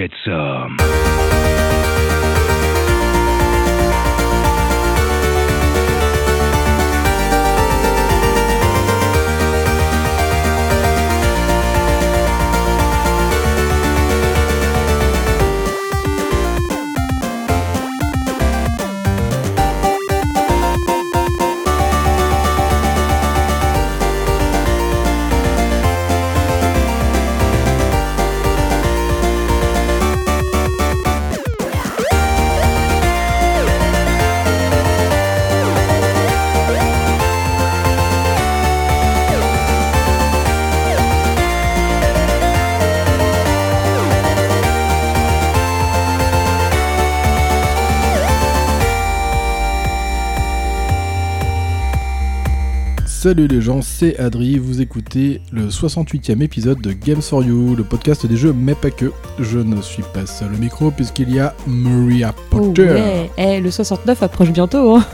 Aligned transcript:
Get 0.00 0.12
some. 0.24 0.80
Um, 0.80 0.89
Salut 53.22 53.48
les 53.48 53.60
gens, 53.60 53.82
c'est 53.82 54.18
Adri, 54.18 54.58
vous 54.58 54.80
écoutez 54.80 55.42
le 55.52 55.68
68e 55.68 56.40
épisode 56.40 56.80
de 56.80 56.94
Games 56.94 57.20
for 57.20 57.42
You, 57.44 57.76
le 57.76 57.84
podcast 57.84 58.24
des 58.24 58.38
jeux 58.38 58.54
mais 58.54 58.74
pas 58.74 58.90
que. 58.90 59.12
Je 59.38 59.58
ne 59.58 59.82
suis 59.82 60.02
pas 60.14 60.24
seul 60.24 60.54
au 60.54 60.56
micro 60.56 60.90
puisqu'il 60.90 61.30
y 61.30 61.38
a 61.38 61.54
Maria 61.66 62.34
Oh 62.34 62.40
Potter. 62.48 62.88
ouais, 62.88 63.30
eh, 63.36 63.60
le 63.60 63.70
69 63.70 64.22
approche 64.22 64.48
bientôt. 64.52 64.96
Hein. 64.96 65.04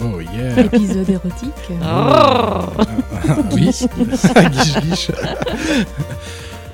Oh 0.00 0.20
yeah 0.22 0.58
Épisode 0.58 1.10
érotique. 1.10 1.50
Ah 1.82 2.70
Oui, 3.52 3.64
guiche 3.66 4.80
guiche. 4.80 5.10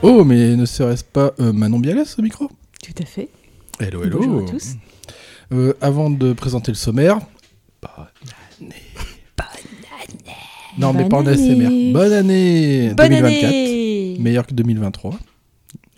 Oh 0.02 0.22
mais 0.22 0.54
ne 0.54 0.66
serait-ce 0.66 1.02
pas 1.02 1.32
euh, 1.40 1.52
Manon 1.52 1.80
Bialès 1.80 2.16
au 2.16 2.22
micro? 2.22 2.48
Tout 2.80 3.02
à 3.02 3.06
fait. 3.06 3.28
Hello 3.80 4.04
hello 4.04 4.18
Bonjour 4.22 4.48
à 4.48 4.52
tous. 4.52 4.76
Euh, 5.52 5.72
Avant 5.80 6.10
de 6.10 6.32
présenter 6.32 6.70
le 6.70 6.76
sommaire... 6.76 7.18
Bonne 7.82 8.06
année 8.60 8.76
Non 10.80 10.92
mais 10.92 11.08
pas 11.08 11.18
en 11.18 11.22
Bonne 11.22 11.32
ASMR. 11.34 11.66
année. 11.66 11.92
Bonne 11.92 12.12
année 12.12 12.88
Bonne 12.96 13.08
2024. 13.08 13.44
année 13.44 14.16
Meilleur 14.20 14.46
que 14.46 14.54
2023. 14.54 15.18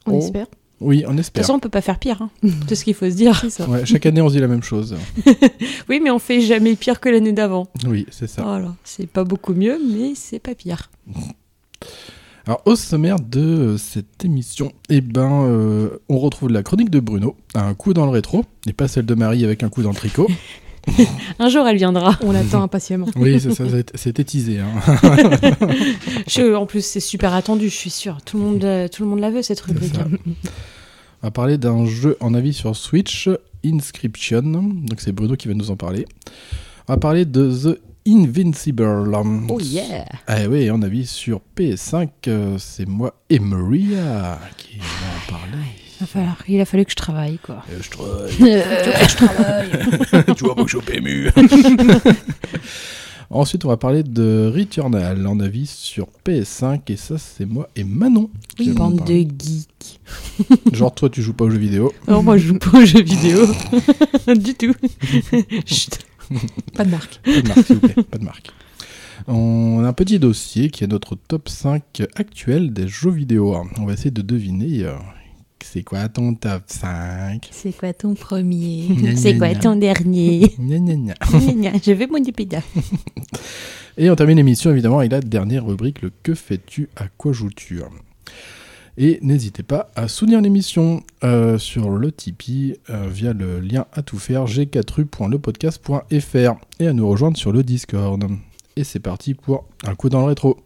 On 0.06 0.12
Oh. 0.14 0.18
espère. 0.18 0.46
Oui, 0.80 1.04
on 1.06 1.10
De 1.10 1.12
toute 1.12 1.20
espère. 1.20 1.42
façon, 1.44 1.54
on 1.54 1.58
peut 1.60 1.68
pas 1.68 1.80
faire 1.80 1.98
pire. 2.00 2.20
Hein. 2.22 2.30
C'est 2.68 2.74
ce 2.74 2.84
qu'il 2.84 2.94
faut 2.94 3.08
se 3.08 3.14
dire. 3.14 3.38
C'est 3.40 3.50
ça. 3.50 3.68
Ouais, 3.68 3.86
chaque 3.86 4.04
année 4.06 4.20
on 4.20 4.28
se 4.28 4.34
dit 4.34 4.40
la 4.40 4.48
même 4.48 4.62
chose. 4.64 4.96
Oui, 5.88 6.00
mais 6.02 6.10
on 6.10 6.18
fait 6.18 6.40
jamais 6.40 6.74
pire 6.74 6.98
que 7.00 7.08
l'année 7.08 7.32
d'avant. 7.32 7.68
Oui, 7.86 8.06
c'est 8.10 8.26
ça. 8.28 8.42
Voilà, 8.42 8.74
c'est 8.84 9.06
pas 9.06 9.24
beaucoup 9.24 9.52
mieux, 9.54 9.78
mais 9.94 10.12
c'est 10.16 10.38
pas 10.40 10.54
pire. 10.54 10.90
Alors, 12.46 12.60
au 12.66 12.74
sommaire 12.74 13.20
de 13.20 13.76
cette 13.78 14.24
émission, 14.24 14.72
eh 14.88 15.00
ben, 15.00 15.44
euh, 15.44 15.90
on 16.08 16.18
retrouve 16.18 16.48
la 16.50 16.64
chronique 16.64 16.90
de 16.90 16.98
Bruno, 16.98 17.36
un 17.54 17.72
coup 17.74 17.94
dans 17.94 18.04
le 18.04 18.10
rétro, 18.10 18.44
et 18.66 18.72
pas 18.72 18.88
celle 18.88 19.06
de 19.06 19.14
Marie 19.14 19.44
avec 19.44 19.62
un 19.62 19.68
coup 19.68 19.82
dans 19.82 19.90
le 19.90 19.94
tricot. 19.94 20.28
Un 21.38 21.48
jour, 21.48 21.66
elle 21.66 21.76
viendra. 21.76 22.18
On 22.22 22.32
l'attend 22.32 22.62
impatiemment. 22.62 23.06
Oui, 23.16 23.38
c'est 23.40 23.54
ça, 23.54 23.64
c'est- 23.70 23.96
c'était 23.96 24.24
teasé. 24.24 24.58
Hein. 24.60 24.68
Je- 26.26 26.54
en 26.54 26.66
plus, 26.66 26.84
c'est 26.84 27.00
super 27.00 27.34
attendu, 27.34 27.68
je 27.68 27.74
suis 27.74 27.90
sûre. 27.90 28.18
Tout 28.24 28.38
le 28.38 28.44
monde, 28.44 28.64
euh, 28.64 28.88
tout 28.88 29.02
le 29.02 29.08
monde 29.08 29.20
la 29.20 29.30
veut 29.30 29.42
cette 29.42 29.60
rubrique. 29.60 29.94
ça. 29.94 30.06
On 31.22 31.26
va 31.28 31.30
parler 31.30 31.56
d'un 31.58 31.86
jeu 31.86 32.16
en 32.20 32.34
avis 32.34 32.52
sur 32.52 32.74
Switch, 32.74 33.28
Inscription. 33.64 34.42
Donc, 34.42 35.00
c'est 35.00 35.12
Bruno 35.12 35.36
qui 35.36 35.48
va 35.48 35.54
nous 35.54 35.70
en 35.70 35.76
parler. 35.76 36.04
On 36.88 36.94
va 36.94 36.96
parler 36.98 37.24
de 37.24 37.50
The 37.74 37.80
Invincible. 38.08 39.14
Oh 39.48 39.60
yeah 39.60 40.04
Ah 40.26 40.38
oui, 40.50 40.68
en 40.70 40.82
avis 40.82 41.06
sur 41.06 41.40
PS5, 41.56 42.08
euh, 42.26 42.56
c'est 42.58 42.88
moi 42.88 43.14
et 43.30 43.38
Maria 43.38 44.40
qui 44.58 44.78
va 44.78 44.84
en 45.36 45.38
parler. 45.38 45.64
Il, 46.02 46.04
va 46.04 46.06
falloir- 46.06 46.42
il 46.48 46.60
a 46.60 46.64
fallu 46.64 46.84
que 46.84 46.90
je 46.90 46.96
travaille, 46.96 47.38
quoi. 47.38 47.62
Euh, 47.70 47.78
je 47.80 47.90
travaille. 47.90 48.32
je 48.38 49.16
travaille. 50.10 50.34
tu 50.36 50.44
vois 50.44 50.54
que 50.56 50.62
je 50.62 50.68
suis 50.68 50.76
au 50.78 50.80
PMU. 50.80 51.30
Ensuite, 53.30 53.64
on 53.64 53.68
va 53.68 53.76
parler 53.78 54.02
de 54.02 54.52
Returnal 54.54 55.26
en 55.26 55.40
avis 55.40 55.66
sur 55.66 56.08
PS5 56.26 56.80
et 56.88 56.96
ça, 56.96 57.16
c'est 57.16 57.46
moi 57.46 57.68
et 57.76 57.84
Manon. 57.84 58.28
qui 58.56 58.68
Oui, 58.70 58.74
bande 58.74 59.04
de 59.06 59.14
geeks. 59.20 60.00
Genre, 60.72 60.94
toi, 60.94 61.08
tu 61.08 61.22
joues 61.22 61.32
pas 61.32 61.44
aux 61.46 61.50
jeux 61.50 61.56
vidéo. 61.58 61.92
Non, 62.08 62.22
moi, 62.22 62.36
je 62.36 62.48
joue 62.48 62.58
pas 62.58 62.78
aux 62.80 62.84
jeux 62.84 63.02
vidéo. 63.02 63.46
du 64.36 64.54
tout. 64.54 64.74
Chut. 65.64 65.98
Pas 66.74 66.84
de 66.84 66.90
marque. 66.90 67.20
Pas 67.24 67.40
de 67.40 67.48
marque, 67.48 67.66
s'il 67.66 67.76
vous 67.76 67.88
plaît. 67.88 68.02
Pas 68.02 68.18
de 68.18 68.24
marque. 68.24 68.50
On 69.28 69.82
a 69.84 69.88
un 69.88 69.92
petit 69.94 70.18
dossier 70.18 70.68
qui 70.70 70.84
est 70.84 70.88
notre 70.88 71.14
top 71.16 71.48
5 71.48 72.02
actuel 72.16 72.72
des 72.72 72.86
jeux 72.88 73.10
vidéo. 73.12 73.56
On 73.78 73.86
va 73.86 73.92
essayer 73.94 74.10
de 74.10 74.20
deviner. 74.22 74.84
C'est 75.64 75.82
quoi 75.82 76.08
ton 76.08 76.34
top 76.34 76.62
5 76.66 77.48
C'est 77.50 77.72
quoi 77.72 77.92
ton 77.92 78.14
premier? 78.14 78.88
C'est 79.16 79.36
quoi 79.38 79.54
ton 79.54 79.76
dernier? 79.76 80.54
Gna, 80.58 80.78
gna, 80.78 80.94
gna. 80.94 81.14
Gna, 81.30 81.52
gna, 81.52 81.72
Je 81.84 81.92
vais 81.92 82.06
mon 82.06 82.22
épida. 82.22 82.60
Et 83.96 84.10
on 84.10 84.16
termine 84.16 84.36
l'émission 84.36 84.70
évidemment 84.70 84.98
avec 85.00 85.12
la 85.12 85.20
dernière 85.20 85.66
rubrique, 85.66 86.02
le 86.02 86.10
que 86.22 86.34
fais-tu, 86.34 86.88
à 86.96 87.08
quoi 87.08 87.32
joues-tu? 87.32 87.82
Et 88.98 89.18
n'hésitez 89.22 89.62
pas 89.62 89.90
à 89.96 90.06
soutenir 90.08 90.42
l'émission 90.42 91.02
euh, 91.24 91.56
sur 91.58 91.88
le 91.90 92.12
Tipeee 92.12 92.76
euh, 92.90 93.08
via 93.08 93.32
le 93.32 93.58
lien 93.60 93.86
à 93.92 94.02
tout 94.02 94.18
faire 94.18 94.44
g4u.lepodcast.fr 94.44 96.54
et 96.78 96.86
à 96.86 96.92
nous 96.92 97.08
rejoindre 97.08 97.38
sur 97.38 97.52
le 97.52 97.62
Discord. 97.62 98.22
Et 98.76 98.84
c'est 98.84 99.00
parti 99.00 99.32
pour 99.34 99.64
un 99.84 99.94
coup 99.94 100.10
dans 100.10 100.20
le 100.20 100.26
rétro. 100.26 100.58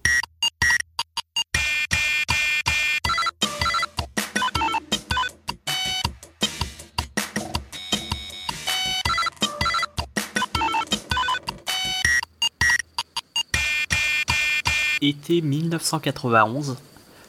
Été 15.02 15.42
1991, 15.42 16.78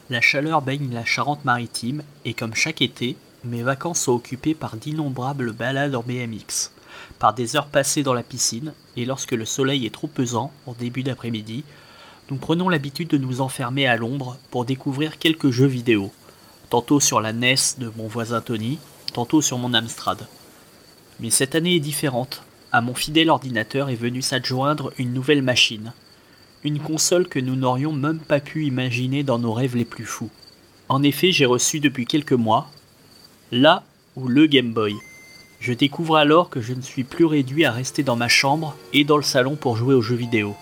la 0.09 0.21
chaleur 0.21 0.61
baigne 0.61 0.93
la 0.93 1.03
Charente-Maritime 1.03 2.01
et 2.23 2.33
comme 2.33 2.55
chaque 2.55 2.81
été, 2.81 3.17
mes 3.43 3.61
vacances 3.61 3.99
sont 3.99 4.13
occupées 4.13 4.53
par 4.53 4.77
d'innombrables 4.77 5.51
balades 5.51 5.93
en 5.93 6.01
BMX, 6.01 6.71
par 7.19 7.33
des 7.33 7.57
heures 7.57 7.67
passées 7.67 8.03
dans 8.03 8.13
la 8.13 8.23
piscine 8.23 8.71
et 8.95 9.03
lorsque 9.03 9.33
le 9.33 9.43
soleil 9.43 9.85
est 9.85 9.93
trop 9.93 10.07
pesant 10.07 10.53
en 10.65 10.71
début 10.79 11.03
d'après-midi, 11.03 11.65
nous 12.31 12.37
prenons 12.37 12.69
l'habitude 12.69 13.09
de 13.09 13.17
nous 13.17 13.41
enfermer 13.41 13.85
à 13.85 13.97
l'ombre 13.97 14.37
pour 14.49 14.63
découvrir 14.63 15.19
quelques 15.19 15.49
jeux 15.49 15.67
vidéo, 15.67 16.13
tantôt 16.69 17.01
sur 17.01 17.19
la 17.19 17.33
NES 17.33 17.55
de 17.79 17.91
mon 17.97 18.07
voisin 18.07 18.39
Tony, 18.39 18.79
tantôt 19.11 19.41
sur 19.41 19.57
mon 19.57 19.73
Amstrad. 19.73 20.25
Mais 21.19 21.31
cette 21.31 21.53
année 21.53 21.75
est 21.75 21.81
différente. 21.81 22.43
À 22.71 22.79
mon 22.79 22.93
fidèle 22.93 23.29
ordinateur 23.29 23.89
est 23.89 23.95
venue 23.95 24.21
s'adjoindre 24.21 24.93
une 24.97 25.13
nouvelle 25.13 25.41
machine, 25.41 25.91
une 26.63 26.79
console 26.79 27.27
que 27.27 27.39
nous 27.39 27.55
n'aurions 27.55 27.93
même 27.93 28.19
pas 28.19 28.39
pu 28.39 28.65
imaginer 28.65 29.23
dans 29.23 29.39
nos 29.39 29.53
rêves 29.53 29.75
les 29.75 29.85
plus 29.85 30.05
fous. 30.05 30.29
En 30.89 31.03
effet, 31.03 31.31
j'ai 31.31 31.45
reçu 31.45 31.79
depuis 31.79 32.05
quelques 32.05 32.33
mois 32.33 32.69
la 33.51 33.83
ou 34.15 34.27
le 34.27 34.45
Game 34.45 34.73
Boy. 34.73 34.93
Je 35.59 35.73
découvre 35.73 36.17
alors 36.17 36.49
que 36.49 36.61
je 36.61 36.73
ne 36.73 36.81
suis 36.81 37.03
plus 37.03 37.25
réduit 37.25 37.65
à 37.65 37.71
rester 37.71 38.03
dans 38.03 38.15
ma 38.15 38.27
chambre 38.27 38.75
et 38.93 39.03
dans 39.03 39.17
le 39.17 39.23
salon 39.23 39.55
pour 39.55 39.77
jouer 39.77 39.95
aux 39.95 40.01
jeux 40.01 40.15
vidéo. 40.15 40.55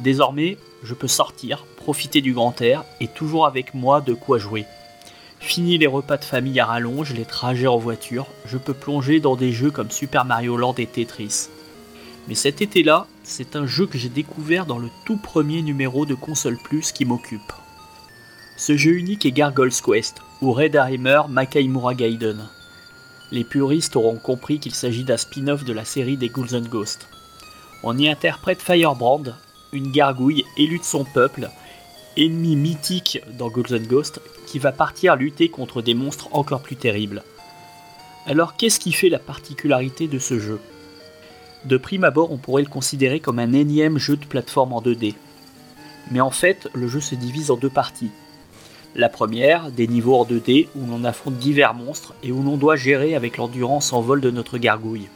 Désormais, 0.00 0.56
je 0.82 0.94
peux 0.94 1.08
sortir, 1.08 1.64
profiter 1.76 2.20
du 2.20 2.32
grand 2.32 2.60
air 2.60 2.84
et 3.00 3.08
toujours 3.08 3.46
avec 3.46 3.74
moi 3.74 4.00
de 4.00 4.14
quoi 4.14 4.38
jouer. 4.38 4.66
Fini 5.40 5.78
les 5.78 5.86
repas 5.86 6.16
de 6.16 6.24
famille 6.24 6.58
à 6.60 6.66
rallonge, 6.66 7.12
les 7.12 7.24
trajets 7.24 7.66
en 7.66 7.76
voiture, 7.76 8.26
je 8.46 8.56
peux 8.56 8.72
plonger 8.72 9.20
dans 9.20 9.36
des 9.36 9.52
jeux 9.52 9.70
comme 9.70 9.90
Super 9.90 10.24
Mario 10.24 10.56
Land 10.56 10.74
et 10.78 10.86
Tetris. 10.86 11.48
Mais 12.28 12.34
cet 12.34 12.62
été-là, 12.62 13.06
c'est 13.24 13.56
un 13.56 13.66
jeu 13.66 13.86
que 13.86 13.98
j'ai 13.98 14.10
découvert 14.10 14.66
dans 14.66 14.78
le 14.78 14.90
tout 15.06 15.16
premier 15.16 15.62
numéro 15.62 16.04
de 16.04 16.14
Console 16.14 16.58
Plus 16.58 16.92
qui 16.92 17.06
m'occupe. 17.06 17.52
Ce 18.56 18.76
jeu 18.76 18.92
unique 18.92 19.24
est 19.26 19.32
Gargoyle's 19.32 19.80
Quest, 19.80 20.20
ou 20.42 20.52
Red 20.52 20.76
Harrimer 20.76 21.22
Makaimura 21.28 21.94
Gaiden. 21.94 22.48
Les 23.32 23.44
puristes 23.44 23.96
auront 23.96 24.18
compris 24.18 24.60
qu'il 24.60 24.74
s'agit 24.74 25.04
d'un 25.04 25.16
spin-off 25.16 25.64
de 25.64 25.72
la 25.72 25.84
série 25.84 26.18
des 26.18 26.28
Ghouls 26.28 26.54
and 26.54 26.68
Ghosts. 26.68 27.08
On 27.82 27.96
y 27.98 28.08
interprète 28.08 28.62
Firebrand, 28.62 29.24
une 29.72 29.90
gargouille 29.90 30.44
élue 30.56 30.78
de 30.78 30.84
son 30.84 31.04
peuple, 31.04 31.50
ennemi 32.16 32.56
mythique 32.56 33.20
dans 33.38 33.48
Ghouls 33.48 33.74
and 33.74 33.88
Ghosts, 33.88 34.20
qui 34.46 34.58
va 34.58 34.70
partir 34.70 35.16
lutter 35.16 35.48
contre 35.48 35.82
des 35.82 35.94
monstres 35.94 36.28
encore 36.32 36.60
plus 36.60 36.76
terribles. 36.76 37.24
Alors 38.26 38.56
qu'est-ce 38.56 38.78
qui 38.78 38.92
fait 38.92 39.08
la 39.08 39.18
particularité 39.18 40.08
de 40.08 40.18
ce 40.18 40.38
jeu? 40.38 40.60
De 41.64 41.78
prime 41.78 42.04
abord, 42.04 42.30
on 42.30 42.36
pourrait 42.36 42.62
le 42.62 42.68
considérer 42.68 43.20
comme 43.20 43.38
un 43.38 43.54
énième 43.54 43.98
jeu 43.98 44.16
de 44.16 44.26
plateforme 44.26 44.74
en 44.74 44.82
2D. 44.82 45.14
Mais 46.10 46.20
en 46.20 46.30
fait, 46.30 46.68
le 46.74 46.88
jeu 46.88 47.00
se 47.00 47.14
divise 47.14 47.50
en 47.50 47.56
deux 47.56 47.70
parties. 47.70 48.10
La 48.94 49.08
première, 49.08 49.70
des 49.70 49.88
niveaux 49.88 50.14
hors 50.14 50.28
2D 50.28 50.68
où 50.76 50.86
l'on 50.86 51.04
affronte 51.04 51.38
divers 51.38 51.74
monstres 51.74 52.14
et 52.22 52.32
où 52.32 52.42
l'on 52.42 52.58
doit 52.58 52.76
gérer 52.76 53.14
avec 53.14 53.38
l'endurance 53.38 53.92
en 53.92 54.02
vol 54.02 54.20
de 54.20 54.30
notre 54.30 54.58
gargouille. 54.58 55.08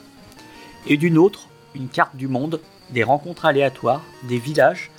Et 0.87 0.97
d'une 0.97 1.19
autre, 1.19 1.49
une 1.75 1.89
carte 1.89 2.17
du 2.17 2.29
monde, 2.29 2.61
des 2.91 3.05
rencontres 3.05 3.45
aléatoires, 3.45 4.03
des 4.27 4.39
villages 4.39 4.91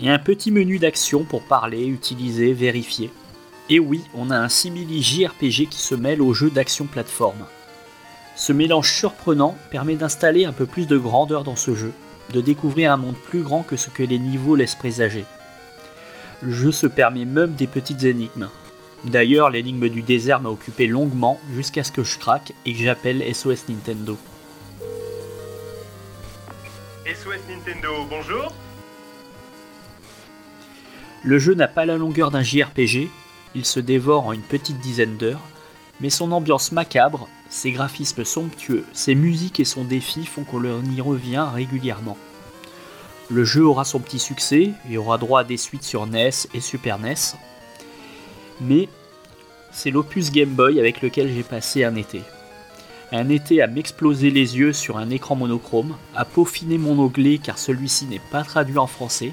et 0.00 0.10
un 0.10 0.18
petit 0.18 0.50
menu 0.50 0.78
d'action 0.78 1.24
pour 1.24 1.42
parler, 1.42 1.86
utiliser, 1.86 2.52
vérifier. 2.52 3.10
Et 3.70 3.78
oui, 3.78 4.02
on 4.14 4.30
a 4.30 4.36
un 4.36 4.48
simili 4.48 5.02
JRPG 5.02 5.68
qui 5.68 5.80
se 5.80 5.94
mêle 5.94 6.22
au 6.22 6.34
jeu 6.34 6.50
d'action 6.50 6.86
plateforme. 6.86 7.46
Ce 8.38 8.52
mélange 8.52 8.92
surprenant 8.92 9.56
permet 9.68 9.96
d'installer 9.96 10.44
un 10.44 10.52
peu 10.52 10.64
plus 10.64 10.86
de 10.86 10.96
grandeur 10.96 11.42
dans 11.42 11.56
ce 11.56 11.74
jeu, 11.74 11.92
de 12.32 12.40
découvrir 12.40 12.92
un 12.92 12.96
monde 12.96 13.16
plus 13.16 13.42
grand 13.42 13.64
que 13.64 13.76
ce 13.76 13.90
que 13.90 14.04
les 14.04 14.20
niveaux 14.20 14.54
laissent 14.54 14.76
présager. 14.76 15.24
Le 16.40 16.52
jeu 16.52 16.70
se 16.70 16.86
permet 16.86 17.24
même 17.24 17.54
des 17.54 17.66
petites 17.66 18.04
énigmes. 18.04 18.48
D'ailleurs, 19.02 19.50
l'énigme 19.50 19.88
du 19.88 20.02
désert 20.02 20.40
m'a 20.40 20.50
occupé 20.50 20.86
longuement 20.86 21.40
jusqu'à 21.52 21.82
ce 21.82 21.90
que 21.90 22.04
je 22.04 22.16
craque 22.16 22.52
et 22.64 22.74
que 22.74 22.78
j'appelle 22.78 23.24
SOS 23.34 23.68
Nintendo. 23.68 24.16
SOS 27.06 27.40
Nintendo, 27.48 28.06
bonjour 28.08 28.52
Le 31.24 31.38
jeu 31.40 31.54
n'a 31.54 31.66
pas 31.66 31.86
la 31.86 31.96
longueur 31.96 32.30
d'un 32.30 32.44
JRPG, 32.44 33.08
il 33.56 33.64
se 33.64 33.80
dévore 33.80 34.28
en 34.28 34.32
une 34.32 34.42
petite 34.42 34.78
dizaine 34.78 35.16
d'heures, 35.16 35.42
mais 36.00 36.10
son 36.10 36.32
ambiance 36.32 36.72
macabre, 36.72 37.28
ses 37.48 37.72
graphismes 37.72 38.24
somptueux, 38.24 38.84
ses 38.92 39.14
musiques 39.14 39.60
et 39.60 39.64
son 39.64 39.84
défi 39.84 40.24
font 40.26 40.44
qu'on 40.44 40.82
y 40.84 41.00
revient 41.00 41.46
régulièrement. 41.52 42.16
Le 43.30 43.44
jeu 43.44 43.64
aura 43.66 43.84
son 43.84 44.00
petit 44.00 44.18
succès 44.18 44.70
et 44.90 44.96
aura 44.96 45.18
droit 45.18 45.40
à 45.40 45.44
des 45.44 45.56
suites 45.56 45.82
sur 45.82 46.06
NES 46.06 46.30
et 46.54 46.60
Super 46.60 46.98
NES, 46.98 47.36
mais 48.60 48.88
c'est 49.70 49.90
l'opus 49.90 50.30
Game 50.30 50.50
Boy 50.50 50.80
avec 50.80 51.02
lequel 51.02 51.32
j'ai 51.32 51.42
passé 51.42 51.84
un 51.84 51.94
été. 51.94 52.22
Un 53.12 53.28
été 53.28 53.62
à 53.62 53.66
m'exploser 53.66 54.30
les 54.30 54.58
yeux 54.58 54.72
sur 54.72 54.98
un 54.98 55.10
écran 55.10 55.34
monochrome, 55.34 55.96
à 56.14 56.24
peaufiner 56.24 56.78
mon 56.78 56.98
onglet 56.98 57.38
car 57.38 57.58
celui-ci 57.58 58.06
n'est 58.06 58.20
pas 58.30 58.44
traduit 58.44 58.78
en 58.78 58.86
français, 58.86 59.32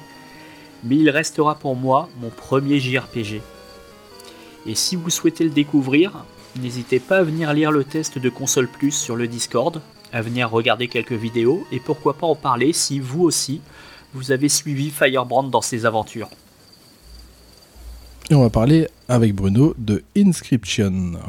mais 0.84 0.98
il 0.98 1.10
restera 1.10 1.56
pour 1.56 1.76
moi 1.76 2.10
mon 2.22 2.30
premier 2.30 2.80
JRPG. 2.80 3.42
Et 4.66 4.76
si 4.76 4.96
vous 4.96 5.10
souhaitez 5.10 5.44
le 5.44 5.50
découvrir, 5.50 6.26
n'hésitez 6.62 7.00
pas 7.00 7.18
à 7.20 7.24
venir 7.24 7.54
lire 7.54 7.72
le 7.72 7.84
test 7.84 8.18
de 8.18 8.30
Console 8.30 8.68
Plus 8.68 8.92
sur 8.92 9.16
le 9.16 9.28
Discord, 9.28 9.82
à 10.12 10.22
venir 10.22 10.50
regarder 10.50 10.88
quelques 10.88 11.14
vidéos 11.14 11.66
et 11.72 11.80
pourquoi 11.80 12.14
pas 12.14 12.28
en 12.28 12.36
parler 12.36 12.74
si 12.74 13.00
vous 13.00 13.24
aussi 13.24 13.62
vous 14.14 14.32
avez 14.32 14.48
suivi 14.48 14.92
Firebrand 14.92 15.44
dans 15.44 15.62
ses 15.62 15.86
aventures. 15.86 16.30
Et 18.30 18.36
on 18.36 18.42
va 18.42 18.50
parler 18.50 18.88
avec 19.08 19.36
Bruno 19.36 19.76
de 19.78 20.04
Inscription. 20.18 21.20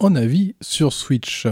En 0.00 0.16
avis 0.16 0.56
sur 0.60 0.92
Switch. 0.92 1.46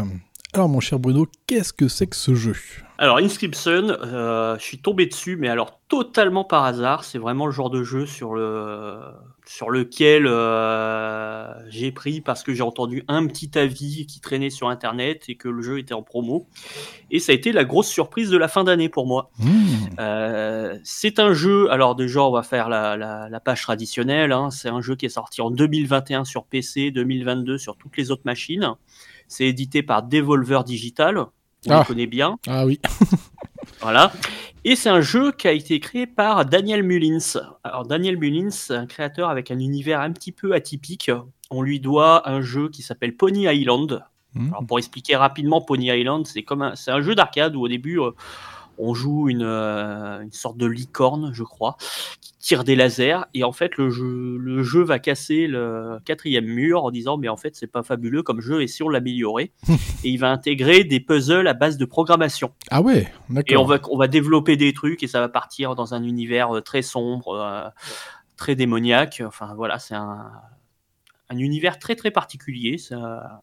Alors 0.55 0.69
mon 0.69 0.81
cher 0.81 0.99
Bruno, 0.99 1.27
qu'est-ce 1.47 1.73
que 1.73 1.87
c'est 1.87 2.09
que 2.09 2.17
ce 2.17 2.35
jeu? 2.35 2.57
Alors 2.99 3.19
Inscription, 3.19 3.91
euh, 3.91 4.59
je 4.59 4.63
suis 4.63 4.79
tombé 4.79 5.07
dessus, 5.07 5.37
mais 5.37 5.49
alors 5.49 5.79
totalement 5.89 6.43
par 6.43 6.65
hasard. 6.65 7.05
C'est 7.05 7.19
vraiment 7.19 7.47
le 7.47 7.53
genre 7.53 7.71
de 7.71 7.85
jeu 7.85 8.07
sur, 8.07 8.35
le, 8.35 8.99
sur 9.45 9.71
lequel 9.71 10.27
euh, 10.27 11.53
j'ai 11.69 11.91
pris 11.93 12.21
parce 12.21 12.43
que 12.43 12.55
j'ai 12.55 12.63
entendu 12.63 13.03
un 13.09 13.27
petit 13.27 13.59
avis 13.59 14.07
qui 14.07 14.21
traînait 14.21 14.51
sur 14.51 14.69
Internet 14.69 15.25
et 15.29 15.35
que 15.35 15.49
le 15.49 15.63
jeu 15.63 15.79
était 15.79 15.95
en 15.95 16.03
promo. 16.03 16.47
Et 17.11 17.19
ça 17.19 17.33
a 17.33 17.35
été 17.35 17.51
la 17.53 17.65
grosse 17.65 17.89
surprise 17.89 18.31
de 18.31 18.37
la 18.37 18.47
fin 18.49 18.65
d'année 18.65 18.89
pour 18.89 19.07
moi. 19.07 19.31
Mmh. 19.39 19.51
Euh, 19.99 20.79
c'est 20.85 21.19
un 21.19 21.33
jeu, 21.35 21.71
alors 21.73 21.95
déjà 21.97 22.23
on 22.23 22.31
va 22.31 22.43
faire 22.43 22.69
la, 22.69 22.97
la- 22.97 23.29
la 23.29 23.41
page 23.41 23.63
traditionnelle, 23.63 24.33
hein. 24.33 24.51
c'est 24.51 24.69
un 24.69 24.81
jeu 24.81 24.95
qui 24.97 25.07
est 25.07 25.11
sorti 25.11 25.41
en 25.43 25.51
2021 25.51 26.25
sur 26.25 26.45
PC, 26.45 26.91
2022 26.93 27.59
sur 27.59 27.77
toutes 27.77 27.97
les 27.97 28.11
autres 28.11 28.23
machines. 28.25 28.75
C'est 29.29 29.47
édité 29.47 29.83
par 29.83 30.03
Devolver 30.05 30.63
Digital, 30.65 31.19
on 31.19 31.27
Ah. 31.71 31.81
le 31.81 31.85
connaît 31.85 32.07
bien. 32.07 32.39
Ah 32.47 32.65
oui. 32.65 32.81
Voilà. 33.81 34.13
Et 34.65 34.77
c'est 34.77 34.91
un 34.91 35.01
jeu 35.01 35.33
qui 35.33 35.49
a 35.49 35.53
été 35.53 35.81
créé 35.81 36.07
par 36.07 36.47
Daniel 36.47 36.85
Mullins. 36.85 37.41
Alors 37.65 37.85
Daniel 37.85 38.17
Mullins, 38.17 38.51
c'est 38.51 38.77
un 38.77 38.87
créateur 38.87 39.29
avec 39.29 39.51
un 39.51 39.59
univers 39.59 40.01
un 40.01 40.13
petit 40.13 40.31
peu 40.31 40.55
atypique. 40.55 41.11
On 41.51 41.63
lui 41.63 41.81
doit 41.81 42.29
un 42.31 42.43
jeu 42.43 42.69
qui 42.69 42.83
s'appelle 42.83 43.17
Pony 43.17 43.47
Island. 43.47 44.05
Mmh. 44.35 44.49
Alors 44.51 44.65
pour 44.65 44.79
expliquer 44.79 45.17
rapidement, 45.17 45.61
Pony 45.61 45.89
Island, 45.89 46.29
c'est 46.29 46.45
comme 46.45 46.63
un, 46.63 46.77
c'est 46.77 46.93
un 46.93 47.01
jeu 47.01 47.17
d'arcade 47.17 47.57
où 47.57 47.63
au 47.63 47.69
début 47.69 47.99
euh, 47.99 48.13
on 48.79 48.95
joue 48.95 49.29
une, 49.29 49.43
euh, 49.43 50.21
une 50.21 50.33
sorte 50.33 50.57
de 50.57 50.67
licorne, 50.67 51.33
je 51.33 51.43
crois, 51.43 51.77
qui 52.21 52.33
tire 52.39 52.65
des 52.65 52.75
lasers 52.75 53.25
et 53.35 53.45
en 53.45 53.53
fait 53.53 53.77
le 53.77 53.91
jeu, 53.91 54.37
le 54.39 54.63
jeu 54.63 54.83
va 54.83 54.99
casser 54.99 55.47
le 55.47 55.99
quatrième 56.05 56.47
mur 56.47 56.85
en 56.85 56.91
disant 56.91 57.17
mais 57.17 57.29
en 57.29 57.37
fait 57.37 57.55
c'est 57.55 57.67
pas 57.67 57.83
fabuleux 57.83 58.23
comme 58.23 58.41
jeu 58.41 58.63
et 58.63 58.67
si 58.67 58.83
on 58.83 58.89
l'améliorait? 58.89 59.53
Et 60.05 60.11
il 60.11 60.17
va 60.19 60.31
intégrer 60.31 60.83
des 60.83 60.99
puzzles 60.99 61.47
à 61.47 61.55
base 61.55 61.77
de 61.77 61.85
programmation. 61.85 62.53
Ah 62.71 62.83
ouais, 62.83 63.03
Et 63.03 63.07
on 63.31 63.35
d'accord. 63.35 63.67
va, 63.67 63.79
on 63.91 63.97
va 63.97 64.09
développer 64.09 64.57
des 64.57 64.73
trucs 64.73 65.03
et 65.03 65.07
ça 65.07 65.21
va 65.21 65.29
partir 65.29 65.77
dans 65.77 65.95
un 65.95 66.03
univers 66.03 66.57
euh, 66.57 66.61
très 66.61 66.83
sombre, 66.83 67.35
euh, 67.35 67.69
très 68.37 68.57
démoniaque. 68.57 69.23
Enfin 69.25 69.55
voilà, 69.55 69.79
c'est 69.79 69.95
un, 69.95 70.33
un 71.29 71.39
univers 71.39 71.79
très 71.79 71.95
très 71.95 72.11
particulier. 72.11 72.79
Ça... 72.79 73.43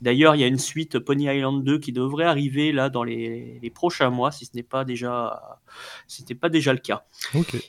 D'ailleurs, 0.00 0.34
il 0.34 0.40
y 0.40 0.44
a 0.44 0.46
une 0.46 0.58
suite 0.58 0.98
Pony 0.98 1.24
Island 1.24 1.64
2 1.64 1.78
qui 1.78 1.92
devrait 1.92 2.24
arriver 2.24 2.72
là 2.72 2.88
dans 2.88 3.04
les, 3.04 3.58
les 3.62 3.70
prochains 3.70 4.10
mois, 4.10 4.30
si 4.30 4.46
ce 4.46 4.52
n'est 4.54 4.62
pas 4.62 4.84
déjà, 4.84 5.60
si 6.06 6.24
ce 6.28 6.34
pas 6.34 6.48
déjà 6.48 6.72
le 6.72 6.78
cas. 6.78 7.04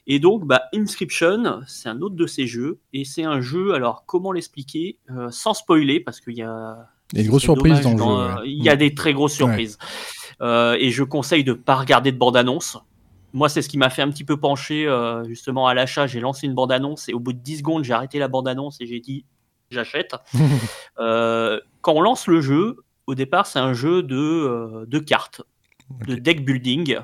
Et 0.05 0.19
donc, 0.19 0.45
bah, 0.45 0.63
Inscription, 0.73 1.61
c'est 1.67 1.89
un 1.89 2.01
autre 2.01 2.15
de 2.15 2.27
ces 2.27 2.47
jeux 2.47 2.79
et 2.93 3.05
c'est 3.05 3.23
un 3.23 3.41
jeu. 3.41 3.73
Alors, 3.73 4.03
comment 4.05 4.31
l'expliquer 4.31 4.99
euh, 5.11 5.29
sans 5.31 5.53
spoiler 5.53 5.99
parce 5.99 6.19
qu'il 6.19 6.35
y 6.35 6.43
a 6.43 6.87
Il 7.13 7.17
y 7.17 7.21
a 7.21 7.23
des 7.23 7.29
grosses 7.29 7.43
surprises 7.43 7.81
dans 7.81 7.91
le 7.91 7.97
jeu. 7.97 8.03
ouais. 8.03 8.49
Il 8.49 8.63
y 8.63 8.69
a 8.69 8.75
des 8.75 8.93
très 8.93 9.13
grosses 9.13 9.33
surprises. 9.33 9.77
Euh, 10.41 10.75
et 10.79 10.91
je 10.91 11.03
conseille 11.03 11.43
de 11.43 11.51
ne 11.51 11.57
pas 11.57 11.75
regarder 11.75 12.11
de 12.11 12.17
bande-annonce. 12.17 12.77
Moi, 13.33 13.49
c'est 13.49 13.61
ce 13.61 13.69
qui 13.69 13.77
m'a 13.77 13.89
fait 13.89 14.01
un 14.01 14.09
petit 14.09 14.23
peu 14.23 14.37
pencher 14.37 14.87
euh, 14.87 15.23
justement 15.25 15.67
à 15.67 15.73
l'achat. 15.73 16.07
J'ai 16.07 16.19
lancé 16.19 16.47
une 16.47 16.53
bande-annonce 16.53 17.09
et 17.09 17.13
au 17.13 17.19
bout 17.19 17.33
de 17.33 17.39
10 17.39 17.57
secondes, 17.57 17.83
j'ai 17.83 17.93
arrêté 17.93 18.19
la 18.19 18.27
bande-annonce 18.27 18.79
et 18.81 18.85
j'ai 18.85 18.99
dit 18.99 19.25
j'achète. 19.69 20.15
Euh, 20.99 21.59
quand 21.87 21.93
on 21.93 22.01
lance 22.01 22.27
le 22.27 22.41
jeu, 22.41 22.83
au 23.05 23.15
départ, 23.15 23.45
c'est 23.47 23.59
un 23.59 23.71
jeu 23.71 24.03
de, 24.03 24.17
euh, 24.17 24.85
de 24.85 24.99
cartes, 24.99 25.41
de 26.05 26.15
deck 26.15 26.43
building. 26.43 26.97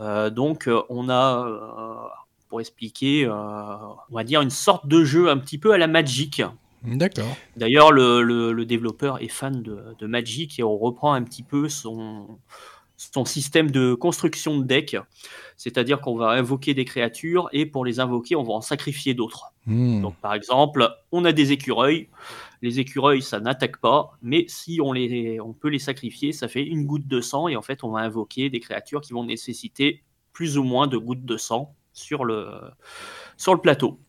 Euh, 0.00 0.28
donc, 0.28 0.66
euh, 0.66 0.82
on 0.88 1.08
a, 1.08 2.10
pour 2.48 2.60
expliquer, 2.60 3.28
on 3.28 3.96
va 4.14 4.24
dire 4.24 4.40
une 4.40 4.50
sorte 4.50 4.88
de 4.88 5.04
jeu 5.04 5.30
un 5.30 5.38
petit 5.38 5.56
peu 5.56 5.70
à 5.72 5.78
la 5.78 5.86
Magic. 5.86 6.42
D'accord. 6.82 7.36
D'ailleurs, 7.56 7.92
le, 7.92 8.22
le- 8.22 8.52
le 8.52 8.64
développeur 8.66 9.22
est 9.22 9.28
fan 9.28 9.62
de, 9.62 9.78
de 9.96 10.06
Magic 10.08 10.58
et 10.58 10.64
on 10.64 10.76
reprend 10.76 11.12
un 11.12 11.22
petit 11.22 11.44
peu 11.44 11.68
son, 11.68 12.26
son 12.96 13.24
système 13.24 13.70
de 13.70 13.94
construction 13.94 14.58
de 14.58 14.64
deck. 14.64 14.96
C'est-à-dire 15.56 16.00
qu'on 16.00 16.16
va 16.16 16.30
invoquer 16.30 16.74
des 16.74 16.84
créatures 16.84 17.48
et 17.52 17.66
pour 17.66 17.84
les 17.84 18.00
invoquer, 18.00 18.34
on 18.34 18.42
va 18.42 18.54
en 18.54 18.62
sacrifier 18.62 19.14
d'autres. 19.14 19.52
Hmm. 19.66 20.02
Donc, 20.02 20.16
par 20.16 20.34
exemple, 20.34 20.88
on 21.12 21.24
a 21.24 21.30
des 21.30 21.52
écureuils. 21.52 22.08
Les 22.62 22.80
écureuils, 22.80 23.22
ça 23.22 23.40
n'attaque 23.40 23.78
pas, 23.78 24.18
mais 24.22 24.44
si 24.48 24.80
on, 24.82 24.92
les, 24.92 25.40
on 25.40 25.52
peut 25.52 25.68
les 25.68 25.78
sacrifier, 25.78 26.32
ça 26.32 26.48
fait 26.48 26.64
une 26.64 26.86
goutte 26.86 27.06
de 27.06 27.20
sang 27.20 27.48
et 27.48 27.56
en 27.56 27.62
fait, 27.62 27.84
on 27.84 27.90
va 27.90 28.00
invoquer 28.00 28.50
des 28.50 28.60
créatures 28.60 29.00
qui 29.00 29.12
vont 29.12 29.24
nécessiter 29.24 30.02
plus 30.32 30.58
ou 30.58 30.64
moins 30.64 30.86
de 30.86 30.96
gouttes 30.96 31.24
de 31.24 31.36
sang 31.36 31.74
sur 31.92 32.24
le, 32.24 32.48
sur 33.36 33.54
le 33.54 33.60
plateau. 33.60 34.00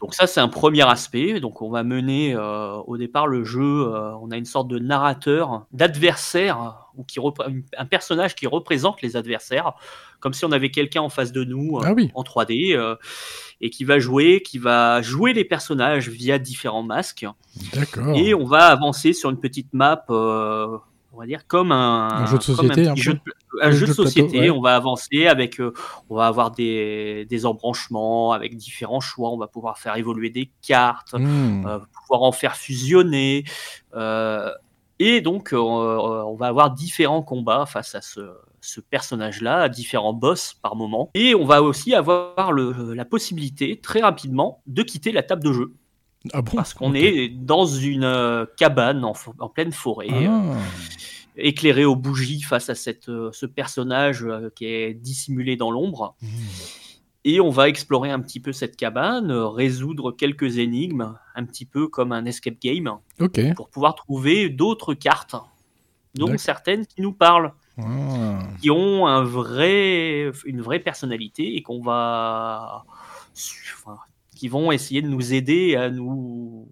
Donc 0.00 0.14
ça, 0.14 0.26
c'est 0.26 0.40
un 0.40 0.48
premier 0.48 0.88
aspect. 0.88 1.40
Donc 1.40 1.60
on 1.60 1.70
va 1.70 1.82
mener 1.82 2.34
euh, 2.34 2.76
au 2.86 2.96
départ 2.96 3.26
le 3.26 3.44
jeu, 3.44 3.60
euh, 3.60 4.12
on 4.16 4.30
a 4.30 4.36
une 4.36 4.46
sorte 4.46 4.66
de 4.68 4.78
narrateur, 4.78 5.66
d'adversaire, 5.72 6.86
ou 6.96 7.04
qui 7.04 7.20
un 7.76 7.84
personnage 7.84 8.34
qui 8.34 8.46
représente 8.46 9.02
les 9.02 9.16
adversaires, 9.16 9.74
comme 10.18 10.32
si 10.32 10.44
on 10.46 10.52
avait 10.52 10.70
quelqu'un 10.70 11.02
en 11.02 11.10
face 11.10 11.32
de 11.32 11.44
nous 11.44 11.78
euh, 11.78 11.82
Ah 11.84 11.92
oui. 11.92 12.10
en 12.14 12.22
3D, 12.22 12.74
euh, 12.74 12.96
et 13.60 13.68
qui 13.68 13.84
va 13.84 13.98
jouer, 13.98 14.42
qui 14.42 14.56
va 14.56 15.02
jouer 15.02 15.34
les 15.34 15.44
personnages 15.44 16.08
via 16.08 16.38
différents 16.38 16.82
masques. 16.82 17.26
D'accord. 17.74 18.16
Et 18.16 18.32
on 18.32 18.46
va 18.46 18.66
avancer 18.66 19.12
sur 19.12 19.28
une 19.28 19.38
petite 19.38 19.72
map, 19.74 20.06
on 21.12 21.18
va 21.18 21.26
dire 21.26 21.46
comme 21.46 21.72
un, 21.72 22.08
Un 22.08 22.26
jeu 22.26 22.38
de 22.38 22.42
société, 22.42 22.68
petit 22.74 22.88
un 22.88 22.94
peu 22.94 23.00
jeu 23.00 23.12
de, 23.14 23.20
un 23.62 23.66
Un 23.66 23.70
jeu 23.72 23.78
jeu 23.78 23.86
de 23.86 23.90
de 23.90 23.94
plateau, 23.94 24.04
société. 24.08 24.40
ouais. 24.40 24.50
On 24.50 24.60
va 24.60 24.76
avancer 24.76 25.26
avec, 25.26 25.60
euh, 25.60 25.72
on 26.08 26.16
va 26.16 26.26
avoir 26.26 26.50
des, 26.52 27.26
des 27.28 27.46
embranchements 27.46 28.32
avec 28.32 28.56
différents 28.56 29.00
choix. 29.00 29.30
On 29.30 29.36
va 29.38 29.48
pouvoir 29.48 29.78
faire 29.78 29.96
évoluer 29.96 30.30
des 30.30 30.50
cartes, 30.62 31.14
Hmm. 31.14 31.66
euh, 31.66 31.78
pouvoir 32.02 32.22
en 32.22 32.32
faire 32.32 32.56
fusionner. 32.56 33.44
euh, 33.96 34.50
et 35.02 35.22
donc, 35.22 35.54
on 35.54 36.36
va 36.38 36.46
avoir 36.46 36.70
différents 36.72 37.22
combats 37.22 37.64
face 37.64 37.94
à 37.94 38.02
ce, 38.02 38.20
ce 38.60 38.82
personnage-là, 38.82 39.62
à 39.62 39.68
différents 39.70 40.12
boss 40.12 40.52
par 40.60 40.76
moment. 40.76 41.08
Et 41.14 41.34
on 41.34 41.46
va 41.46 41.62
aussi 41.62 41.94
avoir 41.94 42.52
le- 42.52 42.92
la 42.92 43.06
possibilité, 43.06 43.80
très 43.80 44.00
rapidement, 44.02 44.60
de 44.66 44.82
quitter 44.82 45.10
la 45.10 45.22
table 45.22 45.42
de 45.42 45.52
jeu. 45.54 45.72
Ah 46.32 46.42
bon 46.42 46.52
Parce 46.56 46.74
qu'on 46.74 46.92
est 46.94 47.28
dans 47.28 47.64
une 47.66 48.04
euh, 48.04 48.44
cabane 48.56 49.04
en, 49.04 49.14
pleine 49.48 49.72
forêt, 49.72 50.08
euh, 50.10 50.26
Ah. 50.28 50.56
éclairée 51.36 51.84
aux 51.86 51.96
bougies 51.96 52.42
face 52.42 52.68
à 52.68 52.74
cette, 52.74 53.08
euh, 53.08 53.30
ce 53.32 53.46
personnage 53.46 54.26
qui 54.54 54.66
est 54.66 54.92
dissimulé 54.94 55.56
dans 55.56 55.70
l'ombre. 55.70 56.14
Hmm. 56.20 56.26
Et 57.24 57.40
on 57.40 57.50
va 57.50 57.68
explorer 57.68 58.10
un 58.10 58.20
petit 58.20 58.40
peu 58.40 58.52
cette 58.52 58.76
cabane, 58.76 59.30
résoudre 59.32 60.10
quelques 60.12 60.56
énigmes, 60.58 61.14
un 61.34 61.44
petit 61.44 61.66
peu 61.66 61.86
comme 61.88 62.12
un 62.12 62.24
escape 62.24 62.58
game, 62.60 62.96
Ok. 63.20 63.40
pour 63.54 63.68
pouvoir 63.68 63.94
trouver 63.94 64.48
d'autres 64.48 64.94
cartes, 64.94 65.36
dont 66.14 66.36
certaines 66.38 66.86
qui 66.86 67.00
nous 67.02 67.12
parlent, 67.12 67.52
Ah. 67.78 68.40
qui 68.60 68.70
ont 68.70 69.06
un 69.06 69.22
vrai, 69.22 70.30
une 70.44 70.60
vraie 70.60 70.80
personnalité 70.80 71.56
et 71.56 71.62
qu'on 71.62 71.82
va, 71.82 72.84
qui 74.40 74.48
vont 74.48 74.72
essayer 74.72 75.02
de 75.02 75.06
nous 75.06 75.34
aider 75.34 75.76
à 75.76 75.90
nous 75.90 76.66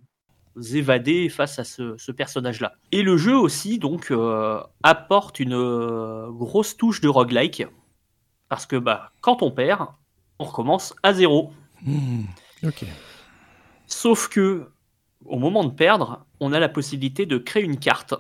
évader 0.73 1.29
face 1.29 1.59
à 1.59 1.65
ce, 1.65 1.99
ce 1.99 2.13
personnage-là. 2.13 2.73
Et 2.93 3.03
le 3.03 3.19
jeu 3.19 3.37
aussi 3.37 3.79
donc 3.79 4.11
euh, 4.11 4.63
apporte 4.83 5.39
une 5.39 5.53
euh, 5.53 6.31
grosse 6.31 6.79
touche 6.79 7.03
de 7.03 7.09
roguelike 7.09 7.67
parce 8.49 8.65
que 8.65 8.77
bah 8.77 9.13
quand 9.21 9.43
on 9.43 9.51
perd, 9.51 9.87
on 10.39 10.45
recommence 10.45 10.95
à 11.03 11.13
zéro. 11.13 11.53
Hmm. 11.83 12.23
Ok. 12.63 12.87
Sauf 13.87 14.29
que 14.29 14.71
au 15.27 15.39
moment 15.39 15.63
de 15.63 15.75
perdre, 15.75 16.25
on 16.41 16.55
a 16.55 16.61
la 16.61 16.71
possibilité 16.71 17.27
de 17.27 17.37
créer 17.37 17.65
une 17.65 17.79
carte. 17.79 18.15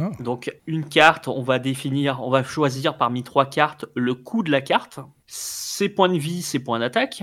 Ah. 0.00 0.12
Donc 0.18 0.50
une 0.66 0.88
carte, 0.88 1.28
on 1.28 1.42
va 1.42 1.58
définir, 1.58 2.22
on 2.22 2.30
va 2.30 2.42
choisir 2.42 2.96
parmi 2.96 3.22
trois 3.22 3.44
cartes 3.44 3.84
le 3.94 4.14
coût 4.14 4.42
de 4.42 4.50
la 4.50 4.62
carte, 4.62 4.98
ses 5.26 5.90
points 5.90 6.08
de 6.08 6.16
vie, 6.16 6.40
ses 6.40 6.58
points 6.58 6.78
d'attaque. 6.78 7.22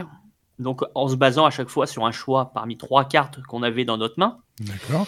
Donc 0.60 0.82
en 0.96 1.08
se 1.08 1.16
basant 1.16 1.46
à 1.46 1.50
chaque 1.50 1.70
fois 1.70 1.88
sur 1.88 2.06
un 2.06 2.12
choix 2.12 2.52
parmi 2.54 2.78
trois 2.78 3.06
cartes 3.06 3.42
qu'on 3.44 3.64
avait 3.64 3.86
dans 3.86 3.98
notre 3.98 4.16
main. 4.18 4.40
D'accord. 4.60 5.08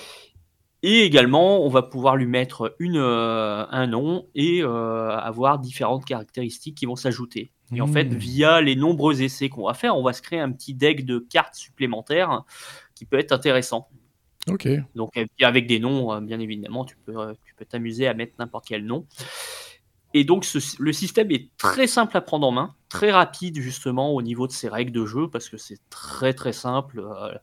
Et 0.87 1.01
également, 1.01 1.65
on 1.65 1.69
va 1.69 1.81
pouvoir 1.81 2.15
lui 2.15 2.27
mettre 2.27 2.75
une, 2.77 2.97
euh, 2.97 3.65
un 3.71 3.87
nom 3.87 4.27
et 4.35 4.61
euh, 4.61 5.09
avoir 5.17 5.57
différentes 5.57 6.05
caractéristiques 6.05 6.75
qui 6.75 6.85
vont 6.85 6.95
s'ajouter. 6.95 7.51
Et 7.73 7.81
en 7.81 7.87
fait, 7.87 8.13
via 8.13 8.61
les 8.61 8.75
nombreux 8.75 9.23
essais 9.23 9.49
qu'on 9.49 9.65
va 9.65 9.73
faire, 9.73 9.97
on 9.97 10.03
va 10.03 10.13
se 10.13 10.21
créer 10.21 10.39
un 10.39 10.51
petit 10.51 10.75
deck 10.75 11.03
de 11.03 11.17
cartes 11.17 11.55
supplémentaires 11.55 12.43
qui 12.93 13.05
peut 13.05 13.17
être 13.17 13.31
intéressant. 13.31 13.89
Ok. 14.47 14.67
Donc 14.93 15.19
avec 15.41 15.65
des 15.65 15.79
noms, 15.79 16.13
euh, 16.13 16.21
bien 16.21 16.39
évidemment, 16.39 16.85
tu 16.85 16.95
peux 16.97 17.33
tu 17.43 17.55
peux 17.55 17.65
t'amuser 17.65 18.05
à 18.05 18.13
mettre 18.13 18.33
n'importe 18.37 18.65
quel 18.67 18.85
nom. 18.85 19.07
Et 20.17 20.23
donc 20.23 20.45
ce- 20.45 20.81
le 20.81 20.93
système 20.93 21.29
est 21.31 21.49
très 21.57 21.87
simple 21.87 22.15
à 22.15 22.21
prendre 22.21 22.47
en 22.47 22.51
main, 22.51 22.73
très 22.89 23.11
rapide 23.11 23.59
justement 23.59 24.13
au 24.13 24.21
niveau 24.21 24.47
de 24.47 24.53
ses 24.53 24.69
règles 24.69 24.93
de 24.93 25.05
jeu 25.05 25.29
parce 25.29 25.49
que 25.49 25.57
c'est 25.57 25.79
très 25.89 26.33
très 26.33 26.53
simple. 26.53 26.99
euh, 27.01 27.37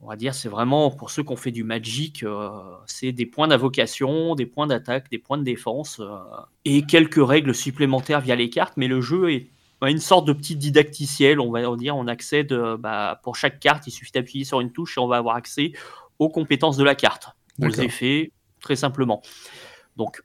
on 0.00 0.08
va 0.08 0.16
dire 0.16 0.34
c'est 0.34 0.48
vraiment 0.48 0.90
pour 0.90 1.10
ceux 1.10 1.22
qui 1.24 1.32
ont 1.32 1.36
fait 1.36 1.50
du 1.50 1.64
Magic, 1.64 2.22
euh, 2.22 2.48
c'est 2.86 3.10
des 3.12 3.26
points 3.26 3.48
d'invocation, 3.48 4.34
des 4.36 4.46
points 4.46 4.66
d'attaque, 4.68 5.10
des 5.10 5.18
points 5.18 5.38
de 5.38 5.42
défense 5.44 5.98
euh, 6.00 6.16
et 6.64 6.82
quelques 6.82 7.26
règles 7.26 7.54
supplémentaires 7.54 8.20
via 8.20 8.36
les 8.36 8.50
cartes. 8.50 8.74
Mais 8.76 8.86
le 8.88 9.00
jeu 9.00 9.32
est 9.32 9.48
a 9.80 9.90
une 9.90 9.98
sorte 9.98 10.26
de 10.26 10.32
petit 10.32 10.56
didacticiel, 10.56 11.40
on 11.40 11.50
va 11.50 11.60
dire, 11.76 11.94
on 11.96 12.06
accède 12.06 12.54
bah, 12.78 13.20
pour 13.22 13.36
chaque 13.36 13.60
carte, 13.60 13.86
il 13.86 13.90
suffit 13.90 14.12
d'appuyer 14.12 14.44
sur 14.46 14.60
une 14.62 14.70
touche 14.72 14.96
et 14.96 15.00
on 15.00 15.06
va 15.08 15.16
avoir 15.18 15.36
accès 15.36 15.72
aux 16.18 16.30
compétences 16.30 16.78
de 16.78 16.84
la 16.84 16.94
carte, 16.94 17.28
aux 17.60 17.64
effets, 17.84 18.32
très 18.60 18.76
simplement. 18.76 19.20
Donc, 19.96 20.22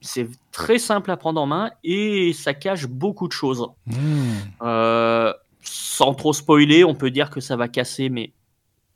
c'est 0.00 0.28
très 0.52 0.78
simple 0.78 1.10
à 1.10 1.16
prendre 1.16 1.40
en 1.40 1.46
main 1.46 1.70
et 1.84 2.32
ça 2.32 2.54
cache 2.54 2.86
beaucoup 2.86 3.26
de 3.28 3.32
choses. 3.32 3.66
Hmm. 3.86 4.32
Euh, 4.62 5.32
sans 5.62 6.14
trop 6.14 6.32
spoiler, 6.32 6.84
on 6.84 6.94
peut 6.94 7.10
dire 7.10 7.30
que 7.30 7.40
ça 7.40 7.56
va 7.56 7.68
casser, 7.68 8.08
mais 8.08 8.32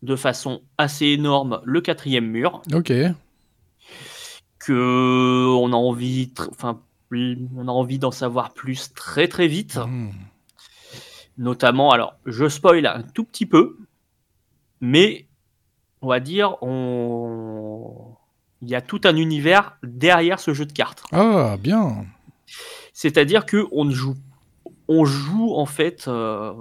de 0.03 0.17
façon 0.17 0.63
assez 0.79 1.07
énorme, 1.07 1.61
le 1.65 1.81
quatrième 1.81 2.27
mur, 2.27 2.63
Ok. 2.73 2.93
que 4.59 5.47
on 5.59 5.73
a 5.73 5.77
envie, 5.77 6.33
tr- 6.35 6.49
enfin, 6.51 6.81
on 7.13 7.69
a 7.69 7.71
envie 7.71 7.99
d'en 7.99 8.11
savoir 8.11 8.53
plus 8.55 8.93
très 8.95 9.29
très 9.29 9.49
vite. 9.49 9.77
Hmm. 9.77 10.11
Notamment, 11.39 11.91
alors, 11.91 12.15
je 12.27 12.49
spoil 12.49 12.87
un 12.87 13.03
tout 13.03 13.25
petit 13.25 13.47
peu, 13.47 13.77
mais 14.81 15.27
on 16.01 16.09
va 16.09 16.21
dire, 16.21 16.57
on... 16.63 18.15
il 18.63 18.69
y 18.69 18.75
a 18.75 18.81
tout 18.81 19.01
un 19.05 19.17
univers 19.17 19.77
derrière 19.83 20.41
ce 20.41 20.55
jeu 20.55 20.65
de 20.67 20.73
cartes. 20.73 21.03
Ah, 21.13 21.57
bien. 21.59 22.07
C'est-à-dire 22.93 23.45
que 23.47 23.67
on 23.73 23.91
joue, 23.91 24.15
on 24.89 25.05
joue 25.05 25.55
en 25.55 25.67
fait, 25.67 26.07
euh, 26.09 26.53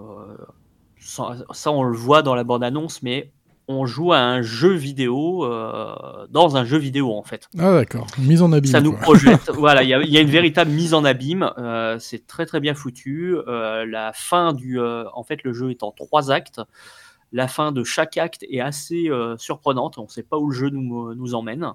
ça, 0.99 1.35
ça, 1.51 1.71
on 1.71 1.83
le 1.83 1.95
voit 1.97 2.21
dans 2.23 2.35
la 2.35 2.43
bande-annonce, 2.43 3.01
mais 3.03 3.31
on 3.67 3.85
joue 3.85 4.11
à 4.11 4.17
un 4.19 4.41
jeu 4.41 4.73
vidéo 4.73 5.45
euh, 5.45 5.93
dans 6.29 6.57
un 6.57 6.65
jeu 6.65 6.77
vidéo 6.77 7.13
en 7.13 7.23
fait. 7.23 7.47
Ah, 7.57 7.73
d'accord. 7.73 8.07
Mise 8.17 8.41
en 8.41 8.51
abîme. 8.51 8.71
Ça 8.71 8.81
nous 8.81 8.91
quoi. 8.91 9.01
projette. 9.01 9.49
voilà, 9.53 9.83
il 9.83 9.89
y, 9.89 9.93
a- 9.93 10.01
il 10.01 10.09
y 10.09 10.17
a 10.17 10.21
une 10.21 10.29
véritable 10.29 10.71
mise 10.71 10.93
en 10.93 11.05
abîme. 11.05 11.49
euh, 11.57 11.97
c'est 11.99 12.25
très 12.27 12.45
très 12.45 12.59
bien 12.59 12.73
foutu. 12.73 13.35
La 13.47 14.11
fin 14.13 14.53
du, 14.53 14.79
en 14.81 15.23
fait, 15.23 15.43
le 15.43 15.53
jeu 15.53 15.69
est 15.71 15.83
en 15.83 15.91
trois 15.91 16.31
actes. 16.31 16.61
La 17.31 17.47
fin 17.47 17.71
de 17.71 17.83
chaque 17.83 18.17
acte 18.17 18.45
est 18.49 18.59
assez 18.59 19.09
euh, 19.09 19.37
surprenante. 19.37 19.97
On 19.97 20.03
ne 20.03 20.09
sait 20.09 20.23
pas 20.23 20.37
où 20.37 20.49
le 20.49 20.55
jeu 20.55 20.69
nous, 20.69 21.13
nous 21.15 21.33
emmène. 21.33 21.73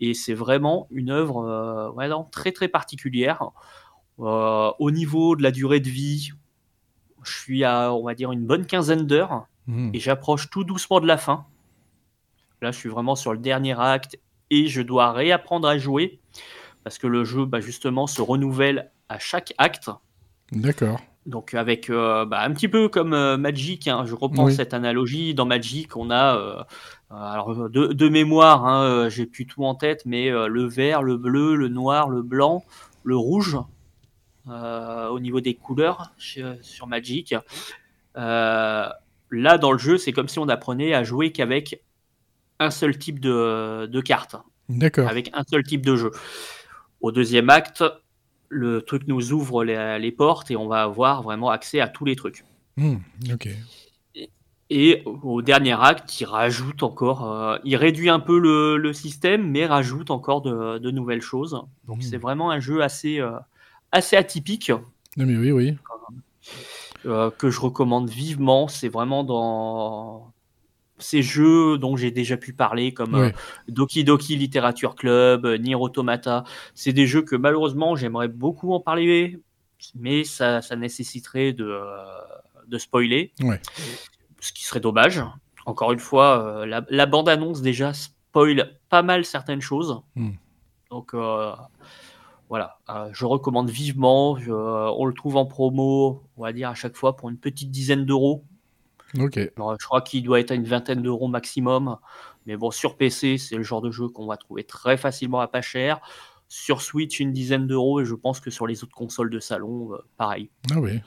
Et 0.00 0.14
c'est 0.14 0.34
vraiment 0.34 0.86
une 0.90 1.10
œuvre 1.10 1.44
euh, 1.44 1.90
ouais, 1.92 2.08
non, 2.08 2.24
très 2.24 2.52
très 2.52 2.68
particulière. 2.68 3.50
Euh, 4.18 4.70
au 4.78 4.90
niveau 4.90 5.36
de 5.36 5.42
la 5.42 5.50
durée 5.50 5.80
de 5.80 5.88
vie, 5.88 6.30
je 7.22 7.32
suis 7.32 7.64
à, 7.64 7.92
on 7.92 8.04
va 8.04 8.14
dire, 8.14 8.32
une 8.32 8.46
bonne 8.46 8.66
quinzaine 8.66 9.06
d'heures 9.06 9.46
Hmm. 9.70 9.90
et 9.92 10.00
j'approche 10.00 10.50
tout 10.50 10.64
doucement 10.64 11.00
de 11.00 11.06
la 11.06 11.16
fin. 11.16 11.46
Là, 12.60 12.72
je 12.72 12.78
suis 12.78 12.88
vraiment 12.88 13.14
sur 13.14 13.32
le 13.32 13.38
dernier 13.38 13.78
acte 13.78 14.18
et 14.50 14.66
je 14.66 14.82
dois 14.82 15.12
réapprendre 15.12 15.68
à 15.68 15.78
jouer 15.78 16.20
parce 16.82 16.98
que 16.98 17.06
le 17.06 17.24
jeu, 17.24 17.44
bah, 17.44 17.60
justement, 17.60 18.06
se 18.06 18.20
renouvelle 18.20 18.90
à 19.08 19.18
chaque 19.18 19.54
acte. 19.58 19.90
D'accord. 20.50 21.00
Donc, 21.26 21.54
avec 21.54 21.90
euh, 21.90 22.24
bah, 22.24 22.40
un 22.42 22.52
petit 22.52 22.68
peu 22.68 22.88
comme 22.88 23.12
euh, 23.12 23.36
Magic, 23.36 23.88
hein, 23.88 24.04
je 24.06 24.14
reprends 24.14 24.46
Oui. 24.46 24.54
cette 24.54 24.72
analogie. 24.74 25.34
Dans 25.34 25.44
Magic, 25.46 25.96
on 25.96 26.10
a, 26.10 26.36
euh, 26.36 26.62
alors 27.10 27.68
de, 27.68 27.88
de 27.88 28.08
mémoire, 28.08 28.66
hein, 28.66 29.08
j'ai 29.10 29.26
plus 29.26 29.46
tout 29.46 29.64
en 29.64 29.74
tête, 29.74 30.02
mais 30.06 30.30
le 30.30 30.66
vert, 30.66 31.02
le 31.02 31.16
bleu, 31.16 31.54
le 31.56 31.68
noir, 31.68 32.08
le 32.08 32.22
blanc, 32.22 32.64
le 33.04 33.16
rouge, 33.16 33.58
au 34.48 35.20
niveau 35.20 35.40
des 35.40 35.54
couleurs 35.54 36.12
chez- 36.18 36.56
sur 36.62 36.86
Magic. 36.86 37.34
Là, 38.16 39.58
dans 39.58 39.72
le 39.72 39.78
jeu, 39.78 39.98
c'est 39.98 40.12
comme 40.12 40.28
si 40.28 40.38
on 40.38 40.48
apprenait 40.48 40.94
à 40.94 41.04
jouer 41.04 41.30
qu'avec 41.32 41.82
un 42.58 42.70
seul 42.70 42.98
type 42.98 43.20
de, 43.20 43.86
de 43.86 44.00
carte 44.00 44.36
D'accord. 44.68 45.08
avec 45.08 45.30
un 45.34 45.44
seul 45.48 45.62
type 45.62 45.84
de 45.86 45.96
jeu. 45.96 46.10
Au 47.00 47.12
deuxième 47.12 47.48
acte, 47.48 47.84
le 48.50 48.82
truc 48.82 49.04
nous 49.06 49.32
ouvre 49.32 49.64
les, 49.64 49.98
les 49.98 50.12
portes 50.12 50.50
et 50.50 50.56
on 50.56 50.66
va 50.68 50.82
avoir 50.82 51.22
vraiment 51.22 51.48
accès 51.50 51.80
à 51.80 51.88
tous 51.88 52.04
les 52.04 52.16
trucs. 52.16 52.44
Hmm. 52.76 52.96
Ok. 53.32 53.48
Et 54.72 55.02
au 55.04 55.42
dernier 55.42 55.72
acte, 55.80 56.20
il 56.20 56.26
rajoute 56.26 56.82
encore, 56.84 57.28
euh, 57.28 57.58
il 57.64 57.74
réduit 57.76 58.08
un 58.08 58.20
peu 58.20 58.38
le, 58.38 58.76
le 58.76 58.92
système, 58.92 59.50
mais 59.50 59.66
rajoute 59.66 60.10
encore 60.12 60.42
de, 60.42 60.78
de 60.78 60.90
nouvelles 60.92 61.22
choses. 61.22 61.60
Donc 61.86 61.98
Hmm. 61.98 62.02
c'est 62.02 62.18
vraiment 62.18 62.50
un 62.52 62.60
jeu 62.60 62.82
assez, 62.82 63.18
euh, 63.20 63.32
assez 63.90 64.14
atypique 64.16 64.70
Non, 65.16 65.26
mais 65.26 65.36
oui, 65.36 65.50
oui. 65.50 65.76
euh, 67.06 67.30
que 67.32 67.50
je 67.50 67.58
recommande 67.60 68.08
vivement. 68.10 68.68
C'est 68.68 68.88
vraiment 68.88 69.24
dans 69.24 70.32
ces 71.00 71.22
jeux 71.22 71.78
dont 71.78 71.96
j'ai 71.96 72.10
déjà 72.10 72.36
pu 72.36 72.52
parler, 72.52 72.92
comme 72.94 73.14
euh. 73.14 73.30
Doki 73.68 74.04
Doki 74.04 74.36
Literature 74.36 74.94
Club, 74.94 75.44
euh, 75.46 75.56
Nier 75.58 75.74
Automata. 75.74 76.44
C'est 76.74 76.92
des 76.92 77.06
jeux 77.06 77.22
que 77.22 77.36
malheureusement 77.36 77.96
j'aimerais 77.96 78.28
beaucoup 78.28 78.72
en 78.72 78.80
parler, 78.80 79.40
mais 79.94 80.24
ça, 80.24 80.62
ça 80.62 80.76
nécessiterait 80.76 81.52
de, 81.52 81.64
euh, 81.64 82.04
de 82.68 82.78
spoiler. 82.78 83.32
Ce 84.40 84.52
qui 84.52 84.64
serait 84.64 84.80
dommage. 84.80 85.22
Encore 85.66 85.92
une 85.92 85.98
fois, 85.98 86.42
euh, 86.60 86.66
la, 86.66 86.84
la 86.88 87.06
bande-annonce 87.06 87.60
déjà 87.62 87.92
spoil 87.92 88.78
pas 88.88 89.02
mal 89.02 89.24
certaines 89.24 89.60
choses. 89.60 90.00
Hmm. 90.16 90.30
Donc 90.90 91.14
voilà, 92.48 92.78
je 93.12 93.24
recommande 93.24 93.70
vivement. 93.70 94.36
Je- 94.36 94.50
on 94.50 95.04
le 95.04 95.14
trouve 95.14 95.36
en 95.36 95.46
promo, 95.46 96.24
on 96.36 96.42
va 96.42 96.52
dire 96.52 96.68
à 96.70 96.74
chaque 96.74 96.96
fois 96.96 97.16
pour 97.16 97.30
une 97.30 97.36
petite 97.38 97.70
dizaine 97.70 98.04
d'euros. 98.04 98.44
Ok. 99.18 99.38
Alors, 99.56 99.76
je 99.80 99.86
crois 99.86 100.02
qu'il 100.02 100.22
doit 100.22 100.40
être 100.40 100.50
à 100.50 100.54
une 100.54 100.64
vingtaine 100.64 101.02
d'euros 101.02 101.28
maximum. 101.28 101.96
Mais 102.46 102.56
bon, 102.56 102.70
sur 102.70 102.96
PC, 102.96 103.38
c'est 103.38 103.56
le 103.56 103.62
genre 103.62 103.80
de 103.80 103.90
jeu 103.90 104.08
qu'on 104.08 104.26
va 104.26 104.36
trouver 104.36 104.64
très 104.64 104.96
facilement 104.96 105.40
à 105.40 105.48
pas 105.48 105.62
cher. 105.62 106.00
Sur 106.48 106.82
Switch, 106.82 107.20
une 107.20 107.32
dizaine 107.32 107.66
d'euros. 107.66 108.00
Et 108.00 108.04
je 108.04 108.14
pense 108.14 108.40
que 108.40 108.50
sur 108.50 108.66
les 108.66 108.82
autres 108.82 108.94
consoles 108.94 109.30
de 109.30 109.40
salon, 109.40 109.92
euh, 109.92 109.98
pareil. 110.16 110.50
Ah 110.72 110.80
oui. 110.80 111.00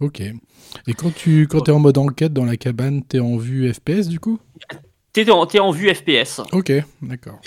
Ok. 0.00 0.20
Et 0.20 0.94
quand 0.94 1.14
tu 1.14 1.46
quand 1.48 1.68
es 1.68 1.72
en 1.72 1.78
mode 1.78 1.98
enquête 1.98 2.32
dans 2.32 2.44
la 2.44 2.56
cabane, 2.56 3.02
t'es 3.04 3.20
en 3.20 3.36
vue 3.36 3.72
FPS 3.72 4.08
du 4.08 4.20
coup? 4.20 4.38
T'es 5.12 5.30
en, 5.30 5.42
en 5.42 5.70
vue 5.70 5.92
FPS. 5.94 6.40
Ok, 6.52 6.72
d'accord. 7.02 7.40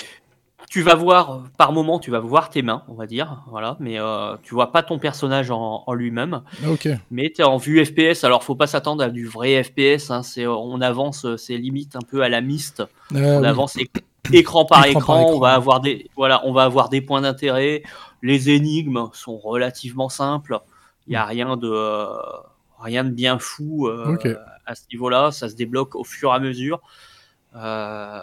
Tu 0.72 0.84
vas 0.84 0.96
voir, 0.96 1.44
par 1.58 1.74
moment, 1.74 2.00
tu 2.00 2.12
vas 2.12 2.20
voir 2.20 2.50
tes 2.50 2.62
mains, 2.62 2.84
on 2.88 2.94
va 2.94 3.06
dire. 3.06 3.44
Voilà. 3.50 3.76
Mais 3.82 4.00
euh, 4.00 4.38
tu 4.42 4.54
vois 4.54 4.72
pas 4.72 4.84
ton 4.84 5.00
personnage 5.00 5.52
en, 5.52 5.84
en 5.86 5.94
lui-même. 5.94 6.44
Ah. 6.64 6.68
Mais 7.12 7.30
tu 7.36 7.42
es 7.42 7.44
en 7.44 7.58
vue 7.58 7.86
FPS. 7.86 8.24
Alors, 8.24 8.42
faut 8.46 8.56
pas 8.56 8.68
s'attendre 8.68 9.04
à 9.04 9.10
du 9.10 9.28
vrai 9.28 9.62
FPS. 9.66 10.10
hein. 10.12 10.24
C'est, 10.24 10.48
on 10.48 10.80
avance, 10.80 11.26
euh, 11.26 11.36
c'est 11.36 11.58
limite 11.58 11.98
un 11.98 12.02
peu 12.10 12.22
à 12.22 12.30
la 12.30 12.40
mist. 12.40 12.82
Ah, 13.14 13.18
on 13.18 13.42
oui. 13.42 13.46
avance 13.48 13.76
écran 14.32 14.64
par 14.64 14.86
Écran 14.86 15.00
écran, 15.02 15.06
par 15.06 15.20
écran. 15.24 15.34
on 15.36 15.40
va 15.42 15.54
avoir 15.56 15.82
des 15.82 16.10
voilà, 16.16 16.42
on 16.46 16.54
va 16.54 16.64
avoir 16.64 16.88
des 16.88 17.02
points 17.02 17.20
d'intérêt. 17.20 17.84
Les 18.22 18.50
énigmes 18.50 19.10
sont 19.12 19.38
relativement 19.38 20.08
simples. 20.08 20.58
Il 21.06 21.12
y 21.12 21.18
a 21.18 21.26
rien 21.26 21.58
de 21.58 21.70
euh, 21.70 22.08
rien 22.80 23.04
de 23.04 23.10
bien 23.10 23.40
fou 23.40 23.90
à 24.66 24.74
ce 24.74 24.84
niveau-là. 24.94 25.32
Ça 25.32 25.50
se 25.50 25.56
débloque 25.56 25.96
au 25.96 26.06
fur 26.06 26.32
et 26.32 26.36
à 26.36 26.40
mesure. 26.40 26.80
Euh, 27.58 28.22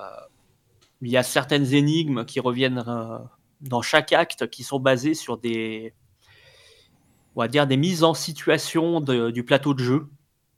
il 1.02 1.09
y 1.11 1.17
a 1.17 1.23
certaines 1.23 1.75
énigmes 1.75 2.25
qui 2.25 2.40
reviennent 2.40 2.85
euh, 2.87 3.19
dans 3.61 3.83
chaque 3.83 4.12
acte 4.12 4.49
qui 4.50 4.62
sont 4.62 4.81
basées 4.81 5.14
sur 5.14 5.38
des 5.38 5.95
on 7.37 7.40
va 7.40 7.49
dire 7.49 7.67
des 7.67 7.76
mises 7.76 8.02
en 8.02 8.14
situation 8.14 9.00
de- 9.00 9.31
du 9.31 9.45
plateau 9.45 9.75
de 9.75 9.83
jeu. 9.83 10.07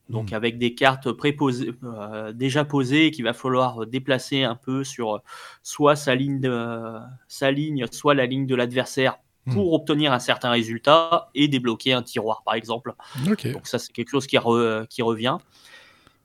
Donc 0.08 0.30
Mhm. 0.30 0.34
avec 0.36 0.58
des 0.58 0.74
cartes 0.74 1.12
préposées, 1.12 1.72
euh, 1.84 2.32
déjà 2.32 2.64
posées 2.64 3.10
qu'il 3.12 3.24
va 3.24 3.32
falloir 3.32 3.86
déplacer 3.86 4.42
un 4.42 4.56
peu 4.56 4.82
sur 4.82 5.22
soit 5.62 5.94
sa 5.94 6.14
ligne, 6.16 6.40
de- 6.40 6.98
sa 7.28 7.50
ligne, 7.52 7.86
soit 7.92 8.14
la 8.14 8.26
ligne 8.26 8.46
de 8.46 8.54
l'adversaire 8.56 9.18
pour 9.52 9.72
obtenir 9.72 10.12
un 10.12 10.18
certain 10.18 10.50
résultat 10.50 11.30
et 11.34 11.48
débloquer 11.48 11.92
un 11.92 12.02
tiroir 12.02 12.42
par 12.44 12.54
exemple. 12.54 12.94
Donc 13.52 13.66
ça 13.66 13.78
c'est 13.78 13.92
quelque 13.92 14.10
chose 14.10 14.26
qui, 14.26 14.36
re- 14.36 14.86
qui 14.88 15.02
revient. 15.02 15.38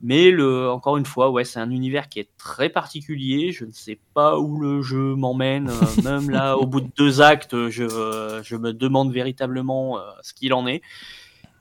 Mais 0.02 0.30
le, 0.30 0.70
encore 0.70 0.98
une 0.98 1.06
fois, 1.06 1.32
ouais, 1.32 1.46
c'est 1.46 1.60
un 1.60 1.72
univers 1.72 2.10
qui 2.10 2.20
est 2.20 2.30
très 2.38 2.70
particulier. 2.70 3.52
Je 3.52 3.66
ne 3.66 3.72
sais 3.72 4.00
pas 4.14 4.38
où 4.40 4.60
le 4.60 4.82
jeu 4.82 5.16
m'emmène. 5.16 5.70
Euh, 5.70 6.02
Même 6.04 6.30
là, 6.30 6.58
au 6.58 6.66
bout 6.66 6.82
de 6.82 6.92
deux 6.98 7.22
actes, 7.22 7.70
je, 7.70 8.42
je 8.44 8.56
me 8.56 8.74
demande 8.74 9.14
véritablement 9.14 9.98
euh, 9.98 10.02
ce 10.22 10.34
qu'il 10.34 10.54
en 10.54 10.68
est. 10.68 10.82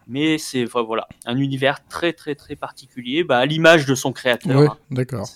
Mais 0.06 0.36
c'est 0.36 0.64
voilà, 0.64 1.08
un 1.24 1.38
univers 1.38 1.86
très 1.88 2.12
très 2.12 2.34
très 2.34 2.56
particulier, 2.56 3.24
bah, 3.24 3.38
à 3.38 3.46
l'image 3.46 3.86
de 3.86 3.94
son 3.94 4.12
créateur. 4.12 4.60
Ouais, 4.60 4.66
hein. 4.66 4.76
d'accord. 4.90 5.26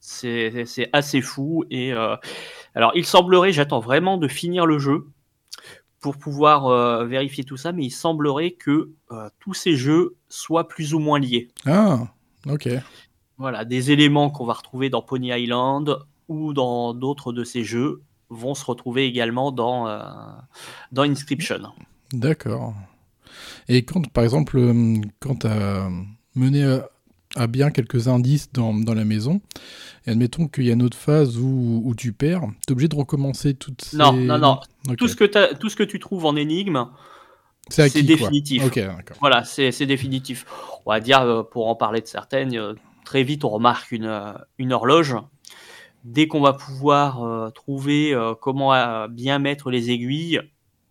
C'est 0.00 0.64
c'est 0.66 0.88
assez 0.92 1.20
fou. 1.20 1.64
Et 1.70 1.92
euh, 1.92 2.16
alors, 2.74 2.92
il 2.94 3.06
semblerait, 3.06 3.52
j'attends 3.52 3.80
vraiment 3.80 4.16
de 4.18 4.26
finir 4.26 4.66
le 4.66 4.78
jeu 4.78 5.06
pour 6.00 6.18
pouvoir 6.18 6.66
euh, 6.66 7.06
vérifier 7.06 7.44
tout 7.44 7.56
ça, 7.56 7.72
mais 7.72 7.84
il 7.84 7.90
semblerait 7.90 8.50
que 8.50 8.90
euh, 9.10 9.30
tous 9.40 9.54
ces 9.54 9.74
jeux 9.74 10.16
soient 10.34 10.68
plus 10.68 10.94
ou 10.94 10.98
moins 10.98 11.18
liés. 11.18 11.48
Ah, 11.66 12.08
ok. 12.48 12.68
Voilà, 13.38 13.64
des 13.64 13.90
éléments 13.90 14.30
qu'on 14.30 14.44
va 14.44 14.54
retrouver 14.54 14.90
dans 14.90 15.02
Pony 15.02 15.30
Island 15.30 15.98
ou 16.28 16.52
dans 16.52 16.94
d'autres 16.94 17.32
de 17.32 17.44
ces 17.44 17.64
jeux 17.64 18.02
vont 18.30 18.54
se 18.54 18.64
retrouver 18.64 19.06
également 19.06 19.52
dans, 19.52 19.86
euh, 19.86 20.02
dans 20.92 21.02
Inscription. 21.02 21.60
D'accord. 22.12 22.74
Et 23.68 23.84
quand, 23.84 24.08
par 24.12 24.24
exemple, 24.24 24.58
euh, 24.58 25.00
quand 25.20 25.40
tu 25.40 25.46
as 25.46 25.88
mené 26.34 26.64
à, 26.64 26.88
à 27.36 27.46
bien 27.46 27.70
quelques 27.70 28.08
indices 28.08 28.52
dans, 28.52 28.74
dans 28.74 28.94
la 28.94 29.04
maison, 29.04 29.40
et 30.06 30.10
admettons 30.10 30.48
qu'il 30.48 30.64
y 30.64 30.70
a 30.70 30.74
une 30.74 30.82
autre 30.82 30.96
phase 30.96 31.38
où, 31.38 31.82
où 31.84 31.94
tu 31.94 32.12
perds, 32.12 32.42
tu 32.66 32.70
es 32.70 32.72
obligé 32.72 32.88
de 32.88 32.96
recommencer 32.96 33.54
toutes 33.54 33.82
ces... 33.82 33.96
Non, 33.96 34.12
non, 34.12 34.38
non. 34.38 34.60
Tout, 34.96 35.08
ce 35.08 35.16
que 35.16 35.54
tout 35.54 35.68
ce 35.68 35.76
que 35.76 35.82
tu 35.82 35.98
trouves 35.98 36.24
en 36.24 36.36
énigme, 36.36 36.86
C'est 37.88 38.00
définitif. 38.06 38.62
Voilà, 39.20 39.44
c'est 39.44 39.86
définitif. 39.86 40.44
On 40.86 40.90
va 40.90 41.00
dire, 41.00 41.20
euh, 41.22 41.42
pour 41.42 41.68
en 41.68 41.74
parler 41.74 42.00
de 42.00 42.06
certaines, 42.06 42.54
euh, 42.56 42.74
très 43.04 43.22
vite 43.22 43.44
on 43.44 43.48
remarque 43.50 43.90
une, 43.92 44.04
euh, 44.06 44.32
une 44.58 44.72
horloge. 44.72 45.16
Dès 46.04 46.26
qu'on 46.28 46.40
va 46.42 46.52
pouvoir 46.52 47.22
euh, 47.24 47.48
trouver 47.50 48.12
euh, 48.12 48.34
comment 48.34 48.74
euh, 48.74 49.08
bien 49.08 49.38
mettre 49.38 49.70
les 49.70 49.90
aiguilles, 49.90 50.40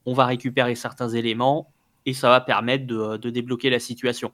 on 0.07 0.13
va 0.13 0.25
récupérer 0.25 0.73
certains 0.75 1.09
éléments 1.09 1.71
et 2.07 2.13
ça 2.13 2.29
va 2.29 2.41
permettre 2.41 2.87
de, 2.87 3.17
de 3.17 3.29
débloquer 3.29 3.69
la 3.69 3.79
situation. 3.79 4.31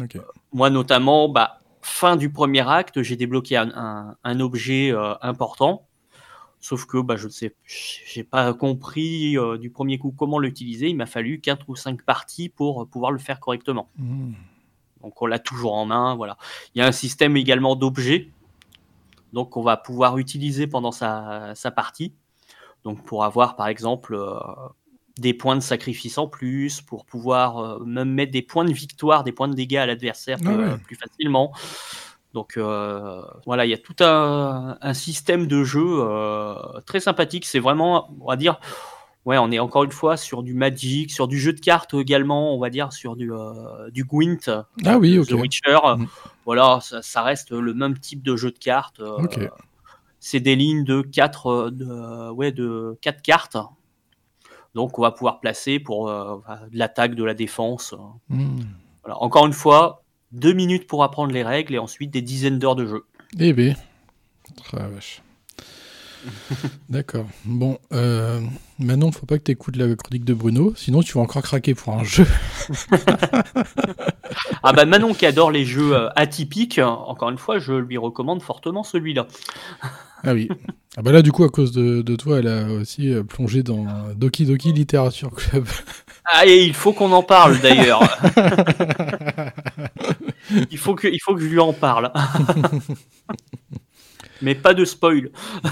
Ok. 0.00 0.16
Moi 0.52 0.70
notamment, 0.70 1.28
bah, 1.28 1.58
fin 1.82 2.14
du 2.16 2.30
premier 2.30 2.68
acte, 2.68 3.02
j'ai 3.02 3.16
débloqué 3.16 3.56
un, 3.56 3.70
un- 3.74 4.16
un 4.22 4.40
objet 4.40 4.92
important. 5.20 5.85
Sauf 6.66 6.84
que 6.86 6.98
bah, 6.98 7.14
je 7.14 7.26
ne 7.26 7.32
sais, 7.32 7.54
j'ai 7.64 8.24
pas 8.24 8.52
compris 8.52 9.38
euh, 9.38 9.56
du 9.56 9.70
premier 9.70 9.98
coup 9.98 10.10
comment 10.10 10.40
l'utiliser. 10.40 10.88
Il 10.88 10.96
m'a 10.96 11.06
fallu 11.06 11.40
4 11.40 11.68
ou 11.68 11.76
5 11.76 12.02
parties 12.02 12.48
pour 12.48 12.82
euh, 12.82 12.86
pouvoir 12.86 13.12
le 13.12 13.18
faire 13.18 13.38
correctement. 13.38 13.88
Hmm. 13.96 14.32
Donc 15.00 15.22
on 15.22 15.26
l'a 15.26 15.38
toujours 15.38 15.74
en 15.74 15.86
main. 15.86 16.16
Voilà. 16.16 16.36
Il 16.74 16.78
y 16.78 16.82
a 16.82 16.86
un 16.88 16.92
système 16.92 17.36
également 17.36 17.76
d'objets, 17.76 18.30
donc 19.32 19.56
on 19.56 19.62
va 19.62 19.76
pouvoir 19.76 20.18
utiliser 20.18 20.66
pendant 20.66 20.90
sa, 20.90 21.54
sa 21.54 21.70
partie. 21.70 22.12
Donc 22.82 23.04
pour 23.04 23.24
avoir 23.24 23.54
par 23.54 23.68
exemple 23.68 24.14
euh, 24.14 24.34
des 25.18 25.34
points 25.34 25.54
de 25.54 25.60
sacrifice 25.60 26.18
en 26.18 26.26
plus, 26.26 26.80
pour 26.80 27.04
pouvoir 27.04 27.58
euh, 27.58 27.84
même 27.84 28.10
mettre 28.10 28.32
des 28.32 28.42
points 28.42 28.64
de 28.64 28.72
victoire, 28.72 29.22
des 29.22 29.32
points 29.32 29.48
de 29.48 29.54
dégâts 29.54 29.76
à 29.76 29.86
l'adversaire 29.86 30.38
Ah 30.44 30.50
ouais. 30.50 30.78
plus 30.78 30.96
facilement. 30.96 31.52
Donc 32.34 32.56
euh, 32.56 33.22
voilà, 33.46 33.64
il 33.64 33.70
y 33.70 33.74
a 33.74 33.78
tout 33.78 33.96
un, 34.00 34.76
un 34.80 34.94
système 34.94 35.46
de 35.46 35.64
jeu 35.64 35.84
euh, 35.86 36.54
très 36.84 37.00
sympathique. 37.00 37.46
C'est 37.46 37.60
vraiment, 37.60 38.10
on 38.20 38.26
va 38.26 38.36
dire, 38.36 38.60
ouais, 39.24 39.38
on 39.38 39.50
est 39.50 39.58
encore 39.58 39.84
une 39.84 39.90
fois 39.92 40.16
sur 40.16 40.42
du 40.42 40.52
Magic, 40.54 41.10
sur 41.10 41.28
du 41.28 41.38
jeu 41.38 41.52
de 41.52 41.60
cartes 41.60 41.94
également, 41.94 42.54
on 42.54 42.58
va 42.58 42.68
dire 42.70 42.92
sur 42.92 43.16
du, 43.16 43.32
euh, 43.32 43.90
du 43.90 44.04
Gwent, 44.04 44.50
Ah 44.84 44.98
oui. 44.98 45.18
The 45.26 45.32
Witcher. 45.32 45.78
Mhm. 45.96 46.06
Voilà, 46.44 46.78
ça, 46.82 47.00
ça 47.02 47.22
reste 47.22 47.52
le 47.52 47.72
même 47.74 47.98
type 47.98 48.22
de 48.22 48.36
jeu 48.36 48.50
de 48.50 48.58
cartes. 48.58 49.00
euh. 49.00 49.16
C'est 50.20 50.40
des 50.40 50.56
lignes 50.56 50.84
de 50.84 51.02
4 51.02 51.70
de, 51.70 52.30
ouais, 52.30 52.50
de 52.52 52.98
quatre 53.00 53.22
cartes. 53.22 53.56
Donc 54.74 54.98
on 54.98 55.02
va 55.02 55.10
pouvoir 55.12 55.40
placer 55.40 55.78
pour 55.78 56.08
euh, 56.08 56.36
de 56.70 56.78
l'attaque, 56.78 57.14
de 57.14 57.24
la 57.24 57.34
défense. 57.34 57.94
Voilà. 58.28 59.22
Encore 59.22 59.46
une 59.46 59.52
fois, 59.52 60.02
deux 60.32 60.52
minutes 60.52 60.86
pour 60.86 61.04
apprendre 61.04 61.32
les 61.32 61.42
règles 61.42 61.74
et 61.74 61.78
ensuite 61.78 62.10
des 62.10 62.22
dizaines 62.22 62.58
d'heures 62.58 62.76
de 62.76 62.86
jeu. 62.86 63.04
Eh 63.38 63.52
ben. 63.52 63.74
Ah, 64.72 64.88
vache. 64.88 65.22
D'accord. 66.88 67.26
Bon, 67.44 67.78
euh, 67.92 68.40
maintenant, 68.78 69.12
faut 69.12 69.26
pas 69.26 69.38
que 69.38 69.44
tu 69.44 69.52
écoutes 69.52 69.76
la 69.76 69.94
chronique 69.94 70.24
de 70.24 70.34
Bruno, 70.34 70.72
sinon 70.76 71.02
tu 71.02 71.14
vas 71.14 71.20
encore 71.20 71.42
craquer 71.42 71.74
pour 71.74 71.94
un 71.94 72.04
jeu. 72.04 72.26
Ah 74.62 74.72
bah 74.72 74.84
Manon 74.84 75.14
qui 75.14 75.24
adore 75.24 75.50
les 75.50 75.64
jeux 75.64 75.94
euh, 75.94 76.08
atypiques, 76.16 76.80
encore 76.80 77.30
une 77.30 77.38
fois, 77.38 77.58
je 77.58 77.72
lui 77.72 77.96
recommande 77.96 78.42
fortement 78.42 78.82
celui-là. 78.82 79.26
Ah 80.24 80.32
oui. 80.34 80.48
Ah 80.96 81.02
bah 81.02 81.12
là, 81.12 81.22
du 81.22 81.30
coup, 81.30 81.44
à 81.44 81.48
cause 81.48 81.72
de, 81.72 82.02
de 82.02 82.16
toi, 82.16 82.40
elle 82.40 82.48
a 82.48 82.64
aussi 82.72 83.12
euh, 83.12 83.22
plongé 83.22 83.62
dans 83.62 83.86
Doki 84.16 84.44
Doki 84.44 84.72
Literature 84.72 85.30
Club. 85.30 85.66
Ah 86.24 86.44
et 86.46 86.64
il 86.64 86.74
faut 86.74 86.92
qu'on 86.92 87.12
en 87.12 87.22
parle 87.22 87.60
d'ailleurs. 87.60 88.02
il, 90.70 90.78
faut 90.78 90.94
que, 90.94 91.08
il 91.08 91.20
faut 91.20 91.34
que 91.34 91.40
je 91.40 91.48
lui 91.48 91.60
en 91.60 91.72
parle. 91.72 92.12
Mais 94.42 94.54
pas 94.54 94.74
de 94.74 94.84
spoil. 94.84 95.30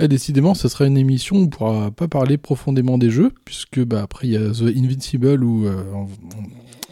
Eh, 0.00 0.06
décidément, 0.06 0.54
ce 0.54 0.68
sera 0.68 0.86
une 0.86 0.96
émission 0.96 1.36
où 1.36 1.40
on 1.40 1.46
pourra 1.48 1.90
pas 1.90 2.06
parler 2.06 2.38
profondément 2.38 2.98
des 2.98 3.10
jeux, 3.10 3.32
puisque 3.44 3.80
bah, 3.80 4.02
après 4.02 4.28
il 4.28 4.32
y 4.32 4.36
a 4.36 4.50
The 4.50 4.76
Invincible 4.76 5.42
où 5.42 5.66
euh, 5.66 5.82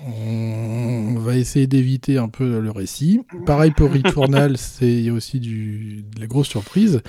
on, 0.04 1.14
va 1.20 1.36
essayer 1.36 1.68
d'éviter 1.68 2.18
un 2.18 2.28
peu 2.28 2.58
le 2.58 2.70
récit. 2.72 3.20
Pareil 3.46 3.70
pour 3.70 3.92
Returnal, 3.92 4.56
c'est 4.58 4.90
il 4.90 5.02
y 5.02 5.08
a 5.08 5.12
aussi 5.12 5.38
du, 5.38 6.04
de 6.16 6.20
la 6.20 6.26
grosse 6.26 6.48
surprise. 6.48 7.00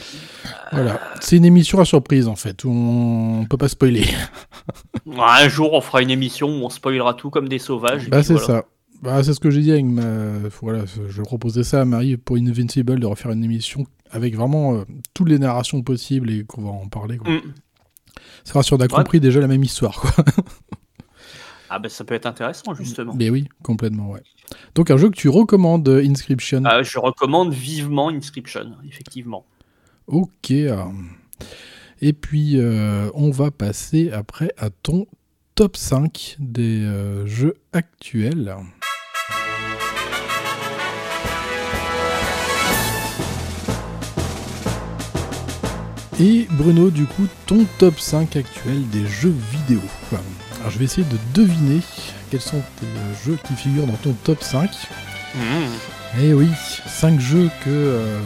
Voilà, 0.72 1.02
c'est 1.20 1.38
une 1.38 1.46
émission 1.46 1.80
à 1.80 1.86
surprise 1.86 2.28
en 2.28 2.36
fait, 2.36 2.64
où 2.64 2.70
on, 2.70 3.42
on 3.42 3.46
peut 3.46 3.58
pas 3.58 3.70
spoiler. 3.70 4.06
Un 5.18 5.50
jour, 5.50 5.74
on 5.74 5.82
fera 5.82 6.04
une 6.04 6.12
émission 6.12 6.48
où 6.48 6.64
on 6.64 6.70
spoilera 6.70 7.16
tout 7.16 7.32
comme 7.32 7.50
des 7.50 7.60
sauvages. 7.60 8.08
Bah 8.08 8.22
c'est 8.22 8.34
voilà. 8.34 8.48
ça. 8.48 8.66
Bah, 9.02 9.24
c'est 9.24 9.34
ce 9.34 9.40
que 9.40 9.50
j'ai 9.52 9.62
dit 9.62 9.72
avec 9.72 9.86
ma... 9.86 10.50
Voilà, 10.62 10.86
je 10.86 11.22
proposais 11.22 11.64
ça 11.64 11.82
à 11.82 11.86
Marie 11.86 12.18
pour 12.18 12.38
Invincible 12.38 13.00
de 13.00 13.06
refaire 13.06 13.32
une 13.32 13.44
émission 13.44 13.86
avec 14.10 14.36
vraiment 14.36 14.76
euh, 14.76 14.84
toutes 15.14 15.30
les 15.30 15.38
narrations 15.40 15.82
possibles 15.84 16.32
et 16.32 16.44
qu'on 16.46 16.62
va 16.62 16.70
en 16.70 16.88
parler. 16.88 17.18
Quoi. 17.18 17.34
Mm. 17.34 17.42
Ça 18.44 18.52
sera 18.54 18.64
sûr, 18.64 18.78
on 18.78 18.80
a 18.80 18.84
Ouais. 18.84 18.88
compris 18.90 19.20
déjà 19.20 19.40
la 19.40 19.48
même 19.48 19.64
histoire. 19.64 20.00
Quoi. 20.02 20.12
Ah 21.70 21.80
bah 21.80 21.90
ça 21.90 22.06
peut 22.06 22.16
être 22.16 22.26
intéressant 22.26 22.74
justement. 22.76 23.14
Mais 23.14 23.30
oui, 23.30 23.50
complètement, 23.62 24.12
ouais. 24.12 24.24
Donc 24.74 24.90
un 24.90 24.96
jeu 24.96 25.10
que 25.10 25.18
tu 25.18 25.28
recommandes, 25.28 25.88
euh, 25.90 26.02
Inscription. 26.02 26.64
Ah, 26.66 26.82
je 26.82 26.98
recommande 26.98 27.54
vivement 27.54 28.08
Inscription, 28.10 28.72
effectivement. 28.88 29.46
Ok. 30.08 30.52
Et 32.00 32.14
puis, 32.14 32.54
euh, 32.58 33.10
on 33.14 33.32
va 33.32 33.52
passer 33.52 34.12
après 34.12 34.54
à 34.58 34.70
ton 34.70 35.08
top 35.56 35.76
5 35.76 36.38
des 36.40 36.88
jeux 37.26 37.56
actuels. 37.74 38.56
Et 46.20 46.48
Bruno, 46.50 46.90
du 46.90 47.06
coup, 47.06 47.28
ton 47.46 47.66
top 47.78 48.00
5 48.00 48.36
actuel 48.38 48.90
des 48.90 49.06
jeux 49.06 49.36
vidéo. 49.52 49.82
Alors, 50.60 50.72
je 50.72 50.80
vais 50.80 50.86
essayer 50.86 51.06
de 51.06 51.18
deviner 51.40 51.80
quels 52.32 52.42
sont 52.42 52.62
tes 52.80 52.88
jeux 53.24 53.38
qui 53.48 53.54
figurent 53.54 53.86
dans 53.86 53.94
ton 53.94 54.14
top 54.24 54.42
5. 54.42 54.70
Eh 56.20 56.34
oui, 56.34 56.48
5 56.88 57.20
jeux 57.20 57.52
que 57.64 57.70
euh, 57.70 58.20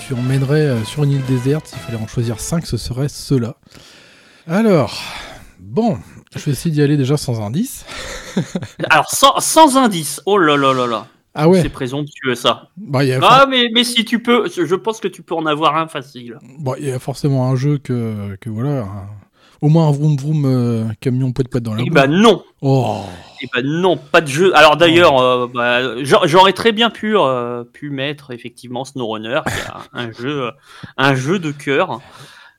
tu 0.00 0.14
emmènerais 0.14 0.66
euh, 0.66 0.84
sur 0.84 1.04
une 1.04 1.12
île 1.12 1.24
déserte. 1.26 1.68
S'il 1.68 1.78
fallait 1.78 1.98
en 1.98 2.08
choisir 2.08 2.40
5, 2.40 2.66
ce 2.66 2.76
serait 2.76 3.08
ceux-là. 3.08 3.54
Alors, 4.48 5.00
bon, 5.60 5.98
je 6.34 6.44
vais 6.46 6.50
essayer 6.50 6.72
d'y 6.72 6.82
aller 6.82 6.96
déjà 6.96 7.16
sans 7.16 7.40
indice. 7.40 7.84
Alors 8.90 9.08
sans, 9.10 9.38
sans 9.38 9.76
indice, 9.76 10.20
oh 10.26 10.36
là 10.36 10.56
là 10.56 10.74
là 10.74 10.86
là, 10.88 11.06
Ah 11.34 11.48
ouais, 11.48 11.60
c'est 11.62 11.68
présomptueux 11.68 12.34
ça. 12.34 12.68
bah, 12.76 13.02
il 13.04 13.08
y, 13.08 13.12
a 13.12 13.18
Ah 13.22 13.46
mais, 13.48 13.68
mais 13.72 13.82
si 13.84 14.04
tu 14.04 14.22
peux, 14.22 14.48
je 14.48 14.74
pense 14.76 15.00
que 15.00 15.08
tu 15.08 15.22
peux 15.22 15.34
en 15.34 15.46
avoir 15.46 15.76
un 15.76 15.88
facile. 15.88 16.38
bon, 16.58 16.74
il 16.78 16.86
y 16.86 16.92
a 16.92 16.98
forcément 16.98 17.48
un 17.48 17.56
jeu 17.56 17.78
que, 17.78 18.36
que 18.40 18.50
voilà. 18.50 18.82
un- 18.82 19.08
Au 19.60 19.68
moins 19.68 19.88
un 19.88 19.92
vroom 19.92 20.16
vroom 20.16 20.44
euh, 20.44 20.84
camion 21.00 21.32
poète 21.32 21.48
poète 21.48 21.64
dans 21.64 21.74
la 21.74 21.82
Eh 21.82 21.88
boue. 21.88 21.94
ben 21.94 22.06
non, 22.06 22.44
Oh, 22.60 23.00
eh 23.42 23.48
ben 23.52 23.62
non, 23.66 23.96
pas 23.96 24.20
de 24.20 24.26
jeu. 24.28 24.54
Alors 24.56 24.76
d'ailleurs, 24.76 25.18
euh, 25.20 25.46
bah, 25.52 26.02
j'a- 26.04 26.20
j'aurais 26.26 26.52
très 26.52 26.70
bien 26.72 26.90
pu, 26.90 27.16
euh, 27.16 27.64
pu 27.64 27.88
mettre 27.90 28.30
effectivement 28.30 28.84
SnowRunner, 28.84 29.40
un 29.92 30.12
jeu, 30.12 30.50
un 30.98 31.14
jeu 31.14 31.38
de 31.38 31.50
cœur, 31.50 32.00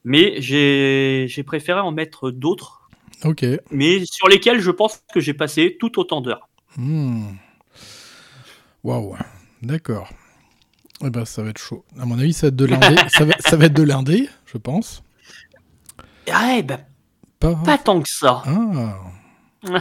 mais 0.03 0.41
j'ai 0.41 1.27
j'ai 1.29 1.43
préféré 1.43 1.79
en 1.79 1.91
mettre 1.91 2.31
d'autres, 2.31 2.89
ok. 3.23 3.45
mais 3.71 4.03
sur 4.05 4.27
lesquels 4.27 4.59
je 4.59 4.71
pense 4.71 5.01
que 5.13 5.19
j'ai 5.19 5.33
passé 5.33 5.77
tout 5.79 5.97
autant 5.99 6.21
d'heures. 6.21 6.49
Hmm. 6.77 7.27
Waouh, 8.85 9.15
d'accord. 9.63 10.07
Eh 11.03 11.09
ben, 11.09 11.25
ça 11.25 11.41
va 11.41 11.49
être 11.49 11.57
chaud. 11.57 11.83
À 11.99 12.05
mon 12.05 12.19
avis, 12.19 12.33
ça 12.33 12.45
va 12.45 12.49
être 12.49 12.55
de 12.55 12.65
l'indé. 12.65 12.95
ça, 13.09 13.25
va, 13.25 13.33
ça 13.39 13.57
va 13.57 13.65
être 13.65 13.73
de 13.73 13.81
l'indé, 13.81 14.29
je 14.45 14.59
pense. 14.59 15.01
Ah, 16.31 16.53
eh 16.59 16.61
ben, 16.61 16.77
Pas. 17.39 17.55
pas 17.55 17.79
tant 17.79 17.99
que 17.99 18.07
ça. 18.07 18.43
Ah. 18.45 18.99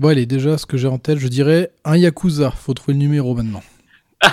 bon, 0.00 0.08
allez, 0.08 0.26
déjà, 0.26 0.58
ce 0.58 0.66
que 0.66 0.76
j'ai 0.76 0.88
en 0.88 0.98
tête, 0.98 1.18
je 1.18 1.28
dirais 1.28 1.70
un 1.84 1.96
Yakuza. 1.96 2.50
Faut 2.50 2.74
trouver 2.74 2.94
le 2.94 2.98
numéro 2.98 3.36
maintenant. 3.36 3.62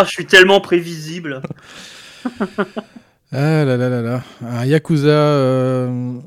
Ah, 0.00 0.04
je 0.04 0.10
suis 0.10 0.26
tellement 0.26 0.60
prévisible. 0.60 1.42
Ah 3.32 3.64
là 3.64 3.76
là 3.76 3.88
là 3.88 4.00
là. 4.00 4.22
Un 4.42 4.64
Yakuza. 4.64 5.08
euh, 5.08 6.20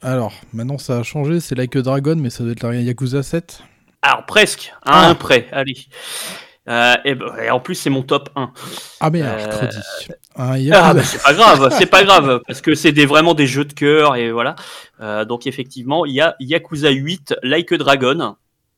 Alors, 0.00 0.32
maintenant, 0.54 0.78
ça 0.78 0.98
a 0.98 1.02
changé. 1.02 1.40
C'est 1.40 1.54
Like 1.54 1.76
a 1.76 1.82
Dragon, 1.82 2.16
mais 2.16 2.30
ça 2.30 2.42
doit 2.44 2.52
être 2.52 2.64
un 2.64 2.72
Yakuza 2.74 3.22
7. 3.22 3.62
Alors 4.02 4.24
presque, 4.26 4.72
à 4.82 5.04
Ah. 5.04 5.08
un 5.08 5.14
près, 5.14 5.48
allez. 5.52 5.76
Euh, 6.68 6.94
et, 7.04 7.14
ben, 7.14 7.26
et 7.42 7.50
en 7.50 7.58
plus, 7.60 7.74
c'est 7.74 7.90
mon 7.90 8.02
top 8.02 8.28
1. 8.36 8.52
Ah 9.00 9.10
merde, 9.10 9.40
Euh, 9.40 9.68
Ah, 10.36 10.58
Yakuza. 10.58 10.94
bah, 10.94 11.02
c'est 11.02 11.22
pas 11.22 11.34
grave, 11.34 11.68
c'est 11.78 11.86
pas 11.90 12.04
grave, 12.04 12.40
parce 12.46 12.60
que 12.60 12.74
c'est 12.74 12.92
des, 12.92 13.06
vraiment 13.06 13.34
des 13.34 13.46
jeux 13.46 13.64
de 13.64 13.72
cœur, 13.72 14.16
et 14.16 14.30
voilà. 14.30 14.54
Euh, 15.00 15.24
donc, 15.24 15.46
effectivement, 15.46 16.06
il 16.06 16.12
y 16.14 16.20
a 16.20 16.36
Yakuza 16.40 16.90
8, 16.90 17.34
Like 17.42 17.72
a 17.72 17.76
Dragon. 17.78 18.20
Alors, 18.20 18.36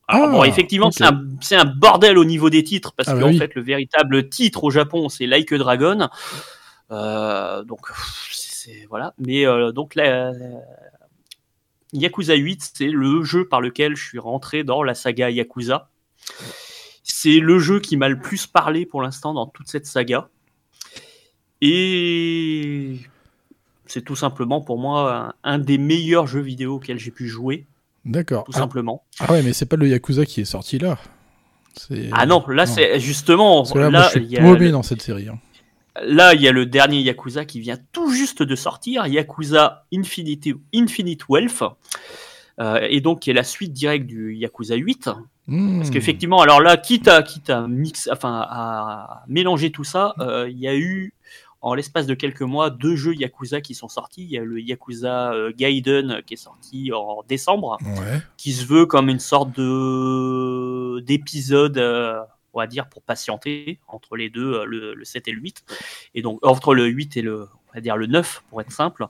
Ah, 0.08 0.26
bon, 0.28 0.44
effectivement, 0.44 0.90
c'est 0.90 1.04
un, 1.04 1.22
un 1.52 1.64
bordel 1.64 2.18
au 2.18 2.24
niveau 2.24 2.50
des 2.50 2.64
titres, 2.64 2.92
parce 2.96 3.08
Ah, 3.08 3.12
qu'en 3.14 3.20
bah 3.20 3.26
oui. 3.28 3.38
fait, 3.38 3.54
le 3.54 3.62
véritable 3.62 4.28
titre 4.28 4.64
au 4.64 4.70
Japon, 4.70 5.08
c'est 5.08 5.26
Like 5.26 5.52
a 5.52 5.58
Dragon. 5.58 6.08
Euh, 6.90 7.62
donc, 7.64 7.80
c'est, 8.30 8.86
voilà. 8.88 9.14
Mais, 9.18 9.46
euh, 9.46 9.70
donc, 9.72 9.94
la, 9.94 10.32
Yakuza 11.92 12.34
8, 12.34 12.72
c'est 12.74 12.86
le 12.88 13.22
jeu 13.22 13.46
par 13.46 13.60
lequel 13.60 13.96
je 13.96 14.04
suis 14.04 14.18
rentré 14.18 14.64
dans 14.64 14.82
la 14.82 14.94
saga 14.94 15.30
Yakuza. 15.30 15.88
C'est 17.02 17.38
le 17.40 17.58
jeu 17.58 17.80
qui 17.80 17.96
m'a 17.96 18.08
le 18.08 18.18
plus 18.18 18.46
parlé 18.46 18.86
pour 18.86 19.02
l'instant 19.02 19.34
dans 19.34 19.46
toute 19.46 19.68
cette 19.68 19.86
saga. 19.86 20.28
Et 21.60 22.96
c'est 23.86 24.02
tout 24.04 24.16
simplement 24.16 24.60
pour 24.60 24.78
moi 24.78 25.34
un, 25.44 25.54
un 25.54 25.58
des 25.58 25.78
meilleurs 25.78 26.26
jeux 26.26 26.40
vidéo 26.40 26.76
auxquels 26.76 26.98
j'ai 26.98 27.10
pu 27.10 27.28
jouer, 27.28 27.66
D'accord. 28.04 28.44
tout 28.44 28.52
Ah, 28.54 28.58
simplement. 28.58 29.04
ah 29.20 29.32
ouais, 29.32 29.42
mais 29.42 29.52
c'est 29.52 29.66
pas 29.66 29.76
le 29.76 29.86
Yakuza 29.88 30.24
qui 30.26 30.40
est 30.40 30.44
sorti 30.46 30.78
là. 30.78 30.98
Ah 32.12 32.26
non, 32.26 32.44
là 32.48 32.66
c'est 32.66 33.00
justement 33.00 33.62
Parce 33.62 33.72
que 33.72 33.78
là, 33.78 33.90
moi, 33.90 34.00
là 34.00 34.06
je 34.12 34.18
suis 34.18 34.26
y 34.26 34.38
a 34.38 34.42
paumé 34.42 34.66
le- 34.66 34.70
dans 34.72 34.82
cette 34.82 35.00
série. 35.02 35.28
hein. 35.28 35.38
Là 36.02 36.34
il 36.34 36.40
y 36.42 36.48
a 36.48 36.52
le 36.52 36.64
dernier 36.66 37.00
Yakuza 37.00 37.44
qui 37.44 37.60
vient 37.60 37.78
tout 37.92 38.10
juste 38.10 38.42
de 38.42 38.54
sortir, 38.56 39.06
Yakuza 39.06 39.84
Infinite, 39.94 40.48
Infinite 40.74 41.28
Wealth. 41.28 41.62
euh, 42.60 42.86
et 42.88 43.00
donc 43.00 43.20
qui 43.20 43.30
est 43.30 43.34
la 43.34 43.44
suite 43.44 43.72
directe 43.72 44.06
du 44.06 44.34
Yakuza 44.34 44.74
8. 44.76 45.10
Hmm. 45.48 45.78
Parce 45.78 45.90
qu'effectivement, 45.90 46.40
alors 46.40 46.60
là, 46.60 46.76
quitte 46.76 47.08
à, 47.08 47.22
quitte 47.22 47.50
à, 47.50 47.66
mix, 47.66 48.08
enfin, 48.12 48.46
à 48.48 49.24
mélanger 49.26 49.70
tout 49.72 49.82
ça, 49.84 50.14
euh, 50.20 50.48
il 50.48 50.58
y 50.58 50.68
a 50.68 50.76
eu, 50.76 51.14
en 51.62 51.74
l'espace 51.74 52.06
de 52.06 52.14
quelques 52.14 52.42
mois, 52.42 52.70
deux 52.70 52.94
jeux 52.94 53.14
Yakuza 53.14 53.60
qui 53.60 53.74
sont 53.74 53.88
sortis. 53.88 54.22
Il 54.22 54.30
y 54.30 54.38
a 54.38 54.44
le 54.44 54.60
Yakuza 54.60 55.32
euh, 55.32 55.52
Gaiden 55.56 56.22
qui 56.26 56.34
est 56.34 56.36
sorti 56.36 56.92
en 56.92 57.22
décembre, 57.28 57.78
Ouais. 57.82 58.20
qui 58.36 58.52
se 58.52 58.64
veut 58.66 58.86
comme 58.86 59.08
une 59.08 59.18
sorte 59.18 59.50
de 59.58 61.00
d'épisode, 61.00 61.78
on 62.52 62.60
va 62.60 62.66
dire, 62.66 62.88
pour 62.88 63.02
patienter 63.02 63.80
entre 63.88 64.16
les 64.16 64.30
deux, 64.30 64.54
euh, 64.54 64.64
le, 64.64 64.94
le 64.94 65.04
7 65.04 65.28
et 65.28 65.32
le 65.32 65.40
8. 65.40 65.64
Et 66.14 66.22
donc, 66.22 66.38
entre 66.42 66.74
le 66.74 66.86
8 66.86 67.16
et 67.16 67.22
le, 67.22 67.48
on 67.72 67.74
va 67.74 67.80
dire, 67.80 67.96
le 67.96 68.06
9, 68.06 68.44
pour 68.50 68.60
être 68.60 68.72
simple. 68.72 69.06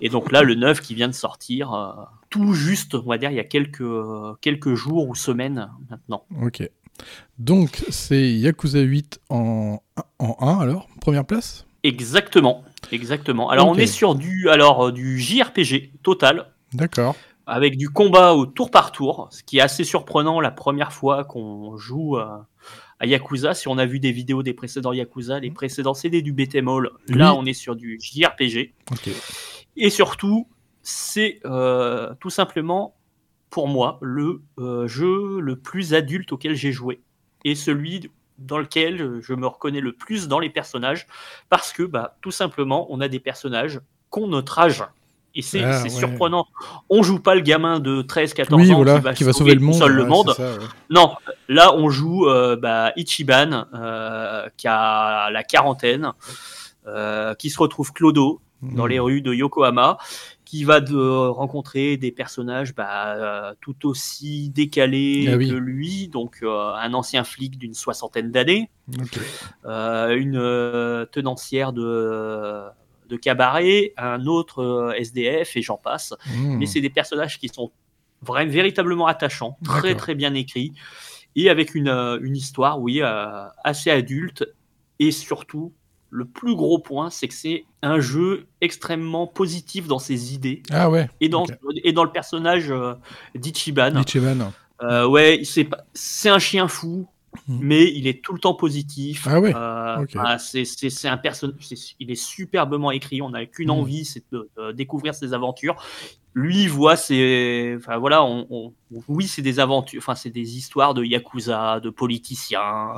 Et 0.00 0.08
donc 0.08 0.30
là, 0.30 0.42
le 0.42 0.54
9 0.54 0.80
qui 0.80 0.94
vient 0.94 1.08
de 1.08 1.12
sortir, 1.14 1.72
euh, 1.72 1.92
tout 2.30 2.52
juste, 2.52 2.94
on 2.94 3.08
va 3.08 3.18
dire, 3.18 3.30
il 3.30 3.36
y 3.36 3.40
a 3.40 3.44
quelques, 3.44 3.80
euh, 3.80 4.34
quelques 4.40 4.74
jours 4.74 5.08
ou 5.08 5.14
semaines 5.14 5.70
maintenant. 5.90 6.26
Ok. 6.42 6.68
Donc, 7.38 7.84
c'est 7.90 8.32
Yakuza 8.32 8.80
8 8.80 9.20
en, 9.30 9.80
en 10.18 10.36
1 10.40 10.58
alors 10.60 10.88
Première 11.00 11.24
place? 11.24 11.66
Exactement, 11.82 12.64
exactement. 12.92 13.50
Alors 13.50 13.68
on 13.68 13.74
est 13.74 13.86
sur 13.86 14.14
du, 14.14 14.48
alors 14.48 14.90
du 14.90 15.20
JRPG 15.20 15.92
total, 16.02 16.46
D'accord. 16.72 17.14
avec 17.46 17.76
du 17.76 17.90
combat 17.90 18.32
au 18.32 18.46
tour 18.46 18.70
par 18.70 18.90
tour, 18.90 19.28
ce 19.30 19.42
qui 19.42 19.58
est 19.58 19.60
assez 19.60 19.84
surprenant 19.84 20.40
la 20.40 20.50
première 20.50 20.94
fois 20.94 21.24
qu'on 21.24 21.76
joue 21.76 22.16
à 23.00 23.06
Yakuza. 23.06 23.54
Si 23.54 23.68
on 23.68 23.78
a 23.78 23.86
vu 23.86 24.00
des 24.00 24.12
vidéos 24.12 24.42
des 24.42 24.54
précédents 24.54 24.92
Yakuza, 24.92 25.40
les 25.40 25.50
précédents 25.50 25.94
CD 25.94 26.22
du 26.22 26.32
beat'em 26.32 26.68
all, 26.68 26.90
là 27.08 27.34
on 27.34 27.44
est 27.44 27.54
sur 27.54 27.76
du 27.76 27.98
JRPG. 28.00 28.74
Et 29.76 29.90
surtout, 29.90 30.48
c'est 30.82 31.40
euh, 31.44 32.14
tout 32.20 32.30
simplement 32.30 32.96
pour 33.50 33.68
moi 33.68 33.98
le 34.02 34.42
euh, 34.58 34.86
jeu 34.86 35.40
le 35.40 35.56
plus 35.56 35.94
adulte 35.94 36.32
auquel 36.32 36.54
j'ai 36.54 36.72
joué. 36.72 37.00
Et 37.44 37.54
celui 37.54 38.10
dans 38.38 38.58
lequel 38.58 39.20
je 39.20 39.32
me 39.34 39.46
reconnais 39.46 39.80
le 39.80 39.92
plus 39.92 40.28
dans 40.28 40.38
les 40.38 40.50
personnages. 40.50 41.06
Parce 41.48 41.72
que 41.72 41.82
bah, 41.82 42.16
tout 42.20 42.30
simplement 42.30 42.86
on 42.90 43.00
a 43.00 43.08
des 43.08 43.20
personnages 43.20 43.80
qu'ont 44.10 44.28
notre 44.28 44.58
âge 44.58 44.84
et 45.34 45.42
c'est 45.42 45.62
Ah, 45.62 45.82
ouais. 45.82 45.88
surprenant. 45.88 46.46
On 46.90 47.02
joue 47.02 47.18
pas 47.18 47.34
le 47.34 47.40
gamin 47.40 47.80
de 47.80 48.02
13-14 48.02 48.54
Oui, 48.54 48.72
ans 48.72 48.76
voilà, 48.82 49.12
qui 49.14 49.24
va, 49.24 49.32
sauver 49.32 49.54
le 49.54 49.60
monde. 49.60 49.82
le 49.82 50.08
ça, 50.34 50.42
ouais. 50.42 50.58
Non, 50.90 51.12
là 51.48 51.74
on 51.74 51.90
joue 51.90 52.28
euh, 52.28 52.56
bah, 52.56 52.92
Ichiban 52.96 53.66
euh, 53.74 54.46
qui 54.56 54.68
a 54.68 55.30
la 55.30 55.42
quarantaine, 55.42 56.12
euh, 56.86 57.34
qui 57.34 57.50
se 57.50 57.58
retrouve 57.58 57.92
Clodo 57.92 58.40
dans 58.62 58.84
Hmm. 58.84 58.88
les 58.88 58.98
rues 58.98 59.20
de 59.20 59.34
Yokohama, 59.34 59.98
qui 60.46 60.64
va 60.64 60.80
de 60.80 60.96
rencontrer 61.28 61.98
des 61.98 62.12
personnages 62.12 62.74
bah, 62.74 63.52
tout 63.60 63.86
aussi 63.86 64.48
décalés 64.48 65.28
Ah 65.30 65.36
oui. 65.36 65.50
que 65.50 65.54
lui, 65.54 66.08
donc 66.08 66.42
un 66.42 66.94
ancien 66.94 67.24
flic 67.24 67.58
d'une 67.58 67.74
soixantaine 67.74 68.30
d'années, 68.30 68.70
une 69.66 71.06
tenancière 71.12 71.74
de, 71.74 72.62
de 73.14 73.20
cabaret, 73.20 73.92
un 73.96 74.26
autre 74.26 74.62
euh, 74.62 74.92
SDF 74.92 75.56
et 75.56 75.62
j'en 75.62 75.76
passe. 75.76 76.14
Hmm. 76.26 76.56
Mais 76.56 76.66
c'est 76.66 76.80
des 76.80 76.90
personnages 76.90 77.38
qui 77.38 77.48
sont 77.48 77.70
vraiment 78.22 78.50
véritablement 78.50 79.06
attachants, 79.06 79.56
très 79.64 79.94
très 79.94 80.14
bien 80.14 80.34
écrits, 80.34 80.72
et 81.36 81.50
avec 81.50 81.74
une, 81.74 81.88
euh, 81.88 82.18
une 82.22 82.36
histoire, 82.36 82.80
oui, 82.80 83.00
euh, 83.02 83.46
assez 83.62 83.90
adulte, 83.90 84.44
et 84.98 85.10
surtout, 85.10 85.72
le 86.10 86.24
plus 86.24 86.54
gros 86.54 86.78
point, 86.78 87.10
c'est 87.10 87.28
que 87.28 87.34
c'est 87.34 87.64
un 87.82 87.98
jeu 87.98 88.46
extrêmement 88.60 89.26
positif 89.26 89.88
dans 89.88 89.98
ses 89.98 90.32
idées, 90.32 90.62
Ah 90.70 90.88
ouais. 90.88 91.08
et 91.20 91.28
dans, 91.28 91.44
et 91.82 91.92
dans 91.92 92.04
le 92.04 92.12
personnage 92.12 92.70
euh, 92.70 92.94
d'Ichiban. 93.34 94.00
Ichiban. 94.00 94.52
Euh, 94.82 95.06
ouais, 95.06 95.42
c'est 95.94 96.28
un 96.28 96.38
chien 96.38 96.68
fou, 96.68 97.08
Mhm. 97.48 97.58
mais 97.62 97.92
il 97.92 98.06
est 98.06 98.22
tout 98.24 98.32
le 98.32 98.38
temps 98.38 98.54
positif. 98.54 99.26
Ah 99.28 99.40
ouais, 99.40 99.52
Euh, 99.54 100.06
voilà, 100.14 100.38
c'est 100.38 101.08
un 101.08 101.16
personnage, 101.16 101.56
il 102.00 102.10
est 102.10 102.14
superbement 102.14 102.90
écrit. 102.90 103.20
On 103.22 103.30
n'a 103.30 103.44
qu'une 103.46 103.68
Mhm. 103.70 103.78
envie, 103.78 104.04
c'est 104.04 104.24
de, 104.32 104.48
de 104.56 104.72
découvrir 104.72 105.14
ses 105.14 105.32
aventures. 105.34 105.76
lui 106.36 106.62
il 106.64 106.68
voit 106.68 106.96
c'est 106.96 107.74
enfin 107.78 107.96
voilà 107.98 108.24
on, 108.24 108.44
on- 108.50 108.72
oui 109.06 109.28
c'est 109.28 109.40
des 109.40 109.60
aventures 109.60 110.00
enfin 110.02 110.16
c'est 110.16 110.30
des 110.30 110.56
histoires 110.56 110.92
de 110.92 111.04
yakuza 111.04 111.78
de 111.78 111.90
politiciens 111.90 112.88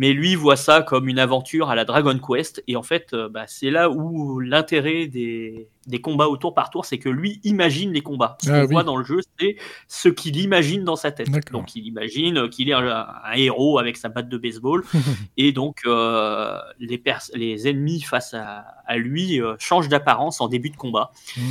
mais 0.00 0.14
lui 0.14 0.34
voit 0.34 0.56
ça 0.56 0.80
comme 0.80 1.08
une 1.08 1.18
aventure 1.18 1.68
à 1.68 1.74
la 1.74 1.84
Dragon 1.84 2.18
Quest 2.18 2.64
et 2.66 2.74
en 2.74 2.82
fait 2.82 3.12
euh, 3.12 3.28
bah, 3.28 3.44
c'est 3.46 3.68
là 3.70 3.90
où 3.90 4.40
l'intérêt 4.40 5.08
des, 5.08 5.68
des 5.86 6.00
combats 6.00 6.28
au 6.28 6.38
tour 6.38 6.54
par 6.54 6.70
tour 6.70 6.86
c'est 6.86 6.96
que 6.98 7.10
lui 7.10 7.38
imagine 7.44 7.92
les 7.92 8.00
combats 8.00 8.38
ce 8.42 8.48
Ah 8.50 8.60
qu'on 8.62 8.66
oui. 8.68 8.72
voit 8.72 8.82
dans 8.82 8.96
le 8.96 9.04
jeu 9.04 9.18
c'est 9.38 9.56
ce 9.88 10.08
qu'il 10.08 10.38
imagine 10.38 10.84
dans 10.84 10.96
sa 10.96 11.12
tête 11.12 11.28
donc 11.52 11.76
il 11.76 11.86
imagine 11.86 12.48
qu'il 12.48 12.70
est 12.70 12.72
un, 12.72 13.06
un 13.24 13.32
héros 13.34 13.78
avec 13.78 13.98
sa 13.98 14.08
batte 14.08 14.30
de 14.30 14.38
baseball 14.38 14.82
et 15.36 15.52
donc 15.52 15.80
euh, 15.84 16.56
les, 16.78 17.68
ennemis 17.68 18.00
face 18.00 18.32
à, 18.32 18.64
à 18.86 18.96
lui 18.96 19.38
euh, 19.42 19.54
changent 19.58 19.90
d'apparence 19.90 20.40
en 20.40 20.48
début 20.48 20.70
de 20.70 20.76
combat 20.76 21.12
Hmm. 21.36 21.42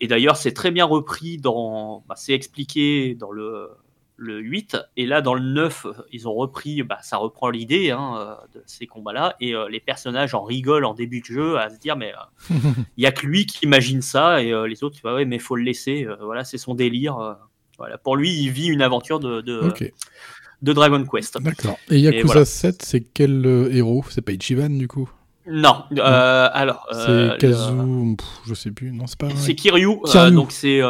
et 0.00 0.06
d'ailleurs, 0.08 0.36
c'est 0.36 0.52
très 0.52 0.70
bien 0.70 0.84
repris 0.86 1.36
dans. 1.38 2.02
bah, 2.08 2.14
c'est 2.16 2.32
expliqué 2.32 3.14
dans 3.14 3.30
le, 3.30 3.68
le 4.16 4.38
8. 4.38 4.76
Et 4.96 5.06
là, 5.06 5.20
dans 5.22 5.34
le 5.34 5.40
9, 5.40 5.86
ils 6.12 6.28
ont 6.28 6.34
repris. 6.34 6.82
Bah, 6.82 6.98
ça 7.02 7.16
reprend 7.16 7.50
l'idée 7.50 7.90
hein, 7.90 8.14
euh, 8.18 8.34
de 8.58 8.62
ces 8.66 8.86
combats-là. 8.86 9.34
Et 9.40 9.54
euh, 9.54 9.68
les 9.68 9.80
personnages 9.80 10.34
en 10.34 10.42
rigolent 10.44 10.84
en 10.88 10.94
début 10.94 11.20
de 11.20 11.26
jeu 11.26 11.58
à 11.58 11.68
se 11.70 11.78
dire 11.78 11.96
mais 11.96 12.12
euh, 12.50 12.54
il 12.96 13.02
y 13.02 13.06
a 13.06 13.12
que 13.12 13.26
lui 13.26 13.46
qui 13.46 13.64
imagine 13.64 14.02
ça. 14.02 14.42
Et 14.42 14.52
euh, 14.52 14.66
les 14.68 14.84
autres, 14.84 14.96
tu 14.96 15.02
vois, 15.02 15.14
ouais, 15.14 15.24
mais 15.24 15.38
faut 15.38 15.56
le 15.56 15.62
laisser. 15.64 16.04
euh, 16.04 16.16
voilà, 16.22 16.44
c'est 16.44 16.58
son 16.58 16.74
délire. 16.74 17.18
euh, 17.18 17.34
voilà. 17.78 17.98
Pour 17.98 18.16
lui, 18.16 18.30
il 18.32 18.50
vit 18.50 18.68
une 18.68 18.82
aventure 18.82 19.18
de, 19.18 19.40
de, 19.40 20.72
Dragon 20.72 21.04
Quest. 21.04 21.42
d'accord. 21.42 21.76
Et 21.90 21.98
Yakuza 21.98 22.24
voilà. 22.26 22.44
7, 22.44 22.82
c'est 22.82 23.00
quel 23.00 23.44
euh, 23.44 23.68
héros? 23.72 24.04
C'est 24.10 24.22
pas 24.22 24.32
Ichiban 24.32 24.70
du 24.70 24.86
coup? 24.88 25.10
Non, 25.46 25.82
euh, 25.98 26.48
alors. 26.54 26.86
euh, 26.94 27.32
C'est 27.32 27.38
Kazu. 27.40 28.14
pff, 28.16 28.26
je 28.46 28.54
sais 28.54 28.70
plus. 28.70 28.92
Non, 28.92 29.06
c'est 29.06 29.18
pas. 29.18 29.28
C'est 29.36 29.54
Kiryu, 29.54 29.88
euh, 29.88 29.96
Kiryu. 30.10 30.34
donc 30.34 30.52
c'est 30.52 30.80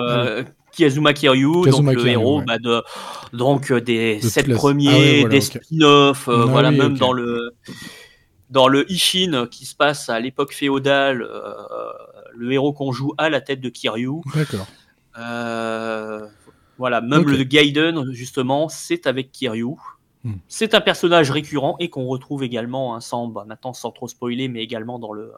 euh, 0.80 0.84
Kazuma 0.84 1.12
Kiryu, 1.12 1.70
donc 1.70 1.92
le 1.92 2.06
héros 2.06 2.38
ouais. 2.38 2.44
bah, 2.44 2.58
de 2.58 2.82
donc 3.32 3.70
euh, 3.70 3.80
des 3.80 4.16
De 4.16 4.28
sept 4.28 4.52
premiers, 4.52 4.88
Ah 4.88 4.98
ouais, 4.98 5.20
voilà, 5.20 5.34
des 5.34 5.40
spin-offs, 5.40 6.28
euh, 6.28 6.44
voilà 6.44 6.70
oui, 6.70 6.78
même 6.78 6.96
dans 6.98 7.12
le 7.12 7.52
dans 8.50 8.68
le 8.68 8.90
Ishin 8.90 9.46
qui 9.50 9.66
se 9.66 9.74
passe 9.74 10.08
à 10.08 10.20
l'époque 10.20 10.52
féodale, 10.52 11.22
euh, 11.22 11.52
le 12.34 12.52
héros 12.52 12.72
qu'on 12.72 12.92
joue 12.92 13.12
a 13.18 13.28
la 13.28 13.40
tête 13.40 13.60
de 13.60 13.68
Kiryu. 13.68 14.20
D'accord. 14.34 14.66
Euh, 15.18 16.26
voilà, 16.78 17.00
même 17.00 17.20
Ok. 17.20 17.28
le 17.28 17.42
Gaiden 17.44 18.12
justement, 18.12 18.68
c'est 18.68 19.06
avec 19.06 19.32
Kiryu. 19.32 19.76
Hmm. 20.24 20.34
C'est 20.48 20.74
un 20.74 20.80
personnage 20.80 21.30
récurrent 21.30 21.76
et 21.80 21.90
qu'on 21.90 22.06
retrouve 22.06 22.42
également, 22.42 22.94
hein, 22.94 23.00
sans, 23.00 23.28
bah, 23.28 23.44
maintenant 23.46 23.72
sans 23.72 23.90
trop 23.90 24.08
spoiler, 24.08 24.48
mais 24.48 24.62
également 24.62 24.98
dans 24.98 25.12
le, 25.12 25.32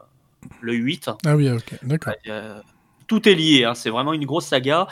le 0.61 0.73
8. 0.73 1.09
Ah 1.25 1.35
oui, 1.35 1.49
ok, 1.49 1.75
d'accord. 1.83 2.13
Tout 3.07 3.27
est 3.27 3.35
lié, 3.35 3.63
hein, 3.63 3.73
c'est 3.73 3.89
vraiment 3.89 4.13
une 4.13 4.25
grosse 4.25 4.45
saga. 4.45 4.87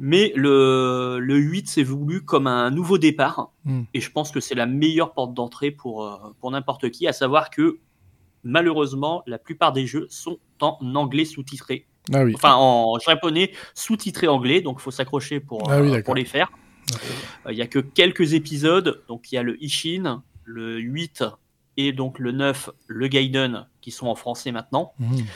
Mais 0.00 0.32
le, 0.36 1.18
le 1.20 1.36
8 1.36 1.68
s'est 1.68 1.82
voulu 1.82 2.24
comme 2.24 2.46
un 2.46 2.70
nouveau 2.70 2.98
départ. 2.98 3.50
Hmm. 3.64 3.82
Et 3.94 4.00
je 4.00 4.10
pense 4.12 4.30
que 4.30 4.38
c'est 4.38 4.54
la 4.54 4.66
meilleure 4.66 5.12
porte 5.12 5.34
d'entrée 5.34 5.72
pour, 5.72 6.04
euh, 6.04 6.16
pour 6.40 6.52
n'importe 6.52 6.90
qui, 6.90 7.08
à 7.08 7.12
savoir 7.12 7.50
que 7.50 7.80
malheureusement, 8.44 9.22
la 9.26 9.38
plupart 9.38 9.72
des 9.72 9.86
jeux 9.86 10.06
sont 10.08 10.38
en 10.60 10.78
anglais 10.94 11.24
sous-titré. 11.24 11.86
Ah 12.12 12.24
oui. 12.24 12.32
Enfin, 12.34 12.54
en 12.54 12.98
japonais 12.98 13.52
sous-titré 13.74 14.28
anglais, 14.28 14.60
donc 14.60 14.78
il 14.78 14.82
faut 14.82 14.90
s'accrocher 14.90 15.40
pour, 15.40 15.70
Ah 15.70 15.80
oui, 15.80 15.94
euh, 15.94 16.02
pour 16.02 16.14
les 16.14 16.24
faire. 16.24 16.50
Euh, 17.46 17.52
Il 17.52 17.56
n'y 17.56 17.62
a 17.62 17.66
que 17.66 17.80
quelques 17.80 18.34
épisodes, 18.34 19.02
donc 19.08 19.30
il 19.30 19.34
y 19.34 19.38
a 19.38 19.42
le 19.42 19.62
Ishin, 19.62 20.22
le 20.44 20.78
8 20.78 21.24
et 21.76 21.92
donc 21.92 22.18
le 22.18 22.32
9, 22.32 22.70
le 22.86 23.08
Gaiden, 23.08 23.66
qui 23.80 23.90
sont 23.90 24.06
en 24.06 24.14
français 24.14 24.52
maintenant. 24.52 24.92
Mhm. 24.98 25.26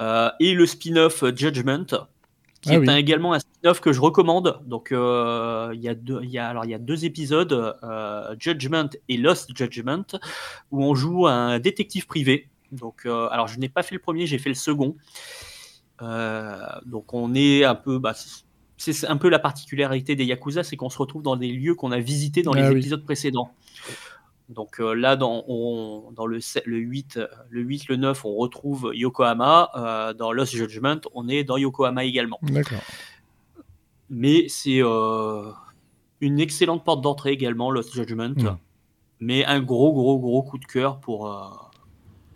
Euh, 0.00 0.30
et 0.40 0.52
le 0.54 0.66
spin-off 0.66 1.24
Judgment, 1.34 1.86
qui 2.60 2.70
Ah 2.70 2.74
est 2.74 2.78
oui. 2.78 2.88
un- 2.90 2.96
également 2.96 3.32
un 3.32 3.38
spin-off 3.38 3.80
que 3.80 3.92
je 3.92 4.00
recommande. 4.00 4.60
Donc 4.66 4.92
euh, 4.92 5.70
il 5.74 5.80
y 5.80 5.88
a 5.88 5.94
deux, 5.94 6.20
il 6.22 6.30
y 6.30 6.38
a 6.38 6.48
alors 6.48 6.64
il 6.64 6.70
y 6.70 6.74
a 6.74 6.78
deux 6.78 7.04
épisodes, 7.04 7.52
euh, 7.82 8.34
Judgment 8.38 8.90
et 9.08 9.16
Lost 9.16 9.56
Judgment, 9.56 10.04
où 10.70 10.84
on 10.84 10.94
joue 10.94 11.26
un 11.26 11.58
détective 11.58 12.06
privé. 12.06 12.48
Donc 12.72 13.02
euh, 13.06 13.28
alors 13.30 13.48
je 13.48 13.58
n'ai 13.58 13.68
pas 13.68 13.82
fait 13.82 13.94
le 13.94 14.00
premier, 14.00 14.26
j'ai 14.26 14.38
fait 14.38 14.48
le 14.50 14.54
second. 14.54 14.96
Euh, 16.02 16.58
donc 16.84 17.14
on 17.14 17.34
est 17.34 17.64
un 17.64 17.74
peu, 17.74 17.98
bah, 17.98 18.14
c'est 18.76 19.06
un 19.06 19.16
peu 19.16 19.28
la 19.30 19.38
particularité 19.38 20.14
des 20.16 20.24
Yakuza, 20.26 20.62
c'est 20.62 20.76
qu'on 20.76 20.90
se 20.90 20.98
retrouve 20.98 21.22
dans 21.22 21.36
des 21.36 21.48
lieux 21.50 21.74
qu'on 21.74 21.92
a 21.92 21.98
visités 21.98 22.42
dans 22.42 22.52
les 22.52 22.62
Ah 22.62 22.70
oui. 22.70 22.78
épisodes 22.80 23.02
précédents. 23.04 23.50
Donc 24.48 24.80
euh, 24.80 24.94
là, 24.94 25.16
dans, 25.16 25.44
on- 25.48 26.12
dans 26.12 26.26
le, 26.26 26.38
le, 26.66 26.76
8, 26.78 27.16
euh, 27.16 27.26
le 27.50 27.62
8, 27.62 27.88
le 27.88 27.96
9, 27.96 28.24
on 28.24 28.34
retrouve 28.36 28.92
Yokohama. 28.94 29.70
Euh, 29.74 30.12
dans 30.14 30.30
Lost 30.32 30.54
Judgment, 30.54 31.00
on 31.14 31.28
est 31.28 31.42
dans 31.44 31.56
Yokohama 31.56 32.04
également. 32.04 32.38
D'accord. 32.42 32.78
Mais 34.08 34.46
c'est 34.48 34.80
une 36.20 36.38
excellente 36.40 36.84
porte 36.84 37.00
d'entrée 37.02 37.32
également, 37.32 37.70
Lost 37.70 37.92
Judgment. 37.92 38.30
Mm. 38.36 38.56
Mais 39.18 39.44
un 39.44 39.60
gros, 39.60 39.92
gros, 39.92 40.18
gros 40.18 40.42
coup 40.42 40.58
de 40.58 40.64
cœur 40.64 41.00
pour, 41.00 41.28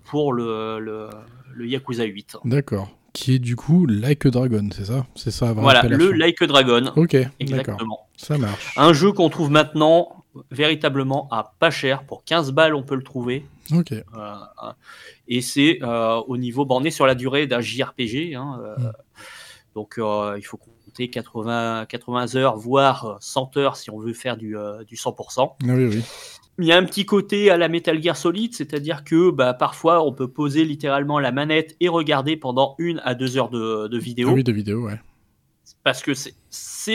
pour 0.04 0.32
le, 0.32 0.80
le, 0.80 1.08
le 1.54 1.66
Yakuza 1.66 2.04
8. 2.04 2.38
D'accord. 2.44 2.88
Qui 3.12 3.34
est 3.34 3.38
du 3.38 3.56
coup 3.56 3.86
Like 3.86 4.26
a 4.26 4.30
Dragon, 4.30 4.68
c'est 4.72 4.84
ça? 4.86 5.04
C'est 5.16 5.30
ça, 5.32 5.52
Voilà, 5.52 5.82
le. 5.82 6.12
Like 6.12 6.40
a 6.42 6.46
Dragon. 6.46 6.86
Ok, 6.96 7.12
d'accord. 7.12 7.32
Exactement. 7.40 8.08
Ça 8.16 8.38
marche. 8.38 8.72
Un 8.76 8.92
jeu 8.92 9.12
qu'on 9.12 9.28
trouve 9.30 9.50
maintenant 9.50 10.19
véritablement 10.50 11.28
à 11.30 11.54
pas 11.58 11.70
cher. 11.70 12.04
Pour 12.04 12.24
15 12.24 12.52
balles, 12.52 12.74
on 12.74 12.82
peut 12.82 12.94
le 12.94 13.02
trouver. 13.02 13.44
Ok. 13.74 13.92
Euh, 13.92 14.02
euh, 14.16 14.72
et 15.28 15.40
c'est 15.40 15.78
euh, 15.82 16.16
au 16.26 16.36
niveau 16.36 16.64
borné 16.64 16.90
sur 16.90 17.06
la 17.06 17.14
durée 17.14 17.46
d'un 17.46 17.60
JRPG. 17.60 18.34
hein, 18.34 18.60
euh, 18.62 18.74
Mm. 18.78 18.92
Donc 19.76 19.94
il 19.98 20.42
faut 20.42 20.56
compter 20.56 21.10
80, 21.10 21.86
80 21.88 22.34
heures, 22.34 22.56
voire 22.56 23.18
100 23.20 23.56
heures 23.56 23.76
si 23.76 23.88
on 23.90 24.00
veut 24.00 24.12
faire 24.12 24.36
du, 24.36 24.56
du 24.88 24.96
100%. 24.96 25.38
Ah 25.38 25.54
oui, 25.62 25.86
oui. 25.86 26.02
Il 26.58 26.64
y 26.66 26.72
a 26.72 26.76
un 26.76 26.84
petit 26.84 27.06
côté 27.06 27.50
à 27.50 27.56
la 27.56 27.68
Metal 27.68 28.02
Gear 28.02 28.16
Solid, 28.16 28.52
c'est-à-dire 28.52 29.04
que 29.04 29.30
bah, 29.30 29.54
parfois 29.54 30.04
on 30.04 30.12
peut 30.12 30.26
poser 30.26 30.64
littéralement 30.64 31.20
la 31.20 31.30
manette 31.30 31.76
et 31.78 31.88
regarder 31.88 32.36
pendant 32.36 32.74
une 32.78 33.00
à 33.04 33.14
deux 33.14 33.36
heures 33.38 33.48
de, 33.48 33.86
de 33.86 33.98
vidéo 33.98 34.28
Ah 34.30 34.34
oui, 34.34 34.42
de 34.44 34.52
vidéo, 34.52 34.84
ouais. 34.84 35.00
Parce 35.82 36.02
que 36.02 36.14
c'est- 36.14 36.34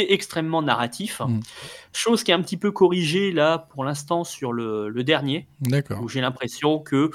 extrêmement 0.10 0.62
narratif. 0.62 1.22
Mm. 1.26 1.40
Chose 1.94 2.24
qui 2.24 2.32
est 2.32 2.34
un 2.34 2.42
petit 2.42 2.58
peu 2.58 2.72
corrigée 2.72 3.32
là 3.32 3.68
pour 3.70 3.86
l'instant 3.86 4.24
sur 4.24 4.52
le, 4.52 4.90
le 4.90 5.04
dernier, 5.04 5.48
D'accord. 5.62 6.02
où 6.02 6.10
j'ai 6.10 6.22
l'impression 6.22 6.80
que 6.80 7.12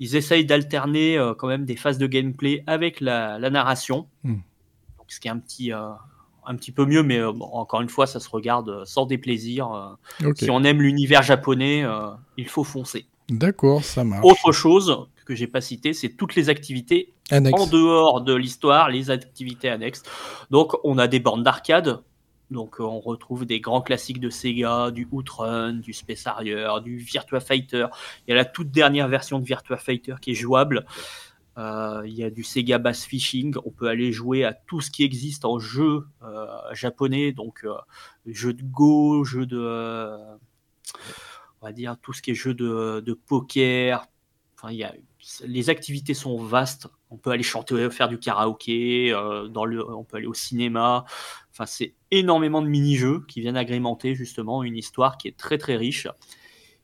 ils 0.00 0.16
essayent 0.16 0.44
d'alterner 0.44 1.18
euh, 1.18 1.34
quand 1.34 1.48
même 1.48 1.64
des 1.64 1.76
phases 1.76 1.98
de 1.98 2.06
gameplay 2.06 2.64
avec 2.66 3.00
la, 3.00 3.38
la 3.38 3.50
narration. 3.50 4.08
Mm. 4.24 4.34
Donc, 4.98 5.06
ce 5.08 5.20
qui 5.20 5.28
est 5.28 5.30
un 5.30 5.38
petit, 5.38 5.72
euh, 5.72 5.90
un 6.46 6.56
petit 6.56 6.72
peu 6.72 6.86
mieux, 6.86 7.02
mais 7.02 7.18
euh, 7.18 7.32
bon, 7.32 7.46
encore 7.52 7.82
une 7.82 7.88
fois, 7.88 8.06
ça 8.06 8.20
se 8.20 8.28
regarde 8.28 8.84
sans 8.84 9.06
déplaisir. 9.06 9.96
Si 10.34 10.50
on 10.50 10.64
aime 10.64 10.80
l'univers 10.82 11.22
japonais, 11.22 11.84
il 12.36 12.48
faut 12.48 12.64
foncer. 12.64 13.06
D'accord, 13.28 13.84
ça 13.84 14.02
marche. 14.04 14.24
Autre 14.24 14.52
chose 14.52 15.06
que 15.26 15.34
j'ai 15.34 15.46
pas 15.46 15.60
cité, 15.60 15.92
c'est 15.92 16.08
toutes 16.08 16.34
les 16.34 16.48
activités 16.48 17.12
En 17.30 17.66
dehors 17.66 18.22
de 18.22 18.34
l'histoire, 18.34 18.88
les 18.88 19.10
activités 19.10 19.68
annexes. 19.68 20.02
Donc, 20.50 20.74
on 20.84 20.98
a 20.98 21.06
des 21.06 21.20
bornes 21.20 21.42
d'arcade. 21.42 22.02
Donc, 22.50 22.80
euh, 22.80 22.84
on 22.84 23.00
retrouve 23.00 23.44
des 23.44 23.60
grands 23.60 23.82
classiques 23.82 24.20
de 24.20 24.30
Sega, 24.30 24.90
du 24.90 25.06
Outrun, 25.10 25.74
du 25.74 25.92
Space 25.92 26.26
Harrier, 26.26 26.66
du 26.82 26.96
Virtua 26.96 27.40
Fighter. 27.40 27.86
Il 28.26 28.30
y 28.30 28.32
a 28.32 28.36
la 28.36 28.46
toute 28.46 28.70
dernière 28.70 29.08
version 29.08 29.38
de 29.38 29.44
Virtua 29.44 29.76
Fighter 29.76 30.14
qui 30.22 30.30
est 30.30 30.34
jouable. 30.34 30.86
Euh, 31.58 32.02
il 32.06 32.14
y 32.14 32.24
a 32.24 32.30
du 32.30 32.44
Sega 32.44 32.78
Bass 32.78 33.04
Fishing. 33.04 33.54
On 33.66 33.70
peut 33.70 33.88
aller 33.88 34.12
jouer 34.12 34.44
à 34.44 34.54
tout 34.54 34.80
ce 34.80 34.90
qui 34.90 35.04
existe 35.04 35.44
en 35.44 35.58
jeu 35.58 36.06
euh, 36.22 36.46
japonais. 36.72 37.32
Donc, 37.32 37.66
jeux 38.24 38.54
de 38.54 38.62
Go, 38.62 39.24
jeux 39.24 39.44
de. 39.44 40.16
on 41.60 41.66
va 41.66 41.72
dire 41.72 41.96
tout 42.00 42.14
ce 42.14 42.22
qui 42.22 42.30
est 42.30 42.34
jeu 42.34 42.54
de, 42.54 43.02
de 43.04 43.12
poker. 43.12 44.06
Enfin, 44.56 44.72
il 44.72 44.78
y 44.78 44.84
a, 44.84 44.94
les 45.44 45.70
activités 45.70 46.14
sont 46.14 46.36
vastes. 46.36 46.88
On 47.10 47.16
peut 47.16 47.30
aller 47.30 47.42
chanter, 47.42 47.90
faire 47.90 48.08
du 48.08 48.18
karaoké, 48.18 49.12
euh, 49.12 49.48
dans 49.48 49.64
le, 49.64 49.88
on 49.88 50.04
peut 50.04 50.18
aller 50.18 50.26
au 50.26 50.34
cinéma. 50.34 51.04
Enfin, 51.50 51.66
c'est 51.66 51.94
énormément 52.10 52.62
de 52.62 52.68
mini-jeux 52.68 53.24
qui 53.28 53.40
viennent 53.40 53.56
agrémenter 53.56 54.14
justement 54.14 54.62
une 54.62 54.76
histoire 54.76 55.18
qui 55.18 55.28
est 55.28 55.36
très 55.36 55.58
très 55.58 55.76
riche. 55.76 56.08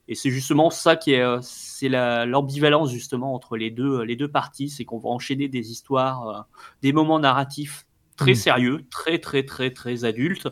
Et 0.06 0.14
c'est 0.14 0.30
justement 0.30 0.68
ça 0.70 0.96
qui 0.96 1.12
est, 1.12 1.22
euh, 1.22 1.38
c'est 1.42 1.88
la- 1.88 2.26
l'ambivalence 2.26 2.90
justement 2.90 3.34
entre 3.34 3.56
les 3.56 3.70
deux, 3.70 4.28
parties, 4.28 4.68
c'est 4.68 4.84
qu'on 4.84 4.98
va 4.98 5.08
enchaîner 5.08 5.48
des 5.48 5.70
histoires, 5.70 6.28
euh, 6.28 6.40
des 6.82 6.92
moments 6.92 7.18
narratifs 7.18 7.86
très 8.16 8.30
Mhm. 8.32 8.36
sérieux, 8.36 8.84
très 8.90 9.18
très 9.18 9.42
très 9.44 9.70
très 9.70 10.04
adultes, 10.04 10.48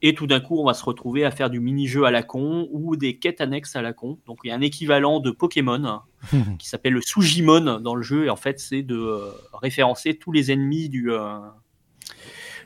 et 0.00 0.14
tout 0.14 0.26
d'un 0.26 0.40
coup 0.40 0.58
on 0.58 0.64
va 0.64 0.72
se 0.74 0.84
retrouver 0.84 1.24
à 1.24 1.30
faire 1.30 1.50
du 1.50 1.60
mini-jeu 1.60 2.04
à 2.04 2.10
la 2.10 2.22
con 2.22 2.68
ou 2.72 2.96
des 2.96 3.18
quêtes 3.18 3.40
annexes 3.40 3.76
à 3.76 3.82
la 3.82 3.92
con. 3.92 4.18
Donc 4.26 4.38
il 4.44 4.48
y 4.48 4.50
a 4.50 4.54
un 4.54 4.60
équivalent 4.62 5.20
de 5.20 5.30
Pokémon 5.30 6.00
qui 6.58 6.68
s'appelle 6.68 6.94
le 6.94 7.02
Sujimon 7.02 7.80
dans 7.80 7.94
le 7.94 8.02
jeu, 8.02 8.24
et 8.26 8.30
en 8.30 8.36
fait 8.36 8.58
c'est 8.60 8.82
de 8.82 8.96
euh, 8.96 9.30
référencer 9.52 10.14
tous 10.16 10.32
les 10.32 10.50
ennemis 10.52 10.88
du 10.88 11.12
euh, 11.12 11.38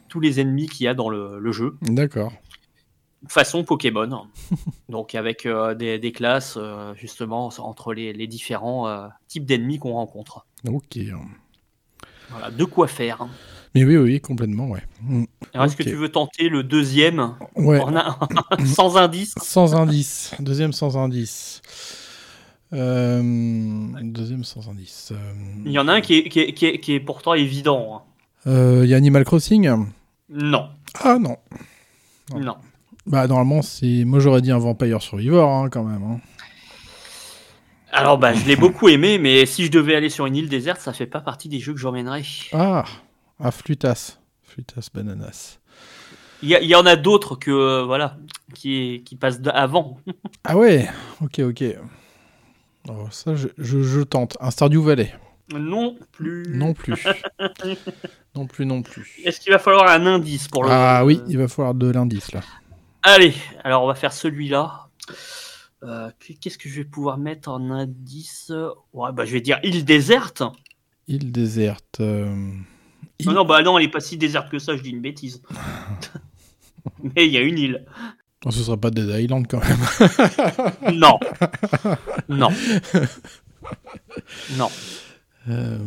tous 0.09 0.20
les 0.20 0.38
ennemis 0.40 0.66
qu'il 0.68 0.85
y 0.85 0.88
a 0.88 0.94
dans 0.94 1.09
le, 1.11 1.38
le 1.40 1.52
jeu 1.52 1.76
D'accord. 1.82 2.32
façon 3.28 3.64
Pokémon. 3.64 4.28
Donc 4.88 5.16
avec 5.16 5.46
euh, 5.46 5.74
des, 5.74 5.98
des 5.98 6.12
classes 6.12 6.56
justement 6.94 7.48
entre 7.59 7.92
les, 7.92 8.12
les 8.12 8.28
différents 8.28 9.09
types 9.26 9.44
d'ennemis 9.44 9.78
qu'on 9.80 9.94
rencontre. 9.94 10.46
Ok. 10.68 10.98
Voilà, 12.30 12.50
de 12.50 12.64
quoi 12.64 12.87
faire. 12.88 13.26
Mais 13.74 13.85
oui, 13.85 13.96
oui, 13.96 14.20
complètement, 14.20 14.68
ouais. 14.68 14.83
Mm. 15.02 15.24
Alors, 15.55 15.66
Est-ce 15.66 15.76
que 15.76 15.83
tu 15.83 15.94
veux 15.94 16.09
tenter 16.11 16.48
le 16.48 16.62
deuxième 16.62 17.35
Ouais, 17.57 17.81
sans 18.66 18.96
indice 18.96 19.35
sans 19.42 19.74
indice. 19.74 20.35
Deuxième 20.40 20.72
sans 20.72 20.96
indice. 20.96 21.61
Euh, 22.72 23.22
deuxième 24.02 24.44
sans 24.44 24.68
indice. 24.68 25.12
Euh, 25.12 25.33
Il 25.64 25.72
y 25.72 25.79
en 25.79 25.88
a 25.88 25.94
un 25.94 26.00
qui 26.00 26.14
est, 26.18 26.29
qui 26.29 26.40
est, 26.40 26.52
qui 26.52 26.66
est- 26.66 26.79
qui 26.81 26.94
est 26.94 27.00
pourtant 27.00 27.35
évident. 27.35 28.02
hein. 28.46 28.50
euh, 28.50 28.81
Il 28.85 28.90
y 28.90 28.94
a 28.94 28.96
Animal 28.96 29.24
Crossing 29.24 29.68
Non, 30.31 30.68
Ah 31.02 31.18
non. 31.18 31.37
Non. 32.33 32.40
non. 32.40 32.57
Bah 33.07 33.29
normalement, 33.29 33.62
c'est. 33.62 34.05
Moi 34.05 34.18
j'aurais 34.18 34.40
dit 34.42 34.50
un 34.50 34.59
Vampire 34.59 35.00
Survivor 35.00 35.48
hein, 35.48 35.68
quand 35.70 35.85
même. 35.85 36.02
hein. 36.02 36.18
Alors, 37.92 38.18
bah, 38.18 38.35
je 38.35 38.44
l'ai 38.46 38.57
beaucoup 38.57 38.88
aimé, 38.88 39.18
mais 39.18 39.46
si 39.46 39.64
je 39.64 39.70
devais 39.70 39.94
aller 39.94 40.11
sur 40.11 40.26
une 40.26 40.37
île 40.37 40.48
déserte, 40.48 40.81
ça 40.81 40.92
fait 40.92 41.07
pas 41.07 41.20
partie 41.20 41.48
des 41.48 41.61
jeux 41.61 41.72
que 41.72 41.79
j'emmènerais. 41.79 42.24
Ah 42.52 42.85
Ah, 43.38 43.51
Flutas. 43.51 44.18
Flutas 44.42 44.88
Bananas. 44.92 45.59
Il 46.42 46.51
y, 46.51 46.75
en 46.75 46.85
a 46.85 46.96
d'autres 46.96 47.35
que, 47.37 47.51
euh, 47.51 47.85
voilà, 47.85 48.18
qui, 48.55 49.03
qui 49.07 49.16
passent 49.16 49.40
avant. 49.53 49.99
Ah 50.44 50.57
ouais 50.57 50.87
Ok, 51.22 51.38
ok. 51.40 51.64
Oh, 52.88 53.07
ça, 53.11 53.35
je, 53.35 53.49
je, 53.57 53.83
je 53.83 54.01
tente. 54.03 54.37
Un 54.40 54.51
Stardew 54.51 54.81
Valley. 54.83 55.12
Non 55.55 55.96
plus. 56.12 56.44
Non 56.49 56.75
plus. 56.75 57.07
non 58.35 58.46
plus, 58.46 58.66
non 58.66 58.83
plus. 58.83 59.20
Est-ce 59.25 59.40
qu'il 59.40 59.53
va 59.53 59.59
falloir 59.59 59.88
un 59.88 60.05
indice 60.07 60.49
pour 60.49 60.64
le. 60.64 60.70
Ah 60.70 61.05
oui, 61.05 61.18
euh, 61.22 61.27
il 61.29 61.38
va 61.38 61.49
falloir 61.49 61.75
de 61.75 61.90
l'indice 61.90 62.33
là. 62.33 62.40
Allez, 63.03 63.35
alors 63.64 63.85
on 63.85 63.87
va 63.87 63.94
faire 63.94 64.12
celui-là. 64.12 64.88
Euh, 65.85 66.11
Qu'est-ce 66.40 66.59
que 66.59 66.68
je 66.68 66.77
vais 66.77 66.85
pouvoir 66.85 67.16
mettre 67.16 67.49
en 67.49 67.70
indice? 67.70 68.53
Ouais, 68.92 69.12
bah 69.12 69.25
je 69.25 69.33
vais 69.33 69.40
dire 69.40 69.59
île 69.62 69.85
déserte. 69.85 70.42
Île 71.09 71.31
déserte. 71.33 72.01
euh, 72.01 72.35
Non, 73.24 73.33
non, 73.33 73.44
bah 73.44 73.62
non, 73.62 73.79
elle 73.79 73.87
est 73.87 73.90
pas 73.90 74.00
si 74.00 74.16
déserte 74.18 74.50
que 74.50 74.59
ça, 74.59 74.76
je 74.76 74.83
dis 74.83 74.90
une 74.90 75.00
bêtise. 75.00 75.42
Mais 77.02 77.26
il 77.26 77.33
y 77.33 77.37
a 77.38 77.40
une 77.40 77.59
île. 77.59 77.85
Oh, 78.44 78.50
ce 78.50 78.62
sera 78.62 78.76
pas 78.76 78.90
Dead 78.90 79.09
Island 79.09 79.46
quand 79.48 79.61
même. 79.61 79.79
Non. 80.94 81.18
Non. 82.29 82.48
Non. 84.57 84.68
Euh, 85.48 85.79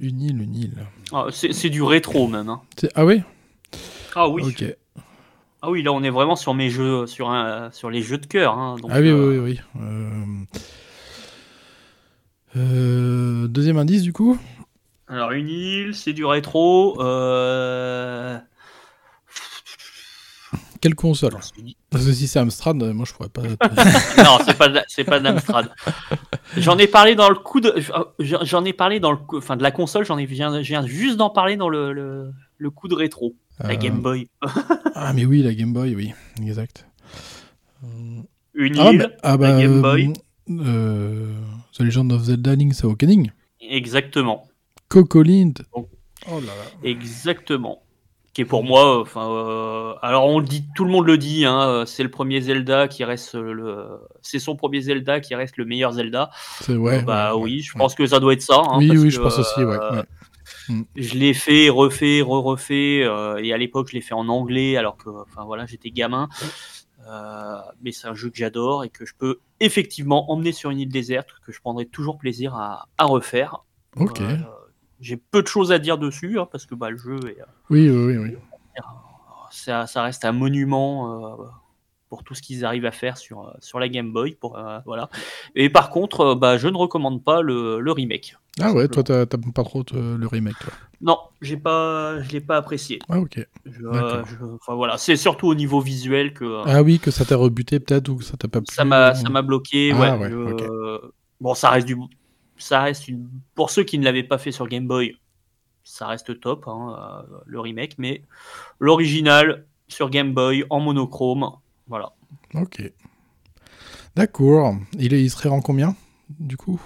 Une 0.00 0.20
île, 0.22 0.42
une 0.42 0.54
île. 0.54 0.74
Ah, 1.12 1.26
C'est 1.32 1.52
c'est 1.52 1.70
du 1.70 1.82
rétro 1.82 2.28
même. 2.28 2.48
hein. 2.48 2.60
Ah 2.94 3.04
oui? 3.04 3.22
Ah 4.14 4.28
oui. 4.28 4.42
Ok. 4.44 4.64
Ah 5.62 5.70
oui, 5.70 5.82
là 5.82 5.92
on 5.92 6.02
est 6.02 6.10
vraiment 6.10 6.36
sur 6.36 6.54
mes 6.54 6.70
jeux, 6.70 7.06
sur 7.06 7.30
un, 7.30 7.70
sur 7.72 7.88
les 7.90 8.02
jeux 8.02 8.18
de 8.18 8.26
cœur. 8.26 8.58
hein, 8.58 8.76
donc, 8.80 8.90
ah 8.92 9.00
oui, 9.00 9.08
euh, 9.08 9.30
oui, 9.30 9.38
oui. 9.38 9.60
oui. 9.76 9.80
Euh, 9.82 10.44
euh, 12.56 13.48
Deuxième 13.48 13.78
indice 13.78 14.02
du 14.02 14.12
coup? 14.12 14.38
Alors 15.12 15.32
une 15.32 15.48
île, 15.48 15.94
c'est 15.94 16.14
du 16.14 16.24
rétro. 16.24 16.96
Euh... 17.02 18.38
Quelle 20.80 20.94
console 20.94 21.34
Parce 21.90 22.04
que 22.06 22.12
si 22.12 22.26
c'est 22.26 22.38
Amstrad, 22.38 22.82
euh, 22.82 22.92
moi 22.94 23.04
je 23.06 23.12
pourrais 23.12 23.28
pas. 23.28 23.42
non, 24.24 24.38
c'est 24.44 24.56
pas 24.56 24.68
de 24.68 24.80
c'est 24.88 25.04
pas 25.04 25.20
d'Amstrad. 25.20 25.70
J'en 26.56 26.76
ai 26.78 26.86
parlé 26.88 27.14
dans 27.14 27.28
le 27.28 27.34
coup 27.36 27.60
de 27.60 27.74
j'en 28.18 28.64
ai 28.64 28.72
parlé 28.72 28.98
dans 29.00 29.12
le 29.12 29.18
coup- 29.18 29.36
enfin 29.38 29.56
de 29.56 29.62
la 29.62 29.70
console, 29.70 30.04
j'en 30.06 30.16
ai 30.18 30.26
je 30.26 30.32
viens, 30.32 30.86
juste 30.86 31.18
d'en 31.18 31.30
parler 31.30 31.56
dans 31.56 31.68
le, 31.68 31.92
le, 31.92 32.32
le 32.56 32.70
coup 32.70 32.88
de 32.88 32.94
rétro, 32.94 33.34
la 33.60 33.74
Euh, 33.74 33.76
Game 33.76 34.00
Boy. 34.00 34.28
Ah 34.94 35.12
mais 35.12 35.24
oui, 35.24 35.42
la 35.42 35.54
Game 35.54 35.72
Boy, 35.72 35.94
oui, 35.94 36.12
exact. 36.44 36.86
Une 38.54 38.78
Ah, 38.78 38.90
île, 38.92 38.98
bah, 38.98 39.08
ah, 39.22 39.36
bah, 39.36 39.52
la 39.52 39.60
Game 39.60 39.82
Boy. 39.82 40.12
euh, 40.50 41.32
The 41.74 41.80
Legend 41.80 42.12
of 42.12 42.24
Zelda 42.24 42.54
Link's 42.56 42.82
Awakening. 42.82 43.30
Exactement. 43.60 44.48
Coco 44.92 45.22
Lind. 45.22 45.54
Bon. 45.72 45.88
Oh 46.30 46.38
là 46.40 46.46
là. 46.46 46.52
Exactement. 46.84 47.82
Qui 48.34 48.42
est 48.42 48.44
pour 48.44 48.62
moi, 48.62 48.98
euh, 48.98 49.02
enfin, 49.02 49.26
euh, 49.30 49.94
alors 50.02 50.26
on 50.26 50.38
le 50.38 50.44
dit, 50.44 50.66
tout 50.74 50.84
le 50.84 50.90
monde 50.90 51.06
le 51.06 51.16
dit, 51.18 51.44
hein, 51.46 51.68
euh, 51.68 51.84
c'est 51.86 52.02
le 52.02 52.10
premier 52.10 52.40
Zelda 52.40 52.88
qui 52.88 53.02
reste 53.04 53.34
le, 53.34 54.00
c'est 54.22 54.38
son 54.38 54.54
premier 54.54 54.80
Zelda 54.80 55.20
qui 55.20 55.34
reste 55.34 55.56
le 55.56 55.64
meilleur 55.64 55.92
Zelda. 55.92 56.30
C'est 56.60 56.76
ouais. 56.76 57.02
bah 57.02 57.34
ouais, 57.34 57.42
oui, 57.42 57.52
ouais, 57.56 57.58
je 57.60 57.72
ouais. 57.72 57.78
pense 57.78 57.94
que 57.94 58.06
ça 58.06 58.20
doit 58.20 58.34
être 58.34 58.42
ça. 58.42 58.56
hein, 58.56 58.78
oui, 58.78 58.88
parce 58.88 59.00
oui, 59.00 59.04
que, 59.06 59.10
je 59.10 59.20
pense 59.20 59.38
aussi, 59.38 59.64
ouais. 59.64 59.76
euh, 59.80 60.02
ouais. 60.68 60.84
Je 60.96 61.14
l'ai 61.14 61.34
fait, 61.34 61.68
refait, 61.70 62.20
re-refait, 62.22 63.02
euh, 63.02 63.42
et 63.42 63.52
à 63.52 63.58
l'époque 63.58 63.88
je 63.90 63.94
l'ai 63.94 64.00
fait 64.02 64.14
en 64.14 64.28
anglais 64.28 64.76
alors 64.76 64.96
que, 64.96 65.08
enfin 65.08 65.44
voilà, 65.44 65.66
j'étais 65.66 65.90
gamin. 65.90 66.28
Euh, 67.08 67.56
mais 67.82 67.92
c'est 67.92 68.08
un 68.08 68.14
jeu 68.14 68.30
que 68.30 68.36
j'adore 68.36 68.84
et 68.84 68.88
que 68.88 69.04
je 69.04 69.12
peux 69.18 69.40
effectivement 69.58 70.30
emmener 70.30 70.52
sur 70.52 70.70
une 70.70 70.80
île 70.80 70.88
déserte 70.88 71.28
que 71.44 71.50
je 71.50 71.60
prendrai 71.60 71.86
toujours 71.86 72.16
plaisir 72.16 72.54
à, 72.54 72.88
à 72.98 73.04
refaire. 73.06 73.64
Ok. 73.96 74.20
Euh, 75.02 75.04
J'ai 75.04 75.16
peu 75.16 75.42
de 75.42 75.48
choses 75.48 75.72
à 75.72 75.78
dire 75.78 75.98
dessus 75.98 76.38
hein, 76.38 76.48
parce 76.50 76.66
que 76.66 76.74
bah, 76.74 76.90
le 76.90 76.96
jeu 76.96 77.18
est, 77.28 77.38
Oui, 77.70 77.90
oui, 77.90 78.16
oui. 78.16 78.18
oui. 78.18 78.36
ça, 79.50 79.86
ça 79.86 80.02
reste 80.02 80.24
un 80.24 80.32
monument 80.32 81.40
euh, 81.42 81.44
pour 82.08 82.24
tout 82.24 82.34
ce 82.34 82.42
qu'ils 82.42 82.64
arrivent 82.64 82.86
à 82.86 82.92
faire 82.92 83.18
sur, 83.18 83.48
euh, 83.48 83.52
sur 83.60 83.80
la 83.80 83.88
Game 83.88 84.12
Boy. 84.12 84.32
Pour, 84.34 84.58
euh, 84.58 84.78
voilà. 84.86 85.08
Et 85.54 85.68
par 85.70 85.90
contre, 85.90 86.20
euh, 86.20 86.34
bah, 86.34 86.56
je 86.56 86.68
ne 86.68 86.76
recommande 86.76 87.22
pas 87.24 87.42
le, 87.42 87.80
le 87.80 87.92
remake. 87.92 88.36
Ah 88.60 88.72
ouais, 88.72 88.86
toi 88.86 89.02
t'as 89.02 89.24
pas 89.26 89.64
trop 89.64 89.82
euh, 89.94 90.18
le 90.18 90.26
remake, 90.26 90.58
toi. 90.58 90.72
Non, 91.00 91.18
j'ai 91.40 91.56
pas, 91.56 92.20
je 92.20 92.30
l'ai 92.32 92.40
pas 92.40 92.58
apprécié. 92.58 92.98
Ah 93.08 93.18
ok. 93.18 93.44
Je- 93.64 93.82
D'accord. 93.82 94.26
je- 94.26 94.44
enfin 94.60 94.74
voilà, 94.74 94.98
c'est 94.98 95.16
surtout 95.16 95.46
au 95.46 95.54
niveau 95.54 95.80
visuel 95.80 96.34
que 96.34 96.44
euh, 96.44 96.62
Ah 96.66 96.82
oui, 96.82 96.98
que 96.98 97.10
ça 97.10 97.24
t'a 97.24 97.36
rebuté 97.36 97.80
peut-être 97.80 98.08
ou 98.08 98.16
que 98.16 98.24
ça 98.24 98.36
t'a 98.36 98.48
pas 98.48 98.60
plu. 98.60 98.74
ça 98.74 98.84
m'a, 98.84 99.14
ça 99.14 99.30
m'a 99.30 99.42
bloqué. 99.42 99.90
Ah 99.92 100.18
ouais, 100.18 100.24
ouais, 100.24 100.30
je- 100.30 100.52
ok. 100.52 101.12
Bon, 101.40 101.54
ça 101.54 101.70
reste 101.70 101.86
du, 101.86 101.96
ça 102.62 102.82
reste 102.82 103.08
une. 103.08 103.28
Pour 103.54 103.70
ceux 103.70 103.84
qui 103.84 103.98
ne 103.98 104.04
l'avaient 104.04 104.22
pas 104.24 104.38
fait 104.38 104.52
sur 104.52 104.68
Game 104.68 104.86
Boy, 104.86 105.16
ça 105.84 106.06
reste 106.08 106.40
top, 106.40 106.68
hein, 106.68 107.24
euh, 107.32 107.38
le 107.46 107.60
remake, 107.60 107.96
mais 107.98 108.22
l'original 108.80 109.66
sur 109.88 110.10
Game 110.10 110.32
Boy 110.34 110.64
en 110.70 110.80
monochrome, 110.80 111.50
voilà. 111.88 112.12
Ok. 112.54 112.92
D'accord. 114.16 114.74
Il, 114.98 115.14
est- 115.14 115.22
il 115.22 115.30
serait 115.30 115.48
en 115.48 115.60
combien, 115.60 115.96
du 116.38 116.56
coup? 116.56 116.80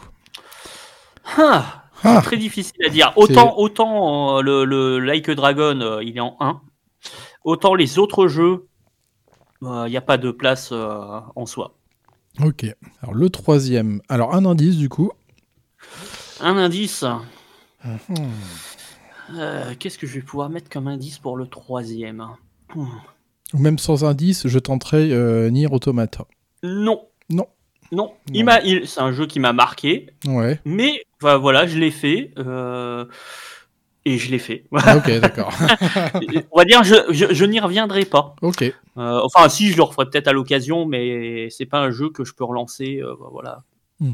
Ah, 1.37 1.85
Ah 2.03 2.21
Très 2.23 2.37
difficile 2.37 2.85
à 2.87 2.89
dire. 2.89 3.13
Autant, 3.17 3.57
autant 3.59 4.39
euh, 4.39 4.43
le, 4.43 4.65
le 4.65 4.99
Like 5.01 5.29
a 5.29 5.35
Dragon, 5.35 5.81
euh, 5.81 6.03
il 6.05 6.17
est 6.17 6.21
en 6.21 6.37
1. 6.41 6.61
Autant 7.45 7.75
les 7.75 7.99
autres 7.99 8.29
jeux, 8.29 8.67
il 9.63 9.87
n'y 9.89 9.97
a 9.97 10.01
pas 10.03 10.19
de 10.19 10.31
place 10.31 10.73
en 10.73 11.47
soi. 11.47 11.75
Ok. 12.43 12.67
Alors 13.03 13.15
le 13.15 13.31
troisième. 13.31 14.01
Alors 14.09 14.35
un 14.35 14.45
indice, 14.45 14.77
du 14.77 14.89
coup. 14.89 15.11
Un 16.41 16.57
indice. 16.57 17.05
Hmm. 17.85 17.97
Euh, 19.37 19.75
Qu'est-ce 19.79 19.99
que 19.99 20.07
je 20.07 20.15
vais 20.15 20.23
pouvoir 20.23 20.51
mettre 20.51 20.69
comme 20.69 20.87
indice 20.89 21.19
pour 21.19 21.37
le 21.37 21.47
troisième. 21.47 22.27
Ou 22.75 22.87
même 23.59 23.79
sans 23.79 24.05
indice, 24.05 24.47
je 24.49 24.59
tenterai 24.59 25.13
euh, 25.13 25.51
Nier 25.51 25.69
Automata. 25.71 26.27
Non. 26.63 27.07
Non. 27.31 27.47
Non. 27.93 28.15
Il 28.33 28.45
m'a, 28.45 28.61
c'est 28.85 29.01
un 29.01 29.13
jeu 29.13 29.27
qui 29.27 29.39
m'a 29.41 29.53
marqué, 29.53 30.09
Ouais. 30.27 30.61
mais 30.65 31.05
voilà, 31.21 31.67
je 31.67 31.79
l'ai 31.79 31.91
fait. 31.93 32.33
euh, 32.39 33.05
et 34.05 34.19
je 34.19 34.31
l'ai 34.31 34.39
fait. 34.39 34.65
Ah, 34.73 34.97
ok, 34.99 35.19
d'accord. 35.21 35.53
On 36.53 36.59
va 36.59 36.65
dire, 36.65 36.85
je, 36.85 36.95
je, 37.11 37.33
je 37.33 37.45
n'y 37.45 37.59
reviendrai 37.59 38.05
pas. 38.05 38.37
ok. 38.43 38.63
Euh, 38.63 38.73
enfin, 39.25 39.49
si, 39.49 39.71
je 39.73 39.77
le 39.77 39.83
referai 39.83 40.07
peut-être 40.09 40.29
à 40.29 40.33
l'occasion, 40.33 40.87
mais 40.87 41.49
c'est 41.51 41.67
pas 41.67 41.81
un 41.81 41.91
jeu 41.91 42.11
que 42.11 42.25
je 42.25 42.33
peux 42.33 42.45
relancer. 42.45 43.01
euh, 43.03 43.15
voilà. 43.33 43.63
Hmm. 44.01 44.13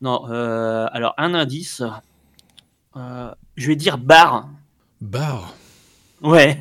Non, 0.00 0.26
euh, 0.30 0.86
alors 0.92 1.14
un 1.18 1.34
indice. 1.34 1.82
Euh, 2.96 3.30
je 3.56 3.66
vais 3.68 3.76
dire 3.76 3.98
bar. 3.98 4.48
Bar. 5.00 5.54
Ouais. 6.22 6.58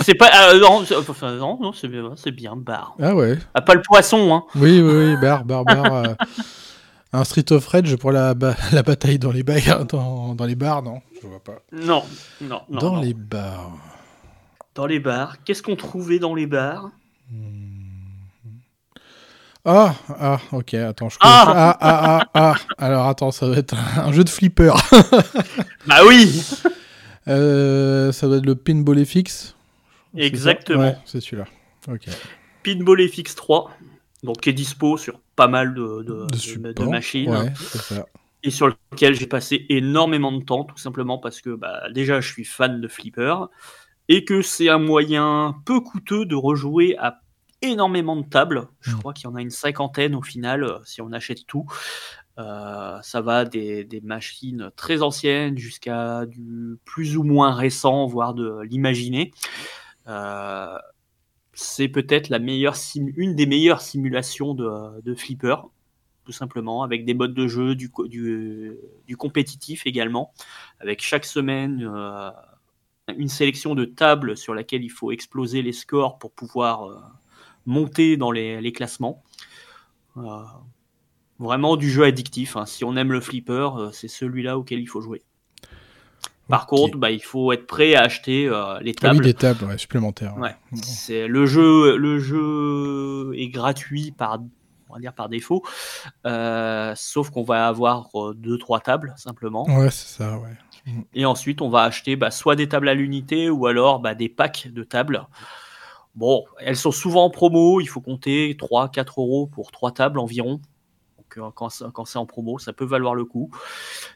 c'est 0.00 0.14
pas. 0.14 0.50
euh, 0.52 0.60
non, 0.60 0.84
enfin, 1.08 1.34
non, 1.36 1.58
non, 1.60 1.72
c'est 1.72 1.88
bien, 1.88 2.12
c'est 2.16 2.30
bien, 2.30 2.56
bar. 2.56 2.94
Ah 3.00 3.14
ouais. 3.14 3.38
Ah, 3.54 3.60
pas 3.60 3.74
le 3.74 3.82
poisson, 3.82 4.34
hein. 4.34 4.44
Oui, 4.54 4.80
oui, 4.80 4.92
oui, 5.12 5.16
bar, 5.20 5.44
bar, 5.44 5.64
bar. 5.64 5.92
euh, 5.92 6.14
un 7.12 7.24
Street 7.24 7.50
of 7.52 7.66
Rage 7.66 7.96
pour 7.96 8.12
la, 8.12 8.34
ba- 8.34 8.56
la 8.72 8.82
bataille 8.82 9.18
dans 9.18 9.32
les, 9.32 9.42
bagarres, 9.42 9.86
dans, 9.86 10.34
dans 10.34 10.44
les 10.44 10.54
bars, 10.56 10.82
non 10.82 11.00
Je 11.22 11.26
vois 11.26 11.40
pas. 11.40 11.58
Non, 11.72 12.04
non, 12.40 12.60
non. 12.68 12.78
dans 12.80 12.94
non. 12.96 13.00
les 13.00 13.14
bars. 13.14 13.72
Dans 14.74 14.86
les 14.86 15.00
bars. 15.00 15.36
Qu'est-ce 15.44 15.62
qu'on 15.62 15.76
trouvait 15.76 16.18
dans 16.18 16.34
les 16.34 16.46
bars? 16.46 16.90
Ah, 19.70 19.94
ah, 20.18 20.40
ok, 20.52 20.72
attends, 20.74 21.10
je 21.10 21.18
Ah 21.20 21.44
ah, 21.46 21.78
ah, 21.80 22.20
ah, 22.32 22.54
ah. 22.54 22.54
Alors 22.78 23.06
attends, 23.06 23.30
ça 23.30 23.46
va 23.48 23.56
être 23.58 23.74
un 23.98 24.12
jeu 24.12 24.24
de 24.24 24.30
flipper. 24.30 24.72
Bah 25.86 26.00
oui 26.06 26.42
Euh, 27.28 28.10
ça 28.12 28.26
doit 28.26 28.38
être 28.38 28.46
le 28.46 28.54
Pinball 28.54 29.04
FX. 29.04 29.54
Exactement. 30.16 30.80
Ouais, 30.80 30.96
c'est 31.04 31.20
celui-là. 31.20 31.44
Ok. 31.88 32.06
Pinball 32.62 33.00
FX3, 33.00 33.68
donc 34.22 34.40
qui 34.40 34.50
est 34.50 34.54
dispo 34.54 34.96
sur 34.96 35.20
pas 35.36 35.48
mal 35.48 35.74
de, 35.74 36.02
de, 36.02 36.02
De 36.02 36.26
de- 36.26 36.36
support. 36.36 36.72
de 36.74 36.84
machines. 36.84 37.30
Ouais, 37.30 37.52
c'est 37.56 37.78
ça. 37.94 38.06
et 38.42 38.50
sur 38.50 38.68
lequel 38.68 39.14
j'ai 39.14 39.26
passé 39.26 39.66
énormément 39.68 40.32
de 40.32 40.42
temps, 40.42 40.64
tout 40.64 40.78
simplement 40.78 41.18
parce 41.18 41.40
que 41.42 41.50
bah, 41.50 41.82
déjà 41.92 42.20
je 42.22 42.32
suis 42.32 42.44
fan 42.44 42.80
de 42.80 42.88
flipper 42.88 43.34
et 44.08 44.24
que 44.24 44.40
c'est 44.40 44.70
un 44.70 44.78
moyen 44.78 45.56
peu 45.66 45.80
coûteux 45.80 46.24
de 46.24 46.34
rejouer 46.34 46.96
à 46.98 47.20
énormément 47.62 48.16
de 48.16 48.22
tables. 48.28 48.68
Je 48.80 48.94
Mm. 48.94 48.98
crois 48.98 49.12
qu'il 49.12 49.24
y 49.24 49.32
en 49.32 49.34
a 49.34 49.40
une 49.40 49.50
cinquantaine 49.50 50.14
au 50.14 50.22
final 50.22 50.62
euh, 50.64 50.78
si 50.84 51.00
on 51.02 51.12
achète 51.12 51.46
tout. 51.46 51.66
Euh, 52.38 52.98
ça 53.02 53.20
va 53.20 53.44
des, 53.44 53.82
des 53.84 54.00
machines 54.00 54.70
très 54.76 55.02
anciennes 55.02 55.58
jusqu'à 55.58 56.24
du 56.26 56.76
plus 56.84 57.16
ou 57.16 57.24
moins 57.24 57.52
récent, 57.52 58.06
voire 58.06 58.32
de 58.34 58.60
l'imaginer. 58.62 59.32
Euh, 60.06 60.78
c'est 61.52 61.88
peut-être 61.88 62.28
la 62.28 62.38
meilleure 62.38 62.76
sim- 62.76 63.12
une 63.16 63.34
des 63.34 63.46
meilleures 63.46 63.80
simulations 63.80 64.54
de, 64.54 65.00
de 65.02 65.14
flipper, 65.16 65.56
tout 66.24 66.30
simplement, 66.32 66.84
avec 66.84 67.04
des 67.04 67.14
modes 67.14 67.34
de 67.34 67.48
jeu, 67.48 67.74
du, 67.74 67.90
du, 68.06 68.76
du 69.06 69.16
compétitif 69.16 69.84
également, 69.86 70.32
avec 70.78 71.02
chaque 71.02 71.24
semaine 71.24 71.90
euh, 71.92 72.30
une 73.16 73.28
sélection 73.28 73.74
de 73.74 73.84
tables 73.84 74.36
sur 74.36 74.54
laquelle 74.54 74.84
il 74.84 74.90
faut 74.90 75.10
exploser 75.10 75.62
les 75.62 75.72
scores 75.72 76.18
pour 76.18 76.30
pouvoir 76.30 76.84
monter 77.68 78.16
dans 78.16 78.30
les, 78.32 78.60
les 78.60 78.72
classements. 78.72 79.22
Euh, 80.16 80.22
vraiment 81.38 81.76
du 81.76 81.88
jeu 81.90 82.02
addictif. 82.04 82.56
hein. 82.56 82.66
Si 82.66 82.82
on 82.84 82.96
aime 82.96 83.12
le 83.12 83.20
flipper, 83.20 83.70
euh, 83.76 83.90
c'est 83.92 84.08
celui-là 84.08 84.58
auquel 84.58 84.80
il 84.80 84.86
faut 84.86 85.00
jouer. 85.00 85.22
Par 86.48 86.66
contre, 86.66 86.96
bah, 86.96 87.10
il 87.10 87.22
faut 87.22 87.52
être 87.52 87.66
prêt 87.66 87.94
à 87.94 88.00
acheter 88.04 88.48
euh, 88.48 88.80
les 88.80 88.92
Ah 89.02 89.10
oui, 89.10 89.16
tables. 89.18 89.24
des 89.24 89.34
tables 89.34 89.64
ouais, 89.66 89.76
supplémentaires. 89.76 90.34
Ouais. 90.38 90.56
C'est 90.82 91.28
le 91.28 91.44
jeu, 91.44 91.98
le 91.98 92.18
jeu 92.18 93.32
est 93.36 93.48
gratuit 93.48 94.12
par, 94.12 94.38
on 94.88 94.94
va 94.94 94.98
dire 94.98 95.12
par 95.12 95.28
défaut, 95.28 95.62
euh, 96.26 96.94
sauf 96.96 97.28
qu'on 97.28 97.44
va 97.44 97.68
avoir 97.68 98.08
euh, 98.14 98.32
deux 98.34 98.56
trois 98.56 98.80
tables 98.80 99.12
simplement. 99.18 99.66
Ouais, 99.68 99.90
c'est 99.90 100.08
ça, 100.22 100.38
ouais. 100.38 100.94
Et 101.12 101.26
ensuite, 101.26 101.60
on 101.60 101.68
va 101.68 101.82
acheter 101.82 102.16
bah, 102.16 102.30
soit 102.30 102.56
des 102.56 102.66
tables 102.66 102.88
à 102.88 102.94
l'unité 102.94 103.50
ou 103.50 103.66
alors 103.66 104.00
bah, 104.00 104.14
des 104.14 104.30
packs 104.30 104.68
de 104.72 104.82
tables. 104.84 105.26
Bon, 106.18 106.46
elles 106.58 106.76
sont 106.76 106.90
souvent 106.90 107.26
en 107.26 107.30
promo, 107.30 107.80
il 107.80 107.86
faut 107.86 108.00
compter 108.00 108.56
3-4 108.58 109.20
euros 109.20 109.46
pour 109.46 109.70
trois 109.70 109.92
tables 109.92 110.18
environ. 110.18 110.60
Donc, 111.16 111.38
euh, 111.38 111.48
quand, 111.54 111.68
c'est 112.06 112.16
en 112.18 112.26
promo, 112.26 112.58
ça 112.58 112.72
peut 112.72 112.84
valoir 112.84 113.14
le 113.14 113.24
coup. 113.24 113.52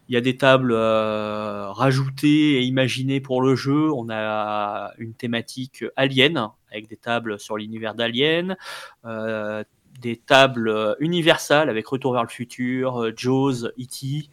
Il 0.09 0.15
y 0.15 0.17
a 0.17 0.21
des 0.21 0.37
tables 0.37 0.73
euh, 0.73 1.71
rajoutées 1.71 2.55
et 2.59 2.63
imaginées 2.63 3.21
pour 3.21 3.41
le 3.41 3.55
jeu. 3.55 3.93
On 3.93 4.09
a 4.11 4.91
une 4.99 5.15
thématique 5.15 5.85
Alien, 5.95 6.49
avec 6.73 6.89
des 6.89 6.97
tables 6.97 7.39
sur 7.39 7.57
l'univers 7.57 7.95
d'Alien. 7.95 8.57
Euh, 9.05 9.63
des 10.01 10.17
tables 10.17 10.97
universales 10.99 11.71
avec 11.71 11.87
Retour 11.87 12.15
vers 12.15 12.25
le 12.25 12.29
futur, 12.29 13.13
Jaws, 13.17 13.67
E.T., 13.79 14.29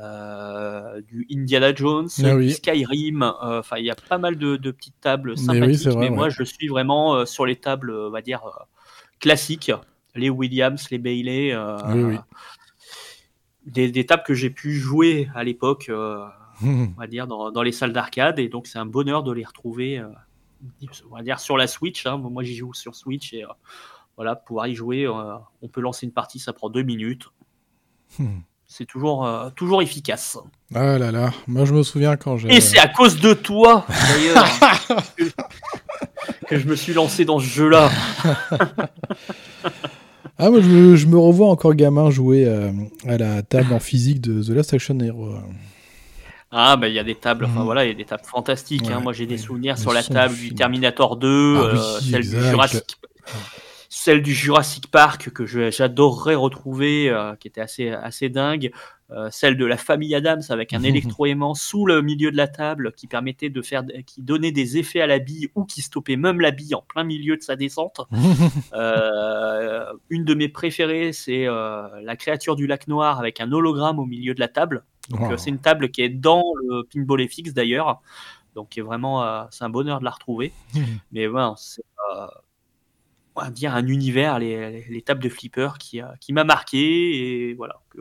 euh, 0.00 1.00
du 1.02 1.26
Indiana 1.32 1.74
Jones, 1.74 2.08
Ah 2.24 2.34
oui. 2.36 2.46
du 2.46 2.52
Skyrim. 2.52 3.22
euh, 3.22 3.58
Enfin, 3.60 3.78
il 3.78 3.84
y 3.84 3.90
a 3.90 3.96
pas 3.96 4.18
mal 4.18 4.36
de, 4.36 4.56
de 4.56 4.70
petites 4.70 5.00
tables 5.00 5.34
Mais 5.34 5.60
oui, 5.66 5.76
sympathiques. 5.76 5.88
vrai, 5.88 6.10
mais 6.10 6.14
moi, 6.14 6.24
ouais. 6.26 6.30
je 6.30 6.42
suis 6.44 6.68
vraiment 6.68 7.14
euh, 7.16 7.24
sur 7.24 7.46
les 7.46 7.56
tables, 7.56 7.90
on 7.90 8.10
va 8.10 8.22
dire, 8.22 8.42
classiques. 9.20 9.72
Les 10.14 10.30
Williams, 10.30 10.88
les 10.90 10.98
Bailey. 10.98 11.56
Oui. 11.94 12.16
Des, 13.66 13.90
des 13.90 14.06
tables 14.06 14.22
que 14.24 14.34
j'ai 14.34 14.50
pu 14.50 14.72
jouer 14.74 15.28
à 15.34 15.44
l'époque, 15.44 15.90
on 16.62 16.94
va 16.96 17.06
dire, 17.06 17.26
dans, 17.26 17.50
dans 17.50 17.62
les 17.62 17.72
salles 17.72 17.92
d'arcade. 17.92 18.38
Et 18.38 18.48
donc, 18.48 18.66
c'est 18.66 18.78
un 18.78 18.86
bonheur 18.86 19.22
de 19.22 19.32
les 19.32 19.44
retrouver, 19.44 20.02
on 21.10 21.14
va 21.16 21.22
dire, 21.22 21.38
sur 21.40 21.56
la 21.56 21.66
Switch. 21.66 22.06
hein. 22.06 22.16
Moi, 22.18 22.42
j'y 22.44 22.56
joue 22.56 22.72
sur 22.72 22.94
Switch. 22.94 23.32
Et 23.34 23.44
voilà, 24.16 24.34
pouvoir 24.36 24.66
y 24.68 24.74
jouer, 24.74 25.06
on 25.08 25.68
peut 25.68 25.80
lancer 25.80 26.06
une 26.06 26.12
partie, 26.12 26.38
ça 26.38 26.52
prend 26.52 26.70
deux 26.70 26.82
minutes. 26.82 27.26
Mhm. 28.18 28.42
C'est 28.70 28.84
toujours, 28.84 29.24
euh, 29.26 29.48
toujours 29.56 29.80
efficace. 29.80 30.36
Ah 30.74 30.98
là 30.98 31.10
là, 31.10 31.32
moi 31.46 31.64
je 31.64 31.72
me 31.72 31.82
souviens 31.82 32.16
quand 32.16 32.36
j'ai. 32.36 32.54
Et 32.54 32.60
c'est 32.60 32.78
à 32.78 32.86
cause 32.86 33.18
de 33.18 33.32
toi, 33.32 33.86
d'ailleurs, 33.88 34.44
que, 35.16 35.24
que 36.46 36.58
je 36.58 36.66
me 36.66 36.76
suis 36.76 36.92
lancé 36.92 37.24
dans 37.24 37.38
ce 37.38 37.46
jeu-là. 37.46 37.90
Ah, 40.40 40.50
moi 40.50 40.60
je, 40.60 40.68
me- 40.68 40.94
je 40.94 41.06
me 41.08 41.18
revois 41.18 41.48
encore 41.48 41.74
gamin 41.74 42.10
jouer 42.10 42.44
euh, 42.46 42.70
à 43.08 43.16
la 43.18 43.42
table 43.42 43.72
en 43.72 43.80
physique 43.80 44.20
de 44.20 44.40
The 44.40 44.50
Last 44.50 44.72
Action 44.72 44.96
Hero. 45.00 45.34
Ah, 46.52 46.76
bah, 46.76 46.86
il 46.86 46.94
y 46.94 46.98
a 47.00 47.02
des 47.04 47.16
tables, 47.16 47.46
enfin 47.46 47.58
Mhm. 47.58 47.64
voilà, 47.64 47.84
il 47.84 47.88
y 47.88 47.90
a 47.90 47.94
des 47.94 48.04
tables 48.04 48.22
fantastiques. 48.24 48.88
hein. 48.88 49.00
Moi, 49.00 49.12
j'ai 49.12 49.26
des 49.26 49.36
souvenirs 49.36 49.76
sur 49.78 49.92
la 49.92 50.02
table 50.04 50.34
du. 50.36 50.54
Terminator 50.54 51.16
2, 51.16 51.26
Ah 51.56 51.60
euh, 51.60 51.72
oui, 52.00 52.10
celle, 52.10 52.22
du. 52.22 52.40
Jurassic, 52.50 52.84
celle 54.08 54.22
du 54.22 54.32
Jurassic 54.32 54.90
Park 54.90 55.28
que 55.28 55.44
j'adorerais 55.44 56.34
retrouver, 56.34 57.10
euh, 57.10 57.36
qui 57.36 57.46
était 57.46 57.60
assez, 57.60 57.90
assez 57.90 58.30
dingue. 58.30 58.70
Euh, 59.10 59.28
celle 59.30 59.58
de 59.58 59.66
la 59.66 59.76
famille 59.76 60.14
Adams 60.14 60.40
avec 60.48 60.72
un 60.72 60.82
électroaimant 60.82 61.52
sous 61.52 61.84
le 61.84 62.00
milieu 62.00 62.30
de 62.30 62.36
la 62.38 62.48
table 62.48 62.92
qui 62.92 63.06
permettait 63.06 63.50
de 63.50 63.60
faire, 63.60 63.84
qui 64.06 64.22
donnait 64.22 64.50
des 64.50 64.78
effets 64.78 65.02
à 65.02 65.06
la 65.06 65.18
bille 65.18 65.50
ou 65.54 65.66
qui 65.66 65.82
stoppait 65.82 66.16
même 66.16 66.40
la 66.40 66.52
bille 66.52 66.74
en 66.74 66.80
plein 66.80 67.04
milieu 67.04 67.36
de 67.36 67.42
sa 67.42 67.54
descente. 67.54 68.00
Euh, 68.72 69.92
une 70.08 70.24
de 70.24 70.34
mes 70.34 70.48
préférées, 70.48 71.12
c'est 71.12 71.46
la 71.46 72.16
créature 72.16 72.54
du 72.54 72.66
lac 72.66 72.86
noir 72.86 73.18
avec 73.18 73.40
un 73.40 73.50
hologramme 73.50 73.98
au 73.98 74.04
milieu 74.06 74.34
de 74.34 74.40
la 74.40 74.48
table. 74.48 74.84
Wow. 75.10 75.36
c'est 75.36 75.50
une 75.50 75.58
table 75.58 75.90
qui 75.90 76.02
est 76.02 76.08
dans 76.08 76.44
le 76.62 76.84
pinball 76.84 77.26
FX 77.26 77.52
d'ailleurs. 77.52 78.00
Donc 78.54 78.70
qui 78.70 78.80
est 78.80 78.82
vraiment, 78.82 79.48
c'est 79.50 79.64
un 79.64 79.70
bonheur 79.70 80.00
de 80.00 80.04
la 80.04 80.10
retrouver. 80.10 80.52
Mais 81.12 81.26
voilà, 81.26 81.54
c'est 81.56 81.82
on 83.38 83.44
va 83.44 83.50
dire 83.50 83.74
un 83.74 83.86
univers, 83.86 84.38
les, 84.38 84.70
les- 84.70 84.86
les 84.88 85.02
tables 85.02 85.22
de 85.22 85.28
flipper 85.28 85.68
qui, 85.78 86.00
qui 86.20 86.32
m'a 86.32 86.44
marqué 86.44 87.48
et 87.50 87.54
voilà 87.54 87.76
que, 87.90 88.00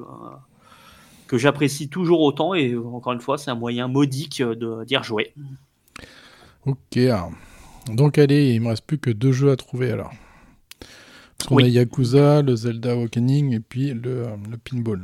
que 1.28 1.38
j'apprécie 1.38 1.90
toujours 1.90 2.22
autant. 2.22 2.54
Et 2.54 2.76
encore 2.76 3.14
une 3.14 3.22
fois, 3.22 3.38
c'est 3.38 3.52
un 3.52 3.56
moyen 3.56 3.88
modique 3.88 4.42
de 4.42 4.84
d'y 4.86 4.98
rejouer. 4.98 5.34
Ok. 6.66 7.00
Donc 7.88 8.18
allez, 8.18 8.54
il 8.54 8.62
me 8.62 8.70
reste 8.70 8.86
plus 8.86 8.98
que 8.98 9.10
deux 9.10 9.32
jeux 9.32 9.52
à 9.52 9.56
trouver 9.56 9.92
alors. 9.92 10.12
Parce 11.38 11.48
qu'on 11.50 11.56
Oui. 11.56 11.64
a 11.66 11.68
Yakuza, 11.68 12.42
le 12.42 12.56
Zelda 12.56 12.94
Awakening 12.94 13.54
et 13.54 13.60
puis 13.60 13.94
le, 13.94 14.26
le 14.50 14.58
pinball. 14.58 15.02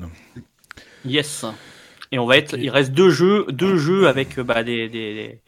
Yes. 1.05 1.45
Et 2.11 2.19
on 2.19 2.25
va 2.25 2.37
être, 2.37 2.57
il 2.57 2.69
reste 2.69 2.91
deux 2.91 3.09
jeux, 3.09 3.45
deux 3.49 3.77
jeux 3.77 4.07
avec 4.07 4.39
bah, 4.39 4.63
des, 4.63 4.89
des- 4.89 5.13
des- 5.13 5.41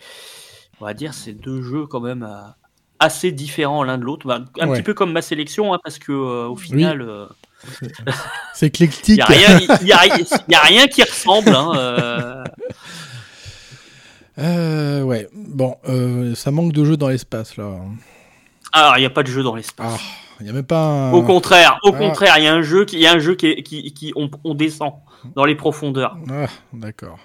on 0.79 0.85
va 0.85 0.93
dire, 0.93 1.13
c'est 1.13 1.33
deux 1.33 1.61
jeux 1.61 1.85
quand 1.87 2.01
même 2.01 2.23
assez 3.05 3.31
différents 3.31 3.83
l'un 3.83 3.97
de 3.97 4.03
l'autre. 4.03 4.27
Bah, 4.27 4.39
un 4.59 4.67
Ouais. 4.67 4.77
petit 4.77 4.83
peu 4.83 4.93
comme 4.93 5.11
ma 5.13 5.21
sélection, 5.21 5.73
hein, 5.73 5.79
parce 5.83 5.97
que 5.99 6.11
euh, 6.11 6.47
au 6.47 6.55
final, 6.55 7.01
euh, 7.01 7.25
C'est- 8.53 8.65
il 8.65 8.65
éclectique. 8.67 9.17
y 9.17 9.21
a 9.21 9.25
rien, 9.25 9.59
il 9.81 9.87
y 9.87 9.91
a, 9.93 9.97
rien- 9.97 10.15
il 10.17 10.25
y 10.51 10.55
a 10.55 10.59
rien 10.61 10.87
qui 10.87 11.01
ressemble. 11.03 11.49
Hein, 11.49 11.71
euh. 14.37 15.01
Ouais, 15.03 15.27
bon, 15.33 15.77
ça 16.35 16.51
manque 16.51 16.73
de 16.73 16.83
jeux 16.85 16.97
dans 16.97 17.09
l'espace 17.09 17.55
là. 17.57 17.71
Alors, 18.73 18.97
il 18.97 19.01
n'y 19.01 19.05
a 19.05 19.09
pas 19.09 19.23
de 19.23 19.27
jeu 19.29 19.41
dans 19.43 19.55
l'espace. 19.55 19.93
Ah, 19.97 20.35
il 20.41 20.43
n'y 20.43 20.49
a 20.49 20.53
même 20.53 20.65
pas 20.65 20.83
un. 20.85 21.11
Au 21.13 21.23
contraire, 21.23 21.79
au 21.83 21.91
Ah. 21.93 21.97
contraire, 21.97 22.35
il 22.37 22.43
y 22.43 22.47
a 22.47 22.53
un 22.53 22.61
jeu 22.61 22.83
qui, 22.85 22.97
il 22.97 23.01
y 23.01 23.07
a 23.07 23.13
un 23.13 23.19
jeu 23.19 23.35
qui, 23.35 23.55
qui, 23.63 23.93
qui- 23.93 24.11
on, 24.17 24.29
on 24.43 24.53
descend 24.53 24.93
dans 25.35 25.45
les 25.45 25.55
profondeurs. 25.55 26.17
Ah, 26.29 26.47
d'accord. 26.73 27.17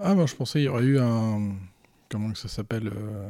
Ah, 0.00 0.14
moi 0.14 0.26
je 0.26 0.34
pensais 0.34 0.60
qu'il 0.60 0.66
y 0.66 0.68
aurait 0.68 0.84
eu 0.84 0.98
un. 0.98 1.50
Comment 2.10 2.32
que 2.32 2.38
ça 2.38 2.48
s'appelle 2.48 2.88
euh, 2.88 3.28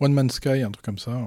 One 0.00 0.12
Man's 0.12 0.34
Sky, 0.34 0.62
un 0.62 0.70
truc 0.70 0.84
comme 0.84 0.98
ça. 0.98 1.18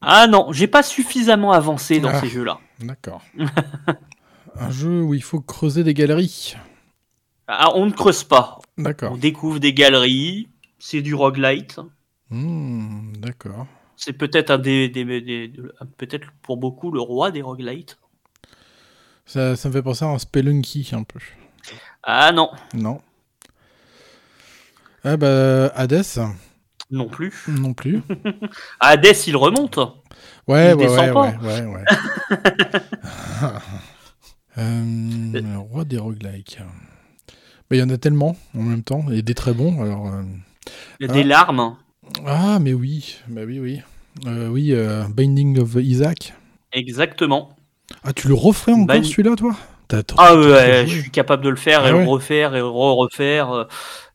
Ah 0.00 0.26
non, 0.26 0.52
j'ai 0.52 0.66
pas 0.66 0.82
suffisamment 0.82 1.52
avancé 1.52 2.00
dans 2.00 2.08
Ah. 2.10 2.20
ces 2.20 2.28
jeux-là. 2.28 2.58
D'accord. 2.80 3.22
un 4.56 4.70
jeu 4.70 5.00
où 5.02 5.14
il 5.14 5.22
faut 5.22 5.40
creuser 5.40 5.84
des 5.84 5.94
galeries. 5.94 6.56
Ah, 7.48 7.68
on 7.74 7.86
ne 7.86 7.90
creuse 7.92 8.24
pas. 8.24 8.58
On 8.78 8.82
D'accord. 8.82 9.16
découvre 9.18 9.58
des 9.58 9.72
galeries. 9.74 10.48
C'est 10.78 11.02
du 11.02 11.14
roguelite. 11.14 11.80
Hmm, 12.30 13.12
d'accord. 13.18 13.66
C'est 13.96 14.12
peut-être 14.14 14.50
un 14.50 14.58
des, 14.58 14.88
des- 14.88 15.04
des- 15.04 15.20
des- 15.48 15.52
peut-être 15.96 16.28
pour 16.42 16.56
beaucoup 16.56 16.90
le 16.90 17.00
roi 17.00 17.30
des 17.30 17.42
roguelites. 17.42 17.98
Ça, 19.26 19.54
ça 19.54 19.68
me 19.68 19.72
fait 19.72 19.82
penser 19.82 20.04
à 20.04 20.08
un 20.08 20.18
Spelunky 20.18 20.90
un 20.92 21.04
peu. 21.04 21.20
Ah 22.02 22.32
non, 22.32 22.50
Non. 22.74 23.00
Ah 25.04 25.16
bah, 25.16 25.68
Hades, 25.74 26.02
non 26.92 27.08
plus. 27.08 27.32
non 27.48 27.74
plus. 27.74 28.02
Hades, 28.80 29.06
il 29.26 29.36
remonte. 29.36 29.78
Ouais, 30.46 30.70
Il 30.72 30.74
ouais, 30.74 30.76
descend 30.76 30.98
ouais, 31.06 31.12
pas. 31.12 31.32
ouais, 31.42 31.62
ouais, 31.62 31.66
ouais. 31.66 31.84
Euh, 34.58 34.82
le 35.32 35.58
roi 35.58 35.84
des 35.84 35.96
roguelikes. 35.98 36.58
Il 37.70 37.78
y 37.78 37.82
en 37.82 37.88
a 37.88 37.96
tellement 37.96 38.36
en 38.54 38.60
même 38.62 38.82
temps, 38.82 39.06
et 39.10 39.22
des 39.22 39.32
très 39.34 39.54
bons. 39.54 39.82
Alors, 39.82 40.08
euh, 40.08 40.22
Il 41.00 41.06
y 41.06 41.08
a 41.08 41.12
Ah. 41.12 41.14
des 41.14 41.24
larmes. 41.24 41.76
Ah, 42.26 42.58
mais 42.60 42.74
oui, 42.74 43.16
bah 43.28 43.42
oui, 43.46 43.58
oui. 43.60 43.80
Euh, 44.26 44.48
oui, 44.48 44.74
Binding 45.08 45.58
of 45.58 45.74
Isaac. 45.76 46.34
Exactement. 46.74 47.56
Ah, 48.04 48.12
tu 48.12 48.28
le 48.28 48.34
referais 48.34 48.72
encore 48.72 48.94
Bind- 48.94 49.04
celui-là, 49.04 49.36
toi? 49.36 49.56
Ah 50.18 50.36
ouais, 50.36 50.84
je 50.86 51.00
suis 51.00 51.10
capable 51.10 51.44
de 51.44 51.48
le 51.50 51.56
faire 51.56 51.80
Ah 51.84 51.88
et 51.90 51.92
ouais 51.92 52.02
le 52.04 52.08
refaire 52.08 52.54
et 52.54 52.58
le 52.58 52.66
refaire. 52.66 53.66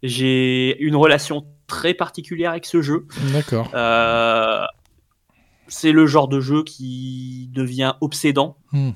J'ai 0.04 0.76
une 0.82 0.96
relation 0.96 1.46
très 1.68 1.94
particulière 1.94 2.52
avec 2.52 2.66
ce 2.66 2.82
jeu. 2.82 3.06
D'accord. 3.34 3.70
Euh, 3.74 4.66
c'est 5.68 5.92
le 5.92 6.08
genre 6.08 6.28
de 6.28 6.40
jeu 6.40 6.64
qui 6.64 7.50
devient 7.52 7.94
obsédant. 8.02 8.58
Hmm. 8.72 8.92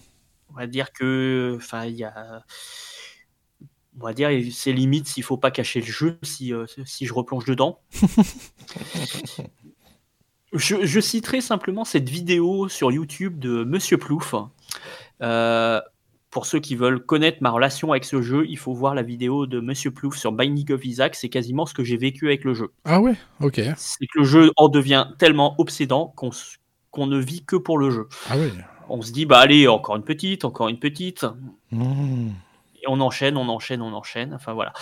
On 0.49 0.53
va 0.53 0.67
dire 0.67 0.91
que, 0.91 1.53
enfin, 1.57 1.86
il 1.86 1.95
y 1.95 2.03
a, 2.03 2.43
on 3.99 4.05
va 4.05 4.13
dire, 4.13 4.30
c'est 4.51 4.72
limite 4.72 5.07
s'il 5.07 5.24
faut 5.24 5.38
pas 5.38 5.51
cacher 5.51 5.80
le 5.82 5.86
jeu 5.86 6.17
si, 6.24 6.53
euh, 6.53 6.65
si 6.86 7.05
je 7.05 7.13
replonge 7.13 7.45
dedans. 7.45 7.82
je, 10.53 10.86
je 10.86 10.99
citerai 10.99 11.41
simplement 11.41 11.86
cette 11.86 12.09
vidéo 12.09 12.69
sur 12.69 12.91
YouTube 12.91 13.39
de 13.39 13.63
Monsieur 13.63 13.97
Plouf. 13.97 14.36
Euh, 15.22 15.82
pour 16.32 16.45
ceux 16.45 16.59
qui 16.59 16.75
veulent 16.75 17.05
connaître 17.05 17.39
ma 17.41 17.51
relation 17.51 17.91
avec 17.91 18.05
ce 18.05 18.21
jeu, 18.21 18.45
il 18.47 18.57
faut 18.57 18.73
voir 18.73 18.95
la 18.95 19.03
vidéo 19.03 19.45
de 19.45 19.59
Monsieur 19.59 19.91
Plouf 19.91 20.17
sur 20.17 20.32
Binding 20.32 20.71
of 20.71 20.84
Isaac. 20.86 21.15
C'est 21.15 21.29
quasiment 21.29 21.65
ce 21.65 21.73
que 21.73 21.84
j'ai 21.84 21.97
vécu 21.97 22.27
avec 22.27 22.45
le 22.45 22.53
jeu. 22.53 22.71
Ah 22.86 23.01
ouais, 23.01 23.15
ok. 23.41 23.61
C'est 23.75 24.07
que 24.07 24.19
le 24.19 24.23
jeu 24.23 24.51
en 24.55 24.69
devient 24.69 25.07
tellement 25.19 25.55
obsédant 25.59 26.13
qu'on 26.15 26.32
qu'on 26.89 27.07
ne 27.07 27.19
vit 27.19 27.43
que 27.45 27.55
pour 27.55 27.77
le 27.77 27.89
jeu. 27.89 28.07
Ah 28.29 28.38
ouais. 28.38 28.51
On 28.89 29.01
se 29.01 29.11
dit, 29.11 29.25
bah 29.25 29.39
allez, 29.39 29.67
encore 29.67 29.95
une 29.95 30.03
petite, 30.03 30.43
encore 30.43 30.67
une 30.67 30.79
petite. 30.79 31.25
Mmh. 31.71 32.29
Et 32.82 32.86
on 32.88 32.99
enchaîne, 32.99 33.38
on 33.38 33.47
enchaîne, 33.47 33.82
on 33.82 33.93
enchaîne. 33.93 34.34
Enfin 34.34 34.53
voilà. 34.53 34.73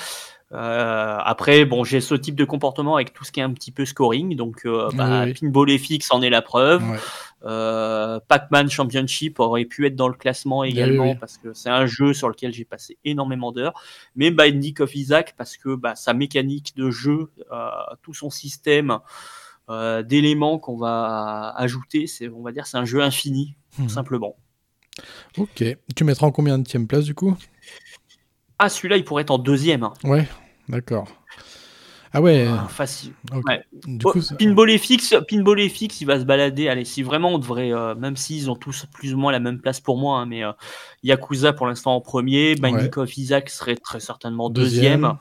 Euh, 0.51 1.17
après, 1.23 1.65
bon, 1.65 1.83
j'ai 1.83 2.01
ce 2.01 2.15
type 2.15 2.35
de 2.35 2.45
comportement 2.45 2.95
avec 2.95 3.13
tout 3.13 3.23
ce 3.23 3.31
qui 3.31 3.39
est 3.39 3.43
un 3.43 3.53
petit 3.53 3.71
peu 3.71 3.85
scoring. 3.85 4.35
Donc, 4.35 4.65
euh, 4.65 4.89
bah, 4.93 5.23
Oui, 5.23 5.31
oui. 5.31 5.33
Pinball 5.39 5.77
FX 5.77 6.11
en 6.11 6.21
est 6.21 6.29
la 6.29 6.41
preuve. 6.41 6.83
Ouais. 6.89 6.97
Euh, 7.45 8.19
Pac-Man 8.27 8.69
Championship 8.69 9.39
aurait 9.39 9.63
pu 9.65 9.85
être 9.87 9.95
dans 9.95 10.07
le 10.09 10.13
classement 10.13 10.63
également 10.65 11.03
oui, 11.03 11.09
oui. 11.11 11.17
parce 11.19 11.37
que 11.37 11.53
c'est 11.53 11.69
un 11.69 11.85
jeu 11.85 12.13
sur 12.13 12.27
lequel 12.27 12.51
j'ai 12.53 12.65
passé 12.65 12.97
énormément 13.05 13.51
d'heures. 13.51 13.73
Mais 14.15 14.29
Binding 14.31 14.81
of 14.81 14.93
Isaac 14.95 15.35
parce 15.37 15.55
que 15.55 15.75
bah, 15.75 15.95
sa 15.95 16.13
mécanique 16.13 16.73
de 16.75 16.91
jeu, 16.91 17.31
euh, 17.51 17.69
tout 18.01 18.13
son 18.13 18.29
système 18.29 18.99
euh, 19.69 20.03
d'éléments 20.03 20.59
qu'on 20.59 20.75
va 20.77 21.53
ajouter, 21.55 22.07
c'est 22.07 22.27
on 22.27 22.41
va 22.41 22.51
dire 22.51 22.67
c'est 22.67 22.77
un 22.77 22.85
jeu 22.85 23.01
infini 23.01 23.55
tout 23.75 23.83
Mhm. 23.83 23.89
simplement. 23.89 24.35
Ok. 25.37 25.63
Tu 25.95 26.03
mettras 26.03 26.27
en 26.27 26.31
combien 26.31 26.57
de 26.59 26.85
place 26.85 27.05
du 27.05 27.15
coup? 27.15 27.37
Ah 28.57 28.67
celui-là 28.67 28.97
il 28.97 29.05
pourrait 29.05 29.21
être 29.21 29.31
en 29.31 29.37
deuxième. 29.37 29.83
hein. 29.83 29.93
Ouais, 30.03 30.27
d'accord. 30.67 31.07
Ah 32.11 32.21
ouais. 32.21 32.47
Ah, 32.49 32.67
facile. 32.67 33.13
ok. 33.31 33.43
ouais. 33.47 33.63
Du 33.85 34.03
Oh, 34.05 34.11
coup, 34.13 34.19
Pinball 34.39 34.77
FX, 34.79 35.15
Pinball 35.29 35.69
FX, 35.69 36.01
il 36.01 36.05
va 36.05 36.19
se 36.19 36.25
balader. 36.25 36.67
Allez, 36.67 36.85
si 36.85 37.03
vraiment 37.03 37.29
on 37.29 37.37
devrait, 37.37 37.71
euh, 37.71 37.93
même 37.95 38.15
s'ils 38.15 38.49
ont 38.49 38.55
tous 38.55 38.85
plus 38.91 39.13
ou 39.13 39.17
moins 39.17 39.31
la 39.31 39.39
même 39.39 39.59
place 39.61 39.79
pour 39.79 39.97
moi, 39.97 40.19
hein, 40.19 40.25
mais 40.25 40.43
euh, 40.43 40.51
Yakuza 41.03 41.53
pour 41.53 41.67
l'instant 41.67 41.95
en 41.95 42.01
premier, 42.01 42.55
Binding 42.55 42.89
of 42.97 43.17
Isaac 43.17 43.49
serait 43.49 43.75
très 43.75 43.99
certainement 43.99 44.49
deuxième, 44.49 45.01
Deuxième. 45.01 45.17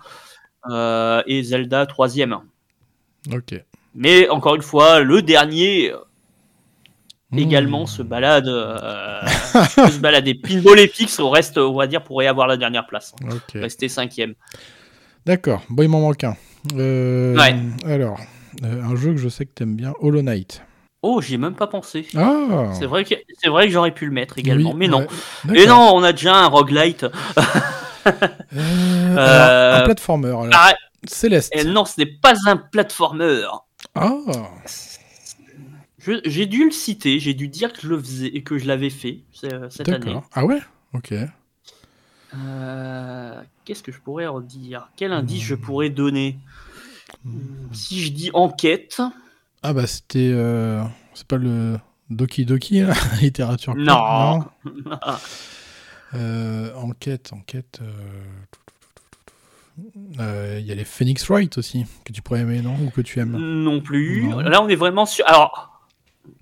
euh, 0.71 1.23
et 1.27 1.43
Zelda 1.43 1.85
troisième. 1.87 2.39
Ok. 3.33 3.55
Mais 3.95 4.29
encore 4.31 4.55
une 4.55 4.63
fois, 4.63 5.01
le 5.01 5.21
dernier 5.23 5.93
euh, 5.93 5.99
Mmh. 7.31 7.39
également 7.41 7.85
se 7.85 8.01
balade, 8.01 8.49
euh, 8.49 9.21
se 9.27 9.99
balader. 10.01 10.33
Pinball 10.35 10.79
FX, 10.89 11.21
au 11.21 11.29
reste, 11.29 11.59
on 11.59 11.75
va 11.77 11.87
dire, 11.87 12.03
pourrait 12.03 12.27
avoir 12.27 12.47
la 12.47 12.57
dernière 12.57 12.87
place, 12.87 13.15
rester 13.61 13.91
cinquième. 13.91 14.33
D'accord. 15.27 15.61
Bon, 15.69 15.83
il 15.83 15.91
m'en 15.91 16.01
manque 16.01 16.25
un. 16.25 16.39
Euh, 16.75 17.37
Ouais. 17.37 17.55
Alors, 17.85 18.19
euh, 18.65 18.83
un 18.83 18.97
jeu 18.97 19.13
que 19.13 19.19
je 19.19 19.29
sais 19.29 19.47
que 19.47 19.53
t'aimes 19.55 19.77
bien, 19.77 19.95
Hollow 20.01 20.23
Knight. 20.23 20.63
Oh, 21.03 21.21
j'y 21.21 21.35
ai 21.35 21.39
même 21.39 21.55
pas 21.55 21.69
pensé. 21.69 22.09
Ah. 22.17 22.73
C'est 22.79 22.87
vrai 22.87 23.05
que 23.05 23.15
c'est 23.41 23.49
vrai 23.49 23.67
que 23.67 23.73
j'aurais 23.73 23.93
pu 23.95 24.07
le 24.07 24.11
mettre 24.13 24.39
également, 24.39 24.71
Oui, 24.71 24.77
mais 24.77 24.89
non. 24.89 25.07
D'accord. 25.45 25.67
non, 25.69 25.91
on 25.95 26.03
a 26.03 26.13
déjà 26.13 26.35
un 26.35 26.47
roguelite. 26.49 27.07
Euh, 28.57 29.17
alors, 29.17 29.83
un 29.83 29.85
platformer. 29.85 30.29
alors. 30.29 30.49
Ah, 30.53 30.75
Céleste. 31.07 31.55
et 31.55 31.63
non, 31.65 31.85
ce 31.85 31.95
n'est 31.99 32.07
pas 32.07 32.35
un 32.47 32.57
platformer. 32.57 33.43
Ah. 33.95 34.17
J'ai 36.25 36.47
dû 36.47 36.65
le 36.65 36.71
citer, 36.71 37.21
j'ai 37.21 37.35
dû 37.35 37.49
dire 37.49 37.73
que 37.73 37.81
je 37.83 37.89
le 37.89 37.99
faisais 37.99 38.29
et 38.29 38.43
que 38.43 38.57
je 38.59 38.67
l'avais 38.67 38.91
fait 38.91 39.21
cette 39.71 39.89
année. 39.89 40.17
Ah 40.33 40.45
ouais? 40.45 40.59
Ok. 40.95 41.13
Euh, 42.35 43.41
Qu'est-ce 43.65 43.83
que 43.83 43.93
je 43.93 44.01
pourrais 44.01 44.27
redire 44.27 44.89
Quel 44.97 45.13
indice 45.13 45.43
je 45.43 45.55
pourrais 45.55 45.91
donner? 45.91 46.39
Si 47.73 48.03
je 48.05 48.13
dis 48.13 48.31
enquête, 48.33 49.01
Ah 49.63 49.73
bah 49.73 49.87
c'était. 49.87 50.31
euh, 50.33 50.83
C'est 51.15 51.27
pas 51.27 51.37
le 51.37 51.79
Doki 52.11 52.45
Doki, 52.47 52.81
là 52.81 52.95
littérature. 53.21 53.75
pure, 53.75 53.85
Non. 53.85 54.45
Euh, 56.15 56.73
enquête, 56.75 57.35
enquête. 57.35 57.81
euh, 57.83 57.93
euh, 60.21 60.57
Il 60.59 60.67
y 60.67 60.73
a 60.73 60.75
les 60.75 60.85
Phoenix 60.87 61.29
Wright 61.29 61.59
aussi, 61.59 61.85
que 62.05 62.13
tu 62.15 62.23
pourrais 62.23 62.41
aimer, 62.41 62.63
non 62.63 62.75
Ou 62.83 62.89
que 62.91 63.03
tu 63.03 63.21
aimes 63.21 63.37
non 63.37 63.83
plus. 63.83 64.27
Non. 64.27 64.39
Là, 64.39 64.63
on 64.63 64.69
est 64.69 64.75
vraiment 64.75 65.05
sur. 65.05 65.27
Alors, 65.29 65.87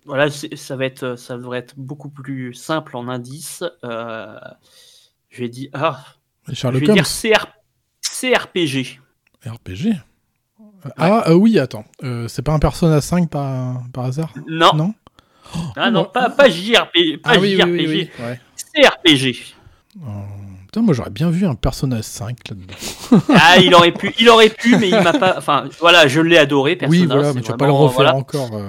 voilà, 0.05 0.29
ça 0.31 0.77
va 0.77 0.85
être, 0.85 1.17
ça 1.17 1.37
devrait 1.37 1.59
être 1.59 1.75
beaucoup 1.77 2.11
plus 2.11 2.55
simple 2.55 2.97
en 2.97 3.09
indice. 3.09 3.65
Euh, 3.83 4.39
je 5.31 5.41
vais 5.43 5.49
dire, 5.49 5.71
ah, 5.73 6.05
je 6.47 6.69
vais 6.69 6.89
Holmes 6.89 6.95
dire 6.95 7.05
CR 7.05 7.47
CRPG. 8.03 9.01
RPG 9.45 9.95
Ah 10.97 11.29
euh, 11.31 11.35
oui, 11.35 11.59
attends. 11.59 11.85
Euh, 12.03 12.29
c'est 12.29 12.43
pas 12.43 12.53
un 12.53 12.59
Persona 12.59 13.01
5 13.01 13.29
par, 13.31 13.83
par 13.93 14.05
hasard 14.05 14.33
Non, 14.49 14.71
Non 14.75 14.95
ah 15.77 15.91
non, 15.91 16.01
non. 16.03 16.05
pas, 16.07 16.29
pas 16.31 16.49
JRPG, 16.51 17.19
pas 17.23 17.31
Ah 17.31 17.35
oui, 17.39 17.55
oui, 17.55 17.57
JRPG, 17.57 17.71
oui, 17.71 17.87
oui, 18.19 18.25
ouais. 18.25 18.41
CRPG. 18.83 19.55
Oh, 20.01 20.09
Putain, 20.67 20.83
moi 20.83 20.93
j'aurais 20.93 21.11
bien 21.11 21.31
vu 21.31 21.47
un 21.47 21.55
Persona 21.55 22.03
5 22.03 22.37
là-dedans. 22.51 23.23
Ah, 23.35 23.57
il 23.59 23.73
aurait 23.75 23.93
pu, 23.93 24.13
il 24.19 24.29
aurait 24.29 24.51
pu, 24.51 24.77
mais 24.77 24.89
il 24.89 25.01
m'a 25.01 25.13
pas. 25.13 25.37
Enfin, 25.39 25.69
voilà, 25.81 26.09
je 26.09 26.21
l'ai 26.21 26.37
adoré. 26.37 26.75
Persona, 26.77 27.01
oui, 27.01 27.07
voilà, 27.07 27.33
mais 27.33 27.41
tu 27.41 27.51
vas 27.53 27.57
pas 27.57 27.67
le 27.67 27.73
refaire 27.73 27.95
voilà. 27.95 28.17
encore. 28.17 28.51
euh, 28.55 28.69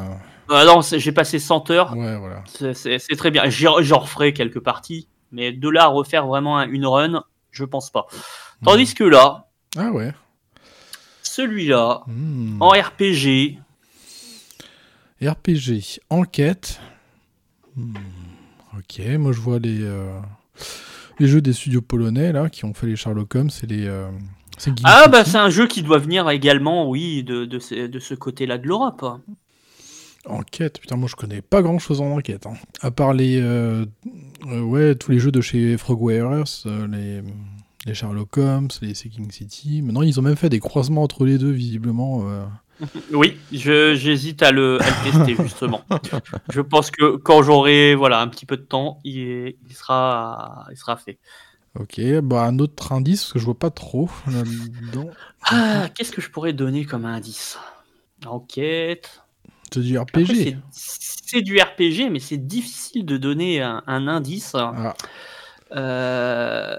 Ah 0.50 0.66
non, 0.66 0.82
j'ai 0.82 1.12
passé 1.12 1.40
100 1.40 1.72
heures. 1.72 1.96
Ouais, 1.98 2.16
voilà. 2.18 2.44
C'est- 2.74 3.00
très 3.18 3.32
bien. 3.32 3.50
J'en 3.50 3.98
referai 4.00 4.34
quelques 4.34 4.60
parties, 4.60 5.08
mais 5.32 5.52
de 5.52 5.70
là 5.70 5.86
à 5.86 5.88
refaire 5.88 6.28
vraiment 6.28 6.60
un- 6.60 6.70
une 6.70 6.86
run, 6.86 7.24
je 7.52 7.66
pense 7.66 7.90
pas. 7.90 8.06
Tandis 8.64 8.94
que 8.94 9.04
là, 9.04 9.48
Ah 9.76 9.90
ouais. 9.92 10.14
Celui-là, 11.38 12.02
Hmm. 12.08 12.62
en 12.62 12.70
RPG, 12.70 13.60
RPG, 15.22 16.00
enquête. 16.10 16.80
Hmm, 17.76 17.94
Ok, 18.78 19.02
moi 19.18 19.32
je 19.32 19.40
vois 19.40 19.60
les, 19.60 19.82
euh, 19.82 20.20
les 21.20 21.28
jeux 21.28 21.42
des 21.42 21.54
studios 21.54 21.82
polonais 21.82 22.32
là 22.32 22.50
qui 22.50 22.64
ont 22.66 22.74
fait 22.74 22.86
les 22.88 22.96
Sherlock 22.96 23.34
Holmes 23.36 23.50
et 23.64 23.68
les. 23.68 23.88
euh, 23.88 24.10
ah 24.84 25.08
bah 25.08 25.24
c'est 25.24 25.38
un 25.38 25.50
jeu 25.50 25.68
qui 25.68 25.82
doit 25.84 25.98
venir 26.00 26.30
également, 26.30 26.90
oui, 26.90 27.24
de, 27.24 27.46
de 27.46 27.60
ce, 27.60 27.88
de 27.88 28.00
ce 28.00 28.14
côté-là 28.16 28.58
de 28.58 28.68
l'Europe. 28.68 29.04
Enquête, 30.26 30.80
putain, 30.82 30.96
moi 30.98 31.08
je 31.10 31.16
connais 31.16 31.42
pas 31.42 31.62
grand 31.62 31.80
chose 31.80 32.02
en 32.02 32.12
enquête. 32.12 32.46
hein. 32.48 32.54
À 32.82 32.92
part 32.92 33.14
les. 33.14 33.40
euh, 33.42 33.86
ouais, 34.46 34.94
tous 34.96 35.12
les 35.12 35.20
jeux 35.20 35.32
de 35.32 35.42
chez 35.42 35.78
Frogwares, 35.78 36.46
les, 36.66 37.22
les 37.88 37.94
Sherlock 37.94 38.38
Holmes, 38.38 38.68
les 38.82 38.94
Seeking 38.94 39.32
City. 39.32 39.82
Maintenant, 39.82 40.02
ils 40.04 40.20
ont 40.20 40.24
même 40.24 40.36
fait 40.36 40.50
des 40.50 40.60
croisements 40.60 41.04
entre 41.04 41.26
les 41.26 41.38
deux, 41.38 41.52
visiblement. 41.52 42.30
euh. 42.30 42.46
Oui, 43.12 43.38
j'hésite 43.52 44.44
à 44.44 44.52
le, 44.52 44.80
à 44.82 44.86
le 44.86 45.12
tester 45.26 45.36
justement. 45.44 45.82
je 46.50 46.62
pense 46.62 46.92
que 46.92 47.16
quand 47.16 47.42
j'aurai 47.42 47.96
voilà 47.96 48.20
un 48.22 48.28
petit 48.28 48.46
peu 48.46 48.56
de 48.58 48.62
temps, 48.62 49.00
il, 49.04 49.18
est- 49.20 49.58
il 49.68 49.76
sera, 49.76 50.68
il 50.72 50.78
sera 50.78 50.96
fait. 50.98 51.18
Ok, 51.80 52.00
bah 52.24 52.44
un 52.44 52.60
autre 52.60 52.92
indice, 52.92 53.22
parce 53.24 53.34
que 53.34 53.40
je 53.40 53.46
vois 53.46 53.58
pas 53.58 53.70
trop 53.72 54.10
là-dedans. 54.28 55.10
Ah, 55.44 55.88
qu'est-ce 55.96 56.12
que 56.12 56.22
je 56.22 56.30
pourrais 56.30 56.54
donner 56.54 56.86
comme 56.86 57.06
indice? 57.06 57.58
Enquête. 58.26 59.22
C'est 59.74 59.82
du 59.82 59.98
RPG. 59.98 60.26
c'est- 60.72 61.18
C'est 61.30 61.42
du 61.42 61.60
RPG, 61.60 62.10
mais 62.10 62.20
c'est 62.20 62.38
difficile 62.38 63.06
de 63.06 63.18
donner 63.18 63.62
un, 63.62 63.84
un 63.88 64.08
indice. 64.08 64.54
Ah, 64.56 64.94
Euh, 65.76 66.78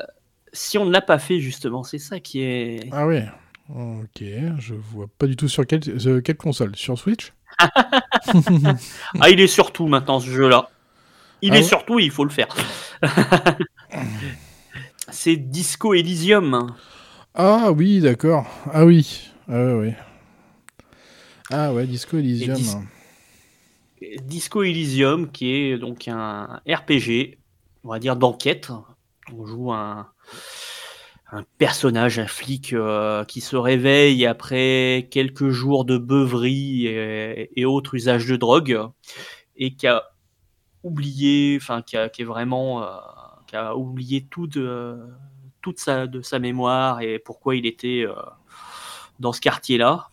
si 0.52 0.78
on 0.78 0.84
ne 0.86 0.92
l'a 0.92 1.00
pas 1.00 1.18
fait, 1.18 1.40
justement, 1.40 1.82
c'est 1.82 1.98
ça 1.98 2.20
qui 2.20 2.40
est. 2.42 2.80
ah 2.90 3.06
ouais. 3.06 3.26
Ok, 3.68 4.22
je 4.58 4.74
vois 4.74 5.08
pas 5.18 5.26
du 5.26 5.36
tout 5.36 5.48
sur 5.48 5.66
quelle, 5.66 5.82
euh, 6.06 6.20
quelle 6.22 6.36
console 6.38 6.74
Sur 6.74 6.98
Switch? 6.98 7.32
Ah, 9.20 9.30
il 9.30 9.40
est 9.40 9.46
surtout 9.46 9.86
maintenant 9.86 10.20
ce 10.20 10.28
jeu-là. 10.30 10.70
Il 11.42 11.52
Ah 11.52 11.56
est 11.56 11.62
ouais? 11.62 11.68
surtout, 11.68 11.98
il 11.98 12.10
faut 12.10 12.24
le 12.24 12.30
faire. 12.30 12.48
c'est 15.10 15.36
Disco 15.36 15.94
Elysium. 15.94 16.74
Ah 17.34 17.72
oui, 17.72 18.00
d'accord. 18.00 18.46
Ah 18.72 18.84
oui. 18.84 19.30
Ah 19.48 19.64
ouais, 19.64 19.74
ouais. 19.74 19.96
Ah 21.50 21.72
ouais, 21.74 21.86
Disco 21.86 22.16
Elysium. 22.18 22.56
dis- 22.56 22.76
Disco 24.22 24.62
Elysium, 24.62 25.30
qui 25.30 25.50
est 25.50 25.78
donc 25.78 26.08
un 26.08 26.60
RPG, 26.68 27.38
on 27.84 27.90
va 27.90 27.98
dire 27.98 28.16
d'enquête. 28.16 28.70
On 29.32 29.44
joue 29.46 29.72
un, 29.72 30.08
un 31.30 31.44
personnage, 31.58 32.18
un 32.18 32.26
flic 32.26 32.72
euh, 32.72 33.24
qui 33.24 33.40
se 33.42 33.54
réveille 33.54 34.24
après 34.24 35.08
quelques 35.10 35.50
jours 35.50 35.84
de 35.84 35.98
beuverie 35.98 36.86
et, 36.86 37.50
et 37.54 37.64
autres 37.66 37.94
usages 37.94 38.26
de 38.26 38.36
drogue 38.36 38.80
et 39.56 39.74
qui 39.74 39.86
a 39.86 40.04
oublié, 40.82 41.58
enfin 41.60 41.82
qui, 41.82 41.96
a- 41.98 42.08
qui 42.08 42.22
est 42.22 42.24
vraiment, 42.24 42.82
euh, 42.82 42.86
qui 43.46 43.56
a 43.56 43.76
oublié 43.76 44.26
tout 44.30 44.46
de, 44.46 44.96
toute 45.60 45.78
sa, 45.78 46.06
de 46.06 46.22
sa 46.22 46.38
mémoire 46.38 47.02
et 47.02 47.18
pourquoi 47.18 47.56
il 47.56 47.66
était 47.66 48.06
euh, 48.06 48.14
dans 49.20 49.34
ce 49.34 49.40
quartier-là. 49.42 50.08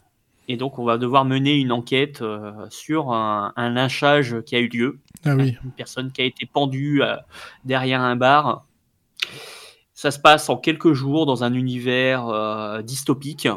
Et 0.47 0.57
donc, 0.57 0.77
on 0.77 0.83
va 0.83 0.97
devoir 0.97 1.25
mener 1.25 1.55
une 1.55 1.71
enquête 1.71 2.23
sur 2.69 3.13
un, 3.13 3.51
un 3.55 3.69
lynchage 3.71 4.41
qui 4.45 4.55
a 4.55 4.59
eu 4.59 4.67
lieu. 4.67 4.99
Ah 5.23 5.35
oui. 5.35 5.57
Une 5.63 5.71
personne 5.71 6.11
qui 6.11 6.21
a 6.21 6.25
été 6.25 6.45
pendue 6.45 7.01
derrière 7.63 8.01
un 8.01 8.15
bar. 8.15 8.67
Ça 9.97 10.11
se 10.11 10.19
passe 10.19 10.49
en 10.49 10.57
quelques 10.57 10.91
jours 10.93 11.25
dans 11.25 11.43
un 11.45 11.53
univers 11.53 12.27
euh, 12.27 12.81
dystopique. 12.81 13.47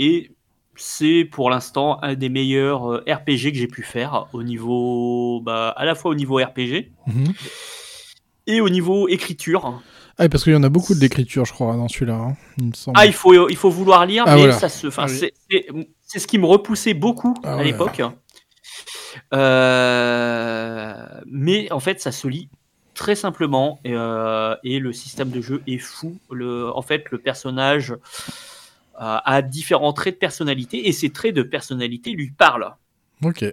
Et 0.00 0.32
c'est 0.76 1.24
pour 1.24 1.50
l'instant 1.50 1.98
un 2.02 2.14
des 2.14 2.28
meilleurs 2.28 2.92
euh, 2.92 3.04
RPG 3.06 3.52
que 3.52 3.54
j'ai 3.58 3.66
pu 3.68 3.82
faire 3.82 4.26
au 4.32 4.42
niveau, 4.42 5.40
bah, 5.40 5.70
à 5.76 5.84
la 5.84 5.94
fois 5.94 6.10
au 6.10 6.14
niveau 6.14 6.36
RPG 6.36 6.90
Mhm. 7.06 7.32
et 8.48 8.60
au 8.60 8.68
niveau 8.68 9.08
écriture. 9.08 9.80
Ah, 10.18 10.28
parce 10.28 10.42
qu'il 10.42 10.52
y 10.52 10.56
en 10.56 10.64
a 10.64 10.68
beaucoup 10.68 10.94
de 10.96 11.00
l'écriture, 11.00 11.44
je 11.44 11.52
crois, 11.52 11.76
dans 11.76 11.86
celui-là. 11.86 12.14
hein, 12.14 12.36
il. 12.58 12.72
Ah, 12.94 13.06
il 13.06 13.12
faut, 13.12 13.48
il 13.48 13.56
faut 13.56 13.70
vouloir 13.70 14.04
lire, 14.04 14.24
Ah, 14.26 14.34
mais 14.34 14.40
voilà. 14.42 14.58
ça 14.58 14.68
se, 14.68 14.88
Ah 14.96 15.06
c'est- 15.06 15.32
c'est 15.48 15.66
c'est 16.06 16.18
ce 16.18 16.26
qui 16.26 16.38
me 16.38 16.46
repoussait 16.46 16.94
beaucoup 16.94 17.34
Ah 17.44 17.52
à 17.52 17.56
ouais. 17.58 17.64
l'époque. 17.64 18.02
Euh, 19.32 20.94
mais 21.26 21.70
en 21.72 21.80
fait, 21.80 22.00
ça 22.00 22.12
se 22.12 22.26
lit 22.28 22.48
très 22.98 23.14
simplement 23.14 23.78
et, 23.84 23.94
euh, 23.94 24.56
et 24.64 24.80
le 24.80 24.92
système 24.92 25.30
de 25.30 25.40
jeu 25.40 25.62
est 25.68 25.78
fou. 25.78 26.18
Le, 26.30 26.68
en 26.74 26.82
fait, 26.82 27.04
le 27.12 27.18
personnage 27.18 27.92
euh, 27.92 27.98
a 29.34 29.40
différents 29.40 29.92
traits 29.92 30.14
de 30.14 30.18
personnalité 30.18 30.88
et 30.88 30.92
ces 30.92 31.10
traits 31.10 31.34
de 31.34 31.44
personnalité 31.44 32.10
lui 32.10 32.32
parlent. 32.32 32.74
Ok. 33.22 33.44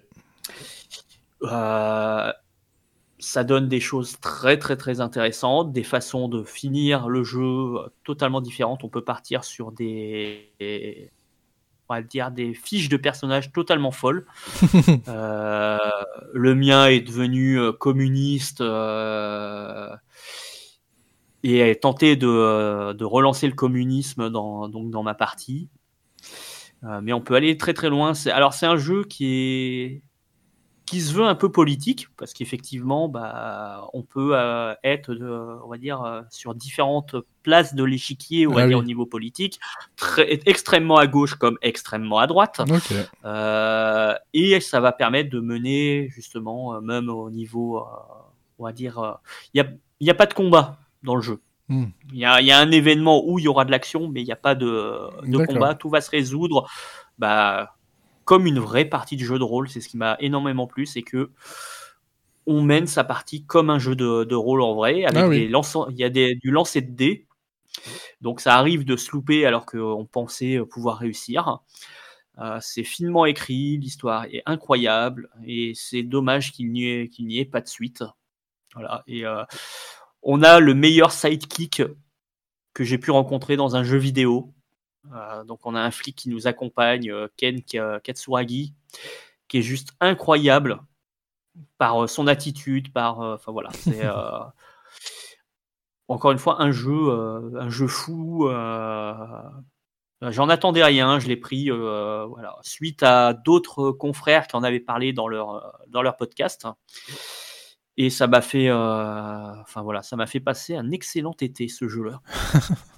Euh, 1.44 2.32
ça 3.20 3.44
donne 3.44 3.68
des 3.70 3.80
choses 3.80 4.20
très 4.20 4.58
très 4.58 4.78
très 4.78 5.00
intéressantes, 5.00 5.72
des 5.72 5.84
façons 5.84 6.28
de 6.28 6.44
finir 6.44 7.08
le 7.08 7.24
jeu 7.24 7.76
totalement 8.04 8.42
différentes. 8.42 8.84
On 8.84 8.90
peut 8.90 9.04
partir 9.04 9.44
sur 9.44 9.72
des, 9.72 10.52
des- 10.60 11.12
on 11.90 11.94
va 11.96 12.02
dire 12.02 12.32
des 12.32 12.54
fiches 12.54 12.90
de 12.90 12.98
personnages 12.98 13.52
totalement 13.52 13.92
folles. 13.92 14.26
Euh, 15.08 15.78
le 16.34 16.56
mien 16.56 16.88
est 16.88 17.02
devenu 17.02 17.60
euh, 17.60 17.72
communiste 17.72 18.62
euh, 18.62 19.90
et 21.44 21.62
a 21.62 21.76
tenté 21.76 22.16
de, 22.16 22.94
de 22.94 23.06
relancer 23.06 23.48
le 23.48 23.54
communisme 23.54 24.30
dans, 24.30 24.68
donc 24.68 24.90
dans 24.90 25.04
ma 25.04 25.14
partie. 25.14 25.70
Euh, 26.84 27.00
mais 27.02 27.14
on 27.14 27.22
peut 27.22 27.36
aller 27.36 27.58
très 27.58 27.74
très 27.74 27.90
loin. 27.90 28.14
C'est- 28.14 28.32
Alors 28.32 28.54
c'est 28.54 28.66
un 28.66 28.78
jeu 28.78 29.04
qui 29.04 29.26
est 29.28 30.02
qui 30.86 31.02
se 31.02 31.14
veut 31.14 31.26
un 31.26 31.36
peu 31.36 31.52
politique 31.52 32.08
parce 32.18 32.34
qu'effectivement 32.34 33.10
bah, 33.10 33.88
on 33.94 34.04
peut 34.04 34.32
euh, 34.34 34.74
être 34.84 35.14
de- 35.14 35.58
on 35.64 35.68
va 35.68 35.78
dire 35.78 36.02
euh, 36.04 36.22
sur 36.30 36.54
différentes 36.54 37.16
places 37.44 37.74
de 37.74 37.84
l'échiquier 37.84 38.46
on 38.48 38.54
va 38.54 38.62
Ah 38.64 38.68
dire 38.68 38.78
oui. 38.78 38.84
au 38.84 38.86
niveau 38.86 39.06
politique 39.06 39.60
très, 39.96 40.40
extrêmement 40.46 40.98
à 40.98 41.08
gauche 41.08 41.36
comme 41.36 41.58
extrêmement 41.62 42.20
à 42.20 42.28
droite 42.28 42.62
euh, 43.26 44.14
et 44.34 44.60
ça 44.60 44.80
va 44.80 44.92
permettre 44.92 45.30
de 45.30 45.40
mener 45.40 46.10
justement, 46.10 46.76
euh, 46.76 46.82
même 46.82 47.10
au 47.10 47.30
niveau, 47.30 47.80
euh, 47.80 47.82
on 48.60 48.66
va 48.66 48.72
dire, 48.72 49.00
euh, 49.00 49.12
il 49.54 49.62
n'y 49.62 49.68
a, 49.68 49.72
y 50.02 50.10
a 50.10 50.14
pas 50.16 50.26
de 50.26 50.34
combat 50.34 50.78
dans 51.04 51.16
le 51.16 51.22
jeu. 51.22 51.42
Hmm. 51.68 51.86
Il 52.14 52.20
y, 52.20 52.26
a, 52.26 52.42
y 52.42 52.52
a 52.52 52.60
un 52.60 52.70
événement 52.72 53.24
où 53.28 53.40
il 53.40 53.46
y 53.46 53.48
aura 53.48 53.66
de 53.66 53.72
l'action, 53.72 54.08
mais 54.08 54.22
il 54.22 54.26
n'y 54.26 54.32
a 54.32 54.36
pas 54.36 54.54
de, 54.56 55.00
de 55.26 55.38
combat. 55.46 55.74
Tout 55.74 55.90
va 55.90 56.00
se 56.02 56.12
résoudre 56.12 56.68
bah, 57.18 57.75
comme 58.26 58.48
une 58.48 58.60
vraie 58.60 58.86
partie 58.86 59.16
de 59.18 59.24
jeu 59.24 59.40
de 59.40 59.44
rôle. 59.44 59.70
C'est 59.70 59.82
ce 59.82 59.88
qui 59.90 59.98
m'a 59.98 60.18
énormément 60.20 60.68
plu, 60.68 60.86
c'est 60.86 61.04
que 61.04 61.32
on 62.48 62.62
mène 62.62 62.86
sa 62.88 63.04
partie 63.04 63.44
comme 63.46 63.70
un 63.70 63.80
jeu 63.80 63.96
de, 63.96 64.24
de 64.24 64.36
rôle 64.36 64.62
en 64.62 64.76
vrai, 64.76 65.04
avec 65.06 65.18
Ah 65.18 65.28
oui. 65.28 65.40
des 65.40 65.48
lançants- 65.48 65.88
il 65.90 65.98
y 65.98 66.04
a 66.04 66.10
des, 66.10 66.36
du 66.36 66.52
lancer 66.52 66.82
de 66.82 66.92
dés. 66.92 67.26
Donc 68.22 68.40
ça 68.40 68.56
arrive 68.58 68.86
de 68.86 68.96
se 68.96 69.12
louper 69.12 69.46
alors 69.46 69.66
qu'on 69.66 70.08
pensait 70.12 70.60
pouvoir 70.70 70.98
réussir. 70.98 71.60
Euh, 72.38 72.58
c'est 72.62 72.84
finement 72.84 73.26
écrit, 73.26 73.78
l'histoire 73.78 74.26
est 74.26 74.44
incroyable 74.46 75.30
et 75.46 75.72
c'est 75.74 76.04
dommage 76.04 76.52
qu'il 76.52 76.72
n'y 76.72 77.38
ait, 77.40 77.46
pas 77.46 77.62
de 77.62 77.68
suite. 77.68 78.04
Voilà. 78.74 79.04
Et 79.08 79.26
euh, 79.26 79.44
on 80.22 80.44
a 80.44 80.60
le 80.60 80.74
meilleur 80.74 81.12
sidekick 81.12 81.82
que 82.74 82.84
j'ai 82.84 82.98
pu 82.98 83.12
rencontrer 83.12 83.56
dans 83.56 83.76
un 83.76 83.84
jeu 83.84 83.98
vidéo. 83.98 84.54
Euh, 85.14 85.44
donc 85.44 85.66
on 85.66 85.76
a 85.76 85.80
un 85.82 85.92
flic 85.92 86.16
qui 86.16 86.30
nous 86.30 86.48
accompagne, 86.48 87.12
euh, 87.12 87.28
Ken 87.38 87.62
Ka- 87.62 88.00
Katsuragi, 88.00 88.74
qui 89.48 89.58
est 89.60 89.62
juste 89.62 89.90
incroyable 90.00 90.80
par 91.78 92.04
euh, 92.04 92.08
son 92.08 92.28
attitude, 92.28 92.92
par, 92.94 93.22
euh, 93.22 93.36
enfin 93.36 93.52
voilà, 93.52 93.70
c'est 93.74 94.04
euh, 94.06 94.40
encore 96.08 96.32
une 96.32 96.40
fois 96.40 96.62
un 96.62 96.72
jeu, 96.72 96.92
euh, 97.10 97.60
un 97.60 97.70
jeu 97.70 97.88
fou. 97.88 98.48
euh, 98.48 99.14
J'en 100.22 100.50
attendais 100.50 100.84
rien, 100.84 101.20
je 101.20 101.28
l'ai 101.28 101.36
pris 101.36 101.70
euh, 101.70 102.26
voilà, 102.26 102.56
suite 102.62 103.04
à 103.04 103.34
d'autres 103.34 103.92
confrères 103.92 104.48
qui 104.48 104.56
en 104.56 104.64
avaient 104.64 104.80
parlé 104.80 105.14
dans 105.14 105.28
leur, 105.28 105.56
euh, 105.56 105.62
dans 105.90 106.02
leur 106.02 106.16
podcast. 106.18 106.68
Et 107.98 108.10
ça 108.10 108.26
m'a 108.28 108.42
fait, 108.42 108.68
euh, 108.70 109.62
enfin 109.62 109.82
voilà, 109.82 110.02
ça 110.04 110.16
m'a 110.16 110.26
fait 110.26 110.40
passer 110.40 110.76
un 110.76 110.90
excellent 110.92 111.36
été 111.40 111.68
ce 111.68 111.88
jeu-là. 111.88 112.22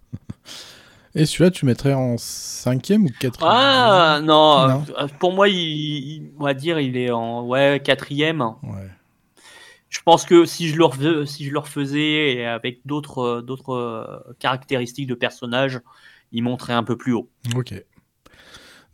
Et 1.19 1.25
celui-là, 1.25 1.51
tu 1.51 1.65
mettrais 1.65 1.93
en 1.93 2.15
cinquième 2.17 3.05
ou 3.05 3.09
quatrième 3.19 3.51
Ah 3.55 4.19
non, 4.23 4.67
Non. 4.67 4.83
euh, 4.99 5.07
pour 5.19 5.33
moi, 5.33 5.49
il, 5.49 5.55
il- 5.57 6.31
on 6.39 6.43
va 6.43 6.53
dire, 6.53 6.79
il 6.79 6.95
est 6.97 7.11
en 7.11 7.45
ouais 7.45 7.81
quatrième. 7.83 8.41
Ouais. 8.41 8.87
Je 9.89 9.99
pense 10.05 10.25
que 10.25 10.45
si 10.45 10.67
je 10.69 10.77
le 10.77 10.85
refais- 10.85 11.25
si 11.25 11.45
je 11.45 11.51
le 11.51 11.59
refaisais 11.59 12.33
et 12.35 12.45
avec 12.45 12.81
d'autres 12.85 13.19
euh, 13.19 13.41
d'autres 13.41 13.73
euh, 13.73 14.33
caractéristiques 14.39 15.07
de 15.07 15.15
personnages, 15.15 15.79
il 16.31 16.43
monterait 16.43 16.73
un 16.73 16.83
peu 16.83 16.97
plus 16.97 17.13
haut. 17.13 17.29
Ok. 17.55 17.73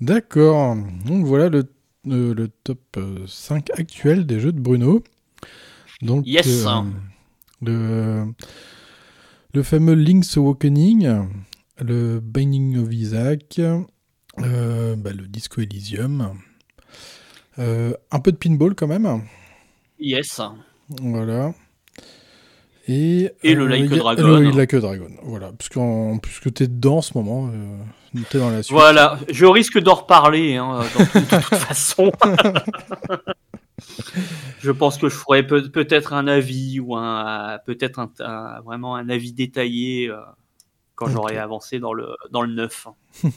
D'accord. 0.01 0.75
Donc 1.05 1.25
voilà 1.25 1.49
le, 1.49 1.63
euh, 2.07 2.33
le 2.33 2.47
top 2.63 2.79
euh, 2.97 3.25
5 3.27 3.69
actuel 3.79 4.25
des 4.25 4.39
jeux 4.39 4.51
de 4.51 4.59
Bruno. 4.59 5.03
Donc, 6.01 6.25
Yes. 6.27 6.65
euh, 6.67 6.81
le, 7.61 8.25
le 9.53 9.63
fameux 9.63 9.93
Link's 9.93 10.35
Awakening, 10.37 11.27
le 11.79 12.19
Binding 12.19 12.77
of 12.83 12.93
Isaac, 12.93 13.59
euh, 14.39 14.95
bah, 14.95 15.11
le 15.11 15.27
Disco 15.27 15.61
Elysium, 15.61 16.37
euh, 17.59 17.93
un 18.11 18.19
peu 18.19 18.31
de 18.31 18.37
pinball 18.37 18.75
quand 18.75 18.87
même. 18.87 19.21
Yes. 19.99 20.41
Voilà. 21.01 21.53
Et, 22.87 23.31
Et 23.43 23.53
le 23.55 23.65
Like 23.67 23.91
a 23.93 23.95
Dragon. 23.95 24.39
Le 24.39 24.51
Like 24.51 24.73
a 24.73 24.79
Dragon. 24.81 25.09
Voilà. 25.23 25.51
Puisque, 25.53 25.79
puisque 26.21 26.53
tu 26.53 26.63
es 26.63 26.67
dedans 26.67 26.97
en 26.97 27.01
ce 27.01 27.17
moment, 27.17 27.49
euh, 27.53 27.77
tu 28.29 28.37
es 28.37 28.39
dans 28.39 28.49
la 28.49 28.61
suite. 28.61 28.75
Voilà, 28.77 29.17
je 29.29 29.45
risque 29.45 29.79
d'en 29.79 29.93
reparler 29.95 30.57
hein, 30.57 30.79
dans 30.97 31.05
tout- 31.05 31.19
de 31.19 31.25
toute 31.25 31.43
façon. 31.59 32.11
je 34.61 34.71
pense 34.71 34.97
que 34.97 35.07
je 35.09 35.15
ferai 35.15 35.45
peut- 35.47 35.69
peut-être 35.69 36.13
un 36.13 36.27
avis 36.27 36.79
ou 36.79 36.95
un 36.95 37.57
peut-être 37.65 37.99
un, 37.99 38.11
un- 38.19 38.61
vraiment 38.61 38.95
un 38.95 39.07
avis 39.09 39.31
détaillé 39.33 40.11
quand 40.95 41.07
j'aurai 41.07 41.37
avancé 41.37 41.79
dans 41.79 41.93
le 41.93 42.15
dans 42.31 42.41
le 42.41 42.53
9. 42.53 42.87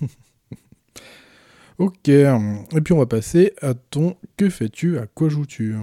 Ok, 1.78 2.08
et 2.08 2.80
puis 2.82 2.94
on 2.94 2.98
va 2.98 3.04
passer 3.04 3.52
à 3.60 3.74
ton 3.74 4.16
que 4.38 4.48
fais-tu, 4.48 4.98
à 4.98 5.06
quoi 5.06 5.28
joues-tu? 5.28 5.76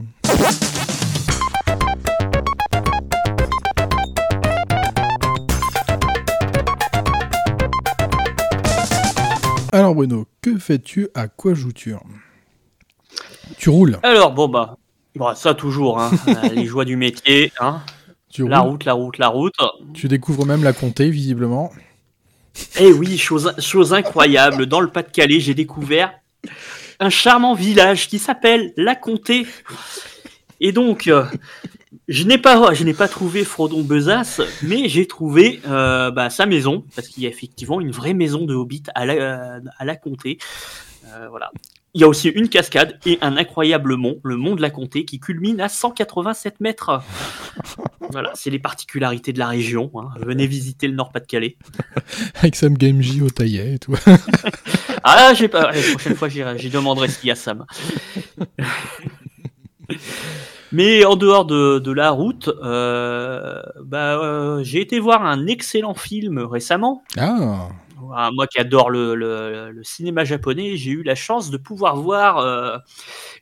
Alors 9.71 9.93
Bruno, 9.93 10.25
que 10.41 10.57
fais-tu, 10.57 11.09
à 11.13 11.27
quoi 11.27 11.53
joues-tu? 11.53 11.93
Tu 13.59 13.69
roules, 13.69 13.99
Alors 14.01 14.33
bon 14.33 14.47
bah 14.47 14.77
bon, 15.15 15.35
ça 15.35 15.53
toujours 15.53 15.99
hein, 15.99 16.09
les 16.55 16.65
joies 16.65 16.85
du 16.85 16.95
métier 16.95 17.51
hein. 17.59 17.81
Tu 18.33 18.47
La 18.47 18.59
roules, 18.59 18.71
route, 18.71 18.85
la 18.85 18.93
route, 18.93 19.17
la 19.19 19.27
route. 19.27 19.53
tu 19.93 20.07
découvres 20.07 20.45
même 20.45 20.63
la 20.63 20.73
comté 20.73 21.09
visiblement. 21.09 21.71
Eh 22.79 22.91
oui, 22.91 23.17
chose, 23.17 23.53
chose 23.59 23.93
incroyable, 23.93 24.65
dans 24.65 24.79
le 24.79 24.87
Pas-de-Calais, 24.87 25.39
j'ai 25.39 25.53
découvert 25.53 26.13
un 26.99 27.09
charmant 27.09 27.53
village 27.53 28.07
qui 28.07 28.19
s'appelle 28.19 28.73
La 28.75 28.95
Comté. 28.95 29.45
Et 30.59 30.71
donc, 30.71 31.07
euh, 31.07 31.25
je 32.07 32.23
n'ai 32.23 32.37
pas, 32.37 32.73
je 32.73 32.83
n'ai 32.83 32.93
pas 32.93 33.07
trouvé 33.07 33.43
Frodon 33.43 33.81
Besace, 33.81 34.41
mais 34.61 34.89
j'ai 34.89 35.07
trouvé 35.07 35.61
euh, 35.67 36.11
bah, 36.11 36.29
sa 36.29 36.45
maison, 36.45 36.85
parce 36.95 37.07
qu'il 37.07 37.23
y 37.23 37.25
a 37.25 37.29
effectivement 37.29 37.81
une 37.81 37.91
vraie 37.91 38.13
maison 38.13 38.45
de 38.45 38.55
Hobbit 38.55 38.83
à 38.95 39.05
la, 39.05 39.13
euh, 39.13 39.59
à 39.77 39.85
la 39.85 39.95
Comté. 39.95 40.37
Euh, 41.07 41.27
voilà. 41.29 41.51
Il 41.95 42.01
y 42.01 42.03
a 42.03 42.07
aussi 42.07 42.29
une 42.29 42.49
cascade 42.49 42.97
et 43.05 43.19
un 43.21 43.37
incroyable 43.37 43.95
mont, 43.97 44.19
le 44.23 44.35
mont 44.35 44.55
de 44.55 44.61
la 44.63 44.71
Comté, 44.71 45.05
qui 45.05 45.19
culmine 45.19 45.61
à 45.61 45.69
187 45.69 46.59
mètres. 46.59 47.01
Voilà, 48.09 48.29
c'est 48.35 48.51
les 48.51 48.59
particularités 48.59 49.33
de 49.33 49.39
la 49.39 49.47
région. 49.47 49.89
hein. 49.95 50.09
Venez 50.19 50.45
visiter 50.45 50.87
le 50.87 50.93
Nord-Pas-de-Calais. 50.93 51.57
Avec 52.35 52.55
Sam 52.55 52.77
Game 52.77 53.01
J 53.01 53.23
au 53.23 53.29
taillet 53.31 53.75
et 53.75 53.79
tout. 53.79 53.95
Ah, 55.05 55.33
j'ai 55.33 55.47
pas. 55.47 55.71
La 55.71 55.81
prochaine 55.91 56.15
fois, 56.15 56.29
j'y 56.29 56.69
demanderai 56.69 57.07
ce 57.09 57.19
qu'il 57.19 57.27
y 57.29 57.31
a, 57.31 57.35
Sam. 57.35 57.65
Mais 60.71 61.05
en 61.05 61.15
dehors 61.15 61.45
de, 61.45 61.79
de 61.79 61.91
la 61.91 62.09
route, 62.11 62.49
euh, 62.63 63.61
bah, 63.83 64.17
euh, 64.23 64.63
j'ai 64.63 64.81
été 64.81 64.99
voir 64.99 65.25
un 65.25 65.45
excellent 65.45 65.93
film 65.93 66.39
récemment. 66.39 67.03
Ah, 67.17 67.69
Ah, 68.15 68.29
Moi 68.33 68.47
qui 68.47 68.59
adore 68.59 68.89
le, 68.89 69.15
le- 69.15 69.71
le 69.71 69.83
cinéma 69.83 70.23
japonais, 70.23 70.75
j'ai 70.77 70.91
eu 70.91 71.03
la 71.03 71.15
chance 71.15 71.49
de 71.51 71.57
pouvoir 71.57 71.95
voir 71.97 72.37
euh, 72.39 72.77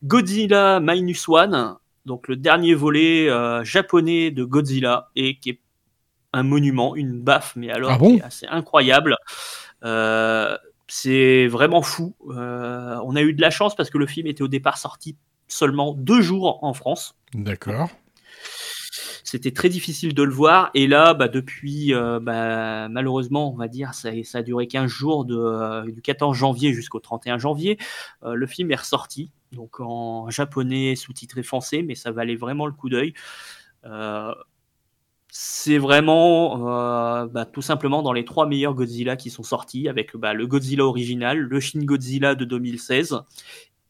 Godzilla 0.04 0.80
Minus 0.80 1.28
One, 1.30 1.76
donc 2.06 2.28
le 2.28 2.36
dernier 2.36 2.74
volet 2.74 3.30
euh, 3.30 3.64
japonais 3.64 4.32
de 4.32 4.44
Godzilla, 4.44 5.10
et 5.16 5.40
qui 5.40 5.52
est 5.52 5.60
un 6.34 6.44
monument, 6.44 6.96
une 6.96 7.22
baffe, 7.22 7.56
mais 7.56 7.70
alors 7.72 7.92
Ah 7.92 7.98
bon? 7.98 8.14
qui 8.14 8.20
est 8.20 8.24
assez 8.24 8.48
incroyable. 8.48 9.18
Euh, 9.84 10.58
c'est 10.88 11.48
vraiment 11.48 11.82
fou. 11.82 12.16
On 12.28 13.16
a 13.16 13.22
eu 13.22 13.34
de 13.34 13.42
la 13.42 13.50
chance 13.50 13.76
parce 13.76 13.90
que 13.90 13.98
le 13.98 14.08
film 14.08 14.28
était 14.28 14.44
au 14.44 14.48
départ 14.48 14.78
sorti 14.78 15.18
seulement 15.48 15.94
deux 15.94 16.22
jours 16.22 16.64
en 16.64 16.74
France. 16.74 17.16
d'accord. 17.34 17.90
C'était 19.32 19.52
très 19.52 19.70
difficile 19.70 20.14
de 20.14 20.24
le 20.24 20.34
voir. 20.34 20.72
Et 20.74 20.88
là, 20.88 21.14
bah, 21.14 21.30
depuis, 21.30 21.94
euh, 21.94 22.20
bah, 22.20 22.90
malheureusement, 22.90 23.54
on 23.54 23.56
va 23.56 23.70
dire, 23.70 23.94
ça, 23.94 24.10
ça 24.26 24.40
a 24.40 24.42
duré 24.42 24.68
15 24.68 24.92
jours 24.92 25.24
de, 25.24 25.38
euh, 25.38 25.90
du 25.90 26.02
14 26.02 26.36
janvier 26.38 26.74
jusqu'au 26.74 27.00
31 27.00 27.38
janvier. 27.38 27.78
Euh, 28.24 28.34
le 28.34 28.46
film 28.46 28.70
est 28.72 28.76
ressorti, 28.76 29.32
donc 29.54 29.80
en 29.80 30.30
japonais, 30.30 30.98
sous-titré 30.98 31.44
français, 31.44 31.82
mais 31.82 31.96
ça 31.96 32.12
valait 32.12 32.36
vraiment 32.36 32.66
le 32.66 32.74
coup 32.74 32.90
d'œil. 32.90 33.14
C'est 35.34 35.78
vraiment 35.78 36.58
bah, 37.28 37.46
tout 37.46 37.62
simplement 37.62 38.02
dans 38.02 38.12
les 38.12 38.26
trois 38.26 38.48
meilleurs 38.48 38.74
Godzilla 38.74 39.16
qui 39.16 39.30
sont 39.30 39.44
sortis, 39.44 39.88
avec 39.88 40.18
bah, 40.18 40.34
le 40.34 40.46
Godzilla 40.46 40.84
original, 40.86 41.40
le 41.40 41.60
Shin 41.62 41.86
Godzilla 41.86 42.36
de 42.36 42.44
2016 42.44 43.22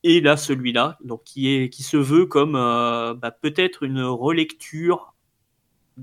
et 0.03 0.21
là 0.21 0.37
celui-là, 0.37 0.97
donc 1.03 1.23
qui 1.23 1.49
est 1.49 1.69
qui 1.69 1.81
se 1.81 1.97
veut 1.97 2.27
comme 2.27 2.53
bah, 2.53 3.31
peut-être 3.41 3.81
une 3.81 4.03
relecture 4.03 5.11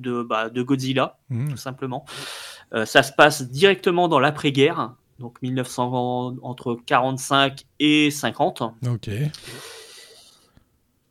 de, 0.01 0.23
bah, 0.23 0.49
de 0.51 0.63
Godzilla, 0.63 1.19
Mmh. 1.31 1.51
tout 1.51 1.57
simplement. 1.57 2.05
Euh, 2.75 2.85
ça 2.85 3.03
se 3.03 3.13
passe 3.13 3.43
directement 3.43 4.09
dans 4.09 4.21
l'après-guerre, 4.21 4.95
donc 5.19 5.41
1900 5.43 6.37
entre 6.43 6.75
45 6.87 7.65
et 7.81 8.11
50. 8.11 8.63
Ok. 8.87 9.11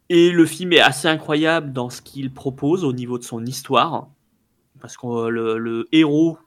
Et 0.09 0.29
le 0.31 0.45
film 0.45 0.71
est 0.73 0.79
assez 0.79 1.07
incroyable 1.07 1.73
dans 1.73 1.89
ce 1.89 2.01
qu'il 2.01 2.33
propose 2.33 2.83
au 2.85 2.93
niveau 2.93 3.17
de 3.17 3.23
son 3.23 3.45
histoire, 3.45 4.07
parce 4.79 4.95
que 4.95 5.05
euh, 5.07 5.29
le, 5.29 5.57
le 5.57 5.87
héros 5.91 6.37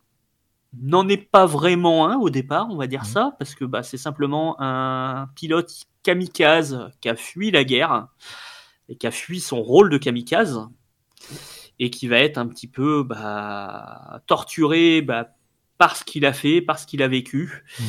n'en 0.81 1.07
est 1.09 1.17
pas 1.19 1.47
vraiment 1.47 2.09
un 2.09 2.17
au 2.17 2.31
départ, 2.31 2.69
on 2.71 2.77
va 2.77 2.87
dire 2.87 3.01
Mhm. 3.03 3.07
ça, 3.09 3.35
parce 3.39 3.55
que 3.55 3.65
bah, 3.65 3.83
c'est 3.83 3.99
simplement 3.99 4.57
un 4.61 5.29
pilote 5.35 5.71
kamikaze 6.03 6.89
qui 7.01 7.09
a 7.09 7.17
fui 7.17 7.51
la 7.51 7.65
guerre 7.65 8.07
et 8.89 8.97
qui 8.97 9.07
a 9.07 9.11
fui 9.11 9.41
son 9.41 9.63
rôle 9.63 9.91
de 9.91 9.99
kamikaze 9.99 10.67
et 11.81 11.89
qui 11.89 12.07
va 12.07 12.19
être 12.19 12.39
un 12.39 12.47
petit 12.47 12.69
peu 12.69 13.03
bah, 13.03 14.21
torturé 14.27 15.01
bah, 15.01 15.31
par 15.79 15.97
ce 15.97 16.05
qu'il 16.05 16.27
a 16.27 16.35
fait, 16.35 16.61
par 16.61 16.79
ce 16.79 16.87
qu'il 16.87 17.03
a 17.03 17.09
vécu. 17.09 17.65
Mmh. 17.81 17.85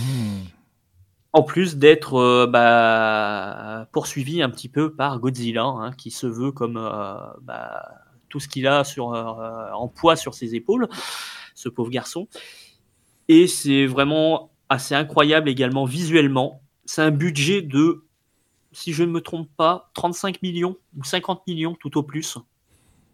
En 1.33 1.43
plus 1.43 1.75
d'être 1.75 2.15
euh, 2.15 2.47
bah, 2.47 3.87
poursuivi 3.91 4.41
un 4.41 4.49
petit 4.49 4.69
peu 4.69 4.95
par 4.95 5.19
Godzilla, 5.19 5.65
hein, 5.65 5.91
qui 5.91 6.09
se 6.09 6.25
veut 6.25 6.53
comme 6.53 6.77
euh, 6.77 7.15
bah, 7.41 7.83
tout 8.29 8.39
ce 8.39 8.47
qu'il 8.47 8.65
a 8.65 8.85
sur, 8.85 9.13
euh, 9.13 9.69
en 9.73 9.89
poids 9.89 10.15
sur 10.15 10.33
ses 10.33 10.55
épaules, 10.55 10.87
ce 11.53 11.67
pauvre 11.67 11.89
garçon. 11.89 12.29
Et 13.27 13.45
c'est 13.47 13.85
vraiment 13.85 14.51
assez 14.69 14.95
incroyable 14.95 15.49
également 15.49 15.83
visuellement. 15.83 16.61
C'est 16.85 17.01
un 17.01 17.11
budget 17.11 17.61
de, 17.61 18.05
si 18.71 18.93
je 18.93 19.03
ne 19.03 19.11
me 19.11 19.19
trompe 19.19 19.49
pas, 19.57 19.91
35 19.95 20.41
millions 20.41 20.77
ou 20.97 21.03
50 21.03 21.45
millions 21.47 21.75
tout 21.75 21.97
au 21.97 22.03
plus, 22.03 22.37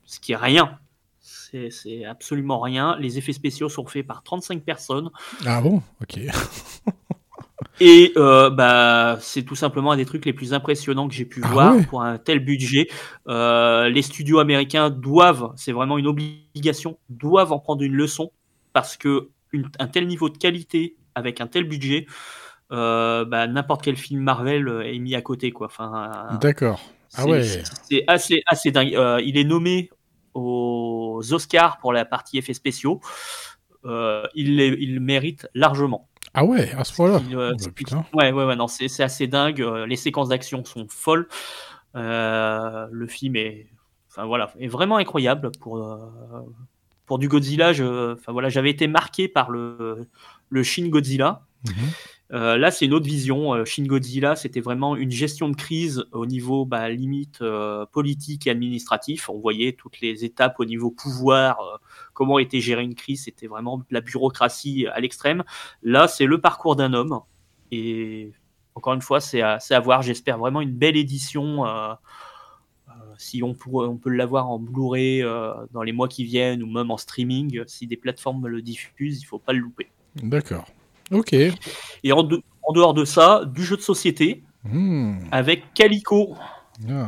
ce 0.07 0.19
qui 0.19 0.31
est 0.31 0.35
rien. 0.37 0.79
C'est 1.29 2.03
absolument 2.05 2.59
rien. 2.59 2.97
Les 2.99 3.17
effets 3.19 3.33
spéciaux 3.33 3.69
sont 3.69 3.85
faits 3.85 4.05
par 4.07 4.23
35 4.23 4.63
personnes. 4.63 5.11
Ah 5.45 5.61
bon? 5.61 5.81
Ok. 6.01 6.19
Et 7.79 8.11
euh, 8.17 8.49
bah, 8.49 9.17
c'est 9.21 9.43
tout 9.43 9.55
simplement 9.55 9.91
un 9.91 9.97
des 9.97 10.05
trucs 10.05 10.25
les 10.25 10.33
plus 10.33 10.53
impressionnants 10.53 11.07
que 11.07 11.13
j'ai 11.13 11.25
pu 11.25 11.41
Ah 11.43 11.47
voir 11.49 11.75
ouais 11.75 11.83
pour 11.85 12.01
un 12.01 12.17
tel 12.17 12.39
budget. 12.39 12.87
Euh, 13.27 13.87
les 13.89 14.01
studios 14.01 14.39
américains 14.39 14.89
doivent, 14.89 15.53
c'est 15.55 15.71
vraiment 15.73 15.97
une 15.99 16.07
obligation, 16.07 16.97
doivent 17.09 17.51
en 17.53 17.59
prendre 17.59 17.83
une 17.83 17.93
leçon 17.93 18.31
parce 18.73 18.97
que 18.97 19.29
une- 19.51 19.69
un 19.79 19.87
tel 19.87 20.07
niveau 20.07 20.29
de 20.29 20.37
qualité 20.37 20.95
avec 21.13 21.39
un 21.39 21.45
tel 21.47 21.65
budget, 21.65 22.07
euh, 22.71 23.25
bah, 23.25 23.45
n'importe 23.47 23.83
quel 23.83 23.95
film 23.95 24.21
Marvel 24.21 24.67
est 24.85 24.97
mis 24.97 25.13
à 25.13 25.21
côté. 25.21 25.51
Quoi. 25.51 25.67
Enfin, 25.67 26.11
D'accord. 26.41 26.81
Ah 27.15 27.25
ouais. 27.25 27.43
C'est 27.87 28.03
assez, 28.07 28.41
assez 28.47 28.71
dingue. 28.71 28.97
Il 29.23 29.37
est 29.37 29.43
nommé 29.43 29.89
aux 30.37 31.33
Oscars 31.33 31.77
pour 31.79 31.93
la 31.93 32.05
partie 32.05 32.37
effets 32.37 32.53
spéciaux. 32.53 32.99
Euh, 33.85 34.23
il, 34.35 34.55
les- 34.57 34.75
il 34.79 34.99
mérite 34.99 35.47
largement. 35.53 36.07
Ah 36.33 36.43
ouais, 36.43 36.71
à 36.73 36.83
ce 36.83 36.93
point-là. 36.93 37.19
Euh, 37.33 37.53
Oh, 37.53 37.55
bah, 38.13 38.25
ouais, 38.25 38.31
ouais, 38.31 38.45
ouais, 38.45 38.55
non, 38.55 38.67
c'est 38.67 39.01
assez 39.01 39.27
dingue. 39.27 39.61
Euh, 39.61 39.85
Les 39.85 39.95
séquences 39.95 40.29
d'action 40.29 40.63
sont 40.65 40.85
folles. 40.89 41.27
Euh, 41.95 42.87
le 42.91 43.07
film 43.07 43.35
est, 43.37 43.67
enfin 44.09 44.25
voilà, 44.25 44.51
est 44.59 44.67
vraiment 44.67 44.97
incroyable 44.97 45.51
pour 45.59 45.77
euh, 45.77 45.97
pour 47.05 47.17
du 47.17 47.27
Godzilla. 47.27 47.73
je- 47.73 48.13
Enfin 48.13 48.31
voilà, 48.33 48.49
j'avais 48.49 48.69
été 48.69 48.87
marqué 48.87 49.27
par 49.27 49.49
le 49.49 50.07
le 50.49 50.63
Shin 50.63 50.89
Godzilla. 50.89 51.41
Mhm. 51.65 51.73
Euh, 52.33 52.57
là, 52.57 52.71
c'est 52.71 52.85
une 52.85 52.93
autre 52.93 53.05
vision. 53.05 53.53
Euh, 53.53 53.65
Shin 53.65 53.83
Godzilla, 53.85 54.35
c'était 54.35 54.59
vraiment 54.59 54.95
une 54.95 55.11
gestion 55.11 55.49
de 55.49 55.55
crise 55.55 56.05
au 56.11 56.25
niveau 56.25 56.65
bah, 56.65 56.89
limite 56.89 57.41
euh, 57.41 57.85
politique 57.85 58.47
et 58.47 58.49
administratif. 58.49 59.29
On 59.29 59.39
voyait 59.39 59.73
toutes 59.73 60.01
les 60.01 60.25
étapes 60.25 60.59
au 60.59 60.65
niveau 60.65 60.91
pouvoir, 60.91 61.59
euh, 61.61 61.77
comment 62.13 62.39
était 62.39 62.59
gérée 62.59 62.83
une 62.83 62.95
crise. 62.95 63.23
C'était 63.23 63.47
vraiment 63.47 63.77
de 63.77 63.85
la 63.91 64.01
bureaucratie 64.01 64.87
à 64.87 64.99
l'extrême. 64.99 65.43
Là, 65.83 66.07
c'est 66.07 66.25
le 66.25 66.41
parcours 66.41 66.75
d'un 66.75 66.93
homme. 66.93 67.21
Et 67.71 68.33
encore 68.75 68.93
une 68.93 69.01
fois, 69.01 69.21
c'est 69.21 69.41
à, 69.41 69.59
à 69.69 69.79
voir. 69.79 70.01
J'espère 70.01 70.37
vraiment 70.37 70.61
une 70.61 70.73
belle 70.73 70.97
édition. 70.97 71.63
si 73.17 73.41
on, 73.41 73.55
on 73.73 73.97
peut 73.97 74.09
l'avoir 74.09 74.49
en 74.49 74.59
Blu-ray 74.59 75.23
dans 75.71 75.81
les 75.81 75.91
mois 75.91 76.07
qui 76.07 76.23
viennent 76.23 76.61
ou 76.61 76.67
même 76.71 76.91
en 76.91 76.97
streaming, 76.97 77.63
si 77.67 77.87
des 77.87 77.97
plateformes 77.97 78.47
le 78.47 78.61
diffusent, 78.61 79.21
il 79.21 79.25
faut 79.25 79.39
pas 79.39 79.53
le 79.53 79.59
louper. 79.59 79.87
D'accord. 80.15 80.67
Ok. 81.11 81.33
Et 81.33 82.11
en, 82.11 82.23
de- 82.23 82.41
en 82.63 82.73
dehors 82.73 82.93
de 82.93 83.05
ça, 83.05 83.43
du 83.45 83.63
jeu 83.63 83.77
de 83.77 83.81
société 83.81 84.43
Mmh. 84.69 85.19
avec 85.31 85.73
Calico 85.73 86.35
Ah. 86.89 87.07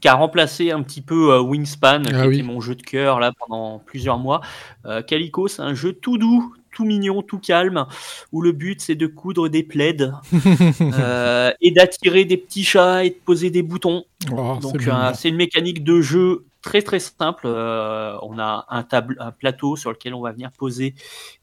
qui 0.00 0.08
a 0.08 0.14
remplacé 0.14 0.70
un 0.70 0.82
petit 0.82 1.02
peu 1.02 1.32
euh, 1.32 1.40
Wingspan, 1.40 2.02
qui 2.02 2.12
Ah 2.14 2.26
oui. 2.26 2.36
était 2.38 2.42
mon 2.46 2.60
jeu 2.60 2.74
de 2.74 2.82
cœur 2.82 3.20
là 3.20 3.32
pendant 3.38 3.78
plusieurs 3.80 4.18
mois. 4.18 4.40
Euh, 4.86 5.02
Calico, 5.02 5.48
c'est 5.48 5.62
un 5.62 5.74
jeu 5.74 5.92
tout 5.92 6.16
doux, 6.18 6.54
tout 6.72 6.84
mignon, 6.86 7.22
tout 7.22 7.38
calme, 7.38 7.86
où 8.32 8.40
le 8.42 8.52
but 8.52 8.80
c'est 8.80 8.94
de 8.94 9.06
coudre 9.06 9.48
des 9.48 9.62
plaids 9.62 9.96
euh, 10.80 11.52
et 11.60 11.70
d'attirer 11.70 12.24
des 12.24 12.36
petits 12.36 12.64
chats 12.64 13.04
et 13.04 13.10
de 13.10 13.16
poser 13.24 13.50
des 13.50 13.62
boutons. 13.62 14.04
Oh, 14.32 14.56
Donc 14.60 14.86
euh, 14.86 15.12
c'est 15.14 15.28
une 15.28 15.36
mécanique 15.36 15.84
de 15.84 16.00
jeu 16.00 16.44
très 16.64 16.80
très 16.80 16.98
simple. 16.98 17.42
Euh, 17.44 18.16
on 18.22 18.38
a 18.38 18.66
un, 18.70 19.30
plateau 19.32 19.76
sur 19.76 19.90
lequel 19.90 20.14
on 20.14 20.22
va 20.22 20.32
venir 20.32 20.50
poser 20.50 20.94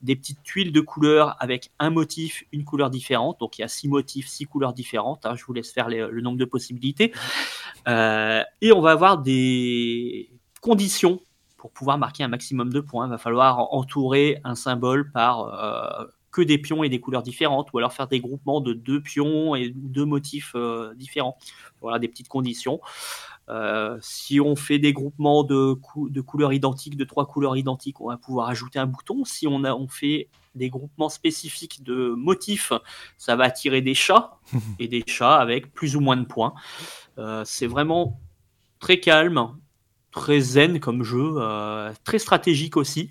des 0.01 0.15
petites 0.15 0.41
tuiles 0.41 0.71
de 0.71 0.81
couleurs 0.81 1.35
avec 1.39 1.69
un 1.77 1.91
motif, 1.91 2.43
une 2.51 2.65
couleur 2.65 2.89
différente. 2.89 3.39
Donc 3.39 3.59
il 3.59 3.61
y 3.61 3.63
a 3.63 3.67
six 3.67 3.87
motifs, 3.87 4.27
six 4.27 4.45
couleurs 4.45 4.73
différentes. 4.73 5.25
hein. 5.27 5.35
Je 5.35 5.45
vous 5.45 5.53
laisse 5.53 5.71
faire 5.71 5.89
le 5.89 6.21
nombre 6.21 6.39
de 6.39 6.45
possibilités. 6.45 7.13
Euh, 7.87 8.41
et 8.61 8.71
on 8.71 8.81
va 8.81 8.91
avoir 8.91 9.19
des 9.19 10.31
conditions 10.59 11.19
pour 11.55 11.71
pouvoir 11.71 11.99
marquer 11.99 12.23
un 12.23 12.27
maximum 12.27 12.73
de 12.73 12.79
points. 12.79 13.05
Il 13.05 13.11
va 13.11 13.19
falloir 13.19 13.71
entourer 13.73 14.39
un 14.43 14.55
symbole 14.55 15.11
par 15.11 15.41
euh, 15.41 16.05
que 16.31 16.41
des 16.41 16.57
pions 16.57 16.83
et 16.83 16.89
des 16.89 16.99
couleurs 16.99 17.21
différentes, 17.21 17.71
ou 17.73 17.77
alors 17.77 17.93
faire 17.93 18.07
des 18.07 18.21
groupements 18.21 18.61
de 18.61 18.73
deux 18.73 19.01
pions 19.01 19.53
et 19.55 19.71
deux 19.75 20.05
motifs 20.05 20.55
différents. 20.95 21.37
Voilà 21.79 21.99
des 21.99 22.07
petites 22.07 22.29
conditions. 22.29 22.79
Euh, 23.49 23.97
si 24.01 24.39
on 24.39 24.55
fait 24.55 24.79
des 24.79 24.93
groupements 24.93 25.43
de, 25.43 25.73
cou- 25.73 26.09
de 26.09 26.21
couleurs 26.21 26.53
identiques, 26.53 26.95
de 26.95 27.03
trois 27.03 27.25
couleurs 27.27 27.57
identiques, 27.57 27.99
on 27.99 28.07
va 28.09 28.17
pouvoir 28.17 28.47
ajouter 28.49 28.79
un 28.79 28.85
bouton. 28.85 29.25
Si 29.25 29.47
on, 29.47 29.63
a, 29.63 29.73
on 29.73 29.87
fait 29.87 30.29
des 30.55 30.69
groupements 30.69 31.09
spécifiques 31.09 31.83
de 31.83 32.13
motifs, 32.15 32.71
ça 33.17 33.35
va 33.35 33.45
attirer 33.45 33.81
des 33.81 33.93
chats 33.95 34.37
et 34.79 34.87
des 34.87 35.03
chats 35.05 35.37
avec 35.37 35.73
plus 35.73 35.95
ou 35.95 35.99
moins 36.01 36.17
de 36.17 36.25
points. 36.25 36.53
Euh, 37.17 37.43
c'est 37.45 37.67
vraiment 37.67 38.19
très 38.79 38.99
calme, 38.99 39.49
très 40.11 40.39
zen 40.39 40.79
comme 40.79 41.03
jeu, 41.03 41.33
euh, 41.37 41.91
très 42.03 42.19
stratégique 42.19 42.77
aussi. 42.77 43.09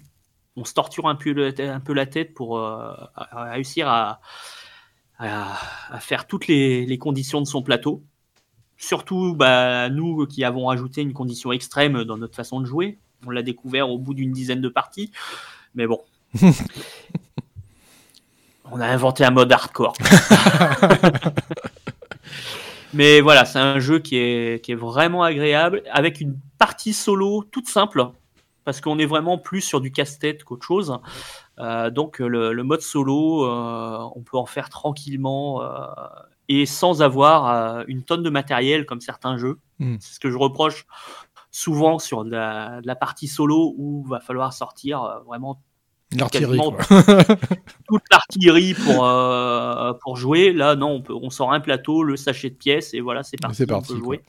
On 0.56 0.64
se 0.64 0.74
torture 0.74 1.06
un 1.08 1.14
peu, 1.16 1.32
le- 1.32 1.54
un 1.60 1.80
peu 1.80 1.92
la 1.92 2.06
tête 2.06 2.34
pour 2.34 2.60
réussir 3.32 3.88
à, 3.88 4.20
à- 5.18 5.58
à 5.90 6.00
faire 6.00 6.26
toutes 6.26 6.46
les, 6.46 6.86
les 6.86 6.98
conditions 6.98 7.40
de 7.40 7.46
son 7.46 7.62
plateau. 7.62 8.02
Surtout 8.80 9.34
bah, 9.34 9.90
nous 9.90 10.26
qui 10.26 10.42
avons 10.42 10.70
ajouté 10.70 11.02
une 11.02 11.12
condition 11.12 11.52
extrême 11.52 12.02
dans 12.04 12.16
notre 12.16 12.34
façon 12.34 12.60
de 12.60 12.66
jouer. 12.66 12.98
On 13.26 13.30
l'a 13.30 13.42
découvert 13.42 13.90
au 13.90 13.98
bout 13.98 14.14
d'une 14.14 14.32
dizaine 14.32 14.62
de 14.62 14.70
parties. 14.70 15.12
Mais 15.74 15.86
bon. 15.86 16.00
On 18.72 18.80
a 18.80 18.86
inventé 18.86 19.22
un 19.24 19.30
mode 19.30 19.52
hardcore. 19.52 19.92
Mais 22.94 23.20
voilà, 23.20 23.44
c'est 23.44 23.58
un 23.58 23.80
jeu 23.80 23.98
qui 23.98 24.16
est, 24.16 24.64
qui 24.64 24.72
est 24.72 24.76
vraiment 24.76 25.22
agréable, 25.22 25.82
avec 25.92 26.20
une 26.22 26.38
partie 26.56 26.94
solo 26.94 27.44
toute 27.50 27.68
simple, 27.68 28.06
parce 28.64 28.80
qu'on 28.80 28.98
est 28.98 29.06
vraiment 29.06 29.36
plus 29.36 29.60
sur 29.60 29.80
du 29.82 29.92
casse-tête 29.92 30.42
qu'autre 30.42 30.64
chose. 30.66 30.98
Euh, 31.58 31.90
donc 31.90 32.18
le, 32.18 32.52
le 32.52 32.62
mode 32.62 32.80
solo, 32.80 33.44
euh, 33.44 34.08
on 34.14 34.22
peut 34.22 34.38
en 34.38 34.46
faire 34.46 34.70
tranquillement 34.70 35.62
euh, 35.62 35.86
et 36.52 36.66
sans 36.66 37.00
avoir 37.00 37.46
euh, 37.48 37.84
une 37.86 38.02
tonne 38.02 38.22
de 38.24 38.30
matériel 38.30 38.84
comme 38.84 39.00
certains 39.00 39.36
jeux. 39.36 39.58
Mm. 39.78 39.96
C'est 40.00 40.14
ce 40.14 40.20
que 40.20 40.30
je 40.30 40.36
reproche 40.36 40.84
souvent 41.52 41.98
sur 42.00 42.24
de 42.24 42.30
la, 42.32 42.80
de 42.80 42.86
la 42.88 42.96
partie 42.96 43.28
solo 43.28 43.72
où 43.76 44.04
va 44.04 44.18
falloir 44.20 44.52
sortir 44.52 45.02
euh, 45.02 45.20
vraiment 45.20 45.62
L'artillerie, 46.18 46.58
toute 47.88 48.02
l'artillerie 48.10 48.74
pour, 48.74 49.06
euh, 49.06 49.92
pour 50.02 50.16
jouer. 50.16 50.52
Là, 50.52 50.74
non, 50.74 50.88
on, 50.94 51.02
peut, 51.02 51.14
on 51.14 51.30
sort 51.30 51.52
un 51.52 51.60
plateau, 51.60 52.02
le 52.02 52.16
sachet 52.16 52.50
de 52.50 52.56
pièces, 52.56 52.94
et 52.94 53.00
voilà, 53.00 53.22
c'est 53.22 53.36
parti, 53.40 53.56
c'est 53.58 53.70
on 53.70 53.74
parti, 53.76 53.92
peut 53.92 53.98
quoi. 54.00 54.04
jouer. 54.16 54.22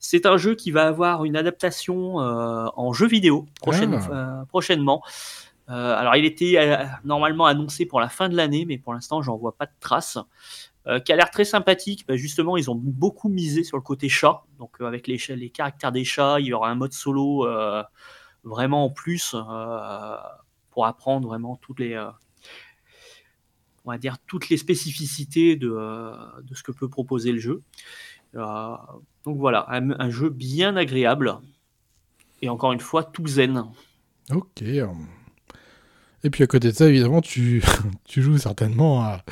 C'est 0.00 0.24
un 0.24 0.38
jeu 0.38 0.54
qui 0.54 0.70
va 0.70 0.86
avoir 0.86 1.26
une 1.26 1.36
adaptation 1.36 2.20
euh, 2.22 2.68
en 2.74 2.94
jeu 2.94 3.06
vidéo 3.06 3.44
prochaine- 3.60 4.00
Ah. 4.10 4.14
euh, 4.40 4.44
prochainement. 4.46 5.02
Alors, 5.70 6.16
il 6.16 6.24
était 6.24 6.56
normalement 7.04 7.44
annoncé 7.44 7.84
pour 7.84 8.00
la 8.00 8.08
fin 8.08 8.30
de 8.30 8.34
l'année, 8.36 8.64
mais 8.66 8.78
pour 8.78 8.94
l'instant, 8.94 9.20
j'en 9.20 9.36
vois 9.36 9.54
pas 9.54 9.66
de 9.66 9.72
traces. 9.80 10.16
Euh, 10.88 11.00
qui 11.00 11.12
a 11.12 11.16
l'air 11.16 11.30
très 11.30 11.44
sympathique. 11.44 12.06
Justement, 12.14 12.56
ils 12.56 12.70
ont 12.70 12.74
beaucoup 12.74 13.28
misé 13.28 13.62
sur 13.62 13.76
le 13.76 13.82
côté 13.82 14.08
chat. 14.08 14.44
Donc, 14.58 14.80
euh, 14.80 14.86
avec 14.86 15.06
les, 15.06 15.18
les 15.36 15.50
caractères 15.50 15.92
des 15.92 16.04
chats, 16.04 16.40
il 16.40 16.46
y 16.46 16.54
aura 16.54 16.70
un 16.70 16.76
mode 16.76 16.94
solo 16.94 17.46
euh, 17.46 17.82
vraiment 18.42 18.86
en 18.86 18.90
plus 18.90 19.36
pour 20.70 20.86
apprendre 20.86 21.28
vraiment 21.28 21.56
toutes 21.56 21.80
les, 21.80 21.98
on 23.84 23.90
va 23.90 23.98
dire 23.98 24.16
toutes 24.26 24.48
les 24.48 24.56
spécificités 24.56 25.56
de, 25.56 25.68
de 26.42 26.54
ce 26.54 26.62
que 26.62 26.72
peut 26.72 26.88
proposer 26.88 27.32
le 27.32 27.38
jeu. 27.38 27.62
Donc 28.32 29.36
voilà, 29.36 29.66
un, 29.68 29.90
un 29.90 30.08
jeu 30.08 30.30
bien 30.30 30.76
agréable 30.76 31.36
et 32.40 32.48
encore 32.48 32.72
une 32.72 32.80
fois 32.80 33.04
tout 33.04 33.26
zen. 33.26 33.64
Ok. 34.30 34.62
Et 34.62 36.30
puis 36.30 36.44
à 36.44 36.46
côté 36.46 36.70
de 36.70 36.76
ça, 36.76 36.88
évidemment, 36.88 37.20
tu, 37.20 37.62
tu 38.04 38.22
joues 38.22 38.38
certainement 38.38 39.02
à 39.02 39.22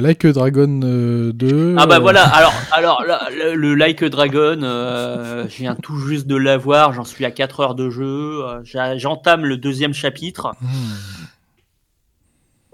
Like 0.00 0.24
a 0.24 0.32
Dragon 0.32 0.80
euh, 0.82 1.32
2. 1.32 1.76
Ah 1.78 1.86
bah 1.86 1.96
euh, 1.96 1.98
voilà, 2.00 2.24
alors, 2.24 2.52
alors 2.72 3.04
là, 3.04 3.28
le, 3.54 3.74
Like 3.74 4.02
a 4.02 4.08
Dragon, 4.08 4.60
euh, 4.62 5.48
je 5.48 5.56
viens 5.56 5.74
tout 5.74 5.96
juste 5.98 6.26
de 6.26 6.36
l'avoir, 6.36 6.92
j'en 6.92 7.04
suis 7.04 7.24
à 7.24 7.30
4 7.30 7.60
heures 7.60 7.74
de 7.74 7.90
jeu, 7.90 8.44
euh, 8.44 8.60
j'entame 8.96 9.44
le 9.44 9.56
deuxième 9.56 9.94
chapitre. 9.94 10.54
hmm, 10.60 11.26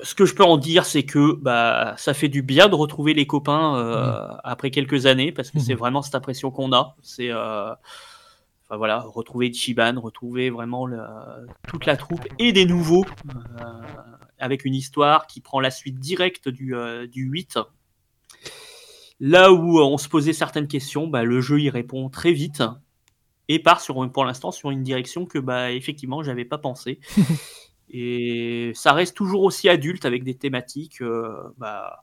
Ce 0.03 0.15
que 0.15 0.25
je 0.25 0.35
peux 0.35 0.45
en 0.45 0.57
dire, 0.57 0.85
c'est 0.85 1.05
que 1.05 1.37
bah, 1.41 1.95
ça 1.97 2.15
fait 2.15 2.29
du 2.29 2.43
bien 2.43 2.69
de 2.69 2.75
retrouver 2.75 3.15
les 3.15 3.27
copains 3.27 3.77
euh, 3.77 4.29
après 4.45 4.71
quelques 4.71 5.07
années, 5.07 5.33
parce 5.33 5.51
que 5.51 5.59
c'est 5.59 5.75
vraiment 5.75 6.03
cette 6.03 6.15
impression 6.15 6.51
qu'on 6.51 6.73
a. 6.73 6.97
C'est 7.03 7.33
enfin, 7.33 7.77
voilà, 8.77 9.01
retrouver 9.01 9.49
Ichiban, 9.49 10.01
retrouver 10.01 10.51
vraiment 10.51 10.87
toute 11.69 11.87
la 11.87 11.97
troupe 11.97 12.27
et 12.39 12.53
des 12.53 12.65
nouveaux, 12.65 13.05
avec 14.43 14.65
une 14.65 14.75
histoire 14.75 15.27
qui 15.27 15.41
prend 15.41 15.61
la 15.61 15.71
suite 15.71 16.01
directe 16.01 16.49
du, 16.49 16.75
euh, 16.75 17.07
du 17.07 17.23
8. 17.23 17.61
Là 19.21 19.53
où 19.53 19.79
on 19.79 19.97
se 19.99 20.09
posait 20.09 20.33
certaines 20.33 20.67
questions, 20.67 21.07
bah, 21.07 21.23
le 21.23 21.41
jeu 21.41 21.61
y 21.61 21.71
répond 21.71 22.11
très 22.11 22.33
vite 22.33 22.63
et 23.49 23.61
part 23.61 23.81
sur, 23.81 24.11
pour 24.11 24.25
l'instant 24.25 24.51
sur 24.51 24.71
une 24.73 24.83
direction 24.83 25.27
que 25.27 25.39
bah, 25.39 25.71
effectivement 25.71 26.25
j'avais 26.25 26.45
pas 26.45 26.59
pensé. 26.59 26.99
et 27.89 28.73
ça 28.75 28.93
reste 28.93 29.17
toujours 29.17 29.43
aussi 29.43 29.69
adulte 29.69 30.05
avec 30.05 30.25
des 30.25 30.35
thématiques 30.35 31.01
euh, 31.03 31.37
bah, 31.57 32.03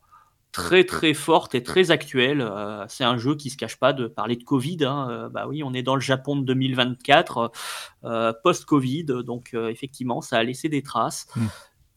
très 0.52 0.84
très 0.84 1.14
fortes 1.14 1.56
et 1.56 1.64
très 1.64 1.92
actuelles. 1.92 2.42
Euh, 2.42 2.86
c'est 2.88 3.04
un 3.04 3.18
jeu 3.18 3.36
qui 3.36 3.50
se 3.50 3.58
cache 3.58 3.78
pas 3.78 3.94
de 3.94 4.08
parler 4.08 4.36
de 4.36 4.44
Covid. 4.44 4.86
hein. 4.86 5.08
Euh, 5.10 5.30
bah 5.30 5.48
oui, 5.48 5.64
on 5.64 5.74
est 5.74 5.84
dans 5.84 5.96
le 5.96 6.02
Japon 6.02 6.36
de 6.36 6.46
2024, 6.46 7.52
euh, 8.06 8.34
post-Covid, 8.44 9.06
donc 9.26 9.52
euh, 9.54 9.70
effectivement 9.70 10.22
ça 10.22 10.38
a 10.38 10.44
laissé 10.44 10.70
des 10.70 10.82
traces. 10.82 11.28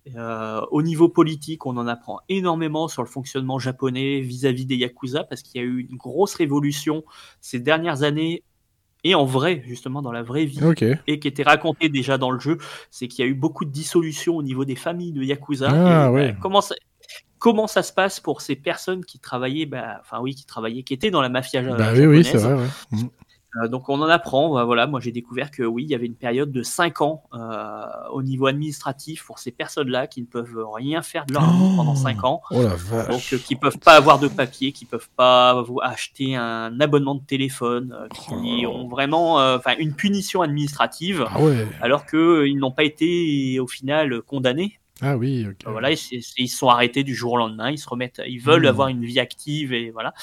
Mm. 0.07 0.11
Euh, 0.16 0.61
au 0.70 0.82
niveau 0.82 1.09
politique, 1.09 1.66
on 1.66 1.76
en 1.76 1.86
apprend 1.86 2.20
énormément 2.28 2.88
sur 2.88 3.03
le 3.03 3.09
fonctionnement 3.09 3.59
japonais 3.59 4.20
vis-à-vis 4.20 4.66
des 4.66 4.76
Yakuza, 4.76 5.24
parce 5.24 5.42
qu'il 5.42 5.61
y 5.61 5.64
a 5.64 5.66
eu 5.66 5.86
une 5.90 5.96
grosse 5.96 6.34
révolution 6.34 7.05
ces 7.40 7.61
dernières 7.61 8.03
années, 8.03 8.42
et 9.05 9.14
en 9.14 9.24
vrai, 9.24 9.62
justement, 9.66 10.00
dans 10.00 10.12
la 10.12 10.22
vraie 10.22 10.44
vie, 10.44 10.61
et 11.07 11.18
qui 11.18 11.28
était 11.28 11.42
raconté 11.42 11.88
déjà 11.88 12.18
dans 12.18 12.30
le 12.30 12.38
jeu, 12.38 12.59
c'est 12.90 13.09
qu'il 13.09 13.24
y 13.24 13.28
a 13.28 13.30
eu 13.30 13.34
beaucoup 13.34 13.64
de 13.64 13.70
dissolutions 13.70 14.36
au 14.36 14.42
niveau 14.42 14.64
des 14.64 14.76
familles 14.76 15.12
de 15.12 15.22
Yakuza. 15.22 15.70
Ah, 15.70 16.07
Et, 16.07 16.11
ouais. 16.11 16.32
bah, 16.32 16.38
comment, 16.40 16.61
ça, 16.61 16.76
comment 17.38 17.66
ça 17.66 17.82
se 17.82 17.92
passe 17.92 18.20
pour 18.20 18.40
ces 18.40 18.55
personnes 18.55 19.05
qui 19.05 19.18
travaillaient, 19.18 19.66
bah, 19.66 19.98
enfin 20.00 20.20
oui, 20.20 20.36
qui 20.36 20.46
travaillaient, 20.46 20.84
qui 20.84 20.94
étaient 20.94 21.11
dans 21.11 21.22
la 21.22 21.28
mafia 21.28 21.62
bah 21.62 21.92
oui, 21.94 22.07
oui, 22.07 22.22
japonaise 22.22 22.30
c'est 22.30 22.38
vrai. 22.38 22.55
ouais. 22.55 23.09
Hmm. 23.55 23.64
euh, 23.64 23.68
donc 23.68 23.88
on 23.88 24.00
en 24.00 24.09
apprend. 24.09 24.64
Voilà, 24.64 24.86
moi 24.86 25.00
j'ai 25.00 25.12
découvert 25.12 25.50
que 25.50 25.62
oui, 25.62 25.84
il 25.84 25.90
y 25.90 25.94
avait 25.94 26.07
une 26.07 26.14
période 26.14 26.50
de 26.53 26.62
5 26.62 27.00
ans 27.03 27.24
euh, 27.34 27.84
au 28.12 28.22
niveau 28.22 28.46
administratif 28.46 29.24
pour 29.24 29.38
ces 29.38 29.50
personnes-là 29.50 30.07
qui 30.07 30.20
ne 30.22 30.26
peuvent 30.26 30.64
rien 30.74 31.03
faire 31.03 31.26
de 31.26 31.34
leur 31.34 31.42
vie 31.50 31.59
Oh. 31.62 31.76
pendant 31.76 31.94
5 31.94 32.24
ans. 32.24 32.40
Oh 32.50 32.62
la 32.62 32.74
vache. 32.74 33.09
Donc, 33.09 33.22
euh, 33.32 33.38
qui 33.38 33.57
peuvent 33.57 33.78
pas 33.78 33.94
avoir 33.96 34.18
de 34.18 34.28
papier, 34.28 34.72
qui 34.72 34.84
peuvent 34.84 35.11
pas 35.16 35.61
vous 35.62 35.78
acheter 35.82 36.34
un 36.36 36.80
abonnement 36.80 37.14
de 37.14 37.24
téléphone, 37.24 37.94
euh, 37.98 38.09
qui 38.09 38.64
Oh. 38.66 38.70
ont 38.70 38.88
vraiment, 38.88 39.34
enfin, 39.36 39.74
une 39.78 39.94
punition 39.94 40.42
administrative, 40.42 41.26
Ah 41.28 41.40
ouais. 41.40 41.66
alors 41.80 42.07
que 42.07 42.46
ils 42.46 42.57
n'ont 42.59 42.72
pas 42.72 42.84
été 42.84 43.59
au 43.61 43.66
final 43.66 44.22
condamnés. 44.22 44.78
Ah 45.05 45.16
oui, 45.16 45.46
Voilà, 45.66 45.90
ils 45.90 46.48
sont 46.48 46.68
arrêtés 46.68 47.03
du 47.03 47.14
jour 47.14 47.32
au 47.32 47.36
lendemain. 47.36 47.70
Ils 47.70 47.78
se 47.78 47.88
remettent, 47.88 48.22
ils 48.26 48.38
veulent 48.40 48.62
Mhm. 48.62 48.68
avoir 48.68 48.88
une 48.88 49.05
vie 49.05 49.18
active 49.18 49.72
et 49.72 49.90
voilà. 49.90 50.14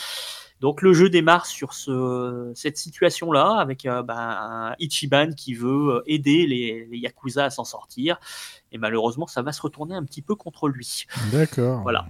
Donc 0.60 0.82
le 0.82 0.94
jeu 0.94 1.10
démarre 1.10 1.46
sur 1.46 1.74
ce, 1.74 2.52
cette 2.56 2.78
situation-là 2.78 3.58
avec 3.60 3.86
euh, 3.86 4.04
ben, 4.04 4.16
un 4.18 4.76
Ichiban 4.80 5.32
qui 5.32 5.54
veut 5.54 5.96
euh, 5.96 6.04
aider 6.06 6.46
les, 6.46 6.86
les 6.90 6.98
yakuza 6.98 7.46
à 7.46 7.50
s'en 7.50 7.64
sortir 7.64 8.20
et 8.72 8.78
malheureusement 8.78 9.28
ça 9.28 9.42
va 9.42 9.52
se 9.52 9.62
retourner 9.62 9.96
un 9.96 10.04
petit 10.04 10.22
peu 10.22 10.36
contre 10.36 10.68
lui. 10.68 11.06
D'accord. 11.32 11.82
Voilà. 11.82 12.08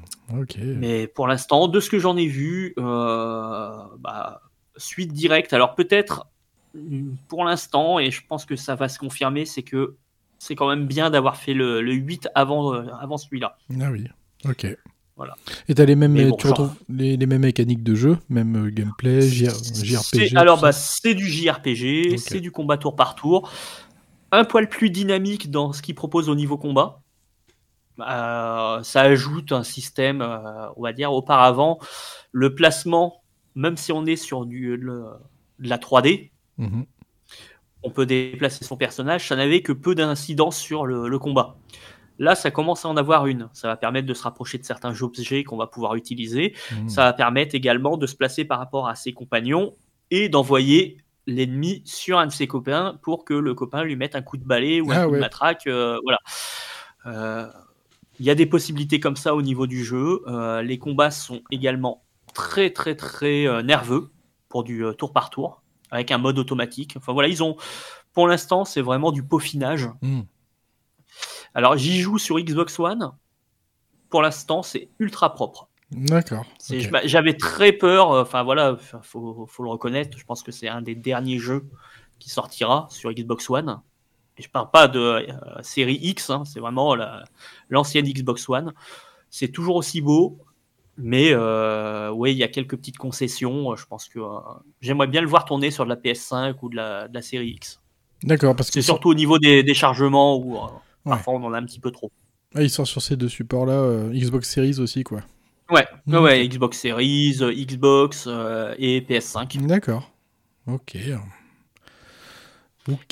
Mais 0.58 1.08
pour 1.08 1.28
l'instant, 1.28 1.68
de 1.68 1.80
ce 1.80 1.89
que 1.89 2.00
j'en 2.00 2.18
ai 2.18 2.28
vu, 2.28 2.74
euh, 2.78 3.84
bah, 4.00 4.41
suite 4.78 5.14
directe. 5.14 5.54
Alors 5.54 5.76
peut-être 5.76 6.28
mm, 6.74 7.12
pour 7.28 7.45
l'instant, 7.45 8.00
et 8.00 8.12
je 8.12 8.26
pense 8.26 8.45
que 8.45 8.56
ça 8.56 8.76
va 8.76 8.89
se 8.89 9.00
confirmer, 9.00 9.45
c'est 9.45 9.64
que 9.64 9.95
c'est 10.39 10.56
quand 10.56 10.70
même 10.70 10.88
bien 10.88 11.10
d'avoir 11.10 11.38
fait 11.38 11.54
le, 11.54 11.82
le 11.82 11.93
8 11.93 12.30
avant, 12.34 12.74
euh, 12.74 12.88
avant 13.00 13.18
celui-là. 13.18 13.58
Ah 13.80 13.91
oui. 13.91 14.08
Ok. 14.45 14.66
Voilà. 15.20 15.36
Et 15.67 15.76
t'as 15.76 15.84
les 15.84 15.97
mêmes, 15.97 16.13
Mais 16.13 16.30
bon, 16.30 16.38
tu 16.38 16.47
genre- 16.47 16.57
retrouves 16.57 16.76
les, 16.88 17.17
les 17.17 17.26
mêmes 17.26 17.41
mécaniques 17.41 17.84
de 17.84 17.93
jeu, 17.93 18.17
même 18.30 18.67
euh, 18.67 18.72
gameplay, 18.72 19.20
JR, 19.22 19.51
JRPG. 19.84 20.38
Alors, 20.38 20.61
bah, 20.61 20.72
c'est 20.72 21.13
du 21.13 21.28
JRPG, 21.28 22.17
c'est 22.17 22.39
du 22.39 22.51
combat 22.51 22.78
tour 22.78 22.95
par 22.95 23.15
tour. 23.15 23.51
Un 24.32 24.45
poil 24.45 24.70
plus 24.70 24.89
dynamique 24.89 25.51
dans 25.51 25.74
ce 25.74 25.82
qu'il 25.82 25.93
propose 25.93 26.30
au 26.30 26.36
niveau 26.36 26.57
combat. 26.57 27.01
Euh, 27.99 28.82
ça 28.82 29.01
ajoute 29.01 29.51
un 29.51 29.63
système, 29.63 30.22
euh, 30.22 30.70
on 30.78 30.84
va 30.84 30.93
dire, 30.93 31.11
auparavant, 31.11 31.80
le 32.32 32.55
placement, 32.55 33.22
même 33.55 33.76
si 33.76 33.91
on 33.91 34.05
est 34.05 34.15
sur 34.15 34.45
du, 34.45 34.78
le- 34.78 35.03
de 35.59 35.67
la 35.67 35.78
3D, 35.78 36.32
Mhm. 36.57 36.86
on 37.84 37.89
peut 37.89 38.05
déplacer 38.05 38.63
son 38.63 38.78
personnage, 38.78 39.28
ça 39.28 39.36
n'avait 39.36 39.61
que 39.61 39.74
peu 39.74 39.95
d'incidence 39.95 40.57
sur 40.57 40.86
le, 40.86 41.09
le 41.09 41.20
combat. 41.20 41.57
Là, 42.20 42.36
ça 42.36 42.51
commence 42.51 42.86
à 42.86 42.89
en 42.89 42.97
avoir 42.97 43.26
une. 43.28 43.49
Ça 43.53 43.67
va 43.70 43.78
permettre 43.78 44.05
de 44.07 44.13
se 44.13 44.24
rapprocher 44.24 44.57
de 44.57 44.63
certains 44.65 45.01
objets 45.01 45.43
qu'on 45.43 45.57
va 45.57 45.67
pouvoir 45.67 45.95
utiliser. 45.95 46.53
Mhm. 46.72 46.89
Ça 46.89 47.03
va 47.05 47.13
permettre 47.13 47.55
également 47.55 47.97
de 47.97 48.05
se 48.05 48.15
placer 48.15 48.45
par 48.45 48.59
rapport 48.59 48.88
à 48.88 48.95
ses 48.95 49.13
compagnons 49.13 49.74
et 50.11 50.30
d'envoyer 50.30 50.97
l'ennemi 51.28 51.82
sur 51.86 52.20
un 52.20 52.28
de 52.28 52.32
ses 52.32 52.45
copains 52.47 52.99
pour 53.03 53.24
que 53.24 53.34
le 53.34 53.53
copain 53.53 53.84
lui 53.84 53.95
mette 53.95 54.15
un 54.15 54.22
coup 54.22 54.38
de 54.38 54.43
balai 54.43 54.82
ou 54.82 54.91
un 54.91 54.95
Ah 54.95 55.05
coup 55.05 55.11
ouais. 55.11 55.17
de 55.17 55.22
matraque. 55.22 55.65
euh, 55.67 55.97
voilà. 56.03 56.20
Euh, 57.05 57.47
Il 58.20 58.26
y 58.26 58.30
a 58.30 58.36
des 58.36 58.45
possibilités 58.45 58.99
comme 58.99 59.15
ça 59.15 59.34
au 59.34 59.41
niveau 59.41 59.65
du 59.65 59.84
jeu. 59.86 60.22
Euh, 60.28 60.61
les 60.61 60.78
combats 60.78 61.11
sont 61.11 61.41
également 61.51 62.03
très 62.34 62.70
très 62.72 62.95
très 62.95 63.47
euh, 63.47 63.61
nerveux 63.61 64.11
pour 64.49 64.63
du 64.65 64.84
euh, 64.84 64.91
tour 64.93 65.13
par 65.13 65.30
tour 65.30 65.61
avec 65.91 66.11
un 66.11 66.17
mode 66.17 66.38
automatique. 66.38 66.95
Enfin 66.97 67.13
voilà, 67.13 67.30
ils 67.30 67.41
ont 67.43 67.55
pour 68.13 68.28
l'instant 68.28 68.65
c'est 68.65 68.82
vraiment 68.82 69.11
du 69.13 69.24
peaufinage. 69.24 69.89
Mhm. 70.01 70.26
Alors 71.56 71.78
j'y 71.78 72.00
joue 72.00 72.18
sur 72.18 72.39
Xbox 72.39 72.80
One. 72.80 73.12
Pour 74.10 74.22
l'instant, 74.22 74.64
c'est 74.64 74.89
ultra 75.00 75.34
propre. 75.34 75.68
D'accord. 75.91 76.45
M'a- 76.91 77.06
J'avais 77.06 77.34
très 77.34 77.72
peur, 77.72 78.12
euh, 78.12 78.22
enfin 78.22 78.43
voilà, 78.43 78.78
faut, 79.02 79.45
faut 79.47 79.64
le 79.64 79.70
reconnaître, 79.70 80.18
je 80.18 80.24
pense 80.26 80.43
que 80.43 80.52
c'est 80.52 80.68
un 80.68 80.82
des 80.82 80.95
derniers 80.95 81.39
jeux 81.39 81.66
qui 82.20 82.30
sortira 82.30 82.88
sur 82.91 83.12
Xbox 83.12 83.50
One. 83.50 83.82
Et 84.38 84.41
je 84.43 84.50
parle 84.50 84.70
pas 84.72 84.88
de 84.88 85.00
euh, 85.00 85.28
série 85.64 85.97
X, 86.02 86.30
hein, 86.30 86.43
c'est 86.45 86.60
vraiment 86.60 86.95
la- 86.95 87.24
l'ancienne 87.70 88.06
Xbox 88.06 88.47
One. 88.50 88.74
C'est 89.30 89.50
toujours 89.52 89.76
aussi 89.76 90.02
beau, 90.02 90.38
mais 90.97 91.30
euh, 91.32 92.10
oui, 92.12 92.32
il 92.32 92.38
y 92.38 92.43
a 92.43 92.47
quelques 92.47 92.78
petites 92.78 92.97
concessions. 92.97 93.76
Je 93.76 93.86
pense 93.86 94.08
que 94.08 94.20
j'aimerais 94.82 95.08
bien 95.08 95.22
le 95.22 95.28
voir 95.28 95.45
tourner 95.45 95.72
sur 95.72 95.84
de 95.86 95.89
la 95.89 95.95
PS5 95.95 96.56
ou 96.62 96.70
de 96.70 96.76
la, 96.78 97.08
de 97.08 97.14
la 97.14 97.22
série 97.22 97.50
X. 97.52 97.80
D'accord, 98.24 98.56
parce 98.56 98.70
que 98.70 98.76
C'est 98.76 98.82
surtout 98.82 99.10
au 99.10 99.14
niveau 99.16 99.39
des, 99.39 99.64
des 99.64 99.74
chargements 99.74 100.38
où. 100.38 100.58
Parfois 101.04 101.34
on 101.34 101.43
en 101.43 101.54
a 101.54 101.58
un 101.60 101.64
petit 101.66 101.80
peu 101.80 101.91
trop. 101.91 102.12
Ah, 102.56 102.64
il 102.64 102.70
sort 102.70 102.88
sur 102.88 103.02
ces 103.02 103.16
deux 103.16 103.30
supports-là, 103.30 103.74
euh, 103.74 104.12
Xbox 104.12 104.50
Series 104.50 104.80
aussi, 104.80 105.04
quoi. 105.04 105.22
Ouais, 105.70 105.86
Mm, 106.08 106.16
ouais. 106.18 106.47
Xbox 106.47 106.80
Series, 106.80 107.38
euh, 107.41 107.54
Xbox 107.54 108.26
euh, 108.28 108.74
et 108.80 109.02
PS5. 109.02 109.58
D'accord. 109.68 110.12
Ok. 110.66 110.95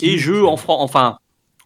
Et 0.02 0.18
jeu 0.18 0.46
en 0.46 0.58
fran- 0.58 0.82
enfin, 0.82 1.18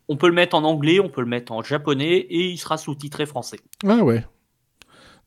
on 0.09 0.17
peut 0.17 0.27
le 0.27 0.33
mettre 0.33 0.55
en 0.55 0.63
anglais, 0.63 0.99
on 0.99 1.07
peut 1.09 1.21
le 1.21 1.27
mettre 1.27 1.51
en 1.53 1.61
japonais 1.63 2.17
et 2.17 2.49
il 2.49 2.57
sera 2.57 2.77
sous-titré 2.77 3.25
français. 3.25 3.59
Ah 3.87 4.03
ouais. 4.03 4.25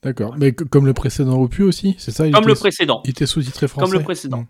D'accord. 0.02 0.34
Mais 0.36 0.52
comme 0.52 0.84
le 0.84 0.92
précédent 0.92 1.40
opus 1.40 1.64
aussi, 1.64 1.94
c'est 1.98 2.10
ça? 2.10 2.26
Il 2.26 2.32
Comme 2.34 2.42
était 2.42 2.52
le 2.52 2.58
précédent. 2.58 3.00
Il 3.04 3.10
était 3.10 3.24
sous-titré 3.26 3.68
français 3.68 3.86
Comme 3.90 3.98
le 3.98 4.04
précédent. 4.04 4.44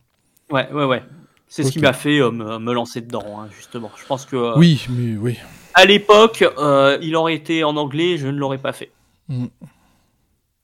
Hmm. 0.50 0.54
Ouais, 0.54 0.72
ouais, 0.72 0.84
ouais. 0.84 1.02
C'est 1.46 1.62
ce 1.62 1.70
qui 1.70 1.78
m'a 1.78 1.92
fait 1.92 2.18
euh, 2.18 2.32
me, 2.32 2.58
me 2.58 2.72
lancer 2.72 3.00
dedans, 3.00 3.38
hein, 3.40 3.48
justement. 3.56 3.90
Je 3.96 4.04
pense 4.06 4.26
que 4.26 4.34
euh, 4.34 4.58
Oui, 4.58 4.84
mais 4.90 5.16
oui. 5.16 5.38
À 5.74 5.84
l'époque, 5.84 6.44
euh, 6.58 6.98
il 7.02 7.16
aurait 7.16 7.34
été 7.34 7.64
en 7.64 7.76
anglais, 7.76 8.16
je 8.16 8.26
ne 8.28 8.38
l'aurais 8.38 8.58
pas 8.58 8.72
fait. 8.72 8.92
Mm. 9.28 9.46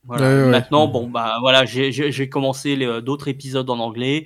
Voilà. 0.03 0.23
Ouais, 0.27 0.43
ouais. 0.43 0.49
Maintenant, 0.49 0.87
bon, 0.87 1.07
bah 1.07 1.37
voilà, 1.41 1.65
j'ai- 1.65 2.29
commencé 2.29 2.75
les- 2.75 3.01
d'autres 3.01 3.27
épisodes 3.27 3.69
en 3.69 3.79
anglais. 3.79 4.25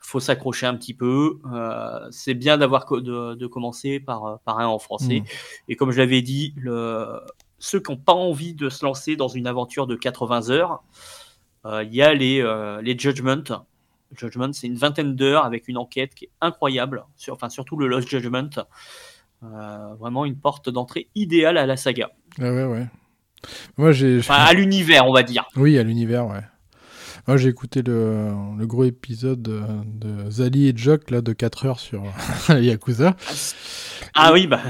faut 0.00 0.20
s'accrocher 0.20 0.64
un 0.64 0.74
petit 0.74 0.94
peu. 0.94 1.38
Euh, 1.52 2.08
c'est 2.10 2.32
bien 2.32 2.56
d'avoir 2.56 2.86
de, 2.90 3.34
de, 3.34 3.46
commencer 3.46 4.00
par, 4.00 4.38
par 4.46 4.58
un 4.58 4.66
en 4.66 4.78
français. 4.78 5.20
Mm. 5.20 5.24
Et 5.68 5.76
comme 5.76 5.90
je 5.90 5.98
l'avais 5.98 6.22
dit, 6.22 6.54
le, 6.56 7.20
ceux 7.58 7.80
qui 7.80 7.90
n'ont 7.90 7.98
pas 7.98 8.14
envie 8.14 8.54
de 8.54 8.70
se 8.70 8.84
lancer 8.86 9.16
dans 9.16 9.28
une 9.28 9.46
aventure 9.46 9.86
de 9.86 9.96
80 9.96 10.48
heures, 10.48 10.82
euh, 11.66 11.82
il 11.84 11.94
y 11.94 12.00
a 12.00 12.14
les, 12.14 12.40
euh, 12.40 12.80
les 12.80 12.98
Judgment. 12.98 13.66
Judgment, 14.16 14.52
c'est 14.52 14.66
une 14.66 14.76
vingtaine 14.76 15.14
d'heures 15.14 15.44
avec 15.44 15.68
une 15.68 15.76
enquête 15.76 16.14
qui 16.14 16.26
est 16.26 16.30
incroyable, 16.40 17.04
sur, 17.16 17.34
enfin 17.34 17.50
surtout 17.50 17.76
le 17.76 17.86
Lost 17.86 18.08
Judgment. 18.08 18.48
Euh, 19.44 19.94
vraiment 20.00 20.24
une 20.24 20.36
porte 20.36 20.68
d'entrée 20.68 21.08
idéale 21.14 21.58
à 21.58 21.66
la 21.66 21.76
saga. 21.76 22.10
Ah 22.40 22.52
ouais, 22.52 22.64
ouais. 22.64 22.86
Moi, 23.76 23.92
j'ai. 23.92 24.18
Enfin, 24.18 24.34
à 24.34 24.52
l'univers, 24.52 25.06
on 25.06 25.12
va 25.12 25.22
dire. 25.22 25.46
Oui, 25.56 25.78
à 25.78 25.82
l'univers, 25.84 26.26
ouais. 26.26 26.42
Moi, 27.28 27.36
j'ai 27.36 27.50
écouté 27.50 27.82
le, 27.82 28.30
le, 28.58 28.66
gros 28.66 28.84
épisode 28.84 29.42
de, 29.42 29.60
de, 29.84 30.30
Zali 30.30 30.68
et 30.68 30.72
Jock, 30.74 31.10
là, 31.10 31.20
de 31.20 31.32
4 31.32 31.66
heures 31.66 31.78
sur 31.78 32.02
Yakuza. 32.48 33.16
Ah 34.14 34.32
oui, 34.32 34.46
bah. 34.46 34.62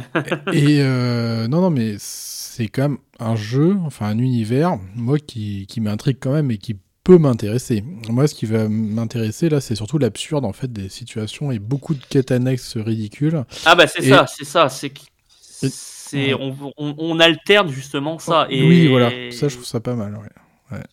et 0.53 0.81
euh, 0.81 1.47
non, 1.47 1.61
non, 1.61 1.71
mais 1.71 1.95
c'est 1.99 2.67
quand 2.67 2.83
même 2.83 2.99
un 3.21 3.37
jeu, 3.37 3.77
enfin 3.87 4.07
un 4.07 4.19
univers, 4.19 4.77
moi, 4.97 5.19
qui, 5.19 5.67
qui 5.69 5.81
m'intrigue 5.81 6.19
quand 6.21 6.33
même 6.33 6.51
et 6.51 6.59
qui 6.59 6.77
peut 7.09 7.17
m'intéresser. 7.17 7.83
Moi, 8.11 8.29
ce 8.29 8.35
qui 8.35 8.45
va 8.45 8.69
m'intéresser, 8.69 9.49
là, 9.49 9.63
c'est 9.63 9.75
surtout 9.75 9.97
l'absurde, 9.97 10.45
en 10.45 10.53
fait, 10.53 10.71
des 10.71 10.91
situations 10.91 11.51
et 11.51 11.59
beaucoup 11.59 11.95
de 11.95 12.05
quêtes 12.05 12.31
annexes 12.31 12.77
ridicules. 12.77 13.45
Ah 13.65 13.75
bah, 13.75 13.87
c'est 13.87 14.05
et... 14.05 14.11
ça, 14.11 14.27
c'est 14.27 14.45
ça, 14.45 14.69
c'est... 14.69 14.93
C'est, 15.41 16.35
on, 16.35 16.55
on, 16.77 16.95
on, 16.99 17.19
alterne 17.19 17.71
justement 17.71 18.19
ça. 18.19 18.47
Et... 18.51 18.63
Oui, 18.63 18.89
voilà, 18.89 19.11
ça 19.31 19.49
je 19.49 19.55
trouve 19.55 19.67
ça 19.67 19.81
pas 19.81 19.95
mal. 19.95 20.15
Ouais. 20.15 20.77
Ouais. 20.77 20.85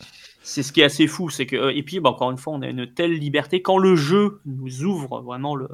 C'est 0.41 0.63
ce 0.63 0.73
qui 0.73 0.81
est 0.81 0.85
assez 0.85 1.07
fou, 1.07 1.29
c'est 1.29 1.45
que 1.45 1.73
et 1.73 1.83
puis 1.83 1.99
bah, 1.99 2.09
encore 2.09 2.31
une 2.31 2.37
fois, 2.37 2.53
on 2.53 2.61
a 2.61 2.67
une 2.67 2.93
telle 2.93 3.13
liberté 3.13 3.61
quand 3.61 3.77
le 3.77 3.95
jeu 3.95 4.41
nous 4.45 4.83
ouvre 4.83 5.21
vraiment 5.21 5.55
le, 5.55 5.69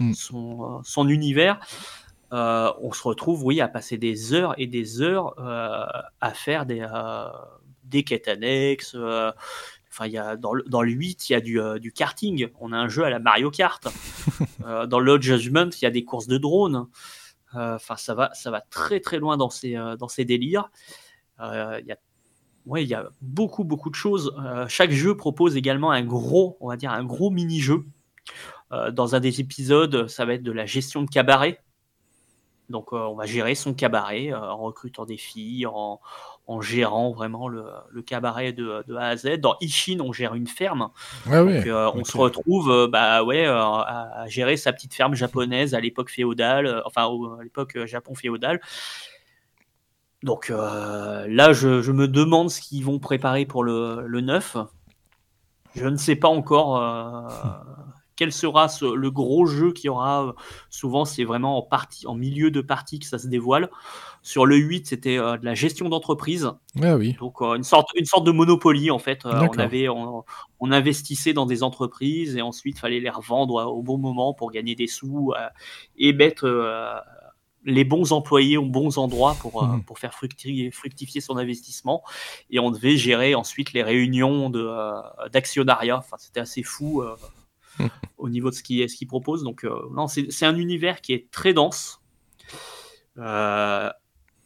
mm. 0.00 0.12
son, 0.12 0.82
son 0.82 1.08
univers. 1.08 1.60
Euh, 2.32 2.70
on 2.82 2.92
se 2.92 3.02
retrouve, 3.02 3.44
oui, 3.44 3.60
à 3.60 3.68
passer 3.68 3.96
des 3.96 4.34
heures 4.34 4.54
et 4.58 4.66
des 4.66 5.00
heures 5.00 5.34
euh, 5.38 5.86
à 6.20 6.34
faire 6.34 6.66
des, 6.66 6.80
euh, 6.80 7.28
des 7.84 8.02
quêtes 8.02 8.28
annexes. 8.28 8.96
Enfin, 9.94 10.06
il 10.06 10.12
y 10.12 10.18
a, 10.18 10.36
dans, 10.36 10.52
le, 10.52 10.64
dans 10.64 10.82
le 10.82 10.90
8, 10.90 11.30
il 11.30 11.32
y 11.34 11.36
a 11.36 11.40
du, 11.40 11.60
du, 11.80 11.92
karting. 11.92 12.48
On 12.58 12.72
a 12.72 12.76
un 12.76 12.88
jeu 12.88 13.04
à 13.04 13.10
la 13.10 13.20
Mario 13.20 13.50
Kart. 13.50 13.86
dans 14.88 14.98
le 14.98 15.20
Judgment, 15.20 15.70
il 15.70 15.82
y 15.82 15.86
a 15.86 15.90
des 15.90 16.04
courses 16.04 16.26
de 16.26 16.36
drones. 16.36 16.88
Enfin, 17.52 17.96
ça 17.96 18.14
va, 18.14 18.34
ça 18.34 18.50
va 18.50 18.60
très 18.60 18.98
très 18.98 19.18
loin 19.18 19.36
dans 19.36 19.50
ces, 19.50 19.74
dans 19.98 20.08
ces 20.08 20.24
délires. 20.24 20.70
Il 21.38 21.84
y 21.86 21.92
a 21.92 21.96
ouais, 22.66 22.82
il 22.82 22.88
y 22.88 22.94
a 22.94 23.08
beaucoup, 23.20 23.64
beaucoup 23.64 23.90
de 23.90 23.94
choses. 23.94 24.34
Euh, 24.38 24.66
chaque 24.68 24.90
jeu 24.90 25.16
propose 25.16 25.56
également 25.56 25.90
un 25.90 26.04
gros, 26.04 26.56
on 26.60 26.68
va 26.68 26.76
dire, 26.76 26.92
un 26.92 27.04
gros 27.04 27.30
mini-jeu. 27.30 27.84
Euh, 28.72 28.90
dans 28.90 29.14
un 29.14 29.20
des 29.20 29.40
épisodes, 29.40 30.08
ça 30.08 30.24
va 30.24 30.34
être 30.34 30.42
de 30.42 30.52
la 30.52 30.66
gestion 30.66 31.02
de 31.02 31.10
cabaret. 31.10 31.62
Donc, 32.70 32.92
euh, 32.92 32.96
on 32.96 33.14
va 33.14 33.26
gérer 33.26 33.54
son 33.54 33.74
cabaret 33.74 34.32
en 34.32 34.56
recrutant 34.58 35.04
des 35.04 35.18
filles, 35.18 35.66
en, 35.66 36.00
en 36.46 36.60
gérant 36.60 37.12
vraiment 37.12 37.48
le, 37.48 37.64
le 37.90 38.02
cabaret 38.02 38.52
de, 38.52 38.84
de, 38.86 38.94
A 38.96 39.08
à 39.08 39.16
Z. 39.16 39.38
Dans 39.38 39.56
Ishin, 39.60 40.00
on 40.00 40.12
gère 40.12 40.34
une 40.34 40.46
ferme. 40.46 40.90
Ah 41.30 41.42
ouais, 41.42 41.64
Donc, 41.64 41.94
on 41.94 42.00
okay. 42.00 42.10
se 42.10 42.16
retrouve 42.16 42.88
bah, 42.90 43.24
ouais, 43.24 43.46
à, 43.46 44.10
à, 44.22 44.26
gérer 44.28 44.56
sa 44.56 44.72
petite 44.72 44.94
ferme 44.94 45.14
japonaise 45.14 45.74
à 45.74 45.80
l'époque 45.80 46.10
féodale, 46.10 46.82
enfin, 46.84 47.08
à 47.40 47.42
l'époque 47.42 47.78
Japon 47.86 48.14
féodal. 48.14 48.60
Donc 50.24 50.48
euh, 50.48 51.26
là, 51.28 51.52
je, 51.52 51.82
je, 51.82 51.92
me 51.92 52.08
demande 52.08 52.50
ce 52.50 52.62
qu'ils 52.62 52.82
vont 52.82 52.98
préparer 52.98 53.44
pour 53.44 53.62
le, 53.62 54.04
le 54.06 54.20
9. 54.22 54.56
Je 55.76 55.86
ne 55.86 55.98
sais 55.98 56.16
pas 56.16 56.28
encore 56.28 56.80
euh, 56.80 57.28
quel 58.16 58.32
sera 58.32 58.68
ce, 58.68 58.86
le 58.86 59.10
gros 59.10 59.44
jeu 59.44 59.72
qui 59.72 59.90
aura. 59.90 60.34
Souvent, 60.70 61.04
c'est 61.04 61.24
vraiment 61.24 61.58
en, 61.58 61.62
partie, 61.62 62.06
en 62.06 62.14
milieu 62.14 62.50
de 62.50 62.62
partie 62.62 63.00
que 63.00 63.06
ça 63.06 63.18
se 63.18 63.26
dévoile. 63.26 63.68
Sur 64.24 64.46
le 64.46 64.56
8, 64.56 64.88
c'était 64.88 65.18
euh, 65.18 65.36
de 65.36 65.44
la 65.44 65.54
gestion 65.54 65.88
d'entreprise. 65.88 66.50
Ah 66.82 66.96
oui. 66.96 67.14
Donc 67.20 67.40
une, 67.40 67.62
sorte, 67.62 67.90
une 67.94 68.06
sorte 68.06 68.24
de 68.24 68.32
monopoly, 68.32 68.90
en 68.90 68.98
fait. 68.98 69.24
on, 69.24 69.58
avait, 69.58 69.88
on, 69.88 70.24
on, 70.58 70.72
investissait 70.72 71.34
dans 71.34 71.46
des 71.46 71.62
entreprises 71.62 72.36
et 72.36 72.42
ensuite, 72.42 72.78
il 72.78 72.80
fallait 72.80 73.00
les 73.00 73.10
revendre 73.10 73.54
au 73.70 73.82
bon 73.82 73.98
moment 73.98 74.34
pour 74.34 74.50
gagner 74.50 74.74
des 74.74 74.88
sous 74.88 75.32
et 75.96 76.12
mettre 76.12 76.48
les 77.64 77.84
bons 77.84 78.12
employés 78.12 78.56
aux 78.56 78.66
bons 78.66 78.98
endroits 78.98 79.36
pour, 79.40 79.64
mmh. 79.64 79.84
pour 79.84 79.98
faire 79.98 80.14
fructifier, 80.14 80.70
fructifier, 80.70 81.20
son 81.20 81.36
investissement. 81.36 82.02
Et 82.50 82.58
on 82.58 82.70
devait 82.70 82.96
gérer 82.96 83.34
ensuite 83.34 83.72
les 83.72 83.82
réunions 83.82 84.50
d'actionnariat. 85.32 85.98
Enfin, 85.98 86.16
c'était 86.18 86.40
assez 86.40 86.62
fou 86.62 87.02
euh, 87.02 87.16
mmh. 87.78 87.86
au 88.18 88.28
niveau 88.28 88.50
de 88.50 88.54
ce 88.54 88.62
qu'il 88.62 88.88
ce 88.88 89.04
propose. 89.06 89.42
Donc, 89.42 89.64
euh, 89.64 89.74
non, 89.92 90.06
c'est 90.08 90.46
un 90.46 90.56
univers 90.56 91.00
qui 91.00 91.12
est 91.12 91.30
très 91.30 91.54
dense. 91.54 92.00
Euh, 93.18 93.90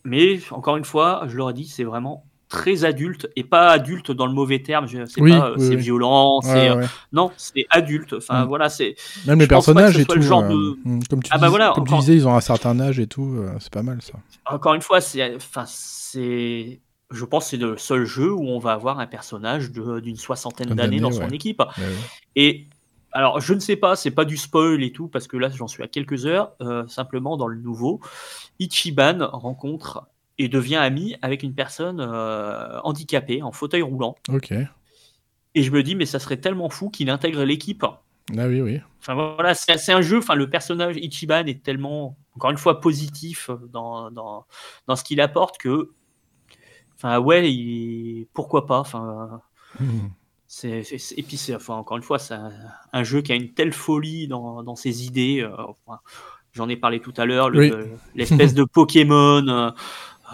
mais 0.04 0.40
encore 0.50 0.76
une 0.76 0.84
fois, 0.84 1.24
je 1.28 1.36
leur 1.36 1.50
ai 1.50 1.52
dit, 1.54 1.66
c'est 1.66 1.84
vraiment 1.84 2.24
très 2.48 2.84
adulte 2.86 3.28
et 3.36 3.44
pas 3.44 3.68
adulte 3.70 4.10
dans 4.10 4.24
le 4.26 4.32
mauvais 4.32 4.62
terme 4.62 4.86
c'est 4.88 5.20
oui, 5.20 5.32
pas 5.32 5.50
oui, 5.52 5.56
c'est 5.60 5.68
oui. 5.74 5.76
violent 5.76 6.40
c'est 6.40 6.70
Ouais, 6.70 6.76
ouais. 6.78 6.86
non 7.12 7.30
c'est 7.36 7.66
adulte 7.68 8.14
enfin 8.14 8.46
Mm. 8.46 8.48
voilà 8.48 8.70
c'est 8.70 8.94
Même 9.26 9.38
les 9.38 9.46
personnages 9.46 9.98
et 9.98 10.06
tout. 10.06 10.14
le 10.14 10.22
genre 10.22 10.44
euh, 10.44 10.48
de- 10.48 10.78
mm, 10.82 11.00
Comme 11.10 11.22
tu, 11.22 11.30
Ah 11.30 11.36
bah 11.36 11.48
dis- 11.48 11.50
voilà, 11.50 11.72
comme 11.74 11.84
tu 11.84 11.90
encore- 11.90 12.00
disais, 12.00 12.14
ils 12.14 12.26
ont 12.26 12.34
un 12.34 12.40
certain 12.40 12.80
âge 12.80 12.98
et 13.00 13.06
tout. 13.06 13.34
euh, 13.36 13.50
c'est 13.60 13.70
pas 13.70 13.82
mal 13.82 14.00
ça. 14.00 14.14
encore 14.50 14.72
une 14.72 14.80
fois, 14.80 15.02
c'est, 15.02 15.36
enfin, 15.36 15.64
c'est, 15.66 16.80
je 17.10 17.24
pense, 17.26 17.44
que 17.44 17.50
c'est 17.50 17.56
le 17.58 17.76
seul 17.76 18.06
jeu 18.06 18.32
où 18.32 18.48
on 18.48 18.58
va 18.58 18.72
avoir 18.72 18.98
un 18.98 19.06
personnage 19.06 19.70
d'une 19.70 20.16
soixantaine 20.16 20.70
d'années 20.74 21.00
dans 21.00 21.12
son 21.12 21.28
équipe. 21.28 21.60
Ouais. 21.60 21.84
Et 22.34 22.66
alors, 23.12 23.40
je 23.40 23.54
ne 23.54 23.60
sais 23.60 23.76
pas, 23.76 23.96
c'est 23.96 24.10
pas 24.10 24.24
du 24.24 24.36
spoil 24.36 24.82
et 24.82 24.92
tout, 24.92 25.08
parce 25.08 25.26
que 25.26 25.36
là, 25.36 25.48
j'en 25.48 25.66
suis 25.68 25.82
à 25.82 25.88
quelques 25.88 26.26
heures. 26.26 26.52
euh, 26.60 26.86
simplement, 26.88 27.36
dans 27.36 27.46
le 27.46 27.56
nouveau, 27.56 28.00
Ichiban 28.58 29.28
rencontre 29.32 30.06
et 30.38 30.48
devient 30.48 30.76
ami 30.76 31.16
avec 31.22 31.42
une 31.42 31.54
personne 31.54 32.00
euh, 32.00 32.80
handicapée 32.82 33.42
en 33.42 33.52
fauteuil 33.52 33.82
roulant. 33.82 34.16
Ok. 34.28 34.52
Et 35.54 35.62
je 35.62 35.70
me 35.70 35.82
dis, 35.82 35.94
mais 35.94 36.06
ça 36.06 36.18
serait 36.18 36.36
tellement 36.36 36.68
fou 36.68 36.90
qu'il 36.90 37.10
intègre 37.10 37.42
l'équipe. 37.44 37.84
Ah 38.36 38.46
oui, 38.46 38.60
oui. 38.60 38.80
Enfin 39.00 39.14
voilà, 39.14 39.54
c'est 39.54 39.92
un 39.92 40.02
jeu. 40.02 40.18
Enfin, 40.18 40.34
le 40.34 40.50
personnage 40.50 40.96
Ichiban 40.96 41.46
est 41.46 41.62
tellement, 41.62 42.18
encore 42.36 42.50
une 42.50 42.58
fois, 42.58 42.80
positif 42.80 43.50
dans, 43.72 44.10
dans, 44.10 44.46
dans 44.86 44.96
ce 44.96 45.02
qu'il 45.02 45.20
apporte 45.20 45.56
que, 45.56 45.92
enfin 46.94 47.18
ouais, 47.18 47.50
il, 47.50 48.26
pourquoi 48.34 48.66
pas. 48.66 48.80
Enfin, 48.80 49.40
Mm. 49.80 50.08
C'est 50.50 50.80
et 51.16 51.22
puis 51.22 51.36
c'est, 51.36 51.54
enfin 51.54 51.74
encore 51.74 51.96
une 51.98 52.02
fois, 52.02 52.18
c'est 52.18 52.34
un, 52.34 52.50
un 52.92 53.02
jeu 53.04 53.20
qui 53.22 53.30
a 53.32 53.34
une 53.36 53.52
telle 53.52 53.72
folie 53.72 54.26
dans, 54.28 54.62
dans 54.62 54.74
ses 54.76 55.04
idées. 55.06 55.40
euh, 55.42 55.54
enfin, 55.86 56.00
J'en 56.52 56.68
ai 56.70 56.76
parlé 56.76 56.98
tout 57.00 57.12
à 57.18 57.26
l'heure, 57.26 57.50
le- 57.50 57.58
Oui. 57.60 57.68
le- 57.68 57.88
l'espèce 58.14 58.54
de 58.54 58.64
Pokémon. 58.72 59.46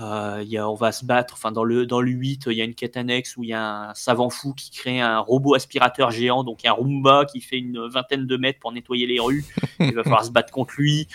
euh, 0.01 0.41
il 0.43 0.49
y 0.49 0.57
a, 0.57 0.69
on 0.71 0.75
va 0.77 0.93
se 0.93 1.05
battre. 1.05 1.35
Enfin, 1.35 1.51
dans 1.53 1.65
le 1.65 1.85
dans 1.87 2.01
le 2.01 2.11
8, 2.11 2.45
il 2.47 2.53
y 2.53 2.61
a 2.61 2.65
une 2.65 2.75
quête 2.77 2.97
annexe 2.97 3.37
où 3.37 3.43
il 3.43 3.51
y 3.51 3.53
a 3.53 3.91
un 3.91 3.95
savant 3.95 4.31
fou 4.31 4.55
qui 4.55 4.71
crée 4.71 5.01
un 5.01 5.19
robot 5.19 5.55
aspirateur 5.55 6.11
géant, 6.13 6.45
donc 6.45 6.65
un 6.65 6.73
Roomba 6.73 7.25
qui 7.27 7.41
fait 7.41 7.59
une 7.59 7.87
vingtaine 7.89 8.27
de 8.27 8.37
mètres 8.37 8.61
pour 8.61 8.73
nettoyer 8.73 9.07
les 9.09 9.19
rues. 9.21 9.45
Il 9.81 9.95
va 9.95 10.03
falloir 10.05 10.25
se 10.25 10.31
battre 10.31 10.53
contre 10.53 10.75
lui. 10.79 11.09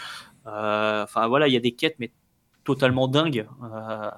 Euh, 0.45 1.03
Enfin 1.03 1.27
voilà, 1.27 1.47
il 1.47 1.53
y 1.53 1.57
a 1.57 1.61
des 1.61 1.71
quêtes 1.73 1.95
mais 1.99 2.11
totalement 2.65 3.07
dingues. 3.07 3.47
Euh, 3.63 4.09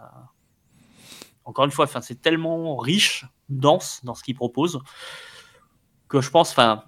encore 1.46 1.66
une 1.66 1.72
fois, 1.72 1.86
enfin 1.86 2.02
c'est 2.02 2.22
tellement 2.22 2.76
riche, 2.78 3.26
dense 3.52 4.02
dans 4.04 4.16
ce 4.16 4.24
qu'il 4.24 4.36
propose 4.36 4.80
que 6.08 6.22
je 6.22 6.30
pense, 6.30 6.52
enfin. 6.52 6.84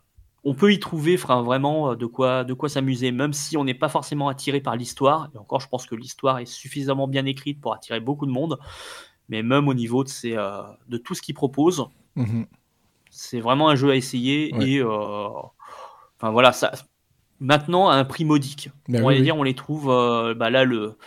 On 0.45 0.53
peut 0.53 0.73
y 0.73 0.79
trouver 0.79 1.15
vraiment 1.15 1.91
euh, 1.91 1.95
de 1.95 2.05
quoi, 2.05 2.43
de 2.43 2.53
quoi 2.53 2.67
s'amuser, 2.67 3.13
même 3.13 3.31
si 3.31 3.55
on 3.55 3.63
n'est 3.63 3.73
pas 3.73 3.87
forcément 3.87 4.27
attiré 4.27 4.59
par 4.59 4.75
l'histoire. 4.75 5.29
Et 5.33 5.37
encore, 5.37 5.61
je 5.61 5.69
pense 5.69 5.85
que 5.85 5.95
l'histoire 5.95 6.39
est 6.39 6.45
suffisamment 6.45 7.07
bien 7.07 7.25
écrite 7.25 7.61
pour 7.61 7.73
attirer 7.73 8.01
beaucoup 8.01 8.25
de 8.25 8.31
monde. 8.31 8.59
Mais 9.29 9.41
même 9.41 9.69
au 9.69 9.73
niveau 9.73 10.03
de, 10.03 10.09
ses, 10.09 10.35
euh, 10.35 10.61
de 10.89 10.97
tout 10.97 11.15
ce 11.15 11.21
qu'il 11.21 11.33
propose, 11.33 11.85
Mhm. 12.17 12.45
c'est 13.09 13.39
vraiment 13.39 13.69
un 13.69 13.75
jeu 13.75 13.91
à 13.91 13.95
essayer. 13.95 14.53
Ouais. 14.53 14.69
Et 14.69 14.79
euh, 14.79 15.29
enfin 16.17 16.31
voilà, 16.31 16.51
ça, 16.51 16.73
maintenant 17.39 17.87
à 17.87 17.95
un 17.95 18.03
prix 18.03 18.25
modique. 18.25 18.69
Bah 18.89 18.99
on 19.01 19.05
oui, 19.07 19.13
va 19.13 19.19
oui. 19.19 19.21
dire, 19.21 19.37
on 19.37 19.43
les 19.43 19.55
trouve 19.55 19.89
euh, 19.89 20.33
bah 20.33 20.49
là 20.49 20.65
le 20.65 20.97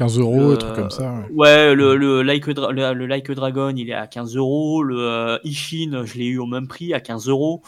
15 0.00 0.18
euros, 0.18 0.56
truc 0.56 0.74
comme 0.74 0.90
ça. 0.90 1.12
ouais. 1.12 1.34
ouais 1.34 1.74
le, 1.74 1.94
le 1.94 2.22
like 2.22 2.46
le, 2.46 2.54
le 2.94 3.34
Dragon 3.34 3.70
il 3.76 3.90
est 3.90 3.94
à 3.94 4.06
15 4.06 4.34
euros. 4.34 4.82
Le 4.82 4.98
euh, 4.98 5.38
Ishin 5.44 6.04
je 6.06 6.14
l'ai 6.16 6.24
eu 6.24 6.38
au 6.38 6.46
même 6.46 6.68
prix 6.68 6.94
à 6.94 7.00
15 7.00 7.28
euros. 7.28 7.60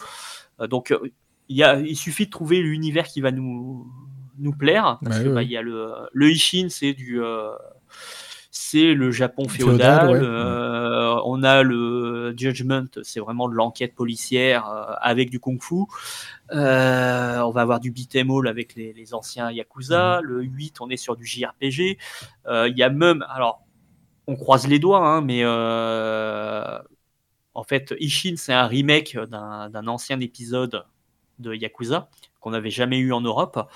Euh, 0.59 0.65
Donc 0.65 0.89
euh, 0.89 0.97
il 1.47 1.57
y 1.57 1.63
a, 1.63 1.79
il 1.79 1.95
suffit 1.95 2.25
de 2.25 2.31
trouver 2.31 2.59
l'univers 2.63 3.05
qui 3.05 3.21
va 3.21 3.31
nous 3.31 3.85
nous 4.39 4.51
plaire 4.51 4.97
parce 5.03 5.19
que 5.19 5.29
bah, 5.29 5.43
il 5.43 5.51
y 5.51 5.57
a 5.57 5.61
le 5.61 5.91
le 6.11 6.31
Ishin 6.31 6.69
c'est 6.69 6.93
du 6.93 7.21
euh, 7.21 7.51
c'est 8.73 8.93
le 8.95 9.11
Japon 9.11 9.47
Féodal, 9.47 10.07
féodal. 10.07 10.09
ouais. 10.09 10.27
euh, 10.27 11.21
on 11.25 11.43
a 11.43 11.61
le 11.61 12.33
Judgment, 12.35 12.87
c'est 13.03 13.19
vraiment 13.19 13.47
de 13.47 13.53
l'enquête 13.53 13.93
policière 13.93 14.67
euh, 14.67 14.95
avec 14.99 15.29
du 15.29 15.39
kung-fu. 15.39 15.83
Euh, 16.51 17.39
on 17.41 17.51
va 17.51 17.61
avoir 17.61 17.79
du 17.79 17.91
beat'em 17.91 18.31
all 18.31 18.47
avec 18.47 18.73
les, 18.73 18.91
les 18.93 19.13
anciens 19.13 19.51
Yakuza. 19.51 20.21
Mhm. 20.21 20.27
Le 20.27 20.41
8, 20.41 20.81
on 20.81 20.89
est 20.89 20.97
sur 20.97 21.15
du 21.15 21.23
JRPG. 21.23 21.99
Il 22.47 22.73
y 22.75 22.81
a 22.81 22.89
même, 22.89 23.23
alors, 23.29 23.61
on 24.25 24.35
croise 24.35 24.67
les 24.67 24.79
doigts, 24.79 25.07
hein, 25.07 25.21
mais 25.21 25.45
en 25.45 26.81
fait, 27.63 27.93
Ishin, 27.99 28.33
c'est 28.37 28.53
un 28.53 28.65
remake 28.65 29.19
d'un 29.19 29.87
ancien 29.87 30.19
épisode 30.19 30.83
de 31.37 31.53
Yakuza 31.53 32.09
qu'on 32.39 32.49
n'avait 32.51 32.71
jamais 32.71 32.97
eu 32.97 33.13
en 33.13 33.21
Europe. 33.21 33.69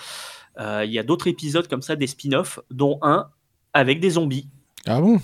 Il 0.59 0.89
y 0.89 0.97
a 0.97 1.03
d'autres 1.03 1.27
épisodes 1.27 1.67
comme 1.67 1.83
ça, 1.83 1.95
des 1.95 2.07
spin-offs, 2.07 2.59
dont 2.71 2.97
un 3.03 3.29
avec 3.73 3.99
des 3.99 4.11
zombies. 4.11 4.47
Ah 4.87 5.01
bon 5.01 5.19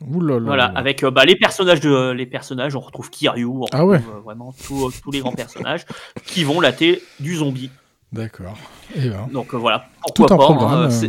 Voilà, 0.00 0.66
là. 0.68 0.72
avec 0.74 1.02
euh, 1.04 1.10
bah, 1.10 1.24
les 1.24 1.36
personnages 1.36 1.80
de 1.80 2.10
les 2.10 2.26
personnages, 2.26 2.74
on 2.76 2.80
retrouve 2.80 3.10
Kiryu, 3.10 3.44
on 3.46 3.64
Ah 3.72 3.84
ouais. 3.86 3.96
retrouve 3.98 4.16
euh, 4.16 4.20
vraiment 4.20 4.54
tous 4.66 4.92
tous 5.02 5.10
les 5.10 5.20
grands 5.20 5.32
personnages 5.32 5.84
qui 6.26 6.44
vont 6.44 6.60
latter 6.60 7.02
du 7.20 7.36
zombie. 7.36 7.70
D'accord. 8.12 8.56
Eh 8.94 9.08
ben, 9.08 9.28
Donc 9.32 9.52
euh, 9.54 9.56
voilà, 9.58 9.88
tout 10.14 10.24
pourquoi 10.26 10.34
un 10.34 10.38
pas. 10.38 10.44
hein, 10.44 10.56
programme. 10.56 10.90
euh, 10.90 11.08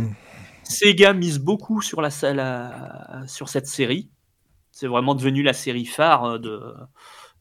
Sega 0.64 1.12
mise 1.14 1.38
beaucoup 1.38 1.80
sur 1.80 2.00
la, 2.02 2.08
la- 2.34 3.22
sur 3.26 3.48
cette 3.48 3.66
série. 3.66 4.10
C'est 4.72 4.86
vraiment 4.86 5.14
devenu 5.14 5.42
la 5.42 5.52
série 5.54 5.86
phare 5.86 6.24
euh, 6.24 6.38
de 6.38 6.60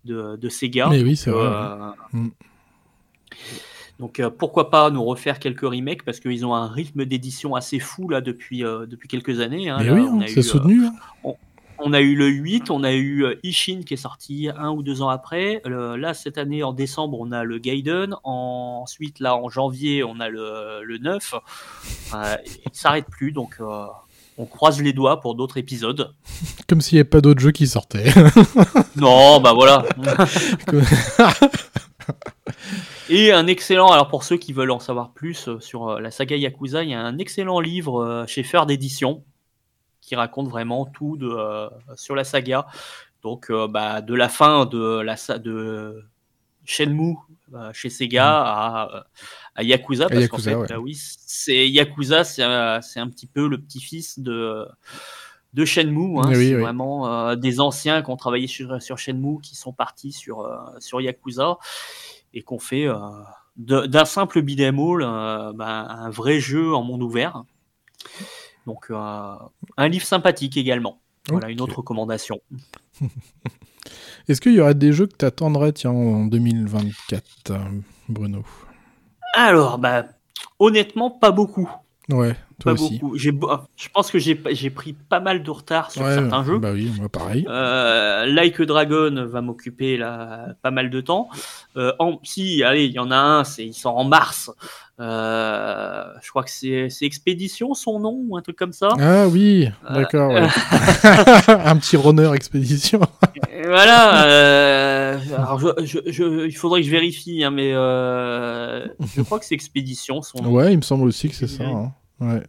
de, 0.05 0.35
de 0.37 0.49
Sega. 0.49 0.87
Mais 0.89 1.01
oui, 1.03 1.15
c'est 1.17 1.31
vrai. 1.31 1.45
Euh, 1.47 1.91
Mm. 2.13 2.29
Donc 3.99 4.19
euh, 4.19 4.29
pourquoi 4.29 4.69
pas 4.69 4.89
nous 4.91 5.03
refaire 5.03 5.39
quelques 5.39 5.61
remakes 5.61 6.03
parce 6.03 6.19
qu'ils 6.19 6.45
ont 6.45 6.53
un 6.53 6.67
rythme 6.67 7.05
d'édition 7.05 7.55
assez 7.55 7.79
fou 7.79 8.09
là 8.09 8.21
depuis 8.21 8.63
euh, 8.63 8.85
depuis 8.85 9.07
quelques 9.07 9.39
années. 9.39 9.69
hein. 9.69 9.77
Mais 9.79 9.85
Là, 9.85 9.93
oui, 9.93 10.01
on 10.01 10.19
hein, 10.19 10.23
a 10.23 10.27
c'est 10.27 10.35
eu, 10.35 10.39
euh, 10.39 10.43
soutenu. 10.43 10.85
hein. 10.85 10.93
on 11.79 11.93
a 11.93 12.01
eu 12.01 12.15
le 12.15 12.27
8, 12.27 12.69
on 12.69 12.83
a 12.83 12.93
eu 12.93 13.25
Ishin 13.43 13.81
qui 13.85 13.93
est 13.95 13.97
sorti 13.97 14.49
un 14.55 14.69
ou 14.71 14.83
deux 14.83 15.01
ans 15.01 15.09
après. 15.09 15.61
Le- 15.65 15.95
là, 15.95 16.13
cette 16.13 16.37
année, 16.37 16.63
en 16.63 16.73
décembre, 16.73 17.17
on 17.19 17.31
a 17.31 17.43
le 17.43 17.57
Gaiden. 17.59 18.15
Ensuite, 18.23 19.19
là, 19.19 19.35
en 19.35 19.49
janvier, 19.49 20.03
on 20.03 20.19
a 20.19 20.29
le, 20.29 20.83
le 20.83 20.97
9. 20.99 21.33
Euh, 22.13 22.35
il 22.65 22.71
s'arrête 22.73 23.05
plus, 23.09 23.31
donc 23.31 23.57
on 24.39 24.45
croise 24.45 24.79
les 24.81 24.93
doigts 24.93 25.19
pour 25.19 25.33
d'autres 25.33 25.57
épisodes. 25.57 26.13
Comme 26.67 26.81
s'il 26.81 26.97
n'y 26.97 26.99
avait 26.99 27.09
pas 27.09 27.21
d'autres 27.21 27.41
jeux 27.41 27.51
qui 27.51 27.65
sortaient. 27.67 28.11
Non, 28.95 29.39
bah 29.41 29.53
voilà. 29.53 29.83
Et 33.09 33.31
un 33.31 33.47
excellent, 33.47 33.91
alors 33.91 34.07
pour 34.09 34.23
ceux 34.23 34.37
qui 34.37 34.53
veulent 34.53 34.71
en 34.71 34.79
savoir 34.79 35.11
plus 35.13 35.47
euh, 35.47 35.59
sur 35.59 35.89
euh, 35.89 35.99
la 35.99 36.11
saga 36.11 36.35
Yakuza, 36.35 36.83
il 36.83 36.89
y 36.89 36.93
a 36.93 37.01
un 37.01 37.17
excellent 37.17 37.59
livre 37.59 38.03
euh, 38.03 38.25
chez 38.27 38.43
Fer 38.43 38.65
d'édition 38.65 39.23
qui 40.01 40.15
raconte 40.15 40.47
vraiment 40.49 40.85
tout 40.85 41.17
de, 41.17 41.27
euh, 41.27 41.69
sur 41.95 42.15
la 42.15 42.23
saga. 42.23 42.67
Donc 43.23 43.49
euh, 43.49 43.67
bah, 43.67 44.01
de 44.01 44.13
la 44.13 44.29
fin 44.29 44.65
de 44.65 44.99
la 44.99 45.15
de 45.39 46.03
Shenmue 46.65 47.15
euh, 47.53 47.71
chez 47.73 47.89
Sega 47.89 48.41
à, 48.41 48.95
euh, 48.95 49.01
à 49.55 49.63
Yakuza 49.63 50.07
parce 50.07 50.21
Yakuza, 50.21 50.51
qu'en 50.51 50.57
fait 50.57 50.61
ouais. 50.61 50.67
bah 50.67 50.79
oui 50.79 50.95
c'est 50.97 51.67
Yakuza 51.69 52.23
c'est 52.25 52.43
un, 52.43 52.81
c'est 52.81 52.99
un 52.99 53.09
petit 53.09 53.25
peu 53.25 53.47
le 53.47 53.57
petit-fils 53.57 54.19
de 54.19 54.65
de 55.53 55.65
Shenmue 55.65 56.19
hein. 56.19 56.23
Oui, 56.27 56.35
c'est 56.35 56.55
oui. 56.55 56.61
vraiment 56.61 57.07
euh, 57.07 57.35
des 57.35 57.59
anciens 57.59 58.01
qui 58.01 58.09
ont 58.11 58.17
travaillé 58.17 58.47
sur, 58.47 58.81
sur 58.81 58.97
Shenmue 58.97 59.39
qui 59.41 59.55
sont 59.55 59.71
partis 59.73 60.11
sur 60.11 60.41
euh, 60.41 60.57
sur 60.79 60.99
Yakuza 61.01 61.57
et 62.37 62.43
qu'on 62.43 62.59
fait 62.59 62.87
euh, 62.87 62.95
d'un 63.57 64.05
simple 64.05 64.43
beat'em 64.43 64.79
all 64.79 65.01
euh, 65.01 65.51
bah, 65.53 65.87
un 65.89 66.09
vrai 66.11 66.39
jeu 66.39 66.73
en 66.73 66.83
monde 66.83 67.01
ouvert. 67.01 67.43
Donc 68.67 68.91
euh, 68.91 69.33
un 69.77 69.87
livre 69.87 70.05
sympathique 70.05 70.55
également. 70.55 71.01
Voilà 71.29 71.49
une 71.49 71.59
autre 71.61 71.77
recommandation. 71.77 72.39
Est-ce 74.27 74.39
qu'il 74.39 74.53
y 74.53 74.61
aurait 74.61 74.75
des 74.75 74.93
jeux 74.93 75.07
que 75.07 75.15
t'attendrais, 75.15 75.71
tiens, 75.71 75.91
en 75.91 76.25
2024, 76.25 77.23
euh, 77.49 77.57
Bruno? 78.07 78.45
Alors 79.33 79.79
bah 79.79 80.05
honnêtement 80.59 81.09
pas 81.09 81.31
beaucoup. 81.31 81.69
Ouais, 82.09 82.35
toi 82.59 82.73
pas 82.75 82.81
aussi. 82.81 82.97
beaucoup 82.99 83.17
j'ai 83.17 83.31
bo- 83.31 83.51
je 83.75 83.87
pense 83.93 84.09
que 84.11 84.17
j'ai 84.19 84.39
j'ai 84.51 84.69
pris 84.69 84.93
pas 84.93 85.19
mal 85.19 85.43
de 85.43 85.49
retard 85.51 85.91
sur 85.91 86.01
Ouais, 86.03 86.13
certains 86.15 86.43
jeux 86.43 86.57
Bah 86.59 86.71
oui, 86.73 86.91
moi 86.99 87.07
pareil. 87.09 87.45
Euh, 87.49 88.25
like 88.25 88.59
a 88.59 88.65
Dragon 88.65 89.25
va 89.27 89.41
m'occuper 89.41 89.97
là 89.97 90.47
pas 90.61 90.71
mal 90.71 90.89
de 90.89 91.01
temps. 91.01 91.29
Euh, 91.75 91.93
en, 91.99 92.19
si, 92.23 92.63
allez, 92.63 92.85
il 92.85 92.91
y 92.91 92.99
en 92.99 93.11
a 93.11 93.15
un, 93.17 93.43
c'est 93.43 93.65
il 93.65 93.73
sort 93.73 93.97
en 93.97 94.03
mars. 94.05 94.51
Euh, 94.99 96.03
je 96.23 96.29
crois 96.31 96.43
que 96.43 96.49
c'est 96.49 96.89
c'est 96.89 97.05
Expédition 97.05 97.73
son 97.75 97.99
nom 97.99 98.23
ou 98.27 98.35
un 98.37 98.41
truc 98.41 98.55
comme 98.57 98.73
ça. 98.73 98.89
Ah 98.99 99.27
oui, 99.27 99.69
d'accord. 99.91 100.31
ouais. 100.31 100.41
un 101.47 101.77
petit 101.77 101.97
runner 101.97 102.31
expédition. 102.33 102.99
Voilà. 103.65 105.11
alors 105.37 105.59
je, 105.59 105.67
je, 105.85 105.99
je- 106.07 106.47
il 106.47 106.55
faudrait 106.57 106.81
que 106.81 106.87
je 106.87 106.91
vérifie, 106.91 107.43
hein, 107.43 107.51
mais 107.51 107.71
je 107.73 109.21
crois 109.21 109.39
que 109.39 109.45
c'est 109.45 109.53
Expédition 109.55 110.21
son 110.23 110.41
nom. 110.41 110.51
Ouais, 110.51 110.73
il 110.73 110.77
me 110.77 110.81
semble 110.81 111.03
aussi 111.07 111.29
que 111.29 111.35
c'est 111.35 111.47
ça. 111.47 111.63
hein. 111.63 111.91
Ouais. 112.19 112.43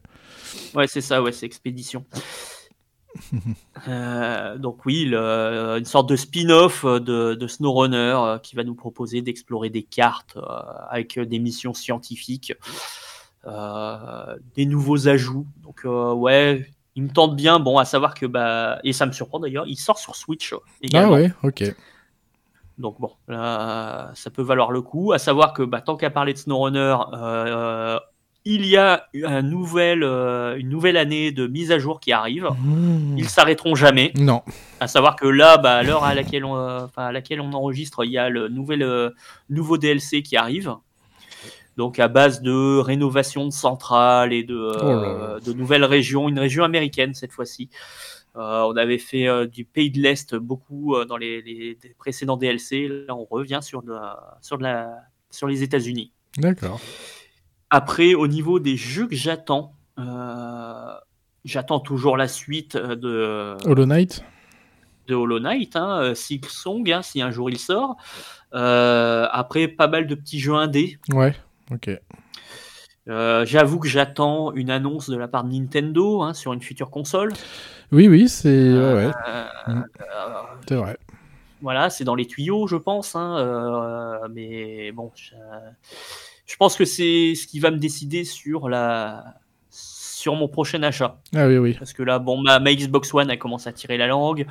Ouais, 0.74 0.86
c'est 0.86 1.00
ça, 1.00 1.22
ouais, 1.22 1.32
c'est 1.32 1.46
Expédition. 1.46 2.04
Euh, 3.88 4.58
donc 4.58 4.84
oui, 4.86 5.04
le- 5.04 5.76
une 5.78 5.84
sorte 5.84 6.08
de 6.08 6.16
spin-off 6.16 6.84
de, 6.84 7.34
de 7.34 7.46
SnowRunner 7.46 7.96
euh, 8.18 8.38
qui 8.38 8.54
va 8.56 8.64
nous 8.64 8.74
proposer 8.74 9.22
d'explorer 9.22 9.70
des 9.70 9.82
cartes 9.82 10.36
euh, 10.36 10.42
avec 10.90 11.18
des 11.18 11.38
missions 11.38 11.74
scientifiques, 11.74 12.52
euh, 13.46 14.36
des 14.56 14.66
nouveaux 14.66 15.08
ajouts. 15.08 15.46
Donc 15.62 15.82
euh, 15.84 16.12
ouais, 16.12 16.66
il 16.96 17.04
me 17.04 17.08
tente 17.08 17.36
bien. 17.36 17.58
Bon, 17.60 17.78
à 17.78 17.84
savoir 17.84 18.14
que 18.14 18.26
bah 18.26 18.78
et 18.84 18.92
ça 18.92 19.06
me 19.06 19.12
surprend 19.12 19.38
d'ailleurs, 19.40 19.64
il 19.66 19.76
sort 19.76 19.98
sur 19.98 20.14
Switch 20.16 20.52
Ah 20.54 20.58
également. 20.82 21.12
ouais, 21.12 21.32
ok. 21.42 21.74
Donc 22.78 23.00
bon, 23.00 23.12
là, 23.28 24.10
ça 24.14 24.30
peut 24.30 24.42
valoir 24.42 24.70
le 24.70 24.82
coup. 24.82 25.12
À 25.12 25.18
savoir 25.18 25.52
que 25.52 25.62
bah, 25.62 25.80
tant 25.80 25.96
qu'à 25.96 26.10
parler 26.10 26.32
de 26.34 26.38
SnowRunner, 26.38 26.96
euh, 27.14 27.98
il 28.50 28.64
y 28.66 28.76
a 28.78 29.06
un 29.24 29.42
nouvel, 29.42 30.02
euh, 30.02 30.56
une 30.56 30.68
nouvelle 30.70 30.96
année 30.96 31.32
de 31.32 31.46
mise 31.46 31.70
à 31.70 31.78
jour 31.78 32.00
qui 32.00 32.12
arrive. 32.12 32.48
Mmh. 32.62 33.18
Ils 33.18 33.28
s'arrêteront 33.28 33.74
jamais. 33.74 34.10
Non. 34.16 34.42
À 34.80 34.88
savoir 34.88 35.16
que 35.16 35.26
là, 35.26 35.58
bah, 35.58 35.74
à 35.76 35.82
l'heure 35.82 36.04
à 36.04 36.14
laquelle 36.14 36.44
on, 36.44 36.56
euh, 36.56 36.80
enfin, 36.84 37.06
à 37.06 37.12
laquelle 37.12 37.40
on 37.42 37.52
enregistre, 37.52 38.04
il 38.04 38.10
y 38.12 38.16
a 38.18 38.28
le 38.30 38.48
nouvel, 38.48 38.82
euh, 38.82 39.10
nouveau 39.50 39.76
DLC 39.76 40.22
qui 40.22 40.36
arrive. 40.36 40.74
Donc 41.76 41.98
à 41.98 42.08
base 42.08 42.42
de 42.42 42.78
rénovation 42.78 43.44
de 43.46 43.52
centrales 43.52 44.32
et 44.32 44.42
de, 44.42 44.56
euh, 44.56 45.36
Oh 45.36 45.40
de 45.40 45.52
nouvelles 45.52 45.84
régions, 45.84 46.28
une 46.28 46.38
région 46.38 46.64
américaine 46.64 47.14
cette 47.14 47.32
fois-ci. 47.32 47.68
On 48.34 48.76
avait 48.76 48.98
fait 48.98 49.26
du 49.48 49.64
pays 49.64 49.90
de 49.90 50.00
l'Est 50.00 50.36
beaucoup 50.36 50.94
dans 51.08 51.16
les, 51.16 51.42
les- 51.42 51.76
les 51.82 51.94
précédents 51.98 52.36
DLC. 52.36 52.86
Là, 52.88 53.16
on 53.16 53.24
revient 53.24 53.58
sur, 53.62 53.82
de 53.82 53.92
la- 53.92 54.38
sur, 54.42 54.58
de 54.58 54.62
la, 54.62 54.90
sur 55.30 55.48
les 55.48 55.64
États-Unis. 55.64 56.12
D'accord. 56.36 56.80
Après, 57.70 58.14
au 58.14 58.26
niveau 58.26 58.60
des 58.60 58.76
jeux 58.76 59.06
que 59.06 59.14
j'attends, 59.16 59.74
euh, 59.98 60.94
j'attends 61.44 61.80
toujours 61.80 62.16
la 62.16 62.28
suite 62.28 62.76
euh, 62.76 62.96
de, 62.96 63.56
Hollow 63.68 63.86
Knight 63.86 64.24
de 65.06 65.14
Hollow 65.14 65.40
Knight, 65.40 65.74
hein, 65.74 66.00
euh, 66.02 66.14
Silksong, 66.14 66.90
hein, 66.92 67.00
si 67.02 67.22
un 67.22 67.30
jour 67.30 67.48
il 67.48 67.58
sort. 67.58 67.96
Euh, 68.54 69.26
après, 69.32 69.66
pas 69.66 69.88
mal 69.88 70.06
de 70.06 70.14
petits 70.14 70.38
jeux 70.38 70.54
indés. 70.54 70.98
Ouais, 71.12 71.34
ok. 71.70 71.90
Euh, 73.08 73.46
J'avoue 73.46 73.78
que 73.78 73.88
j'attends 73.88 74.52
une 74.52 74.68
annonce 74.70 75.08
de 75.08 75.16
la 75.16 75.26
part 75.26 75.44
de 75.44 75.50
Nintendo 75.52 76.20
hein, 76.22 76.34
sur 76.34 76.52
une 76.52 76.60
future 76.60 76.90
console. 76.90 77.32
Oui, 77.90 78.06
oui, 78.06 78.28
c'est 78.28 78.48
ouais, 78.74 78.94
ouais, 79.06 79.10
Mm. 79.66 79.82
c'est 80.68 80.74
vrai. 80.76 80.98
voilà, 81.62 81.88
c'est 81.88 82.04
dans 82.04 82.14
les 82.14 82.26
tuyaux, 82.26 82.66
je 82.66 82.76
pense. 82.76 83.16
hein, 83.16 84.20
mais 84.30 84.92
bon, 84.92 85.10
je, 86.48 86.56
pense 86.56 86.76
que 86.76 86.84
c'est 86.84 87.34
ce 87.34 87.46
qui 87.46 87.60
va 87.60 87.70
me 87.70 87.78
décider 87.78 88.24
sur 88.24 88.68
la 88.68 89.38
sur 90.18 90.34
mon 90.34 90.48
prochain 90.48 90.82
achat. 90.82 91.20
Ah 91.34 91.46
oui, 91.46 91.58
oui. 91.58 91.74
Parce 91.78 91.92
que 91.92 92.02
là, 92.02 92.18
bon, 92.18 92.42
ma, 92.42 92.58
ma 92.58 92.74
Xbox 92.74 93.14
One 93.14 93.30
a 93.30 93.36
commencé 93.36 93.68
à 93.68 93.72
tirer 93.72 93.96
la 93.96 94.08
langue. 94.08 94.46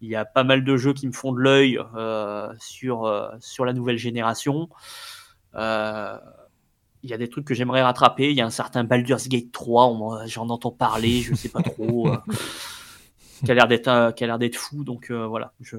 Il 0.00 0.08
y 0.08 0.16
a 0.16 0.24
pas 0.24 0.42
mal 0.42 0.64
de 0.64 0.76
jeux 0.76 0.94
qui 0.94 1.06
me 1.06 1.12
font 1.12 1.32
de 1.32 1.38
l'œil 1.38 1.78
euh, 1.96 2.52
sur, 2.58 3.04
euh, 3.04 3.28
sur 3.38 3.64
la 3.64 3.72
nouvelle 3.72 3.98
génération. 3.98 4.68
Euh, 5.54 6.18
il 7.04 7.10
y 7.10 7.14
a 7.14 7.18
des 7.18 7.28
trucs 7.28 7.44
que 7.44 7.54
j'aimerais 7.54 7.82
rattraper. 7.82 8.30
Il 8.30 8.36
y 8.36 8.40
a 8.40 8.46
un 8.46 8.50
certain 8.50 8.82
Baldur's 8.82 9.28
Gate 9.28 9.52
3, 9.52 9.86
on 9.86 9.94
m'en- 9.94 10.26
j'en 10.26 10.48
entends 10.48 10.72
parler, 10.72 11.20
je 11.20 11.34
sais 11.34 11.48
pas 11.48 11.62
trop. 11.62 12.10
qui 13.44 13.50
a 13.50 13.54
l'air 13.54 13.68
d'être 13.68 14.14
qui 14.14 14.24
a 14.24 14.26
l'air 14.26 14.38
d'être 14.38 14.56
fou. 14.56 14.82
Donc 14.82 15.12
voilà. 15.12 15.52
Je, 15.60 15.76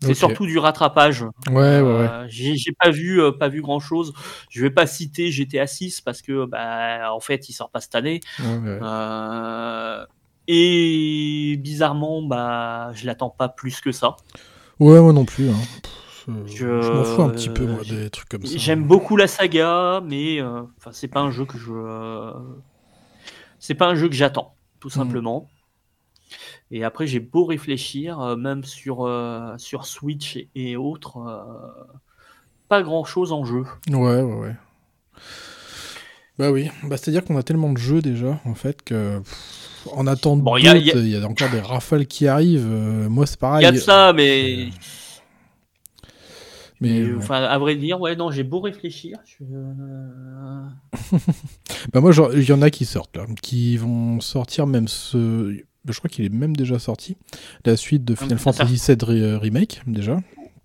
c'est 0.00 0.14
surtout 0.14 0.46
du 0.46 0.58
rattrapage. 0.58 1.22
Ouais, 1.50 1.52
ouais. 1.54 2.08
Euh, 2.08 2.26
j'ai 2.28 2.56
j'ai 2.56 2.72
pas 2.72 2.90
vu 2.90 3.20
euh, 3.20 3.32
pas 3.32 3.48
vu 3.48 3.62
grand 3.62 3.80
chose. 3.80 4.12
Je 4.50 4.62
vais 4.62 4.70
pas 4.70 4.86
citer 4.86 5.30
GTA 5.30 5.66
6 5.66 6.00
parce 6.00 6.22
que 6.22 6.44
bah 6.46 7.12
en 7.12 7.20
fait 7.20 7.48
il 7.48 7.52
sort 7.52 7.70
pas 7.70 7.80
cette 7.80 7.94
année. 7.94 8.20
ouais, 8.38 8.46
ouais. 8.58 8.78
Euh, 8.82 10.06
et 10.46 11.56
bizarrement, 11.58 12.22
bah, 12.22 12.90
je 12.94 13.04
l'attends 13.06 13.28
pas 13.30 13.48
plus 13.50 13.80
que 13.80 13.92
ça. 13.92 14.16
Ouais, 14.80 15.00
moi 15.00 15.12
non 15.12 15.24
plus. 15.26 15.50
hein. 15.50 15.54
Je- 16.46 16.54
je 16.56 16.62
m'en 16.92 17.04
fous 17.04 17.22
un 17.22 17.30
petit 17.30 17.48
peu, 17.48 17.66
moi, 17.66 17.82
des 17.84 18.10
trucs 18.10 18.28
comme 18.28 18.44
ça. 18.44 18.58
J'aime 18.58 18.84
beaucoup 18.84 19.16
la 19.16 19.26
saga, 19.26 20.00
mais 20.04 20.40
enfin, 20.42 20.90
c'est 20.92 21.08
pas 21.08 21.20
un 21.20 21.30
jeu 21.30 21.44
que 21.46 21.56
je, 21.58 21.70
c'est 23.58 23.74
pas 23.74 23.86
un 23.88 23.94
jeu 23.94 24.08
que 24.08 24.14
j'attends, 24.14 24.54
tout 24.80 24.90
simplement. 24.90 25.48
Et 26.70 26.84
après, 26.84 27.06
j'ai 27.06 27.20
beau 27.20 27.44
réfléchir, 27.44 28.20
euh, 28.20 28.36
même 28.36 28.64
sur 28.64 29.06
euh, 29.06 29.54
sur 29.58 29.86
Switch 29.86 30.38
et, 30.54 30.76
autres, 30.76 31.18
euh, 31.18 31.94
pas 32.68 32.82
grand 32.82 33.04
chose 33.04 33.32
en 33.32 33.44
jeu. 33.44 33.64
Ouais, 33.90 33.96
ouais, 34.22 34.22
ouais. 34.22 34.54
Bah 36.38 36.52
oui, 36.52 36.68
bah, 36.84 36.96
c'est-à-dire 36.96 37.24
qu'on 37.24 37.36
a 37.36 37.42
tellement 37.42 37.72
de 37.72 37.78
jeux 37.78 38.00
déjà, 38.00 38.38
en 38.44 38.54
fait, 38.54 38.82
que 38.82 39.18
pff, 39.18 39.88
en 39.92 40.06
attendant 40.06 40.44
Bon, 40.44 40.56
il 40.56 40.64
y 40.64 40.68
a- 40.68 40.76
il 40.76 40.86
y 41.08 41.16
il 41.16 41.24
encore 41.24 41.50
des 41.50 41.60
rafales 41.60 42.06
qui 42.06 42.28
arrivent. 42.28 42.68
euh, 42.70 43.08
moi, 43.08 43.26
c'est 43.26 43.36
Il 43.36 43.40
pareil. 43.40 43.64
y 43.64 43.66
a 43.66 43.72
de 43.72 43.76
ça, 43.78 44.12
mais 44.12 44.68
Mais. 46.80 47.12
Enfin, 47.16 47.42
à 47.42 47.58
vrai 47.58 47.74
dire, 47.74 48.00
ouais, 48.00 48.14
non, 48.14 48.30
j'ai 48.30 48.44
beau 48.44 48.60
réfléchir. 48.60 49.18
je- 49.24 49.44
Bah 51.92 52.00
moi, 52.00 52.12
il 52.34 52.44
y 52.48 52.52
en 52.52 52.62
a 52.62 52.70
qui 52.70 52.84
sortent 52.84 53.16
là, 53.16 53.26
qui 53.42 53.76
vont 53.76 54.20
sortir 54.20 54.66
même 54.66 54.88
ce. 54.88 55.64
Bah, 55.84 55.92
Je 55.92 55.98
crois 55.98 56.10
qu'il 56.10 56.24
est 56.24 56.28
même 56.32 56.56
déjà 56.56 56.78
sorti. 56.78 57.16
La 57.64 57.76
suite 57.76 58.04
de 58.04 58.14
Final 58.14 58.36
Ah, 58.38 58.42
Fantasy 58.42 58.74
VII 58.86 58.96
Re- 58.96 59.36
Remake 59.36 59.82
déjà. 59.86 60.18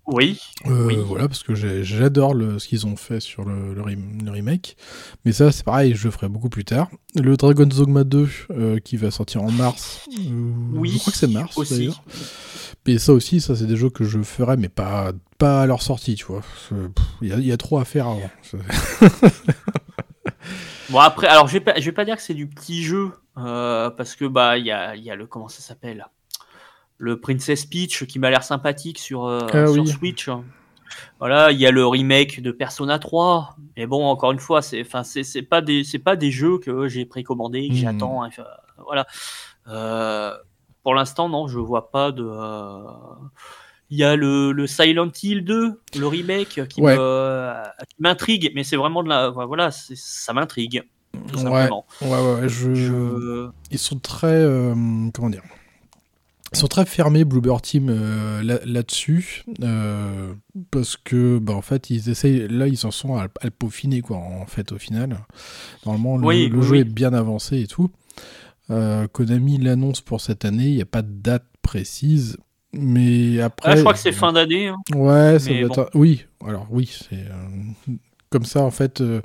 Oui. 0.06 0.38
Euh, 0.66 0.86
Oui. 0.88 0.96
Voilà, 1.06 1.28
parce 1.28 1.42
que 1.42 1.54
j'adore 1.54 2.34
ce 2.58 2.68
qu'ils 2.68 2.86
ont 2.86 2.94
fait 2.96 3.20
sur 3.20 3.42
le, 3.46 3.72
le 3.72 3.80
rem- 3.80 4.18
le 4.22 4.30
remake. 4.30 4.76
Mais 5.24 5.32
ça, 5.32 5.50
c'est 5.50 5.64
pareil, 5.64 5.94
je 5.94 6.04
le 6.04 6.10
ferai 6.10 6.28
beaucoup 6.28 6.50
plus 6.50 6.66
tard. 6.66 6.90
Le 7.14 7.38
Dragon's 7.38 7.74
Dogma 7.74 8.04
2, 8.04 8.28
euh, 8.50 8.78
qui 8.80 8.98
va 8.98 9.10
sortir 9.10 9.42
en 9.42 9.50
mars. 9.50 10.00
euh, 10.12 10.52
Oui. 10.74 10.90
Je 10.90 10.98
crois 10.98 11.10
que 11.10 11.18
c'est 11.18 11.26
mars 11.26 11.56
d'ailleurs. 11.70 12.04
Et 12.86 12.98
ça 12.98 13.14
aussi, 13.14 13.40
ça 13.40 13.56
c'est 13.56 13.64
des 13.66 13.76
jeux 13.76 13.88
que 13.88 14.04
je 14.04 14.20
ferai, 14.22 14.58
mais 14.58 14.68
pas, 14.68 15.12
pas 15.38 15.62
à 15.62 15.66
leur 15.66 15.80
sortie, 15.80 16.16
tu 16.16 16.26
vois. 16.26 16.42
Il 17.22 17.34
y, 17.40 17.46
y 17.46 17.52
a 17.52 17.56
trop 17.56 17.78
à 17.78 17.86
faire 17.86 18.06
avant. 18.08 18.30
Bon 20.90 20.98
après, 20.98 21.26
alors 21.28 21.46
je 21.48 21.54
vais 21.54 21.60
pas, 21.60 21.78
je 21.78 21.84
vais 21.84 21.92
pas 21.92 22.04
dire 22.04 22.16
que 22.16 22.22
c'est 22.22 22.34
du 22.34 22.46
petit 22.46 22.82
jeu 22.82 23.12
euh, 23.38 23.90
parce 23.90 24.14
que 24.16 24.24
bah 24.26 24.58
il 24.58 24.66
y 24.66 24.70
a, 24.72 24.94
il 24.96 25.02
y 25.02 25.10
a 25.10 25.16
le 25.16 25.26
comment 25.26 25.48
ça 25.48 25.60
s'appelle, 25.62 26.06
le 26.98 27.20
Princess 27.20 27.64
Peach 27.66 28.04
qui 28.06 28.18
m'a 28.18 28.30
l'air 28.30 28.42
sympathique 28.44 28.98
sur 28.98 29.24
euh, 29.24 29.48
Ah 29.52 29.66
sur 29.66 29.82
oui. 29.82 29.88
Switch. 29.88 30.28
Voilà, 31.18 31.50
il 31.50 31.58
y 31.58 31.66
a 31.66 31.70
le 31.72 31.84
remake 31.86 32.40
de 32.40 32.52
Persona 32.52 32.98
3. 32.98 33.56
Mais 33.76 33.86
bon, 33.86 34.04
encore 34.06 34.30
une 34.30 34.38
fois, 34.38 34.62
c'est, 34.62 34.80
enfin, 34.82 35.02
c'est, 35.02 35.24
c'est 35.24 35.42
pas 35.42 35.60
des, 35.60 35.82
c'est 35.82 35.98
pas 35.98 36.14
des 36.14 36.30
jeux 36.30 36.58
que 36.58 36.86
j'ai 36.86 37.04
précommandés, 37.04 37.68
que 37.68 37.72
Mhm. 37.74 37.80
j'attends. 37.80 38.22
hein, 38.22 38.28
voilà. 38.84 39.06
Euh, 39.66 40.36
pour 40.84 40.94
l'instant, 40.94 41.28
non, 41.28 41.48
je 41.48 41.58
vois 41.58 41.90
pas 41.90 42.12
de. 42.12 42.22
Il 43.90 43.98
y 43.98 44.04
a 44.04 44.16
le, 44.16 44.52
le 44.52 44.66
Silent 44.66 45.10
Hill 45.22 45.44
2, 45.44 45.80
le 45.98 46.06
remake, 46.06 46.66
qui, 46.68 46.80
Ouais. 46.80 46.96
m'intrigue, 47.98 48.50
mais 48.54 48.64
c'est 48.64 48.76
vraiment 48.76 49.02
de 49.02 49.08
la. 49.08 49.30
Voilà, 49.30 49.70
ça 49.70 50.32
m'intrigue. 50.32 50.82
Tout 51.12 51.36
Ouais. 51.38 51.42
simplement. 51.42 51.86
Ouais, 52.02 52.08
ouais, 52.08 52.34
ouais, 52.42 52.48
je... 52.48 52.74
Je- 52.74 53.48
Ils 53.70 53.78
sont 53.78 53.98
très. 54.00 54.26
euh, 54.26 54.74
comment 55.14 55.30
dire 55.30 55.42
Ils 56.52 56.58
sont 56.58 56.66
très 56.66 56.86
fermés, 56.86 57.24
Bloober 57.24 57.54
Team, 57.62 57.88
euh, 57.88 58.42
là- 58.42 58.58
là-dessus. 58.64 59.44
euh, 59.62 60.34
parce 60.72 60.96
que, 60.96 61.38
bah, 61.38 61.52
en 61.52 61.62
fait, 61.62 61.90
ils 61.90 62.08
essayent. 62.10 62.48
Là, 62.48 62.66
ils 62.66 62.84
en 62.86 62.90
sont 62.90 63.16
à, 63.16 63.24
à 63.24 63.44
le 63.44 63.50
peaufiner, 63.50 64.00
quoi, 64.00 64.16
en 64.16 64.46
fait, 64.46 64.72
au 64.72 64.78
final. 64.78 65.18
Normalement, 65.86 66.16
le, 66.16 66.26
Oui, 66.26 66.48
le 66.48 66.58
oui, 66.58 66.64
jeu 66.64 66.72
oui. 66.72 66.78
est 66.80 66.84
bien 66.84 67.12
avancé 67.12 67.60
et 67.60 67.66
tout. 67.68 67.90
Konami 68.68 69.58
l'annonce 69.58 70.00
pour 70.00 70.20
cette 70.20 70.44
année, 70.44 70.66
il 70.68 70.74
n'y 70.76 70.82
a 70.82 70.86
pas 70.86 71.02
de 71.02 71.12
date 71.12 71.44
précise. 71.62 72.38
Mais 72.76 73.40
après. 73.40 73.70
Ah, 73.72 73.76
je 73.76 73.80
crois 73.80 73.92
que 73.94 73.98
c'est 73.98 74.12
fin 74.12 74.32
d'année. 74.32 74.68
hein. 74.68 74.76
Ouais, 74.94 75.38
ça 75.38 75.50
doit 75.50 75.68
bon. 75.68 75.74
être- 75.74 75.90
Oui, 75.94 76.26
alors 76.46 76.66
oui, 76.70 76.90
c'est 76.92 77.16
euh, 77.16 77.92
comme 78.30 78.44
ça 78.44 78.60
en 78.62 78.70
fait. 78.70 79.00
euh, 79.00 79.20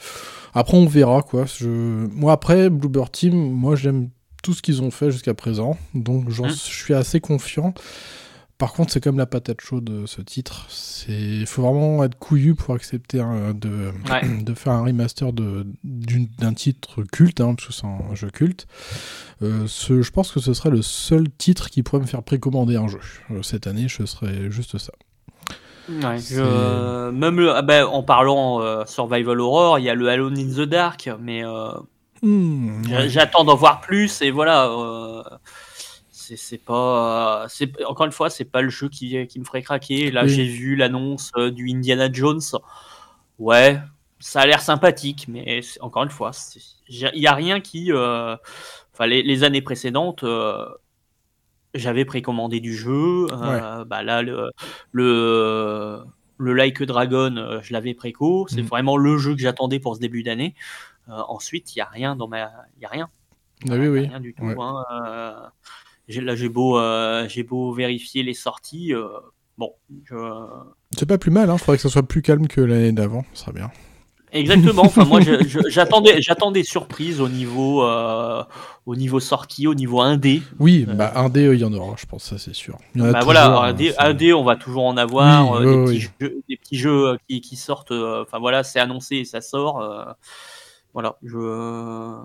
Après, 0.53 0.77
on 0.77 0.85
verra 0.85 1.21
quoi. 1.21 1.45
Je... 1.45 1.67
Moi, 1.67 2.31
après, 2.31 2.69
Bloober 2.69 3.03
Team, 3.11 3.35
moi 3.51 3.75
j'aime 3.75 4.09
tout 4.43 4.53
ce 4.53 4.61
qu'ils 4.61 4.81
ont 4.81 4.91
fait 4.91 5.11
jusqu'à 5.11 5.33
présent, 5.33 5.77
donc 5.93 6.29
j'en- 6.29 6.45
Hein. 6.45 6.49
je 6.49 6.55
suis 6.55 6.93
assez 6.93 7.19
confiant. 7.19 7.73
Par 8.59 8.73
contre, 8.73 8.91
c'est 8.91 9.01
comme 9.01 9.17
la 9.17 9.25
patate 9.25 9.61
chaude 9.61 9.89
euh, 9.89 10.05
ce 10.05 10.21
titre. 10.21 10.67
Il 11.07 11.45
faut 11.47 11.61
vraiment 11.61 12.03
être 12.03 12.19
couillu 12.19 12.55
pour 12.55 12.75
accepter 12.75 13.17
de 13.19 13.91
Ouais. 14.11 14.21
de 14.43 14.53
faire 14.53 14.73
un 14.73 14.83
remaster 14.83 15.31
d'un 15.33 16.53
titre 16.53 17.03
culte, 17.03 17.39
hein, 17.39 17.55
parce 17.55 17.67
que 17.67 17.73
c'est 17.73 17.85
un 17.87 18.13
jeu 18.15 18.29
culte. 18.29 18.67
Euh, 19.41 19.63
ce, 19.65 20.01
je 20.01 20.11
pense 20.11 20.33
que 20.33 20.41
ce 20.41 20.53
serait 20.53 20.71
le 20.71 20.81
seul 20.81 21.29
titre 21.37 21.69
qui 21.69 21.83
pourrait 21.83 22.01
me 22.01 22.05
faire 22.07 22.21
précommander 22.21 22.75
un 22.75 22.89
jeu. 22.89 22.99
Euh, 23.31 23.41
cette 23.41 23.65
année, 23.65 23.87
je 23.87 24.05
serais 24.05 24.51
juste 24.51 24.77
ça. 24.77 24.91
Ouais, 25.89 26.17
Même 27.13 27.39
le, 27.39 27.51
ah 27.55 27.61
ben, 27.61 27.85
en 27.85 28.03
parlant 28.03 28.61
euh, 28.61 28.83
Survival 28.85 29.39
Horror, 29.39 29.79
il 29.79 29.85
y 29.85 29.89
a 29.89 29.95
le 29.95 30.09
Alone 30.09 30.37
in 30.37 30.49
the 30.53 30.67
Dark, 30.67 31.09
mais 31.21 31.43
Hmm, 32.21 32.81
ouais. 32.91 33.07
j'attends 33.07 33.45
d'en 33.45 33.55
voir 33.55 33.79
plus 33.79 34.21
et 34.21 34.29
voilà. 34.31 34.69
C'est 36.37 36.57
pas, 36.57 37.45
c'est 37.49 37.83
encore 37.85 38.05
une 38.05 38.11
fois, 38.11 38.29
c'est 38.29 38.45
pas 38.45 38.61
le 38.61 38.69
jeu 38.69 38.89
qui, 38.89 39.27
qui 39.27 39.39
me 39.39 39.45
ferait 39.45 39.61
craquer. 39.61 40.11
Là, 40.11 40.23
Oui. 40.23 40.29
j'ai 40.29 40.45
vu 40.45 40.75
l'annonce 40.75 41.31
euh, 41.37 41.51
du 41.51 41.69
Indiana 41.71 42.11
Jones. 42.11 42.41
Ouais, 43.39 43.79
ça 44.19 44.41
a 44.41 44.45
l'air 44.45 44.61
sympathique, 44.61 45.27
mais 45.29 45.61
encore 45.81 46.03
une 46.03 46.09
fois, 46.09 46.31
il 46.89 47.09
y 47.15 47.27
a 47.27 47.33
rien 47.33 47.61
qui, 47.61 47.91
euh, 47.91 48.35
enfin, 48.93 49.07
les, 49.07 49.23
les 49.23 49.43
années 49.43 49.61
précédentes. 49.61 50.23
euh, 50.23 50.65
j'avais 51.75 52.03
précommandé 52.05 52.59
du 52.59 52.73
jeu. 52.75 53.27
euh, 53.31 53.85
bah 53.85 54.01
là, 54.01 54.21
le, 54.23 54.49
le, 54.91 55.99
le 56.37 56.53
Like 56.53 56.81
Dragon, 56.83 57.59
je 57.61 57.73
l'avais 57.73 57.93
préco. 57.93 58.47
C'est 58.49 58.63
Mhm. 58.63 58.67
vraiment 58.67 58.97
le 58.97 59.17
jeu 59.17 59.35
que 59.35 59.41
j'attendais 59.41 59.79
pour 59.79 59.95
ce 59.95 59.99
début 60.01 60.23
d'année. 60.23 60.55
Ensuite, 61.07 61.75
il 61.75 61.79
y 61.79 61.81
a 61.81 61.85
rien 61.85 62.15
dans 62.15 62.27
ma, 62.27 62.51
il 62.77 62.81
y 62.81 62.85
a 62.85 62.89
rien. 62.89 63.09
Ah 63.69 63.73
oui, 63.75 63.87
oui. 63.87 64.07
Rien 64.07 64.19
du 64.19 64.33
tout. 64.33 64.43
Ouais. 64.45 64.55
hein, 64.59 65.51
là, 66.21 66.35
j'ai 66.35 66.49
beau, 66.49 66.77
euh, 66.79 67.27
j'ai 67.29 67.43
beau 67.43 67.71
vérifier 67.73 68.23
les 68.23 68.33
sorties. 68.33 68.93
euh, 68.93 69.07
bon, 69.57 69.73
je... 70.05 70.15
C'est 70.97 71.05
pas 71.05 71.17
plus 71.17 71.31
mal, 71.31 71.49
hein. 71.49 71.57
Faudrait 71.57 71.77
que 71.77 71.83
ça 71.83 71.89
soit 71.89 72.03
plus 72.03 72.21
calme 72.21 72.47
que 72.47 72.61
l'année 72.61 72.91
d'avant. 72.91 73.25
Ce 73.33 73.41
serait 73.41 73.53
bien. 73.53 73.69
exactement. 74.31 74.83
Enfin, 74.85 75.05
moi, 75.05 75.19
j'attendais, 75.69 76.21
j'attendais 76.21 76.63
surprise 76.63 77.21
au 77.21 77.29
niveau, 77.29 77.83
euh, 77.83 78.43
au 78.85 78.95
niveau 78.95 79.19
sortie, 79.19 79.67
au 79.67 79.75
niveau 79.75 80.01
indé. 80.01 80.41
Oui, 80.59 80.85
bah 80.87 81.11
un 81.15 81.29
dé, 81.29 81.45
euh, 81.45 81.55
il 81.55 81.61
y 81.61 81.65
en 81.65 81.73
aura, 81.73 81.95
je 81.97 82.05
pense, 82.05 82.23
ça 82.23 82.37
c'est 82.37 82.55
sûr. 82.55 82.77
Il 82.95 83.01
y 83.01 83.03
en 83.03 83.07
a 83.07 83.11
Bah 83.11 83.19
toujours, 83.19 83.33
voilà, 83.33 83.59
hein, 83.67 83.75
un 83.99 84.13
dé, 84.13 84.33
on 84.33 84.43
va 84.43 84.55
toujours 84.55 84.85
en 84.85 84.97
avoir. 84.97 85.51
Oui, 85.51 85.65
euh, 85.67 85.85
oui, 85.85 85.85
des, 85.85 85.91
oui. 85.91 85.99
petits 85.99 85.99
jeux, 86.21 86.41
des 86.49 86.57
petits 86.57 86.77
jeux 86.77 87.17
qui, 87.27 87.41
qui 87.41 87.55
sortent. 87.55 87.91
Enfin 87.91 88.39
voilà, 88.39 88.63
c'est 88.63 88.79
annoncé 88.79 89.17
et 89.17 89.25
ça 89.25 89.41
sort. 89.41 89.83
voilà, 90.93 91.17
je. 91.23 92.17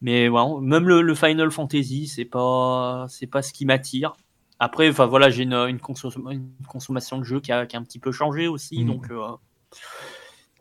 Mais 0.00 0.28
ouais, 0.28 0.42
même 0.62 0.88
le, 0.88 1.02
le 1.02 1.14
Final 1.14 1.50
Fantasy, 1.50 2.06
c'est 2.08 2.24
pas, 2.24 3.06
c'est 3.08 3.26
pas 3.26 3.42
ce 3.42 3.52
qui 3.52 3.66
m'attire. 3.66 4.14
Après, 4.58 4.88
enfin 4.88 5.06
voilà, 5.06 5.30
j'ai 5.30 5.42
une, 5.44 5.54
une, 5.54 5.78
consom- 5.78 6.30
une 6.32 6.50
consommation 6.68 7.18
de 7.18 7.24
jeux 7.24 7.40
qui 7.40 7.52
a, 7.52 7.66
qui 7.66 7.76
a 7.76 7.78
un 7.78 7.82
petit 7.84 7.98
peu 7.98 8.12
changé 8.12 8.48
aussi, 8.48 8.80
Mhm. 8.80 8.86
donc. 8.86 9.10
euh, 9.10 9.28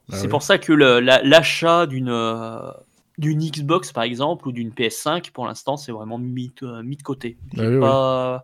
Bah 0.10 0.18
c'est 0.18 0.28
pour 0.28 0.42
ça 0.42 0.58
que 0.58 0.74
la- 0.74 1.22
l'achat 1.22 1.86
d'une 1.86 2.10
euh, 2.10 2.72
d'une 3.18 3.40
Xbox 3.40 3.92
par 3.92 4.04
exemple 4.04 4.48
ou 4.48 4.52
d'une 4.52 4.72
PS5 4.72 5.30
pour 5.32 5.46
l'instant 5.46 5.78
c'est 5.78 5.92
vraiment 5.92 6.18
mis, 6.18 6.52
euh, 6.64 6.82
mis 6.82 6.96
de 6.98 7.04
côté. 7.04 7.38
Bah 7.54 7.64
J'ai 7.64 7.68
oui, 7.70 7.74
oui. 7.76 7.80
pas- 7.80 8.44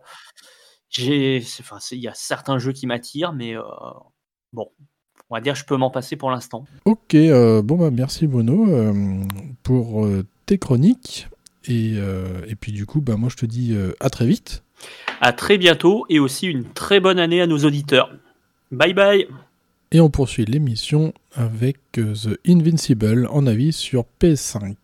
enfin 1.60 1.78
il 1.92 1.98
y 1.98 2.08
a 2.08 2.14
certains 2.14 2.58
jeux 2.58 2.72
qui 2.72 2.86
m'attirent 2.86 3.32
mais 3.32 3.56
euh, 3.56 3.62
bon 4.52 4.70
on 5.28 5.34
va 5.34 5.40
dire 5.40 5.56
je 5.56 5.64
peux 5.64 5.76
m'en 5.76 5.90
passer 5.90 6.14
pour 6.16 6.30
l'instant. 6.30 6.64
Ok, 6.84 7.14
euh, 7.16 7.62
bon 7.62 7.76
bah 7.76 7.90
merci 7.90 8.28
Bruno 8.28 8.68
euh, 8.70 8.92
pour 9.64 10.04
euh, 10.04 10.24
tes 10.46 10.58
chroniques. 10.58 11.28
Et, 11.68 11.94
euh, 11.96 12.42
et 12.48 12.54
puis 12.54 12.72
du 12.72 12.86
coup, 12.86 13.00
bah 13.00 13.16
moi 13.16 13.28
je 13.28 13.36
te 13.36 13.46
dis 13.46 13.74
euh, 13.74 13.92
à 14.00 14.08
très 14.08 14.26
vite. 14.26 14.62
À 15.20 15.32
très 15.32 15.58
bientôt 15.58 16.06
et 16.08 16.18
aussi 16.18 16.46
une 16.46 16.64
très 16.64 17.00
bonne 17.00 17.18
année 17.18 17.40
à 17.40 17.46
nos 17.46 17.58
auditeurs. 17.58 18.10
Bye 18.70 18.94
bye. 18.94 19.26
Et 19.92 20.00
on 20.00 20.10
poursuit 20.10 20.44
l'émission 20.44 21.12
avec 21.34 21.78
euh, 21.98 22.14
The 22.14 22.38
Invincible 22.48 23.28
en 23.30 23.46
avis 23.46 23.72
sur 23.72 24.04
PS5 24.20 24.74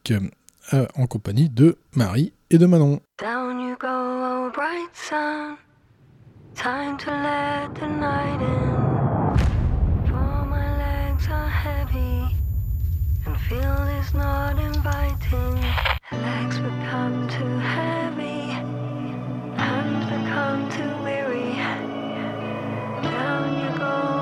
euh, 0.74 0.86
en 0.94 1.06
compagnie 1.06 1.48
de 1.48 1.76
Marie 1.94 2.32
et 2.50 2.58
de 2.58 2.66
Manon. 2.66 3.00
Down 3.18 3.60
you 3.60 3.76
go, 3.78 3.88
oh 3.88 4.50
bright 4.54 4.90
sun. 4.94 5.56
Time 6.54 6.96
to 6.98 7.10
let 7.10 7.74
the 7.74 7.88
night 7.88 8.40
in. 8.40 9.11
Field 13.52 13.88
is 14.00 14.14
not 14.14 14.58
inviting. 14.58 15.56
Legs 16.10 16.58
become 16.58 17.28
too 17.28 17.56
heavy, 17.58 18.40
hands 19.64 20.04
become 20.14 20.60
too 20.76 20.92
weary. 21.04 21.52
Down 23.02 23.48
you 23.62 23.70
go, 23.78 24.21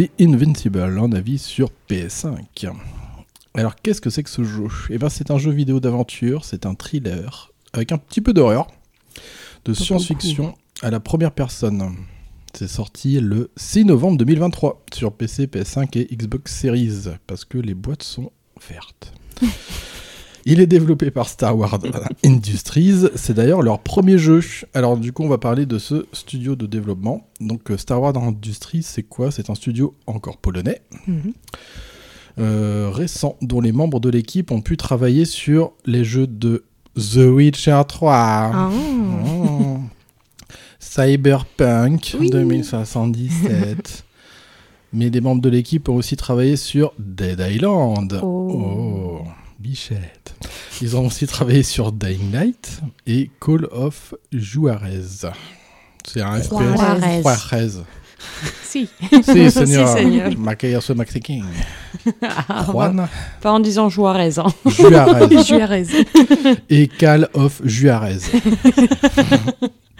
The 0.00 0.10
Invincible 0.18 0.98
en 0.98 1.12
avis 1.12 1.36
sur 1.36 1.70
PS5. 1.90 2.72
Alors 3.52 3.76
qu'est-ce 3.76 4.00
que 4.00 4.08
c'est 4.08 4.22
que 4.22 4.30
ce 4.30 4.44
jeu? 4.44 4.68
Eh 4.88 4.96
ben 4.96 5.10
c'est 5.10 5.30
un 5.30 5.36
jeu 5.36 5.50
vidéo 5.50 5.78
d'aventure, 5.78 6.46
c'est 6.46 6.64
un 6.64 6.74
thriller 6.74 7.52
avec 7.74 7.92
un 7.92 7.98
petit 7.98 8.22
peu 8.22 8.32
d'horreur, 8.32 8.68
de 9.66 9.74
science-fiction 9.74 10.56
à 10.80 10.90
la 10.90 11.00
première 11.00 11.32
personne. 11.32 11.96
C'est 12.54 12.66
sorti 12.66 13.20
le 13.20 13.50
6 13.58 13.84
novembre 13.84 14.16
2023 14.16 14.86
sur 14.90 15.12
PC, 15.12 15.48
PS5 15.48 15.98
et 15.98 16.16
Xbox 16.16 16.58
Series 16.58 17.10
parce 17.26 17.44
que 17.44 17.58
les 17.58 17.74
boîtes 17.74 18.02
sont 18.02 18.32
vertes. 18.70 19.12
Il 20.46 20.60
est 20.60 20.66
développé 20.66 21.10
par 21.10 21.28
Star 21.28 21.56
Wars 21.56 21.78
Industries, 22.24 23.06
c'est 23.14 23.34
d'ailleurs 23.34 23.62
leur 23.62 23.80
premier 23.80 24.16
jeu. 24.18 24.40
Alors 24.74 24.96
du 24.96 25.12
coup 25.12 25.22
on 25.22 25.28
va 25.28 25.38
parler 25.38 25.66
de 25.66 25.78
ce 25.78 26.06
studio 26.12 26.56
de 26.56 26.66
développement. 26.66 27.26
Donc 27.40 27.70
euh, 27.70 27.76
Star 27.76 28.00
Wars 28.00 28.16
Industries 28.16 28.82
c'est 28.82 29.02
quoi? 29.02 29.30
C'est 29.30 29.50
un 29.50 29.54
studio 29.54 29.94
encore 30.06 30.38
polonais, 30.38 30.80
Mhm. 31.06 31.32
euh, 32.38 32.90
récent, 32.92 33.36
dont 33.42 33.60
les 33.60 33.72
membres 33.72 34.00
de 34.00 34.08
l'équipe 34.08 34.50
ont 34.50 34.62
pu 34.62 34.76
travailler 34.76 35.24
sur 35.26 35.72
les 35.84 36.04
jeux 36.04 36.26
de 36.26 36.64
The 36.96 37.16
Witcher 37.30 37.82
3. 37.86 38.12
Ah. 38.14 38.70
Oh. 38.72 39.76
Cyberpunk 40.78 42.16
Oui. 42.18 42.30
2077. 42.30 44.04
Mais 44.92 45.08
des 45.10 45.20
membres 45.20 45.40
de 45.42 45.48
l'équipe 45.48 45.88
ont 45.88 45.94
aussi 45.94 46.16
travaillé 46.16 46.56
sur 46.56 46.92
Dead 46.98 47.38
Island. 47.48 48.18
Oh. 48.24 49.20
Bichette. 49.60 50.34
Ils 50.80 50.96
ont 50.96 51.06
aussi 51.06 51.26
travaillé 51.26 51.62
sur 51.62 51.92
Dying 51.92 52.32
Light 52.32 52.80
et 53.06 53.30
Call 53.40 53.66
of 53.70 54.14
Juarez. 54.32 55.26
C'est 56.06 56.22
un 56.22 56.40
FPS. 56.40 56.48
Juarez. 56.48 57.20
Juarez. 57.20 57.70
Si. 58.64 58.88
Si, 59.22 59.50
seigneur. 59.50 59.96
mexicain. 60.94 61.40
Ah, 62.22 62.66
Juan 62.70 63.08
Pas 63.40 63.52
en 63.52 63.60
disant 63.60 63.88
Juarez. 63.88 64.38
Hein. 64.38 64.46
Juarez. 64.66 65.42
Juarez. 65.44 65.86
et 66.70 66.88
Call 66.88 67.28
of 67.34 67.60
Juarez. 67.64 68.18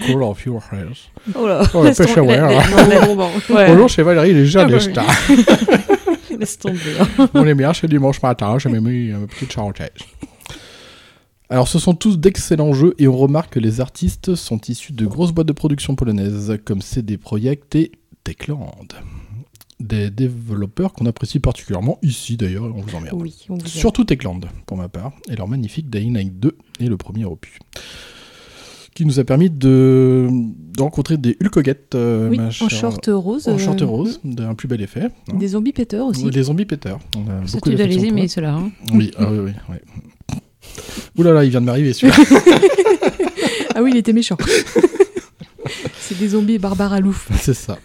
Call 0.07 0.23
of 0.23 0.39
Juarez. 0.43 1.11
Oh 1.35 1.47
là. 1.47 1.63
Oh. 1.75 1.83
Ouais, 1.83 3.67
Bonjour, 3.69 3.89
chez 3.89 4.03
Valérie, 4.03 4.33
les 4.33 4.47
Ah 4.57 4.65
bah 4.65 4.75
oui. 4.75 4.91
stars. 4.93 5.89
Laisse 6.41 6.59
tomber. 6.59 6.79
hein. 7.19 7.29
On 7.35 7.47
est 7.47 7.55
bien, 7.55 7.73
c'est 7.73 7.87
dimanche 7.89 8.21
matin, 8.23 8.59
j'ai 8.59 8.69
même 8.69 8.89
mis 8.89 9.09
une 9.11 9.27
petite 9.27 9.53
charentaise. 9.53 9.91
Alors, 11.49 11.67
ce 11.67 11.79
sont 11.81 11.95
tous 11.95 12.17
d'excellents 12.19 12.73
jeux 12.73 12.95
et 12.99 13.09
on 13.09 13.17
remarque 13.17 13.55
que 13.55 13.59
les 13.61 13.81
artistes 13.81 14.35
sont 14.37 14.61
issus 14.69 14.93
de 14.93 15.05
grosses 15.07 15.33
boîtes 15.33 15.49
de 15.49 15.53
production 15.53 15.97
polonaises 15.97 16.57
comme 16.65 16.81
CD 16.81 17.17
Projekt 17.19 17.75
et 17.75 17.93
Techland. 18.23 18.87
Des 19.81 20.11
développeurs 20.11 20.93
qu'on 20.93 21.07
apprécie 21.07 21.41
particulièrement 21.41 21.99
ici 22.03 22.37
d'ailleurs, 22.37 22.65
on 22.65 22.83
vous 22.83 22.95
emmerde. 22.95 23.21
Oui, 23.21 23.47
on 23.49 23.57
vous. 23.57 23.67
Surtout 23.67 24.05
Techland, 24.05 24.41
pour 24.67 24.77
ma 24.77 24.89
part, 24.89 25.13
et 25.29 25.35
leur 25.37 25.49
magnifique 25.49 25.91
Dying 25.91 26.15
Light 26.15 26.39
2 26.39 26.57
et 26.81 26.87
le 26.87 26.97
premier 26.97 27.25
opus. 27.25 27.59
Qui 29.01 29.07
nous 29.07 29.19
a 29.19 29.25
permis 29.25 29.49
de, 29.49 30.29
de 30.31 30.83
rencontrer 30.83 31.17
des 31.17 31.35
Hulkoguettes, 31.41 31.95
euh, 31.95 32.29
Oui, 32.29 32.39
en 32.39 32.51
short 32.51 33.09
rose. 33.11 33.49
en 33.49 33.55
euh, 33.55 33.57
short 33.59 33.81
rose, 33.81 34.21
d'un 34.25 34.55
plus 34.55 34.69
bel 34.69 34.83
effet. 34.83 35.05
hein. 35.05 35.39
Des 35.39 35.49
zombies 35.49 35.73
péteurs 35.73 36.05
aussi. 36.09 36.29
Les 36.31 36.43
zombies 36.43 36.67
péteurs. 36.67 36.99
On 37.17 37.21
a 37.21 37.47
Ça, 37.47 37.59
tu 37.63 37.75
dois 37.75 37.87
les 37.87 38.05
aimer, 38.05 38.25
eux. 38.25 38.29
ceux-là. 38.29 38.57
hein. 38.57 38.71
Oui, 38.93 39.11
ah 39.17 39.25
oui, 39.33 39.39
oui. 39.39 39.53
ouais. 39.71 39.81
Ouh 41.17 41.23
là 41.23 41.33
là, 41.33 41.45
il 41.45 41.51
vient 41.51 41.63
de 41.63 41.65
m'arriver 41.65 41.95
celui-là. 41.95 42.19
Ah 43.75 43.83
oui, 43.83 43.93
il 43.95 43.97
était 43.97 44.13
méchant. 44.13 44.37
C'est 45.99 46.19
des 46.19 46.29
zombies 46.29 46.59
barbares 46.59 46.93
à 46.93 47.01
louf. 47.01 47.31
c'est 47.41 47.55
ça. 47.55 47.79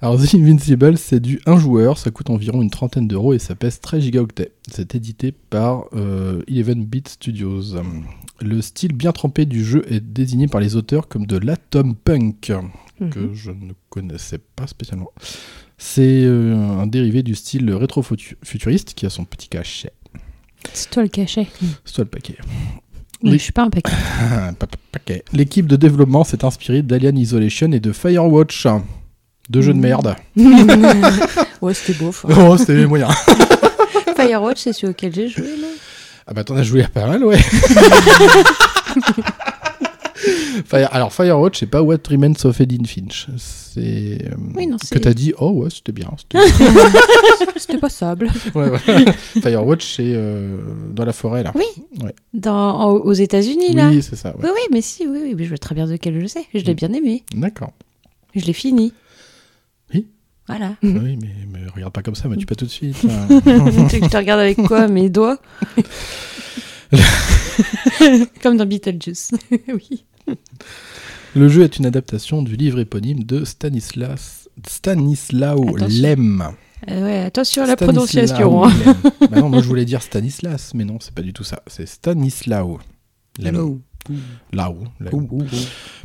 Alors 0.00 0.20
The 0.20 0.34
Invincible, 0.34 0.98
c'est 0.98 1.20
du 1.20 1.40
1 1.46 1.56
joueur, 1.58 1.98
ça 1.98 2.10
coûte 2.10 2.30
environ 2.30 2.62
une 2.62 2.70
trentaine 2.70 3.06
d'euros 3.06 3.32
et 3.32 3.38
ça 3.38 3.54
pèse 3.54 3.78
13 3.80 4.02
gigaoctets. 4.02 4.50
C'est 4.68 4.96
édité 4.96 5.32
par 5.50 5.84
euh, 5.94 6.42
11-bit 6.50 7.08
Studios. 7.10 7.76
Le 8.40 8.60
style 8.62 8.92
bien 8.92 9.12
trempé 9.12 9.44
du 9.46 9.64
jeu 9.64 9.84
est 9.88 10.00
désigné 10.00 10.48
par 10.48 10.60
les 10.60 10.76
auteurs 10.76 11.08
comme 11.08 11.26
de 11.26 11.36
l'atom 11.38 11.94
punk, 11.94 12.40
que 12.40 12.54
Mhm. 13.18 13.34
je 13.34 13.50
ne 13.50 13.72
connaissais 13.90 14.38
pas 14.56 14.66
spécialement. 14.66 15.10
C'est 15.78 16.24
euh, 16.24 16.54
un 16.80 16.86
dérivé 16.86 17.22
du 17.22 17.34
style 17.34 17.72
rétro-futuriste 17.72 18.94
qui 18.94 19.06
a 19.06 19.10
son 19.10 19.24
petit 19.24 19.48
cachet. 19.48 19.92
C'est 20.72 20.90
toi 20.90 21.02
le 21.02 21.08
cachet. 21.08 21.46
C'est 21.84 21.94
toi 21.94 22.04
le 22.04 22.10
paquet. 22.10 22.36
Mais 23.22 23.32
Les- 23.32 23.38
je 23.38 23.42
suis 23.44 23.52
pas 23.52 23.62
un 23.62 23.70
paquet. 23.70 23.92
Pa- 24.58 24.66
pa- 24.66 24.76
paquet. 24.92 25.24
L'équipe 25.32 25.66
de 25.66 25.76
développement 25.76 26.24
s'est 26.24 26.44
inspirée 26.44 26.82
d'Alien 26.82 27.16
Isolation 27.16 27.70
et 27.72 27.80
de 27.80 27.92
Firewatch. 27.92 28.66
Deux 29.50 29.60
jeux 29.62 29.72
de 29.72 29.78
Mhm. 29.78 29.82
merde. 29.82 30.16
Ouais, 31.62 31.72
c'était 31.74 31.98
beauf. 31.98 32.26
Oh, 32.38 32.56
c'était 32.58 32.74
les 32.76 32.86
moyens. 32.86 33.12
Firewatch, 34.16 34.58
c'est 34.60 34.72
celui 34.72 34.88
auquel 34.88 35.14
j'ai 35.14 35.28
joué, 35.28 35.56
là 35.60 35.68
Ah 36.26 36.32
bah 36.32 36.42
t'en 36.44 36.56
as 36.56 36.62
joué 36.62 36.82
à 36.82 36.88
pas 36.88 37.06
mal, 37.06 37.22
ouais. 37.24 37.38
Fire- 40.66 40.88
Alors 40.92 41.12
Firewatch, 41.12 41.58
c'est 41.60 41.66
pas 41.66 41.82
What 41.82 41.98
Remains 42.08 42.32
of 42.44 42.60
Edith 42.60 42.86
Finch. 42.86 43.26
C'est 43.36 44.18
euh, 44.24 44.34
Oui, 44.54 44.66
non, 44.66 44.76
que 44.90 44.98
t'as 44.98 45.12
dit. 45.12 45.34
Oh 45.38 45.50
ouais, 45.50 45.68
c'était 45.70 45.92
bien. 45.92 46.08
c'était 47.56 47.76
passable. 47.80 48.30
Ouais, 48.54 48.70
ouais. 48.88 49.04
Firewatch, 49.42 49.96
c'est 49.96 50.12
euh, 50.14 50.56
dans 50.92 51.04
la 51.04 51.12
forêt 51.12 51.42
là. 51.42 51.52
Oui. 51.54 51.64
Dans, 52.32 52.54
en- 52.80 52.92
aux 52.92 53.12
États-Unis, 53.12 53.74
là 53.74 53.88
Oui, 53.90 54.02
c'est 54.02 54.16
ça. 54.16 54.30
ouais. 54.30 54.44
Oui, 54.44 54.48
oui, 54.54 54.60
mais 54.72 54.80
si, 54.80 55.06
oui, 55.06 55.18
oui, 55.22 55.34
mais 55.36 55.44
je 55.44 55.48
vois 55.50 55.58
très 55.58 55.74
bien 55.74 55.86
de 55.86 55.96
quel 55.96 56.18
je 56.20 56.26
sais. 56.26 56.44
Je 56.54 56.60
l'ai 56.64 56.74
bien 56.74 56.92
aimé. 56.92 57.22
D'accord. 57.34 57.72
Je 58.34 58.44
l'ai 58.46 58.52
fini. 58.54 58.92
Voilà. 60.46 60.76
Oui, 60.82 61.16
mais, 61.20 61.34
mais 61.50 61.60
regarde 61.74 61.92
pas 61.92 62.02
comme 62.02 62.14
ça, 62.14 62.28
mais 62.28 62.36
tu 62.36 62.46
pas 62.46 62.54
tout 62.54 62.66
de 62.66 62.70
suite. 62.70 62.96
tu 63.00 63.06
veux 63.06 63.40
que 63.88 64.04
je 64.04 64.08
te 64.10 64.16
regarde 64.16 64.40
avec 64.40 64.58
quoi 64.58 64.88
Mes 64.88 65.08
doigts 65.08 65.38
Comme 68.42 68.56
dans 68.56 68.66
Beetlejuice. 68.66 69.32
oui. 69.68 70.04
Le 71.34 71.48
jeu 71.48 71.62
est 71.62 71.78
une 71.78 71.86
adaptation 71.86 72.42
du 72.42 72.56
livre 72.56 72.78
éponyme 72.78 73.24
de 73.24 73.44
Stanislas 73.44 74.48
Stanislao 74.68 75.62
Attention. 75.76 76.02
Lem. 76.02 76.44
Euh, 76.90 77.02
ouais, 77.04 77.18
attention 77.24 77.62
à 77.64 77.66
la 77.66 77.72
Stanislao 77.74 77.92
prononciation. 77.92 78.64
hein. 78.64 78.72
Lem. 78.84 78.94
Bah 79.30 79.40
non, 79.40 79.48
moi 79.48 79.60
je 79.62 79.66
voulais 79.66 79.84
dire 79.84 80.02
Stanislas, 80.02 80.72
mais 80.74 80.84
non, 80.84 80.98
c'est 81.00 81.14
pas 81.14 81.22
du 81.22 81.32
tout 81.32 81.42
ça. 81.44 81.62
C'est 81.66 81.86
Stanislao 81.86 82.78
Lem. 83.38 83.80
Lem. 85.00 85.10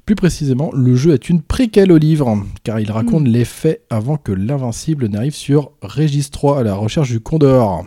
Plus 0.06 0.16
précisément, 0.16 0.72
le 0.74 0.96
jeu 0.96 1.14
est 1.14 1.30
une 1.30 1.42
préquelle 1.42 1.92
au 1.92 1.98
livre, 1.98 2.44
car 2.64 2.80
il 2.80 2.92
raconte 2.92 3.28
les 3.28 3.46
faits 3.46 3.84
avant 3.90 4.18
que 4.18 4.32
l'Invincible 4.32 5.08
n'arrive 5.08 5.36
sur 5.36 5.72
Régis 5.82 6.32
3 6.32 6.60
à 6.60 6.64
la 6.64 6.76
recherche 6.76 7.10
du 7.10 7.20
Condor. 7.20 7.86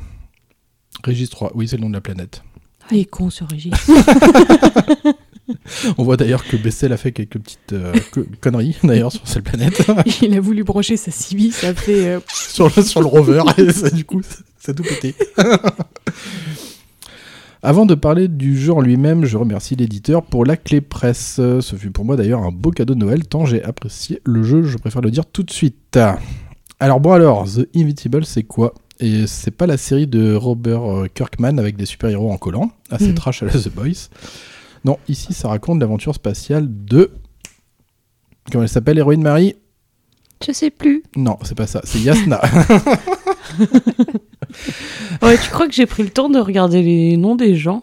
Régis 1.04 1.30
3, 1.30 1.52
oui, 1.54 1.66
c'est 1.68 1.76
le 1.76 1.82
nom 1.82 1.88
de 1.88 1.94
la 1.94 2.00
planète. 2.00 2.42
Ah, 2.84 2.88
il 2.92 2.98
est 3.00 3.04
con 3.06 3.30
ce 3.30 3.42
Régis. 3.44 3.72
On 5.98 6.04
voit 6.04 6.16
d'ailleurs 6.16 6.44
que 6.44 6.56
Bessel 6.56 6.92
a 6.92 6.96
fait 6.96 7.10
quelques 7.12 7.38
petites 7.38 7.72
euh, 7.72 7.92
co- 8.12 8.24
conneries, 8.40 8.76
d'ailleurs, 8.84 9.10
sur 9.12 9.26
cette 9.26 9.44
planète. 9.44 9.84
il 10.22 10.34
a 10.36 10.40
voulu 10.40 10.62
brancher 10.62 10.96
sa 10.96 11.10
CB, 11.10 11.50
ça 11.50 11.68
a 11.68 11.74
fait. 11.74 12.06
euh, 12.06 12.20
sur, 12.32 12.70
le, 12.74 12.82
sur 12.82 13.00
le 13.00 13.06
rover 13.06 13.42
et 13.58 13.72
ça, 13.72 13.90
du 13.90 14.04
coup 14.04 14.22
ça, 14.22 14.36
ça 14.58 14.70
a 14.70 14.74
tout 14.74 14.84
pété. 14.84 15.14
Avant 17.64 17.86
de 17.86 17.94
parler 17.94 18.26
du 18.26 18.58
jeu 18.58 18.72
en 18.72 18.80
lui-même, 18.80 19.24
je 19.24 19.36
remercie 19.36 19.76
l'éditeur 19.76 20.24
pour 20.24 20.44
la 20.44 20.56
clé 20.56 20.80
presse. 20.80 21.34
Ce 21.36 21.76
fut 21.76 21.92
pour 21.92 22.04
moi 22.04 22.16
d'ailleurs 22.16 22.42
un 22.42 22.50
beau 22.50 22.70
cadeau 22.72 22.94
de 22.94 22.98
Noël 23.00 23.24
tant 23.26 23.46
j'ai 23.46 23.62
apprécié 23.62 24.20
le 24.24 24.42
jeu, 24.42 24.64
je 24.64 24.76
préfère 24.78 25.00
le 25.00 25.10
dire 25.12 25.26
tout 25.26 25.44
de 25.44 25.50
suite. 25.52 25.98
Alors 26.80 26.98
bon 27.00 27.12
alors, 27.12 27.44
The 27.46 27.68
Invincible 27.76 28.24
c'est 28.24 28.42
quoi? 28.42 28.74
Et 28.98 29.26
c'est 29.28 29.52
pas 29.52 29.66
la 29.66 29.76
série 29.76 30.06
de 30.08 30.34
Robert 30.34 30.82
euh, 30.90 31.06
Kirkman 31.12 31.58
avec 31.58 31.76
des 31.76 31.86
super-héros 31.86 32.32
en 32.32 32.36
collant, 32.36 32.70
assez 32.90 33.08
Mhm. 33.08 33.14
trash 33.14 33.42
à 33.42 33.46
la 33.46 33.52
The 33.52 33.68
Boys. 33.72 34.08
Non, 34.84 34.98
ici 35.08 35.32
ça 35.32 35.48
raconte 35.48 35.80
l'aventure 35.80 36.14
spatiale 36.14 36.66
de... 36.68 37.10
Comment 38.50 38.62
elle 38.64 38.68
s'appelle, 38.68 38.98
Héroïne 38.98 39.22
Marie? 39.22 39.54
Je 40.46 40.52
sais 40.52 40.70
plus. 40.70 41.02
Non, 41.16 41.38
c'est 41.42 41.56
pas 41.56 41.66
ça, 41.66 41.80
c'est 41.84 42.00
Yasna. 42.00 42.40
Ouais, 45.22 45.38
tu 45.38 45.50
crois 45.50 45.66
que 45.66 45.74
j'ai 45.74 45.86
pris 45.86 46.02
le 46.02 46.10
temps 46.10 46.28
de 46.28 46.38
regarder 46.38 46.82
les 46.82 47.16
noms 47.16 47.36
des 47.36 47.54
gens 47.56 47.82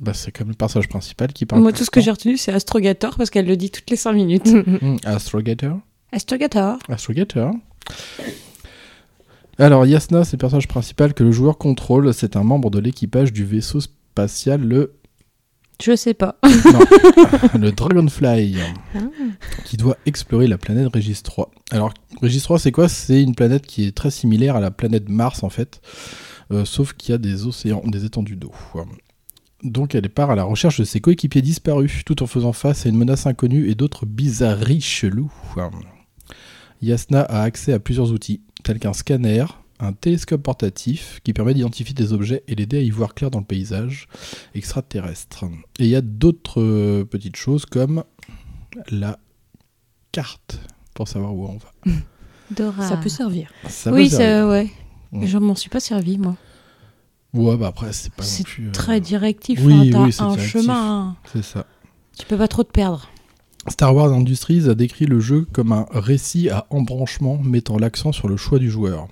Bah, 0.00 0.12
c'est 0.14 0.30
comme 0.30 0.48
le 0.48 0.54
personnage 0.54 0.88
principal 0.88 1.32
qui 1.32 1.46
parle. 1.46 1.62
Moi, 1.62 1.72
tout 1.72 1.84
ce 1.84 1.90
que 1.90 2.00
j'ai 2.00 2.10
retenu, 2.10 2.36
c'est 2.36 2.52
Astrogator 2.52 3.16
parce 3.16 3.30
qu'elle 3.30 3.46
le 3.46 3.56
dit 3.56 3.70
toutes 3.70 3.90
les 3.90 3.96
5 3.96 4.12
minutes. 4.12 4.46
Hmm, 4.46 4.96
Astrogator. 5.04 5.78
Astrogator. 6.12 6.78
Astrogator. 6.88 7.52
Alors, 9.58 9.86
Yasna, 9.86 10.24
c'est 10.24 10.32
le 10.32 10.38
personnage 10.38 10.68
principal 10.68 11.14
que 11.14 11.24
le 11.24 11.32
joueur 11.32 11.58
contrôle. 11.58 12.12
C'est 12.12 12.36
un 12.36 12.42
membre 12.42 12.70
de 12.70 12.78
l'équipage 12.78 13.32
du 13.32 13.44
vaisseau 13.44 13.80
spatial, 13.80 14.60
le, 14.60 14.94
Je 15.82 15.94
sais 15.94 16.14
pas. 16.14 16.36
le 17.58 17.70
Dragonfly, 17.70 18.56
qui 19.64 19.76
doit 19.76 19.96
explorer 20.06 20.46
la 20.46 20.58
planète 20.58 20.88
Régis 20.92 21.22
3. 21.22 21.50
Alors, 21.70 21.92
Régis 22.22 22.42
3, 22.42 22.58
c'est 22.58 22.72
quoi? 22.72 22.88
C'est 22.88 23.22
une 23.22 23.34
planète 23.34 23.66
qui 23.66 23.86
est 23.86 23.94
très 23.94 24.10
similaire 24.10 24.56
à 24.56 24.60
la 24.60 24.70
planète 24.70 25.08
Mars, 25.08 25.42
en 25.42 25.50
fait, 25.50 25.80
euh, 26.50 26.64
sauf 26.64 26.94
qu'il 26.94 27.12
y 27.12 27.14
a 27.14 27.18
des 27.18 27.46
océans, 27.46 27.82
des 27.84 28.04
étendues 28.04 28.36
d'eau. 28.36 28.52
Donc, 29.62 29.94
elle 29.94 30.08
part 30.08 30.30
à 30.30 30.36
la 30.36 30.44
recherche 30.44 30.78
de 30.78 30.84
ses 30.84 31.00
coéquipiers 31.00 31.42
disparus, 31.42 32.02
tout 32.04 32.22
en 32.22 32.26
faisant 32.26 32.52
face 32.52 32.86
à 32.86 32.88
une 32.88 32.96
menace 32.96 33.26
inconnue 33.26 33.68
et 33.68 33.74
d'autres 33.74 34.06
bizarreries 34.06 34.80
cheloues. 34.80 35.32
Yasna 36.82 37.22
a 37.22 37.42
accès 37.42 37.72
à 37.72 37.78
plusieurs 37.78 38.12
outils, 38.12 38.40
tels 38.62 38.78
qu'un 38.78 38.92
scanner, 38.92 39.44
un 39.78 39.92
télescope 39.92 40.42
portatif 40.42 41.20
qui 41.24 41.32
permet 41.32 41.54
d'identifier 41.54 41.94
des 41.94 42.12
objets 42.12 42.42
et 42.48 42.54
l'aider 42.54 42.78
à 42.78 42.80
y 42.80 42.90
voir 42.90 43.14
clair 43.14 43.30
dans 43.30 43.40
le 43.40 43.44
paysage 43.44 44.08
extraterrestre. 44.54 45.44
Et 45.78 45.84
il 45.84 45.90
y 45.90 45.96
a 45.96 46.00
d'autres 46.00 46.60
euh, 46.62 47.04
petites 47.04 47.36
choses 47.36 47.66
comme 47.66 48.04
la 48.90 49.18
carte 50.12 50.58
pour 50.94 51.08
savoir 51.08 51.34
où 51.34 51.46
on 51.46 51.58
va. 51.58 51.92
Dora. 52.50 52.88
Ça 52.88 52.96
peut 52.96 53.08
servir. 53.08 53.50
Ça 53.68 53.90
peut 53.90 53.96
oui, 53.96 54.08
servir. 54.08 54.26
ça, 54.42 54.48
ouais. 54.48 54.70
Mm. 55.12 55.26
Je 55.26 55.38
m'en 55.38 55.54
suis 55.54 55.68
pas 55.70 55.80
servi, 55.80 56.16
moi. 56.18 56.36
Ouais, 57.34 57.56
bah 57.56 57.66
après, 57.68 57.92
c'est 57.92 58.12
pas 58.14 58.22
non 58.22 58.28
C'est 58.28 58.44
plus. 58.44 58.68
euh, 58.68 58.72
très 58.72 59.00
directif. 59.00 59.60
oui, 59.62 59.92
hein, 59.94 60.04
oui, 60.04 60.12
c'est 60.12 60.22
un 60.22 60.30
directif. 60.30 60.52
chemin. 60.52 61.16
C'est 61.32 61.42
ça. 61.42 61.66
Tu 62.18 62.24
peux 62.24 62.38
pas 62.38 62.48
trop 62.48 62.62
te 62.62 62.70
perdre. 62.70 63.08
Star 63.68 63.94
Wars 63.94 64.12
Industries 64.12 64.68
a 64.68 64.74
décrit 64.74 65.06
le 65.06 65.20
jeu 65.20 65.46
comme 65.52 65.72
un 65.72 65.86
récit 65.92 66.48
à 66.50 66.66
embranchement 66.70 67.38
mettant 67.38 67.78
l'accent 67.78 68.12
sur 68.12 68.28
le 68.28 68.36
choix 68.36 68.58
du 68.58 68.70
joueur. 68.70 69.08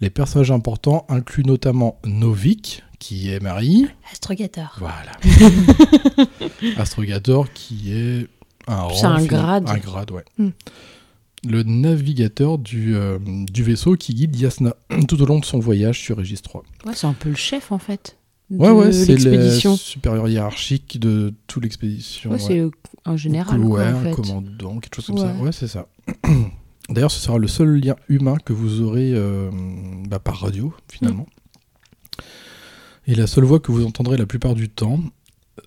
Les 0.00 0.10
personnages 0.10 0.50
importants 0.50 1.06
incluent 1.08 1.44
notamment 1.44 1.98
Novik, 2.04 2.82
qui 2.98 3.30
est 3.30 3.40
Marie, 3.40 3.86
Astrogator. 4.12 4.78
voilà. 4.78 5.12
Astrogator, 6.76 7.52
qui 7.52 7.92
est 7.92 8.26
un 8.66 8.88
C'est 8.94 9.06
un 9.06 9.24
grade. 9.24 9.68
Un 9.68 9.78
grade, 9.78 10.10
ouais. 10.10 10.24
Hmm. 10.38 10.50
Le 11.46 11.62
navigateur 11.62 12.58
du, 12.58 12.96
euh, 12.96 13.18
du 13.22 13.62
vaisseau 13.62 13.96
qui 13.96 14.14
guide 14.14 14.34
Yasna 14.34 14.74
tout 15.08 15.20
au 15.22 15.26
long 15.26 15.38
de 15.38 15.44
son 15.44 15.58
voyage 15.58 16.00
sur 16.00 16.16
Régis 16.16 16.40
3. 16.42 16.62
Ouais, 16.86 16.92
c'est 16.94 17.06
un 17.06 17.12
peu 17.12 17.28
le 17.28 17.34
chef, 17.36 17.70
en 17.70 17.78
fait. 17.78 18.16
De 18.50 18.58
Ouais, 18.58 18.70
ouais, 18.70 18.92
c'est 18.92 19.16
le 19.16 19.50
supérieur 19.76 20.28
hiérarchique 20.28 20.98
de 21.00 21.32
toute 21.46 21.62
l'expédition. 21.62 22.30
Ouais, 22.30 22.36
ouais. 22.36 22.42
c'est 22.42 22.56
le- 22.56 22.70
un 23.04 23.16
général, 23.16 23.60
ouais, 23.60 23.68
quoi, 23.68 23.82
en 23.82 23.86
un 23.86 24.02
fait. 24.02 24.10
commandant, 24.12 24.78
quelque 24.80 24.96
chose 24.96 25.06
comme 25.06 25.18
ça. 25.18 25.26
Ouais. 25.26 25.40
Ouais, 25.46 25.52
c'est 25.52 25.68
ça. 25.68 25.86
D'ailleurs, 26.88 27.10
ce 27.10 27.20
sera 27.20 27.38
le 27.38 27.48
seul 27.48 27.80
lien 27.80 27.96
humain 28.08 28.36
que 28.44 28.52
vous 28.52 28.82
aurez 28.82 29.12
euh, 29.14 29.50
bah, 30.06 30.18
par 30.18 30.40
radio, 30.40 30.72
finalement. 30.90 31.26
Et 33.06 33.14
la 33.14 33.26
seule 33.26 33.44
voix 33.44 33.60
que 33.60 33.72
vous 33.72 33.84
entendrez 33.84 34.16
la 34.16 34.26
plupart 34.26 34.54
du 34.54 34.68
temps, 34.68 35.00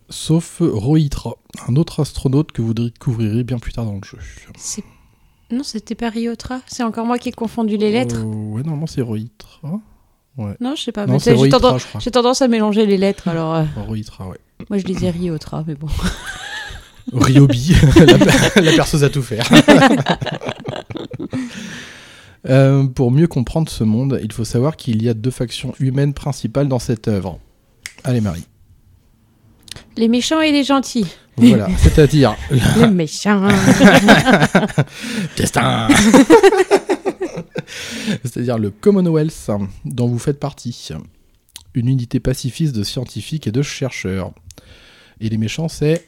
sauf 0.10 0.58
Rohitra, 0.62 1.38
un 1.68 1.76
autre 1.76 2.02
astronaute 2.02 2.52
que 2.52 2.62
vous 2.62 2.74
découvrirez 2.74 3.44
bien 3.44 3.60
plus 3.60 3.74
tard 3.74 3.86
dans 3.86 3.96
le 3.96 4.04
jeu. 4.04 4.18
Non, 5.52 5.64
c'était 5.64 5.96
pas 5.96 6.10
Riotra. 6.10 6.60
C'est 6.68 6.84
encore 6.84 7.06
moi 7.06 7.18
qui 7.18 7.30
ai 7.30 7.32
confondu 7.32 7.78
les 7.78 7.92
lettres. 7.92 8.22
Euh, 8.22 8.52
ouais, 8.52 8.64
normalement, 8.64 8.88
c'est 8.88 9.02
Rohitra. 9.02 9.80
Non, 10.60 10.76
je 10.76 10.84
sais 10.84 10.92
pas. 10.92 11.06
tendance... 11.08 11.88
j'ai 12.00 12.12
tendance 12.12 12.42
à 12.42 12.48
mélanger 12.48 12.86
les 12.86 12.98
lettres, 12.98 13.28
alors 13.28 13.56
euh, 13.56 13.64
Rohitra, 13.88 14.28
ouais. 14.28 14.38
moi 14.70 14.78
je 14.78 14.84
disais 14.84 15.10
Riotra, 15.10 15.64
mais 15.66 15.74
bon. 15.76 15.88
Ryobi, 17.14 17.76
la, 17.96 18.62
la 18.62 18.72
perceuse 18.74 19.04
à 19.04 19.10
tout 19.10 19.22
faire. 19.22 19.48
Euh, 22.50 22.86
pour 22.86 23.12
mieux 23.12 23.28
comprendre 23.28 23.70
ce 23.70 23.84
monde, 23.84 24.22
il 24.24 24.32
faut 24.32 24.46
savoir 24.46 24.78
qu'il 24.78 25.04
y 25.04 25.10
a 25.10 25.14
deux 25.14 25.32
factions 25.32 25.74
humaines 25.80 26.14
principales 26.14 26.70
dans 26.70 26.80
cette 26.80 27.10
œuvre. 27.10 27.40
Allez 28.06 28.22
Marie. 28.22 28.46
Les 29.98 30.08
méchants 30.08 30.40
et 30.40 30.54
les 30.54 30.64
gentils. 30.64 31.08
Voilà, 31.36 31.68
c'est-à-dire 31.78 32.36
les 32.52 32.88
méchants. 32.88 33.48
destin. 35.36 35.90
c'est-à-dire 38.24 38.58
le 38.58 38.70
Commonwealth 38.70 39.52
dont 39.84 40.08
vous 40.08 40.20
faites 40.20 40.40
partie, 40.40 40.90
une 41.74 41.90
unité 41.90 42.20
pacifiste 42.22 42.76
de 42.76 42.84
scientifiques 42.84 43.48
et 43.48 43.52
de 43.52 43.62
chercheurs. 43.62 44.32
Et 45.20 45.28
les 45.28 45.38
méchants, 45.38 45.68
c'est 45.68 46.08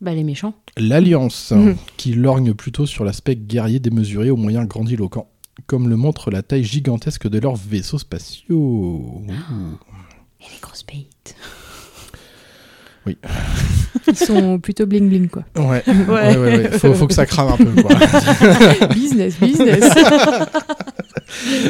bah, 0.00 0.14
les 0.14 0.24
méchants. 0.24 0.54
l'Alliance, 0.76 1.52
Mhm. 1.52 1.76
qui 1.96 2.12
lorgne 2.14 2.54
plutôt 2.54 2.86
sur 2.86 3.04
l'aspect 3.04 3.36
guerrier 3.36 3.80
démesuré 3.80 4.30
aux 4.30 4.36
moyens 4.36 4.66
grandiloquents, 4.68 5.28
comme 5.66 5.88
le 5.88 5.96
montre 5.96 6.30
la 6.30 6.42
taille 6.42 6.64
gigantesque 6.64 7.28
de 7.28 7.38
leurs 7.38 7.56
vaisseaux 7.56 7.98
spatiaux. 7.98 8.56
Ouh. 8.56 9.26
Et 10.40 10.44
les 10.44 10.60
grosses 10.60 10.84
bêtes. 10.86 11.34
Ils 14.06 14.16
sont 14.16 14.58
plutôt 14.58 14.84
bling 14.86 15.08
bling, 15.08 15.28
quoi. 15.28 15.44
Ouais, 15.56 15.82
ouais, 15.86 16.06
ouais, 16.08 16.36
ouais. 16.36 16.70
Faut, 16.78 16.92
faut 16.94 17.06
que 17.06 17.14
ça 17.14 17.24
crame 17.26 17.48
un 17.48 17.56
peu. 17.56 17.82
Quoi. 17.82 17.94
business, 18.94 19.38
business. 19.40 19.84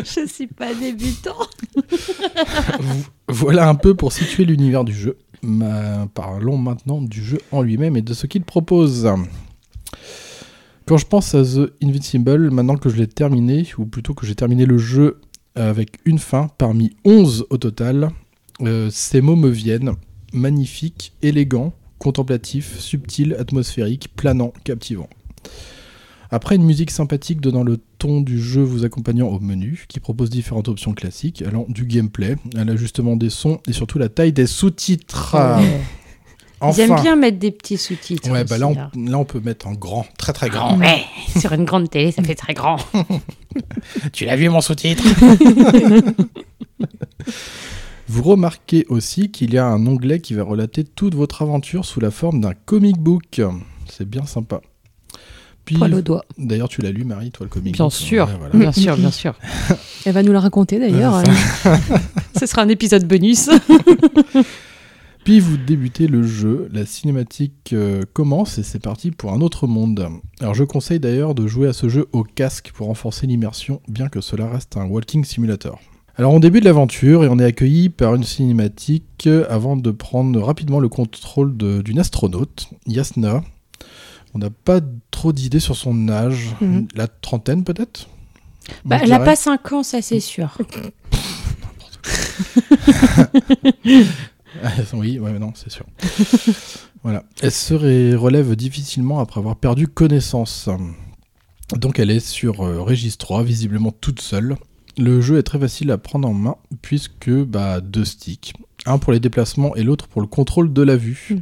Je 0.04 0.26
suis 0.26 0.46
pas 0.48 0.74
débutant. 0.74 1.36
voilà 3.28 3.68
un 3.68 3.74
peu 3.76 3.94
pour 3.94 4.12
situer 4.12 4.44
l'univers 4.44 4.84
du 4.84 4.92
jeu. 4.94 5.16
Parlons 6.14 6.58
maintenant 6.58 7.00
du 7.00 7.22
jeu 7.22 7.38
en 7.52 7.62
lui-même 7.62 7.96
et 7.96 8.02
de 8.02 8.14
ce 8.14 8.26
qu'il 8.26 8.42
propose. 8.42 9.08
Quand 10.86 10.96
je 10.96 11.06
pense 11.06 11.34
à 11.34 11.42
The 11.42 11.72
Invincible, 11.82 12.50
maintenant 12.50 12.76
que 12.76 12.88
je 12.88 12.96
l'ai 12.96 13.06
terminé, 13.06 13.66
ou 13.76 13.84
plutôt 13.84 14.14
que 14.14 14.26
j'ai 14.26 14.34
terminé 14.34 14.64
le 14.64 14.78
jeu 14.78 15.20
avec 15.54 15.98
une 16.04 16.18
fin 16.18 16.48
parmi 16.56 16.96
11 17.04 17.46
au 17.50 17.58
total, 17.58 18.10
euh, 18.62 18.88
ces 18.90 19.20
mots 19.20 19.36
me 19.36 19.50
viennent. 19.50 19.92
Magnifique, 20.32 21.12
élégant, 21.22 21.72
contemplatif, 21.98 22.78
subtil, 22.78 23.34
atmosphérique, 23.38 24.14
planant, 24.16 24.52
captivant. 24.64 25.08
Après 26.30 26.56
une 26.56 26.64
musique 26.64 26.90
sympathique 26.90 27.40
donnant 27.40 27.62
le 27.62 27.78
ton 27.98 28.20
du 28.20 28.40
jeu 28.40 28.62
vous 28.62 28.84
accompagnant 28.84 29.28
au 29.28 29.40
menu, 29.40 29.86
qui 29.88 29.98
propose 29.98 30.28
différentes 30.28 30.68
options 30.68 30.92
classiques, 30.92 31.42
allant 31.42 31.64
du 31.68 31.86
gameplay 31.86 32.36
à 32.56 32.64
l'ajustement 32.64 33.16
des 33.16 33.30
sons 33.30 33.60
et 33.66 33.72
surtout 33.72 33.98
la 33.98 34.10
taille 34.10 34.32
des 34.32 34.46
sous-titres. 34.46 35.36
Ils 36.62 36.80
aiment 36.80 37.00
bien 37.00 37.16
mettre 37.16 37.38
des 37.38 37.50
petits 37.50 37.78
sous-titres. 37.78 38.30
Ouais, 38.30 38.44
bah 38.44 38.58
là 38.58 38.68
on, 38.68 38.74
là 38.74 39.18
on 39.18 39.24
peut 39.24 39.40
mettre 39.40 39.66
en 39.68 39.72
grand, 39.72 40.06
très 40.18 40.34
très 40.34 40.50
grand. 40.50 40.78
Ouais, 40.78 41.02
sur 41.38 41.52
une 41.52 41.64
grande 41.64 41.88
télé, 41.88 42.12
ça 42.12 42.22
fait 42.22 42.34
très 42.34 42.54
grand. 42.54 42.76
Tu 44.12 44.26
l'as 44.26 44.36
vu 44.36 44.50
mon 44.50 44.60
sous-titre? 44.60 45.02
Vous 48.08 48.22
remarquez 48.22 48.86
aussi 48.88 49.30
qu'il 49.30 49.52
y 49.52 49.58
a 49.58 49.66
un 49.66 49.86
onglet 49.86 50.20
qui 50.20 50.34
va 50.34 50.42
relater 50.42 50.84
toute 50.84 51.14
votre 51.14 51.42
aventure 51.42 51.84
sous 51.84 52.00
la 52.00 52.10
forme 52.10 52.40
d'un 52.40 52.54
comic 52.54 52.98
book. 52.98 53.40
C'est 53.88 54.08
bien 54.08 54.24
sympa. 54.24 54.60
Puis, 55.68 55.76
Poil 55.76 55.94
au 55.94 56.00
doigt. 56.00 56.24
D'ailleurs, 56.38 56.70
tu 56.70 56.80
l'as 56.80 56.90
lu, 56.90 57.04
Marie, 57.04 57.30
toi, 57.30 57.44
le 57.44 57.50
comic 57.50 57.74
Bien 57.74 57.84
book 57.84 57.92
sûr. 57.92 58.26
Ouais, 58.26 58.32
voilà. 58.38 58.56
Bien 58.56 58.72
sûr, 58.72 58.96
bien 58.96 59.10
sûr. 59.10 59.34
Elle 60.06 60.14
va 60.14 60.22
nous 60.22 60.32
la 60.32 60.40
raconter 60.40 60.78
d'ailleurs. 60.78 61.22
Ce 62.40 62.46
sera 62.46 62.62
un 62.62 62.68
épisode 62.70 63.06
bonus. 63.06 63.50
Puis 65.24 65.40
vous 65.40 65.58
débutez 65.58 66.06
le 66.06 66.22
jeu, 66.22 66.70
la 66.72 66.86
cinématique 66.86 67.74
euh, 67.74 68.04
commence 68.14 68.56
et 68.56 68.62
c'est 68.62 68.78
parti 68.78 69.10
pour 69.10 69.30
un 69.34 69.42
autre 69.42 69.66
monde. 69.66 70.08
Alors 70.40 70.54
je 70.54 70.64
conseille 70.64 71.00
d'ailleurs 71.00 71.34
de 71.34 71.46
jouer 71.46 71.68
à 71.68 71.74
ce 71.74 71.90
jeu 71.90 72.06
au 72.12 72.22
casque 72.22 72.72
pour 72.72 72.86
renforcer 72.86 73.26
l'immersion, 73.26 73.82
bien 73.88 74.08
que 74.08 74.22
cela 74.22 74.48
reste 74.48 74.78
un 74.78 74.86
walking 74.86 75.26
simulator. 75.26 75.80
Alors 76.16 76.32
on 76.32 76.40
débute 76.40 76.64
l'aventure 76.64 77.24
et 77.24 77.28
on 77.28 77.38
est 77.38 77.44
accueilli 77.44 77.90
par 77.90 78.14
une 78.14 78.24
cinématique 78.24 79.24
euh, 79.26 79.44
avant 79.50 79.76
de 79.76 79.90
prendre 79.90 80.40
rapidement 80.40 80.80
le 80.80 80.88
contrôle 80.88 81.54
d'une 81.58 81.98
astronaute, 81.98 82.70
Yasna. 82.86 83.42
On 84.34 84.38
n'a 84.38 84.50
pas 84.50 84.80
trop 85.10 85.32
d'idées 85.32 85.60
sur 85.60 85.76
son 85.76 86.08
âge, 86.08 86.54
Mhm. 86.60 86.88
la 86.94 87.08
trentaine 87.08 87.64
peut-être? 87.64 88.08
Bah, 88.84 88.96
elle 89.02 89.12
a 89.12 89.16
dirais. 89.16 89.24
pas 89.24 89.36
5 89.36 89.72
ans, 89.72 89.82
ça 89.82 90.02
c'est 90.02 90.20
sûr. 90.20 90.58
Oui, 94.94 95.18
ouais, 95.18 95.38
non, 95.38 95.52
c'est 95.54 95.70
sûr. 95.70 95.84
voilà. 97.02 97.22
Elle 97.42 97.52
se 97.52 97.74
relève 98.16 98.56
difficilement 98.56 99.20
après 99.20 99.40
avoir 99.40 99.56
perdu 99.56 99.86
connaissance. 99.86 100.68
Donc 101.76 101.98
elle 101.98 102.10
est 102.10 102.20
sur 102.26 102.62
euh, 102.62 102.82
Régis 102.82 103.18
3, 103.18 103.42
visiblement 103.44 103.92
toute 103.92 104.20
seule. 104.20 104.56
Le 104.96 105.20
jeu 105.20 105.38
est 105.38 105.42
très 105.42 105.58
facile 105.60 105.90
à 105.90 105.98
prendre 105.98 106.26
en 106.26 106.32
main, 106.34 106.56
puisque 106.82 107.30
bah, 107.30 107.80
deux 107.80 108.04
sticks. 108.06 108.54
Un 108.86 108.98
pour 108.98 109.12
les 109.12 109.20
déplacements 109.20 109.76
et 109.76 109.82
l'autre 109.84 110.08
pour 110.08 110.20
le 110.22 110.26
contrôle 110.26 110.72
de 110.72 110.82
la 110.82 110.96
vue. 110.96 111.36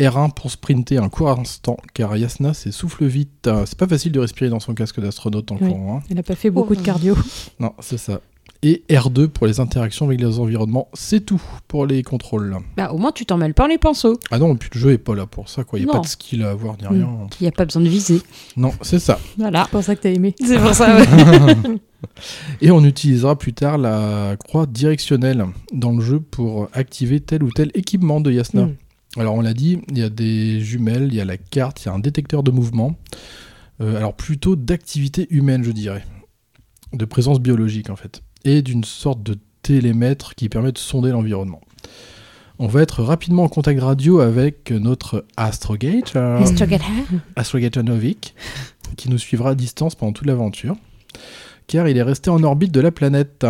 R1 0.00 0.32
pour 0.34 0.50
sprinter 0.50 0.98
un 0.98 1.08
court 1.08 1.30
instant, 1.30 1.76
car 1.94 2.16
Yasna 2.16 2.54
s'essouffle 2.54 3.04
vite. 3.06 3.46
Euh, 3.46 3.64
C'est 3.66 3.78
pas 3.78 3.86
facile 3.86 4.12
de 4.12 4.20
respirer 4.20 4.50
dans 4.50 4.60
son 4.60 4.74
casque 4.74 5.00
d'astronaute 5.00 5.52
en 5.52 5.56
Oui. 5.60 5.68
courant. 5.68 5.98
hein. 5.98 6.06
Elle 6.10 6.16
n'a 6.16 6.22
pas 6.22 6.34
fait 6.34 6.50
beaucoup 6.50 6.74
de 6.74 6.80
cardio. 6.82 7.14
Non, 7.60 7.72
c'est 7.80 7.98
ça. 7.98 8.20
Et 8.64 8.84
R2 8.88 9.26
pour 9.26 9.48
les 9.48 9.58
interactions 9.58 10.06
avec 10.06 10.20
les 10.20 10.38
environnements, 10.38 10.86
c'est 10.94 11.18
tout 11.26 11.42
pour 11.66 11.84
les 11.84 12.04
contrôles. 12.04 12.56
Bah, 12.76 12.92
au 12.92 12.98
moins, 12.98 13.10
tu 13.10 13.26
t'en 13.26 13.36
mêles 13.36 13.54
pas 13.54 13.66
les 13.66 13.76
pinceaux. 13.76 14.18
Ah 14.30 14.38
non, 14.38 14.54
puis 14.54 14.70
le 14.72 14.78
jeu 14.78 14.92
est 14.92 14.98
pas 14.98 15.16
là 15.16 15.26
pour 15.26 15.48
ça, 15.48 15.64
quoi. 15.64 15.80
Il 15.80 15.84
n'y 15.84 15.90
a 15.90 15.92
Non. 15.94 15.98
pas 16.00 16.04
de 16.04 16.10
skill 16.10 16.44
à 16.44 16.50
avoir 16.50 16.76
ni 16.80 16.84
Mm. 16.84 16.92
rien. 16.92 17.08
Il 17.40 17.42
n'y 17.42 17.48
a 17.48 17.52
pas 17.52 17.64
besoin 17.64 17.82
de 17.82 17.88
viser. 17.88 18.20
Non, 18.56 18.72
c'est 18.80 19.00
ça. 19.00 19.18
Voilà. 19.36 19.64
C'est 19.64 19.70
pour 19.72 19.82
ça 19.82 19.96
que 19.96 20.02
t'as 20.02 20.10
aimé. 20.10 20.34
C'est 20.44 20.58
pour 20.60 20.74
ça, 20.74 20.96
ouais. 20.96 21.04
Et 22.60 22.70
on 22.70 22.84
utilisera 22.84 23.36
plus 23.36 23.52
tard 23.52 23.78
la 23.78 24.36
croix 24.36 24.66
directionnelle 24.66 25.44
dans 25.72 25.92
le 25.92 26.00
jeu 26.00 26.20
pour 26.20 26.68
activer 26.72 27.18
tel 27.20 27.42
ou 27.42 27.50
tel 27.50 27.70
équipement 27.74 28.20
de 28.20 28.30
Yasna. 28.30 28.66
Mm. 28.66 28.74
Alors 29.16 29.34
on 29.34 29.40
l'a 29.40 29.54
dit, 29.54 29.78
il 29.90 29.98
y 29.98 30.02
a 30.02 30.08
des 30.08 30.60
jumelles, 30.60 31.08
il 31.08 31.14
y 31.14 31.20
a 31.20 31.24
la 31.24 31.36
carte, 31.36 31.82
il 31.82 31.86
y 31.86 31.88
a 31.90 31.94
un 31.94 31.98
détecteur 31.98 32.42
de 32.42 32.50
mouvement. 32.50 32.96
Euh, 33.80 33.96
alors 33.96 34.14
plutôt 34.14 34.56
d'activité 34.56 35.26
humaine, 35.30 35.62
je 35.64 35.70
dirais. 35.72 36.04
De 36.92 37.04
présence 37.04 37.40
biologique 37.40 37.90
en 37.90 37.96
fait. 37.96 38.22
Et 38.44 38.62
d'une 38.62 38.84
sorte 38.84 39.22
de 39.22 39.38
télémètre 39.62 40.34
qui 40.34 40.48
permet 40.48 40.72
de 40.72 40.78
sonder 40.78 41.10
l'environnement. 41.10 41.60
On 42.58 42.66
va 42.66 42.82
être 42.82 43.02
rapidement 43.02 43.44
en 43.44 43.48
contact 43.48 43.80
radio 43.80 44.20
avec 44.20 44.70
notre. 44.70 45.26
Get 45.36 46.04
Her. 46.14 46.40
Astrogator 47.36 47.82
Novik. 47.82 48.34
qui 48.96 49.10
nous 49.10 49.18
suivra 49.18 49.50
à 49.50 49.54
distance 49.54 49.94
pendant 49.94 50.12
toute 50.12 50.26
l'aventure, 50.26 50.76
car 51.66 51.88
il 51.88 51.96
est 51.96 52.02
resté 52.02 52.30
en 52.30 52.42
orbite 52.42 52.72
de 52.72 52.80
la 52.80 52.90
planète. 52.90 53.44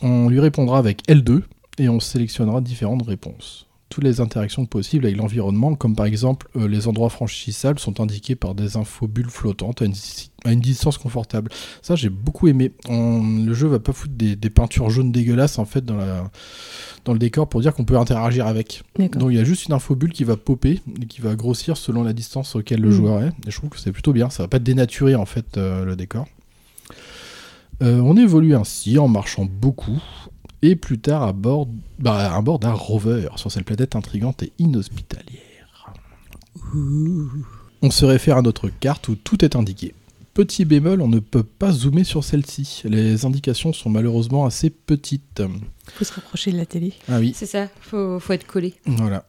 On 0.00 0.28
lui 0.28 0.40
répondra 0.40 0.78
avec 0.78 1.06
L2 1.08 1.42
et 1.78 1.88
on 1.88 2.00
sélectionnera 2.00 2.60
différentes 2.60 3.06
réponses. 3.06 3.67
Toutes 3.90 4.04
les 4.04 4.20
interactions 4.20 4.66
possibles 4.66 5.06
avec 5.06 5.16
l'environnement, 5.16 5.74
comme 5.74 5.96
par 5.96 6.04
exemple 6.04 6.48
euh, 6.56 6.68
les 6.68 6.88
endroits 6.88 7.08
franchissables, 7.08 7.78
sont 7.78 8.00
indiqués 8.00 8.34
par 8.34 8.54
des 8.54 8.76
infobulles 8.76 9.30
flottantes 9.30 9.80
à 9.80 9.86
une, 9.86 9.94
à 10.44 10.52
une 10.52 10.60
distance 10.60 10.98
confortable. 10.98 11.50
Ça, 11.80 11.94
j'ai 11.96 12.10
beaucoup 12.10 12.48
aimé. 12.48 12.72
On- 12.88 13.22
le 13.44 13.54
jeu 13.54 13.66
va 13.66 13.78
pas 13.78 13.92
foutre 13.92 14.12
des, 14.14 14.36
des 14.36 14.50
peintures 14.50 14.90
jaunes 14.90 15.10
dégueulasses 15.10 15.58
en 15.58 15.64
fait 15.64 15.86
dans, 15.86 15.96
la, 15.96 16.30
dans 17.06 17.14
le 17.14 17.18
décor 17.18 17.48
pour 17.48 17.62
dire 17.62 17.72
qu'on 17.74 17.84
peut 17.86 17.96
interagir 17.96 18.46
avec. 18.46 18.82
Donc 18.98 19.30
il 19.30 19.36
y 19.36 19.40
a 19.40 19.44
juste 19.44 19.64
une 19.66 19.72
infobulle 19.72 20.12
qui 20.12 20.24
va 20.24 20.36
popper 20.36 20.82
et 21.00 21.06
qui 21.06 21.22
va 21.22 21.34
grossir 21.34 21.78
selon 21.78 22.02
la 22.04 22.12
distance 22.12 22.56
auquel 22.56 22.80
le 22.82 22.88
Mm. 22.90 22.92
joueur 22.92 23.22
est. 23.22 23.28
Et 23.46 23.50
je 23.50 23.56
trouve 23.56 23.70
que 23.70 23.78
c'est 23.78 23.92
plutôt 23.92 24.12
bien. 24.12 24.28
Ça 24.28 24.42
va 24.42 24.48
pas 24.48 24.58
dénaturer 24.58 25.14
en 25.14 25.24
fait 25.24 25.56
euh, 25.56 25.86
le 25.86 25.96
décor. 25.96 26.26
Euh, 27.82 28.00
on 28.00 28.16
évolue 28.16 28.54
ainsi 28.54 28.98
en 28.98 29.08
marchant 29.08 29.46
beaucoup 29.50 30.02
et 30.62 30.76
plus 30.76 30.98
tard 30.98 31.22
à 31.22 31.32
bord, 31.32 31.68
bah, 31.98 32.34
à 32.34 32.40
bord 32.42 32.58
d'un 32.58 32.72
rover 32.72 33.28
sur 33.36 33.50
cette 33.52 33.64
planète 33.64 33.96
intrigante 33.96 34.42
et 34.42 34.52
inhospitalière. 34.58 35.92
On 37.82 37.90
se 37.90 38.04
réfère 38.04 38.36
à 38.38 38.42
notre 38.42 38.68
carte 38.68 39.08
où 39.08 39.14
tout 39.14 39.44
est 39.44 39.56
indiqué. 39.56 39.94
Petit 40.34 40.64
bémol, 40.64 41.00
on 41.00 41.08
ne 41.08 41.18
peut 41.20 41.42
pas 41.42 41.72
zoomer 41.72 42.04
sur 42.04 42.22
celle-ci. 42.22 42.82
Les 42.84 43.24
indications 43.24 43.72
sont 43.72 43.90
malheureusement 43.90 44.46
assez 44.46 44.70
petites. 44.70 45.42
Faut 45.94 46.04
se 46.04 46.12
rapprocher 46.12 46.52
de 46.52 46.56
la 46.56 46.66
télé. 46.66 46.92
Ah 47.08 47.18
oui, 47.18 47.32
C'est 47.34 47.46
ça, 47.46 47.68
faut, 47.80 48.20
faut 48.20 48.32
être 48.32 48.46
collé. 48.46 48.74
voilà. 48.86 49.24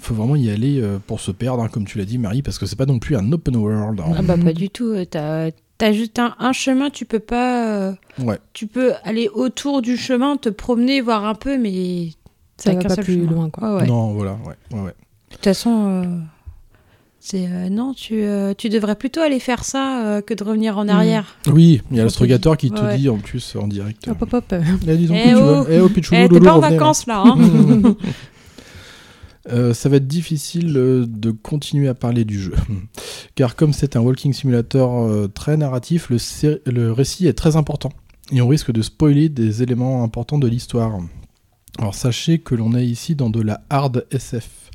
Faut 0.00 0.14
vraiment 0.14 0.36
y 0.36 0.50
aller 0.50 0.80
euh, 0.80 0.98
pour 1.04 1.20
se 1.20 1.30
perdre, 1.30 1.62
hein, 1.62 1.68
comme 1.68 1.84
tu 1.84 1.98
l'as 1.98 2.04
dit, 2.04 2.16
Marie, 2.18 2.42
parce 2.42 2.58
que 2.58 2.64
c'est 2.66 2.76
pas 2.76 2.86
non 2.86 2.98
plus 2.98 3.16
un 3.16 3.32
open 3.32 3.56
world. 3.56 4.00
hein. 4.00 4.12
Ah 4.16 4.22
bah 4.22 4.36
pas 4.38 4.52
du 4.52 4.70
tout. 4.70 4.92
euh, 4.92 5.04
T'as 5.80 5.86
as 5.88 5.92
juste 5.92 6.18
un, 6.18 6.34
un 6.38 6.52
chemin, 6.52 6.90
tu 6.90 7.06
peux 7.06 7.18
pas. 7.20 7.66
euh, 7.66 7.92
Ouais. 8.22 8.38
Tu 8.52 8.66
peux 8.66 8.92
aller 9.02 9.28
autour 9.32 9.80
du 9.82 9.96
chemin, 9.96 10.36
te 10.36 10.48
promener, 10.50 11.00
voir 11.00 11.24
un 11.24 11.34
peu, 11.34 11.56
mais 11.58 12.08
Ça 12.58 12.74
va 12.74 12.80
pas 12.80 12.94
seul 12.96 13.04
plus 13.04 13.14
chemin. 13.14 13.30
loin, 13.32 13.50
quoi. 13.50 13.74
Ouais, 13.76 13.80
ouais. 13.82 13.86
Non, 13.86 14.12
voilà, 14.12 14.32
ouais, 14.46 14.54
ouais, 14.76 14.80
ouais. 14.84 14.94
De 15.30 15.36
toute 15.36 15.44
façon, 15.44 16.02
euh, 16.04 16.04
c'est 17.18 17.46
euh, 17.46 17.68
non, 17.70 17.94
tu, 17.94 18.22
euh, 18.22 18.52
tu 18.56 18.68
devrais 18.68 18.94
plutôt 18.94 19.20
aller 19.20 19.38
faire 19.40 19.64
ça 19.64 20.04
euh, 20.04 20.20
que 20.20 20.34
de 20.34 20.42
revenir 20.44 20.76
en 20.76 20.84
Mm. 20.84 20.90
arrière. 20.90 21.36
Oui, 21.46 21.80
il 21.90 21.96
y 21.96 22.00
a 22.00 22.02
On 22.02 22.04
l'astrologateur 22.06 22.56
qui 22.58 22.70
te 22.70 22.80
Ouais. 22.80 22.96
dit 22.98 23.08
en 23.08 23.16
plus 23.18 23.56
en 23.56 23.66
direct. 23.68 24.06
Hop, 24.08 24.20
hop, 24.22 24.32
hop. 24.34 24.54
Eh, 24.86 24.96
dis 24.96 25.06
donc, 25.06 25.16
Eh 25.18 25.28
tu 25.30 25.34
oh. 25.36 25.62
vas 25.62 25.66
Eh 25.70 25.80
oh, 25.80 25.88
Pichou, 25.88 26.14
Eh, 26.14 26.28
t'es 26.28 26.40
pas 26.40 26.54
en 26.54 26.60
vacances 26.60 27.06
là, 27.06 27.22
hein 27.24 27.36
Euh, 29.48 29.72
ça 29.72 29.88
va 29.88 29.96
être 29.96 30.06
difficile 30.06 30.76
euh, 30.76 31.06
de 31.08 31.30
continuer 31.30 31.88
à 31.88 31.94
parler 31.94 32.24
du 32.24 32.38
jeu. 32.38 32.54
Car 33.34 33.56
comme 33.56 33.72
c'est 33.72 33.96
un 33.96 34.00
walking 34.00 34.32
simulator 34.32 35.04
euh, 35.04 35.28
très 35.28 35.56
narratif, 35.56 36.10
le, 36.10 36.92
récit 36.92 37.26
est 37.26 37.32
très 37.32 37.56
important. 37.56 37.90
Et 38.32 38.42
on 38.42 38.48
risque 38.48 38.70
de 38.70 38.82
spoiler 38.82 39.28
des 39.28 39.62
éléments 39.62 40.04
importants 40.04 40.38
de 40.38 40.46
l'histoire. 40.46 40.98
Alors 41.78 41.94
sachez 41.94 42.38
que 42.38 42.54
l'on 42.54 42.76
est 42.76 42.86
ici 42.86 43.14
dans 43.14 43.30
de 43.30 43.40
la 43.40 43.62
hard 43.70 44.06
SF. 44.10 44.70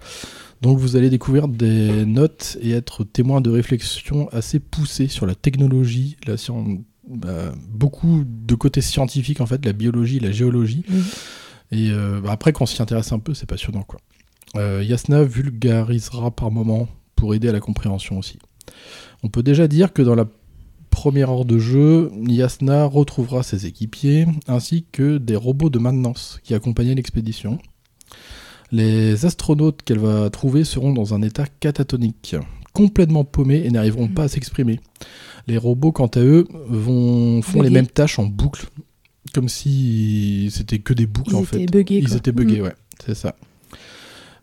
Donc 0.62 0.80
vous 0.80 0.96
allez 0.96 1.10
découvrir 1.10 1.48
des 1.48 2.06
notes 2.06 2.58
et 2.60 2.72
être 2.72 3.04
témoin 3.04 3.42
de 3.42 3.52
réflexions 3.52 4.30
assez 4.30 4.60
poussées 4.60 5.08
sur 5.08 5.26
la 5.26 5.36
technologie, 5.36 6.18
la 6.26 6.38
scien- 6.38 6.82
bah, 7.08 7.54
beaucoup 7.70 8.24
de 8.26 8.56
côté 8.56 8.82
scientifique 8.82 9.42
en 9.42 9.46
fait, 9.46 9.64
la 9.64 9.74
biologie, 9.74 10.20
la 10.20 10.32
géologie. 10.32 10.84
Et 11.72 11.92
bah, 11.92 12.32
après, 12.32 12.52
quand 12.52 12.64
on 12.64 12.68
s'y 12.68 12.82
intéresse 12.82 13.12
un 13.12 13.20
peu, 13.20 13.34
c'est 13.34 13.46
passionnant 13.46 13.84
quoi. 13.84 14.00
Euh, 14.56 14.84
Yasna 14.84 15.24
vulgarisera 15.24 16.32
par 16.32 16.52
moment 16.52 16.88
pour 17.16 17.36
aider 17.36 17.50
à 17.50 17.52
la 17.52 17.60
compréhension 17.60 18.18
aussi. 18.18 18.40
On 19.24 19.30
peut 19.30 19.44
déjà 19.44 19.68
dire 19.68 19.94
que 19.94 20.02
dans 20.02 20.16
la 20.16 20.26
première 20.90 21.30
heure 21.30 21.46
de 21.46 21.58
jeu, 21.58 22.12
Yasna 22.28 22.86
retrouvera 22.86 23.44
ses 23.44 23.66
équipiers 23.66 24.26
ainsi 24.48 24.86
que 24.92 25.18
des 25.18 25.36
robots 25.36 25.70
de 25.70 25.80
maintenance 25.80 26.40
qui 26.44 26.54
accompagnaient 26.54 26.96
l'expédition. 26.96 27.60
Les 28.72 29.26
astronautes 29.26 29.84
qu'elle 29.84 30.00
va 30.00 30.30
trouver 30.30 30.64
seront 30.64 30.94
dans 30.94 31.14
un 31.14 31.22
état 31.22 31.46
catatonique, 31.60 32.36
complètement 32.74 33.24
paumés 33.24 33.62
et 33.66 33.70
n'arriveront 33.70 34.08
pas 34.08 34.24
à 34.24 34.28
s'exprimer. 34.28 34.80
Les 35.48 35.58
robots, 35.58 35.92
quant 35.92 36.08
à 36.08 36.20
eux, 36.22 36.48
vont, 36.68 37.42
font 37.42 37.62
les 37.62 37.70
mêmes 37.70 37.88
tâches 37.88 38.18
en 38.18 38.26
boucle, 38.26 38.68
comme 39.34 39.50
si 39.50 40.50
c'était 40.52 40.80
que 40.80 40.94
des 40.94 41.06
boucles 41.06 41.32
Ils 41.32 41.36
en 41.36 41.44
fait. 41.44 41.66
buggés. 41.68 42.00
Ils 42.00 42.16
étaient 42.16 42.32
buggés, 42.32 42.62
ouais, 42.62 42.74
c'est 43.06 43.16
ça. 43.16 43.36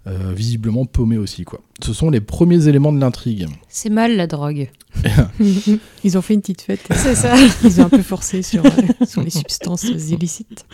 Euh, 0.09 0.33
visiblement 0.35 0.85
paumés 0.85 1.16
aussi, 1.16 1.45
quoi. 1.45 1.61
Ce 1.81 1.93
sont 1.93 2.11
les 2.11 2.20
premiers 2.20 2.66
éléments 2.66 2.93
de 2.93 2.99
l'intrigue. 2.99 3.47
C'est 3.69 3.89
mal 3.89 4.16
la 4.16 4.27
drogue. 4.27 4.69
Ils 6.05 6.19
ont 6.19 6.23
fait 6.23 6.35
une 6.35 6.41
petite 6.41 6.62
fête. 6.62 6.81
C'est 6.91 7.15
ça. 7.15 7.37
Ils 7.65 7.81
ont 7.81 7.85
un 7.85 7.89
peu 7.89 8.03
forcé 8.03 8.43
sur, 8.43 8.66
euh, 8.66 8.70
sur 9.07 9.23
les 9.23 9.31
substances 9.31 9.85
illicites. 9.85 10.66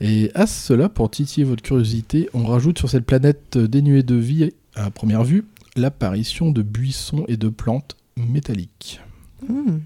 Et 0.00 0.30
à 0.34 0.46
cela, 0.46 0.88
pour 0.88 1.10
titiller 1.10 1.44
votre 1.44 1.62
curiosité, 1.62 2.30
on 2.32 2.46
rajoute 2.46 2.78
sur 2.78 2.88
cette 2.88 3.04
planète 3.04 3.58
dénuée 3.58 4.02
de 4.02 4.14
vie, 4.14 4.50
à 4.76 4.90
première 4.90 5.24
vue, 5.24 5.44
l'apparition 5.76 6.50
de 6.50 6.62
buissons 6.62 7.24
et 7.28 7.36
de 7.36 7.50
plantes 7.50 7.96
métalliques. 8.16 9.00
Hmm. 9.46 9.80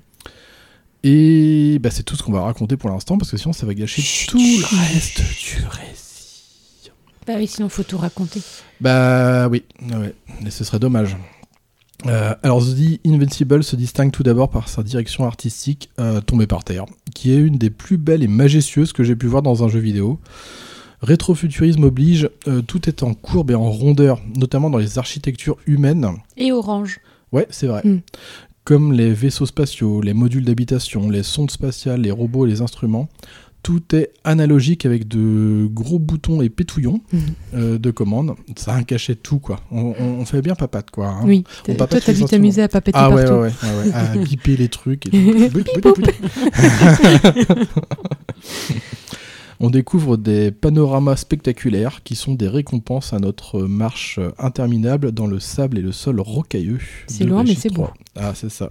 Et 1.03 1.81
bah, 1.81 1.91
c'est 1.91 2.05
tout 2.05 2.15
ce 2.15 2.23
qu'on 2.23 2.33
va 2.33 2.43
raconter 2.43 2.77
pour 2.77 2.91
l'instant, 2.91 3.19
parce 3.19 3.33
que 3.33 3.37
sinon 3.37 3.53
ça 3.53 3.67
va 3.67 3.75
gâcher 3.75 4.03
Chut, 4.03 4.31
tout 4.31 4.39
chut. 4.39 4.61
le 4.61 4.79
reste 4.79 5.19
du 5.19 5.67
récit. 5.67 6.91
Bah 7.27 7.35
oui, 7.37 7.49
sinon 7.49 7.69
faut 7.69 7.83
tout 7.83 7.99
raconter. 7.99 8.41
Bah 8.81 9.49
oui, 9.49 9.65
ouais, 9.83 10.15
mais 10.43 10.51
ce 10.51 10.65
serait 10.65 10.79
dommage. 10.79 11.17
Euh, 12.07 12.35
alors 12.45 12.63
The 12.63 13.01
Invincible 13.05 13.65
se 13.65 13.75
distingue 13.75 14.13
tout 14.13 14.23
d'abord 14.23 14.51
par 14.51 14.69
sa 14.69 14.83
direction 14.83 15.25
artistique 15.25 15.91
euh, 15.99 16.21
tombée 16.21 16.47
par 16.47 16.63
terre, 16.63 16.85
qui 17.15 17.33
est 17.33 17.39
une 17.39 17.59
des 17.59 17.71
plus 17.71 17.97
belles 17.97 18.23
et 18.23 18.29
majestueuses 18.29 18.93
que 18.93 19.03
j'ai 19.03 19.17
pu 19.17 19.27
voir 19.27 19.43
dans 19.43 19.65
un 19.65 19.69
jeu 19.69 19.81
vidéo. 19.81 20.21
Rétrofuturisme 21.03 21.85
oblige, 21.85 22.29
euh, 22.47 22.63
tout 22.63 22.89
est 22.89 23.03
en 23.03 23.15
courbe 23.15 23.51
et 23.51 23.55
en 23.55 23.71
rondeur, 23.71 24.21
notamment 24.37 24.71
dans 24.71 24.79
les 24.79 24.99
architectures 24.99 25.57
humaines. 25.67 26.09
Et 26.37 26.53
orange. 26.53 27.01
Ouais, 27.33 27.47
c'est 27.51 27.67
vrai. 27.67 27.83
Mm. 27.85 28.01
Comme 28.65 28.93
les 28.93 29.13
vaisseaux 29.13 29.47
spatiaux, 29.47 30.01
les 30.01 30.15
modules 30.15 30.45
d'habitation, 30.45 31.09
les 31.09 31.23
sondes 31.23 31.51
spatiales, 31.51 32.03
les 32.03 32.11
robots 32.11 32.47
et 32.47 32.49
les 32.49 32.61
instruments, 32.61 33.09
tout 33.63 33.83
est 33.95 34.13
analogique 34.25 34.87
avec 34.87 35.09
de 35.09 35.69
gros 35.73 35.99
boutons 35.99 36.41
et 36.43 36.49
pétouillons 36.49 37.01
Mhm. 37.13 37.21
euh, 37.55 37.79
de 37.79 37.91
commande. 37.91 38.35
Ça 38.57 38.83
cachait 38.85 39.15
tout, 39.17 39.39
quoi. 39.41 39.61
On, 39.71 39.95
on- 39.99 40.21
on 40.21 40.25
fait 40.25 40.41
bien 40.43 40.55
papate, 40.55 40.91
quoi. 40.91 41.09
hein. 41.09 41.21
Oui. 41.25 41.45
On 41.69 41.75
Toi, 41.75 41.87
t'as 41.87 42.13
les 42.13 42.25
t'amuser 42.25 42.63
à 42.63 42.69
papeter 42.69 42.93
Ah 42.95 43.11
ouais, 43.11 43.25
partout. 43.25 43.41
ouais, 43.43 43.51
ouais, 43.63 43.85
ouais, 43.85 43.89
ouais, 43.89 43.93
à 43.95 44.17
biper 44.17 44.57
les 44.57 44.69
trucs. 44.69 45.07
Et 45.07 45.11
tout. 45.83 45.95
On 49.61 49.71
découvre 49.71 50.17
des 50.17 50.53
panoramas 50.53 51.17
spectaculaires 51.17 52.05
qui 52.05 52.15
sont 52.15 52.35
des 52.35 52.47
récompenses 52.47 53.13
à 53.13 53.19
notre 53.19 53.63
marche 53.63 54.21
interminable 54.39 55.11
dans 55.11 55.27
le 55.27 55.41
sable 55.41 55.79
et 55.79 55.83
le 55.83 55.91
sol 55.91 56.21
rocailleux. 56.21 56.79
C'est 57.09 57.25
loin, 57.25 57.43
mais 57.43 57.57
c'est 57.57 57.73
beau. 57.73 57.89
Ah, 58.15 58.35
c'est 58.37 58.51
ça. 58.51 58.71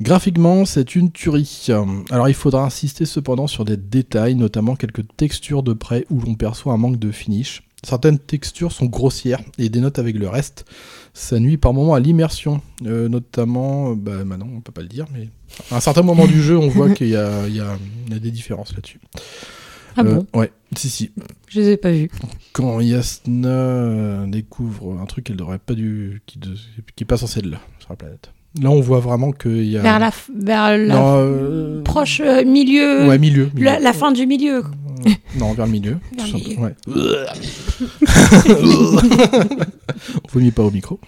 Graphiquement, 0.00 0.64
c'est 0.64 0.94
une 0.94 1.10
tuerie. 1.10 1.66
Alors, 2.10 2.28
il 2.28 2.34
faudra 2.34 2.64
insister 2.64 3.04
cependant 3.04 3.46
sur 3.48 3.64
des 3.64 3.76
détails, 3.76 4.36
notamment 4.36 4.76
quelques 4.76 5.04
textures 5.16 5.62
de 5.64 5.72
près 5.72 6.06
où 6.08 6.20
l'on 6.20 6.34
perçoit 6.36 6.72
un 6.72 6.76
manque 6.76 6.98
de 6.98 7.10
finish. 7.10 7.62
Certaines 7.84 8.18
textures 8.18 8.72
sont 8.72 8.86
grossières 8.86 9.40
et 9.58 9.68
dénotent 9.68 9.98
avec 9.98 10.16
le 10.16 10.28
reste. 10.28 10.64
Ça 11.14 11.40
nuit 11.40 11.56
par 11.56 11.72
moments 11.74 11.94
à 11.94 12.00
l'immersion, 12.00 12.60
euh, 12.86 13.08
notamment, 13.08 13.92
euh, 13.92 13.94
bah, 13.96 14.24
non, 14.24 14.46
on 14.56 14.60
peut 14.60 14.72
pas 14.72 14.82
le 14.82 14.88
dire, 14.88 15.06
mais 15.12 15.30
à 15.72 15.76
un 15.76 15.80
certain 15.80 16.02
moment 16.02 16.26
du 16.26 16.42
jeu, 16.42 16.56
on 16.56 16.68
voit 16.68 16.90
qu'il 16.94 17.08
y 17.08 17.16
a, 17.16 17.48
y 17.48 17.56
y 17.58 18.20
des 18.20 18.30
différences 18.30 18.74
là-dessus. 18.74 19.00
Ah 19.96 20.02
Euh, 20.02 20.14
bon 20.14 20.26
Ouais, 20.40 20.52
si, 20.76 20.88
si. 20.90 21.10
Je 21.48 21.60
les 21.60 21.68
ai 21.70 21.76
pas 21.76 21.90
vus. 21.90 22.10
Quand 22.52 22.78
Yasna 22.80 23.48
euh, 23.48 24.26
découvre 24.26 24.96
un 25.00 25.06
truc 25.06 25.24
qu'elle 25.24 25.36
devrait 25.36 25.58
pas 25.58 25.74
dû, 25.74 26.22
qui, 26.26 26.38
de- 26.38 26.54
qui 26.94 27.02
est 27.02 27.06
pas 27.06 27.16
censé 27.16 27.40
être 27.40 27.46
là 27.46 27.60
sur 27.80 27.90
la 27.90 27.96
planète. 27.96 28.30
Là, 28.60 28.70
on 28.70 28.80
voit 28.80 29.00
vraiment 29.00 29.30
qu'il 29.32 29.64
y 29.66 29.76
a. 29.78 29.82
Vers 29.82 29.98
la, 29.98 30.08
f- 30.10 30.30
vers 30.34 30.76
la 30.76 30.94
Non, 30.94 31.14
euh, 31.18 31.82
proche 31.82 32.20
euh, 32.24 32.44
milieu. 32.44 33.06
Ouais, 33.06 33.18
milieu. 33.18 33.50
milieu. 33.54 33.64
la, 33.66 33.78
la 33.78 33.92
fin 33.92 34.10
du 34.12 34.26
milieu. 34.26 34.64
Euh, 35.06 35.10
non, 35.38 35.52
vers 35.52 35.66
le 35.66 35.72
milieu. 35.72 35.96
Vers 36.16 36.24
tout 36.26 36.38
simplement, 36.38 36.62
ouais. 36.62 36.74
on 40.24 40.28
vomit 40.32 40.50
pas 40.50 40.62
au 40.62 40.70
micro. 40.70 40.98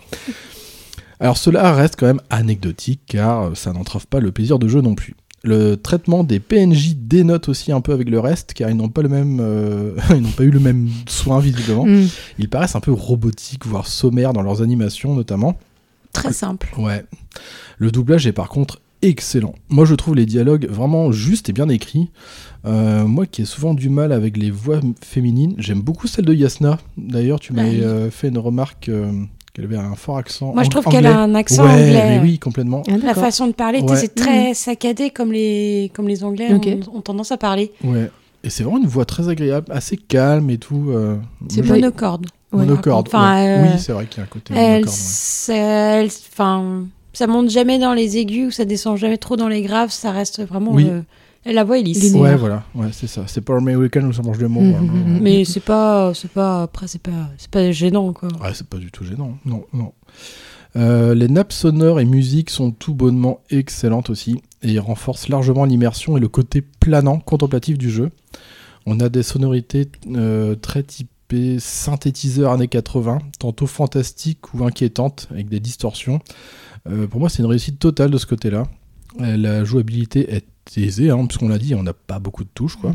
Alors 1.19 1.37
cela 1.37 1.73
reste 1.75 1.97
quand 1.99 2.07
même 2.07 2.21
anecdotique 2.31 3.01
car 3.07 3.57
ça 3.57 3.73
n'entrave 3.73 4.07
pas 4.07 4.21
le 4.21 4.33
plaisir 4.33 4.59
de 4.59 4.69
jeu 4.69 4.81
non 4.81 4.95
plus. 4.95 5.15
Le 5.43 5.77
traitement 5.77 6.23
des 6.23 6.39
PNJ 6.39 6.95
dénote 6.97 7.49
aussi 7.49 7.73
un 7.73 7.81
peu 7.81 7.93
avec 7.93 8.11
le 8.11 8.21
reste 8.21 8.53
car 8.53 8.69
ils 8.71 8.77
n'ont 8.77 8.89
pas 8.91 9.03
le 9.03 9.09
même, 9.09 9.39
euh, 9.41 9.93
ils 10.11 10.21
n'ont 10.21 10.31
pas 10.31 10.45
eu 10.45 10.51
le 10.51 10.61
même 10.61 10.89
soin 11.09 11.41
visiblement. 11.41 11.87
Hmm. 11.87 12.07
Ils 12.39 12.49
paraissent 12.49 12.77
un 12.77 12.81
peu 12.81 12.93
robotiques 12.93 13.67
voire 13.67 13.87
sommaires 13.87 14.33
dans 14.33 14.43
leurs 14.43 14.63
animations 14.63 15.15
notamment. 15.15 15.59
Très 16.13 16.33
simple. 16.33 16.69
Ouais. 16.79 17.05
Le 17.79 17.91
doublage 17.91 18.27
est 18.27 18.33
par 18.33 18.49
contre 18.49 18.81
excellent. 19.03 19.55
Moi, 19.71 19.85
je 19.87 19.95
trouve 19.95 20.15
les 20.15 20.27
dialogues 20.27 20.67
vraiment 20.69 21.11
justes 21.13 21.49
et 21.49 21.53
bien 21.53 21.69
écrits. 21.69 22.11
Euh, 22.67 23.07
moi 23.07 23.25
qui 23.27 23.43
ai 23.43 23.45
souvent 23.47 23.73
du 23.73 23.89
mal 23.89 24.13
avec 24.13 24.37
les 24.37 24.51
voix 24.51 24.81
féminines, 25.03 25.55
j'aime 25.59 25.81
beaucoup 25.81 26.07
celle 26.07 26.27
de 26.27 26.35
Yasna. 26.35 26.79
D'ailleurs, 26.99 27.41
tu 27.41 27.53
m'avais 27.55 27.69
Ah 27.69 27.73
oui. 27.73 27.81
euh, 27.85 28.11
fait 28.11 28.29
une 28.29 28.37
remarque 28.39 28.89
euh, 28.91 29.11
qu'elle 29.55 29.65
avait 29.65 29.79
un 29.79 29.95
fort 29.95 30.19
accent. 30.19 30.53
Moi, 30.53 30.65
je 30.65 30.69
trouve 30.71 30.85
qu'elle 30.85 31.07
a 31.07 31.23
anglais. 31.23 31.23
un 31.23 31.35
accent 31.37 31.65
ouais, 31.65 31.71
anglais. 31.71 32.05
mais 32.09 32.21
oui, 32.21 32.39
complètement. 32.39 32.83
Ah, 32.89 32.99
La 33.03 33.15
façon 33.15 33.47
de 33.47 33.53
parler, 33.53 33.81
Ouais. 33.81 33.97
c'est 33.97 34.15
très 34.15 34.53
saccadé 34.53 35.09
comme 35.11 35.33
les, 35.33 35.91
comme 35.95 36.07
les 36.09 36.23
Anglais 36.23 36.53
Ok. 36.53 36.69
ont, 36.93 36.99
ont 36.99 37.01
tendance 37.01 37.33
à 37.33 37.39
parler. 37.39 37.73
Ouais. 37.83 38.11
Et 38.45 38.51
c'est 38.51 38.63
vraiment 38.65 38.79
une 38.79 38.87
voix 38.87 39.05
très 39.07 39.29
agréable, 39.29 39.67
assez 39.71 39.97
calme 39.97 40.51
et 40.51 40.59
tout. 40.59 40.91
euh, 40.91 41.17
C'est 41.49 41.63
monocorde. 41.63 42.27
Monocorde. 42.53 43.09
Enfin, 43.09 43.35
ouais. 43.35 43.49
euh, 43.49 43.63
Oui, 43.75 43.79
c'est 43.79 43.93
vrai 43.93 44.07
qu'il 44.07 44.19
y 44.19 44.21
a 44.21 44.25
un 44.25 44.27
côté 44.27 44.55
Elle, 44.55 44.85
monocorde. 44.85 46.11
enfin, 46.33 46.85
ça 47.13 47.27
monte 47.27 47.51
jamais 47.51 47.79
dans 47.79 47.95
les 47.95 48.17
aigus 48.19 48.49
ou 48.49 48.51
ça 48.51 48.65
descend 48.65 48.97
jamais 48.97 49.19
trop 49.19 49.37
dans 49.37 49.49
les 49.49 49.63
graves. 49.63 49.91
Ça 49.91 50.11
reste 50.13 50.43
vraiment. 50.47 50.73
Oui. 50.73 50.87
euh, 50.89 51.01
la 51.47 51.65
voix 51.65 51.79
est 51.79 51.83
lisse. 51.83 52.13
Ouais, 52.15 52.37
voilà, 52.37 52.65
ouais, 52.75 52.89
c'est 52.93 53.07
ça. 53.07 53.23
C'est 53.27 53.41
pas 53.41 53.57
American 53.57 54.03
où 54.03 54.13
ça 54.13 54.23
mange 54.23 54.39
des 54.39 54.47
mots. 54.49 54.61
Mhm, 54.61 54.73
ouais, 54.73 54.81
mhm. 54.81 55.19
Mais 55.23 55.45
c'est 55.45 55.61
pas, 55.61 56.13
c'est 56.15 56.31
pas, 56.31 56.63
après 56.65 56.87
c'est 56.87 57.01
pas, 57.01 57.29
c'est 57.39 57.51
pas 57.51 57.71
gênant 57.73 58.13
quoi. 58.13 58.29
Ouais, 58.43 58.51
c'est 58.53 58.67
pas 58.67 58.77
du 58.79 58.91
tout 58.91 59.05
gênant. 59.05 59.39
Non, 59.45 59.65
non. 59.73 59.93
Euh, 60.77 61.15
les 61.15 61.29
nappes 61.29 61.53
sonores 61.53 61.99
et 61.99 62.05
musique 62.05 62.51
sont 62.51 62.71
tout 62.71 62.95
bonnement 62.95 63.41
excellentes 63.51 64.11
aussi 64.11 64.41
et 64.63 64.79
renforcent 64.79 65.29
largement 65.29 65.65
l'immersion 65.65 66.17
et 66.17 66.21
le 66.21 66.29
côté 66.29 66.61
planant, 66.63 67.19
contemplatif 67.19 67.77
du 67.79 67.91
jeu. 67.91 68.11
On 68.87 69.01
a 69.01 69.09
des 69.09 69.23
sonorités 69.23 69.89
euh, 70.15 70.55
très 70.55 70.83
typées 70.83 71.11
synthétiseurs 71.59 72.53
années 72.53 72.69
80, 72.69 73.19
tantôt 73.39 73.67
fantastiques 73.67 74.55
ou 74.55 74.65
inquiétantes 74.65 75.29
avec 75.31 75.49
des 75.49 75.61
distorsions. 75.61 76.21
Euh, 76.89 77.07
pour 77.07 77.21
moi, 77.21 77.29
c'est 77.29 77.43
une 77.43 77.49
réussite 77.49 77.79
totale 77.79 78.11
de 78.11 78.19
ce 78.19 78.27
côté-là. 78.27 78.65
Euh, 79.21 79.37
La 79.37 79.65
jouabilité 79.65 80.33
est 80.35 80.47
aisée, 80.77 81.11
hein, 81.11 81.27
puisqu'on 81.27 81.49
l'a 81.49 81.59
dit, 81.59 81.75
on 81.75 81.83
n'a 81.83 81.93
pas 81.93 82.19
beaucoup 82.19 82.45
de 82.45 82.49
touches. 82.55 82.77
Quoi. 82.77 82.95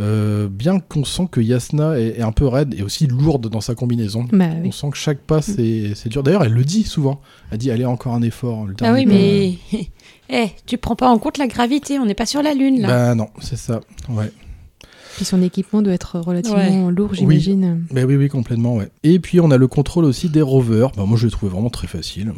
Euh, 0.00 0.48
bien 0.48 0.78
qu'on 0.80 1.04
sent 1.04 1.28
que 1.30 1.40
Yasna 1.40 1.98
est, 1.98 2.18
est 2.18 2.22
un 2.22 2.32
peu 2.32 2.46
raide 2.46 2.74
et 2.78 2.82
aussi 2.82 3.06
lourde 3.06 3.48
dans 3.48 3.60
sa 3.60 3.74
combinaison. 3.74 4.26
Bah 4.32 4.46
On 4.64 4.70
sent 4.72 4.90
que 4.90 4.96
chaque 4.96 5.20
pas, 5.20 5.42
c'est 5.42 5.92
c'est 5.94 6.08
dur. 6.08 6.22
D'ailleurs, 6.22 6.44
elle 6.44 6.52
le 6.52 6.64
dit 6.64 6.84
souvent. 6.84 7.20
Elle 7.50 7.58
dit, 7.58 7.70
allez, 7.70 7.84
encore 7.84 8.14
un 8.14 8.22
effort. 8.22 8.66
le 8.66 8.74
Ah 8.80 8.92
oui, 8.92 9.04
mais 9.06 9.54
eh, 10.30 10.48
tu 10.66 10.78
prends 10.78 10.96
pas 10.96 11.08
en 11.08 11.18
compte 11.18 11.38
la 11.38 11.48
gravité. 11.48 11.98
On 11.98 12.06
n'est 12.06 12.14
pas 12.14 12.26
sur 12.26 12.42
la 12.42 12.54
lune 12.54 12.80
là. 12.80 12.88
Bah 12.88 13.14
non, 13.14 13.28
c'est 13.40 13.58
ça. 13.58 13.80
Ouais. 14.08 14.30
Puis 15.22 15.28
son 15.28 15.40
équipement 15.42 15.82
doit 15.82 15.92
être 15.92 16.18
relativement 16.18 16.90
lourd, 16.90 17.14
j'imagine. 17.14 17.84
Bah 17.92 18.00
oui, 18.06 18.16
oui, 18.16 18.28
complètement, 18.28 18.74
ouais. 18.76 18.88
Et 19.04 19.20
puis, 19.20 19.38
on 19.40 19.50
a 19.52 19.56
le 19.56 19.68
contrôle 19.68 20.04
aussi 20.04 20.28
des 20.28 20.42
rovers. 20.42 20.90
Bah, 20.96 21.04
moi, 21.06 21.16
je 21.16 21.26
l'ai 21.26 21.30
trouvé 21.32 21.52
vraiment 21.52 21.70
très 21.70 21.86
facile. 21.86 22.32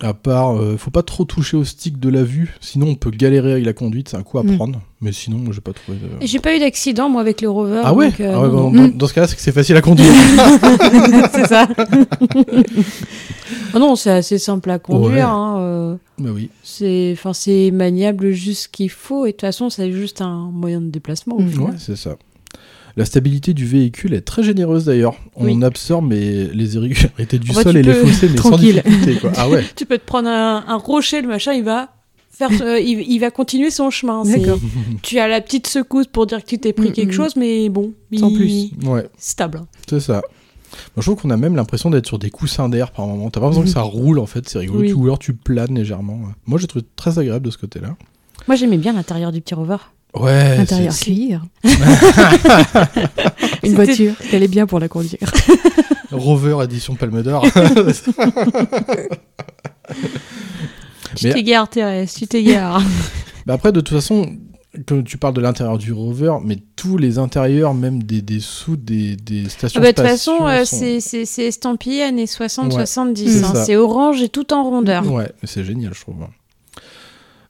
À 0.00 0.14
part, 0.14 0.56
euh, 0.56 0.76
faut 0.76 0.92
pas 0.92 1.02
trop 1.02 1.24
toucher 1.24 1.56
au 1.56 1.64
stick 1.64 1.98
de 1.98 2.08
la 2.08 2.22
vue, 2.22 2.54
sinon 2.60 2.90
on 2.90 2.94
peut 2.94 3.10
galérer 3.10 3.50
avec 3.50 3.64
la 3.66 3.72
conduite, 3.72 4.08
c'est 4.10 4.16
un 4.16 4.22
coup 4.22 4.38
à 4.38 4.44
Mm. 4.44 4.54
prendre. 4.56 4.80
Mais 5.00 5.10
sinon, 5.10 5.38
moi, 5.38 5.52
j'ai 5.52 5.60
pas 5.60 5.72
trouvé 5.72 5.98
de... 5.98 6.24
J'ai 6.24 6.38
pas 6.38 6.54
eu 6.54 6.60
d'accident 6.60 7.08
moi 7.08 7.20
avec 7.20 7.40
le 7.42 7.50
rover. 7.50 7.80
Ah 7.82 7.92
ouais, 7.92 8.10
donc, 8.10 8.20
euh, 8.20 8.32
Ah 8.32 8.40
ouais, 8.42 8.48
bah, 8.48 8.54
dans, 8.88 8.96
dans 8.96 9.06
ce 9.08 9.14
cas-là, 9.14 9.26
c'est 9.26 9.34
que 9.34 9.42
c'est 9.42 9.50
facile 9.50 9.74
à 9.76 9.80
conduire. 9.80 10.06
c'est 11.32 11.48
ça. 11.48 11.66
Ah 13.74 13.78
non, 13.80 13.96
c'est 13.96 14.10
assez 14.10 14.38
simple 14.38 14.70
à 14.70 14.78
conduire. 14.78 15.10
Ouais. 15.12 15.20
hein, 15.20 15.56
euh, 15.58 15.96
bah 16.18 16.30
oui. 16.32 16.50
c'est, 16.62 17.10
enfin, 17.12 17.32
c'est 17.32 17.70
maniable 17.72 18.30
juste 18.30 18.62
ce 18.64 18.68
qu'il 18.68 18.90
faut. 18.90 19.26
Et 19.26 19.30
de 19.30 19.32
toute 19.32 19.40
façon, 19.42 19.68
c'est 19.68 19.90
juste 19.92 20.20
un 20.22 20.50
moyen 20.52 20.80
de 20.80 20.88
déplacement. 20.90 21.36
au 21.36 21.42
Mm. 21.42 21.48
final. 21.48 21.66
Ouais, 21.70 21.76
c'est 21.78 21.96
ça. 21.96 22.16
La 22.98 23.04
stabilité 23.04 23.54
du 23.54 23.64
véhicule 23.64 24.12
est 24.12 24.20
très 24.22 24.42
généreuse 24.42 24.84
d'ailleurs. 24.84 25.14
On 25.36 25.44
Oui. 25.46 25.64
absorbe 25.64 26.06
mais 26.08 26.44
les 26.52 26.74
irrégularités 26.74 27.38
du 27.38 27.50
En 27.52 27.54
sol 27.54 27.76
et 27.76 27.82
les 27.82 27.94
fossés, 27.94 28.28
mais 28.28 28.36
sans 28.38 28.58
difficulté. 28.58 29.14
Quoi. 29.20 29.32
Ah 29.36 29.48
ouais. 29.48 29.64
Tu 29.76 29.86
peux 29.86 29.98
te 29.98 30.04
prendre 30.04 30.28
un, 30.28 30.64
un 30.66 30.76
rocher, 30.76 31.22
le 31.22 31.28
machin, 31.28 31.52
il 31.52 31.62
va 31.64 31.90
faire, 32.30 32.50
euh, 32.60 32.78
il, 32.80 33.00
il 33.10 33.18
va 33.20 33.30
continuer 33.30 33.70
son 33.70 33.90
chemin. 33.90 34.24
Tu 35.02 35.18
as 35.20 35.28
la 35.28 35.40
petite 35.40 35.68
secousse 35.68 36.06
pour 36.08 36.26
dire 36.26 36.42
que 36.42 36.48
tu 36.48 36.58
t'es 36.58 36.72
pris 36.72 36.92
quelque 36.92 37.12
chose, 37.12 37.36
mais 37.36 37.68
bon, 37.68 37.92
Sans 38.16 38.30
il- 38.30 38.36
plus. 38.36 38.88
Ouais, 38.88 39.08
stable. 39.16 39.62
c'est 39.88 40.00
ça. 40.00 40.14
Moi, 40.14 40.22
je 40.98 41.02
trouve 41.02 41.22
qu'on 41.22 41.30
a 41.30 41.36
même 41.36 41.56
l'impression 41.56 41.88
d'être 41.90 42.06
sur 42.06 42.18
des 42.18 42.30
coussins 42.30 42.68
d'air 42.68 42.90
par 42.90 43.06
moment. 43.06 43.30
T'as 43.30 43.40
pas 43.40 43.46
besoin 43.48 43.62
Mhm. 43.62 43.68
que 43.68 43.72
ça 43.74 43.80
roule 43.82 44.18
en 44.18 44.26
fait, 44.26 44.46
c'est 44.48 44.58
rigolo. 44.58 44.80
Oui. 44.80 44.88
Tu- 44.88 44.94
Ou 44.94 45.04
alors 45.04 45.18
tu 45.20 45.32
planes 45.34 45.74
légèrement. 45.74 46.18
Moi, 46.46 46.58
j'ai 46.58 46.66
trouvé 46.66 46.84
très 46.96 47.18
agréable 47.18 47.46
de 47.46 47.50
ce 47.50 47.58
côté-là. 47.58 47.96
Moi, 48.48 48.56
j'aimais 48.56 48.76
bien 48.76 48.92
l'intérieur 48.92 49.30
du 49.32 49.40
petit 49.40 49.54
rover. 49.54 49.76
Ouais. 50.14 50.56
Intérieur 50.58 50.94
cuir. 50.96 51.44
Une 53.62 53.74
voiture, 53.74 54.14
elle 54.32 54.42
est 54.42 54.48
bien 54.48 54.66
pour 54.66 54.80
la 54.80 54.88
conduire. 54.88 55.30
Rover 56.10 56.56
édition 56.64 56.94
Palme 56.94 57.22
d'Or. 57.22 57.46
Tu 61.16 61.30
t'égares, 61.30 61.68
Thérèse, 61.68 62.14
tu 62.14 62.26
t'égares. 62.26 62.82
Bah 63.46 63.54
après, 63.54 63.72
de 63.72 63.80
toute 63.80 63.94
façon, 63.96 64.30
quand 64.86 65.02
tu 65.02 65.16
parles 65.16 65.34
de 65.34 65.40
l'intérieur 65.40 65.78
du 65.78 65.92
rover, 65.92 66.34
mais 66.44 66.58
tous 66.76 66.96
les 66.98 67.18
intérieurs, 67.18 67.74
même 67.74 68.02
des, 68.02 68.20
des 68.22 68.40
sous 68.40 68.76
des, 68.76 69.16
des 69.16 69.48
stations 69.48 69.80
Ah 69.80 69.84
bah, 69.84 69.92
De 69.92 69.96
toute 69.96 70.06
façon, 70.06 70.46
euh, 70.46 70.64
sont- 70.64 71.24
c'est- 71.24 71.46
estampillé 71.46 72.02
années 72.02 72.26
60-70. 72.26 73.28
c'est 73.28 73.44
hein. 73.44 73.54
C'est 73.64 73.76
orange 73.76 74.20
et 74.22 74.28
tout 74.28 74.52
en 74.52 74.64
rondeur. 74.64 75.10
Ouais, 75.10 75.32
c'est 75.44 75.64
génial, 75.64 75.94
je 75.94 76.00
trouve. 76.02 76.16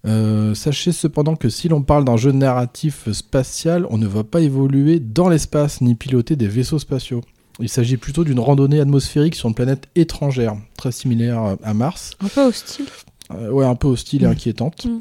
Euh, 0.07 0.55
sachez 0.55 0.93
cependant 0.93 1.35
que 1.37 1.49
si 1.49 1.69
l'on 1.69 1.83
parle 1.83 2.05
d'un 2.05 2.17
jeu 2.17 2.31
narratif 2.33 3.11
spatial, 3.13 3.87
on 3.91 3.99
ne 3.99 4.07
va 4.07 4.23
pas 4.25 4.41
évoluer 4.41 5.01
dans 5.01 5.29
l'espace 5.29 5.81
ni 5.81 5.95
piloter 5.95 6.37
des 6.37 6.47
vaisseaux 6.49 6.79
spatiaux. 6.79 7.21
Il 7.61 7.69
s'agit 7.69 7.97
plutôt 7.97 8.23
d'une 8.23 8.39
randonnée 8.39 8.79
atmosphérique 8.81 9.35
sur 9.35 9.49
une 9.49 9.55
planète 9.55 9.89
étrangère, 9.97 10.57
très 10.77 10.93
similaire 10.93 11.57
à 11.65 11.75
Mars. 11.75 12.13
Un 12.21 12.29
peu 12.29 12.43
hostile. 12.47 12.87
Euh, 13.35 13.51
ouais, 13.51 13.67
un 13.67 13.75
peu 13.75 13.89
hostile 13.89 14.23
et 14.23 14.27
Mm. 14.29 14.31
inquiétante. 14.31 14.85
Mm. 14.87 14.99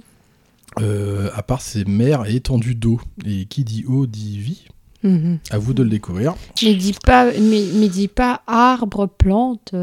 Euh, 0.81 1.29
à 1.35 1.43
part 1.43 1.61
ses 1.61 1.85
mers 1.85 2.25
et 2.27 2.35
étendues 2.35 2.75
d'eau. 2.75 2.99
Et 3.25 3.45
qui 3.45 3.63
dit 3.63 3.85
eau 3.87 4.05
dit 4.07 4.39
vie. 4.39 4.65
Mhm. 5.03 5.37
À 5.51 5.59
vous 5.59 5.73
de 5.75 5.83
le 5.83 5.89
découvrir. 5.89 6.33
Mais 6.63 6.73
dis 6.73 6.95
pas, 7.05 7.25
mais, 7.25 7.63
mais 7.75 7.87
dis 7.87 8.07
pas 8.07 8.41
arbre, 8.47 9.05
plante. 9.07 9.73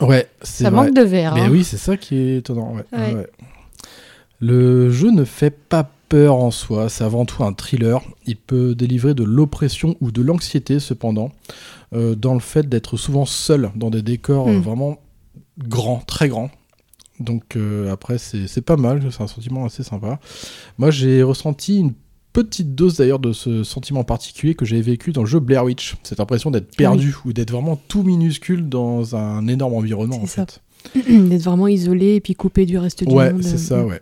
Ouais, 0.00 0.28
c'est 0.42 0.64
Ça 0.64 0.70
vrai. 0.70 0.86
manque 0.86 0.94
de 0.96 1.02
verre. 1.02 1.34
Mais 1.34 1.42
hein. 1.42 1.48
oui, 1.50 1.62
c'est 1.64 1.76
ça 1.76 1.96
qui 1.96 2.16
est 2.16 2.36
étonnant. 2.38 2.74
ouais. 2.74 2.84
Ouais. 2.92 3.14
Ouais. 3.14 3.26
Le 4.40 4.90
jeu 4.90 5.10
ne 5.10 5.24
fait 5.24 5.50
pas 5.50 5.90
peur 6.08 6.36
en 6.36 6.50
soi, 6.50 6.88
c'est 6.88 7.04
avant 7.04 7.24
tout 7.24 7.44
un 7.44 7.52
thriller. 7.52 8.00
Il 8.26 8.36
peut 8.36 8.74
délivrer 8.74 9.14
de 9.14 9.24
l'oppression 9.24 9.96
ou 10.00 10.10
de 10.10 10.22
l'anxiété 10.22 10.78
cependant, 10.80 11.32
euh, 11.92 12.14
dans 12.14 12.34
le 12.34 12.40
fait 12.40 12.68
d'être 12.68 12.96
souvent 12.96 13.26
seul 13.26 13.70
dans 13.76 13.90
des 13.90 14.02
décors 14.02 14.48
euh, 14.48 14.58
Mm. 14.58 14.62
vraiment 14.62 14.98
grands, 15.58 16.02
très 16.06 16.28
grands. 16.28 16.50
Donc 17.20 17.56
euh, 17.56 17.92
après, 17.92 18.16
c'est 18.18 18.60
pas 18.62 18.76
mal, 18.76 19.02
c'est 19.10 19.22
un 19.22 19.26
sentiment 19.26 19.64
assez 19.64 19.82
sympa. 19.82 20.20
Moi, 20.78 20.90
j'ai 20.92 21.22
ressenti 21.24 21.80
une 21.80 21.92
petite 22.32 22.76
dose 22.76 22.96
d'ailleurs 22.98 23.18
de 23.18 23.32
ce 23.32 23.64
sentiment 23.64 24.04
particulier 24.04 24.54
que 24.54 24.64
j'avais 24.64 24.82
vécu 24.82 25.10
dans 25.10 25.22
le 25.22 25.26
jeu 25.26 25.40
Blair 25.40 25.64
Witch. 25.64 25.96
Cette 26.04 26.20
impression 26.20 26.52
d'être 26.52 26.76
perdu 26.76 27.14
ou 27.24 27.32
d'être 27.32 27.50
vraiment 27.50 27.74
tout 27.88 28.04
minuscule 28.04 28.68
dans 28.68 29.16
un 29.16 29.48
énorme 29.48 29.74
environnement 29.74 30.22
en 30.22 30.26
ça. 30.26 30.46
fait. 30.46 30.60
D'être 31.28 31.42
vraiment 31.42 31.66
isolé 31.66 32.14
et 32.14 32.20
puis 32.20 32.34
coupé 32.36 32.64
du 32.64 32.78
reste 32.78 33.02
du 33.02 33.12
Ouais, 33.12 33.32
monde. 33.32 33.42
c'est 33.42 33.58
ça, 33.58 33.84
ouais. 33.84 34.00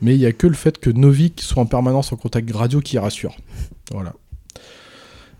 Mais 0.00 0.14
il 0.14 0.20
y 0.20 0.26
a 0.26 0.32
que 0.32 0.46
le 0.46 0.54
fait 0.54 0.78
que 0.78 0.90
Novik 0.90 1.40
soit 1.40 1.62
en 1.62 1.66
permanence 1.66 2.12
en 2.12 2.16
contact 2.16 2.50
radio 2.52 2.80
qui 2.80 2.98
rassure. 2.98 3.36
Voilà. 3.92 4.14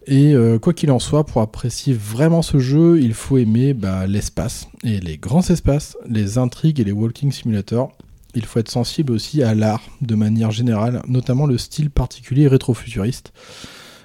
Et 0.06 0.34
euh, 0.34 0.58
quoi 0.58 0.72
qu'il 0.72 0.90
en 0.90 0.98
soit, 0.98 1.24
pour 1.24 1.40
apprécier 1.40 1.94
vraiment 1.94 2.42
ce 2.42 2.58
jeu, 2.58 3.00
il 3.00 3.14
faut 3.14 3.38
aimer 3.38 3.74
bah, 3.74 4.06
l'espace 4.06 4.66
et 4.82 4.98
les 4.98 5.18
grands 5.18 5.48
espaces, 5.48 5.96
les 6.08 6.38
intrigues 6.38 6.80
et 6.80 6.84
les 6.84 6.92
walking 6.92 7.30
simulators. 7.30 7.92
Il 8.34 8.44
faut 8.44 8.60
être 8.60 8.70
sensible 8.70 9.12
aussi 9.12 9.42
à 9.42 9.54
l'art 9.54 9.82
de 10.00 10.14
manière 10.14 10.50
générale, 10.50 11.02
notamment 11.06 11.46
le 11.46 11.58
style 11.58 11.90
particulier 11.90 12.48
rétro-futuriste. 12.48 13.32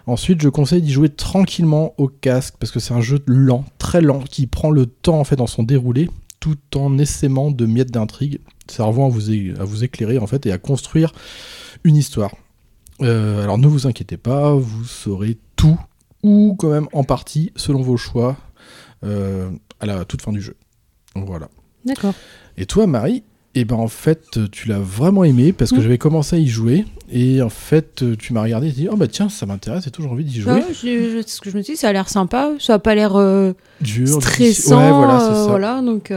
Ensuite, 0.08 0.42
je 0.42 0.50
conseille 0.50 0.82
d'y 0.82 0.92
jouer 0.92 1.10
tranquillement 1.10 1.94
au 1.98 2.08
casque 2.08 2.56
parce 2.60 2.72
que 2.72 2.80
c'est 2.80 2.94
un 2.94 3.02
jeu 3.02 3.20
lent, 3.26 3.66
très 3.78 4.02
lent, 4.02 4.20
qui 4.20 4.46
prend 4.46 4.70
le 4.70 4.86
temps 4.86 5.20
en 5.20 5.24
fait 5.24 5.36
dans 5.36 5.48
son 5.48 5.64
déroulé, 5.64 6.10
tout 6.40 6.58
en 6.76 6.98
essaimant 6.98 7.50
de 7.50 7.66
miettes 7.66 7.92
d'intrigue. 7.92 8.40
Servant 8.72 9.08
à 9.08 9.10
vous, 9.10 9.30
à 9.60 9.64
vous 9.64 9.84
éclairer 9.84 10.18
en 10.18 10.28
fait 10.28 10.46
et 10.46 10.52
à 10.52 10.58
construire 10.58 11.14
une 11.84 11.96
histoire. 11.96 12.32
Euh, 13.02 13.44
alors 13.44 13.58
ne 13.58 13.68
vous 13.68 13.88
inquiétez 13.88 14.18
pas, 14.18 14.54
vous 14.54 14.86
saurez 14.86 15.38
tout 15.56 15.78
ou 16.24 16.56
quand 16.58 16.70
même 16.70 16.88
en 16.94 17.04
partie 17.04 17.52
selon 17.56 17.82
vos 17.82 17.98
choix 17.98 18.38
euh, 19.04 19.50
à 19.80 19.86
la 19.86 20.06
toute 20.06 20.22
fin 20.22 20.32
du 20.32 20.42
jeu. 20.42 20.56
Voilà. 21.16 21.50
D'accord. 21.86 22.14
Et 22.58 22.66
toi, 22.66 22.88
Marie, 22.88 23.24
eh 23.54 23.64
ben 23.64 23.76
en 23.76 23.88
fait, 23.88 24.40
tu 24.52 24.68
l'as 24.68 24.80
vraiment 24.80 25.24
aimé 25.24 25.54
parce 25.54 25.72
que 25.72 25.78
Mm. 25.78 25.82
j'avais 25.82 25.98
commencé 25.98 26.36
à 26.36 26.40
y 26.40 26.48
jouer 26.48 26.86
et 27.12 27.42
en 27.42 27.50
fait, 27.50 28.04
tu 28.18 28.34
m'as 28.34 28.42
regardé 28.42 28.68
et 28.68 28.72
dit 28.72 28.88
oh 28.92 28.96
bah 28.98 29.08
tiens, 29.08 29.30
ça 29.30 29.46
m'intéresse, 29.46 29.84
j'ai 29.86 29.92
toujours 29.92 30.12
envie 30.14 30.26
d'y 30.26 30.42
jouer. 30.42 30.54
Ouais, 30.54 30.66
je- 30.74 31.22
je- 31.22 31.24
ce 31.28 31.40
que 31.40 31.50
je 31.50 31.58
me 31.58 31.62
dis, 31.62 31.76
ça 31.78 31.90
a 31.90 31.94
l'air 31.94 32.10
sympa. 32.10 32.52
Ça 32.60 32.74
a 32.76 32.80
pas 32.80 32.96
l'air 32.96 33.16
euh, 33.16 33.54
Dur, 33.82 34.08
stressant. 34.22 34.78
Ouais, 34.78 34.92
voilà, 34.92 35.22
euh, 35.32 35.34
ça. 35.36 35.48
voilà, 35.48 35.82
donc. 35.82 36.12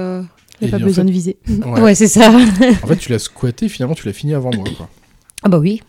Il 0.61 0.69
n'y 0.69 0.75
a 0.75 0.77
Et 0.77 0.81
pas 0.81 0.85
besoin 0.87 1.05
fait- 1.05 1.09
de 1.09 1.13
viser. 1.13 1.37
Ouais. 1.49 1.81
Ouais, 1.81 1.95
c'est 1.95 2.09
ça. 2.09 2.31
En 2.33 2.87
fait, 2.87 2.97
tu 2.97 3.11
l'as 3.13 3.19
squatté, 3.19 3.69
finalement, 3.69 3.95
tu 3.95 4.07
l'as 4.07 4.13
fini 4.13 4.35
avant 4.35 4.51
moi. 4.55 4.65
Quoi. 4.77 4.89
Ah 5.43 5.49
bah 5.49 5.59
oui. 5.59 5.81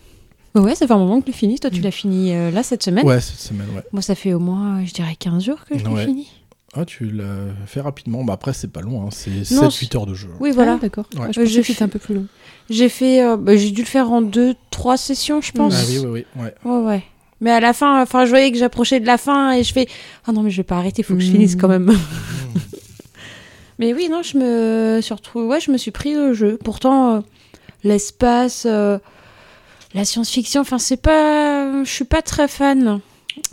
Ouais, 0.55 0.75
ça 0.75 0.87
fait 0.87 0.93
un 0.93 0.97
moment 0.97 1.19
que 1.21 1.25
tu 1.25 1.31
l'as 1.31 1.37
fini. 1.37 1.59
Toi, 1.59 1.69
tu 1.69 1.81
l'as 1.81 1.91
fini 1.91 2.33
euh, 2.33 2.51
là 2.51 2.63
cette 2.63 2.83
semaine. 2.83 3.05
Ouais, 3.05 3.19
cette 3.21 3.39
semaine, 3.39 3.67
ouais. 3.75 3.83
Moi, 3.93 4.01
ça 4.01 4.15
fait 4.15 4.33
au 4.33 4.39
moins, 4.39 4.83
je 4.85 4.93
dirais, 4.93 5.15
15 5.17 5.43
jours 5.43 5.63
que 5.69 5.77
je 5.77 5.83
l'ai 5.83 5.89
Ouais. 5.89 6.05
fini. 6.05 6.27
Ah, 6.75 6.85
tu 6.85 7.09
l'as 7.09 7.25
fait 7.65 7.81
rapidement. 7.81 8.23
Bah 8.23 8.33
après, 8.33 8.53
c'est 8.53 8.67
pas 8.71 8.81
long, 8.81 9.01
hein. 9.03 9.09
c'est 9.11 9.31
Non, 9.55 9.69
7-8 9.69 9.95
heures 9.95 10.05
de 10.05 10.13
jeu. 10.13 10.27
Oui, 10.39 10.51
Voilà, 10.51 10.73
voilà. 10.73 10.77
d'accord. 10.81 11.05
Ouais. 11.15 11.25
Ah, 11.27 11.31
je 11.31 11.45
j'ai 11.45 11.63
fait- 11.63 11.81
un 11.83 11.87
peu 11.87 11.97
plus 11.97 12.13
long. 12.13 12.25
J'ai 12.69 12.89
fait, 12.89 13.23
euh, 13.23 13.37
bah, 13.37 13.55
j'ai 13.57 13.71
dû 13.71 13.81
le 13.81 13.87
faire 13.87 14.11
en 14.11 14.21
deux, 14.21 14.53
trois 14.69 14.95
sessions, 14.97 15.41
je 15.41 15.51
pense. 15.51 15.73
Ah 15.75 15.83
oui, 15.89 15.97
oui, 15.99 16.23
oui. 16.37 16.43
Ouais. 16.43 16.53
Ouais, 16.71 16.85
ouais. 16.85 17.03
Mais 17.41 17.49
à 17.51 17.59
la 17.59 17.73
fin, 17.73 18.01
enfin, 18.01 18.25
je 18.25 18.29
voyais 18.29 18.51
que 18.51 18.57
j'approchais 18.57 18.99
de 18.99 19.07
la 19.07 19.17
fin 19.17 19.53
et 19.53 19.63
je 19.63 19.73
fais, 19.73 19.87
ah 20.27 20.31
non, 20.31 20.43
mais 20.43 20.51
je 20.51 20.57
vais 20.57 20.63
pas 20.63 20.77
arrêter, 20.77 21.01
faut 21.03 21.15
que 21.15 21.21
je 21.21 21.27
Mhm. 21.27 21.31
finisse 21.33 21.55
quand 21.55 21.69
même. 21.69 21.91
Mais 23.79 23.93
oui, 23.93 24.09
non, 24.09 24.21
je 24.21 24.37
me 24.37 24.99
surtout, 25.01 25.39
ouais, 25.41 25.59
je 25.59 25.71
me 25.71 25.77
suis 25.77 25.91
pris 25.91 26.15
au 26.17 26.33
jeu. 26.33 26.59
Pourtant, 26.63 27.15
euh, 27.15 27.19
l'espace, 27.83 28.65
euh, 28.69 28.99
la 29.93 30.05
science-fiction, 30.05 30.61
enfin, 30.61 30.77
c'est 30.79 31.01
pas, 31.01 31.83
je 31.83 31.89
suis 31.89 32.05
pas 32.05 32.21
très 32.21 32.47
fan. 32.47 32.99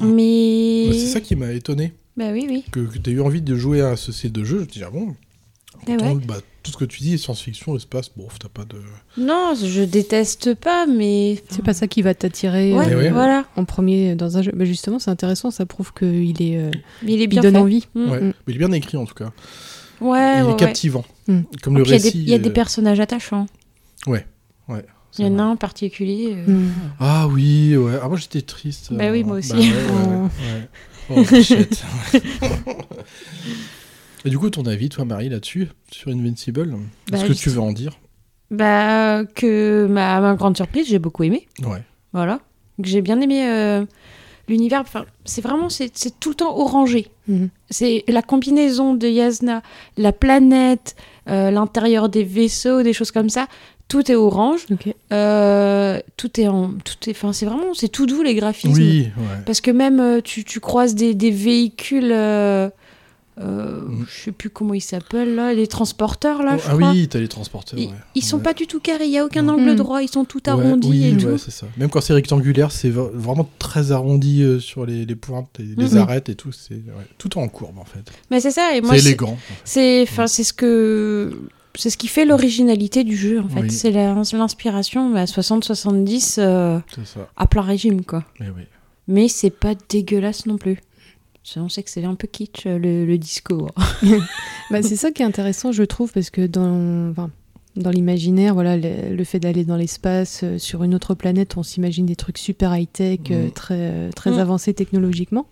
Mais 0.03 0.87
Bah, 0.89 0.95
c'est 0.95 1.07
ça 1.07 1.21
qui 1.21 1.37
m'a 1.37 1.53
étonné. 1.53 1.93
bah 2.17 2.31
oui, 2.33 2.47
oui. 2.49 2.65
Que, 2.73 2.81
que 2.81 2.99
tu 2.99 3.11
eu 3.13 3.21
envie 3.21 3.41
de 3.43 3.55
jouer 3.55 3.81
à 3.83 3.97
ce 3.97 4.11
style 4.13 4.33
de 4.33 4.45
jeu. 4.45 4.57
Je 4.59 4.63
me 4.65 4.67
dis, 4.67 4.83
ah 4.85 4.91
bon. 4.91 5.15
Eh 5.87 5.97
Pourtant, 5.97 6.15
ouais. 6.17 6.21
bah, 6.27 6.39
tout 6.65 6.73
ce 6.73 6.77
que 6.77 6.85
tu 6.85 7.01
dis, 7.01 7.17
science-fiction, 7.19 7.77
espace, 7.77 8.11
bon, 8.17 8.27
t'as 8.41 8.49
pas 8.49 8.65
de. 8.65 8.77
Non, 9.19 9.55
je 9.55 9.83
déteste 9.83 10.55
pas, 10.55 10.87
mais 10.87 11.41
C'est 11.51 11.63
pas 11.65 11.75
ça 11.75 11.87
qui 11.87 12.03
va 12.03 12.15
t'attirer 12.15 12.73
Ouais, 12.73 12.85
Eh 12.89 12.93
euh, 12.95 12.99
ouais. 12.99 13.11
voilà. 13.11 13.45
en 13.57 13.65
premier 13.65 14.17
dans 14.17 14.37
un 14.39 14.43
jeu. 14.43 14.51
Bah, 14.57 14.65
justement, 14.65 14.99
c'est 14.99 15.11
intéressant, 15.11 15.53
ça 15.53 15.67
prouve 15.67 15.93
qu'il 15.93 16.43
est, 16.43 16.57
euh, 16.59 16.71
Mais 17.05 17.13
il 17.13 17.21
est 17.21 17.25
il 17.25 17.29
bien 17.29 17.43
donne 17.43 17.55
fait. 17.55 17.61
envie. 17.61 17.87
Mm. 17.95 18.11
Ouais. 18.11 18.21
Mm. 18.21 18.33
Mais 18.47 18.53
il 18.53 18.55
est 18.57 18.59
bien 18.67 18.73
écrit 18.73 18.97
en 18.97 19.05
tout 19.07 19.15
cas. 19.15 19.33
Ouais, 20.01 20.39
il 20.39 20.43
ouais, 20.45 20.49
est 20.49 20.53
ouais. 20.53 20.57
captivant. 20.57 21.05
Mm. 21.29 21.41
Comme 21.63 21.77
le 21.79 21.83
Puis 21.85 21.93
il 21.93 21.95
y 21.95 21.97
a 21.97 21.99
des- 21.99 22.05
récit. 22.09 22.19
il 22.23 22.29
y 22.31 22.35
a 22.35 22.39
des 22.39 22.49
euh, 22.51 22.53
personnages 22.53 23.01
attachants. 23.01 23.47
c'est 24.07 24.25
Il 25.19 25.25
y 25.27 25.29
en 25.29 25.39
a 25.39 25.43
un 25.43 25.49
en 25.51 25.57
particulier. 25.57 26.35
euh, 26.37 26.51
Mm. 26.51 26.73
Ah 27.01 27.27
oui, 27.29 27.77
ouais. 27.77 27.95
Ah, 28.03 28.09
moi 28.09 28.17
j'étais 28.19 28.43
triste. 28.43 28.93
Bah 28.93 29.11
oui, 29.11 29.25
moi 29.25 29.37
euh, 29.37 29.39
aussi. 29.39 29.53
ouais, 29.55 29.61
ouais, 29.63 30.19
ouais. 30.19 30.69
Oh, 31.09 31.25
shit. 31.43 31.85
Et 34.25 34.31
du 34.31 34.39
coup, 34.39 34.51
ton 34.51 34.67
avis, 34.67 34.89
toi, 34.89 35.05
Marie, 35.05 35.29
là-dessus, 35.29 35.69
sur 35.91 36.11
Invincible 36.11 36.77
Bah, 37.11 37.19
Est-ce 37.19 37.27
que 37.27 37.33
tu 37.33 37.49
veux 37.49 37.61
en 37.61 37.73
dire? 37.73 37.97
Bah, 38.51 39.25
que 39.25 39.87
ma, 39.89 40.21
ma 40.21 40.35
grande 40.35 40.57
surprise, 40.57 40.89
j'ai 40.89 40.99
beaucoup 40.99 41.23
aimé. 41.23 41.47
Ouais. 41.63 41.83
Voilà. 42.13 42.41
Que 42.83 42.89
j'ai 42.89 43.03
bien 43.03 43.21
aimé 43.21 43.47
euh, 43.49 43.85
l'univers. 44.49 44.85
C'est 45.25 45.41
vraiment, 45.41 45.69
c'est 45.69 45.91
tout 46.21 46.31
le 46.31 46.35
temps 46.35 46.57
orangé. 46.57 47.09
Mhm. 47.29 47.49
C'est 47.71 48.05
la 48.09 48.23
combinaison 48.23 48.95
de 48.95 49.09
Yasna, 49.09 49.63
la 49.97 50.13
planète, 50.13 50.97
euh, 51.29 51.51
l'intérieur 51.51 52.09
des 52.09 52.25
vaisseaux, 52.25 52.83
des 52.83 52.93
choses 52.93 53.11
comme 53.11 53.31
ça. 53.31 53.47
Tout 53.89 54.11
est 54.11 54.17
orange. 54.17 54.67
Euh, 55.13 56.01
tout 56.17 56.41
est 56.41 56.49
en, 56.49 56.71
tout 56.85 57.09
est, 57.09 57.13
enfin, 57.13 57.33
c'est 57.33 57.47
vraiment, 57.47 57.73
c'est 57.73 57.89
tout 57.89 58.07
doux 58.07 58.23
les 58.23 58.35
graphismes. 58.35 58.75
Oui, 58.75 59.11
ouais. 59.17 59.43
Parce 59.45 59.61
que 59.61 59.71
même 59.71 60.01
euh, 60.01 60.21
tu, 60.21 60.45
tu 60.45 60.59
croises 60.59 60.95
des, 60.95 61.15
des 61.15 61.31
véhicules, 61.31 62.13
euh, 63.39 63.81
Mm. 63.87 64.07
je 64.09 64.23
sais 64.25 64.33
plus 64.33 64.49
comment 64.51 64.73
ils 64.75 64.81
s'appellent 64.81 65.35
là, 65.35 65.53
les 65.53 65.67
transporteurs 65.67 66.43
là, 66.43 66.55
Oh, 66.57 66.61
je 66.65 66.71
ah 66.71 66.75
crois. 66.77 66.91
oui, 66.93 67.07
t'as 67.09 67.19
les 67.19 67.29
transporteurs. 67.29 67.79
Ils, 67.79 67.89
ouais. 67.89 67.95
ils 68.15 68.23
sont 68.25 68.39
Ouais. 68.39 68.43
pas 68.43 68.55
du 68.55 68.67
tout 68.67 68.81
carrés, 68.81 69.05
il 69.07 69.11
y 69.13 69.19
a 69.19 69.25
aucun 69.25 69.43
Mm. 69.43 69.49
angle 69.51 69.73
Mm. 69.73 69.77
droit, 69.77 70.03
ils 70.03 70.09
sont 70.09 70.25
tout 70.25 70.39
Ouais, 70.47 70.51
arrondis 70.51 70.89
oui, 70.89 71.05
et 71.05 71.13
ouais, 71.13 71.33
tout. 71.33 71.39
c'est 71.39 71.51
ça. 71.51 71.67
Même 71.77 71.91
quand 71.91 72.01
c'est 72.01 72.15
rectangulaire, 72.15 72.73
c'est 72.73 72.91
vraiment 72.91 73.49
très 73.59 73.93
arrondi 73.93 74.43
euh, 74.43 74.59
sur 74.61 74.87
les, 74.87 75.05
les 75.05 75.17
pointes, 75.17 75.49
et 75.61 75.65
les 75.77 75.91
Mhm. 75.91 75.97
arêtes 75.99 76.29
et 76.31 76.35
tout. 76.35 76.53
C'est 76.53 76.75
ouais, 76.75 77.07
tout 77.19 77.37
en 77.39 77.47
courbe 77.49 77.79
en 77.79 77.85
fait. 77.85 78.11
Mais 78.31 78.41
c'est 78.41 78.51
ça, 78.51 78.75
et 78.75 78.81
moi 78.81 78.95
C'est 78.95 79.01
élégant. 79.07 79.33
en 79.33 79.37
fait. 79.37 79.55
c'est, 79.65 80.03
enfin 80.03 80.27
c'est 80.27 80.45
ce 80.45 80.53
que, 80.53 81.39
c'est 81.75 81.91
ce 81.91 81.99
qui 81.99 82.09
fait 82.09 82.25
l'originalité 82.25 83.05
du 83.05 83.17
jeu 83.17 83.41
en 83.41 83.49
fait. 83.49 83.61
Oui. 83.61 83.71
C'est 83.71 83.91
l'inspiration 83.91 85.15
à 85.15 85.27
60-70 85.27 86.37
euh, 86.39 86.79
à 87.37 87.47
plein 87.47 87.61
régime 87.63 88.03
quoi. 88.05 88.25
Mais 88.41 88.47
oui. 88.57 88.63
Mais 89.09 89.29
c'est 89.29 89.51
pas 89.51 89.75
dégueulasse 89.89 90.47
non 90.47 90.57
plus. 90.57 90.81
On 91.57 91.69
sait 91.69 91.83
que 91.83 91.91
c'est 91.91 92.05
un 92.05 92.15
peu 92.17 92.27
kitsch 92.27 92.67
euh, 92.67 92.79
le, 92.79 93.07
le 93.07 93.19
disco. 93.19 93.69
hein. 93.77 93.85
Bah, 94.71 94.83
c'est 94.83 94.97
ça 94.97 95.13
qui 95.13 95.23
est 95.23 95.25
intéressant, 95.25 95.71
je 95.73 95.85
trouve, 95.85 96.11
parce 96.13 96.31
que 96.31 96.45
dans, 96.47 97.11
enfin, 97.11 97.31
dans 97.77 97.91
l'imaginaire, 97.91 98.55
voilà, 98.55 98.77
le, 98.77 99.15
le 99.15 99.25
fait 99.25 99.39
d'aller 99.39 99.65
dans 99.65 99.77
l'espace, 99.77 100.41
euh, 100.43 100.59
sur 100.59 100.83
une 100.83 100.95
autre 100.95 101.15
planète, 101.15 101.57
on 101.57 101.63
s'imagine 101.63 102.05
des 102.07 102.17
trucs 102.17 102.39
super 102.39 102.75
high-tech, 102.77 103.21
euh, 103.31 103.45
Mhm. 103.45 103.51
très, 103.53 103.75
euh, 103.79 104.11
très 104.11 104.33
Mhm. 104.33 104.39
avancés 104.39 104.75
technologiquement. 104.75 105.47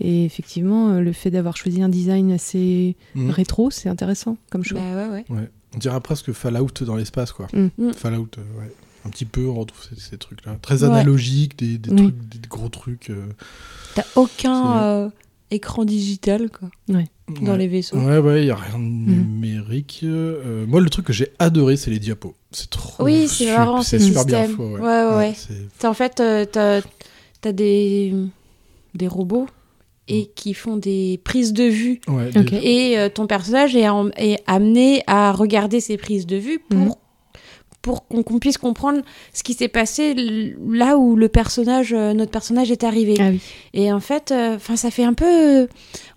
Et 0.00 0.24
effectivement, 0.24 0.90
euh, 0.90 1.00
le 1.00 1.12
fait 1.12 1.30
d'avoir 1.30 1.56
choisi 1.56 1.80
un 1.82 1.88
design 1.88 2.32
assez 2.32 2.96
Mhm. 3.14 3.30
rétro, 3.30 3.70
c'est 3.70 3.88
intéressant 3.88 4.36
comme 4.50 4.64
choix. 4.64 4.80
Bah 4.80 5.08
ouais, 5.08 5.08
ouais. 5.08 5.24
Ouais. 5.30 5.48
On 5.74 5.78
dirait 5.78 6.00
presque 6.00 6.32
Fallout 6.32 6.68
dans 6.82 6.96
l'espace, 6.96 7.32
quoi. 7.32 7.46
Mm. 7.54 7.68
Mm. 7.78 7.92
Fallout, 7.94 8.28
euh, 8.36 8.60
ouais. 8.60 8.70
Un 9.06 9.10
petit 9.10 9.24
peu, 9.24 9.46
on 9.46 9.54
retrouve 9.54 9.82
ces, 9.88 9.98
ces 9.98 10.18
trucs-là. 10.18 10.56
Très 10.60 10.82
Ouais. 10.82 10.90
analogiques, 10.90 11.56
des, 11.58 11.78
des 11.78 11.94
trucs, 11.96 12.28
des 12.28 12.48
gros 12.48 12.68
trucs. 12.68 13.08
euh, 13.10 13.26
T'as 13.94 14.04
aucun 14.16 14.82
euh, 14.82 15.08
écran 15.50 15.84
digital 15.84 16.48
quoi, 16.50 16.70
dans 16.88 17.52
ouais. 17.52 17.58
les 17.58 17.68
vaisseaux. 17.68 17.96
Ouais, 17.98 18.18
ouais, 18.18 18.42
il 18.42 18.44
n'y 18.46 18.50
a 18.50 18.56
rien 18.56 18.78
de 18.78 18.84
numérique. 18.84 20.00
Euh, 20.04 20.64
moi, 20.66 20.80
le 20.80 20.88
truc 20.90 21.06
que 21.06 21.12
j'ai 21.12 21.28
adoré, 21.38 21.76
c'est 21.76 21.90
les 21.90 21.98
diapos. 21.98 22.34
C'est 22.52 22.70
trop. 22.70 23.04
Oui, 23.04 23.28
c'est 23.28 23.46
marrant, 23.54 23.82
C'est 23.82 23.98
ce 23.98 24.06
super 24.06 24.24
bien 24.24 24.46
système. 24.46 24.56
fait. 24.56 24.62
Ouais, 24.74 24.80
Ouais, 24.80 25.04
ouais, 25.04 25.34
ouais. 25.82 25.86
En 25.88 25.94
fait, 25.94 26.20
euh, 26.20 26.44
t'as 26.50 26.80
as 27.44 27.52
des, 27.52 28.14
des 28.94 29.08
robots 29.08 29.46
et 30.08 30.26
qui 30.34 30.52
font 30.54 30.76
des 30.76 31.20
prises 31.24 31.52
de 31.52 31.64
vue. 31.64 32.00
ouais, 32.08 32.30
Et 32.62 32.98
euh, 32.98 33.08
ton 33.08 33.26
personnage 33.26 33.74
est, 33.76 33.88
en- 33.88 34.10
est 34.16 34.42
amené 34.46 35.02
à 35.06 35.32
regarder 35.32 35.80
ces 35.80 35.96
prises 35.96 36.26
de 36.26 36.36
vue 36.36 36.58
pour, 36.60 36.78
Mhm. 36.78 36.94
Pour 37.82 38.06
qu'on 38.06 38.38
puisse 38.38 38.58
comprendre 38.58 39.02
ce 39.34 39.42
qui 39.42 39.54
s'est 39.54 39.68
passé 39.68 40.14
là 40.70 40.96
où 40.96 41.16
le 41.16 41.28
personnage, 41.28 41.92
euh, 41.92 42.14
notre 42.14 42.30
personnage 42.30 42.70
est 42.70 42.84
arrivé. 42.84 43.16
Ah 43.18 43.30
oui. 43.30 43.40
Et 43.74 43.92
en 43.92 44.00
fait, 44.00 44.32
enfin, 44.32 44.76
ça 44.76 44.90
fait 44.90 45.04
un 45.04 45.14
peu 45.14 45.62
euh, 45.62 45.66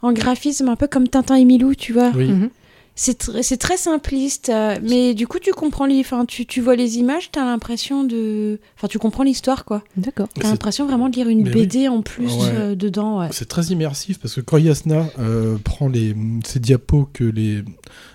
en 0.01 0.13
graphisme, 0.13 0.69
un 0.69 0.75
peu 0.75 0.87
comme 0.87 1.07
Tintin 1.07 1.35
et 1.35 1.45
Milou, 1.45 1.73
tu 1.75 1.91
vois. 1.91 2.11
Oui. 2.15 2.29
Mhm. 2.29 2.49
C'est 2.97 3.21
tr- 3.21 3.41
c'est 3.43 3.57
très 3.57 3.75
simpliste, 3.75 4.47
euh, 4.47 4.77
mais 4.81 5.13
du 5.13 5.27
coup, 5.27 5.39
tu 5.39 5.51
comprends 5.51 5.85
les, 5.85 5.99
enfin, 5.99 6.23
tu, 6.23 6.45
tu 6.45 6.61
vois 6.61 6.77
les 6.77 6.97
images, 6.97 7.29
t'as 7.29 7.43
l'impression 7.43 8.05
de, 8.05 8.57
enfin, 8.77 8.87
tu 8.87 8.99
comprends 8.99 9.23
l'histoire, 9.23 9.65
quoi. 9.65 9.83
D'accord. 9.97 10.29
T'as 10.33 10.49
l'impression 10.49 10.85
vraiment 10.85 11.09
de 11.09 11.15
lire 11.17 11.27
une 11.27 11.43
Mais 11.43 11.49
oui. 11.53 11.61
BD 11.67 11.87
en 11.89 12.01
plus 12.01 12.27
Ouais. 12.33 12.49
euh, 12.53 12.75
dedans. 12.75 13.19
Ouais. 13.19 13.27
C'est 13.31 13.49
très 13.49 13.63
immersif 13.65 14.17
parce 14.19 14.33
que 14.35 14.39
quand 14.41 14.57
Yasna 14.57 15.07
euh, 15.19 15.57
prend 15.61 15.89
les, 15.89 16.15
ces 16.45 16.59
diapos 16.59 17.09
que 17.11 17.25
les, 17.25 17.63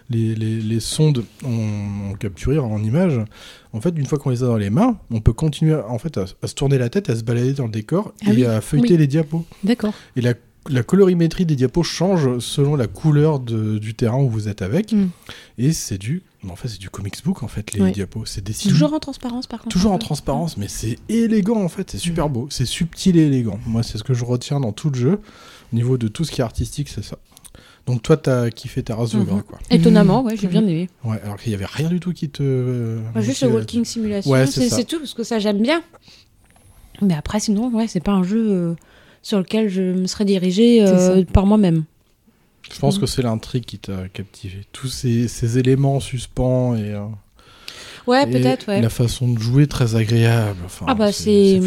les, 0.08 0.34
les, 0.34 0.60
les 0.60 0.80
sondes 0.80 1.24
ont, 1.44 2.10
ont 2.10 2.14
capturés 2.14 2.58
en 2.58 2.82
images, 2.82 3.20
en 3.74 3.82
fait, 3.82 3.90
une 3.98 4.06
fois 4.06 4.18
qu'on 4.18 4.30
les 4.30 4.42
a 4.42 4.46
dans 4.46 4.56
les 4.56 4.70
mains, 4.70 4.96
on 5.10 5.20
peut 5.20 5.34
continuer 5.34 5.74
à, 5.74 5.86
en 5.90 5.98
fait, 5.98 6.16
à, 6.16 6.24
à 6.42 6.46
se 6.46 6.54
tourner 6.54 6.78
la 6.78 6.88
tête, 6.88 7.10
à 7.10 7.16
se 7.16 7.22
balader 7.22 7.52
dans 7.52 7.66
le 7.66 7.70
décor 7.70 8.14
Ah 8.26 8.32
et 8.32 8.36
oui. 8.36 8.44
à 8.46 8.62
feuilleter 8.62 8.94
Oui. 8.94 8.98
les 9.00 9.06
diapos. 9.06 9.44
D'accord. 9.62 9.92
Et 10.16 10.22
la, 10.22 10.32
la 10.70 10.82
colorimétrie 10.82 11.44
des 11.46 11.56
diapos 11.56 11.82
change 11.82 12.38
selon 12.38 12.76
la 12.76 12.86
couleur 12.86 13.40
de- 13.40 13.78
du 13.78 13.94
terrain 13.94 14.18
où 14.18 14.28
vous 14.30 14.48
êtes 14.48 14.62
avec. 14.62 14.92
Mm. 14.92 15.08
Et 15.58 15.72
c'est 15.72 15.98
du, 15.98 16.22
en 16.48 16.56
fait, 16.56 16.68
c'est 16.68 16.78
du 16.80 16.88
comics 16.90 17.22
book 17.24 17.42
en 17.42 17.48
fait 17.48 17.72
les 17.74 17.90
diapos. 17.90 18.24
C'est 18.26 18.42
dessiné 18.44 18.72
Toujours 18.72 18.92
en 18.94 18.98
transparence, 19.00 19.46
par 19.46 19.60
contre. 19.60 19.72
toujours 19.72 19.92
en 19.92 19.98
transparence, 19.98 20.56
mais 20.56 20.68
c'est 20.68 20.96
élégant 21.08 21.62
en 21.62 21.68
fait, 21.68 21.90
c'est 21.90 21.98
super 21.98 22.28
beau, 22.28 22.46
c'est 22.50 22.64
subtil 22.66 23.16
et 23.18 23.26
élégant. 23.26 23.58
Moi, 23.66 23.82
c'est 23.82 23.98
ce 23.98 24.04
que 24.04 24.14
je 24.14 24.24
retiens 24.24 24.60
dans 24.60 24.72
tout 24.72 24.90
le 24.90 24.96
jeu. 24.98 25.20
Au 25.72 25.76
niveau 25.76 25.98
de 25.98 26.08
tout 26.08 26.24
ce 26.24 26.30
qui 26.32 26.40
est 26.40 26.44
artistique, 26.44 26.88
c'est 26.88 27.04
ça. 27.04 27.16
Donc 27.86 28.02
toi, 28.02 28.16
t'as 28.16 28.50
kiffé 28.50 28.82
ta 28.82 28.94
race 28.94 29.12
de 29.12 29.18
Mhm. 29.18 29.24
gras, 29.24 29.42
quoi. 29.42 29.58
Étonnamment, 29.70 30.22
ouais, 30.22 30.36
j'ai 30.36 30.46
bien 30.48 30.62
aimé. 30.62 30.88
Ouais, 31.04 31.20
alors 31.24 31.36
qu'il 31.38 31.50
y 31.50 31.54
avait 31.54 31.64
rien 31.66 31.88
du 31.88 31.98
tout 31.98 32.12
qui 32.12 32.28
te. 32.28 32.42
euh, 32.42 33.00
Enfin, 33.10 33.20
juste 33.20 33.42
le 33.42 33.48
walking 33.48 33.84
simulation, 33.84 34.30
Ouais, 34.30 34.46
c'est 34.46 34.84
tout, 34.84 34.98
parce 34.98 35.14
que 35.14 35.24
ça, 35.24 35.38
j'aime 35.38 35.60
bien. 35.62 35.82
Mais 37.02 37.14
après, 37.14 37.40
sinon, 37.40 37.70
ouais, 37.74 37.86
c'est 37.88 38.00
pas 38.00 38.12
un 38.12 38.22
jeu 38.22 38.46
euh, 38.50 38.74
sur 39.22 39.38
lequel 39.38 39.68
je 39.68 39.82
me 39.82 40.06
serais 40.06 40.24
dirigée 40.24 40.82
euh, 40.86 41.24
par 41.24 41.46
moi-même. 41.46 41.84
Je 42.72 42.78
pense 42.78 42.98
que 42.98 43.06
c'est 43.06 43.22
l'intrigue 43.22 43.64
qui 43.64 43.78
t'a 43.78 44.08
captivé. 44.12 44.60
Tous 44.72 44.88
ces, 44.88 45.26
ces 45.28 45.58
éléments 45.58 45.96
en 45.96 46.00
suspens 46.00 46.76
et, 46.76 46.92
euh, 46.94 47.04
Ouais, 48.06 48.22
et 48.24 48.26
peut-être, 48.30 48.68
ouais. 48.68 48.80
la 48.80 48.88
façon 48.88 49.28
de 49.28 49.38
jouer 49.38 49.66
très 49.66 49.94
agréable. 49.96 50.58
Enfin, 50.64 50.86
Ah 50.88 50.94
bah, 50.94 51.12
c'est 51.12 51.60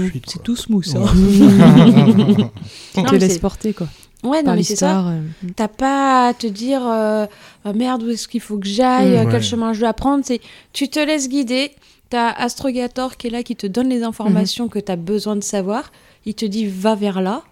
tout 0.43 0.55
smooth, 0.55 0.85
hein. 0.95 1.01
Ouais. 1.01 2.45
Tu 2.93 2.99
Non, 2.99 3.03
te 3.05 3.19
c'est- 3.19 3.39
porter, 3.39 3.73
quoi. 3.73 3.87
Ouais, 4.23 4.41
non, 4.41 4.55
mais 4.55 4.63
c'est 4.63 4.75
ça. 4.77 4.87
l'histoire. 4.87 5.07
euh, 5.09 5.21
T'as 5.55 5.67
pas 5.67 6.29
à 6.29 6.33
te 6.33 6.47
dire 6.47 6.81
euh, 6.85 7.25
Ah, 7.65 7.73
merde 7.73 8.03
où 8.03 8.09
est-ce 8.09 8.27
qu'il 8.27 8.39
faut 8.41 8.57
que 8.57 8.67
j'aille, 8.67 9.11
Mmh, 9.11 9.15
euh, 9.15 9.23
quel 9.25 9.33
ouais. 9.33 9.41
chemin 9.41 9.73
je 9.73 9.81
dois 9.81 9.93
prendre. 9.93 10.23
C'est 10.25 10.39
tu 10.71 10.87
te 10.87 10.99
laisses 10.99 11.27
guider. 11.27 11.71
T'as 12.09 12.29
Astrogator 12.31 13.17
qui 13.17 13.27
est 13.27 13.29
là 13.29 13.43
qui 13.43 13.55
te 13.57 13.67
donne 13.67 13.89
les 13.89 13.99
Mmh. 13.99 14.03
informations 14.05 14.67
que 14.69 14.79
t'as 14.79 14.95
besoin 14.95 15.35
de 15.35 15.43
savoir. 15.43 15.91
Il 16.25 16.33
te 16.35 16.45
dit 16.45 16.65
va 16.67 16.95
vers 16.95 17.21
là. 17.21 17.43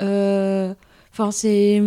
Euh, 0.00 0.74
Enfin 1.12 1.30
c'est 1.30 1.82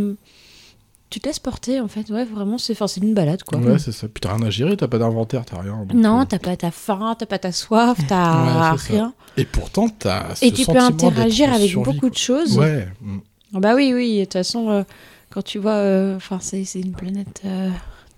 tu 1.10 1.20
te 1.20 1.28
laisses 1.28 1.40
porter 1.40 1.80
en 1.80 1.88
fait. 1.88 2.10
Ouais 2.10 2.26
vraiment 2.26 2.58
c'est 2.58 2.74
enfin, 2.74 2.88
c'est 2.88 3.02
une 3.02 3.14
balade 3.14 3.42
quoi. 3.44 3.58
Ouais, 3.60 3.80
c'est 3.80 3.92
ça. 3.92 4.08
Puis 4.08 4.22
t'as 4.22 4.36
rien 4.36 4.46
à 4.46 4.50
gérer, 4.50 4.76
t'as 4.78 4.88
pas 4.88 4.98
d'inventaire, 5.00 5.46
t'as 5.46 5.62
rien. 5.62 5.78
donc, 5.86 5.94
Non, 5.94 6.22
euh, 6.22 6.26
t'as 6.26 6.40
pas 6.40 6.56
ta 6.58 6.72
faim, 6.72 7.16
t'as 7.18 7.26
pas 7.26 7.40
ta 7.40 7.52
soif, 7.52 7.98
t'as 8.08 8.72
Ouais, 8.72 8.78
ça. 8.78 8.94
rien. 8.94 9.14
Et 9.38 9.46
pourtant, 9.46 9.88
t'as. 9.90 10.38
Et 10.42 10.52
tu 10.52 10.66
peux 10.66 10.78
interagir 10.78 11.52
avec 11.54 11.70
survie, 11.70 11.92
beaucoup 11.92 12.10
de 12.10 12.18
choses. 12.18 12.58
Ouais. 12.58 12.88
mm. 13.02 13.18
Ah 13.56 13.60
Bah 13.60 13.76
oui, 13.76 13.94
oui, 13.96 14.20
de 14.20 14.24
toute 14.26 14.34
façon, 14.34 14.70
euh, 14.70 14.84
quand 15.30 15.42
tu 15.44 15.58
vois, 15.60 15.74
euh, 15.74 16.16
enfin, 16.18 16.40
c'est 16.42 16.66
c'est 16.66 16.82
une 16.82 16.94
planète 16.94 17.42
euh, 17.46 17.70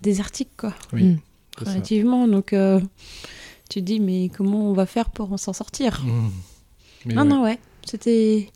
désertique, 0.02 0.50
quoi, 0.56 0.74
Oui. 0.92 1.04
Mm. 1.04 1.18
ça. 1.64 1.70
relativement. 1.70 2.26
Donc, 2.28 2.52
euh, 2.52 2.80
tu 3.70 3.80
te 3.80 3.84
dis, 3.84 4.00
mais 4.00 4.30
comment 4.36 4.68
on 4.70 4.72
va 4.72 4.86
faire 4.86 5.10
pour 5.10 5.38
s'en 5.38 5.52
sortir? 5.52 6.02
Mm. 6.04 6.30
Mais 7.06 7.14
Non, 7.14 7.22
ouais. 7.22 7.28
non, 7.28 7.42
ouais, 7.44 7.58
c'était 7.88 8.50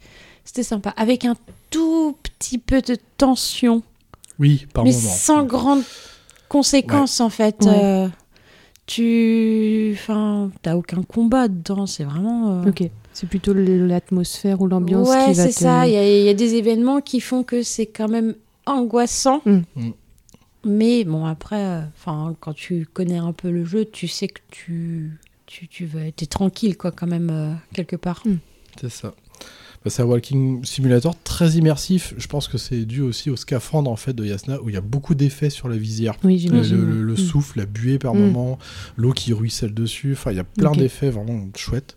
c'était 0.45 0.63
sympa. 0.63 0.91
Avec 0.91 1.25
un 1.25 1.35
tout 1.71 2.17
petit 2.23 2.59
peu 2.59 2.81
de 2.83 2.97
tension, 3.17 3.83
Oui, 4.39 4.67
par 4.75 4.85
mais 4.85 4.91
moment. 4.93 5.03
sans 5.09 5.45
grande 5.45 5.83
conséquence, 6.49 7.21
en 7.21 7.29
fait. 7.31 7.57
Ouais. 7.63 7.69
Euh, 7.83 8.09
tu. 8.87 9.93
Enfin, 9.95 10.51
t'as 10.63 10.77
aucun 10.77 11.03
combat 11.03 11.49
dedans, 11.49 11.87
c'est 11.87 12.05
vraiment. 12.05 12.63
euh, 12.63 12.69
Ok. 12.71 12.83
C'est 13.15 13.29
plutôt 13.29 13.53
l'atmosphère 13.55 14.63
ou 14.63 14.67
l'ambiance 14.67 15.07
Ouais, 15.09 15.27
qui 15.27 15.33
va 15.35 15.43
c'est 15.45 15.49
te... 15.53 15.55
ça. 15.61 15.87
Il 15.87 15.93
y, 15.93 15.97
a- 15.97 16.19
il 16.21 16.25
y 16.25 16.29
a 16.31 16.35
des 16.35 16.55
événements 16.55 17.03
qui 17.03 17.21
font 17.21 17.43
que 17.43 17.63
c'est 17.63 17.85
quand 17.87 18.09
même 18.09 18.35
angoissant. 18.65 19.43
Mm. 19.45 19.61
Mm. 19.77 19.91
Mais 20.65 21.05
bon, 21.05 21.27
après, 21.27 21.63
euh, 21.63 21.81
enfin, 21.99 22.35
quand 22.41 22.55
tu 22.55 22.87
connais 22.91 23.19
un 23.19 23.33
peu 23.33 23.51
le 23.51 23.65
jeu, 23.65 23.85
tu 23.85 24.09
sais 24.09 24.29
que 24.29 24.41
tu, 24.51 25.19
tu, 25.45 25.69
tu 25.69 25.85
vas, 25.85 26.11
t'es 26.13 26.25
tranquille, 26.27 26.79
quoi, 26.79 26.91
quand 26.91 27.07
même, 27.07 27.29
euh, 27.31 27.53
quelque 27.75 27.97
part. 27.97 28.23
C'est 28.81 28.89
ça. 28.91 29.13
Bah, 29.85 29.91
c'est 29.91 30.03
un 30.03 30.05
walking 30.07 30.65
simulator 30.65 31.17
très 31.25 31.51
immersif. 31.53 32.15
Je 32.17 32.27
pense 32.29 32.47
que 32.47 32.57
c'est 32.57 32.85
dû 32.85 33.01
aussi 33.01 33.31
au 33.31 33.37
scaphandre 33.37 33.91
en 33.91 33.97
fait 33.97 34.13
de 34.13 34.25
Yasna 34.25 34.61
où 34.63 34.69
il 34.69 34.75
y 34.75 34.79
a 34.79 34.81
beaucoup 34.83 35.15
d'effets 35.17 35.51
sur 35.51 35.69
la 35.69 35.77
visière. 35.77 36.15
Oui, 36.23 36.35
Le, 36.35 36.39
j'imagine. 36.39 36.77
le- 36.85 37.03
le 37.03 37.13
Mm. 37.15 37.17
souffle, 37.17 37.59
la 37.59 37.67
buée 37.67 37.99
par 37.99 38.15
Mm. 38.15 38.21
moment, 38.21 38.59
l'eau 38.97 39.13
qui 39.13 39.33
ruisselle 39.33 39.75
dessus. 39.75 40.13
Enfin, 40.13 40.31
il 40.31 40.37
y 40.37 40.41
a 40.41 40.45
plein 40.45 40.71
d'effets 40.73 41.11
vraiment 41.11 41.41
chouettes. 41.57 41.97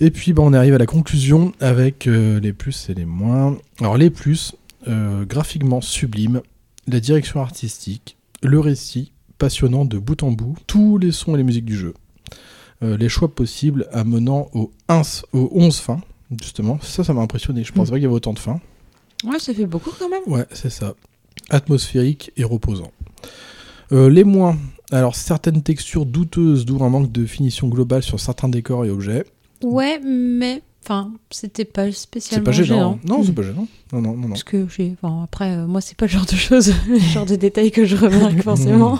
Et 0.00 0.10
puis, 0.10 0.32
bah, 0.32 0.42
on 0.44 0.52
arrive 0.52 0.74
à 0.74 0.78
la 0.78 0.86
conclusion 0.86 1.52
avec 1.60 2.06
euh, 2.06 2.40
les 2.40 2.52
plus 2.52 2.88
et 2.88 2.94
les 2.94 3.04
moins. 3.04 3.56
Alors, 3.80 3.96
les 3.98 4.10
plus, 4.10 4.54
euh, 4.88 5.24
graphiquement 5.26 5.80
sublime, 5.82 6.40
la 6.88 7.00
direction 7.00 7.40
artistique, 7.40 8.16
le 8.42 8.58
récit 8.60 9.12
passionnant 9.38 9.84
de 9.84 9.98
bout 9.98 10.22
en 10.22 10.32
bout, 10.32 10.56
tous 10.66 10.96
les 10.98 11.12
sons 11.12 11.34
et 11.34 11.38
les 11.38 11.44
musiques 11.44 11.64
du 11.66 11.76
jeu. 11.76 11.94
Euh, 12.82 12.96
les 12.96 13.10
choix 13.10 13.28
possibles 13.34 13.88
amenant 13.92 14.48
aux, 14.54 14.70
1 14.88 15.02
aux 15.34 15.50
11 15.52 15.78
fins, 15.78 16.00
justement. 16.40 16.78
Ça, 16.82 17.02
ça 17.04 17.12
m'a 17.14 17.22
impressionné. 17.22 17.64
Je 17.64 17.72
pensais 17.72 17.90
Mm. 17.90 17.92
pas 17.92 17.96
qu'il 17.96 18.02
y 18.02 18.06
avait 18.06 18.14
autant 18.14 18.32
de 18.32 18.38
fins. 18.38 18.60
Ouais, 19.24 19.38
ça 19.38 19.52
fait 19.54 19.66
beaucoup 19.66 19.90
quand 19.98 20.08
même. 20.08 20.22
Ouais, 20.26 20.46
c'est 20.52 20.70
ça. 20.70 20.94
Atmosphérique 21.50 22.32
et 22.36 22.44
reposant. 22.44 22.90
Euh, 23.92 24.08
les 24.08 24.24
moins. 24.24 24.56
Alors, 24.92 25.14
certaines 25.14 25.62
textures 25.62 26.06
douteuses, 26.06 26.64
d'où 26.64 26.82
un 26.82 26.88
manque 26.88 27.10
de 27.12 27.26
finition 27.26 27.68
globale 27.68 28.02
sur 28.02 28.18
certains 28.20 28.48
décors 28.48 28.84
et 28.84 28.90
objets. 28.90 29.24
Ouais, 29.62 30.00
mais 30.00 30.62
enfin, 30.84 31.12
c'était 31.30 31.64
pas 31.64 31.86
C'est 31.86 31.92
spécialement 31.92 32.44
pas 32.44 32.52
gênant. 32.52 32.66
gênant. 32.66 32.92
hein. 32.92 32.98
Non, 33.08 33.22
c'est 33.22 33.30
Mm. 33.32 33.34
pas 33.34 33.42
gênant. 33.42 33.66
Non, 33.92 34.00
non, 34.00 34.12
non, 34.12 34.16
non. 34.22 34.28
Parce 34.30 34.44
que 34.44 34.66
j'ai. 34.68 34.96
Enfin, 35.02 35.22
après, 35.24 35.56
euh, 35.56 35.66
moi, 35.66 35.80
c'est 35.80 35.96
pas 35.96 36.06
le 36.06 36.10
genre 36.12 36.26
de 36.26 36.34
choses, 36.36 36.72
le 36.88 36.98
genre 36.98 37.26
de 37.26 37.36
détails 37.36 37.70
que 37.70 37.84
je 37.84 37.96
remarque 37.96 38.40
forcément. 38.42 38.98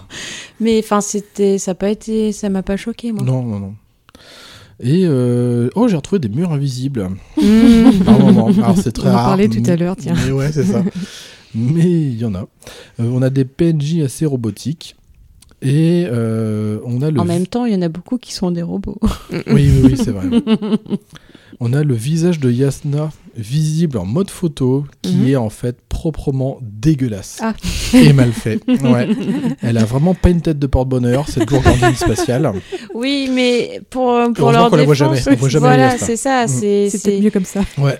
Mais 0.61 0.79
enfin, 0.81 1.01
c'était. 1.01 1.59
Ça 1.59 1.71
a 1.73 1.75
pas 1.75 1.91
été. 1.91 2.33
Ça 2.33 2.49
m'a 2.51 2.63
pas 2.63 2.77
choqué, 2.77 3.13
moi. 3.13 3.23
Non, 3.25 3.43
non, 3.43 3.59
non. 3.59 3.75
Et 4.83 5.03
euh, 5.05 5.69
oh, 5.75 5.89
j'ai 5.89 5.97
retrouvé 5.97 6.19
des 6.21 6.29
murs 6.29 6.53
invisibles. 6.53 7.09
Mmh. 7.37 8.05
Par 8.05 8.19
moment. 8.19 8.47
Alors, 8.49 8.77
c'est 8.79 8.93
très 8.93 9.09
On 9.09 9.13
en 9.13 9.17
rare. 9.17 9.27
parlait 9.27 9.49
tout 9.49 9.63
à 9.67 9.77
l'heure, 9.77 9.97
tiens. 9.97 10.15
Mais 10.25 10.33
ouais, 10.33 10.51
c'est 10.53 10.65
ça. 10.65 10.83
mais 11.55 11.83
il 11.91 12.19
y 12.19 12.25
en 12.25 12.35
a. 12.35 12.41
Euh, 13.01 13.11
on 13.13 13.21
a 13.23 13.31
des 13.31 13.45
PNJ 13.45 14.01
assez 14.05 14.25
robotiques. 14.27 14.97
Et 15.63 16.07
euh, 16.11 16.79
on 16.87 17.03
a 17.03 17.11
le 17.11 17.21
En 17.21 17.27
même 17.27 17.47
temps, 17.47 17.67
il 17.67 17.75
y 17.75 17.77
en 17.77 17.83
a 17.83 17.91
beaucoup 17.91 18.17
qui 18.17 18.33
sont 18.33 18.51
des 18.51 18.63
robots. 18.63 18.99
Oui, 19.31 19.43
oui, 19.49 19.81
oui, 19.85 19.97
c'est 19.97 20.11
vrai. 20.13 20.25
On 21.61 21.75
a 21.75 21.83
le 21.85 21.95
visage 21.95 22.41
de 22.41 22.51
Yasna 22.51 23.11
visible 23.37 23.99
en 23.99 24.07
mode 24.07 24.31
photo 24.31 24.87
qui 25.03 25.17
Mhm. 25.17 25.29
est 25.29 25.37
en 25.37 25.51
fait 25.51 25.77
proprement 26.01 26.59
dégueulasse 26.63 27.41
Ah. 27.43 27.53
et 27.93 28.15
mal 28.15 28.33
fait. 28.33 28.59
Ouais. 28.67 29.07
Elle 29.63 29.77
a 29.77 29.85
vraiment 29.85 30.15
pas 30.15 30.31
une 30.31 30.41
tête 30.41 30.59
de 30.59 30.67
porte-bonheur, 30.67 31.29
cette 31.29 31.47
gourgandine 31.47 31.95
spatiale. 31.95 32.53
Oui, 32.95 33.31
mais 33.31 33.83
pour, 33.91 34.19
pour 34.35 34.51
leur 34.51 34.63
la 34.63 34.69
voit 34.85 34.95
défense, 34.95 34.97
jamais, 34.97 35.21
on 35.31 35.35
voit 35.35 35.49
jamais 35.51 35.67
voilà, 35.67 35.99
c'est 35.99 36.17
ça. 36.17 36.47
Mm. 36.47 36.49
C'est 36.89 37.21
mieux 37.21 37.31
comme 37.31 37.45
ça. 37.45 37.61
Ouais. 37.77 37.99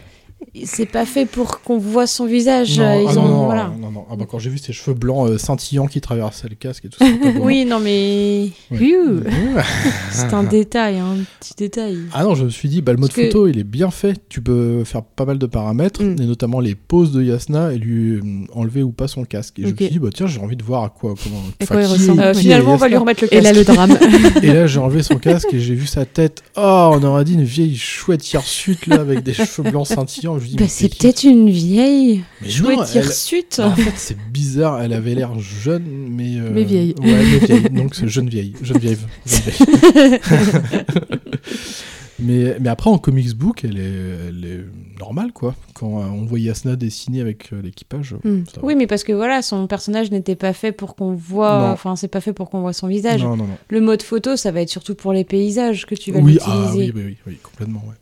C'est 0.65 0.87
pas 0.87 1.05
fait 1.07 1.27
pour 1.27 1.61
qu'on 1.61 1.79
voit 1.79 2.07
son 2.07 2.27
visage. 2.27 2.79
Non, 2.79 2.85
euh, 2.85 3.03
Ils 3.03 3.09
ah 3.09 3.21
ont 3.21 3.23
non, 3.23 3.29
non, 3.29 3.45
voilà. 3.47 3.73
non, 3.81 3.91
non. 3.91 4.05
Ah 4.11 4.17
bah, 4.17 4.27
quand 4.29 4.39
j'ai 4.39 4.51
vu 4.51 4.59
ses 4.59 4.73
cheveux 4.73 4.95
blancs 4.97 5.29
euh, 5.31 5.39
scintillants 5.39 5.87
qui 5.87 6.01
traversaient 6.01 6.49
le 6.49 6.55
casque 6.57 6.85
et 6.87 6.89
tout 6.89 6.99
ça. 6.99 7.05
Oui, 7.41 7.65
non, 7.65 7.79
mais 7.81 8.51
Ouais. 8.71 9.63
C'est 10.11 10.33
un 10.35 10.43
détail, 10.43 10.99
un 10.99 11.17
petit 11.41 11.55
détail. 11.57 11.99
Ah 12.13 12.25
non, 12.25 12.35
je 12.35 12.45
me 12.45 12.51
suis 12.51 12.69
dit, 12.69 12.83
bah, 12.83 12.93
le 12.93 12.99
mode 12.99 13.11
Parce 13.11 13.21
que- 13.21 13.27
photo, 13.27 13.47
il 13.49 13.59
est 13.59 13.65
bien 13.65 13.91
fait. 13.91 14.21
Tu 14.29 14.41
peux 14.41 14.83
faire 14.85 15.03
pas 15.03 15.25
mal 15.25 15.39
de 15.39 15.47
paramètres, 15.47 16.03
Mm. 16.03 16.17
et 16.21 16.27
notamment 16.27 16.61
les 16.61 16.75
poses 16.75 17.13
de 17.13 17.23
Yasna 17.23 17.73
et 17.73 17.79
lui 17.79 18.15
euh, 18.15 18.21
enlever 18.55 18.83
ou 18.83 18.91
pas 18.93 19.09
son 19.09 19.25
casque. 19.25 19.59
Et 19.59 19.63
je 19.63 19.69
me 19.69 19.77
suis 19.77 19.89
dit, 19.91 19.99
bah 19.99 20.09
tiens, 20.15 20.27
j'ai 20.27 20.41
envie 20.41 20.57
de 20.57 20.63
voir 20.63 20.85
à 20.85 20.89
quoi. 20.89 21.15
Comment, 21.23 21.37
À 21.39 21.65
enfin, 21.65 21.75
quoi 21.75 21.83
il 21.83 21.87
qui 21.87 21.93
ressemble. 21.93 22.21
est- 22.21 22.25
Euh, 22.25 22.33
qui 22.33 22.39
est 22.39 22.43
finalement, 22.43 22.75
on 22.75 22.77
va 22.77 22.89
lui 22.89 22.97
remettre 22.97 23.23
le 23.25 23.29
Et 23.35 23.41
casque. 23.41 23.45
là, 23.45 23.53
le 23.53 23.65
drame. 23.65 23.99
Et 24.43 24.53
là, 24.53 24.67
j'ai 24.67 24.81
enlevé 24.81 25.03
son 25.03 25.17
casque 25.19 25.53
et 25.53 25.61
j'ai 25.61 25.75
vu 25.75 25.87
sa 25.87 26.05
tête. 26.05 26.43
Oh, 26.57 26.91
on 26.95 27.03
aurait 27.03 27.25
dit 27.25 27.35
une 27.35 27.45
vieille 27.45 27.77
chouette 27.77 28.31
hirsute 28.33 28.87
là 28.87 28.97
avec 29.01 29.23
des 29.23 29.33
cheveux 29.35 29.71
blancs 29.71 29.87
scintillants. 29.87 30.30
Je 30.39 30.47
dis, 30.47 30.57
Bah, 30.57 30.65
c'est 30.69 30.89
peut-être 30.89 31.25
une 31.25 31.51
vieille 31.51 32.23
Mais 32.43 32.49
non, 32.49 32.85
chouette 32.85 33.57
elle-. 33.59 33.65
En 33.65 33.75
fait, 33.75 33.93
c'est 33.97 34.19
bizarre. 34.31 34.81
Elle 34.83 34.93
avait 34.93 35.15
l'air 35.15 35.39
jeune, 35.39 35.85
mais. 36.11 36.37
euh, 36.39 36.51
Mais 36.53 36.65
vieille. 36.65 36.95
Ouais, 37.01 37.07
mais 37.13 37.39
vieille. 37.39 37.71
Donc, 37.71 37.95
c'est 37.95 38.09
jeune 38.09 38.29
vieille. 38.29 38.55
Jeune 38.63 38.79
vieille. 38.79 38.99
Jeune 39.27 39.41
vieille. 39.41 40.21
mais, 42.19 42.57
mais 42.61 42.69
après, 42.69 42.91
en 42.91 42.99
comics 42.99 43.35
book, 43.35 43.65
elle 43.65 43.79
est, 43.79 44.29
elle 44.29 44.45
est 44.45 44.99
normale, 44.99 45.33
quoi. 45.33 45.55
Quand 45.75 45.87
on 45.89 46.25
voit 46.27 46.39
Yasna 46.39 46.77
dessiner 46.77 47.21
avec 47.23 47.53
euh, 47.53 47.63
l'équipage. 47.63 48.15
Mm. 48.25 48.41
va. 48.41 48.63
Oui, 48.63 48.75
mais 48.77 48.87
parce 48.87 49.05
que 49.05 49.13
voilà, 49.13 49.41
son 49.43 49.67
personnage 49.67 50.11
n'était 50.11 50.37
pas 50.37 50.53
fait 50.53 50.73
pour 50.73 50.95
qu'on 50.97 51.15
voit. 51.15 51.61
Non. 51.61 51.73
Enfin, 51.73 51.97
c'est 51.97 52.09
pas 52.09 52.21
fait 52.21 52.33
pour 52.35 52.51
qu'on 52.51 52.61
voit 52.61 52.73
son 52.75 52.89
visage. 52.89 53.23
Non, 53.23 53.37
non, 53.37 53.45
non. 53.45 53.57
Le 53.69 53.81
mode 53.81 54.03
photo, 54.03 54.37
ça 54.37 54.51
va 54.53 54.61
être 54.61 54.69
surtout 54.71 54.95
pour 54.95 55.13
les 55.13 55.25
paysages 55.25 55.87
que 55.87 55.95
tu 55.95 56.13
vas 56.13 56.19
oui, 56.21 56.33
l'utiliser. 56.35 56.59
ah, 56.63 56.73
oui, 56.77 56.93
oui, 56.95 57.03
oui, 57.07 57.17
oui, 57.27 57.39
complètement, 57.43 57.83
ouais. 57.89 57.95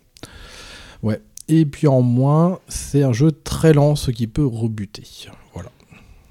Ouais. 1.00 1.20
Et 1.48 1.64
puis 1.66 1.86
en 1.86 2.02
moins, 2.02 2.58
c'est 2.68 3.02
un 3.02 3.12
jeu 3.12 3.32
très 3.32 3.72
lent, 3.72 3.96
ce 3.96 4.10
qui 4.10 4.26
peut 4.26 4.44
rebuter. 4.46 5.02
Voilà. 5.54 5.70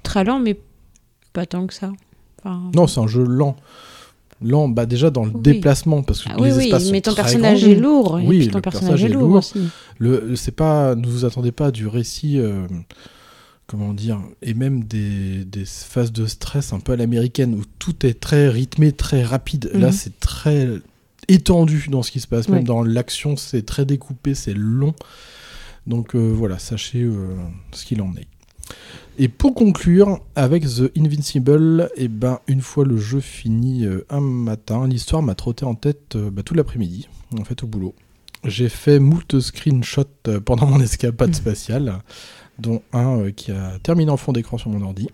Très 0.02 0.24
lent, 0.24 0.38
mais 0.38 0.58
pas 1.32 1.44
tant 1.46 1.66
que 1.66 1.74
ça. 1.74 1.90
Enfin, 2.38 2.70
Non, 2.74 2.86
c'est 2.86 3.00
un 3.00 3.06
jeu 3.08 3.24
lent. 3.24 3.56
Lent, 4.40 4.68
bah 4.68 4.86
déjà 4.86 5.10
dans 5.10 5.24
le 5.24 5.32
Oui. 5.32 5.40
déplacement, 5.42 6.04
parce 6.04 6.22
que 6.22 6.28
ah, 6.30 6.36
les 6.36 6.42
oui, 6.44 6.50
oui, 6.56 6.64
espaces 6.66 6.84
sont 6.86 6.92
mais 6.92 7.00
ton 7.00 7.14
personnage 7.14 7.62
grands. 7.62 7.70
est 7.70 7.74
lourd. 7.74 8.20
Oui, 8.24 8.36
et 8.36 8.38
puis 8.42 8.48
ton 8.50 8.58
le 8.58 8.62
personnage 8.62 8.90
personnage 9.00 9.10
est 9.10 9.14
lourd, 9.14 9.34
aussi. 9.34 9.58
Le, 9.98 10.36
c'est 10.36 10.52
pas, 10.54 10.94
ne 10.94 11.04
vous 11.08 11.24
attendez 11.24 11.50
pas 11.50 11.66
à 11.66 11.70
du 11.72 11.88
récit, 11.88 12.38
euh, 12.38 12.64
comment 13.66 13.92
dire, 13.92 14.20
et 14.40 14.54
même 14.54 14.84
des, 14.84 15.44
des 15.44 15.64
phases 15.64 16.12
de 16.12 16.26
stress 16.26 16.72
un 16.72 16.78
peu 16.78 16.92
à 16.92 16.96
l'américaine 16.96 17.54
où 17.54 17.62
tout 17.80 18.06
est 18.06 18.20
très 18.20 18.48
rythmé, 18.48 18.92
très 18.92 19.24
rapide. 19.24 19.70
Là, 19.74 19.88
Mhm. 19.88 19.92
c'est 19.92 20.20
très 20.20 20.68
étendu 21.28 21.86
dans 21.90 22.02
ce 22.02 22.10
qui 22.10 22.20
se 22.20 22.26
passe. 22.26 22.48
Même 22.48 22.58
Ouais. 22.58 22.64
dans 22.64 22.82
l'action, 22.82 23.36
c'est 23.36 23.64
très 23.64 23.84
découpé, 23.84 24.34
c'est 24.34 24.54
long. 24.54 24.94
Donc 25.86 26.14
euh, 26.14 26.32
voilà, 26.32 26.58
sachez 26.58 27.02
euh, 27.02 27.34
ce 27.72 27.84
qu'il 27.84 28.02
en 28.02 28.14
est. 28.16 28.26
Et 29.18 29.28
pour 29.28 29.54
conclure, 29.54 30.20
avec 30.36 30.64
The 30.64 30.92
Invincible, 30.96 31.90
et 31.96 32.08
ben, 32.08 32.38
une 32.46 32.60
fois 32.60 32.84
le 32.84 32.98
jeu 32.98 33.20
fini 33.20 33.84
euh, 33.84 34.04
un 34.10 34.20
matin, 34.20 34.86
l'histoire 34.86 35.22
m'a 35.22 35.34
trotté 35.34 35.64
en 35.64 35.74
tête 35.74 36.16
bah, 36.16 36.42
tout 36.42 36.54
l'après-midi, 36.54 37.08
en 37.38 37.44
fait, 37.44 37.62
au 37.64 37.66
boulot. 37.66 37.94
J'ai 38.44 38.68
fait 38.68 39.00
moult 39.00 39.40
screenshots 39.40 40.04
pendant 40.44 40.66
mon 40.66 40.80
escapade 40.80 41.34
spatiale, 41.34 41.98
dont 42.58 42.82
un 42.92 43.32
qui 43.32 43.50
a 43.50 43.78
terminé 43.82 44.10
en 44.10 44.16
fond 44.16 44.32
d'écran 44.32 44.58
sur 44.58 44.70
mon 44.70 44.82
ordi. 44.82 45.08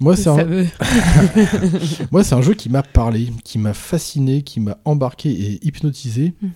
Moi, 0.00 0.16
c'est 0.16 0.28
un, 0.28 0.36
moi, 2.10 2.24
c'est 2.24 2.34
un 2.34 2.42
jeu 2.42 2.54
qui 2.54 2.68
m'a 2.68 2.82
parlé, 2.82 3.28
qui 3.44 3.58
m'a 3.58 3.74
fasciné, 3.74 4.42
qui 4.42 4.60
m'a 4.60 4.78
embarqué 4.84 5.30
et 5.30 5.66
hypnotisé, 5.66 6.32
Mm. 6.42 6.46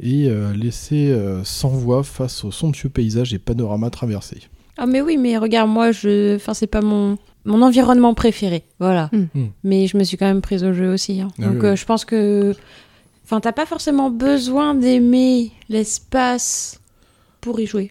et 0.00 0.28
euh, 0.28 0.52
laissé 0.54 1.10
euh, 1.10 1.42
sans 1.44 1.68
voix 1.70 2.02
face 2.02 2.44
aux 2.44 2.50
somptueux 2.50 2.88
paysages 2.90 3.32
et 3.34 3.38
panoramas 3.38 3.90
traversés. 3.90 4.42
Ah 4.76 4.86
mais 4.86 5.00
oui, 5.00 5.16
mais 5.16 5.36
regarde, 5.38 5.70
moi, 5.70 5.92
je, 5.92 6.36
enfin, 6.36 6.54
c'est 6.54 6.66
pas 6.66 6.82
mon 6.82 7.18
mon 7.44 7.60
environnement 7.62 8.14
préféré, 8.14 8.62
voilà. 8.78 9.10
Mm. 9.12 9.26
Mm. 9.40 9.48
Mais 9.64 9.86
je 9.88 9.96
me 9.96 10.04
suis 10.04 10.16
quand 10.16 10.26
même 10.26 10.42
prise 10.42 10.62
au 10.62 10.72
jeu 10.72 10.92
aussi. 10.92 11.20
hein. 11.20 11.28
Ah 11.38 11.46
Donc 11.46 11.54
oui, 11.62 11.66
euh, 11.66 11.70
oui. 11.72 11.76
je 11.76 11.84
pense 11.84 12.04
que, 12.04 12.54
enfin, 13.24 13.40
t'as 13.40 13.50
pas 13.52 13.66
forcément 13.66 14.10
besoin 14.10 14.74
d'aimer 14.76 15.50
l'espace 15.68 16.80
pour 17.40 17.58
y 17.58 17.66
jouer. 17.66 17.90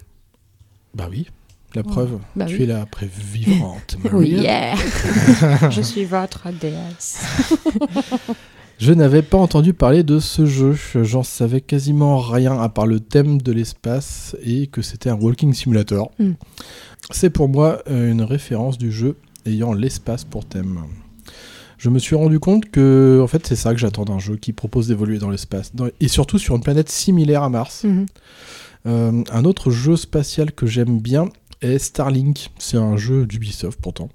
Bah 0.94 1.07
oui, 1.11 1.28
la 1.76 1.84
preuve, 1.84 2.18
Bah 2.35 2.45
tu 2.45 2.57
oui. 2.57 2.64
es 2.64 2.65
la 2.65 2.85
prévivante, 2.85 3.98
Oui, 4.14 4.35
Maria. 4.35 4.73
yeah. 4.73 5.69
je 5.69 5.81
suis 5.81 6.06
votre 6.06 6.48
déesse. 6.60 7.22
Je 8.80 8.93
n'avais 8.93 9.22
pas 9.22 9.38
entendu 9.38 9.73
parler 9.76 10.02
de 10.02 10.18
ce 10.18 10.48
jeu, 10.48 10.76
j'en 11.03 11.22
savais 11.22 11.61
quasiment 11.61 12.18
rien 12.18 12.60
à 12.60 12.68
part 12.68 12.88
le 12.88 12.99
thème 12.99 13.39
de 13.39 13.52
l'espace 13.52 14.35
et 14.43 14.65
que 14.65 14.81
c'était 14.81 15.11
un 15.11 15.15
walking 15.15 15.53
simulator. 15.53 16.10
Mm. 16.18 16.31
C'est 17.11 17.30
pour 17.30 17.48
moi 17.48 17.84
euh, 17.91 18.11
une 18.11 18.23
référence 18.23 18.80
du 18.80 18.91
jeu 18.91 19.18
ayant 19.45 19.73
l'espace 19.73 20.23
pour 20.23 20.45
thème. 20.45 20.80
Je 21.77 21.89
me 21.89 21.99
suis 21.99 22.15
rendu 22.15 22.39
compte 22.39 22.72
que 22.72 23.19
en 23.23 23.27
fait 23.27 23.45
c'est 23.45 23.56
ça 23.56 23.72
que 23.76 23.80
j'attends 23.80 24.06
d'un 24.06 24.18
jeu 24.18 24.35
qui 24.35 24.52
propose 24.52 24.88
d'évoluer 24.88 25.19
dans 25.19 25.30
l'espace 25.30 25.72
et 25.99 26.07
surtout 26.07 26.39
sur 26.39 26.56
une 26.56 26.64
planète 26.64 26.89
similaire 26.89 27.43
à 27.43 27.49
Mars. 27.49 27.84
Mhm. 27.84 28.06
Euh, 28.88 29.23
un 29.31 29.45
autre 29.45 29.69
jeu 29.69 29.95
spatial 29.95 30.52
que 30.53 30.65
j'aime 30.65 30.99
bien 30.99 31.30
est 31.62 31.78
Starlink. 31.78 32.50
C'est 32.58 32.78
un 32.78 32.98
jeu 32.98 33.26
d'Ubisoft 33.26 33.80
pourtant. 33.82 34.10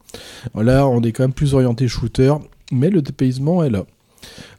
Là, 0.54 0.86
on 0.86 1.02
est 1.02 1.12
quand 1.12 1.24
même 1.24 1.32
plus 1.32 1.54
orienté 1.54 1.88
shooter, 1.88 2.34
mais 2.72 2.90
le 2.90 3.02
dépaysement 3.02 3.62
est 3.64 3.70
là. 3.70 3.84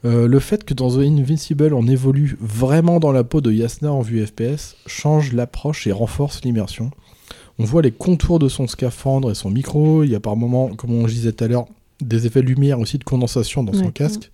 Euh, 0.06 0.28
le 0.28 0.40
fait 0.40 0.64
que 0.64 0.74
dans 0.74 0.92
The 0.92 1.00
Invincible 1.00 1.74
on 1.74 1.88
évolue 1.88 2.38
vraiment 2.40 3.00
dans 3.00 3.12
la 3.12 3.24
peau 3.24 3.42
de 3.42 3.52
Yasna 3.52 3.92
en 3.92 4.02
vue 4.02 4.26
FPS 4.26 4.78
change 4.86 5.34
l'approche 5.34 5.88
et 5.88 5.92
renforce 5.92 6.44
l'immersion. 6.44 6.92
On 7.60 7.66
voit 7.66 7.82
les 7.82 7.92
contours 7.92 8.40
de 8.40 8.50
son 8.50 8.68
scaphandre 8.68 9.32
et 9.32 9.36
son 9.36 9.50
micro. 9.50 10.04
Il 10.04 10.12
y 10.12 10.16
a 10.16 10.20
par 10.20 10.36
moments, 10.36 10.70
comme 10.70 10.94
on 10.94 11.08
disait 11.08 11.32
tout 11.32 11.44
à 11.44 11.48
l'heure, 11.48 11.66
des 12.02 12.28
effets 12.28 12.42
de 12.42 12.48
lumière 12.48 12.80
aussi 12.80 13.00
de 13.00 13.04
condensation 13.04 13.64
dans 13.64 13.74
son 13.74 13.90
casque. 13.90 14.30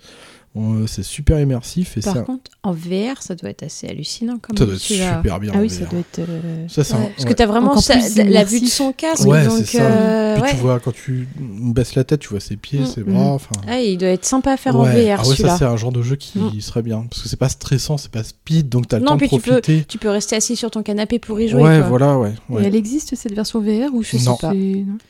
C'est 0.85 1.01
super 1.03 1.39
immersif 1.39 1.97
et 1.97 2.01
Par 2.01 2.13
ça, 2.13 2.21
contre, 2.21 2.51
en 2.61 2.73
VR, 2.73 3.21
ça 3.21 3.33
doit 3.33 3.49
être 3.49 3.63
assez 3.63 3.87
hallucinant 3.87 4.37
quand 4.39 4.55
ça 4.55 4.63
même. 4.65 4.67
doit 4.67 4.75
être 4.75 4.81
celui-là. 4.83 5.15
super 5.17 5.39
bien. 5.39 5.51
Ah 5.55 5.57
en 5.57 5.61
oui, 5.61 5.67
VR. 5.67 5.73
ça 5.73 5.85
doit 5.85 5.99
être. 5.99 6.19
euh, 6.19 6.67
Ça, 6.67 6.81
un- 6.81 6.83
parce 6.83 7.23
ouais. 7.23 7.29
que 7.29 7.33
t'as 7.33 7.45
vraiment 7.47 7.71
Encore 7.71 7.81
ça- 7.81 7.95
plus 7.95 8.15
la 8.23 8.43
vue 8.43 8.61
de 8.61 8.67
son 8.67 8.91
casque. 8.93 9.25
Ouais, 9.25 9.45
donc, 9.47 9.65
ça. 9.65 9.81
euh, 9.81 10.33
Puis 10.35 10.43
ouais. 10.43 10.49
tu 10.51 10.55
vois, 10.57 10.79
quand 10.79 10.91
tu 10.93 11.27
baisses 11.39 11.95
la 11.95 12.03
tête, 12.03 12.19
tu 12.19 12.29
vois 12.29 12.39
ses 12.39 12.55
pieds, 12.55 12.81
Mm. 12.81 12.85
ses 12.85 13.01
Mm. 13.01 13.13
bras. 13.13 13.23
Enfin, 13.33 13.55
Ah, 13.67 13.79
il 13.81 13.97
doit 13.97 14.09
être 14.09 14.25
sympa 14.25 14.51
à 14.51 14.57
faire 14.57 14.75
ouais. 14.75 14.81
en 14.89 14.93
VR 15.17 15.21
Ah 15.23 15.27
ouais, 15.27 15.35
ça, 15.35 15.57
c'est 15.57 15.65
un 15.65 15.75
genre 15.75 15.91
de 15.91 16.03
jeu 16.03 16.17
qui 16.17 16.37
Mm. 16.37 16.61
serait 16.61 16.83
bien. 16.83 17.01
Parce 17.09 17.23
que 17.23 17.29
c'est 17.29 17.37
pas 17.37 17.49
stressant, 17.49 17.97
c'est 17.97 18.11
pas 18.11 18.23
speed, 18.23 18.69
donc 18.69 18.87
t'as 18.87 18.97
le 18.99 19.03
Non, 19.05 19.09
temps 19.09 19.15
de 19.15 19.19
puis 19.21 19.29
tu 19.29 19.39
peux- 19.39 19.51
profiter. 19.59 19.85
Tu 19.85 19.97
peux 19.97 20.09
rester 20.09 20.35
assis 20.35 20.55
sur 20.55 20.69
ton 20.69 20.83
canapé 20.83 21.17
pour 21.17 21.41
y 21.41 21.47
jouer. 21.47 21.63
ouais, 21.63 21.79
quoi. 21.79 21.89
voilà, 21.89 22.19
ouais. 22.19 22.33
Et 22.59 22.63
elle 22.65 22.75
existe 22.75 23.15
cette 23.15 23.33
version 23.33 23.59
VR 23.59 23.91
ou 23.93 24.03
je 24.03 24.17
sais 24.17 24.25
Non. 24.25 24.37
pas 24.37 24.53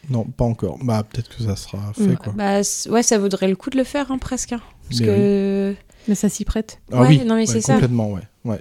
non 0.10 0.24
pas 0.24 0.46
encore. 0.46 0.78
Bah, 0.82 1.04
peut-être 1.04 1.28
que 1.36 1.44
ça 1.44 1.56
sera 1.58 1.92
fait, 1.94 2.16
quoi. 2.16 2.32
Bah, 2.38 2.62
ouais, 2.90 3.04
ça 3.04 3.18
vaudrait 3.18 3.50
le 3.50 3.58
coup 3.58 3.70
de 3.70 3.78
le 3.78 3.84
faire 3.84 4.10
hein, 4.12 4.18
presque. 4.18 4.54
Hein. 5.02 5.06
Parce 5.06 5.10
Mais 5.10 5.16
que. 5.16 5.76
Mais 6.08 6.16
ça 6.16 6.30
s'y 6.30 6.44
prête. 6.46 6.80
Ah 6.92 7.02
Ouais, 7.02 7.08
oui, 7.10 7.18
non, 7.26 7.36
mais 7.36 7.42
ouais, 7.42 7.46
c'est 7.46 7.62
ça. 7.62 7.74
complètement, 7.74 8.12
ouais. 8.12 8.22
ouais. 8.46 8.60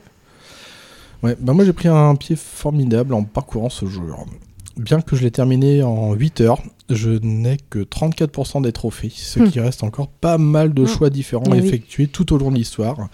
Ouais, 1.23 1.37
bah 1.39 1.53
moi 1.53 1.65
j'ai 1.65 1.73
pris 1.73 1.89
un 1.89 2.17
pied 2.17 2.35
formidable 2.35 3.15
en 3.15 3.23
parcourant 3.23 3.69
ce 3.69 3.87
jeu. 3.87 4.01
Bien 4.77 5.01
que 5.03 5.16
je 5.16 5.23
l'ai 5.23 5.31
terminé 5.31 5.82
en 5.82 6.15
8 6.15 6.40
heures, 6.40 6.62
je 6.89 7.11
n'ai 7.23 7.59
que 7.70 7.81
34% 7.81 8.62
des 8.62 8.73
trophées, 8.73 9.12
ce 9.15 9.39
Hmm. 9.40 9.51
qui 9.51 9.61
reste 9.61 9.82
encore 9.82 10.09
pas 10.09 10.39
mal 10.39 10.73
de 10.73 10.82
Hmm. 10.82 10.86
choix 10.86 11.11
différents 11.11 11.44
Eh 11.49 11.61
oui. 11.61 11.66
effectués 11.66 12.07
tout 12.07 12.32
au 12.32 12.39
long 12.39 12.51
de 12.51 12.57
l'histoire, 12.57 13.09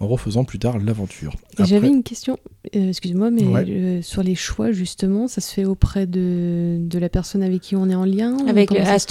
en 0.00 0.06
refaisant 0.08 0.42
plus 0.44 0.58
tard 0.58 0.78
l'aventure. 0.78 1.34
Après- 1.52 1.66
J'avais 1.66 1.88
une 1.88 2.02
question, 2.02 2.38
euh, 2.74 2.88
excuse-moi, 2.88 3.30
mais 3.30 3.44
Ouais. 3.44 3.64
euh, 3.68 4.02
sur 4.02 4.22
les 4.24 4.34
choix, 4.34 4.72
justement, 4.72 5.28
ça 5.28 5.40
se 5.40 5.52
fait 5.54 5.64
auprès 5.64 6.06
de, 6.06 6.78
de 6.80 6.98
la 6.98 7.08
personne 7.08 7.42
avec 7.44 7.60
qui 7.62 7.76
on 7.76 7.88
est 7.88 7.94
en 7.94 8.04
lien 8.04 8.36
Avec 8.48 8.70
passe 8.70 9.06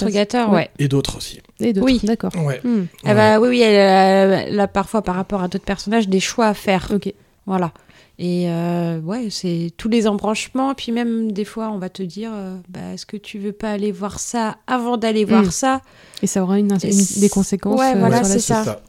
ouais. 0.52 0.70
Et 0.78 0.88
d'autres 0.88 1.16
aussi. 1.16 1.40
Et 1.60 1.72
d'autres, 1.72 1.86
Oui. 1.86 2.00
d'accord. 2.04 2.32
Ouais. 2.44 2.60
Hmm, 2.62 2.84
Ah 3.04 3.14
bah 3.14 3.40
oui, 3.40 3.48
oui, 3.48 3.60
elle 3.62 3.80
a, 3.80 4.42
elle 4.48 4.60
a 4.60 4.68
parfois 4.68 5.00
par 5.02 5.14
rapport 5.14 5.42
à 5.42 5.48
d'autres 5.48 5.64
personnages 5.64 6.08
des 6.08 6.20
choix 6.20 6.46
à 6.46 6.54
faire. 6.54 6.88
Ok. 6.94 7.12
Voilà. 7.46 7.72
Et 8.18 8.50
euh, 8.50 8.98
ouais, 9.00 9.28
c'est 9.30 9.72
tous 9.76 9.88
les 9.90 10.06
embranchements. 10.06 10.74
Puis 10.74 10.90
même 10.92 11.32
des 11.32 11.44
fois, 11.44 11.70
on 11.70 11.78
va 11.78 11.88
te 11.90 12.02
dire, 12.02 12.30
euh, 12.34 12.56
bah, 12.68 12.92
est-ce 12.94 13.04
que 13.04 13.16
tu 13.18 13.38
veux 13.38 13.52
pas 13.52 13.70
aller 13.72 13.92
voir 13.92 14.18
ça 14.20 14.56
avant 14.66 14.96
d'aller 14.96 15.24
voir 15.26 15.42
Mm. 15.44 15.50
ça? 15.50 15.82
Et 16.22 16.26
ça 16.26 16.42
aura 16.42 16.58
une, 16.58 16.68
des 16.68 17.28
conséquences 17.28 17.78
Ouais, 17.78 17.94
euh, 17.94 17.98
voilà, 17.98 18.24
sur 18.24 18.28
la 18.28 18.32
c'est 18.32 18.40
ça. 18.40 18.80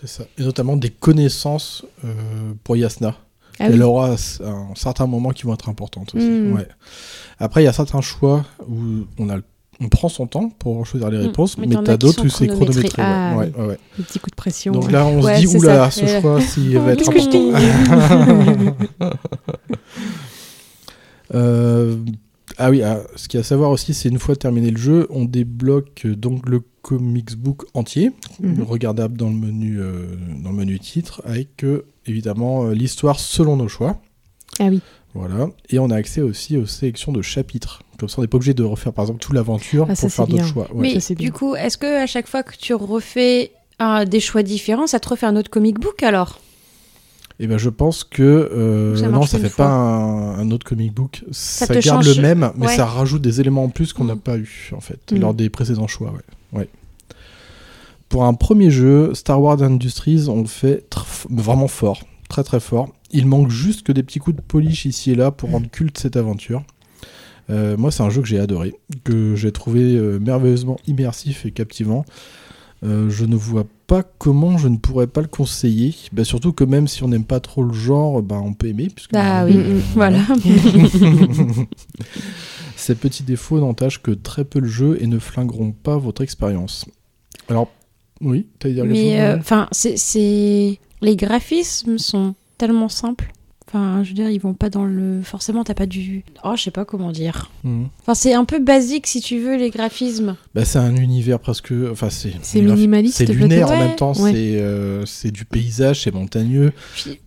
C'est 0.00 0.06
ça. 0.08 0.24
Et 0.38 0.42
notamment 0.42 0.76
des 0.76 0.90
connaissances 0.90 1.84
euh, 2.04 2.52
pour 2.64 2.76
Yasna. 2.76 3.14
Ah 3.60 3.66
Elle 3.66 3.74
oui. 3.74 3.82
aura 3.82 4.12
un 4.40 4.74
certain 4.74 5.06
moment 5.06 5.30
qui 5.30 5.42
vont 5.42 5.52
être 5.52 5.68
importantes 5.68 6.14
aussi. 6.14 6.26
Mm. 6.26 6.54
Ouais. 6.54 6.66
Après, 7.38 7.60
il 7.62 7.66
y 7.66 7.68
a 7.68 7.72
certains 7.74 8.00
choix 8.00 8.44
où 8.66 9.04
on, 9.18 9.28
a, 9.28 9.36
on 9.84 9.88
prend 9.88 10.08
son 10.08 10.26
temps 10.26 10.48
pour 10.48 10.86
choisir 10.86 11.10
les 11.10 11.18
Mm. 11.18 11.22
réponses, 11.22 11.58
Mais 11.58 11.66
t'as 11.68 11.96
d'autres 11.96 12.24
où 12.24 12.28
c'est 12.28 12.46
chronométré. 12.46 12.88
Ah, 13.02 13.34
ouais. 13.36 13.50
oui. 13.56 13.62
Ouais, 13.62 13.68
ouais. 13.70 13.78
Des 13.98 14.04
petits 14.04 14.18
coups 14.20 14.30
de 14.30 14.36
pression. 14.36 14.72
Donc 14.72 14.90
là, 14.92 15.04
on 15.06 15.20
Ouais, 15.22 15.36
se 15.36 15.40
dit, 15.40 15.60
ça. 15.60 15.90
ce 15.90 16.06
choix, 16.20 16.40
s'il 16.40 16.78
va 16.78 16.92
être 16.92 17.10
qu'est-ce 17.10 17.28
que 17.28 17.32
je 17.32 18.68
important. 18.68 18.76
Euh, 21.34 21.96
ah 22.58 22.70
oui, 22.70 22.82
ah, 22.82 23.00
ce 23.16 23.26
qu'il 23.28 23.38
y 23.38 23.40
a 23.40 23.40
à 23.40 23.44
savoir 23.44 23.70
aussi, 23.70 23.94
c'est 23.94 24.08
une 24.10 24.18
fois 24.18 24.36
terminé 24.36 24.70
le 24.70 24.76
jeu, 24.76 25.06
on 25.10 25.24
débloque 25.24 26.02
euh, 26.04 26.14
donc 26.14 26.46
le 26.48 26.60
comics 26.82 27.36
book 27.36 27.64
entier, 27.74 28.10
Mhm. 28.40 28.62
regardable 28.64 29.16
dans 29.16 29.28
le 29.30 29.36
menu, 29.36 29.78
euh, 29.80 30.04
dans 30.42 30.50
le 30.50 30.56
menu 30.56 30.78
titre, 30.78 31.22
avec 31.24 31.64
euh, 31.64 31.86
évidemment 32.06 32.64
euh, 32.66 32.74
l'histoire 32.74 33.18
selon 33.18 33.56
nos 33.56 33.68
choix. 33.68 33.98
Ah 34.60 34.66
oui. 34.68 34.80
Voilà. 35.14 35.48
Et 35.70 35.78
on 35.78 35.90
a 35.90 35.96
accès 35.96 36.20
aussi 36.20 36.56
aux 36.58 36.66
sélections 36.66 37.12
de 37.12 37.22
chapitres. 37.22 37.82
Comme 38.02 38.08
ça, 38.08 38.16
on 38.18 38.22
n'est 38.22 38.26
pas 38.28 38.36
obligé 38.36 38.52
de 38.52 38.64
refaire 38.64 38.92
par 38.92 39.04
exemple 39.04 39.20
toute 39.20 39.32
l'aventure 39.32 39.86
Ah, 39.88 39.94
ça, 39.94 40.08
pour 40.08 40.12
faire 40.12 40.26
d'autres 40.26 40.44
choix. 40.46 40.66
Ouais. 40.74 40.92
Mais 40.94 40.98
ça, 41.00 41.14
du 41.14 41.30
coup, 41.30 41.54
est-ce 41.54 41.78
que 41.78 42.02
à 42.02 42.06
chaque 42.08 42.26
fois 42.28 42.42
que 42.42 42.56
tu 42.56 42.74
refais 42.74 43.52
des 44.08 44.18
choix 44.18 44.42
différents, 44.42 44.88
ça 44.88 44.98
te 44.98 45.08
refait 45.08 45.26
un 45.26 45.36
autre 45.36 45.50
comic 45.50 45.78
book 45.78 46.02
alors? 46.02 46.40
Et 47.40 47.46
ben 47.46 47.58
je 47.58 47.70
pense 47.70 48.02
que 48.04 48.22
euh, 48.22 48.96
ça 48.96 49.08
non, 49.08 49.22
ça 49.22 49.38
fait 49.38 49.48
fois. 49.48 49.64
pas 49.66 49.70
un, 49.70 50.38
un 50.40 50.50
autre 50.50 50.66
comic 50.66 50.92
book. 50.92 51.24
Ça, 51.30 51.66
te 51.68 51.72
garde 51.74 52.04
change- 52.04 52.16
le 52.16 52.22
même, 52.22 52.52
mais 52.56 52.66
ouais. 52.66 52.76
ça 52.76 52.86
rajoute 52.86 53.22
des 53.22 53.40
éléments 53.40 53.64
en 53.64 53.68
plus 53.68 53.92
qu'on 53.92 54.04
n'a 54.04 54.14
Mm. 54.16 54.20
pas 54.20 54.36
eu 54.36 54.70
en 54.76 54.80
fait 54.80 54.98
Mm. 55.12 55.18
lors 55.18 55.34
des 55.34 55.48
précédents 55.48 55.86
choix. 55.88 56.12
Ouais. 56.52 56.58
Ouais. 56.60 56.68
Pour 58.08 58.24
un 58.24 58.34
premier 58.34 58.70
jeu, 58.70 59.14
Star 59.14 59.40
Wars 59.40 59.62
Industries, 59.62 60.26
on 60.28 60.42
le 60.42 60.46
fait 60.46 60.84
vraiment 61.30 61.68
fort, 61.68 62.02
très 62.28 62.44
très 62.44 62.60
fort. 62.60 62.90
Il 63.10 63.26
manque 63.26 63.50
juste 63.50 63.82
que 63.86 63.92
des 63.92 64.02
petits 64.02 64.18
coups 64.18 64.36
de 64.36 64.42
polish 64.42 64.84
ici 64.84 65.10
et 65.12 65.14
là 65.14 65.30
pour 65.30 65.50
rendre 65.50 65.68
culte 65.70 65.98
cette 65.98 66.16
aventure. 66.16 66.62
Euh, 67.52 67.76
moi, 67.76 67.90
c'est 67.90 68.02
un 68.02 68.10
jeu 68.10 68.22
que 68.22 68.28
j'ai 68.28 68.38
adoré, 68.38 68.74
que 69.04 69.36
j'ai 69.36 69.52
trouvé 69.52 69.94
euh, 69.94 70.18
merveilleusement 70.18 70.78
immersif 70.86 71.44
et 71.44 71.50
captivant. 71.50 72.04
Euh, 72.84 73.08
je 73.10 73.24
ne 73.26 73.36
vois 73.36 73.66
pas 73.86 74.02
comment 74.02 74.58
je 74.58 74.68
ne 74.68 74.76
pourrais 74.76 75.06
pas 75.06 75.20
le 75.20 75.28
conseiller. 75.28 75.94
Bah, 76.12 76.24
surtout 76.24 76.52
que 76.52 76.64
même 76.64 76.88
si 76.88 77.04
on 77.04 77.08
n'aime 77.08 77.24
pas 77.24 77.40
trop 77.40 77.62
le 77.62 77.72
genre, 77.72 78.22
bah, 78.22 78.40
on 78.42 78.54
peut 78.54 78.68
aimer. 78.68 78.88
Puisque 78.88 79.10
Ah 79.14 79.44
oui, 79.44 79.56
voilà. 79.94 80.18
Ces 82.76 82.94
petits 82.96 83.22
défauts 83.22 83.60
n'entachent 83.60 84.02
que 84.02 84.10
très 84.10 84.44
peu 84.44 84.58
le 84.58 84.66
jeu 84.66 84.96
et 85.00 85.06
ne 85.06 85.18
flingueront 85.18 85.72
pas 85.72 85.98
votre 85.98 86.22
expérience. 86.22 86.86
Alors, 87.48 87.70
oui, 88.20 88.46
t'as 88.58 88.70
dire 88.70 88.84
Mais 88.84 89.34
enfin, 89.34 89.68
c'est 89.70 90.80
les 91.02 91.16
graphismes 91.16 91.98
sont 91.98 92.34
tellement 92.58 92.88
simples. 92.88 93.32
Enfin, 93.68 94.02
je 94.02 94.08
veux 94.10 94.14
dire, 94.14 94.28
ils 94.28 94.40
vont 94.40 94.54
pas 94.54 94.68
dans 94.68 94.84
le. 94.84 95.22
Forcément, 95.22 95.64
t'as 95.64 95.74
pas 95.74 95.86
du. 95.86 96.24
Oh, 96.44 96.52
je 96.56 96.62
sais 96.62 96.70
pas 96.70 96.84
comment 96.84 97.10
dire. 97.12 97.50
Mhm. 97.64 97.88
Enfin, 98.00 98.14
c'est 98.14 98.34
un 98.34 98.44
peu 98.44 98.58
basique 98.58 99.06
si 99.06 99.20
tu 99.20 99.38
veux 99.38 99.56
les 99.56 99.70
graphismes. 99.70 100.36
Bah, 100.54 100.64
c'est 100.64 100.78
un 100.78 100.94
univers 100.96 101.38
presque. 101.38 101.72
Enfin, 101.90 102.10
c'est. 102.10 102.32
C'est 102.42 102.58
univers- 102.58 102.74
minimaliste, 102.76 103.16
C'est 103.18 103.26
lunaire 103.32 103.70
en 103.70 103.78
même 103.78 103.96
temps. 103.96 104.12
Ouais. 104.20 104.32
C'est 104.32 104.60
euh, 104.60 105.06
c'est 105.06 105.30
du 105.30 105.44
paysage, 105.44 106.02
c'est 106.02 106.12
montagneux. 106.14 106.72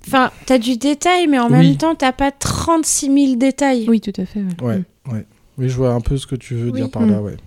Enfin, 0.08 0.30
t'as 0.46 0.58
du 0.60 0.78
détail, 0.78 1.28
mais 1.28 1.40
en 1.40 1.46
Oui. 1.50 1.52
même 1.70 1.78
temps, 1.78 1.96
t'as 1.96 2.12
pas 2.12 2.32
36 2.32 3.06
000 3.28 3.36
détails. 3.38 3.86
Oui, 3.88 4.00
tout 4.02 4.14
à 4.22 4.26
fait. 4.26 4.42
ouais. 4.42 4.68
Ouais, 4.68 4.78
Mm. 5.08 5.12
ouais. 5.14 5.26
Oui, 5.58 5.70
je 5.70 5.76
vois 5.78 5.94
un 5.94 6.02
peu 6.02 6.18
ce 6.18 6.28
que 6.28 6.36
tu 6.36 6.54
veux 6.54 6.70
Oui. 6.72 6.82
dire 6.82 6.90
par 6.92 7.06
là, 7.06 7.22
ouais. 7.22 7.38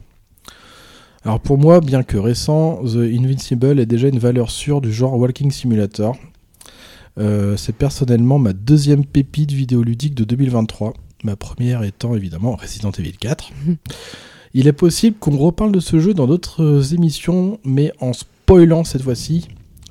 Alors 1.24 1.40
pour 1.40 1.58
moi, 1.58 1.80
bien 1.80 2.02
que 2.02 2.16
récent, 2.16 2.80
The 2.84 2.96
Invincible 2.96 3.80
est 3.80 3.86
déjà 3.86 4.08
une 4.08 4.18
valeur 4.18 4.50
sûre 4.50 4.80
du 4.80 4.92
genre 4.92 5.14
Walking 5.18 5.50
Simulator. 5.50 6.16
Euh, 7.18 7.56
c'est 7.56 7.74
personnellement 7.74 8.38
ma 8.38 8.52
deuxième 8.52 9.04
pépite 9.04 9.50
vidéoludique 9.52 10.14
de 10.14 10.24
2023, 10.24 10.94
ma 11.24 11.36
première 11.36 11.82
étant 11.82 12.14
évidemment 12.14 12.54
Resident 12.56 12.92
Evil 12.92 13.12
4. 13.18 13.50
Il 14.54 14.66
est 14.68 14.72
possible 14.72 15.16
qu'on 15.18 15.36
reparle 15.36 15.72
de 15.72 15.80
ce 15.80 15.98
jeu 15.98 16.14
dans 16.14 16.26
d'autres 16.26 16.94
émissions, 16.94 17.58
mais 17.64 17.92
en 18.00 18.12
spoilant 18.12 18.84
cette 18.84 19.02
fois-ci 19.02 19.48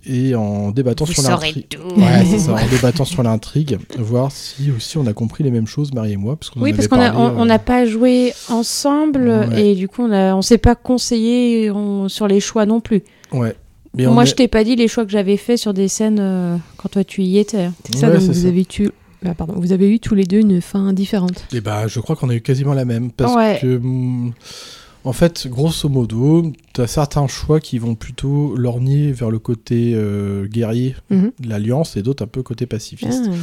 et 0.10 0.36
en 0.36 0.72
débattant 0.72 1.04
Vous 1.04 1.12
sur 1.12 1.22
saurez 1.24 1.48
l'intrigue. 1.48 1.68
tout. 1.68 2.00
Ouais, 2.00 2.24
c'est 2.26 2.40
ça, 2.40 2.54
en 2.54 2.68
débattant 2.70 3.04
sur 3.04 3.24
l'intrigue, 3.24 3.78
voir 4.00 4.32
si 4.32 4.72
aussi 4.72 4.98
on 4.98 5.06
a 5.06 5.12
compris 5.12 5.44
les 5.44 5.52
mêmes 5.52 5.68
choses, 5.68 5.94
Marie 5.94 6.14
et 6.14 6.18
moi. 6.18 6.38
Parce 6.38 6.50
qu'on 6.50 6.62
Oui, 6.62 6.72
en 6.72 6.76
parce 6.76 6.88
qu'on 6.88 6.96
a- 7.02 7.12
parlé, 7.12 7.34
on 7.38 7.42
euh, 7.42 7.46
n'a 7.46 7.60
pas 7.60 7.86
joué 7.86 8.32
ensemble 8.50 9.28
Ouais. 9.52 9.72
et 9.72 9.76
du 9.76 9.90
coup, 9.90 10.04
on 10.04 10.12
a, 10.14 10.34
on 10.34 10.42
s'est 10.42 10.58
pas 10.58 10.76
conseillé 10.76 11.70
on- 11.72 12.08
sur 12.08 12.28
les 12.30 12.40
choix 12.40 12.66
non 12.66 12.80
plus. 12.80 13.04
Ouais. 13.34 13.54
Mais 13.96 14.06
Moi, 14.08 14.24
est- 14.24 14.26
je 14.28 14.36
t'ai 14.36 14.48
pas 14.48 14.64
dit 14.64 14.76
les 14.76 14.88
choix 14.88 15.06
que 15.06 15.12
j'avais 15.12 15.38
fait 15.38 15.58
sur 15.58 15.74
des 15.74 15.88
scènes 15.88 16.20
euh, 16.20 16.58
quand 16.78 16.90
toi 16.90 17.04
tu 17.04 17.22
y 17.24 17.38
étais. 17.38 17.70
C'est 17.86 17.98
ça, 17.98 18.08
Ouais, 18.08 18.14
donc 18.14 18.22
c'est 18.22 18.28
vous 18.28 18.34
ça. 18.42 18.48
avez 18.48 18.66
eu, 18.80 18.90
ah, 19.26 19.34
pardon, 19.34 19.54
vous 19.58 19.72
avez 19.72 19.90
eu 19.92 20.00
tous 20.00 20.16
les 20.16 20.26
deux 20.26 20.40
une 20.40 20.62
fin 20.62 20.94
différente. 20.94 21.46
Eh 21.54 21.62
bah, 21.62 21.88
je 21.88 22.00
crois 22.00 22.16
qu'on 22.16 22.30
a 22.30 22.36
eu 22.36 22.42
quasiment 22.42 22.74
la 22.74 22.86
même. 22.86 23.12
Parce 23.12 23.36
Ouais. 23.36 23.58
que, 23.62 23.78
hum, 23.78 24.34
en 25.04 25.14
fait, 25.14 25.48
grosso 25.48 25.88
modo, 25.90 26.52
tu 26.74 26.82
as 26.82 26.88
certains 26.88 27.28
choix 27.28 27.60
qui 27.62 27.80
vont 27.80 27.96
plutôt 27.96 28.56
lorgner 28.58 29.12
vers 29.14 29.32
le 29.32 29.40
côté 29.40 29.94
euh, 29.96 30.48
guerrier 30.48 30.96
Mhm. 31.10 31.32
de 31.40 31.50
l'Alliance 31.50 31.96
et 31.98 32.02
d'autres 32.02 32.24
un 32.24 32.28
peu 32.28 32.44
côté 32.44 32.66
pacifiste. 32.66 33.24
Ah. 33.30 33.36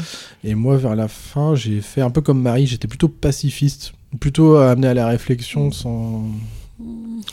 Et 0.45 0.55
moi, 0.55 0.77
vers 0.77 0.95
la 0.95 1.09
fin, 1.09 1.55
j'ai 1.55 1.81
fait 1.81 2.03
un 2.03 2.11
peu 2.11 2.21
comme 2.21 2.41
Marie, 2.43 2.67
j'étais 2.67 2.89
plutôt 2.89 3.09
pacifiste. 3.09 3.93
Plutôt 4.21 4.57
amené 4.57 4.87
à 4.89 4.95
la 4.95 5.07
réflexion 5.09 5.73
sans. 5.73 6.23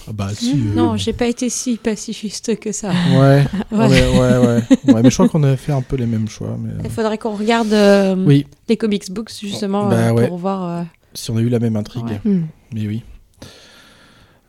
Ah 0.08 0.12
bah, 0.14 0.30
si. 0.34 0.52
euh, 0.52 0.76
Non, 0.76 0.98
j'ai 0.98 1.14
pas 1.14 1.26
été 1.28 1.50
si 1.50 1.78
pacifiste 1.78 2.60
que 2.60 2.72
ça. 2.72 2.90
Ouais, 2.90 3.44
Ouais. 3.72 3.88
ouais, 3.88 3.88
ouais, 3.88 4.38
ouais. 4.38 4.94
Ouais, 4.94 5.02
mais 5.04 5.10
je 5.10 5.16
crois 5.16 5.30
qu'on 5.30 5.44
avait 5.44 5.58
fait 5.58 5.72
un 5.72 5.82
peu 5.82 5.96
les 5.96 6.06
mêmes 6.06 6.28
choix. 6.30 6.58
Mais... 6.60 6.70
euh, 6.72 6.82
Il 6.84 6.90
faudrait 6.90 7.18
qu'on 7.18 7.36
regarde 7.36 7.72
euh, 7.74 8.16
Oui, 8.26 8.46
les 8.70 8.78
comics 8.78 9.12
books 9.12 9.32
justement 9.42 9.88
Bah 9.90 9.96
euh, 9.96 10.12
ouais. 10.12 10.28
pour 10.28 10.38
voir. 10.38 10.64
euh, 10.64 10.84
si 11.14 11.32
on 11.32 11.38
a 11.38 11.42
eu 11.42 11.50
la 11.50 11.60
même 11.60 11.76
intrigue. 11.76 12.06
Ouais. 12.06 12.22
Hmm. 12.32 12.46
Mais 12.74 12.88
oui. 12.88 13.04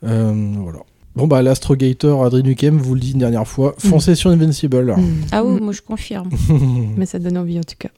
Euh, 0.04 0.52
voilà. 0.58 0.78
Bon 1.14 1.26
bah 1.26 1.42
l'Astrogator 1.42 2.24
Adrenuchem 2.24 2.78
vous 2.78 2.94
le 2.94 3.00
dit 3.00 3.12
une 3.12 3.18
dernière 3.18 3.46
fois, 3.46 3.74
foncez 3.78 4.14
sur 4.14 4.30
Invincible. 4.30 4.94
Hmm. 4.96 5.20
Ah 5.30 5.44
oui, 5.44 5.60
Hmm. 5.60 5.64
moi 5.64 5.72
je 5.72 5.82
confirme. 5.82 6.30
Mais 6.96 7.04
ça 7.06 7.18
donne 7.18 7.36
envie 7.36 7.58
en 7.58 7.62
tout 7.64 7.76
cas. 7.78 7.90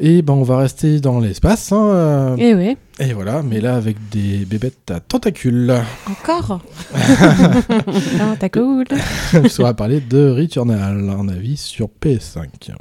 Et 0.00 0.22
ben 0.22 0.32
on 0.32 0.42
va 0.42 0.58
rester 0.58 1.00
dans 1.00 1.20
l'espace. 1.20 1.70
hein, 1.72 1.84
euh, 1.84 2.36
Et 2.36 2.54
ouais. 2.54 2.76
Et 2.98 3.12
voilà, 3.12 3.42
mais 3.42 3.60
là 3.60 3.76
avec 3.76 3.96
des 4.10 4.44
bébêtes 4.44 4.90
à 4.90 5.00
tentacules. 5.00 5.72
Encore? 6.10 6.60
Cool. 8.52 8.84
On 9.34 9.62
va 9.62 9.74
parler 9.74 10.00
de 10.00 10.28
Returnal, 10.30 11.08
un 11.08 11.28
avis 11.28 11.56
sur 11.56 11.88
PS5. 12.02 12.72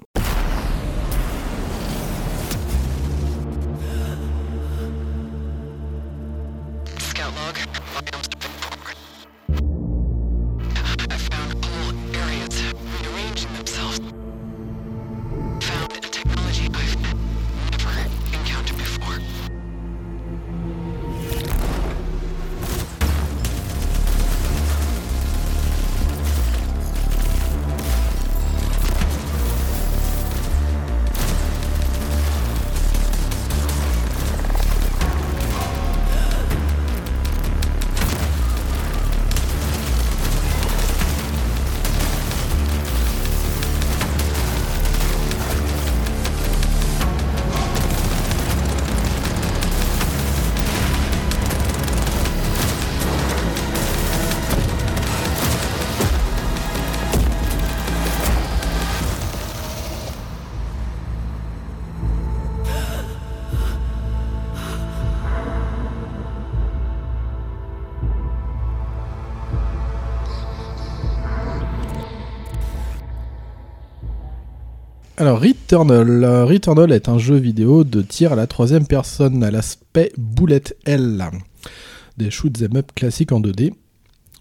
Returnal. 75.41 76.23
Returnal 76.43 76.91
est 76.91 77.09
un 77.09 77.18
jeu 77.18 77.35
vidéo 77.35 77.84
de 77.84 78.03
tir 78.03 78.31
à 78.31 78.35
la 78.35 78.45
troisième 78.45 78.85
personne 78.85 79.43
à 79.43 79.49
l'aspect 79.49 80.11
bullet 80.15 80.61
L. 80.85 81.31
Des 82.15 82.30
shoot 82.30 82.61
'em 82.61 82.77
up 82.77 82.91
classiques 82.93 83.31
en 83.31 83.39
2D, 83.39 83.73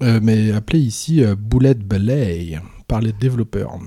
euh, 0.03 0.21
mais 0.23 0.53
appelé 0.53 0.79
ici 0.79 1.25
euh, 1.25 1.37
bullet 1.37 1.73
ballet 1.73 2.61
par 2.87 3.01
les 3.01 3.13
développeurs. 3.15 3.79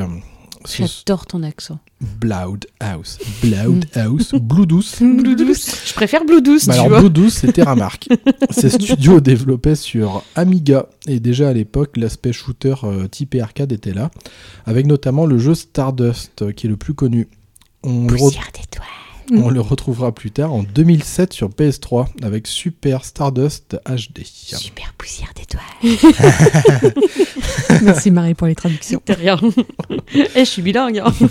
J'adore 0.66 1.26
ton 1.26 1.42
accent. 1.42 1.78
Bloodhouse. 2.00 3.18
Bloodhouse. 3.42 4.34
Bluedouce. 4.34 5.00
Je 5.86 5.92
préfère 5.94 6.24
Blue 6.24 6.40
Douce, 6.42 6.66
Bah 6.66 6.74
tu 6.74 6.80
alors, 6.80 6.88
vois. 6.90 7.00
Blue 7.00 7.10
Douce, 7.10 7.34
c'est 7.34 7.52
Terramark. 7.52 8.08
Ces 8.50 8.70
studios 8.70 9.20
développaient 9.20 9.74
sur 9.74 10.22
Amiga, 10.34 10.86
et 11.06 11.20
déjà 11.20 11.48
à 11.48 11.52
l'époque, 11.52 11.96
l'aspect 11.96 12.32
shooter 12.32 12.74
euh, 12.84 13.06
typé 13.08 13.40
arcade 13.40 13.72
était 13.72 13.92
là, 13.94 14.10
avec 14.66 14.86
notamment 14.86 15.26
le 15.26 15.38
jeu 15.38 15.54
Stardust, 15.54 16.42
euh, 16.42 16.52
qui 16.52 16.66
est 16.66 16.70
le 16.70 16.76
plus 16.76 16.94
connu. 16.94 17.28
On 17.82 18.06
Poussière 18.06 18.48
d'étoiles. 18.54 18.86
On 19.32 19.50
le 19.50 19.60
retrouvera 19.60 20.12
plus 20.12 20.30
tard 20.30 20.52
en 20.52 20.62
2007 20.62 21.32
sur 21.32 21.48
PS3 21.48 22.06
avec 22.22 22.46
Super 22.46 23.04
Stardust 23.04 23.76
HD. 23.86 24.24
Super 24.24 24.92
poussière 24.98 25.32
d'étoiles. 25.34 26.92
Merci 27.82 28.10
Marie 28.10 28.34
pour 28.34 28.46
les 28.46 28.54
traductions. 28.54 29.00
C'est 29.06 29.14
rien. 29.14 29.38
Et 30.34 30.40
je 30.40 30.44
suis 30.44 30.62
bilingue. 30.62 30.98
hein. 30.98 31.12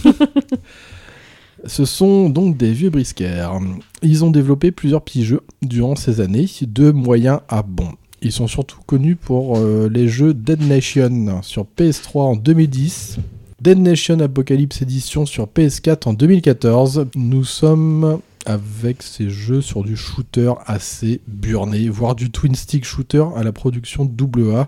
Ce 1.65 1.85
sont 1.85 2.29
donc 2.29 2.57
des 2.57 2.73
vieux 2.73 2.89
brisquaires. 2.89 3.57
Ils 4.01 4.25
ont 4.25 4.31
développé 4.31 4.71
plusieurs 4.71 5.01
petits 5.01 5.23
jeux 5.23 5.41
durant 5.61 5.95
ces 5.95 6.19
années, 6.19 6.49
de 6.61 6.91
moyens 6.91 7.39
à 7.47 7.61
bons. 7.63 7.93
Ils 8.21 8.31
sont 8.33 8.47
surtout 8.47 8.79
connus 8.85 9.15
pour 9.15 9.57
euh, 9.57 9.89
les 9.91 10.07
jeux 10.07 10.33
Dead 10.33 10.61
Nation 10.61 11.41
sur 11.41 11.65
PS3 11.77 12.19
en 12.19 12.35
2010, 12.35 13.17
Dead 13.63 13.79
Nation 13.79 14.19
Apocalypse 14.19 14.81
Edition 14.81 15.25
sur 15.25 15.45
PS4 15.47 16.09
en 16.09 16.13
2014. 16.13 17.05
Nous 17.15 17.45
sommes 17.45 18.19
avec 18.45 19.01
ces 19.01 19.29
jeux 19.29 19.61
sur 19.61 19.83
du 19.85 19.95
shooter 19.95 20.51
assez 20.65 21.21
burné, 21.27 21.87
voire 21.87 22.13
du 22.13 22.29
twin 22.29 22.55
stick 22.55 22.83
shooter 22.83 23.23
à 23.37 23.41
la 23.43 23.53
production 23.53 24.03
AA 24.03 24.67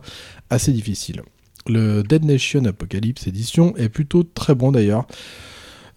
assez 0.50 0.72
difficile. 0.72 1.24
Le 1.68 2.04
Dead 2.04 2.24
Nation 2.24 2.64
Apocalypse 2.64 3.28
Edition 3.28 3.76
est 3.76 3.90
plutôt 3.90 4.24
très 4.24 4.56
bon 4.56 4.72
d'ailleurs. 4.72 5.06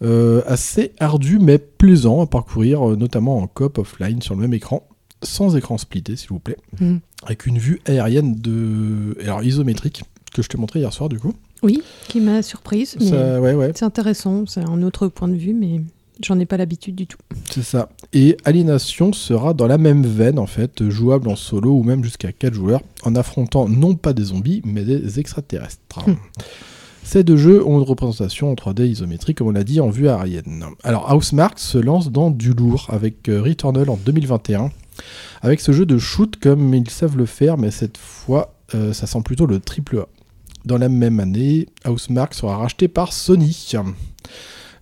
Euh, 0.03 0.41
assez 0.45 0.91
ardu 0.99 1.39
mais 1.39 1.57
plaisant 1.57 2.19
à 2.21 2.27
parcourir, 2.27 2.85
euh, 2.85 2.95
notamment 2.97 3.37
en 3.37 3.47
coop 3.47 3.77
offline 3.77 4.21
sur 4.21 4.35
le 4.35 4.41
même 4.41 4.53
écran, 4.53 4.85
sans 5.23 5.55
écran 5.55 5.77
splitté 5.77 6.17
s'il 6.17 6.29
vous 6.31 6.39
plaît, 6.39 6.57
Mm. 6.81 6.97
avec 7.23 7.45
une 7.45 7.59
vue 7.59 7.79
aérienne 7.85 8.35
de, 8.35 9.17
alors 9.23 9.41
isométrique 9.41 10.03
que 10.33 10.41
je 10.41 10.49
t'ai 10.49 10.57
montré 10.57 10.79
hier 10.79 10.91
soir 10.91 11.07
du 11.07 11.17
coup. 11.17 11.33
Oui, 11.63 11.81
qui 12.07 12.21
m'a 12.21 12.41
surprise. 12.41 12.95
mais 12.99 13.09
Ça, 13.09 13.41
ouais 13.41 13.53
ouais, 13.53 13.71
C'est 13.75 13.85
intéressant, 13.85 14.45
c'est 14.45 14.63
un 14.63 14.81
autre 14.83 15.07
point 15.07 15.27
de 15.27 15.35
vue, 15.35 15.53
mais 15.53 15.81
j'en 16.23 16.39
ai 16.39 16.45
pas 16.45 16.57
l'habitude 16.57 16.95
du 16.95 17.07
tout. 17.07 17.17
c'est 17.49 17.63
ça. 17.63 17.89
Et 18.13 18.37
Alienation 18.45 19.13
sera 19.13 19.53
dans 19.53 19.67
la 19.67 19.77
même 19.77 20.05
veine 20.05 20.39
en 20.39 20.47
fait, 20.47 20.89
jouable 20.89 21.29
en 21.29 21.35
solo 21.35 21.71
ou 21.71 21.83
même 21.83 22.03
jusqu'à 22.03 22.31
4 22.31 22.53
joueurs, 22.53 22.81
en 23.03 23.15
affrontant 23.15 23.67
non 23.67 23.95
pas 23.95 24.13
des 24.13 24.23
zombies 24.25 24.61
mais 24.65 24.83
des 24.83 25.19
extraterrestres. 25.19 26.07
Hmm. 26.07 26.15
Ces 27.03 27.23
deux 27.23 27.37
jeux 27.37 27.65
ont 27.65 27.79
une 27.79 27.85
représentation 27.85 28.51
en 28.51 28.53
3D 28.53 28.85
isométrique, 28.85 29.39
comme 29.39 29.47
on 29.47 29.51
l'a 29.51 29.63
dit, 29.63 29.79
en 29.79 29.89
vue 29.89 30.07
aérienne. 30.07 30.63
Alors, 30.83 31.11
Housemark 31.11 31.57
se 31.57 31.79
lance 31.79 32.11
dans 32.11 32.29
du 32.29 32.53
lourd 32.53 32.85
avec 32.89 33.29
euh, 33.29 33.41
Returnal 33.41 33.89
en 33.89 33.97
2021, 33.97 34.69
avec 35.41 35.59
ce 35.59 35.71
jeu 35.71 35.87
de 35.87 35.97
shoot 35.97 36.35
comme 36.39 36.71
ils 36.71 36.87
savent 36.87 37.17
le 37.17 37.25
faire, 37.25 37.57
mais 37.57 37.71
cette 37.71 37.97
fois, 37.97 38.53
euh, 38.75 38.93
ça 38.93 39.07
sent 39.07 39.21
plutôt 39.25 39.47
le 39.47 39.59
triple 39.59 39.97
A. 39.97 40.07
Dans 40.65 40.77
la 40.77 40.89
même 40.89 41.19
année, 41.19 41.67
Housemark 41.87 42.33
sera 42.33 42.57
racheté 42.57 42.87
par 42.87 43.13
Sony. 43.13 43.71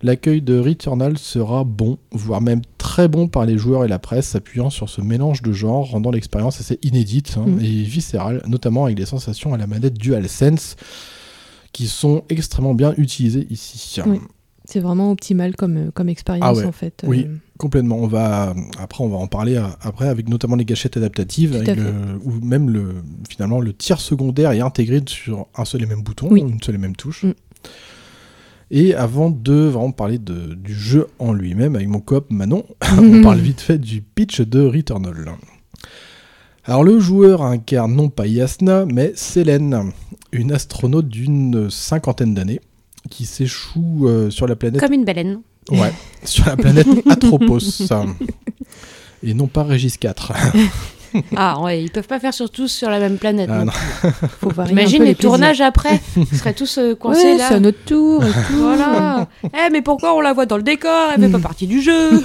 L'accueil 0.02 0.42
de 0.42 0.58
Returnal 0.58 1.18
sera 1.18 1.64
bon, 1.64 1.98
voire 2.12 2.40
même 2.40 2.62
très 2.78 3.08
bon 3.08 3.26
par 3.26 3.46
les 3.46 3.58
joueurs 3.58 3.84
et 3.84 3.88
la 3.88 3.98
presse, 3.98 4.28
s'appuyant 4.28 4.70
sur 4.70 4.88
ce 4.88 5.00
mélange 5.00 5.42
de 5.42 5.52
genres, 5.52 5.90
rendant 5.90 6.12
l'expérience 6.12 6.60
assez 6.60 6.78
inédite 6.82 7.34
hein, 7.36 7.44
Mm. 7.46 7.60
et 7.60 7.82
viscérale, 7.82 8.42
notamment 8.46 8.84
avec 8.84 8.96
des 8.96 9.06
sensations 9.06 9.54
à 9.54 9.56
la 9.58 9.66
manette 9.66 9.94
DualSense 9.98 10.76
qui 11.72 11.88
sont 11.88 12.22
extrêmement 12.28 12.74
bien 12.74 12.94
utilisées 12.96 13.46
ici. 13.50 14.00
Oui. 14.06 14.18
C'est 14.64 14.80
vraiment 14.80 15.10
optimal 15.10 15.56
comme, 15.56 15.76
euh, 15.76 15.90
comme 15.92 16.08
expérience 16.08 16.46
Ah 16.48 16.52
ouais, 16.54 16.64
en 16.64 16.72
fait. 16.72 17.02
oui. 17.06 17.26
Euh, 17.28 17.34
Complètement. 17.58 17.96
On 17.96 18.06
va 18.06 18.54
après 18.78 19.02
on 19.04 19.08
va 19.08 19.16
en 19.16 19.26
parler 19.26 19.56
euh, 19.56 19.66
après 19.82 20.08
avec 20.08 20.28
notamment 20.28 20.56
les 20.56 20.64
gâchettes 20.64 20.96
adaptatives, 20.96 21.54
avec 21.56 21.76
le- 21.76 21.92
ou 22.24 22.32
même 22.44 22.70
le 22.70 22.94
finalement 23.28 23.60
le 23.60 23.72
tir 23.72 24.00
secondaire 24.00 24.52
est 24.52 24.60
intégré 24.60 25.02
sur 25.06 25.46
un 25.56 25.64
seul 25.64 25.82
et 25.82 25.86
même 25.86 26.02
bouton, 26.02 26.28
Oui. 26.30 26.40
une 26.40 26.62
seule 26.62 26.76
et 26.76 26.78
même 26.78 26.94
touche. 26.96 27.24
Mm. 27.24 27.32
Et 28.70 28.94
avant 28.94 29.30
de 29.30 29.54
vraiment 29.54 29.92
parler 29.92 30.18
de- 30.18 30.54
du 30.54 30.74
jeu 30.74 31.06
en 31.18 31.32
lui-même 31.32 31.74
avec 31.74 31.88
mon 31.88 32.00
coop 32.00 32.26
Manon, 32.30 32.64
on 32.98 33.22
parle 33.22 33.38
vite 33.40 33.60
fait 33.60 33.78
du 33.78 34.02
pitch 34.02 34.40
de 34.42 34.60
Returnal. 34.64 35.14
Alors 36.64 36.84
le 36.84 37.00
joueur 37.00 37.42
incarne 37.42 37.94
non 37.94 38.10
pas 38.10 38.26
Yasna, 38.26 38.84
mais 38.84 39.12
Selene, 39.16 39.90
une 40.32 40.52
astronaute 40.52 41.08
d'une 41.08 41.70
cinquantaine 41.70 42.34
d'années 42.34 42.60
qui 43.08 43.24
s'échoue 43.24 44.06
euh, 44.06 44.28
sur 44.28 44.46
la 44.46 44.54
planète 44.54 44.80
Comme 44.80 44.92
une 44.92 45.06
baleine. 45.06 45.40
Ouais, 45.70 45.92
sur 46.24 46.46
la 46.46 46.56
planète 46.56 46.86
Atropos. 47.08 47.58
Et 49.22 49.34
non 49.34 49.46
pas 49.46 49.64
Régis 49.64 49.96
4. 49.96 50.32
Ah 51.34 51.58
ouais, 51.62 51.82
ils 51.82 51.90
peuvent 51.90 52.06
pas 52.06 52.20
faire 52.20 52.34
sur 52.34 52.50
tous 52.50 52.68
sur 52.68 52.90
la 52.90 52.98
même 52.98 53.16
planète. 53.16 53.48
Ah, 53.50 53.64
non. 53.64 53.72
faut 54.40 54.50
peu 54.50 54.62
les, 54.64 55.14
tournages 55.14 55.62
après. 55.62 56.02
Ils 56.18 56.26
seraient 56.26 56.52
tous 56.52 56.76
euh, 56.76 56.94
coincés 56.94 57.22
Ouais, 57.22 57.38
là. 57.38 57.48
c'est 57.48 57.54
à 57.54 57.60
notre 57.60 57.82
tour 57.86 58.22
et 58.22 58.30
tout. 58.30 58.58
Voilà. 58.58 59.26
Eh 59.44 59.70
mais 59.72 59.80
pourquoi 59.80 60.14
on 60.14 60.20
la 60.20 60.34
voit 60.34 60.44
dans 60.44 60.58
le 60.58 60.62
décor? 60.62 61.12
Elle 61.14 61.22
fait 61.22 61.30
pas 61.30 61.38
partie 61.38 61.66
du 61.66 61.80
jeu. 61.80 62.22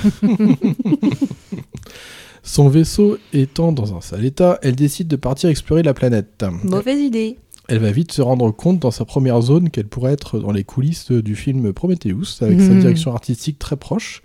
Son 2.44 2.68
vaisseau 2.68 3.18
étant 3.32 3.72
dans 3.72 3.96
un 3.96 4.02
sale 4.02 4.26
état, 4.26 4.60
elle 4.62 4.76
décide 4.76 5.08
de 5.08 5.16
partir 5.16 5.50
explorer 5.50 5.82
la 5.82 5.94
planète. 5.94 6.46
Mauvaise 6.66 7.00
idée. 7.00 7.38
Elle 7.74 7.80
va 7.80 7.92
vite 7.92 8.12
se 8.12 8.22
rendre 8.22 8.52
compte 8.52 8.80
dans 8.80 8.92
sa 8.92 9.04
première 9.04 9.42
zone 9.42 9.70
qu'elle 9.72 9.88
pourrait 9.88 10.14
être 10.14 10.38
dans 10.40 10.52
les 10.52 10.64
coulisses 10.64 11.12
du 11.12 11.36
film 11.36 11.74
Prometheus, 11.74 12.38
avec 12.42 12.60
sa 12.62 12.70
Mhm. 12.70 12.80
direction 12.82 13.14
artistique 13.14 13.58
très 13.58 13.76
proche. 13.78 14.22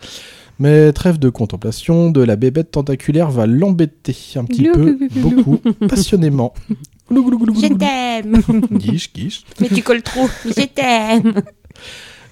Mais 0.58 0.92
trêve 0.92 1.18
de 1.18 1.30
contemplation, 1.30 2.10
de 2.10 2.20
la 2.20 2.36
bébête 2.36 2.72
tentaculaire 2.72 3.30
va 3.30 3.46
l'embêter 3.46 4.14
un 4.36 4.44
petit 4.44 4.64
peu, 4.64 4.98
beaucoup, 5.16 5.58
passionnément. 5.88 6.52
Je 7.10 7.72
t'aime 7.74 8.42
Guiche, 8.72 9.12
guiche. 9.14 9.44
Mais 9.60 9.68
tu 9.68 9.82
colles 9.82 10.02
trop 10.02 10.28
Je 10.44 10.66
t'aime 10.66 11.40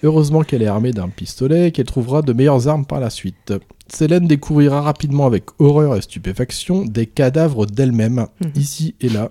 Heureusement 0.02 0.42
qu'elle 0.42 0.60
est 0.60 0.66
armée 0.66 0.90
d'un 0.92 1.08
pistolet 1.08 1.68
et 1.68 1.72
qu'elle 1.72 1.86
trouvera 1.86 2.20
de 2.20 2.34
meilleures 2.34 2.68
armes 2.68 2.84
par 2.84 3.00
la 3.00 3.08
suite. 3.08 3.54
Célène 3.88 4.26
découvrira 4.26 4.82
rapidement 4.82 5.24
avec 5.24 5.44
horreur 5.58 5.96
et 5.96 6.02
stupéfaction 6.02 6.84
des 6.84 7.06
cadavres 7.06 7.64
d'elle-même, 7.64 8.26
Mhm. 8.42 8.50
ici 8.56 8.94
et 9.00 9.08
là. 9.08 9.30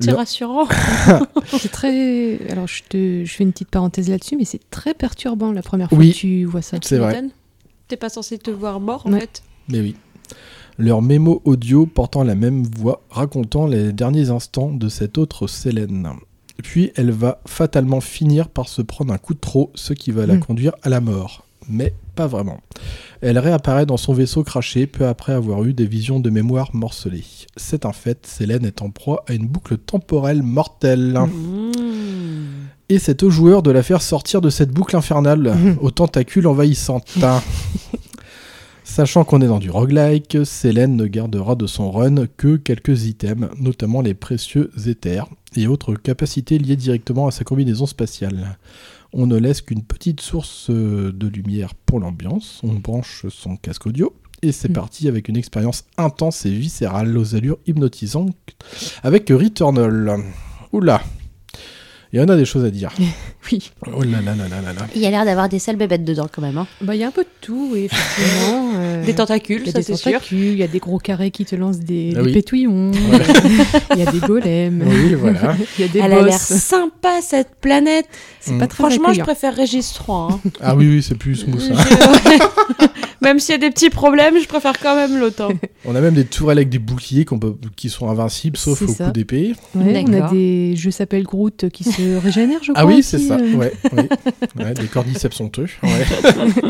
C'est 0.00 0.10
Le- 0.10 0.16
rassurant 0.16 0.66
C'est 1.58 1.70
très. 1.70 2.38
Alors, 2.50 2.66
je, 2.66 2.82
te... 2.88 3.24
je 3.24 3.32
fais 3.32 3.44
une 3.44 3.52
petite 3.52 3.70
parenthèse 3.70 4.08
là-dessus, 4.08 4.36
mais 4.36 4.44
c'est 4.44 4.60
très 4.70 4.94
perturbant 4.94 5.52
la 5.52 5.62
première 5.62 5.88
fois 5.88 5.98
Oui. 5.98 6.12
que 6.12 6.16
tu 6.18 6.44
vois 6.44 6.62
ça. 6.62 6.78
C'est 6.82 6.98
vrai. 6.98 7.22
T'es 7.88 7.96
pas 7.96 8.08
censé 8.08 8.38
te 8.38 8.50
voir 8.50 8.80
mort 8.80 9.06
en 9.06 9.12
fait 9.18 9.42
Mais 9.68 9.80
oui. 9.80 9.94
Leur 10.78 11.02
mémo 11.02 11.42
audio 11.44 11.84
portant 11.84 12.24
la 12.24 12.34
même 12.34 12.62
voix, 12.64 13.02
racontant 13.10 13.66
les 13.66 13.92
derniers 13.92 14.30
instants 14.30 14.72
de 14.72 14.88
cette 14.88 15.18
autre 15.18 15.46
Célène. 15.46 16.08
Puis 16.62 16.92
elle 16.96 17.10
va 17.10 17.40
fatalement 17.46 18.00
finir 18.00 18.48
par 18.48 18.68
se 18.68 18.80
prendre 18.82 19.12
un 19.12 19.18
coup 19.18 19.34
de 19.34 19.40
trop, 19.40 19.70
ce 19.74 19.92
qui 19.92 20.10
va 20.12 20.26
la 20.26 20.34
Mm. 20.36 20.40
conduire 20.40 20.72
à 20.82 20.88
la 20.88 21.00
mort. 21.00 21.44
Mais 21.68 21.94
pas 22.14 22.26
vraiment. 22.26 22.60
Elle 23.20 23.38
réapparaît 23.38 23.86
dans 23.86 23.96
son 23.96 24.12
vaisseau 24.12 24.42
craché 24.42 24.86
peu 24.86 25.06
après 25.06 25.32
avoir 25.32 25.64
eu 25.64 25.72
des 25.74 25.86
visions 25.86 26.20
de 26.20 26.28
mémoire 26.30 26.70
morcelées. 26.74 27.24
C'est 27.56 27.86
un 27.86 27.92
fait, 27.92 28.26
Célène 28.26 28.64
est 28.64 28.82
en 28.82 28.90
proie 28.90 29.24
à 29.28 29.34
une 29.34 29.46
boucle 29.46 29.78
temporelle 29.78 30.42
mortelle. 30.42 31.18
Mmh. 31.18 31.72
Et 32.88 32.98
c'est 32.98 33.22
au 33.22 33.30
joueur 33.30 33.62
de 33.62 33.70
la 33.70 33.82
faire 33.82 34.02
sortir 34.02 34.40
de 34.40 34.50
cette 34.50 34.70
boucle 34.70 34.96
infernale, 34.96 35.54
Mhm. 35.56 35.78
aux 35.80 35.90
tentacules 35.90 36.46
envahissantes. 36.46 37.16
Sachant 38.84 39.24
qu'on 39.24 39.40
est 39.40 39.46
dans 39.46 39.60
du 39.60 39.70
roguelike, 39.70 40.38
Célène 40.44 40.96
ne 40.96 41.06
gardera 41.06 41.54
de 41.54 41.66
son 41.66 41.90
run 41.90 42.26
que 42.36 42.56
quelques 42.56 43.06
items, 43.06 43.48
notamment 43.58 44.02
les 44.02 44.12
précieux 44.12 44.70
éthers 44.86 45.26
et 45.56 45.66
autres 45.66 45.94
capacités 45.94 46.58
liées 46.58 46.76
directement 46.76 47.26
à 47.28 47.30
sa 47.30 47.44
combinaison 47.44 47.86
spatiale. 47.86 48.58
On 49.12 49.26
ne 49.26 49.36
laisse 49.36 49.60
qu'une 49.60 49.82
petite 49.82 50.20
source 50.20 50.68
euh, 50.70 51.12
de 51.12 51.26
lumière 51.28 51.74
pour 51.74 52.00
l'ambiance, 52.00 52.60
on 52.62 52.72
branche 52.74 53.26
son 53.28 53.56
casque 53.56 53.86
audio, 53.86 54.14
et 54.42 54.52
c'est 54.52 54.68
Mhm. 54.68 54.74
parti 54.74 55.08
avec 55.08 55.28
une 55.28 55.36
expérience 55.36 55.84
intense 55.98 56.46
et 56.46 56.50
viscérale 56.50 57.16
aux 57.18 57.34
allures 57.34 57.58
hypnotisantes 57.66 58.34
avec 59.02 59.28
Returnal. 59.28 60.18
Oula 60.72 61.02
il 62.14 62.18
y 62.20 62.22
en 62.22 62.28
a 62.28 62.36
des 62.36 62.44
choses 62.44 62.62
à 62.66 62.70
dire. 62.70 62.92
Oui. 63.50 63.72
Oh 63.92 64.02
là 64.02 64.20
là 64.20 64.34
là 64.36 64.46
là 64.48 64.60
là 64.62 64.72
là. 64.74 64.86
Il 64.94 65.00
y 65.00 65.06
a 65.06 65.10
l'air 65.10 65.24
d'avoir 65.24 65.48
des 65.48 65.58
sales 65.58 65.76
bébêtes 65.76 66.04
dedans 66.04 66.28
quand 66.30 66.40
même. 66.42 66.56
Hein. 66.58 66.66
Bah, 66.82 66.94
il 66.94 67.00
y 67.00 67.04
a 67.04 67.08
un 67.08 67.10
peu 67.10 67.22
de 67.22 67.28
tout, 67.40 67.70
oui, 67.72 67.86
effectivement. 67.86 68.72
euh, 68.76 69.04
Des 69.04 69.14
tentacules, 69.14 69.62
Il 69.62 69.66
y 69.66 69.68
a 69.70 69.72
ça 69.72 69.78
des 69.78 69.84
c'est 69.84 69.96
sûr. 69.96 70.12
tentacules, 70.12 70.38
il 70.52 70.58
y 70.58 70.62
a 70.62 70.68
des 70.68 70.78
gros 70.78 70.98
carrés 70.98 71.30
qui 71.32 71.44
te 71.46 71.56
lancent 71.56 71.78
des, 71.80 72.12
Ah 72.14 72.20
des 72.20 72.26
oui. 72.26 72.32
pétouillons, 72.34 72.92
il 73.94 73.98
y 73.98 74.02
a 74.06 74.12
des 74.12 74.20
golems, 74.20 74.84
Oui, 74.86 75.14
voilà. 75.14 75.56
il 75.78 75.82
y 75.86 75.88
a 75.88 75.88
des 75.90 75.98
Elle 76.00 76.12
a 76.12 76.22
l'air 76.22 76.38
sympa 76.38 77.20
cette 77.22 77.54
planète. 77.60 78.06
C'est 78.44 78.52
Mm. 78.54 78.58
pas 78.58 78.66
très 78.66 78.82
Franchement, 78.82 79.12
je 79.12 79.20
préfère 79.22 79.54
Régis 79.54 79.92
3. 79.94 80.28
hein. 80.32 80.40
Ah 80.60 80.74
oui, 80.74 80.88
oui, 80.88 81.02
c'est 81.02 81.14
plus 81.14 81.36
smooth. 81.36 81.62
hein. 81.72 81.76
Je- 81.88 82.86
même 83.22 83.38
s'il 83.38 83.52
y 83.52 83.54
a 83.54 83.58
des 83.58 83.70
petits 83.70 83.88
problèmes, 83.88 84.34
je 84.42 84.48
préfère 84.48 84.72
quand 84.80 84.96
même 84.96 85.16
hein. 85.40 85.48
On 85.84 85.94
a 85.94 86.00
même 86.00 86.14
des 86.14 86.24
tourelles 86.24 86.58
avec 86.58 86.68
des 86.68 86.80
boucliers 86.80 87.24
peut- 87.38 87.54
qui 87.76 87.88
sont 87.88 88.08
invincibles, 88.10 88.56
sauf 88.56 88.82
au 88.82 88.88
ça. 88.88 89.06
coup 89.06 89.12
d'épée. 89.12 89.54
Ouais, 89.76 90.04
on 90.08 90.12
a 90.12 90.28
des 90.32 90.74
jeux 90.74 90.90
s'appelle 90.90 91.22
Groot 91.22 91.68
qui 91.70 91.84
se 91.84 92.16
régénèrent, 92.22 92.64
je 92.64 92.72
crois. 92.72 92.82
Ah 92.82 92.86
oui, 92.86 93.04
c'est 93.04 93.18
ça. 93.20 93.36
euh. 93.36 93.54
Ouais, 93.54 93.72
oui. 93.92 94.02
Ouais, 94.58 94.74
des 94.74 94.86
cordyceps 94.86 95.40
honteux. 95.40 95.66
Ouais. 95.84 96.04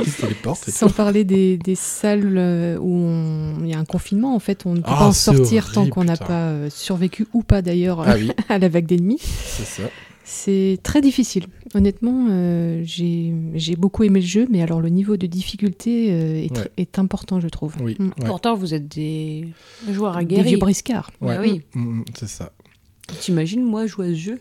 qui 0.04 0.10
se 0.10 0.20
téléportent 0.22 0.68
Sans 0.68 0.88
tout. 0.88 0.92
parler 0.92 1.24
des, 1.24 1.56
des 1.56 1.74
salles 1.74 2.34
euh, 2.36 2.76
où 2.78 2.94
on- 2.98 3.54
il 3.64 3.70
y 3.70 3.74
a 3.74 3.78
un 3.78 3.86
confinement, 3.86 4.34
en 4.34 4.40
fait, 4.40 4.66
on 4.66 4.74
ne 4.74 4.80
peut 4.80 4.84
Ah, 4.88 4.98
pas 4.98 5.04
en 5.06 5.12
sortir 5.12 5.72
tant 5.72 5.86
qu'on 5.86 6.04
n'a 6.04 6.18
pas 6.18 6.48
euh, 6.48 6.68
survécu 6.70 7.26
ou 7.32 7.42
pas 7.42 7.62
d'ailleurs 7.62 8.04
Ah 8.06 8.14
oui, 8.16 8.30
à 8.50 8.58
la 8.58 8.68
vague 8.68 8.84
d'ennemis. 8.86 9.20
c'est 9.22 9.64
ça. 9.66 9.88
C'est 10.24 10.78
très 10.82 11.00
difficile. 11.00 11.46
Honnêtement, 11.74 12.26
euh, 12.30 12.82
j'ai 12.84 13.32
j'ai 13.54 13.76
beaucoup 13.76 14.04
aimé 14.04 14.20
le 14.20 14.26
jeu, 14.26 14.46
mais 14.50 14.62
alors 14.62 14.80
le 14.80 14.88
niveau 14.88 15.16
de 15.16 15.26
difficulté 15.26 16.12
euh, 16.12 16.44
est, 16.44 16.56
Ouais. 16.58 16.70
est 16.76 16.98
important, 16.98 17.40
je 17.40 17.48
trouve. 17.48 17.74
Oui, 17.82 17.96
Mm. 17.98 18.04
ouais. 18.06 18.12
Pourtant, 18.26 18.54
vous 18.54 18.72
êtes 18.74 18.86
des 18.88 19.48
joueurs 19.90 20.12
Des 20.14 20.20
aguerris. 20.20 20.48
vieux 20.50 20.58
briscards. 20.58 21.10
Ouais. 21.20 21.34
Ah 21.36 21.40
oui. 21.40 21.62
Mm, 21.74 21.80
mm, 22.00 22.04
c'est 22.14 22.28
ça. 22.28 22.52
T'imagines, 23.20 23.62
moi, 23.62 23.86
jouer 23.86 24.06
à 24.06 24.10
ce 24.10 24.14
jeu 24.14 24.38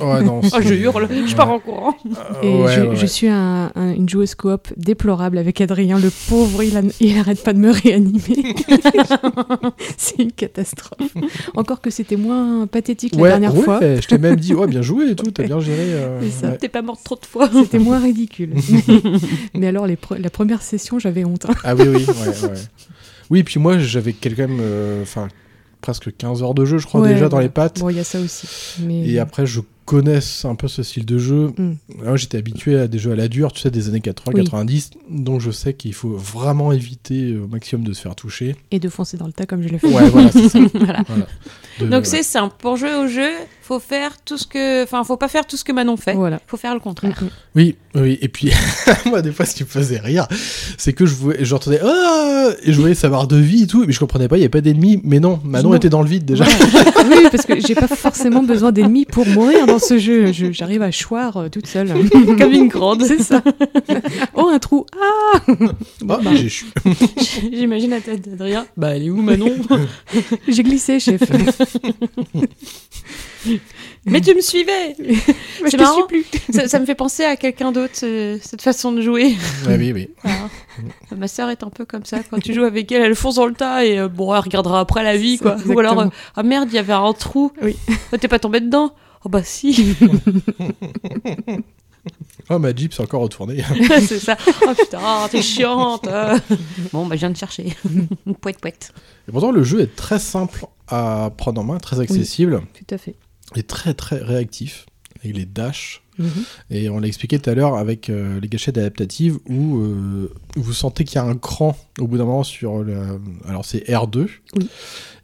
Ouais, 0.00 0.22
non. 0.22 0.40
Oh, 0.44 0.48
c'est- 0.50 0.62
je 0.62 0.74
hurle, 0.74 1.08
je 1.26 1.34
pars 1.36 1.50
en 1.50 1.58
courant. 1.58 1.94
Euh, 2.06 2.42
Et 2.42 2.54
ouais, 2.62 2.72
je, 2.74 2.80
ouais, 2.82 2.96
je 2.96 3.00
ouais. 3.02 3.06
suis 3.06 3.28
un- 3.28 3.70
un- 3.74 3.94
une 3.94 4.08
joueuse 4.08 4.34
coop 4.34 4.68
déplorable 4.76 5.38
avec 5.38 5.60
Adrien. 5.60 5.98
Le 5.98 6.10
pauvre, 6.28 6.62
il, 6.62 6.76
a- 6.76 6.82
il 7.00 7.18
arrête 7.18 7.42
pas 7.42 7.52
de 7.52 7.58
me 7.58 7.70
réanimer. 7.70 8.54
c'est 9.96 10.18
une 10.22 10.32
catastrophe. 10.32 11.12
Encore 11.54 11.80
que 11.80 11.90
c'était 11.90 12.16
moins 12.16 12.66
pathétique 12.66 13.14
la 13.16 13.22
Ouais, 13.22 13.28
dernière 13.30 13.54
ouais, 13.54 13.62
fois. 13.64 13.80
je 13.80 14.06
t'ai 14.06 14.18
même 14.18 14.36
dit, 14.36 14.54
ouais, 14.54 14.66
bien 14.66 14.82
joué 14.82 15.10
et 15.10 15.16
tout, 15.16 15.30
t'as 15.30 15.44
bien 15.44 15.60
géré. 15.60 15.84
euh. 15.92 16.20
T'es 16.60 16.68
pas 16.68 16.82
morte 16.82 17.02
trop 17.04 17.16
de 17.20 17.26
fois. 17.26 17.48
C'était 17.52 17.78
moins 17.78 17.98
ridicule. 17.98 18.54
Mais 19.54 19.66
alors, 19.68 19.86
les 19.86 19.96
pre- 19.96 20.20
la 20.20 20.30
première 20.30 20.62
session, 20.62 20.98
j'avais 20.98 21.24
honte. 21.24 21.46
hein. 21.48 21.54
Ah 21.64 21.74
oui, 21.74 21.84
oui, 21.88 22.04
ouais, 22.06 22.48
ouais. 22.48 22.54
Oui, 23.30 23.42
puis 23.42 23.58
moi, 23.58 23.78
j'avais 23.78 24.12
quand 24.12 24.36
même, 24.38 24.58
euh, 24.60 25.02
enfin, 25.02 25.28
presque 25.86 26.16
15 26.16 26.42
heures 26.42 26.54
de 26.54 26.64
jeu, 26.64 26.78
je 26.78 26.86
crois, 26.86 27.00
Ouais, 27.00 27.14
déjà 27.14 27.28
dans 27.28 27.38
les 27.38 27.48
pattes. 27.48 27.78
Bon, 27.78 27.90
il 27.90 27.96
y 27.96 28.00
a 28.00 28.04
ça 28.04 28.18
aussi. 28.18 28.48
Mais... 28.82 29.08
Et 29.08 29.20
après, 29.20 29.46
je 29.46 29.60
connais 29.84 30.18
un 30.42 30.54
peu 30.56 30.66
ce 30.66 30.82
style 30.82 31.06
de 31.06 31.16
jeu. 31.16 31.52
Mm. 31.56 31.74
Moi, 32.02 32.16
j'étais 32.16 32.38
habitué 32.38 32.76
à 32.76 32.88
des 32.88 32.98
jeux 32.98 33.12
à 33.12 33.14
la 33.14 33.28
dure, 33.28 33.52
tu 33.52 33.60
sais, 33.60 33.70
des 33.70 33.88
années 33.88 34.00
80, 34.00 34.32
Oui. 34.34 34.42
90. 34.42 34.90
Donc, 35.10 35.40
je 35.40 35.52
sais 35.52 35.74
qu'il 35.74 35.94
faut 35.94 36.16
vraiment 36.16 36.72
éviter 36.72 37.30
euh, 37.30 37.44
au 37.44 37.46
maximum 37.46 37.84
de 37.84 37.92
se 37.92 38.00
faire 38.00 38.16
toucher. 38.16 38.56
Et 38.72 38.80
de 38.80 38.88
foncer 38.88 39.16
dans 39.16 39.28
le 39.28 39.32
tas 39.32 39.46
comme 39.46 39.62
je 39.62 39.68
l'ai 39.68 39.78
fait. 39.78 39.86
Ouais, 39.86 40.08
voilà, 40.10 40.32
c'est 40.32 40.48
ça. 40.48 40.58
Voilà. 40.74 41.04
Voilà. 41.06 41.26
De- 41.78 41.86
Donc 41.86 42.04
c'est 42.06 42.24
simple. 42.24 42.56
Pour 42.58 42.76
jouer 42.76 42.96
au 42.96 43.06
jeu, 43.06 43.30
faut 43.66 43.80
faire 43.80 44.12
tout 44.24 44.38
ce 44.38 44.46
que, 44.46 44.84
enfin, 44.84 45.02
faut 45.02 45.16
pas 45.16 45.26
faire 45.28 45.44
tout 45.44 45.56
ce 45.56 45.64
que 45.64 45.72
Manon 45.72 45.96
fait. 45.96 46.14
Voilà. 46.14 46.40
Faut 46.46 46.56
faire 46.56 46.72
le 46.74 46.78
contraire. 46.80 47.20
Oui, 47.56 47.74
oui. 47.96 48.16
Et 48.22 48.28
puis, 48.28 48.52
moi, 49.06 49.22
des 49.22 49.32
fois, 49.32 49.44
ce 49.44 49.54
qui 49.56 49.64
me 49.64 49.68
faisait 49.68 49.98
rire, 49.98 50.28
c'est 50.78 50.92
que 50.92 51.04
je 51.04 51.14
voyais, 51.14 51.44
j'entendais 51.44 51.80
ah 51.82 52.50
et 52.62 52.72
je 52.72 52.78
voyais 52.80 52.94
sa 52.94 53.08
barre 53.08 53.26
de 53.26 53.36
vie 53.36 53.64
et 53.64 53.66
tout, 53.66 53.84
mais 53.84 53.92
je 53.92 53.98
comprenais 53.98 54.28
pas, 54.28 54.36
il 54.36 54.40
y 54.40 54.42
avait 54.44 54.48
pas 54.50 54.60
d'ennemis. 54.60 55.00
Mais 55.02 55.18
non, 55.18 55.40
Manon 55.44 55.70
Non. 55.70 55.74
était 55.74 55.88
dans 55.88 56.02
le 56.02 56.08
vide 56.08 56.24
déjà. 56.24 56.44
oui, 57.10 57.26
parce 57.32 57.44
que 57.44 57.58
j'ai 57.60 57.74
pas 57.74 57.88
forcément 57.88 58.42
besoin 58.44 58.70
d'ennemis 58.70 59.04
pour 59.04 59.26
mourir 59.26 59.66
dans 59.66 59.80
ce 59.80 59.98
jeu. 59.98 60.32
Je- 60.32 60.52
J'arrive 60.52 60.82
à 60.82 60.92
choir 60.92 61.36
euh, 61.36 61.48
toute 61.48 61.66
seule. 61.66 61.92
Comme 62.38 62.52
une 62.52 62.68
grande. 62.68 63.02
C'est 63.04 63.20
ça. 63.20 63.42
oh, 64.34 64.48
un 64.52 64.58
trou. 64.60 64.86
Ah 65.00 65.40
Ah, 66.08 66.18
j'ai 66.34 66.48
chu. 66.48 66.66
J'imagine 67.52 67.90
la 67.90 68.00
tête 68.00 68.28
d'Adrien. 68.28 68.64
Bah, 68.76 68.94
elle 68.96 69.02
est 69.06 69.10
où 69.10 69.20
Manon? 69.20 69.50
J'ai 70.46 70.62
glissé, 70.62 71.00
chef. 71.00 71.20
Mais 74.06 74.20
tu 74.20 74.34
me 74.34 74.40
suivais. 74.40 74.94
Mais 74.98 75.14
je 75.70 75.76
te 75.76 75.82
marrant. 75.82 76.06
suis 76.08 76.22
plus. 76.22 76.26
ça, 76.52 76.68
ça 76.68 76.78
me 76.78 76.86
fait 76.86 76.94
penser 76.94 77.24
à 77.24 77.36
quelqu'un 77.36 77.72
d'autre 77.72 77.94
ce- 77.94 78.38
cette 78.42 78.62
façon 78.62 78.92
de 78.92 79.00
jouer. 79.02 79.34
Ouais, 79.66 79.76
oui, 79.76 79.92
oui. 79.92 80.08
Voilà. 80.22 80.48
Ma 81.16 81.28
sœur 81.28 81.50
est 81.50 81.62
un 81.62 81.70
peu 81.70 81.84
comme 81.84 82.04
ça. 82.04 82.20
Quand 82.30 82.38
tu 82.40 82.54
joues 82.54 82.64
avec 82.64 82.90
elle, 82.92 83.02
elle 83.02 83.14
fonce 83.14 83.36
dans 83.36 83.46
le 83.46 83.54
tas 83.54 83.84
et 83.84 83.98
euh, 83.98 84.08
bon, 84.08 84.32
elle 84.34 84.40
regardera 84.40 84.80
après 84.80 85.02
la 85.02 85.16
vie, 85.16 85.38
quoi. 85.38 85.56
Ou 85.66 85.78
alors, 85.78 86.00
euh, 86.00 86.06
ah 86.36 86.42
merde, 86.42 86.68
il 86.70 86.74
y 86.74 86.78
avait 86.78 86.92
un 86.92 87.12
trou. 87.12 87.52
Oui. 87.62 87.76
Oh, 88.12 88.16
T'es 88.16 88.28
pas 88.28 88.38
tombé 88.38 88.60
dedans? 88.60 88.92
Oh 89.24 89.28
bah 89.28 89.42
si, 89.42 89.96
Oh, 92.48 92.60
ma 92.60 92.72
Jeep 92.72 92.94
s'est 92.94 93.02
encore 93.02 93.22
retournée. 93.22 93.64
c'est 94.06 94.20
ça. 94.20 94.36
Oh 94.64 94.70
putain, 94.78 95.00
t'es 95.28 95.42
chiante. 95.42 96.06
euh. 96.06 96.38
Bon, 96.92 97.04
bah 97.06 97.16
je 97.16 97.20
viens 97.20 97.30
de 97.30 97.36
chercher. 97.36 97.74
Pouette, 98.40 98.60
pouette. 98.60 98.92
Et 99.28 99.32
pourtant, 99.32 99.50
le 99.50 99.64
jeu 99.64 99.80
est 99.80 99.96
très 99.96 100.20
simple 100.20 100.66
à 100.86 101.32
prendre 101.36 101.60
en 101.60 101.64
main, 101.64 101.78
très 101.78 101.98
accessible 101.98 102.62
Tout 102.74 102.94
à 102.94 102.98
fait. 102.98 103.16
Et 103.54 103.62
très, 103.62 103.94
très 103.94 104.18
réactif. 104.18 104.86
Avec 105.24 105.36
les 105.36 105.46
dashs. 105.46 106.02
Mhm. 106.18 106.30
Et 106.70 106.88
on 106.90 106.98
l'a 106.98 107.06
expliqué 107.08 107.38
tout 107.38 107.48
à 107.50 107.54
l'heure 107.54 107.76
avec 107.76 108.10
euh, 108.10 108.38
les 108.40 108.48
gâchettes 108.48 108.78
adaptatives 108.78 109.38
où 109.48 109.78
euh, 109.78 110.32
vous 110.56 110.72
sentez 110.72 111.04
qu'il 111.04 111.16
y 111.16 111.18
a 111.18 111.24
un 111.24 111.36
cran 111.36 111.76
au 111.98 112.06
bout 112.06 112.18
d'un 112.18 112.24
moment 112.24 112.42
sur 112.44 112.82
le. 112.82 113.18
Alors 113.46 113.64
c'est 113.64 113.78
R2. 113.88 114.28
Oui. 114.56 114.68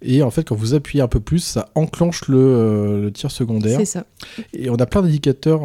Et 0.02 0.22
en 0.22 0.30
fait, 0.30 0.44
quand 0.48 0.56
vous 0.56 0.74
appuyez 0.74 1.02
un 1.02 1.08
peu 1.08 1.20
plus, 1.20 1.38
ça 1.40 1.68
enclenche 1.74 2.26
le, 2.28 2.38
euh, 2.38 3.02
le 3.02 3.12
tir 3.12 3.30
secondaire. 3.30 3.78
C'est 3.78 3.84
ça. 3.84 4.06
Et 4.54 4.70
on 4.70 4.76
a 4.76 4.86
plein 4.86 5.02
d'indicateurs 5.02 5.62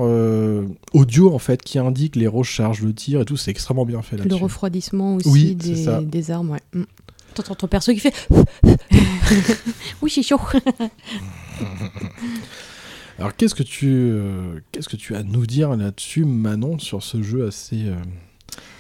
audio 0.94 1.34
en 1.34 1.40
fait 1.40 1.62
qui 1.62 1.80
indiquent 1.80 2.16
les 2.18 2.28
recharges, 2.28 2.82
le 2.82 2.94
tir 2.94 3.22
et 3.22 3.26
tout. 3.26 3.38
C'est 3.38 3.52
extrêmement 3.52 3.86
bien 3.86 4.02
fait 4.02 4.18
Le 4.18 4.24
là-dessus. 4.24 4.44
refroidissement 4.44 5.16
aussi 5.16 5.30
Oui, 5.30 5.56
des 5.56 6.32
armes. 6.32 6.50
Ouais. 6.52 6.60
Mm. 6.74 6.84
T'entends 7.34 7.56
ton 7.56 7.68
perso 7.68 7.94
qui 7.94 8.00
fait 8.00 8.14
Oui, 10.02 10.10
c'est 10.10 10.24
chaud. 10.24 10.40
Alors 13.20 13.36
qu'est-ce 13.36 13.56
que 13.56 13.64
tu 13.64 13.88
euh, 13.90 14.60
qu'est-ce 14.72 14.88
que 14.90 14.96
tu 14.96 15.16
as 15.16 15.20
à 15.20 15.24
nous 15.24 15.46
dire 15.48 15.76
là-dessus, 15.76 16.24
Manon, 16.26 16.78
sur 16.78 17.02
ce 17.02 17.24
jeu 17.24 17.48
assez 17.48 17.86
euh, 17.88 17.96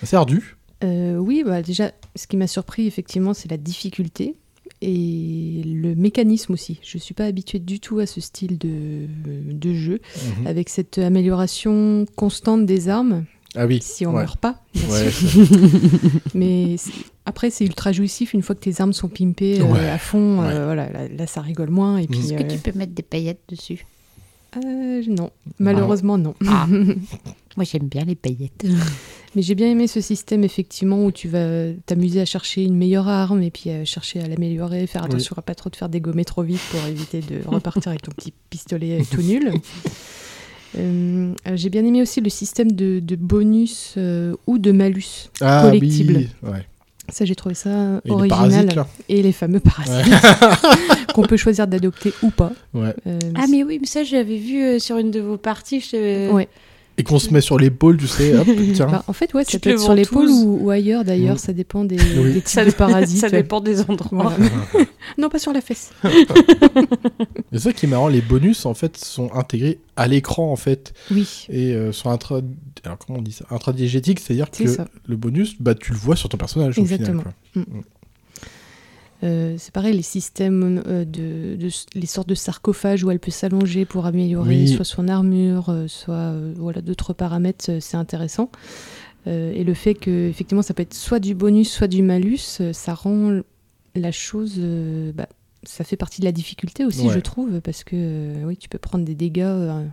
assez 0.03 0.15
ardu? 0.15 0.55
Euh, 0.83 1.15
oui, 1.17 1.43
bah 1.43 1.63
déjà, 1.63 1.91
ce 2.15 2.27
qui 2.27 2.37
m'a 2.37 2.45
surpris, 2.45 2.85
effectivement, 2.85 3.33
c'est 3.33 3.49
la 3.49 3.57
difficulté. 3.57 4.35
et 4.83 5.63
le 5.65 5.95
mécanisme 5.95 6.53
aussi. 6.53 6.79
Je 6.83 6.99
suis 6.99 7.15
pas 7.15 7.25
habituée 7.25 7.57
du 7.57 7.79
tout 7.79 7.97
à 7.97 8.05
ce 8.05 8.21
style 8.21 8.59
de, 8.59 9.07
de 9.51 9.73
jeu, 9.73 9.99
Mhm. 10.41 10.45
avec 10.45 10.69
cette 10.69 10.99
amélioration 10.99 12.05
constante 12.15 12.67
des 12.67 12.87
armes, 12.87 13.25
Ah 13.57 13.65
oui. 13.65 13.79
si 13.81 14.05
on 14.05 14.11
ouais. 14.13 14.21
meurt 14.21 14.39
pas. 14.39 14.61
bien 14.73 14.87
Ouais, 14.89 15.11
sûr. 15.11 15.41
Mais 16.33 16.75
après, 17.25 17.49
c'est 17.49 17.65
ultra 17.65 17.91
jouissif 17.91 18.33
une 18.33 18.41
fois 18.43 18.55
que 18.55 18.61
tes 18.61 18.79
armes 18.81 18.93
sont 18.93 19.09
pimpées 19.09 19.59
euh, 19.59 19.63
Ouais, 19.65 19.89
à 19.89 19.97
fond. 19.97 20.41
euh, 20.43 20.65
voilà, 20.65 20.89
là, 20.89 21.07
là, 21.07 21.27
ça 21.27 21.41
rigole 21.41 21.69
moins. 21.69 21.97
Et 21.97 22.07
puis, 22.07 22.19
Est-ce 22.19 22.33
que 22.33 22.43
euh, 22.43 22.47
tu 22.47 22.57
peux 22.59 22.77
mettre 22.77 22.93
des 22.93 23.03
paillettes 23.03 23.41
dessus? 23.49 23.85
Euh, 24.63 25.03
non, 25.07 25.31
malheureusement 25.59 26.17
non. 26.17 26.33
Ah. 26.47 26.67
Moi, 27.57 27.63
j'aime 27.63 27.87
bien 27.87 28.05
les 28.05 28.15
paillettes. 28.15 28.65
Mais 29.35 29.41
j'ai 29.41 29.55
bien 29.55 29.69
aimé 29.69 29.87
ce 29.87 29.99
système 29.99 30.43
effectivement 30.43 31.03
où 31.03 31.11
tu 31.11 31.27
vas 31.27 31.71
t'amuser 31.85 32.21
à 32.21 32.25
chercher 32.25 32.63
une 32.63 32.75
meilleure 32.75 33.07
arme 33.07 33.43
et 33.43 33.51
puis 33.51 33.69
à 33.69 33.83
chercher 33.85 34.21
à 34.21 34.27
l'améliorer, 34.27 34.87
faire 34.87 35.01
Oui. 35.03 35.09
attention 35.09 35.35
à 35.37 35.41
pas 35.41 35.53
trop 35.53 35.69
te 35.69 35.75
faire 35.77 35.89
dégommer 35.89 36.23
trop 36.25 36.43
vite 36.43 36.61
pour 36.71 36.79
éviter 36.87 37.19
de 37.21 37.41
repartir 37.45 37.89
avec 37.89 38.01
ton 38.03 38.11
petit 38.13 38.33
pistolet 38.49 39.03
tout 39.11 39.21
nul. 39.21 39.51
Euh, 40.77 41.33
j'ai 41.55 41.69
bien 41.69 41.83
aimé 41.85 42.01
aussi 42.01 42.21
le 42.21 42.29
système 42.29 42.71
de, 42.71 42.99
de 42.99 43.15
bonus 43.15 43.93
euh, 43.97 44.35
ou 44.45 44.57
de 44.59 44.71
malus. 44.71 45.29
Ah 45.41 45.63
collectible. 45.65 46.15
oui. 46.17 46.29
Ouais. 46.43 46.65
Ça, 47.09 47.23
j'ai 47.23 47.35
trouvé 47.35 47.55
ça 47.55 48.01
Et 48.03 48.09
les 48.09 48.13
original. 48.13 48.49
parasites, 48.49 48.75
là. 48.75 48.87
et 49.07 49.21
les 49.21 49.31
fameux 49.31 49.61
parasites 49.61 50.13
qu'on 51.13 51.21
peut 51.23 51.37
choisir 51.37 51.65
d'adopter 51.65 52.11
ou 52.21 52.29
pas. 52.31 52.51
Ouais. 52.73 52.93
Euh, 53.07 53.17
Ah, 53.35 53.45
mais 53.49 53.63
oui, 53.63 53.77
mais 53.79 53.87
ça, 53.87 54.03
j'avais 54.03 54.35
vu 54.37 54.61
euh, 54.61 54.79
sur 54.79 54.97
une 54.97 55.09
de 55.09 55.21
vos 55.21 55.37
parties. 55.37 55.79
Je... 55.79 56.29
Ouais. 56.31 56.49
Et 56.99 57.03
qu'on 57.03 57.19
se 57.19 57.31
met 57.31 57.41
sur 57.41 57.59
l'épaule, 57.59 57.97
tu 57.97 58.07
sais, 58.07 58.35
hop, 58.35 58.47
tiens. 58.73 58.87
bah, 58.87 59.03
en 59.07 59.13
fait, 59.13 59.31
ouais, 59.35 59.45
Tu 59.45 59.51
ça 59.51 59.59
peut 59.59 59.69
être 59.69 59.79
sur 59.79 59.93
l'épaule 59.93 60.29
ou, 60.29 60.59
ou 60.63 60.69
ailleurs 60.71 61.03
d'ailleurs, 61.03 61.35
Mm. 61.35 61.39
ça 61.39 61.53
dépend 61.53 61.83
des, 61.85 61.97
Oui. 62.17 62.33
des 62.33 62.41
types 62.41 62.65
de 62.65 62.71
parasites. 62.71 63.19
ça 63.19 63.29
dépend 63.29 63.61
des 63.61 63.81
endroits. 63.81 64.33
Voilà. 64.35 64.85
non, 65.19 65.29
pas 65.29 65.37
sur 65.37 65.53
la 65.53 65.61
fesse. 65.61 65.91
Mais 67.51 67.59
ça 67.59 67.71
qui 67.73 67.85
est 67.85 67.89
marrant, 67.89 68.07
les 68.07 68.21
bonus 68.21 68.65
en 68.65 68.73
fait 68.73 68.97
sont 68.97 69.31
intégrés 69.33 69.79
à 69.95 70.07
l'écran 70.07 70.51
en 70.51 70.55
fait 70.55 70.93
Oui. 71.11 71.45
et 71.49 71.73
euh, 71.73 71.91
sont 71.91 72.09
intra... 72.09 72.41
Alors 72.83 72.97
comment 72.97 73.19
on 73.19 73.21
dit 73.21 73.31
ça? 73.31 73.45
Intradigétiques, 73.51 74.19
c'est-à-dire 74.19 74.47
C'est 74.51 74.63
que 74.63 74.69
ça. 74.69 74.87
le 75.07 75.15
bonus, 75.15 75.55
bah 75.59 75.75
tu 75.75 75.91
le 75.91 75.97
vois 75.97 76.15
sur 76.15 76.29
ton 76.29 76.37
personnage 76.37 76.77
Exactement. 76.79 77.21
au 77.53 77.53
final. 77.53 77.65
quoi. 77.65 77.83
Euh, 79.23 79.55
c'est 79.57 79.73
pareil, 79.73 79.95
les 79.95 80.03
systèmes 80.03 80.83
euh, 80.87 81.03
de, 81.03 81.55
de- 81.55 81.69
les 81.95 82.05
sortes 82.05 82.29
de 82.29 82.35
sarcophages 82.35 83.03
où 83.03 83.09
elle 83.09 83.19
peut 83.19 83.31
s'allonger 83.31 83.83
pour 83.85 84.05
améliorer 84.05 84.57
Oui. 84.61 84.67
soit 84.67 84.85
son 84.85 85.07
armure, 85.07 85.69
euh, 85.69 85.87
soit 85.87 86.33
voilà 86.55 86.81
d'autres 86.81 87.13
paramètres, 87.13 87.71
c'est 87.79 87.97
intéressant. 87.97 88.49
Et 89.25 89.65
le 89.65 89.73
fait 89.73 89.93
que 89.93 90.29
effectivement 90.29 90.61
ça 90.61 90.73
peut 90.73 90.83
être 90.83 90.93
soit 90.93 91.19
du 91.19 91.35
bonus, 91.35 91.69
soit 91.69 91.87
du 91.87 92.01
malus, 92.01 92.61
ça 92.71 92.93
rend 92.93 93.41
la 93.93 94.11
chose, 94.13 94.57
bah, 95.13 95.27
ça 95.63 95.83
fait 95.83 95.97
partie 95.97 96.21
de 96.21 96.25
la 96.25 96.31
difficulté 96.31 96.85
aussi, 96.85 97.07
Ouais. 97.07 97.13
je 97.13 97.19
trouve, 97.19 97.59
parce 97.59 97.83
que 97.83 98.45
oui, 98.45 98.55
tu 98.55 98.69
peux 98.69 98.77
prendre 98.77 99.03
des 99.03 99.15
dégâts 99.15 99.41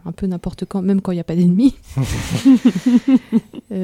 un 0.05 0.13
peu 0.15 0.27
n'importe 0.29 0.67
quand, 0.67 0.83
même 0.83 1.01
quand 1.01 1.11
il 1.11 1.17
n'y 1.17 1.21
a 1.21 1.25
pas 1.25 1.35
d'ennemis. 1.35 1.75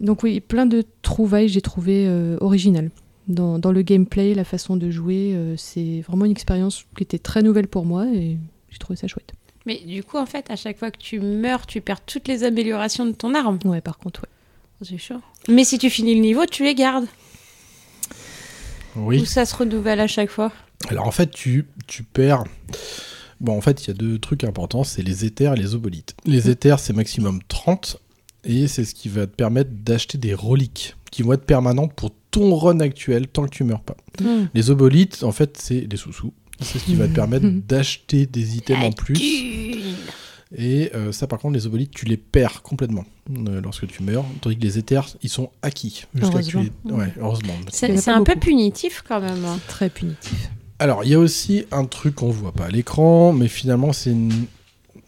Donc 0.00 0.22
oui, 0.22 0.40
plein 0.40 0.66
de 0.66 0.84
trouvailles, 1.02 1.48
j'ai 1.48 1.60
trouvé 1.60 2.08
originales 2.40 2.90
dans, 3.28 3.58
dans 3.58 3.72
le 3.72 3.82
gameplay, 3.82 4.34
la 4.34 4.44
façon 4.44 4.76
de 4.76 4.90
jouer. 4.90 5.32
euh, 5.34 5.54
c'est 5.56 6.00
vraiment 6.06 6.24
une 6.24 6.32
expérience 6.32 6.84
qui 6.96 7.02
était 7.02 7.18
très 7.18 7.42
nouvelle 7.42 7.68
pour 7.68 7.84
moi 7.84 8.06
et 8.12 8.38
j'ai 8.70 8.78
trouvé 8.78 8.96
ça 8.96 9.06
chouette. 9.08 9.32
Mais 9.66 9.78
du 9.86 10.02
coup, 10.02 10.16
en 10.18 10.26
fait, 10.26 10.50
à 10.50 10.56
chaque 10.56 10.78
fois 10.78 10.90
que 10.90 10.98
tu 10.98 11.20
meurs, 11.20 11.66
tu 11.66 11.80
perds 11.80 12.00
toutes 12.00 12.26
les 12.26 12.42
améliorations 12.42 13.06
de 13.06 13.12
ton 13.12 13.34
arme. 13.34 13.58
Ouais, 13.64 13.80
par 13.80 13.98
contre, 13.98 14.22
ouais. 14.22 14.28
C'est 14.84 14.98
chaud. 14.98 15.20
Mais 15.48 15.62
si 15.62 15.78
tu 15.78 15.88
finis 15.90 16.14
le 16.16 16.20
niveau, 16.20 16.44
tu 16.46 16.64
les 16.64 16.74
gardes. 16.74 17.06
Ou 18.96 19.00
Oui. 19.08 19.24
ça 19.26 19.44
se 19.46 19.54
renouvelle 19.54 20.00
à 20.00 20.06
chaque 20.08 20.30
fois. 20.30 20.52
Alors 20.88 21.06
en 21.06 21.12
fait, 21.12 21.30
tu, 21.30 21.66
tu 21.86 22.02
perds. 22.02 22.44
Bon, 23.40 23.56
en 23.56 23.60
fait, 23.60 23.84
il 23.84 23.88
y 23.88 23.90
a 23.90 23.94
deux 23.94 24.18
trucs 24.18 24.44
importants 24.44 24.84
c'est 24.84 25.02
les 25.02 25.24
éthers 25.24 25.52
et 25.54 25.56
les 25.56 25.74
obolites. 25.74 26.14
Les 26.24 26.50
éthers, 26.50 26.78
c'est 26.80 26.92
maximum 26.92 27.40
30 27.48 27.98
et 28.44 28.66
c'est 28.66 28.84
ce 28.84 28.94
qui 28.94 29.08
va 29.08 29.26
te 29.26 29.34
permettre 29.34 29.70
d'acheter 29.72 30.18
des 30.18 30.34
reliques 30.34 30.96
qui 31.12 31.22
vont 31.22 31.32
être 31.34 31.44
permanentes 31.46 31.92
pour 31.94 32.10
ton 32.32 32.56
run 32.56 32.80
actuel 32.80 33.28
tant 33.28 33.44
que 33.44 33.50
tu 33.50 33.62
meurs 33.62 33.82
pas. 33.82 33.96
Hmm. 34.20 34.46
Les 34.54 34.70
obolites, 34.70 35.22
en 35.22 35.30
fait, 35.32 35.56
c'est 35.60 35.86
les 35.88 35.96
sous-sous. 35.96 36.32
C'est 36.60 36.78
ce 36.80 36.84
qui 36.84 36.94
va 36.96 37.06
te 37.08 37.12
permettre 37.14 37.46
d'acheter 37.68 38.26
des 38.26 38.56
items 38.56 38.84
en 38.84 38.90
plus. 38.92 39.16
Et 40.54 40.90
euh, 40.94 41.12
ça, 41.12 41.26
par 41.26 41.38
contre, 41.38 41.54
les 41.54 41.66
obolites, 41.66 41.90
tu 41.92 42.04
les 42.04 42.16
perds 42.18 42.62
complètement 42.62 43.04
euh, 43.48 43.60
lorsque 43.62 43.86
tu 43.86 44.02
meurs. 44.02 44.24
Tandis 44.42 44.56
que 44.58 44.62
les 44.62 44.78
éthers, 44.78 45.08
ils 45.22 45.30
sont 45.30 45.50
acquis. 45.62 46.04
Jusqu'à 46.14 46.38
les- 46.40 46.44
Heureusement. 46.54 46.64
Ouais, 46.98 47.12
heureusement. 47.20 47.54
C'est 47.70 48.08
un 48.08 48.22
peu 48.22 48.36
punitif 48.36 49.02
quand 49.06 49.20
même. 49.20 49.44
hein. 49.44 49.58
Très 49.66 49.88
punitif. 49.88 50.50
Alors, 50.78 51.04
il 51.04 51.10
y 51.10 51.14
a 51.14 51.18
aussi 51.18 51.64
un 51.70 51.84
truc 51.86 52.16
qu'on 52.16 52.30
voit 52.30 52.52
pas 52.52 52.64
à 52.66 52.68
l'écran, 52.70 53.32
mais 53.32 53.48
finalement, 53.48 53.92
c'est 53.92 54.10
une, 54.10 54.32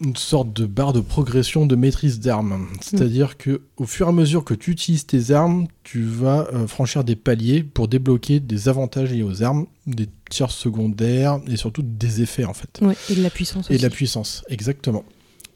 une 0.01 0.15
sorte 0.15 0.51
de 0.53 0.65
barre 0.65 0.93
de 0.93 0.99
progression 0.99 1.65
de 1.65 1.75
maîtrise 1.75 2.19
d'armes. 2.19 2.67
C'est-à-dire 2.81 3.37
que 3.37 3.61
au 3.77 3.85
fur 3.85 4.07
et 4.07 4.09
à 4.09 4.11
mesure 4.11 4.43
que 4.43 4.53
tu 4.53 4.71
utilises 4.71 5.05
tes 5.05 5.31
armes, 5.31 5.67
tu 5.83 6.03
vas 6.03 6.47
euh, 6.53 6.67
franchir 6.67 7.03
des 7.03 7.15
paliers 7.15 7.63
pour 7.63 7.87
débloquer 7.87 8.39
des 8.39 8.67
avantages 8.67 9.11
liés 9.11 9.23
aux 9.23 9.41
armes, 9.41 9.67
des 9.87 10.09
tirs 10.29 10.51
secondaires 10.51 11.39
et 11.47 11.55
surtout 11.55 11.81
des 11.81 12.21
effets 12.21 12.45
en 12.45 12.53
fait. 12.53 12.79
Ouais, 12.81 12.95
et 13.09 13.15
de 13.15 13.23
la 13.23 13.29
puissance 13.29 13.69
Et 13.69 13.73
aussi. 13.73 13.77
de 13.77 13.87
la 13.87 13.89
puissance, 13.89 14.43
exactement. 14.49 15.05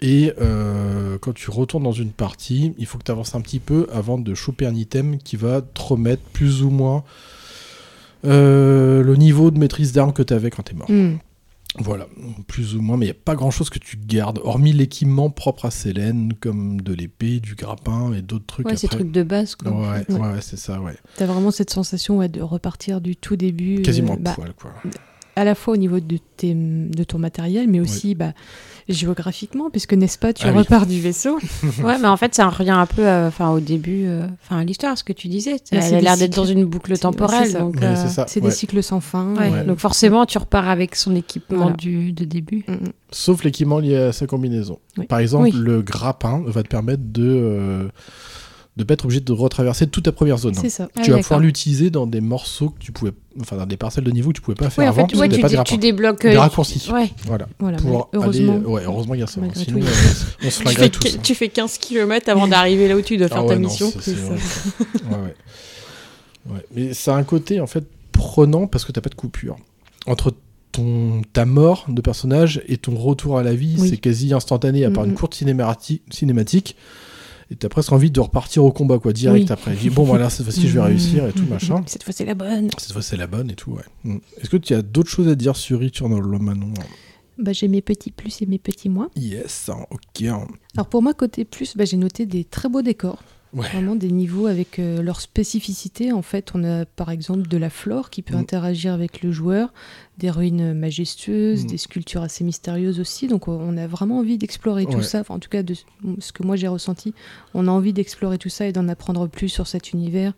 Et 0.02 0.32
euh, 0.40 1.18
quand 1.20 1.34
tu 1.34 1.52
retournes 1.52 1.84
dans 1.84 1.92
une 1.92 2.12
partie, 2.12 2.74
il 2.78 2.86
faut 2.86 2.98
que 2.98 3.04
tu 3.04 3.12
avances 3.12 3.36
un 3.36 3.42
petit 3.42 3.60
peu 3.60 3.88
avant 3.92 4.18
de 4.18 4.34
choper 4.34 4.66
un 4.66 4.76
item 4.76 5.18
qui 5.18 5.36
va 5.36 5.62
te 5.62 5.82
remettre 5.82 6.22
plus 6.32 6.64
ou 6.64 6.70
moins 6.70 7.04
euh, 8.26 9.04
le 9.04 9.16
niveau 9.16 9.52
de 9.52 9.60
maîtrise 9.60 9.92
d'armes 9.92 10.14
que 10.14 10.24
tu 10.24 10.34
avais 10.34 10.50
quand 10.50 10.64
tu 10.64 10.74
es 10.74 10.78
mort. 10.78 10.90
Hmm. 10.90 11.18
Voilà, 11.78 12.08
plus 12.48 12.76
ou 12.76 12.82
moins, 12.82 12.98
mais 12.98 13.06
il 13.06 13.10
n'y 13.10 13.16
a 13.16 13.22
pas 13.24 13.36
grand 13.36 13.52
chose 13.52 13.70
que 13.70 13.78
tu 13.78 13.96
gardes, 13.96 14.40
hormis 14.44 14.74
l'équipement 14.74 15.30
propre 15.30 15.66
à 15.66 15.72
Célène, 15.72 16.34
comme 16.40 16.82
de 16.82 16.94
l'épée, 16.94 17.40
du 17.40 17.54
grappin 17.54 18.12
et 18.14 18.24
d'autres 18.24 18.48
trucs. 18.48 18.66
Ouais, 18.68 18.76
ces 18.76 18.88
trucs 18.88 19.12
de 19.12 19.22
base, 19.22 19.56
quoi. 19.56 19.72
Ouais, 19.72 20.04
ouais, 20.10 20.20
Ouais. 20.20 20.42
c'est 20.42 20.58
ça, 20.58 20.82
ouais. 20.82 20.96
T'as 21.18 21.28
vraiment 21.28 21.52
cette 21.52 21.70
sensation 21.70 22.18
ouais, 22.18 22.28
de 22.28 22.42
repartir 22.42 23.02
du 23.02 23.16
tout 23.16 23.36
début. 23.36 23.84
Quasiment 23.84 24.14
euh, 24.14 24.18
bah, 24.20 24.34
poil, 24.34 24.54
quoi. 24.60 24.72
À 25.40 25.44
la 25.46 25.56
fois 25.56 25.74
au 25.74 25.78
niveau 25.78 26.00
de, 26.00 26.18
tes, 26.38 26.54
de 26.54 27.04
ton 27.04 27.18
matériel, 27.18 27.68
mais 27.68 27.80
aussi 27.80 28.14
bah, 28.16 28.34
géographiquement, 28.88 29.70
puisque 29.70 29.94
n'est-ce 29.94 30.18
pas, 30.18 30.34
tu 30.34 30.46
Ah 30.48 30.52
oui. 30.52 30.60
repars 30.60 30.86
du 30.86 31.00
vaisseau. 31.00 31.38
Ouais, 31.84 31.98
mais 32.00 32.08
en 32.08 32.18
fait, 32.18 32.36
ça 32.36 32.48
revient 32.50 32.72
un 32.72 32.86
peu 32.86 33.06
euh, 33.08 33.28
enfin, 33.28 33.50
au 33.52 33.60
début, 33.60 34.06
euh, 34.06 34.28
enfin, 34.44 34.58
à 34.60 34.64
l'histoire, 34.64 34.98
ce 34.98 35.04
que 35.04 35.14
tu 35.14 35.28
disais. 35.28 35.58
Là, 35.72 35.80
Elle 35.88 35.96
a 35.96 36.02
l'air 36.02 36.18
d'être 36.18 36.36
dans 36.36 36.46
une 36.46 36.66
boucle 36.66 36.98
temporelle. 36.98 37.48
c'est 37.50 37.62
Ouais, 37.62 37.72
euh, 37.84 38.26
ouais. 38.36 38.42
des 38.42 38.52
cycles 38.52 38.82
sans 38.84 39.00
fin. 39.00 39.36
ouais. 39.36 39.50
Ouais. 39.50 39.64
donc 39.64 39.78
forcément, 39.80 40.26
tu 40.26 40.38
repars 40.38 40.68
avec 40.68 40.96
son 40.96 41.16
équipement 41.16 41.58
Voilà. 41.58 41.76
du, 41.78 42.12
de 42.12 42.26
début. 42.26 42.66
Mm, 42.68 42.74
mm. 42.74 42.92
Sauf 43.12 43.44
l'équipement 43.44 43.80
lié 43.80 43.96
à 43.96 44.12
sa 44.12 44.28
combinaison. 44.28 44.80
Oui. 44.98 45.06
Par 45.08 45.20
exemple, 45.20 45.46
Oui. 45.46 45.52
le 45.56 45.82
grappin 45.82 46.44
va 46.46 46.64
te 46.64 46.68
permettre 46.68 47.04
de 47.06 47.24
euh, 47.28 47.88
de 48.80 48.84
pas 48.86 48.94
être 48.96 49.04
obligé 49.06 49.20
de 49.20 49.32
retraverser 49.34 49.86
toute 49.88 50.06
ta 50.06 50.12
première 50.12 50.38
zone. 50.38 50.54
C'est 50.56 50.70
ça. 50.70 50.88
Ah, 50.96 51.02
tu 51.04 51.12
vas 51.12 51.18
pouvoir 51.18 51.40
l'utiliser 51.42 51.90
dans 51.90 52.08
des 52.08 52.22
morceaux 52.22 52.70
que 52.70 52.80
tu 52.80 52.92
pouvais, 52.92 53.12
enfin 53.42 53.58
dans 53.58 53.66
des 53.66 53.78
parcelles 53.78 54.06
de 54.06 54.12
niveau 54.12 54.30
que 54.30 54.36
tu 54.38 54.42
pouvais 54.42 54.56
pas 54.56 54.70
faire 54.70 54.86
en 54.86 54.88
avant 54.88 54.96
fait, 55.02 55.02
parce 55.12 55.20
ouais, 55.22 55.28
qu'il 55.30 55.44
n'y 55.44 55.50
tu, 55.52 55.56
pas 55.58 55.64
tu 55.66 55.78
débloques. 55.78 56.22
Des 56.24 56.36
euh, 56.36 56.40
raccourcis. 56.40 56.90
Ouais. 56.92 57.12
Voilà. 57.26 57.48
Voilà, 57.60 57.78
Pour 57.78 57.90
mais 57.90 57.98
aller, 57.98 58.06
heureusement. 58.46 58.56
ouais, 58.72 58.82
heureusement 58.86 59.14
il 59.16 59.20
y 59.20 59.24
a 59.24 59.28
ça. 59.28 59.42
Malgré 59.42 59.64
Sinon, 59.66 59.80
tout, 59.82 59.86
euh, 59.86 59.90
on 60.44 60.50
se 60.50 60.58
Tu 60.58 60.64
flinguerait 60.64 60.84
fais, 60.84 60.90
tous. 60.90 61.16
hein. 61.16 61.20
tu 61.22 61.36
fais 61.36 61.50
15 61.50 61.78
km 61.78 62.30
avant 62.30 62.48
d'arriver 62.48 62.88
là 62.88 62.96
où 62.96 63.02
tu 63.02 63.18
dois 63.18 63.28
faire 63.28 63.38
Ah 63.40 63.42
ta 63.44 63.48
ouais, 63.50 63.56
non, 63.60 63.68
mission. 63.68 63.92
c'est- 64.00 64.16
c'est 64.16 64.16
ouais. 66.50 66.66
Mais 66.74 66.94
ça 66.94 67.16
a 67.16 67.18
un 67.20 67.24
côté 67.24 67.60
en 67.60 67.68
fait 67.68 67.84
prenant 68.12 68.68
parce 68.68 68.86
que 68.86 68.92
t'as 68.92 69.02
pas 69.02 69.10
de 69.10 69.16
coupure 69.16 69.56
entre 70.08 70.34
ton 70.72 71.22
ta 71.34 71.46
mort 71.46 71.86
de 71.90 72.02
personnage 72.02 72.62
et 72.68 72.78
ton 72.78 72.96
retour 72.96 73.38
à 73.38 73.44
la 73.44 73.54
vie, 73.54 73.76
Oui. 73.80 73.90
c'est 73.90 73.98
quasi 73.98 74.34
instantané 74.34 74.86
à 74.86 74.92
part 74.92 75.04
une 75.06 75.12
Mhm. 75.12 75.18
courte 75.18 75.36
cinémati- 75.36 76.02
cinématique. 76.12 76.76
Et 77.52 77.56
t'as 77.56 77.70
presque 77.70 77.92
envie 77.92 78.12
de 78.12 78.20
repartir 78.20 78.64
au 78.64 78.72
combat 78.72 79.00
quoi 79.00 79.12
direct 79.12 79.46
Oui. 79.48 79.52
après. 79.52 79.76
Dis 79.76 79.90
bon 79.90 80.04
voilà 80.04 80.30
cette 80.30 80.46
fois-ci 80.46 80.68
je 80.68 80.74
vais 80.74 80.80
Mhm. 80.86 80.86
réussir 80.88 81.26
et 81.28 81.32
tout 81.34 81.46
machin. 81.46 81.84
Cette 81.88 82.04
fois, 82.04 82.14
c'est 82.14 82.26
la 82.26 82.36
bonne. 82.36 82.70
Cette 82.78 82.92
fois 82.92 83.02
c'est 83.02 83.18
la 83.18 83.26
bonne 83.28 83.50
et 83.50 83.56
tout 83.56 83.72
ouais. 83.72 83.84
Mm. 84.04 84.18
Est-ce 84.40 84.50
que 84.50 84.58
tu 84.58 84.74
as 84.76 84.82
d'autres 84.84 85.10
choses 85.10 85.28
à 85.28 85.36
dire 85.36 85.56
sur 85.56 85.80
Returnal 85.80 86.22
Manon? 86.40 86.74
Bah, 87.40 87.54
j'ai 87.54 87.68
mes 87.70 87.82
petits 87.82 88.12
plus 88.12 88.42
et 88.42 88.46
mes 88.46 88.60
petits 88.60 88.90
moins. 88.90 89.10
Yes, 89.16 89.70
ok. 89.92 90.28
Alors 90.76 90.88
pour 90.90 91.02
moi, 91.02 91.14
côté 91.14 91.46
plus, 91.46 91.76
bah, 91.78 91.86
j'ai 91.86 91.96
noté 91.98 92.26
des 92.26 92.44
très 92.44 92.68
beaux 92.68 92.82
décors. 92.82 93.24
Ouais. 93.52 93.68
Vraiment 93.68 93.96
des 93.96 94.12
niveaux 94.12 94.46
avec 94.46 94.78
euh, 94.78 95.02
leur 95.02 95.20
spécificité. 95.22 96.12
En 96.14 96.22
fait, 96.22 96.52
on 96.54 96.64
a 96.64 96.86
par 96.86 97.10
exemple 97.10 97.48
de 97.48 97.58
la 97.58 97.72
flore 97.72 98.12
qui 98.12 98.22
peut 98.22 98.36
Mm. 98.36 98.40
interagir 98.42 98.94
avec 98.94 99.24
le 99.24 99.32
joueur, 99.32 99.74
des 100.20 100.30
ruines 100.30 100.74
majestueuses, 100.74 101.64
Mm. 101.64 101.68
des 101.68 101.78
sculptures 101.80 102.22
assez 102.22 102.44
mystérieuses 102.44 103.00
aussi. 103.00 103.28
Donc 103.28 103.48
on- 103.48 103.76
a 103.78 103.88
vraiment 103.88 104.20
envie 104.20 104.38
d'explorer 104.38 104.86
tout 104.86 105.02
ça. 105.02 105.22
Enfin, 105.22 105.34
en 105.36 105.40
tout 105.40 105.50
cas, 105.50 105.64
de 105.64 105.74
ce 106.20 106.32
que 106.32 106.44
moi 106.44 106.58
j'ai 106.58 106.68
ressenti, 106.68 107.14
on 107.56 107.68
a 107.68 107.72
envie 107.72 107.92
d'explorer 107.94 108.38
tout 108.38 108.50
ça 108.50 108.68
et 108.68 108.72
d'en 108.72 108.88
apprendre 108.88 109.28
plus 109.28 109.50
sur 109.50 109.66
cet 109.68 109.94
univers, 109.94 110.34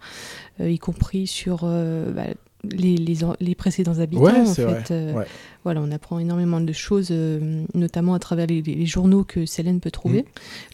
euh, 0.61 0.69
y 0.69 0.79
compris 0.79 1.27
sur 1.27 1.61
euh, 1.63 2.11
bah, 2.13 2.27
les, 2.69 2.95
les, 2.97 3.23
en- 3.23 3.35
les 3.39 3.55
précédents 3.55 3.99
habitants. 3.99 4.21
Ouais, 4.23 4.39
en 4.39 4.45
fait. 4.53 4.63
vrai. 4.63 4.83
Euh, 4.91 5.13
Ouais. 5.13 5.25
Voilà, 5.63 5.79
on 5.81 5.91
apprend 5.91 6.17
énormément 6.17 6.59
de 6.59 6.73
choses, 6.73 7.09
euh, 7.11 7.63
notamment 7.75 8.15
à 8.15 8.19
travers 8.19 8.47
les, 8.47 8.63
les 8.63 8.85
journaux 8.87 9.23
que 9.23 9.45
Célène 9.45 9.79
peut 9.79 9.91
trouver. 9.91 10.25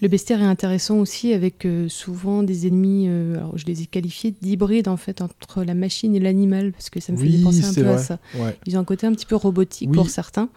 Le 0.02 0.08
bestiaire 0.08 0.42
est 0.42 0.46
intéressant 0.46 1.00
aussi 1.00 1.34
avec 1.34 1.66
euh, 1.66 1.90
souvent 1.90 2.42
des 2.42 2.68
ennemis, 2.68 3.10
alors 3.10 3.58
je 3.58 3.66
les 3.66 3.82
ai 3.82 3.86
qualifiés 3.86 4.34
d'hybrides 4.42 4.88
en 4.88 4.96
fait 4.96 5.22
entre 5.22 5.66
la 5.66 5.74
machine 5.74 6.16
et 6.16 6.20
l'animal, 6.22 6.72
parce 6.72 6.90
que 6.90 7.02
ça 7.02 7.12
me 7.12 7.18
Oui, 7.18 7.32
faisait 7.34 7.44
penser 7.44 7.66
un 7.66 7.74
peu 7.74 7.90
à 7.90 7.98
ça. 7.98 8.20
Ouais. 8.36 8.56
Ils 8.66 8.78
ont 8.78 8.80
un 8.80 8.86
côté 8.86 9.06
un 9.08 9.12
petit 9.12 9.26
peu 9.26 9.36
robotique 9.36 9.90
Oui. 9.90 9.96
pour 9.98 10.10
certains. 10.10 10.48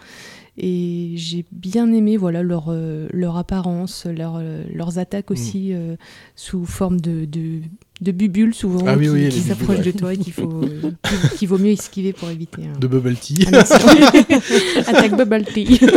Et 0.59 1.13
j'ai 1.17 1.45
bien 1.53 1.91
aimé 1.93 2.17
voilà 2.17 2.43
leur, 2.43 2.67
euh, 2.69 3.09
leur 3.13 3.37
apparence, 3.37 4.05
leur, 4.07 4.37
euh, 4.37 4.63
leurs 4.75 4.95
Mm. 4.97 4.99
attaques 4.99 5.31
aussi 5.31 5.73
euh, 5.73 5.97
sous 6.37 6.67
forme 6.67 7.01
de, 7.01 7.25
de, 7.25 7.61
de 8.01 8.13
bubules 8.13 8.53
souvent 8.55 8.85
Ah 8.87 8.97
oui, 8.97 9.05
qui, 9.07 9.11
oui, 9.11 9.31
s'approchent 9.33 9.79
ouais. 9.79 9.93
de 9.93 9.99
toi 9.99 10.13
et 10.15 10.17
qu'il 10.19 10.33
faut, 10.33 10.63
euh, 10.65 10.91
qu'il- 11.39 11.49
vaut 11.49 11.59
mieux 11.59 11.71
esquiver 11.71 12.13
pour 12.13 12.29
éviter 12.31 12.63
un, 12.67 12.79
De 12.79 12.87
bubble 12.87 13.15
tea. 13.15 13.47
accident. 13.53 13.89
Attaque 14.87 15.17
bubble 15.17 15.45
tea. 15.45 15.81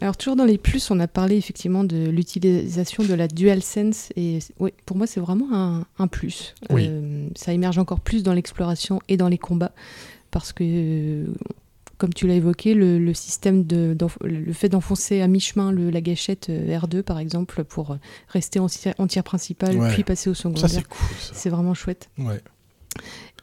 Alors 0.00 0.16
toujours 0.16 0.34
dans 0.34 0.44
les 0.46 0.58
plus, 0.58 0.90
on 0.90 0.98
a 0.98 1.06
parlé 1.06 1.36
effectivement 1.36 1.84
de 1.84 2.08
l'utilisation 2.08 3.04
de 3.04 3.14
la 3.14 3.28
DualSense 3.28 4.08
et 4.16 4.40
oui, 4.58 4.70
pour 4.86 4.96
moi 4.96 5.06
c'est 5.06 5.20
vraiment 5.20 5.46
un, 5.52 5.84
un 5.98 6.06
plus. 6.08 6.54
Oui. 6.70 6.86
Euh, 6.88 7.28
ça 7.36 7.52
émerge 7.52 7.78
encore 7.78 8.00
plus 8.00 8.24
dans 8.24 8.32
l'exploration 8.32 9.00
et 9.08 9.16
dans 9.16 9.28
les 9.28 9.38
combats 9.38 9.72
parce 10.32 10.52
que 10.52 11.24
comme 11.98 12.12
tu 12.12 12.26
l'as 12.26 12.34
évoqué, 12.34 12.74
le, 12.74 12.98
le 12.98 13.14
système 13.14 13.64
de 13.64 13.96
le 14.24 14.52
fait 14.52 14.68
d'enfoncer 14.68 15.20
à 15.20 15.28
mi-chemin 15.28 15.70
la 15.72 16.00
gâchette 16.00 16.48
euh, 16.50 16.76
R2 16.76 17.02
par 17.02 17.20
exemple 17.20 17.62
pour 17.62 17.96
rester 18.26 18.58
en, 18.58 18.66
en 18.98 19.06
tir 19.06 19.22
principal 19.22 19.76
Ouais. 19.78 19.92
puis 19.92 20.02
passer 20.02 20.28
au 20.28 20.34
secondaire, 20.34 20.68
c'est 20.68 20.82
cool. 20.88 21.50
Vraiment 21.52 21.74
chouette. 21.74 22.10
Ouais. 22.18 22.40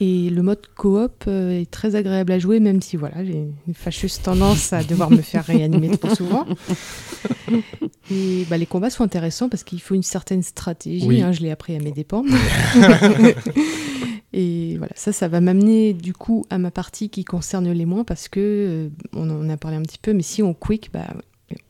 Et 0.01 0.29
le 0.29 0.41
mode 0.43 0.61
coop 0.77 1.23
euh, 1.27 1.59
est 1.61 1.69
très 1.71 1.95
agréable 1.95 2.31
à 2.31 2.39
jouer, 2.39 2.59
même 2.61 2.81
si 2.81 2.95
voilà, 2.97 3.23
j'ai 3.25 3.47
une 3.67 3.73
fâcheuse 3.73 4.21
tendance 4.21 4.71
à 4.73 4.83
devoir 4.83 5.09
me 5.09 5.21
faire 5.21 5.43
réanimer 5.45 5.97
trop 5.97 6.13
souvent. 6.15 6.45
Et 8.11 8.45
bah, 8.49 8.57
les 8.57 8.65
combats 8.65 8.89
sont 8.89 9.03
intéressants 9.03 9.49
parce 9.49 9.63
qu'il 9.63 9.81
faut 9.81 9.95
une 9.95 10.03
certaine 10.03 10.43
stratégie. 10.43 11.05
Oui. 11.05 11.21
hein, 11.21 11.31
je 11.31 11.41
l'ai 11.41 11.51
appris 11.51 11.75
à 11.75 11.79
mes 11.79 11.91
dépens. 11.91 12.23
Et 14.33 14.75
voilà, 14.77 14.93
ça, 14.95 15.11
ça 15.11 15.27
va 15.27 15.41
m'amener 15.41 15.93
du 15.93 16.13
coup 16.13 16.45
à 16.49 16.57
ma 16.59 16.69
partie 16.71 17.09
qui 17.09 17.23
concerne 17.25 17.71
les 17.71 17.85
moins 17.85 18.03
parce 18.03 18.27
que 18.27 18.39
euh, 18.39 18.89
on 19.13 19.29
en 19.29 19.49
a 19.49 19.57
parlé 19.57 19.77
un 19.77 19.81
petit 19.81 19.97
peu, 19.99 20.13
mais 20.13 20.21
si 20.21 20.43
on 20.43 20.53
quick, 20.53 20.91
bah 20.93 21.07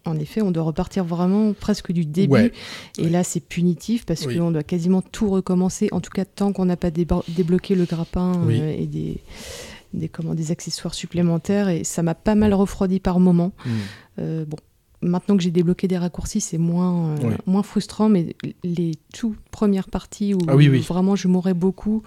en 0.04 0.18
effet, 0.20 0.42
on 0.42 0.52
doit 0.52 0.64
repartir 0.64 1.06
vraiment 1.06 1.54
presque 1.54 1.94
du 1.94 2.06
début. 2.06 2.34
Ouais. 2.34 2.52
Et 2.98 3.08
là, 3.10 3.24
c'est 3.24 3.40
punitif 3.40 4.06
parce 4.06 4.26
Oui. 4.26 4.38
qu'on 4.38 4.52
doit 4.52 4.64
quasiment 4.64 5.02
tout 5.02 5.30
recommencer, 5.30 5.88
en 5.94 6.02
tout 6.02 6.10
cas 6.12 6.26
tant 6.26 6.52
qu'on 6.52 6.66
n'a 6.66 6.76
pas 6.76 6.92
débloqué 6.92 7.76
le 7.76 7.86
grappin 7.86 8.34
Oui. 8.46 8.60
euh, 8.60 8.76
et 8.78 8.88
des, 8.88 9.22
des, 9.94 10.10
comment, 10.10 10.36
des 10.36 10.52
accessoires 10.52 10.94
supplémentaires. 10.94 11.70
Et 11.70 11.86
ça 11.86 12.04
m'a 12.04 12.14
pas 12.16 12.36
mal 12.36 12.54
refroidi 12.54 13.00
par 13.00 13.22
moment. 13.22 13.54
Mm. 13.66 13.70
Euh, 14.20 14.46
bon, 14.46 14.58
maintenant 15.02 15.38
que 15.38 15.44
j'ai 15.44 15.52
débloqué 15.52 15.88
des 15.88 15.98
raccourcis, 15.98 16.42
c'est 16.42 16.58
moins, 16.58 17.12
euh, 17.12 17.30
Oui. 17.30 17.36
moins 17.46 17.64
frustrant, 17.64 18.10
mais 18.10 18.36
les 18.66 18.92
toutes 19.14 19.40
premières 19.50 19.88
parties 19.88 20.34
où 20.34 20.40
Ah 20.50 20.56
vraiment 20.58 21.16
je 21.16 21.30
mourais 21.30 21.54
beaucoup. 21.54 22.04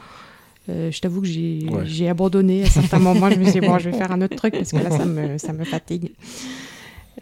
Euh, 0.68 0.90
je 0.90 1.00
t'avoue 1.00 1.20
que 1.20 1.26
j'ai 1.26 1.66
Ouais. 1.70 2.08
abandonné 2.08 2.62
à 2.62 2.66
certains 2.66 2.98
moments. 2.98 3.30
Je 3.30 3.36
me 3.38 3.44
suis 3.44 3.60
dit, 3.60 3.66
bon, 3.66 3.78
je 3.78 3.90
vais 3.90 3.96
faire 3.96 4.12
un 4.12 4.22
autre 4.22 4.36
truc 4.36 4.52
parce 4.54 4.70
que 4.72 4.76
là, 4.78 4.90
ça 4.90 5.04
me, 5.04 5.38
ça 5.38 5.52
me 5.52 5.64
fatigue. 5.64 6.12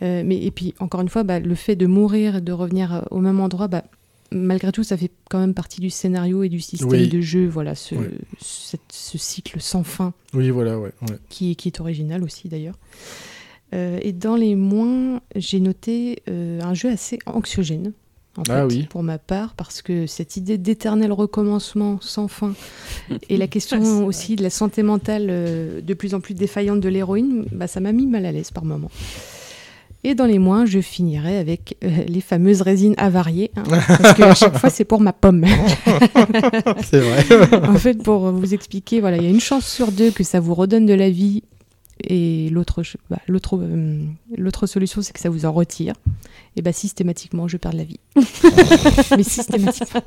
Euh, 0.03 0.23
mais, 0.25 0.43
et 0.43 0.51
puis, 0.51 0.75
encore 0.79 1.01
une 1.01 1.09
fois, 1.09 1.23
bah, 1.25 1.41
le 1.41 1.55
fait 1.55 1.77
de 1.77 1.87
mourir 1.87 2.37
et 2.37 2.41
de 2.41 2.53
revenir 2.53 2.95
euh, 2.95 3.01
au 3.11 3.19
même 3.21 3.41
endroit, 3.41 3.69
bah, 3.69 3.85
malgré 4.33 4.73
tout, 4.73 4.85
ça 4.85 4.97
fait 4.97 5.11
quand 5.29 5.39
même 5.41 5.55
partie 5.55 5.81
du 5.81 5.91
scénario 5.91 6.43
et 6.43 6.49
du 6.49 6.61
système 6.61 6.89
Oui. 6.91 7.09
de 7.09 7.21
jeu. 7.21 7.47
Voilà, 7.49 7.75
ce, 7.75 7.95
Ouais. 7.97 8.11
cette- 8.41 8.81
ce 8.93 9.19
cycle 9.19 9.61
sans 9.61 9.83
fin 9.85 10.12
Oui, 10.35 10.51
voilà, 10.51 10.79
ouais. 10.79 10.93
ouais. 11.09 11.17
qui, 11.29 11.57
qui 11.57 11.69
est 11.69 11.81
original 11.81 12.23
aussi 12.23 12.49
d'ailleurs. 12.49 12.77
Euh, 13.75 13.99
et 14.03 14.12
dans 14.12 14.37
les 14.37 14.55
moins, 14.55 15.21
j'ai 15.37 15.61
noté 15.61 16.23
un 16.29 16.75
jeu 16.75 16.91
assez 16.91 17.19
anxiogène. 17.27 17.93
En 18.39 18.43
Ah 18.48 18.61
fait, 18.69 18.74
oui. 18.77 18.86
pour 18.89 19.02
ma 19.02 19.19
part, 19.19 19.55
parce 19.55 19.82
que 19.82 20.07
cette 20.07 20.36
idée 20.36 20.57
d'éternel 20.57 21.12
recommencement 21.12 21.98
sans 22.01 22.28
fin 22.28 22.52
et 23.28 23.36
la 23.36 23.47
question 23.48 24.07
aussi 24.07 24.36
de 24.36 24.43
la 24.43 24.51
santé 24.51 24.82
mentale 24.82 25.27
euh, 25.31 25.81
de 25.81 25.94
plus 25.94 26.15
en 26.15 26.20
plus 26.20 26.35
défaillante 26.35 26.81
de 26.81 26.89
l'héroïne, 26.89 27.44
bah, 27.52 27.66
ça 27.66 27.81
m'a 27.81 27.93
mis 27.93 28.07
mal 28.07 28.24
à 28.27 28.32
l'aise 28.32 28.51
par 28.52 28.65
moments. 28.65 28.90
Et 30.02 30.15
dans 30.15 30.24
les 30.24 30.39
moins, 30.39 30.65
je 30.65 30.81
finirai 30.81 31.36
avec 31.36 31.77
euh, 31.85 31.89
les 32.09 32.20
fameuses 32.23 32.62
résines 32.62 32.94
avariées, 32.97 33.51
hein, 33.57 33.65
parce 33.89 34.15
que 34.15 34.23
à 34.23 34.35
chaque 34.35 34.57
fois 34.57 34.70
c'est 34.70 34.85
pour 34.86 35.01
ma 35.01 35.12
pomme. 35.12 35.44
C'est 36.85 37.01
vrai. 37.01 37.24
en 37.69 37.74
fait, 37.74 38.02
pour 38.02 38.31
vous 38.31 38.55
expliquer, 38.55 39.01
voilà, 39.01 39.16
il 39.19 39.24
y 39.24 39.27
a 39.27 39.31
une 39.31 39.40
chance 39.40 39.66
sur 39.66 39.93
deux 39.93 40.11
que 40.11 40.24
ça 40.24 40.40
vous 40.40 40.55
redonne 40.55 40.86
de 40.86 40.94
la 40.94 41.11
vie. 41.11 41.43
Et 42.05 42.48
l'autre, 42.51 42.82
bah, 43.10 43.18
l'autre, 43.28 43.59
euh, 43.60 44.02
l'autre 44.36 44.66
solution, 44.66 45.02
c'est 45.02 45.12
que 45.12 45.20
ça 45.20 45.28
vous 45.31 45.44
en 45.44 45.52
retire. 45.52 45.94
Et 46.56 46.62
bah 46.62 46.72
systématiquement, 46.72 47.47
je 47.48 47.56
perds 47.56 47.72
de 47.72 47.77
la 47.78 47.85
vie. 47.85 48.01
Mais 49.16 49.22
systématiquement. 49.22 50.02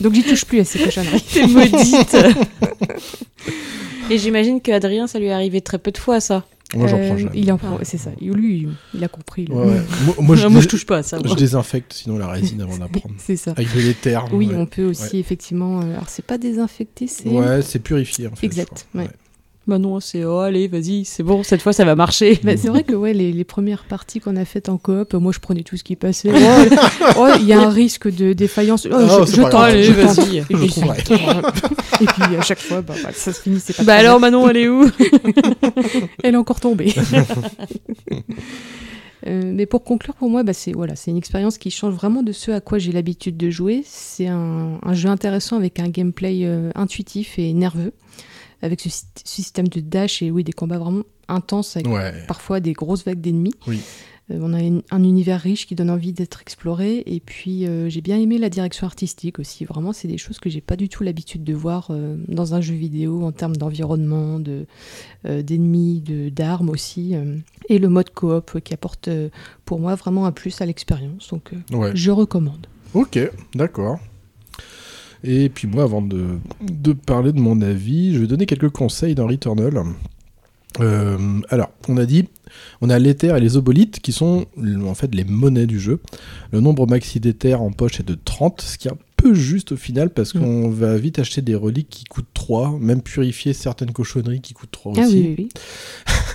Donc 0.00 0.14
j'y 0.14 0.22
touche 0.22 0.44
plus 0.44 0.60
à 0.60 0.64
ces 0.64 0.78
cochonneries. 0.78 1.20
T'es 1.32 1.46
maudite. 1.46 2.16
Et 4.10 4.18
j'imagine 4.18 4.60
qu'Adrien, 4.60 5.06
ça 5.06 5.18
lui 5.18 5.26
est 5.26 5.32
arrivé 5.32 5.60
très 5.60 5.78
peu 5.78 5.90
de 5.92 5.98
fois, 5.98 6.20
ça. 6.20 6.44
Moi, 6.74 6.86
j'en 6.86 6.98
Euh, 6.98 7.08
prends 7.08 7.18
jamais. 7.18 7.30
il 7.34 7.50
en 7.52 7.58
prend, 7.58 7.78
c'est 7.82 7.98
ça. 7.98 8.10
Lui, 8.20 8.68
il 8.94 9.02
a 9.02 9.08
compris. 9.08 9.44
lui. 9.44 9.54
Ouais, 9.54 9.66
ouais. 9.66 9.80
Moi, 10.04 10.14
moi, 10.20 10.36
je, 10.36 10.46
Moi, 10.46 10.60
je 10.60 10.68
touche 10.68 10.86
pas 10.86 10.98
à 10.98 11.02
ça. 11.02 11.18
moi. 11.18 11.26
je 11.28 11.34
désinfecte 11.34 11.92
sinon 11.92 12.16
la 12.16 12.28
résine 12.28 12.60
avant 12.62 12.76
d'apprendre. 12.78 13.14
C'est 13.18 13.36
ça. 13.36 13.52
Avec 13.52 13.74
de 13.74 13.80
l'éther. 13.80 14.24
Oui, 14.32 14.46
ouais. 14.48 14.54
on 14.56 14.66
peut 14.66 14.84
aussi 14.84 15.18
effectivement. 15.18 15.80
euh, 15.80 15.94
alors 15.94 16.08
c'est 16.08 16.24
pas 16.24 16.38
désinfecté, 16.38 17.08
c'est. 17.08 17.28
Ouais, 17.28 17.60
c'est 17.62 17.80
purifié 17.80 18.28
en 18.28 18.36
fait. 18.36 18.46
Exact, 18.46 18.86
je 19.76 19.76
non, 19.76 20.00
c'est 20.00 20.24
oh 20.24 20.38
allez, 20.38 20.68
vas-y, 20.68 21.04
c'est 21.04 21.22
bon, 21.22 21.42
cette 21.42 21.62
fois 21.62 21.72
ça 21.72 21.84
va 21.84 21.94
marcher. 21.94 22.38
Bah, 22.42 22.56
c'est 22.56 22.68
vrai 22.68 22.82
que 22.84 22.94
ouais, 22.94 23.12
les, 23.12 23.32
les 23.32 23.44
premières 23.44 23.84
parties 23.84 24.20
qu'on 24.20 24.36
a 24.36 24.44
faites 24.44 24.68
en 24.68 24.78
coop, 24.78 25.14
moi 25.14 25.32
je 25.32 25.38
prenais 25.40 25.62
tout 25.62 25.76
ce 25.76 25.84
qui 25.84 25.96
passait. 25.96 26.30
Oh, 26.34 26.74
oh, 27.18 27.28
il 27.40 27.46
y 27.46 27.52
a 27.52 27.60
un 27.60 27.70
risque 27.70 28.08
de 28.14 28.32
défaillance. 28.32 28.86
Oh, 28.90 28.94
Oh, 28.96 29.24
je 29.26 29.32
je 29.32 29.40
tente, 29.42 29.52
je 29.52 29.56
Allez, 29.56 29.86
tente. 29.88 30.16
vas-y. 30.16 30.38
Et 30.38 30.44
Je 30.50 30.56
puis, 30.56 30.68
trouverai. 30.68 30.98
Et 32.00 32.06
puis 32.06 32.36
à 32.36 32.42
chaque 32.42 32.58
fois, 32.60 32.82
bah, 32.82 32.94
bah, 33.02 33.10
ça 33.12 33.32
se 33.32 33.40
finissait 33.40 33.72
pas. 33.72 33.84
Bah 33.84 33.94
alors 33.94 34.18
bien. 34.18 34.30
Manon, 34.30 34.48
elle 34.48 34.56
est 34.56 34.68
où? 34.68 34.88
Elle 36.22 36.34
est 36.34 36.38
encore 36.38 36.60
tombée. 36.60 36.92
Euh, 39.26 39.52
mais 39.54 39.66
pour 39.66 39.84
conclure, 39.84 40.14
pour 40.14 40.30
moi, 40.30 40.42
bah, 40.44 40.54
c'est 40.54 40.72
voilà, 40.72 40.96
c'est 40.96 41.10
une 41.10 41.18
expérience 41.18 41.58
qui 41.58 41.70
change 41.70 41.92
vraiment 41.92 42.22
de 42.22 42.32
ce 42.32 42.52
à 42.52 42.60
quoi 42.62 42.78
j'ai 42.78 42.90
l'habitude 42.90 43.36
de 43.36 43.50
jouer. 43.50 43.82
C'est 43.84 44.28
un, 44.28 44.78
un 44.82 44.94
jeu 44.94 45.10
intéressant 45.10 45.56
avec 45.56 45.78
un 45.78 45.88
gameplay 45.88 46.40
euh, 46.44 46.70
intuitif 46.74 47.38
et 47.38 47.52
nerveux, 47.52 47.92
avec 48.62 48.80
ce 48.80 48.88
sy- 48.88 49.04
système 49.24 49.68
de 49.68 49.80
dash 49.80 50.22
et 50.22 50.30
oui, 50.30 50.44
des 50.44 50.52
combats 50.52 50.78
vraiment 50.78 51.02
intenses 51.28 51.76
avec 51.76 51.88
Ouais. 51.88 52.12
parfois 52.26 52.60
des 52.60 52.72
grosses 52.72 53.04
vagues 53.04 53.20
d'ennemis. 53.20 53.54
Oui. 53.66 53.80
Euh, 54.30 54.38
on 54.42 54.52
a 54.54 54.60
une- 54.60 54.82
un 54.92 55.02
univers 55.02 55.40
riche 55.40 55.66
qui 55.66 55.74
donne 55.74 55.90
envie 55.90 56.12
d'être 56.12 56.40
exploré. 56.40 57.02
Et 57.06 57.18
puis, 57.18 57.66
euh, 57.66 57.88
j'ai 57.88 58.00
bien 58.00 58.16
aimé 58.18 58.38
la 58.38 58.48
direction 58.48 58.86
artistique 58.86 59.38
aussi. 59.40 59.64
Vraiment, 59.64 59.92
c'est 59.92 60.06
des 60.06 60.18
choses 60.18 60.38
que 60.38 60.48
j'ai 60.48 60.60
pas 60.60 60.76
du 60.76 60.88
tout 60.88 61.02
l'habitude 61.02 61.42
de 61.42 61.52
voir 61.54 61.88
euh, 61.90 62.16
dans 62.28 62.54
un 62.54 62.60
jeu 62.60 62.74
vidéo 62.74 63.24
en 63.24 63.32
termes 63.32 63.56
d'environnement, 63.56 64.38
de, 64.38 64.66
d'ennemis, 65.24 66.00
de, 66.00 66.28
d'armes 66.28 66.68
aussi. 66.70 67.14
et 67.68 67.78
le 67.78 67.88
mode 67.88 68.10
coop 68.10 68.60
qui 68.60 68.74
apporte 68.74 69.08
pour 69.64 69.78
moi 69.80 69.94
vraiment 69.94 70.26
un 70.26 70.32
plus 70.32 70.60
à 70.60 70.66
l'expérience. 70.66 71.28
Donc, 71.28 71.50
Ouais. 71.72 71.90
je 71.94 72.10
recommande. 72.10 72.66
Ok, 72.94 73.18
d'accord. 73.54 73.98
Et 75.24 75.48
puis 75.48 75.68
moi, 75.68 75.82
avant 75.84 76.02
de, 76.02 76.24
de 76.62 76.92
parler 76.92 77.32
de 77.32 77.40
mon 77.40 77.60
avis, 77.60 78.14
je 78.14 78.20
vais 78.20 78.26
donner 78.26 78.46
quelques 78.46 78.70
conseils 78.70 79.14
dans 79.14 79.26
Returnal. 79.26 79.82
Euh, 80.78 81.18
alors, 81.50 81.70
on 81.88 81.96
a 81.96 82.06
dit, 82.06 82.28
on 82.80 82.90
a 82.90 82.98
l'éther 82.98 83.36
et 83.36 83.40
les 83.40 83.56
obolites 83.56 84.00
qui 84.00 84.12
sont 84.12 84.46
en 84.86 84.94
fait 84.94 85.14
les 85.14 85.24
monnaies 85.24 85.66
du 85.66 85.80
jeu. 85.80 86.00
Le 86.52 86.60
nombre 86.60 86.86
maxi 86.86 87.18
d'éther 87.20 87.60
en 87.60 87.70
poche 87.72 88.00
est 88.00 88.06
de 88.08 88.16
30, 88.24 88.60
ce 88.62 88.78
qui 88.78 88.88
est 88.88 88.92
un 88.92 88.98
peu 89.16 89.34
juste 89.34 89.72
au 89.72 89.76
final 89.76 90.10
parce 90.10 90.34
Mm. 90.34 90.40
qu'on 90.40 90.70
va 90.70 90.96
vite 90.96 91.18
acheter 91.18 91.42
des 91.42 91.54
reliques 91.56 91.90
qui 91.90 92.04
coûtent 92.04 92.32
3, 92.32 92.78
même 92.80 93.02
purifier 93.02 93.52
certaines 93.52 93.92
cochonneries 93.92 94.40
qui 94.40 94.54
coûtent 94.54 94.70
3 94.70 94.92
aussi. 94.92 95.00
Ah 95.02 95.06
oui, 95.10 95.26
oui, 95.26 95.34
oui. 95.38 95.48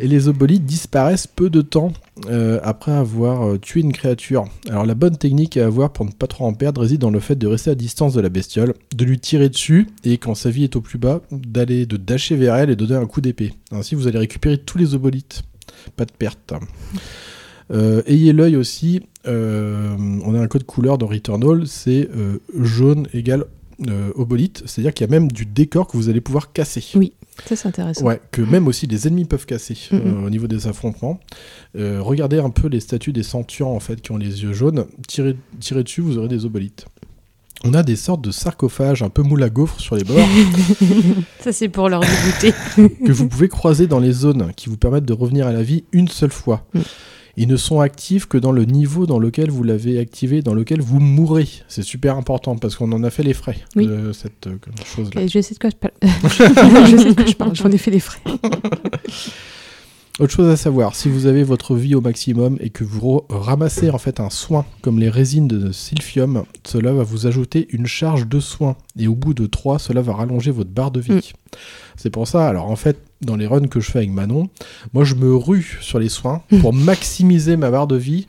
Et 0.00 0.08
les 0.08 0.28
obolites 0.28 0.64
disparaissent 0.64 1.26
peu 1.26 1.50
de 1.50 1.62
temps 1.62 1.92
euh, 2.26 2.60
après 2.62 2.92
avoir 2.92 3.46
euh, 3.46 3.58
tué 3.58 3.80
une 3.80 3.92
créature. 3.92 4.44
Alors 4.68 4.86
la 4.86 4.94
bonne 4.94 5.16
technique 5.16 5.56
à 5.56 5.66
avoir 5.66 5.92
pour 5.92 6.04
ne 6.04 6.10
pas 6.10 6.26
trop 6.26 6.44
en 6.44 6.54
perdre 6.54 6.80
réside 6.80 7.00
dans 7.00 7.10
le 7.10 7.20
fait 7.20 7.36
de 7.36 7.46
rester 7.46 7.70
à 7.70 7.74
distance 7.74 8.14
de 8.14 8.20
la 8.20 8.28
bestiole, 8.28 8.74
de 8.94 9.04
lui 9.04 9.18
tirer 9.18 9.48
dessus 9.48 9.88
et 10.04 10.18
quand 10.18 10.34
sa 10.34 10.50
vie 10.50 10.64
est 10.64 10.76
au 10.76 10.80
plus 10.80 10.98
bas, 10.98 11.20
d'aller 11.30 11.86
de 11.86 11.96
dasher 11.96 12.36
vers 12.36 12.56
elle 12.56 12.70
et 12.70 12.76
donner 12.76 12.94
un 12.94 13.06
coup 13.06 13.20
d'épée. 13.20 13.54
Ainsi 13.70 13.94
vous 13.94 14.06
allez 14.06 14.18
récupérer 14.18 14.58
tous 14.58 14.78
les 14.78 14.94
obolites. 14.94 15.42
Pas 15.96 16.04
de 16.04 16.12
perte. 16.12 16.52
Euh, 17.70 18.02
ayez 18.06 18.32
l'œil 18.32 18.56
aussi, 18.56 19.00
on 19.24 20.34
a 20.34 20.40
un 20.40 20.46
code 20.48 20.64
couleur 20.64 20.98
dans 20.98 21.06
Returnal, 21.06 21.66
c'est 21.66 22.08
jaune 22.58 23.06
égale 23.14 23.46
obolite, 24.14 24.62
c'est-à-dire 24.66 24.92
qu'il 24.92 25.06
y 25.06 25.10
a 25.10 25.10
même 25.10 25.30
du 25.30 25.46
décor 25.46 25.86
que 25.86 25.96
vous 25.96 26.08
allez 26.08 26.20
pouvoir 26.20 26.52
casser. 26.52 26.84
Oui, 26.94 27.12
ça 27.46 27.56
c'est 27.56 27.68
intéressant. 27.68 28.04
Ouais, 28.04 28.20
que 28.30 28.42
même 28.42 28.68
aussi 28.68 28.86
les 28.86 29.06
ennemis 29.06 29.24
peuvent 29.24 29.46
casser 29.46 29.76
euh, 29.92 30.26
au 30.26 30.30
niveau 30.30 30.46
des 30.46 30.66
affrontements. 30.66 31.20
Euh, 31.76 32.00
regardez 32.00 32.38
un 32.38 32.50
peu 32.50 32.68
les 32.68 32.80
statues 32.80 33.12
des 33.12 33.22
centurions 33.22 33.74
en 33.74 33.80
fait 33.80 34.00
qui 34.00 34.12
ont 34.12 34.16
les 34.16 34.42
yeux 34.42 34.52
jaunes. 34.52 34.86
Tirez, 35.08 35.36
tirez 35.60 35.82
dessus, 35.82 36.00
vous 36.00 36.18
aurez 36.18 36.28
des 36.28 36.44
obolites. 36.44 36.86
On 37.64 37.74
a 37.74 37.82
des 37.84 37.96
sortes 37.96 38.22
de 38.22 38.32
sarcophages 38.32 39.02
un 39.02 39.08
peu 39.08 39.22
moule 39.22 39.42
à 39.42 39.48
gaufre 39.48 39.78
sur 39.78 39.94
les 39.94 40.02
bords 40.02 40.18
Ça, 41.40 41.52
c'est 41.52 41.68
pour 41.68 41.88
leur 41.88 42.00
dégoûter. 42.00 42.52
que 43.06 43.12
vous 43.12 43.28
pouvez 43.28 43.48
croiser 43.48 43.86
dans 43.86 44.00
les 44.00 44.12
zones 44.12 44.52
qui 44.56 44.68
vous 44.68 44.76
permettent 44.76 45.04
de 45.04 45.12
revenir 45.12 45.46
à 45.46 45.52
la 45.52 45.62
vie 45.62 45.84
une 45.92 46.08
seule 46.08 46.32
fois. 46.32 46.66
Mm. 46.74 46.80
Ils 47.36 47.48
ne 47.48 47.56
sont 47.56 47.80
actifs 47.80 48.26
que 48.26 48.36
dans 48.36 48.52
le 48.52 48.64
niveau 48.64 49.06
dans 49.06 49.18
lequel 49.18 49.50
vous 49.50 49.62
l'avez 49.62 49.98
activé, 49.98 50.42
dans 50.42 50.54
lequel 50.54 50.80
vous 50.80 51.00
mourrez. 51.00 51.48
C'est 51.68 51.82
super 51.82 52.16
important 52.16 52.56
parce 52.56 52.76
qu'on 52.76 52.92
en 52.92 53.02
a 53.04 53.10
fait 53.10 53.22
les 53.22 53.34
frais 53.34 53.56
Oui. 53.74 53.86
de 53.86 54.12
cette 54.12 54.46
euh, 54.46 54.56
chose-là. 54.84 55.26
Je 55.26 55.40
sais 55.40 55.54
de 55.54 55.58
quoi 55.58 55.70
je 55.70 55.76
parle. 55.76 55.92
je 56.90 56.96
sais 56.96 57.10
de 57.10 57.14
quoi 57.14 57.26
je 57.26 57.34
parle. 57.34 57.54
J'en 57.54 57.70
ai 57.70 57.78
fait 57.78 57.90
les 57.90 58.00
frais. 58.00 58.20
Autre 60.20 60.34
chose 60.34 60.50
à 60.50 60.56
savoir, 60.58 60.94
si 60.94 61.08
vous 61.08 61.24
avez 61.24 61.42
votre 61.42 61.74
vie 61.74 61.94
au 61.94 62.02
maximum 62.02 62.58
et 62.60 62.68
que 62.68 62.84
vous 62.84 63.22
ramassez 63.30 63.88
en 63.88 63.96
fait 63.96 64.20
un 64.20 64.28
soin 64.28 64.66
comme 64.82 64.98
les 64.98 65.08
résines 65.08 65.48
de 65.48 65.72
silphium, 65.72 66.44
cela 66.66 66.92
va 66.92 67.02
vous 67.02 67.26
ajouter 67.26 67.66
une 67.70 67.86
charge 67.86 68.28
de 68.28 68.38
soin. 68.38 68.76
Et 68.98 69.08
au 69.08 69.14
bout 69.14 69.32
de 69.32 69.46
3, 69.46 69.78
cela 69.78 70.02
va 70.02 70.12
rallonger 70.12 70.50
votre 70.50 70.68
barre 70.68 70.90
de 70.90 71.00
vie. 71.00 71.12
Mm. 71.12 71.20
C'est 71.96 72.10
pour 72.10 72.28
ça, 72.28 72.46
alors 72.46 72.70
en 72.70 72.76
fait, 72.76 72.98
dans 73.22 73.36
les 73.36 73.46
runs 73.46 73.66
que 73.68 73.80
je 73.80 73.90
fais 73.90 73.98
avec 73.98 74.10
Manon, 74.10 74.48
moi 74.92 75.04
je 75.04 75.14
me 75.14 75.34
rue 75.34 75.78
sur 75.80 75.98
les 75.98 76.08
soins 76.08 76.42
pour 76.60 76.72
maximiser 76.72 77.56
ma 77.56 77.70
barre 77.70 77.86
de 77.86 77.96
vie. 77.96 78.26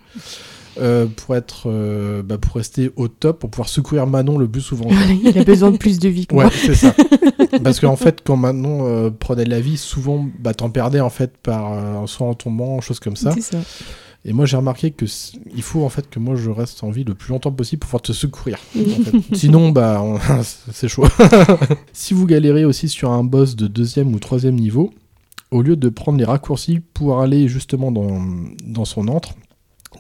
euh, 0.80 1.06
pour 1.06 1.36
être 1.36 1.64
euh, 1.68 2.24
bah, 2.24 2.40
pour 2.40 2.56
rester 2.56 2.92
au 2.96 3.08
top 3.08 3.40
pour 3.40 3.52
pouvoir 3.52 3.70
secourir 3.70 4.08
Manon 4.08 4.40
le 4.40 4.48
plus 4.48 4.62
souvent. 4.62 4.90
Il 5.24 5.38
a 5.38 5.44
besoin 5.44 5.70
de 5.70 5.78
plus 5.78 6.00
de 6.00 6.10
vie 6.10 6.26
que 6.26 6.34
Ouais, 6.34 6.46
c'est 6.52 6.74
ça. 6.74 6.96
Parce 7.64 7.80
qu'en 7.80 7.96
fait, 7.96 8.22
quand 8.24 8.38
Manon 8.38 8.88
euh, 8.88 9.10
prenait 9.12 9.44
de 9.44 9.52
la 9.52 9.60
vie, 9.62 9.78
souvent, 9.78 10.26
bah, 10.40 10.56
t'en 10.56 10.72
perdais 10.72 11.00
en 11.00 11.12
fait 11.12 11.38
par 11.38 12.08
soit 12.10 12.26
en 12.26 12.34
tombant, 12.34 12.82
choses 12.82 13.00
comme 13.00 13.16
ça. 13.16 13.32
C'est 13.34 13.42
ça. 13.42 13.60
Et 14.26 14.32
moi, 14.34 14.46
j'ai 14.46 14.56
remarqué 14.58 14.92
que 14.92 15.06
il 15.56 15.62
faut 15.62 15.84
en 15.84 15.90
fait 15.90 16.10
que 16.10 16.18
moi 16.18 16.36
je 16.36 16.50
reste 16.50 16.84
en 16.84 16.90
vie 16.92 17.04
le 17.04 17.14
plus 17.14 17.32
longtemps 17.32 17.52
possible 17.52 17.82
pour 17.82 17.88
pouvoir 17.90 18.02
te 18.04 18.14
secourir. 18.14 18.58
en 18.76 19.04
fait. 19.04 19.18
Sinon, 19.36 19.70
bah, 19.72 20.02
on- 20.02 20.18
c'est 20.72 20.88
chaud. 20.88 21.06
si 21.94 22.14
vous 22.14 22.26
galérez 22.26 22.64
aussi 22.66 22.88
sur 22.90 23.12
un 23.12 23.24
boss 23.24 23.56
de 23.56 23.68
deuxième 23.68 24.14
ou 24.14 24.20
troisième 24.20 24.56
niveau, 24.56 24.94
au 25.52 25.62
lieu 25.62 25.76
de 25.76 25.90
prendre 25.90 26.18
les 26.18 26.26
raccourcis 26.26 26.80
pour 26.94 27.20
aller 27.20 27.48
justement 27.50 27.92
dans, 27.92 28.22
dans 28.66 28.86
son 28.86 29.08
antre, 29.10 29.34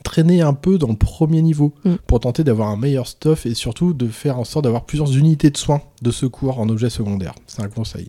traînez 0.04 0.42
un 0.42 0.54
peu 0.54 0.78
dans 0.78 0.88
le 0.88 0.96
premier 0.96 1.42
niveau 1.42 1.74
Mm. 1.86 1.96
pour 2.08 2.20
tenter 2.22 2.44
d'avoir 2.46 2.70
un 2.70 2.78
meilleur 2.78 3.08
stuff 3.08 3.46
et 3.46 3.54
surtout 3.54 3.94
de 3.94 4.08
faire 4.08 4.40
en 4.40 4.46
sorte 4.46 4.64
d'avoir 4.64 4.86
plusieurs 4.86 5.16
unités 5.16 5.50
de 5.50 5.58
soins 5.58 5.82
de 6.02 6.12
secours 6.12 6.60
en 6.60 6.70
objet 6.70 6.90
secondaire. 6.90 7.36
C'est 7.46 7.62
un 7.62 7.68
conseil. 7.70 8.08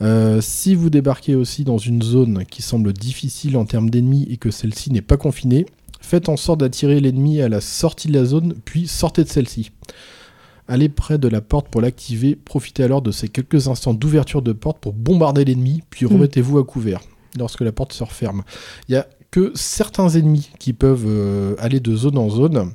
Euh, 0.00 0.40
si 0.40 0.74
vous 0.74 0.90
débarquez 0.90 1.34
aussi 1.34 1.64
dans 1.64 1.78
une 1.78 2.02
zone 2.02 2.44
qui 2.44 2.62
semble 2.62 2.92
difficile 2.92 3.56
en 3.56 3.64
termes 3.64 3.90
d'ennemis 3.90 4.26
et 4.30 4.36
que 4.36 4.50
celle-ci 4.50 4.92
n'est 4.92 5.02
pas 5.02 5.16
confinée, 5.16 5.66
faites 6.00 6.28
en 6.28 6.36
sorte 6.36 6.60
d'attirer 6.60 7.00
l'ennemi 7.00 7.40
à 7.40 7.48
la 7.48 7.60
sortie 7.60 8.08
de 8.08 8.12
la 8.12 8.24
zone, 8.24 8.54
puis 8.64 8.86
sortez 8.86 9.24
de 9.24 9.28
celle-ci. 9.28 9.72
Allez 10.68 10.88
près 10.88 11.18
de 11.18 11.28
la 11.28 11.40
porte 11.40 11.68
pour 11.68 11.80
l'activer, 11.80 12.36
profitez 12.36 12.84
alors 12.84 13.02
de 13.02 13.10
ces 13.10 13.28
quelques 13.28 13.68
instants 13.68 13.94
d'ouverture 13.94 14.42
de 14.42 14.52
porte 14.52 14.78
pour 14.78 14.92
bombarder 14.92 15.44
l'ennemi, 15.44 15.82
puis 15.90 16.04
Mm. 16.06 16.12
remettez-vous 16.12 16.58
à 16.58 16.64
couvert 16.64 17.00
lorsque 17.38 17.62
la 17.62 17.72
porte 17.72 17.92
se 17.92 18.04
referme. 18.04 18.42
Il 18.88 18.92
y 18.92 18.96
a 18.96 19.06
que 19.30 19.52
certains 19.54 20.08
ennemis 20.10 20.50
qui 20.58 20.72
peuvent 20.72 21.04
euh, 21.06 21.54
aller 21.58 21.80
de 21.80 21.94
zone 21.96 22.18
en 22.18 22.30
zone, 22.30 22.72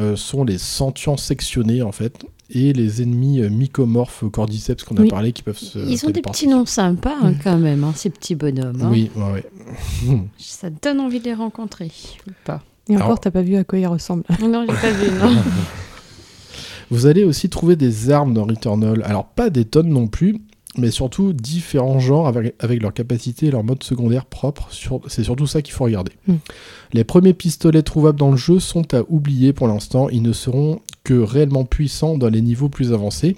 euh, 0.00 0.16
sont 0.16 0.42
les 0.44 0.58
sentients 0.58 1.16
sectionnés 1.16 1.80
en 1.82 1.92
fait, 1.92 2.24
et 2.50 2.72
les 2.72 3.02
ennemis 3.02 3.40
euh, 3.40 3.48
mycomorphes 3.48 4.24
cordyceps 4.30 4.84
qu'on 4.84 4.96
a 4.96 5.00
Oui. 5.02 5.08
parlé 5.08 5.32
qui 5.32 5.42
peuvent 5.42 5.58
se 5.58 5.78
Ils 5.78 6.04
ont 6.06 6.10
des 6.10 6.20
petits 6.22 6.46
noms 6.46 6.66
sympas 6.66 7.14
hein, 7.22 7.34
quand 7.42 7.56
même, 7.58 7.84
hein, 7.84 7.92
ces 7.96 8.10
petits 8.10 8.34
bonhommes. 8.34 8.80
hein. 8.82 8.88
Oui, 8.90 9.10
ouais, 9.16 9.32
ouais. 10.08 10.18
Ça 10.38 10.68
donne 10.70 11.00
envie 11.00 11.20
de 11.20 11.24
les 11.24 11.34
rencontrer. 11.34 11.90
Ou 12.28 12.32
pas? 12.44 12.62
Et 12.88 12.94
Alors- 12.96 13.06
encore, 13.08 13.20
t'as 13.20 13.30
pas 13.30 13.42
vu 13.42 13.56
à 13.56 13.64
quoi 13.64 13.78
il 13.78 13.86
ressemble. 13.86 14.24
Non, 14.42 14.66
j'ai 14.68 14.74
pas 14.76 14.90
vu, 14.92 15.10
non. 15.18 15.34
Vous 16.90 17.06
allez 17.06 17.24
aussi 17.24 17.48
trouver 17.48 17.76
des 17.76 18.10
armes 18.10 18.34
dans 18.34 18.44
Returnal. 18.44 19.02
Alors 19.04 19.24
pas 19.24 19.48
des 19.50 19.64
tonnes 19.64 19.88
non 19.88 20.06
plus, 20.06 20.36
mais 20.76 20.90
surtout 20.90 21.32
différents 21.32 21.98
genres 21.98 22.26
avec, 22.28 22.54
avec 22.60 22.82
leur 22.82 22.92
capacité 22.92 23.46
et 23.46 23.50
leur 23.50 23.64
mode 23.64 23.82
secondaire 23.82 24.26
propre. 24.26 24.68
Sur- 24.70 25.00
C'est 25.08 25.24
surtout 25.24 25.46
ça 25.46 25.62
qu'il 25.62 25.72
faut 25.72 25.84
regarder. 25.84 26.12
Hmm. 26.28 26.34
Les 26.92 27.04
premiers 27.04 27.32
pistolets 27.32 27.82
trouvables 27.82 28.18
dans 28.18 28.30
le 28.30 28.36
jeu 28.36 28.60
sont 28.60 28.94
à 28.94 29.00
oublier 29.08 29.52
pour 29.52 29.66
l'instant. 29.66 30.08
Ils 30.10 30.22
ne 30.22 30.32
seront 30.32 30.80
que 31.04 31.14
réellement 31.14 31.64
puissants 31.64 32.16
dans 32.18 32.28
les 32.28 32.40
niveaux 32.42 32.68
plus 32.68 32.92
avancés. 32.92 33.36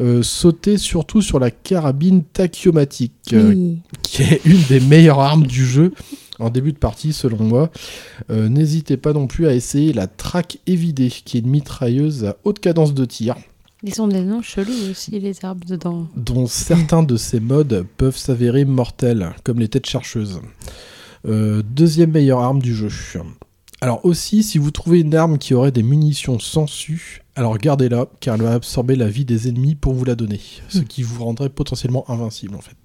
Euh, 0.00 0.22
sautez 0.22 0.76
surtout 0.78 1.22
sur 1.22 1.38
la 1.38 1.50
carabine 1.52 2.24
tachyomatique, 2.24 3.12
euh, 3.32 3.50
Oui. 3.50 3.78
qui 4.02 4.22
est 4.22 4.40
une 4.44 4.60
des 4.68 4.80
meilleures 4.80 5.20
armes 5.20 5.46
du 5.46 5.64
jeu 5.64 5.92
en 6.40 6.50
début 6.50 6.72
de 6.72 6.78
partie 6.78 7.12
selon 7.12 7.44
moi. 7.44 7.70
Euh, 8.30 8.48
N'hésitez 8.48 8.96
pas 8.96 9.12
non 9.12 9.28
plus 9.28 9.46
à 9.46 9.54
essayer 9.54 9.92
la 9.92 10.08
track 10.08 10.58
évidée, 10.66 11.10
qui 11.10 11.36
est 11.36 11.40
une 11.40 11.50
mitrailleuse 11.50 12.24
à 12.24 12.36
haute 12.42 12.58
cadence 12.58 12.92
de 12.94 13.04
tir, 13.04 13.36
Ils 13.84 14.02
ont 14.02 14.08
des 14.08 14.22
noms 14.22 14.42
chelous 14.42 14.90
aussi, 14.90 15.12
les 15.20 15.44
arbres 15.44 15.64
dedans. 15.64 16.08
dont 16.16 16.46
certains 16.48 17.04
de 17.04 17.16
ces 17.16 17.38
modes 17.38 17.86
peuvent 17.96 18.16
s'avérer 18.16 18.64
mortels, 18.64 19.30
comme 19.44 19.60
les 19.60 19.68
têtes 19.68 19.86
chercheuses. 19.86 20.40
Euh, 21.26 21.62
deuxième 21.70 22.10
meilleure 22.10 22.40
arme 22.40 22.60
du 22.60 22.74
jeu. 22.74 22.88
Alors 23.84 24.02
aussi, 24.06 24.42
si 24.42 24.56
vous 24.56 24.70
trouvez 24.70 25.00
une 25.00 25.14
arme 25.14 25.36
qui 25.36 25.52
aurait 25.52 25.70
des 25.70 25.82
munitions 25.82 26.38
sensu, 26.38 27.20
alors 27.36 27.58
gardez-la, 27.58 28.06
car 28.18 28.36
elle 28.36 28.40
va 28.40 28.54
absorber 28.54 28.96
la 28.96 29.10
vie 29.10 29.26
des 29.26 29.46
ennemis 29.46 29.74
pour 29.74 29.92
vous 29.92 30.06
la 30.06 30.14
donner, 30.14 30.40
ce 30.70 30.78
qui 30.78 31.02
vous 31.02 31.22
rendrait 31.22 31.50
potentiellement 31.50 32.10
invincible 32.10 32.54
en 32.54 32.62
fait. 32.62 32.78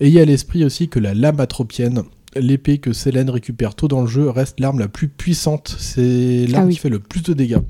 Ayez 0.00 0.20
à 0.20 0.24
l'esprit 0.24 0.64
aussi 0.64 0.88
que 0.88 0.98
la 0.98 1.14
lame 1.14 1.38
atropienne, 1.38 2.02
l'épée 2.34 2.78
que 2.78 2.92
Selene 2.92 3.30
récupère 3.30 3.76
tôt 3.76 3.86
dans 3.86 4.00
le 4.00 4.08
jeu, 4.08 4.28
reste 4.28 4.58
l'arme 4.58 4.80
la 4.80 4.88
plus 4.88 5.06
puissante, 5.06 5.76
c'est 5.78 6.48
l'arme 6.48 6.64
Ah 6.64 6.66
oui. 6.66 6.74
qui 6.74 6.80
fait 6.80 6.88
le 6.88 6.98
plus 6.98 7.22
de 7.22 7.32
dégâts. 7.32 7.60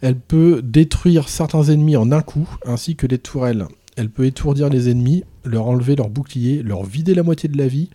Elle 0.00 0.16
peut 0.18 0.60
détruire 0.64 1.28
certains 1.28 1.62
ennemis 1.62 1.94
en 1.94 2.10
un 2.10 2.22
coup, 2.22 2.48
ainsi 2.66 2.96
que 2.96 3.06
les 3.06 3.18
tourelles. 3.18 3.66
Elle 3.94 4.10
peut 4.10 4.24
étourdir 4.24 4.68
les 4.68 4.90
ennemis, 4.90 5.22
leur 5.44 5.68
enlever 5.68 5.94
leur 5.94 6.10
bouclier, 6.10 6.64
leur 6.64 6.82
vider 6.82 7.14
la 7.14 7.22
moitié 7.22 7.48
de 7.48 7.56
la 7.56 7.68
vie 7.68 7.88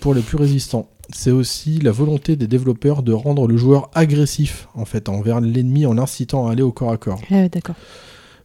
pour 0.00 0.14
les 0.14 0.22
plus 0.22 0.36
résistants. 0.36 0.88
C'est 1.14 1.30
aussi 1.30 1.78
la 1.78 1.92
volonté 1.92 2.36
des 2.36 2.46
développeurs 2.46 3.02
de 3.02 3.12
rendre 3.12 3.46
le 3.46 3.56
joueur 3.56 3.90
agressif 3.94 4.68
en 4.74 4.84
fait 4.84 5.08
envers 5.08 5.40
l'ennemi 5.40 5.86
en 5.86 5.94
l'incitant 5.94 6.48
à 6.48 6.52
aller 6.52 6.62
au 6.62 6.72
corps 6.72 6.92
à 6.92 6.96
corps. 6.96 7.20
Ah 7.30 7.34
ouais, 7.34 7.48
d'accord. 7.48 7.76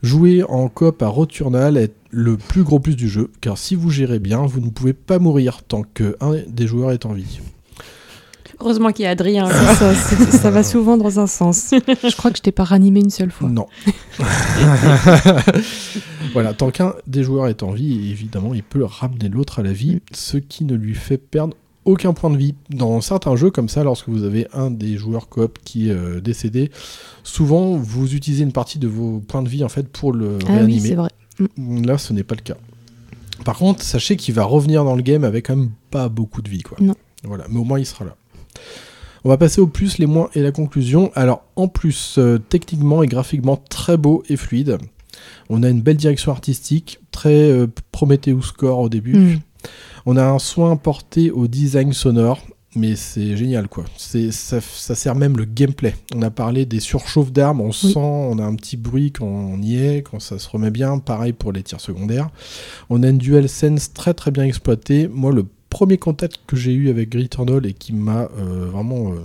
Jouer 0.03 0.43
en 0.43 0.67
coop 0.69 1.01
à 1.01 1.07
Returnal 1.07 1.75
est 1.77 1.93
le 2.11 2.37
plus 2.37 2.63
gros 2.63 2.79
plus 2.79 2.95
du 2.95 3.09
jeu, 3.09 3.31
car 3.41 3.57
si 3.57 3.73
vous 3.75 3.89
gérez 3.89 4.19
bien, 4.19 4.45
vous 4.45 4.59
ne 4.61 4.69
pouvez 4.69 4.93
pas 4.93 5.17
mourir 5.17 5.63
tant 5.67 5.81
que 5.93 6.15
un 6.21 6.35
des 6.47 6.67
joueurs 6.67 6.91
est 6.91 7.05
en 7.05 7.13
vie. 7.13 7.39
Heureusement 8.59 8.91
qu'il 8.91 9.03
y 9.03 9.07
a 9.07 9.11
Adrien. 9.11 9.47
C'est 9.49 9.75
ça, 9.75 9.93
c'est- 9.95 10.37
ça 10.37 10.49
va 10.51 10.63
souvent 10.63 10.97
dans 10.97 11.19
un 11.19 11.27
sens. 11.27 11.69
Je 11.71 12.15
crois 12.15 12.31
que 12.31 12.37
je 12.37 12.41
t'ai 12.41 12.51
pas 12.51 12.63
ranimé 12.63 12.99
une 13.01 13.09
seule 13.11 13.29
fois. 13.31 13.49
Non. 13.49 13.67
voilà, 16.33 16.53
tant 16.53 16.71
qu'un 16.71 16.93
des 17.05 17.23
joueurs 17.23 17.47
est 17.47 17.63
en 17.63 17.71
vie, 17.71 18.09
évidemment, 18.11 18.53
il 18.53 18.63
peut 18.63 18.83
ramener 18.83 19.29
l'autre 19.29 19.59
à 19.59 19.63
la 19.63 19.73
vie, 19.73 20.01
ce 20.11 20.37
qui 20.37 20.65
ne 20.65 20.75
lui 20.75 20.95
fait 20.95 21.17
perdre 21.17 21.55
aucun 21.87 22.13
point 22.13 22.29
de 22.29 22.37
vie. 22.37 22.53
Dans 22.69 23.01
certains 23.01 23.35
jeux 23.35 23.49
comme 23.49 23.69
ça, 23.69 23.83
lorsque 23.83 24.09
vous 24.09 24.23
avez 24.23 24.47
un 24.53 24.69
des 24.69 24.97
joueurs 24.97 25.29
coop 25.29 25.57
qui 25.63 25.89
est 25.89 25.93
euh, 25.93 26.19
décédé, 26.21 26.69
souvent 27.23 27.75
vous 27.77 28.13
utilisez 28.13 28.43
une 28.43 28.51
partie 28.51 28.77
de 28.77 28.87
vos 28.87 29.19
points 29.19 29.41
de 29.41 29.49
vie 29.49 29.63
en 29.63 29.69
fait 29.69 29.87
pour 29.87 30.13
le 30.13 30.37
Ah 30.43 30.47
oui, 30.49 30.55
réanimer. 30.57 30.89
c'est 30.89 30.95
vrai. 30.95 31.09
Là, 31.57 31.97
ce 31.97 32.13
n'est 32.13 32.23
pas 32.23 32.35
le 32.35 32.41
cas. 32.41 32.57
Par 33.45 33.57
contre, 33.57 33.83
sachez 33.83 34.17
qu'il 34.17 34.33
va 34.33 34.43
revenir 34.43 34.83
dans 34.83 34.95
le 34.95 35.01
game 35.01 35.23
avec 35.23 35.47
quand 35.47 35.55
même 35.55 35.71
pas 35.89 36.09
beaucoup 36.09 36.41
de 36.41 36.49
vie, 36.49 36.61
quoi. 36.63 36.77
Non. 36.81 36.95
Voilà, 37.23 37.45
mais 37.49 37.59
au 37.59 37.63
moins 37.63 37.79
il 37.79 37.85
sera 37.85 38.05
là. 38.05 38.15
On 39.23 39.29
va 39.29 39.37
passer 39.37 39.61
au 39.61 39.67
plus, 39.67 39.97
les 39.97 40.05
moins 40.05 40.29
et 40.35 40.41
la 40.41 40.51
conclusion. 40.51 41.11
Alors, 41.15 41.43
en 41.55 41.67
plus, 41.67 42.15
euh, 42.17 42.37
techniquement 42.37 43.03
et 43.03 43.07
graphiquement 43.07 43.57
très 43.69 43.97
beau 43.97 44.23
et 44.29 44.37
fluide. 44.37 44.77
On 45.49 45.63
a 45.63 45.69
une 45.69 45.81
belle 45.81 45.97
direction 45.97 46.31
artistique, 46.31 46.99
très 47.11 47.49
euh, 47.49 47.67
Prometheus 47.91 48.51
Core 48.57 48.79
au 48.79 48.89
début. 48.89 49.17
Mm. 49.17 49.39
On 50.09 50.15
a 50.15 50.23
un 50.23 50.39
soin 50.39 50.77
porté 50.77 51.31
au 51.31 51.47
design 51.47 51.91
sonore, 51.91 52.39
mais 52.77 52.95
c'est 52.95 53.35
génial 53.35 53.67
quoi. 53.67 53.83
C'est 53.97 54.31
ça, 54.31 54.61
ça 54.61 54.95
sert 54.95 55.15
même 55.15 55.35
le 55.35 55.43
gameplay. 55.43 55.95
On 56.15 56.21
a 56.21 56.31
parlé 56.31 56.65
des 56.65 56.79
surchauffes 56.79 57.33
d'armes, 57.33 57.59
on 57.59 57.73
sent, 57.73 57.97
on 57.97 58.39
a 58.39 58.43
un 58.45 58.55
petit 58.55 58.77
bruit 58.77 59.11
quand 59.11 59.25
on 59.25 59.61
y 59.61 59.75
est, 59.75 60.03
quand 60.03 60.21
ça 60.21 60.39
se 60.39 60.47
remet 60.47 60.71
bien. 60.71 60.99
Pareil 60.99 61.33
pour 61.33 61.51
les 61.51 61.61
tirs 61.61 61.81
secondaires. 61.81 62.29
On 62.89 63.03
a 63.03 63.09
une 63.09 63.17
DualSense 63.17 63.91
très 63.91 64.13
très 64.13 64.31
bien 64.31 64.45
exploitée. 64.45 65.09
Moi, 65.09 65.33
le 65.33 65.45
premier 65.69 65.97
contact 65.97 66.37
que 66.47 66.55
j'ai 66.55 66.71
eu 66.71 66.89
avec 66.89 67.13
Returnal 67.13 67.65
et 67.65 67.73
qui 67.73 67.91
m'a 67.91 68.29
euh, 68.39 68.69
vraiment 68.71 69.11
euh, 69.11 69.19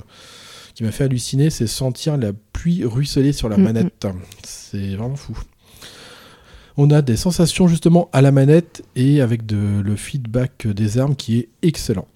qui 0.75 0.83
m'a 0.83 0.91
fait 0.91 1.05
halluciner, 1.05 1.51
c'est 1.51 1.69
sentir 1.69 2.17
la 2.17 2.33
pluie 2.53 2.85
ruisseler 2.85 3.33
sur 3.33 3.49
la 3.49 3.57
manette. 3.57 4.05
C'est 4.43 4.97
vraiment 4.97 5.15
fou. 5.15 5.39
On 6.77 6.91
a 6.91 7.03
des 7.03 7.17
sensations 7.17 7.69
justement 7.69 8.09
à 8.13 8.23
la 8.23 8.33
manette 8.33 8.83
et 8.97 9.21
avec 9.21 9.45
de- 9.47 9.81
le 9.85 9.97
feedback 9.97 10.67
des 10.67 10.99
armes 10.99 11.17
qui 11.17 11.39
est 11.39 11.49
excellent. 11.63 12.07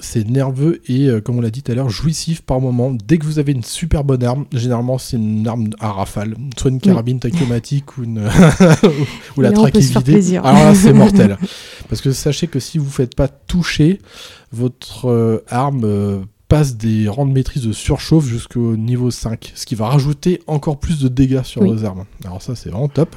C'est 0.00 0.28
nerveux 0.28 0.80
et, 0.86 1.06
euh, 1.08 1.20
comme 1.20 1.38
on 1.38 1.40
l'a 1.40 1.50
dit 1.50 1.64
tout 1.64 1.72
à 1.72 1.74
l'heure, 1.74 1.90
jouissif 1.90 2.40
par 2.42 2.60
moment. 2.60 2.92
Dès 2.92 3.18
que 3.18 3.24
vous 3.26 3.40
avez 3.40 3.50
une 3.50 3.64
super 3.64 4.04
bonne 4.04 4.22
arme, 4.22 4.44
généralement 4.52 4.96
c'est 4.96 5.16
une 5.16 5.48
arme 5.48 5.70
à 5.80 5.90
rafale, 5.90 6.36
soit 6.56 6.70
une 6.70 6.80
carabine 6.80 7.18
tachymatique 7.18 7.98
ou, 7.98 8.04
une 8.04 8.18
ou 9.36 9.40
la 9.40 9.50
traque. 9.50 9.74
Alors 10.44 10.64
là, 10.64 10.74
c'est 10.76 10.92
mortel. 10.92 11.36
Parce 11.88 12.00
que 12.00 12.12
sachez 12.12 12.46
que 12.46 12.60
si 12.60 12.78
vous 12.78 12.84
ne 12.84 12.90
faites 12.90 13.16
pas 13.16 13.26
toucher, 13.26 13.98
votre 14.52 15.06
euh, 15.08 15.44
arme 15.48 15.82
euh, 15.82 16.20
passe 16.46 16.76
des 16.76 17.08
rangs 17.08 17.26
de 17.26 17.32
maîtrise 17.32 17.64
de 17.64 17.72
surchauffe 17.72 18.26
jusqu'au 18.26 18.76
niveau 18.76 19.10
5, 19.10 19.50
ce 19.56 19.66
qui 19.66 19.74
va 19.74 19.88
rajouter 19.88 20.40
encore 20.46 20.78
plus 20.78 21.00
de 21.00 21.08
dégâts 21.08 21.42
sur 21.42 21.62
Oui. 21.62 21.70
vos 21.72 21.84
armes. 21.84 22.04
Alors 22.24 22.40
ça 22.40 22.54
c'est 22.54 22.70
vraiment 22.70 22.86
top. 22.88 23.16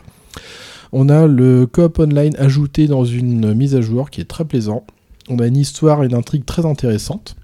On 0.93 1.07
a 1.07 1.25
le 1.25 1.67
coop 1.67 1.99
online 1.99 2.35
ajouté 2.37 2.87
dans 2.87 3.05
une 3.05 3.53
mise 3.53 3.75
à 3.75 3.81
jour 3.81 4.09
qui 4.09 4.19
est 4.19 4.25
très 4.25 4.43
plaisant. 4.43 4.85
On 5.29 5.39
a 5.39 5.47
une 5.47 5.55
histoire 5.55 6.03
et 6.03 6.07
une 6.07 6.13
intrigue 6.13 6.43
très 6.43 6.65
intéressante. 6.65 7.37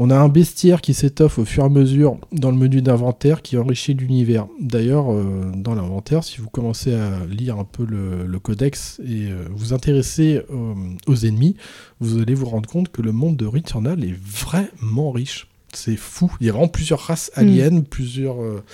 On 0.00 0.10
a 0.10 0.16
un 0.16 0.28
bestiaire 0.28 0.80
qui 0.80 0.94
s'étoffe 0.94 1.38
au 1.38 1.44
fur 1.44 1.64
et 1.64 1.66
à 1.66 1.68
mesure 1.70 2.18
dans 2.30 2.52
le 2.52 2.56
menu 2.56 2.82
d'inventaire 2.82 3.42
qui 3.42 3.56
enrichit 3.56 3.94
l'univers. 3.94 4.46
D'ailleurs, 4.60 5.12
euh, 5.12 5.50
dans 5.56 5.74
l'inventaire, 5.74 6.22
si 6.22 6.40
vous 6.40 6.48
commencez 6.50 6.94
à 6.94 7.24
lire 7.26 7.58
un 7.58 7.64
peu 7.64 7.84
le, 7.84 8.24
le 8.24 8.38
codex 8.38 9.00
et 9.00 9.30
euh, 9.30 9.48
vous 9.50 9.72
intéressez 9.72 10.42
euh, 10.52 10.74
aux 11.08 11.16
ennemis, 11.26 11.56
vous 11.98 12.18
allez 12.18 12.34
vous 12.34 12.46
rendre 12.46 12.68
compte 12.68 12.90
que 12.90 13.02
le 13.02 13.10
monde 13.10 13.36
de 13.36 13.46
Returnal 13.46 14.04
est 14.04 14.14
vraiment 14.14 15.10
riche. 15.10 15.47
C'est 15.74 15.96
fou. 15.96 16.34
Il 16.40 16.46
y 16.46 16.50
a 16.50 16.52
vraiment 16.52 16.68
plusieurs 16.68 17.00
races 17.00 17.30
aliens, 17.34 17.82
plusieurs 17.82 18.42
euh, 18.42 18.64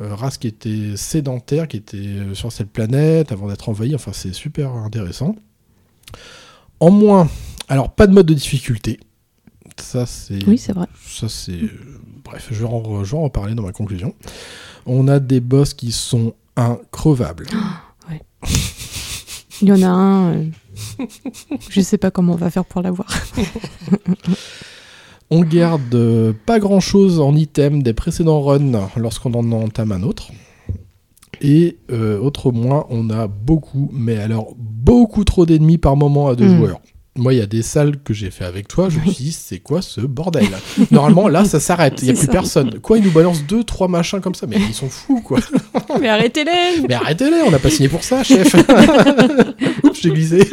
euh, 0.00 0.14
races 0.14 0.36
qui 0.38 0.46
étaient 0.46 0.96
sédentaires, 0.96 1.66
qui 1.68 1.78
étaient 1.78 1.96
euh, 1.96 2.34
sur 2.34 2.52
cette 2.52 2.70
planète 2.70 3.32
avant 3.32 3.48
d'être 3.48 3.68
envahies. 3.68 3.94
Enfin, 3.94 4.12
c'est 4.12 4.34
super 4.34 4.72
intéressant. 4.74 5.34
En 6.80 6.90
moins, 6.90 7.28
alors 7.68 7.90
pas 7.92 8.06
de 8.06 8.12
mode 8.12 8.26
de 8.26 8.34
difficulté. 8.34 9.00
Ça, 9.80 10.06
c'est 10.06 10.44
Oui, 10.46 10.58
c'est 10.58 10.72
vrai. 10.72 10.86
ça 11.06 11.28
c'est 11.28 11.60
bref 12.24 12.48
je 12.50 12.58
vais, 12.64 12.64
en, 12.68 13.04
je 13.04 13.10
vais 13.12 13.16
en 13.16 13.22
reparler 13.22 13.54
dans 13.54 13.62
ma 13.62 13.70
conclusion 13.72 14.12
on 14.86 15.06
a 15.08 15.20
des 15.20 15.40
boss 15.40 15.72
qui 15.72 15.92
sont 15.92 16.34
increvables 16.56 17.46
Il 19.62 19.68
y 19.68 19.72
en 19.72 19.82
a 19.82 19.86
un. 19.88 20.34
euh, 20.34 20.44
Je 21.70 21.80
sais 21.80 21.96
pas 21.98 22.10
comment 22.10 22.32
on 22.34 22.36
va 22.36 22.50
faire 22.50 22.64
pour 22.64 22.82
l'avoir. 22.82 23.08
on 25.30 25.42
garde 25.42 26.32
pas 26.46 26.58
grand 26.58 26.80
chose 26.80 27.20
en 27.20 27.34
item 27.34 27.82
des 27.82 27.92
précédents 27.92 28.40
runs 28.42 28.88
lorsqu'on 28.96 29.34
en 29.34 29.52
entame 29.52 29.92
un 29.92 30.02
autre 30.02 30.30
et 31.40 31.78
euh, 31.92 32.18
autre 32.18 32.50
moins 32.50 32.86
on 32.90 33.10
a 33.10 33.28
beaucoup 33.28 33.90
mais 33.92 34.16
alors 34.16 34.54
beaucoup 34.58 35.24
trop 35.24 35.46
d'ennemis 35.46 35.78
par 35.78 35.96
moment 35.96 36.28
à 36.28 36.34
deux 36.34 36.48
Mm. 36.48 36.56
joueurs 36.56 36.80
moi, 37.18 37.34
il 37.34 37.38
y 37.38 37.42
a 37.42 37.46
des 37.46 37.62
salles 37.62 37.96
que 38.02 38.14
j'ai 38.14 38.30
fait 38.30 38.44
avec 38.44 38.68
toi, 38.68 38.88
je 38.88 38.98
me 38.98 39.04
suis 39.12 39.24
dit, 39.24 39.32
c'est 39.32 39.58
quoi 39.58 39.82
ce 39.82 40.00
bordel? 40.00 40.48
Normalement, 40.90 41.28
là, 41.28 41.44
ça 41.44 41.60
s'arrête, 41.60 41.94
il 42.00 42.04
n'y 42.06 42.10
a 42.10 42.14
plus 42.14 42.26
ça. 42.26 42.32
personne. 42.32 42.78
Quoi, 42.80 42.98
ils 42.98 43.04
nous 43.04 43.10
balancent 43.10 43.44
deux, 43.44 43.64
trois 43.64 43.88
machins 43.88 44.20
comme 44.20 44.34
ça? 44.34 44.46
Mais 44.46 44.56
ils 44.56 44.74
sont 44.74 44.88
fous, 44.88 45.20
quoi 45.20 45.40
Mais 46.00 46.08
arrêtez-les 46.08 46.86
Mais 46.88 46.94
arrêtez-les, 46.94 47.42
on 47.46 47.50
n'a 47.50 47.58
pas 47.58 47.70
signé 47.70 47.88
pour 47.88 48.04
ça, 48.04 48.22
chef 48.22 48.54
Oups, 49.84 50.00
j'ai 50.00 50.10
glissé 50.10 50.48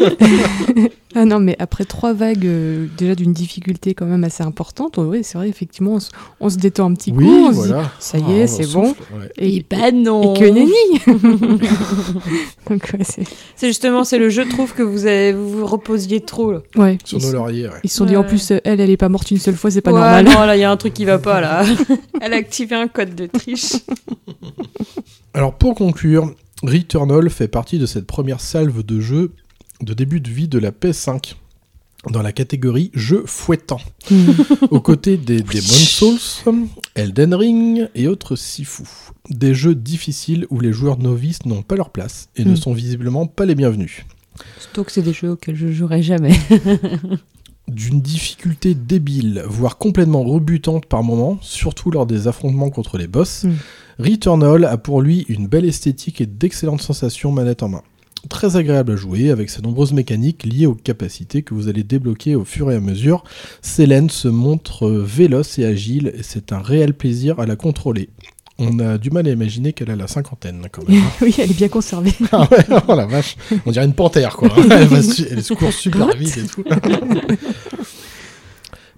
Ah 1.16 1.24
non, 1.26 1.40
mais 1.40 1.56
après 1.60 1.86
trois 1.86 2.14
vagues, 2.14 2.46
euh, 2.46 2.88
déjà 2.98 3.16
d'une 3.16 3.32
difficulté 3.32 3.94
quand 3.94 4.06
même 4.06 4.24
assez 4.26 4.44
importante, 4.44 4.98
oui, 4.98 5.20
c'est 5.24 5.38
vrai, 5.38 5.48
effectivement, 5.48 5.94
on 5.94 6.00
se, 6.00 6.10
on 6.42 6.50
se 6.50 6.58
détend 6.58 6.90
un 6.92 6.94
petit 6.94 7.12
Oui, 7.16 7.24
coup, 7.26 7.32
on 7.32 7.54
se 7.54 7.62
dit, 7.62 7.68
voilà. 7.70 7.92
ça 8.00 8.18
y 8.18 8.24
Ah, 8.28 8.32
est, 8.34 8.44
on 8.44 8.48
c'est 8.48 8.74
bon. 8.74 8.88
souffle, 8.90 9.04
ouais. 9.18 9.30
Et, 9.38 9.56
Et 9.58 9.66
bah 9.70 9.92
non 9.94 10.34
et 10.36 10.40
que 10.40 10.46
nenni 10.46 10.72
ouais, 12.70 12.80
c'est... 13.04 13.24
Justement, 13.68 14.04
c'est 14.04 14.18
le 14.18 14.30
jeu, 14.30 14.44
je 14.46 14.50
trouve, 14.50 14.74
que 14.74 14.84
vous, 14.84 15.06
avez, 15.06 15.32
vous 15.34 15.50
vous 15.60 15.66
reposiez 15.66 16.20
trop. 16.22 16.55
Là. 16.76 16.82
Ouais, 16.84 16.98
Sur 17.04 17.18
ils, 17.20 17.22
nos 17.24 17.28
se- 17.30 17.34
lauriers, 17.36 17.68
ouais. 17.68 17.80
ils 17.84 17.90
se 17.90 17.98
sont 17.98 18.06
dit, 18.06 18.16
en 18.18 18.24
plus, 18.24 18.52
euh, 18.52 18.60
elle, 18.64 18.80
elle 18.80 18.90
est 18.90 18.98
pas 18.98 19.10
morte 19.10 19.30
une 19.32 19.38
seule 19.40 19.56
fois, 19.56 19.72
c'est 19.72 19.82
pas 19.82 19.92
Ouais, 19.92 20.00
normal. 20.00 20.26
Non, 20.26 20.46
là, 20.46 20.56
il 20.58 20.60
y 20.60 20.64
a 20.64 20.72
un 20.72 20.78
truc 20.78 20.94
qui 20.94 21.06
va 21.06 21.18
pas, 21.20 21.42
là. 21.42 21.64
Elle 22.22 22.34
a 22.34 22.38
activé 22.38 22.76
un 22.76 22.88
code 22.88 23.14
de 23.16 23.26
triche. 23.28 23.74
Alors 25.34 25.54
pour 25.58 25.76
conclure, 25.76 26.34
Returnal 26.64 27.30
fait 27.30 27.48
partie 27.48 27.78
de 27.80 27.86
cette 27.86 28.08
première 28.08 28.40
salve 28.42 28.84
de 28.84 29.00
jeux 29.00 29.32
de 29.82 29.94
début 29.94 30.22
de 30.22 30.30
vie 30.30 30.48
de 30.48 30.58
la 30.58 30.72
PS5 30.72 31.36
dans 32.12 32.22
la 32.22 32.32
catégorie 32.32 32.92
jeux 32.94 33.24
fouettants, 33.26 33.82
Mm. 34.12 34.32
aux 34.72 34.80
côtés 34.80 35.18
des 35.18 35.42
Demon's 35.42 35.90
Souls, 35.90 36.68
Elden 36.94 37.34
Ring 37.34 37.90
et 37.96 38.08
autres 38.08 38.36
Sifu. 38.36 38.84
Des 39.30 39.54
jeux 39.56 39.74
difficiles 39.76 40.46
où 40.52 40.60
les 40.60 40.72
joueurs 40.72 41.00
novices 41.00 41.46
n'ont 41.46 41.64
pas 41.64 41.76
leur 41.76 41.90
place 41.90 42.30
et 42.36 42.46
ne 42.46 42.52
Mm. 42.52 42.58
sont 42.58 42.74
visiblement 42.74 43.26
pas 43.28 43.46
les 43.46 43.56
bienvenus. 43.56 44.06
C'est 44.88 45.02
des 45.02 45.14
jeux 45.14 45.32
auxquels 45.32 45.56
je 45.56 45.72
jouerai 45.72 46.04
jamais. 46.04 46.34
D'une 47.68 48.00
difficulté 48.00 48.76
débile, 48.76 49.44
voire 49.48 49.78
complètement 49.78 50.24
rebutante 50.24 50.86
par 50.86 51.02
moments, 51.02 51.40
surtout 51.42 51.90
lors 51.90 52.06
des 52.06 52.28
affrontements 52.28 52.70
contre 52.70 52.98
les 52.98 53.08
boss, 53.08 53.46
Mm. 53.46 53.54
Returnal 53.98 54.66
a 54.66 54.78
pour 54.78 55.02
lui 55.02 55.26
une 55.30 55.48
belle 55.48 55.66
esthétique 55.66 56.20
et 56.20 56.26
d'excellentes 56.26 56.82
sensations 56.82 57.32
manette 57.32 57.64
en 57.64 57.70
main. 57.70 57.82
Très 58.30 58.58
agréable 58.58 58.94
à 58.94 58.96
jouer 58.96 59.30
avec 59.30 59.50
ses 59.50 59.62
nombreuses 59.62 59.94
mécaniques 59.94 60.44
liées 60.44 60.66
aux 60.66 60.76
capacités 60.76 61.44
que 61.44 61.54
vous 61.54 61.68
allez 61.68 61.84
débloquer 61.84 62.36
au 62.36 62.44
fur 62.44 62.72
et 62.72 62.76
à 62.76 62.80
mesure. 62.80 63.24
Selene 63.62 64.10
se 64.10 64.28
montre 64.28 64.90
véloce 64.90 65.60
et 65.60 65.66
agile 65.66 66.12
et 66.18 66.24
c'est 66.24 66.52
un 66.52 66.60
réel 66.60 66.94
plaisir 66.94 67.40
à 67.40 67.46
la 67.46 67.56
contrôler. 67.56 68.10
On 68.58 68.80
a 68.80 68.98
du 68.98 69.10
mal 69.12 69.28
à 69.28 69.32
imaginer 69.32 69.74
qu'elle 69.74 69.92
a 69.92 69.96
la 69.98 70.08
cinquantaine 70.08 70.68
quand 70.72 70.88
même. 70.88 71.04
oui, 71.22 71.36
elle 71.38 71.52
est 71.52 71.58
bien 71.58 71.68
conservée. 71.68 72.14
Ah 72.32 72.48
ouais, 72.50 72.66
oh 72.88 72.96
la 72.96 73.06
vache, 73.06 73.36
on 73.66 73.72
dirait 73.72 73.86
une 73.86 73.94
panthère 73.94 74.38
quoi. 74.38 74.50
Elle, 74.72 74.88
va 74.88 75.02
su- 75.04 75.28
elle 75.30 75.44
se 75.44 75.54
court 75.54 75.74
super 75.74 76.16
vite 76.16 76.38
et 76.38 76.46
tout. 76.46 76.64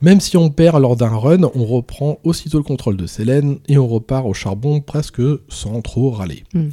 Même 0.01 0.21
si 0.21 0.37
on 0.37 0.49
perd 0.51 0.79
lors 0.79 0.95
d'un 0.95 1.09
run, 1.09 1.41
on 1.55 1.65
reprend 1.65 2.19
aussitôt 2.23 2.59
le 2.59 2.63
contrôle 2.63 2.97
de 2.97 3.07
Selene 3.07 3.57
et 3.67 3.79
on 3.79 3.87
repart 3.87 4.25
au 4.27 4.33
charbon 4.33 4.79
presque 4.79 5.21
sans 5.49 5.81
trop 5.81 6.11
râler. 6.11 6.43
Hmm. 6.53 6.67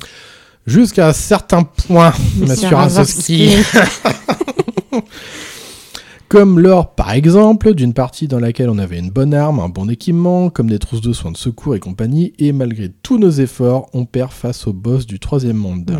Jusqu'à 0.66 1.08
un 1.08 1.12
certain 1.14 1.62
point, 1.62 2.12
Monsieur 2.36 2.74
Razowski. 2.76 3.50
Comme 6.28 6.58
lors, 6.58 6.94
par 6.94 7.12
exemple, 7.12 7.74
d'une 7.74 7.92
partie 7.92 8.26
dans 8.28 8.40
laquelle 8.40 8.70
on 8.70 8.78
avait 8.78 8.98
une 8.98 9.10
bonne 9.10 9.34
arme, 9.34 9.60
un 9.60 9.68
bon 9.68 9.88
équipement, 9.88 10.50
comme 10.50 10.68
des 10.68 10.78
trousses 10.78 11.00
de 11.02 11.12
soins 11.12 11.30
de 11.30 11.36
secours 11.36 11.74
et 11.76 11.80
compagnie, 11.80 12.32
et 12.38 12.52
malgré 12.52 12.90
tous 13.02 13.18
nos 13.18 13.30
efforts, 13.30 13.88
on 13.92 14.04
perd 14.04 14.32
face 14.32 14.66
au 14.66 14.72
boss 14.72 15.06
du 15.06 15.20
troisième 15.20 15.56
monde. 15.56 15.98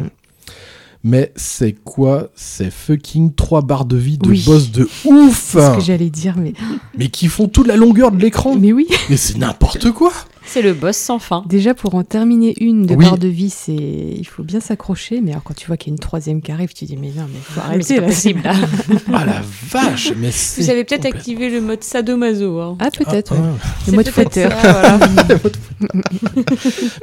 Mais 1.07 1.33
c'est 1.37 1.73
quoi 1.73 2.31
ces 2.35 2.71
fucking 2.71 3.35
3 3.35 3.61
barres 3.63 3.85
de 3.85 3.99
vie 3.99 4.17
de 4.17 4.27
Oui. 4.31 4.43
boss 4.47 4.71
de 4.73 4.89
ouf 5.05 5.51
C'est 5.53 5.61
ce 5.61 5.77
que 5.77 5.83
j'allais 5.83 6.09
dire, 6.09 6.35
mais, 6.39 6.55
Mais 6.97 7.09
qui 7.09 7.27
font 7.29 7.47
toute 7.47 7.67
la 7.67 7.77
longueur 7.77 8.11
de 8.11 8.17
l'écran 8.17 8.57
mais 8.57 8.73
oui. 8.73 8.87
Mais 9.11 9.19
c'est 9.19 9.37
n'importe 9.37 9.91
quoi 9.93 10.13
C'est 10.47 10.63
le 10.63 10.73
boss 10.75 10.97
sans 10.97 11.19
fin. 11.19 11.43
Déjà, 11.49 11.75
pour 11.75 11.95
en 11.95 12.05
terminer 12.05 12.55
une 12.61 12.87
de 12.87 12.95
Oui. 12.95 13.05
barre 13.05 13.19
de 13.19 13.29
vie, 13.29 13.51
c'est... 13.51 13.73
il 13.75 14.25
faut 14.27 14.43
bien 14.45 14.61
s'accrocher. 14.61 15.21
Mais 15.21 15.33
alors, 15.33 15.43
quand 15.43 15.55
tu 15.55 15.67
vois 15.67 15.77
qu'il 15.77 15.91
y 15.91 15.93
a 15.93 15.95
une 15.95 15.99
troisième 16.01 16.43
qui 16.43 16.53
arrive, 16.53 16.73
tu 16.75 16.85
dis, 16.85 16.97
mais 16.97 17.09
non, 17.09 17.25
mais 17.33 17.39
faut 17.43 17.61
Ah, 17.65 17.71
c'est 17.81 17.95
arrêter 17.95 18.01
là. 18.01 18.07
possible, 18.07 18.41
là. 18.45 18.55
Ah 19.13 19.25
la 19.25 19.43
vache 19.71 20.13
Mais 20.17 20.31
c'est 20.31 20.63
Vous 20.63 20.71
avez 20.71 20.85
peut-être 20.85 21.03
complètement- 21.03 21.19
activé 21.19 21.51
le 21.51 21.61
mode 21.61 21.83
sadomaso. 21.83 22.61
Hein. 22.61 22.77
Ah, 22.81 22.91
peut-être, 22.97 23.33
Ah, 23.37 23.41
ouais. 23.41 23.49
ah. 23.63 23.67
Le 23.87 23.91
C'est 23.91 23.93
mode 23.97 24.09
fouetteur. 24.09 24.53
voilà. 24.63 24.99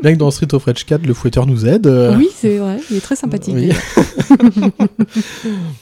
Bien 0.01 0.13
que 0.13 0.17
dans 0.17 0.31
Street 0.31 0.53
of 0.53 0.63
Rage 0.65 0.85
4, 0.85 1.05
le 1.05 1.13
fouetteur 1.13 1.45
nous 1.45 1.65
aide. 1.67 1.87
euh, 1.87 2.15
Oui, 2.17 2.29
c'est 2.35 2.57
vrai, 2.57 2.77
il 2.89 2.97
est 2.97 3.01
très 3.01 3.15
sympathique. 3.15 3.55
Oui. 3.57 3.71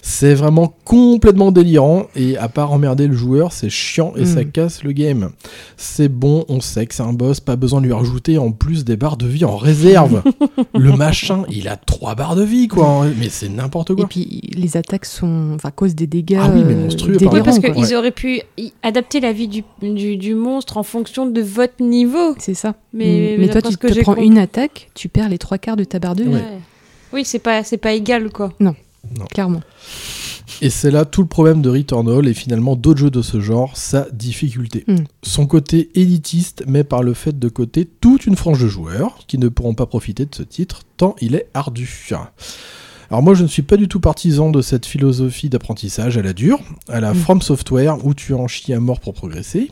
C'est 0.01 0.33
vraiment 0.33 0.73
complètement 0.85 1.51
délirant 1.51 2.07
et 2.15 2.38
à 2.38 2.49
part 2.49 2.71
emmerder 2.71 3.07
le 3.07 3.15
joueur, 3.15 3.51
c'est 3.53 3.69
chiant 3.69 4.13
et 4.15 4.21
Mm. 4.23 4.25
ça 4.25 4.43
casse 4.43 4.83
le 4.83 4.91
game. 4.91 5.29
C'est 5.77 6.09
bon, 6.09 6.45
on 6.49 6.59
sait 6.61 6.85
que 6.85 6.93
c'est 6.95 7.03
un 7.03 7.13
boss, 7.13 7.39
pas 7.50 7.56
besoin 7.56 7.82
de 7.82 7.86
lui 7.88 7.94
rajouter 7.94 8.38
en 8.38 8.52
plus 8.52 8.86
des 8.86 8.95
barres 8.95 9.18
de 9.18 9.26
vie 9.26 9.44
en 9.45 9.58
réserve. 9.58 10.22
le 10.78 10.92
machin, 10.95 11.44
il 11.50 11.68
a 11.68 11.78
trois 11.78 12.14
barres 12.14 12.36
de 12.36 12.44
vie 12.44 12.68
quoi, 12.68 13.06
mais 13.19 13.30
c'est 13.30 13.50
n'importe 13.50 13.90
Et 13.92 13.95
quoi. 13.95 14.08
puis, 14.08 14.42
les 14.56 14.78
attaques 14.78 15.06
sont... 15.06 15.53
enfin, 15.56 15.72
causent 15.72 15.95
des 15.95 16.06
dégâts 16.08 16.38
Ah 16.40 16.52
oui, 16.53 16.61
mais 16.66 16.74
euh, 16.76 16.84
monstrueux, 16.84 17.14
par 17.14 17.22
Oui, 17.24 17.28
délirants, 17.30 17.44
parce 17.45 17.60
qu'ils 17.60 17.94
Ouais. 17.94 17.95
auraient 17.95 18.11
pu 18.11 18.42
adapter 18.84 19.19
la 19.19 19.32
vie 19.34 19.48
du, 19.48 19.64
du, 19.82 20.18
du 20.18 20.36
monstre 20.36 20.78
en 20.78 20.84
fonction 20.84 21.26
de 21.26 21.42
votre 21.42 21.82
niveau. 21.84 22.36
C'est 22.38 22.53
ça. 22.53 22.76
Mais- 22.94 23.36
mais, 23.38 23.45
mais 23.45 23.50
toi, 23.50 23.61
tu 23.64 23.76
te 23.78 24.02
prends 24.02 24.14
compris- 24.14 24.28
une 24.28 24.38
attaque, 24.38 24.90
tu 24.94 25.10
perds 25.10 25.30
les 25.30 25.38
trois 25.40 25.58
quarts 25.58 25.76
de 25.78 25.84
ta 25.84 25.98
barre 26.00 26.16
de 26.16 26.24
vie, 26.24 26.30
Ouais. 26.30 26.44
Oui, 27.11 27.24
c'est 27.26 27.40
pas, 27.40 27.64
c'est 27.64 27.78
pas 27.78 27.94
égal, 27.94 28.30
quoi. 28.32 28.53
Clairement. 29.32 29.61
Et 30.61 30.69
c'est 30.69 30.92
là 30.92 31.06
tout 31.06 31.22
le 31.22 31.28
problème 31.28 31.61
de 31.61 31.69
Returnal 31.69 32.28
et 32.28 32.34
finalement 32.34 32.76
d'autres 32.76 33.00
jeux 33.00 33.10
de 33.11 33.22
ce 33.22 33.40
genre, 33.40 33.78
sa 33.78 34.08
difficulté. 34.11 34.84
Mm. 34.88 34.95
Son 35.24 35.45
côté 35.45 35.90
élitiste 35.95 36.64
met 36.68 36.84
par 36.84 37.02
le 37.03 37.14
fait 37.14 37.38
de 37.38 37.48
côté 37.50 37.86
toute 37.86 38.26
une 38.26 38.36
frange 38.36 38.61
de 38.61 38.68
joueurs 38.68 39.19
qui 39.28 39.38
ne 39.38 39.48
pourront 39.48 39.74
pas 39.76 39.86
profiter 39.86 40.26
de 40.26 40.36
ce 40.36 40.44
titre 40.44 40.82
tant 40.98 41.16
il 41.22 41.36
est 41.36 41.48
ardu. 41.53 42.10
Alors 43.11 43.24
moi 43.24 43.34
je 43.36 43.44
ne 43.44 43.48
suis 43.48 43.61
pas 43.61 43.78
du 43.78 43.88
tout 43.88 44.00
partisan 44.00 44.50
de 44.52 44.61
cette 44.61 44.86
philosophie 44.86 45.50
d'apprentissage 45.50 46.18
à 46.18 46.22
la 46.22 46.34
dure, 46.34 46.60
à 46.90 47.00
la 47.00 47.14
Mm. 47.14 47.18
From 47.18 47.42
Software 47.42 48.06
où 48.06 48.14
tu 48.14 48.34
en 48.34 48.48
chies 48.48 48.74
à 48.74 48.80
mort 48.80 49.00
pour 49.00 49.14
progresser, 49.14 49.72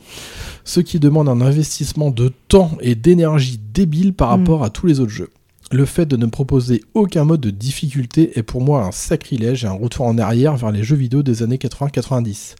ce 0.64 0.80
qui 0.80 0.98
demande 1.00 1.28
un 1.28 1.40
investissement 1.40 2.10
de 2.10 2.32
temps 2.48 2.72
et 2.80 2.94
d'énergie 2.94 3.60
débile 3.74 4.14
par 4.14 4.28
Mm. 4.28 4.40
rapport 4.40 4.64
à 4.64 4.70
tous 4.70 4.86
les 4.86 5.00
autres 5.00 5.12
jeux. 5.12 5.30
Le 5.70 5.84
fait 5.84 6.06
de 6.06 6.16
ne 6.16 6.26
proposer 6.26 6.82
aucun 6.94 7.24
mode 7.24 7.40
de 7.40 7.50
difficulté 7.50 8.38
est 8.38 8.42
pour 8.42 8.62
moi 8.62 8.84
un 8.84 8.92
sacrilège 8.92 9.64
et 9.64 9.68
un 9.68 9.72
retour 9.72 10.06
en 10.06 10.16
arrière 10.16 10.56
vers 10.56 10.70
les 10.70 10.82
jeux 10.82 10.96
vidéo 10.96 11.22
des 11.22 11.42
années 11.42 11.58
80-90. 11.58 12.54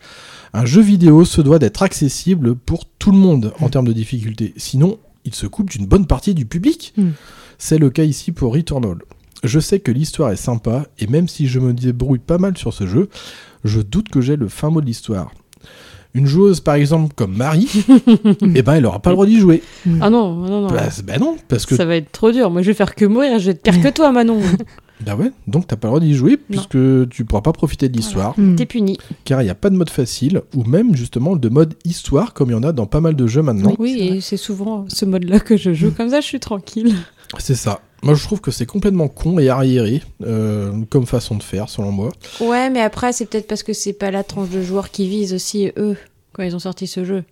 Un 0.52 0.66
jeu 0.66 0.82
vidéo 0.82 1.24
se 1.24 1.40
doit 1.40 1.58
d'être 1.58 1.82
accessible 1.82 2.54
pour 2.54 2.84
tout 2.84 3.10
le 3.10 3.18
monde 3.18 3.52
en 3.60 3.70
termes 3.70 3.86
de 3.86 3.92
difficulté, 3.92 4.52
sinon 4.56 4.98
il 5.24 5.34
se 5.34 5.46
coupe 5.46 5.70
d'une 5.70 5.86
bonne 5.86 6.06
partie 6.06 6.34
du 6.34 6.44
public. 6.44 6.92
Mm. 6.96 7.10
C'est 7.56 7.78
le 7.78 7.90
cas 7.90 8.04
ici 8.04 8.32
pour 8.32 8.54
Returnal. 8.54 8.98
Je 9.42 9.60
sais 9.60 9.80
que 9.80 9.92
l'histoire 9.92 10.30
est 10.30 10.36
sympa, 10.36 10.86
et 10.98 11.06
même 11.06 11.28
si 11.28 11.46
je 11.46 11.60
me 11.60 11.72
débrouille 11.72 12.18
pas 12.18 12.38
mal 12.38 12.58
sur 12.58 12.74
ce 12.74 12.86
jeu, 12.86 13.08
je 13.64 13.80
doute 13.80 14.08
que 14.08 14.20
j'ai 14.20 14.36
le 14.36 14.48
fin 14.48 14.70
mot 14.70 14.80
de 14.80 14.86
l'histoire. 14.86 15.32
Une 16.14 16.26
joueuse, 16.26 16.60
par 16.60 16.74
exemple, 16.76 17.12
comme 17.14 17.36
Marie, 17.36 17.68
eh 18.54 18.62
ben, 18.62 18.74
elle 18.74 18.86
aura 18.86 18.98
pas 19.00 19.10
le 19.10 19.14
droit 19.16 19.26
d'y 19.26 19.38
jouer. 19.38 19.62
Ah 20.00 20.08
non, 20.10 20.34
non, 20.34 20.62
non. 20.62 20.66
Bah, 20.68 20.88
bah 21.04 21.18
non, 21.18 21.36
parce 21.48 21.66
que 21.66 21.76
Ça 21.76 21.84
va 21.84 21.96
être 21.96 22.10
trop 22.12 22.32
dur. 22.32 22.50
Moi, 22.50 22.62
je 22.62 22.68
vais 22.68 22.74
faire 22.74 22.94
que 22.94 23.04
mourir. 23.04 23.38
Je 23.38 23.46
vais 23.46 23.50
être 23.52 23.62
pire 23.62 23.80
que 23.80 23.88
toi, 23.88 24.10
Manon. 24.10 24.40
bah 25.06 25.14
ouais, 25.16 25.30
donc 25.46 25.66
t'as 25.66 25.76
pas 25.76 25.88
le 25.88 25.90
droit 25.90 26.00
d'y 26.00 26.14
jouer 26.14 26.36
puisque 26.38 26.78
tu 27.10 27.24
pourras 27.24 27.42
pas 27.42 27.52
profiter 27.52 27.88
de 27.88 27.96
l'histoire, 27.96 28.34
Hmm. 28.38 28.56
T'es 28.56 28.66
puni. 28.66 28.98
car 29.24 29.42
il 29.42 29.44
n'y 29.44 29.50
a 29.50 29.54
pas 29.54 29.70
de 29.70 29.76
mode 29.76 29.90
facile 29.90 30.42
ou 30.56 30.64
même 30.64 30.96
justement 30.96 31.36
de 31.36 31.48
mode 31.48 31.74
histoire 31.84 32.32
comme 32.34 32.48
il 32.50 32.52
y 32.52 32.56
en 32.56 32.62
a 32.62 32.72
dans 32.72 32.86
pas 32.86 33.00
mal 33.00 33.14
de 33.14 33.26
jeux 33.26 33.42
maintenant. 33.42 33.74
Oui, 33.78 33.98
et 34.00 34.20
c'est 34.20 34.36
souvent 34.36 34.86
ce 34.88 35.04
mode-là 35.04 35.38
que 35.40 35.56
je 35.56 35.72
joue. 35.72 35.92
Comme 35.92 36.08
ça, 36.10 36.20
je 36.20 36.26
suis 36.26 36.40
tranquille. 36.40 36.94
C'est 37.38 37.54
ça. 37.54 37.80
Moi, 38.02 38.14
je 38.14 38.22
trouve 38.22 38.40
que 38.40 38.50
c'est 38.50 38.66
complètement 38.66 39.08
con 39.08 39.38
et 39.38 39.48
arriéré 39.48 40.02
euh, 40.24 40.72
comme 40.88 41.06
façon 41.06 41.36
de 41.36 41.42
faire, 41.42 41.68
selon 41.68 41.90
moi. 41.92 42.10
Ouais, 42.40 42.70
mais 42.70 42.80
après, 42.80 43.12
c'est 43.12 43.26
peut-être 43.26 43.48
parce 43.48 43.62
que 43.62 43.72
c'est 43.72 43.92
pas 43.92 44.10
la 44.10 44.22
tranche 44.22 44.50
de 44.50 44.62
joueurs 44.62 44.90
qui 44.90 45.08
visent 45.08 45.34
aussi, 45.34 45.72
eux, 45.76 45.96
quand 46.32 46.42
ils 46.44 46.54
ont 46.54 46.60
sorti 46.60 46.86
ce 46.86 47.04
jeu. 47.04 47.24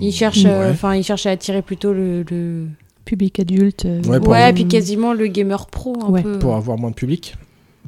Ils 0.00 0.12
cherchent, 0.12 0.44
euh, 0.44 0.64
ouais. 0.66 0.70
enfin, 0.70 0.94
ils 0.94 1.02
cherchent 1.04 1.26
à 1.26 1.30
attirer 1.30 1.62
plutôt 1.62 1.92
le. 1.92 2.24
le... 2.30 2.66
Public 3.06 3.38
adulte. 3.38 3.84
euh, 3.84 4.02
Ouais, 4.02 4.18
Ouais, 4.18 4.36
avoir- 4.38 4.52
puis 4.52 4.66
quasiment 4.66 5.12
le 5.12 5.28
gamer 5.28 5.66
pro, 5.68 5.96
un 6.04 6.10
Ouais. 6.10 6.22
peu. 6.24 6.40
pour 6.40 6.56
avoir 6.56 6.76
moins 6.76 6.90
de 6.90 6.96
public, 6.96 7.36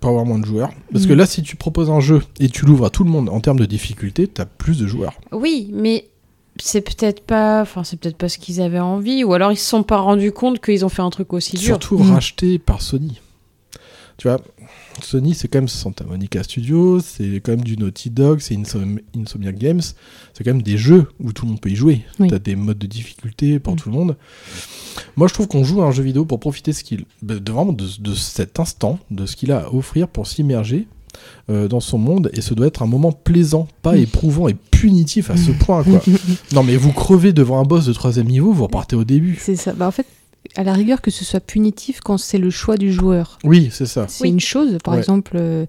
pour 0.00 0.10
avoir 0.10 0.24
moins 0.24 0.38
de 0.38 0.44
joueurs. 0.46 0.70
Parce 0.92 1.06
que 1.06 1.12
Mm. 1.12 1.16
là, 1.16 1.26
si 1.26 1.42
tu 1.42 1.56
proposes 1.56 1.90
un 1.90 1.98
jeu 1.98 2.22
et 2.38 2.48
tu 2.48 2.64
l'ouvres 2.64 2.86
à 2.86 2.90
tout 2.90 3.02
le 3.02 3.10
monde 3.10 3.28
en 3.28 3.40
termes 3.40 3.58
de 3.58 3.66
difficulté, 3.66 4.28
t'as 4.28 4.44
plus 4.44 4.78
de 4.78 4.86
joueurs. 4.86 5.14
Oui, 5.32 5.70
mais 5.74 6.04
c'est 6.62 6.80
peut-être 6.80 7.22
pas, 7.24 7.62
enfin, 7.62 7.84
c'est 7.84 7.98
peut-être 7.98 8.16
pas 8.16 8.28
ce 8.28 8.38
qu'ils 8.38 8.60
avaient 8.60 8.78
envie, 8.80 9.24
ou 9.24 9.32
alors 9.34 9.52
ils 9.52 9.56
se 9.56 9.68
sont 9.68 9.82
pas 9.82 9.98
rendus 9.98 10.32
compte 10.32 10.60
qu'ils 10.60 10.84
ont 10.84 10.88
fait 10.88 11.02
un 11.02 11.10
truc 11.10 11.32
aussi 11.32 11.56
dur. 11.56 11.64
Surtout 11.66 11.98
Mm. 11.98 12.10
racheté 12.12 12.58
par 12.58 12.80
Sony. 12.82 13.20
Tu 14.16 14.26
vois, 14.26 14.40
Sony, 15.00 15.32
c'est 15.32 15.46
quand 15.46 15.58
même 15.58 15.68
Santa 15.68 16.04
Monica 16.04 16.42
Studios, 16.42 16.98
c'est 16.98 17.36
quand 17.40 17.52
même 17.52 17.60
du 17.62 17.76
Naughty 17.76 18.10
Dog, 18.10 18.40
c'est 18.40 18.56
Insom- 18.56 18.98
Insomniac 19.16 19.56
Games. 19.56 19.80
C'est 20.34 20.42
quand 20.42 20.50
même 20.50 20.62
des 20.62 20.76
jeux 20.76 21.06
où 21.20 21.32
tout 21.32 21.44
le 21.44 21.50
monde 21.52 21.60
peut 21.60 21.70
y 21.70 21.76
jouer. 21.76 22.04
Oui. 22.18 22.26
T'as 22.28 22.40
des 22.40 22.56
modes 22.56 22.78
de 22.78 22.88
difficulté 22.88 23.60
pour 23.60 23.74
Mm. 23.74 23.76
tout 23.76 23.90
le 23.90 23.94
monde. 23.94 24.16
Moi, 25.16 25.28
je 25.28 25.34
trouve 25.34 25.46
qu'on 25.46 25.62
joue 25.62 25.82
à 25.82 25.86
un 25.86 25.92
jeu 25.92 26.02
vidéo 26.02 26.24
pour 26.24 26.40
profiter 26.40 26.72
ce 26.72 26.82
qu'il, 26.82 27.04
de, 27.22 27.38
de 27.38 27.52
vraiment 27.52 27.72
de, 27.72 27.86
de 28.00 28.14
cet 28.14 28.58
instant, 28.58 28.98
de 29.12 29.24
ce 29.24 29.36
qu'il 29.36 29.52
a 29.52 29.66
à 29.66 29.68
offrir 29.72 30.08
pour 30.08 30.26
s'immerger 30.26 30.88
euh, 31.50 31.68
dans 31.68 31.80
son 31.80 31.98
monde. 31.98 32.30
Et 32.34 32.40
ce 32.40 32.54
doit 32.54 32.66
être 32.66 32.82
un 32.82 32.86
moment 32.86 33.12
plaisant, 33.12 33.68
pas 33.82 33.92
Mm. 33.94 33.98
éprouvant 33.98 34.48
et 34.48 34.54
punitif 34.54 35.30
à 35.30 35.36
ce 35.36 35.50
point. 35.50 35.82
Quoi. 35.84 36.00
non, 36.52 36.62
mais 36.62 36.76
vous 36.76 36.92
crevez 36.92 37.32
devant 37.32 37.58
un 37.60 37.64
boss 37.64 37.86
de 37.86 37.92
troisième 37.92 38.26
niveau, 38.28 38.52
vous 38.52 38.64
repartez 38.64 38.96
au 38.96 39.04
début. 39.04 39.38
C'est 39.40 39.56
ça. 39.56 39.72
Bah, 39.72 39.86
en 39.86 39.90
fait, 39.90 40.06
à 40.56 40.62
la 40.64 40.72
rigueur, 40.72 41.00
que 41.00 41.10
ce 41.10 41.24
soit 41.24 41.40
punitif 41.40 42.00
quand 42.00 42.16
c'est 42.18 42.38
le 42.38 42.50
choix 42.50 42.76
du 42.76 42.92
joueur. 42.92 43.38
Oui, 43.44 43.68
c'est 43.72 43.86
ça. 43.86 44.06
C'est 44.08 44.24
Oui. 44.24 44.30
une 44.30 44.40
chose. 44.40 44.78
Par 44.84 44.94
Ouais. 44.94 45.00
exemple, 45.00 45.32
euh, 45.34 45.66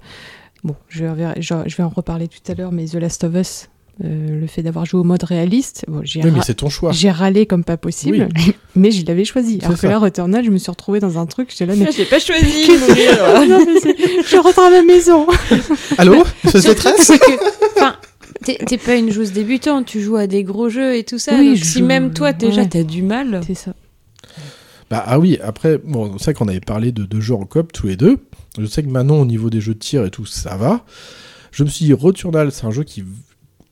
bon, 0.64 0.76
je 0.90 1.06
vais, 1.06 1.42
je, 1.42 1.54
je 1.66 1.76
vais 1.76 1.84
en 1.84 1.90
reparler 1.90 2.28
tout 2.28 2.40
à 2.52 2.56
l'heure, 2.56 2.72
mais 2.72 2.86
The 2.86 2.96
Last 2.96 3.24
of 3.24 3.34
Us, 3.36 3.70
euh, 4.04 4.40
le 4.40 4.48
fait 4.48 4.62
d'avoir 4.64 4.86
joué 4.86 5.00
au 5.00 5.04
mode 5.04 5.24
réaliste, 5.24 5.86
bon, 5.88 6.02
j'ai 6.04 6.22
Oui, 6.24 6.30
mais 6.32 6.40
ra- 6.40 6.46
c'est 6.46 6.54
ton 6.56 6.70
choix. 6.70 6.92
j'ai 6.92 7.12
râlé 7.12 7.46
comme 7.46 7.64
pas 7.64 7.78
possible, 7.78 8.30
mais 8.76 8.92
je 8.92 9.06
l'avais 9.06 9.26
choisi. 9.26 9.60
Alors 9.62 9.74
que 9.76 9.80
ça. 9.82 9.90
là, 9.90 10.00
Returnal, 10.00 10.46
je 10.46 10.50
me 10.52 10.58
suis 10.58 10.72
retrouvée 10.72 11.00
dans 11.00 11.18
un 11.20 11.26
truc, 11.26 11.50
j'étais 11.52 11.66
là, 11.66 11.76
mais. 11.76 11.92
Je 11.92 11.98
l'ai 11.98 12.06
pas 12.06 12.20
choisi. 12.20 12.66
Qu'est-ce 12.68 12.86
de 12.86 12.90
mourir. 12.90 13.50
Non, 13.50 13.66
mais 13.66 13.96
je 14.26 14.38
rentre 14.38 14.60
à 14.60 14.70
la 14.70 14.84
maison. 14.84 15.28
Allô 15.98 16.24
que- 16.44 17.78
Enfin, 17.78 17.96
t'es 18.44 18.78
pas 18.78 18.96
une 18.96 19.12
joueuse 19.12 19.32
débutante, 19.34 19.86
tu 19.86 20.02
joues 20.02 20.16
à 20.16 20.28
des 20.28 20.44
gros 20.44 20.70
jeux 20.70 20.96
et 20.96 21.04
tout 21.04 21.20
ça. 21.20 21.34
Oui, 21.38 21.50
donc 21.50 21.58
je 21.58 21.64
si 21.66 21.80
joue- 21.80 21.86
même 21.86 22.14
toi 22.14 22.32
déjà 22.34 22.62
ouais. 22.62 22.70
t'as 22.70 22.84
du 22.84 23.04
mal. 23.04 23.42
C'est 23.46 23.54
ça. 23.56 23.74
Bah 24.90 25.04
ah 25.06 25.20
oui, 25.20 25.38
après, 25.44 25.78
bon, 25.78 26.18
c'est 26.18 26.26
vrai 26.26 26.34
qu'on 26.34 26.48
avait 26.48 26.60
parlé 26.62 26.92
de 26.92 27.04
deux 27.04 27.22
jeux 27.22 27.36
en 27.36 27.46
coop 27.46 27.72
tous 27.72 27.88
les 27.88 27.96
deux. 27.96 28.18
Je 28.58 28.66
sais 28.66 28.82
que 28.82 28.88
Manon, 28.90 29.22
au 29.22 29.26
niveau 29.26 29.50
des 29.52 29.62
jeux 29.62 29.76
de 29.76 29.80
tir 29.80 30.04
et 30.06 30.10
tout, 30.10 30.26
ça 30.26 30.56
va. 30.58 30.84
Je 31.52 31.64
me 31.64 31.70
suis 31.70 31.86
dit, 31.86 31.94
Returnal, 31.94 32.52
c'est 32.52 32.66
un 32.66 32.72
jeu 32.72 32.84
qui, 32.84 33.04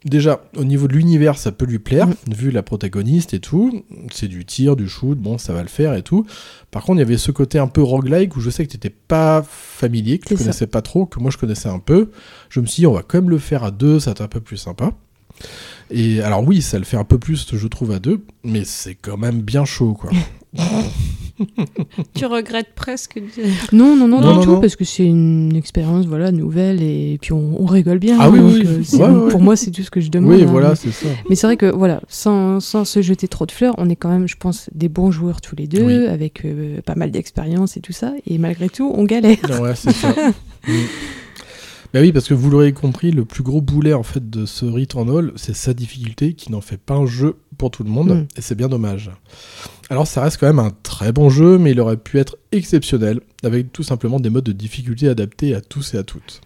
déjà, 0.10 0.42
au 0.56 0.64
niveau 0.64 0.88
de 0.88 0.94
l'univers, 0.94 1.38
ça 1.38 1.52
peut 1.52 1.66
lui 1.66 1.80
plaire, 1.80 2.08
Mm. 2.08 2.14
vu 2.36 2.52
la 2.52 2.64
protagoniste 2.64 3.34
et 3.34 3.40
tout. 3.40 3.84
C'est 4.11 4.27
du 4.27 4.45
tir, 4.45 4.76
du 4.76 4.88
shoot, 4.90 5.18
bon, 5.18 5.38
ça 5.38 5.53
va 5.53 5.61
le 5.61 5.68
faire 5.68 5.94
et 5.94 6.02
tout. 6.02 6.26
Par 6.72 6.84
contre, 6.84 6.98
il 6.98 7.00
y 7.00 7.03
avait 7.03 7.18
ce 7.18 7.32
côté 7.32 7.60
un 7.60 7.68
peu 7.68 7.82
roguelike 7.82 8.36
où 8.36 8.40
je 8.40 8.50
sais 8.50 8.66
que 8.66 8.72
t'étais 8.72 8.90
pas 8.90 9.44
familier, 9.48 10.19
que 10.19 10.27
tu 10.30 10.36
ça. 10.36 10.44
connaissais 10.44 10.68
pas 10.68 10.82
trop, 10.82 11.06
que 11.06 11.19
moi 11.19 11.32
je 11.32 11.38
connaissais 11.38 11.69
un 11.69 11.80
peu. 11.80 12.10
Je 12.50 12.60
me 12.60 12.66
suis 12.66 12.82
dit, 12.82 12.88
on 12.88 12.94
va 12.94 13.03
quand 13.03 13.19
même 13.19 13.30
le 13.30 13.38
faire 13.40 13.64
à 13.64 13.72
deux, 13.72 14.00
ça 14.00 14.10
va 14.10 14.11
être 14.11 14.22
un 14.22 14.27
peu 14.27 14.42
plus 14.42 14.58
sympa. 14.58 14.92
Et 15.92 16.22
alors 16.22 16.44
oui, 16.45 16.61
ça 16.61 16.80
le 16.80 16.86
fait 16.86 16.98
un 16.98 17.03
peu 17.03 17.19
plus, 17.19 17.48
je 17.56 17.68
trouve, 17.68 17.92
à 17.92 18.00
deux, 18.00 18.22
mais 18.44 18.64
c'est 18.66 18.95
quand 18.95 19.18
même 19.18 19.42
bien 19.42 19.66
chaud, 19.66 19.94
quoi. 19.94 20.10
Tu 22.14 22.25
regrettes 22.25 22.74
presque. 22.75 23.17
de- 23.19 23.75
Non, 23.75 23.95
non, 23.95 24.07
non, 24.07 24.19
Non, 24.22 24.32
du 24.32 24.38
non, 24.38 24.43
tout, 24.43 24.51
non. 24.53 24.59
parce 24.61 24.75
que 24.75 24.83
c'est 24.85 25.06
une 25.06 25.56
expérience 25.56 26.06
voilà, 26.06 26.32
nouvelle 26.32 26.82
et 26.82 27.17
puis 27.22 27.33
on, 27.33 27.61
on 27.61 27.66
rigole 27.66 27.99
bien. 27.99 28.17
Ah 28.19 28.30
oui, 28.30 28.40
donc, 28.40 28.53
oui, 28.53 28.64
euh, 28.66 28.82
oui. 28.93 28.99
Ouais, 28.99 29.07
ouais, 29.09 29.30
Pour 29.32 29.41
moi, 29.41 29.56
c'est 29.56 29.72
tout 29.72 29.83
ce 29.83 29.91
que 29.91 29.99
je 30.01 30.09
demande. 30.09 30.32
Oui, 30.33 30.43
hein. 30.43 30.48
voilà, 30.49 30.75
c'est 30.75 30.91
ça. 30.91 31.07
Mais 31.30 31.35
c'est 31.35 31.48
vrai 31.48 31.57
que, 31.57 31.66
voilà, 31.67 32.01
sans, 32.07 32.59
sans 32.59 32.85
se 32.85 33.01
jeter 33.01 33.27
trop 33.27 33.45
de 33.45 33.51
fleurs, 33.51 33.75
on 33.77 33.90
est 33.90 33.95
quand 33.95 34.09
même, 34.09 34.27
je 34.27 34.35
pense, 34.38 34.69
des 34.74 34.90
bons 34.90 35.11
joueurs 35.11 35.41
tous 35.41 35.56
les 35.56 35.67
deux, 35.67 35.83
Oui. 35.83 36.07
avec 36.07 36.43
euh, 36.45 36.82
pas 36.82 36.95
mal 36.95 37.11
d'expérience 37.11 37.77
et 37.77 37.82
tout 37.82 37.93
ça. 37.93 38.14
Et 38.25 38.38
malgré 38.38 38.69
tout, 38.69 38.91
on 38.95 39.03
galère. 39.03 39.38
Ouais, 39.61 39.75
c'est 39.75 39.93
ça. 39.93 40.14
Bah 41.93 42.01
oui, 42.01 42.11
parce 42.11 42.27
que 42.27 42.33
vous 42.33 42.49
l'aurez 42.49 42.74
compris, 42.74 43.11
le 43.11 43.24
plus 43.24 43.43
gros 43.43 43.61
boulet 43.61 43.93
en 43.93 44.03
fait 44.03 44.30
de 44.30 44.45
ce 44.45 44.66
Returnal, 44.66 45.32
c'est 45.38 45.56
sa 45.56 45.74
difficulté 45.74 46.33
qui 46.33 46.51
n'en 46.51 46.59
fait 46.59 46.75
pas 46.77 46.95
un 46.95 47.06
jeu 47.06 47.38
pour 47.57 47.72
tout 47.72 47.83
le 47.85 47.90
monde, 47.90 48.09
Mm. 48.09 48.27
et 48.38 48.41
c'est 48.41 48.56
bien 48.56 48.67
dommage. 48.67 49.09
Alors 49.90 50.06
ça 50.07 50.22
reste 50.22 50.38
quand 50.40 50.48
même 50.48 50.59
un 50.59 50.72
très 50.83 51.11
bon 51.11 51.30
jeu, 51.30 51.57
mais 51.57 51.72
il 51.72 51.80
aurait 51.80 51.98
pu 51.98 52.19
être 52.19 52.38
exceptionnel, 52.51 53.22
avec 53.43 53.72
tout 53.72 53.83
simplement 53.83 54.19
des 54.19 54.30
modes 54.30 54.43
de 54.43 54.51
difficulté 54.51 55.07
adaptés 55.07 55.56
à 55.56 55.61
tous 55.61 55.93
et 55.93 55.98
à 55.98 56.03
toutes. 56.03 56.41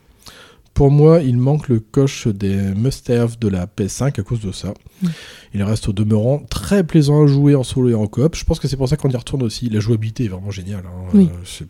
Pour 0.73 0.89
moi, 0.89 1.21
il 1.21 1.37
manque 1.37 1.67
le 1.67 1.79
coche 1.79 2.27
des 2.27 2.55
must-have 2.55 3.37
de 3.39 3.47
la 3.49 3.65
PS5 3.65 4.19
à 4.19 4.23
cause 4.23 4.39
de 4.39 4.51
ça. 4.51 4.73
Mm. 5.01 5.07
Il 5.55 5.63
reste 5.63 5.89
au 5.89 5.91
demeurant 5.93 6.39
très 6.49 6.83
plaisant 6.85 7.23
à 7.23 7.27
jouer 7.27 7.55
en 7.55 7.63
solo 7.63 7.89
et 7.89 7.93
en 7.95 8.07
coop. 8.07 8.35
Je 8.35 8.45
pense 8.45 8.59
que 8.59 8.67
c'est 8.69 8.77
pour 8.77 8.87
ça 8.87 8.95
qu'on 8.95 9.09
y 9.09 9.15
retourne 9.15 9.43
aussi. 9.43 9.69
La 9.69 9.81
jouabilité 9.81 10.25
est 10.25 10.29
vraiment 10.29 10.49
géniale. 10.51 10.83
hein. 10.87 11.09
Oui. 11.13 11.29
Euh, 11.31 11.65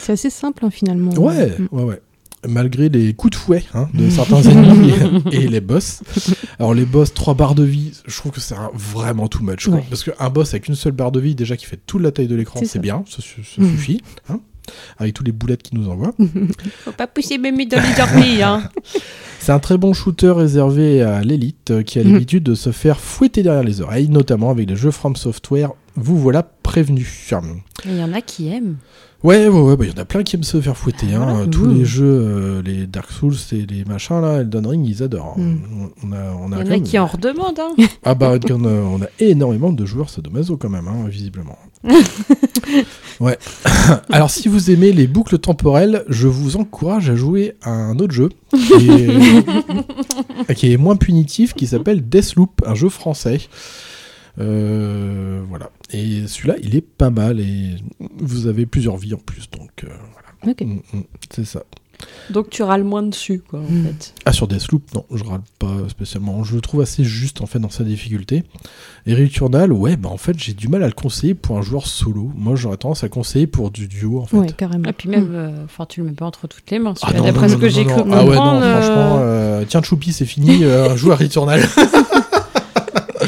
C'est 0.00 0.12
assez 0.12 0.30
simple, 0.30 0.64
hein, 0.64 0.70
finalement. 0.70 1.12
Ouais, 1.14 1.54
Mm. 1.58 1.68
ouais, 1.72 1.82
ouais. 1.84 2.00
Malgré 2.46 2.88
les 2.88 3.14
coups 3.14 3.32
de 3.32 3.36
fouet 3.36 3.64
hein, 3.74 3.88
de 3.94 4.08
certains 4.10 4.42
ennemis 4.42 4.92
et, 5.32 5.36
et 5.44 5.48
les 5.48 5.60
boss. 5.60 6.02
Alors, 6.60 6.72
les 6.74 6.84
boss, 6.84 7.12
3 7.12 7.34
barres 7.34 7.54
de 7.56 7.64
vie, 7.64 7.92
je 8.06 8.16
trouve 8.16 8.30
que 8.32 8.40
c'est 8.40 8.54
vraiment 8.74 9.26
too 9.26 9.42
much. 9.42 9.66
Ouais. 9.66 9.82
Parce 9.88 10.04
qu'un 10.04 10.30
boss 10.30 10.50
avec 10.50 10.68
une 10.68 10.76
seule 10.76 10.92
barre 10.92 11.10
de 11.12 11.18
vie, 11.20 11.34
déjà 11.34 11.56
qui 11.56 11.66
fait 11.66 11.80
toute 11.84 12.00
la 12.02 12.12
taille 12.12 12.28
de 12.28 12.36
l'écran, 12.36 12.60
C'est 12.64 12.78
bien, 12.78 13.02
ça, 13.08 13.18
Mhm. 13.58 13.70
suffit. 13.76 14.02
hein, 14.28 14.38
avec 14.98 15.14
tous 15.14 15.24
les 15.24 15.32
boulettes 15.32 15.62
qu'il 15.62 15.78
nous 15.80 15.88
envoie. 15.88 16.12
Faut 16.84 16.92
pas 16.92 17.06
pousser 17.06 17.38
Mémé 17.38 17.64
dans 17.66 17.80
les 17.82 18.00
ornies, 18.00 18.42
hein. 18.42 18.62
C'est 19.40 19.52
un 19.52 19.58
très 19.60 19.78
bon 19.78 19.92
shooter 19.94 20.30
réservé 20.30 21.00
à 21.02 21.22
l'élite 21.22 21.70
euh, 21.70 21.82
qui 21.82 21.98
a 21.98 22.04
Mhm. 22.04 22.12
l'habitude 22.12 22.42
de 22.44 22.54
se 22.54 22.70
faire 22.70 23.00
fouetter 23.00 23.42
derrière 23.42 23.62
les 23.64 23.80
oreilles, 23.80 24.08
notamment 24.10 24.50
avec 24.50 24.68
les 24.68 24.76
jeux 24.76 24.90
From 24.90 25.16
Software. 25.16 25.70
Vous 25.96 26.18
voilà 26.18 26.42
prévenu. 26.62 27.10
Il 27.86 27.96
y 27.96 28.02
en 28.02 28.12
a 28.12 28.20
qui 28.20 28.48
aiment. 28.48 28.76
Ouais, 29.24 29.48
ouais, 29.48 29.60
ouais, 29.60 29.76
bah, 29.76 29.84
il 29.84 29.90
y 29.90 29.94
en 29.98 30.00
a 30.00 30.04
plein 30.04 30.22
qui 30.22 30.36
aiment 30.36 30.44
se 30.44 30.60
faire 30.60 30.76
fouetter. 30.76 31.12
hein. 31.14 31.24
Voilà. 31.32 31.46
Tous 31.48 31.66
les 31.66 31.84
jeux, 31.84 32.04
euh, 32.06 32.62
les 32.62 32.86
Dark 32.86 33.10
Souls 33.10 33.34
et 33.50 33.66
les 33.66 33.84
machins 33.84 34.20
là, 34.20 34.42
Elden 34.42 34.64
Ring, 34.64 34.86
ils 34.88 35.02
adorent. 35.02 35.34
hein. 35.36 35.40
Mm. 35.42 35.58
On 36.04 36.12
a, 36.12 36.16
on 36.40 36.48
Il 36.48 36.54
a 36.54 36.64
y 36.64 36.68
en 36.68 36.70
a 36.70 36.78
qui 36.80 36.98
en 37.00 37.06
redemandent, 37.06 37.58
hein. 37.58 37.74
Ah 38.04 38.14
bah, 38.14 38.34
on 38.48 38.64
a, 38.64 38.68
on 38.68 39.02
a 39.02 39.06
énormément 39.18 39.72
de 39.72 39.84
joueurs 39.84 40.08
sadomaso 40.08 40.56
quand 40.56 40.68
même, 40.70 40.86
hein, 40.86 41.08
visiblement. 41.08 41.58
ouais. 43.20 43.36
Alors, 44.10 44.30
si 44.30 44.46
vous 44.48 44.70
aimez 44.70 44.92
les 44.92 45.08
boucles 45.08 45.38
temporelles, 45.38 46.04
je 46.08 46.28
vous 46.28 46.56
encourage 46.56 47.10
à 47.10 47.16
jouer 47.16 47.54
à 47.62 47.70
un 47.70 47.98
autre 47.98 48.14
jeu 48.14 48.28
qui 48.52 48.88
est, 48.88 50.54
qui 50.54 50.72
est 50.72 50.76
moins 50.76 50.94
punitif, 50.96 51.54
qui 51.54 51.66
s'appelle 51.66 52.08
Deathloop, 52.08 52.62
un 52.64 52.74
jeu 52.76 52.88
français. 52.88 53.40
Euh, 54.40 55.40
voilà. 55.48 55.70
Et 55.92 56.26
celui-là, 56.26 56.56
il 56.62 56.76
est 56.76 56.80
pas 56.80 57.10
mal 57.10 57.40
et 57.40 57.76
vous 58.18 58.46
avez 58.46 58.66
plusieurs 58.66 58.96
vies 58.96 59.14
en 59.14 59.18
plus, 59.18 59.48
donc 59.50 59.70
euh, 59.84 59.88
voilà. 60.42 60.54
Mm, 60.64 60.74
mm, 60.92 61.02
c'est 61.30 61.44
ça. 61.44 61.62
Donc 62.30 62.48
tu 62.48 62.62
râles 62.62 62.84
moins 62.84 63.02
dessus, 63.02 63.42
quoi, 63.48 63.58
en 63.58 63.62
Mm. 63.62 63.84
fait. 63.86 64.14
Ah, 64.24 64.32
sur 64.32 64.46
Deathloop, 64.46 64.94
non, 64.94 65.04
je 65.12 65.24
râle 65.24 65.40
pas 65.58 65.74
spécialement. 65.88 66.44
Je 66.44 66.54
le 66.54 66.60
trouve 66.60 66.80
assez 66.82 67.02
juste 67.02 67.40
en 67.40 67.46
fait 67.46 67.58
dans 67.58 67.70
sa 67.70 67.82
difficulté. 67.82 68.44
Et 69.06 69.14
Returnal, 69.14 69.72
ouais, 69.72 69.96
bah 69.96 70.08
en 70.08 70.16
fait, 70.16 70.38
j'ai 70.38 70.52
du 70.54 70.68
mal 70.68 70.84
à 70.84 70.86
le 70.86 70.92
conseiller 70.92 71.34
pour 71.34 71.58
un 71.58 71.62
joueur 71.62 71.88
solo. 71.88 72.30
Moi, 72.36 72.54
j'aurais 72.54 72.76
tendance 72.76 73.02
à 73.02 73.06
le 73.06 73.10
conseiller 73.10 73.48
pour 73.48 73.72
du 73.72 73.88
duo 73.88 74.20
en 74.20 74.26
fait. 74.26 74.36
Ouais, 74.36 74.46
carrément. 74.56 74.88
Et 74.88 74.92
puis 74.92 75.08
même, 75.08 75.30
euh, 75.34 75.64
enfin, 75.64 75.86
tu 75.86 76.00
le 76.02 76.06
mets 76.06 76.12
pas 76.12 76.26
entre 76.26 76.46
toutes 76.46 76.70
les 76.70 76.78
mains. 76.78 76.94
Ah 77.02 77.12
D'après 77.14 77.48
ce 77.48 77.56
que 77.56 77.68
j'ai 77.68 77.84
cru 77.84 78.00
Ah 78.12 78.24
ouais, 78.24 78.36
non, 78.36 78.60
euh, 78.62 78.80
franchement, 78.80 79.16
euh, 79.18 79.64
tiens, 79.66 79.82
Choupi, 79.82 80.12
c'est 80.12 80.24
fini, 80.26 80.62
euh, 80.62 80.94
joue 80.96 81.10
à 81.10 81.16
Returnal. 81.16 81.60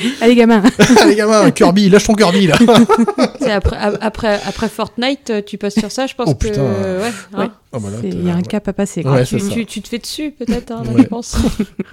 Allez, 0.20 0.34
gamin 0.34 0.62
Allez, 1.02 1.16
gamin, 1.16 1.50
Kirby, 1.50 1.88
lâche 1.88 2.04
ton 2.04 2.14
Kirby 2.14 2.46
là. 2.46 2.56
après, 3.50 3.76
après, 4.00 4.40
après 4.46 4.68
Fortnite, 4.68 5.30
euh, 5.30 5.42
tu 5.44 5.58
passes 5.58 5.74
sur 5.78 5.90
ça, 5.90 6.06
je 6.06 6.14
pense 6.14 6.28
Oh, 6.30 6.34
que. 6.34 6.46
putain. 6.48 6.62
ouais, 6.62 7.10
hein. 7.34 7.38
Ouais. 7.38 7.46
Ah, 7.72 7.78
bah 7.78 7.88
Il 8.02 8.26
y 8.26 8.30
a 8.30 8.34
un 8.34 8.42
cap 8.42 8.66
à 8.66 8.72
passer. 8.72 9.02
quoi. 9.02 9.12
Ouais, 9.12 9.24
tu, 9.24 9.36
tu, 9.38 9.64
tu 9.64 9.80
te 9.80 9.88
fais 9.88 9.98
dessus, 9.98 10.32
peut-être, 10.36 10.72
hein, 10.72 10.82
je 10.96 11.02
pense. 11.04 11.36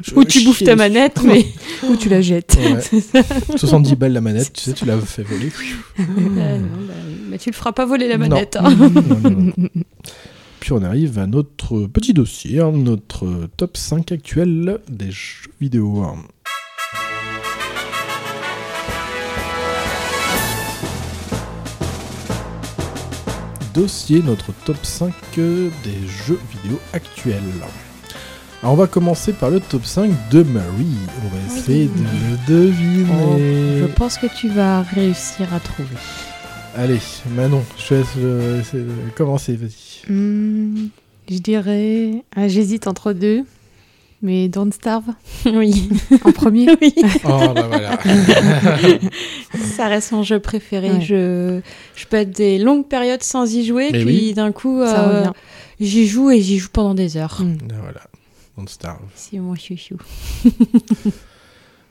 Je- 0.03 0.15
Ou 0.15 0.23
tu 0.23 0.43
bouffes 0.43 0.63
ta 0.63 0.75
manette, 0.75 1.21
mais. 1.23 1.45
Ou 1.87 1.95
tu 1.95 2.09
la 2.09 2.19
jettes. 2.21 2.57
Ouais. 2.57 3.23
70 3.57 3.95
balles 3.95 4.13
la 4.13 4.21
manette, 4.21 4.53
tu 4.53 4.61
sais, 4.61 4.73
tu 4.73 4.85
l'as 4.85 4.97
fait 4.97 5.21
voler. 5.23 5.51
Euh, 5.99 6.03
non, 6.57 6.67
bah, 6.87 6.93
mais 7.29 7.37
tu 7.37 7.49
le 7.51 7.55
feras 7.55 7.73
pas 7.73 7.85
voler 7.85 8.07
la 8.07 8.17
Non. 8.17 8.27
manette. 8.27 8.57
hein. 8.59 8.73
Non, 8.75 8.89
non, 8.89 9.51
non. 9.55 9.67
puis 10.59 10.71
on 10.71 10.83
arrive 10.83 11.19
à 11.19 11.27
notre 11.27 11.85
petit 11.85 12.13
dossier, 12.13 12.59
hein, 12.59 12.71
notre 12.73 13.47
top 13.55 13.77
5 13.77 14.11
actuel 14.11 14.79
des 14.89 15.11
jeux 15.11 15.51
vidéo. 15.61 16.03
Dossier, 23.81 24.23
notre 24.23 24.51
top 24.65 24.77
5 24.83 25.13
des 25.35 26.07
jeux 26.25 26.39
vidéo 26.51 26.79
actuels. 26.93 27.43
Alors 28.63 28.73
on 28.73 28.75
va 28.75 28.87
commencer 28.87 29.33
par 29.33 29.51
le 29.51 29.59
top 29.59 29.85
5 29.85 30.09
de 30.31 30.41
Marie. 30.41 30.97
On 31.23 31.27
va 31.27 31.37
Oui. 31.47 31.59
essayer 31.59 31.85
de 31.85 31.91
le 31.91 32.61
deviner. 32.65 33.79
Je 33.81 33.85
pense 33.85 34.17
que 34.17 34.25
tu 34.35 34.49
vas 34.49 34.81
réussir 34.81 35.53
à 35.53 35.59
trouver. 35.59 35.95
Allez, 36.75 36.99
Manon, 37.35 37.63
je 37.77 37.87
te 37.87 37.93
laisse 37.93 38.07
euh, 38.17 38.61
commencer, 39.15 39.55
vas-y. 39.55 40.11
Hmm, 40.11 40.87
je 41.29 41.37
dirais. 41.37 42.23
ah, 42.35 42.47
J'hésite 42.47 42.87
entre 42.87 43.13
deux. 43.13 43.43
Mais 44.23 44.47
Don't 44.49 44.71
Starve 44.71 45.05
oui. 45.45 45.89
en 46.23 46.31
premier. 46.31 46.67
oui. 46.81 46.93
Oh 47.23 47.51
bah 47.53 47.67
voilà. 47.67 47.99
Ça 49.75 49.87
reste 49.87 50.11
mon 50.11 50.23
jeu 50.23 50.39
préféré. 50.39 50.91
Ouais. 50.91 51.01
Je, 51.01 51.59
je 51.95 52.05
peux 52.07 52.17
être 52.17 52.31
des 52.35 52.57
longues 52.57 52.87
périodes 52.87 53.21
sans 53.21 53.53
y 53.53 53.63
jouer, 53.65 53.87
Eh 53.89 53.91
puis 53.91 54.03
oui. 54.05 54.33
d'un 54.33 54.51
coup, 54.51 54.83
Ça 54.83 55.07
euh, 55.07 55.19
revient. 55.19 55.31
j'y 55.79 56.07
joue 56.07 56.31
et 56.31 56.41
j'y 56.41 56.57
joue 56.57 56.69
pendant 56.73 56.95
des 56.95 57.15
heures. 57.17 57.37
Hmm. 57.41 57.57
Ah, 57.69 57.75
voilà. 57.81 58.01
Don't 58.57 58.67
starve. 58.67 59.01
C'est 59.13 59.37
mon 59.37 59.53
chouchou. 59.55 59.97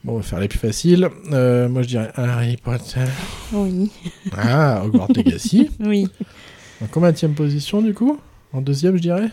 Bon, 0.02 0.14
on 0.14 0.16
va 0.16 0.22
faire 0.22 0.40
les 0.40 0.48
plus 0.48 0.58
faciles. 0.58 1.08
Euh, 1.32 1.68
moi 1.68 1.82
je 1.82 1.88
dirais 1.88 2.10
Harry 2.16 2.56
Potter. 2.56 3.05
Oui. 3.52 3.90
Ah, 4.36 4.82
Hogwarts 4.84 5.12
Legacy. 5.14 5.70
Oui. 5.80 6.08
En 6.82 6.86
combien 6.86 7.12
position 7.34 7.82
du 7.82 7.94
coup? 7.94 8.18
En 8.52 8.60
deuxième, 8.60 8.96
je 8.96 9.02
dirais? 9.02 9.28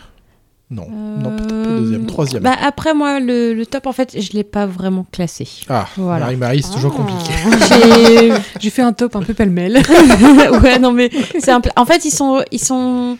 Non, 0.72 0.90
non, 0.90 1.35
peut-être 1.35 1.48
pas 1.50 1.56
Euh, 1.56 1.80
deuxième, 1.82 2.06
troisième. 2.08 2.42
Bah 2.43 2.56
après, 2.59 2.93
moi, 2.95 3.19
le, 3.19 3.53
le 3.53 3.66
top, 3.66 3.85
en 3.85 3.92
fait, 3.92 4.19
je 4.19 4.32
l'ai 4.32 4.43
pas 4.43 4.66
vraiment 4.66 5.06
classé. 5.11 5.48
ah, 5.69 5.88
voilà. 5.98 6.25
Marie-Marie, 6.25 6.64
c'est 6.64 6.74
toujours 6.74 6.95
Ah. 6.98 7.03
compliqué. 7.03 8.33
J'ai 8.59 8.69
fait 8.72 8.82
un 8.82 8.93
top 8.93 9.16
un 9.16 9.22
peu 9.22 9.33
pêle-mêle. 9.35 9.83
ouais, 10.64 10.80
non, 10.80 10.92
mais 10.92 11.11
c'est 11.40 11.51
un 11.51 11.61
peu- 11.61 11.69
En 11.75 11.85
fait, 11.85 12.06
ils 12.06 12.11
sont, 12.11 12.43
ils 12.51 12.59
sont 12.64 13.17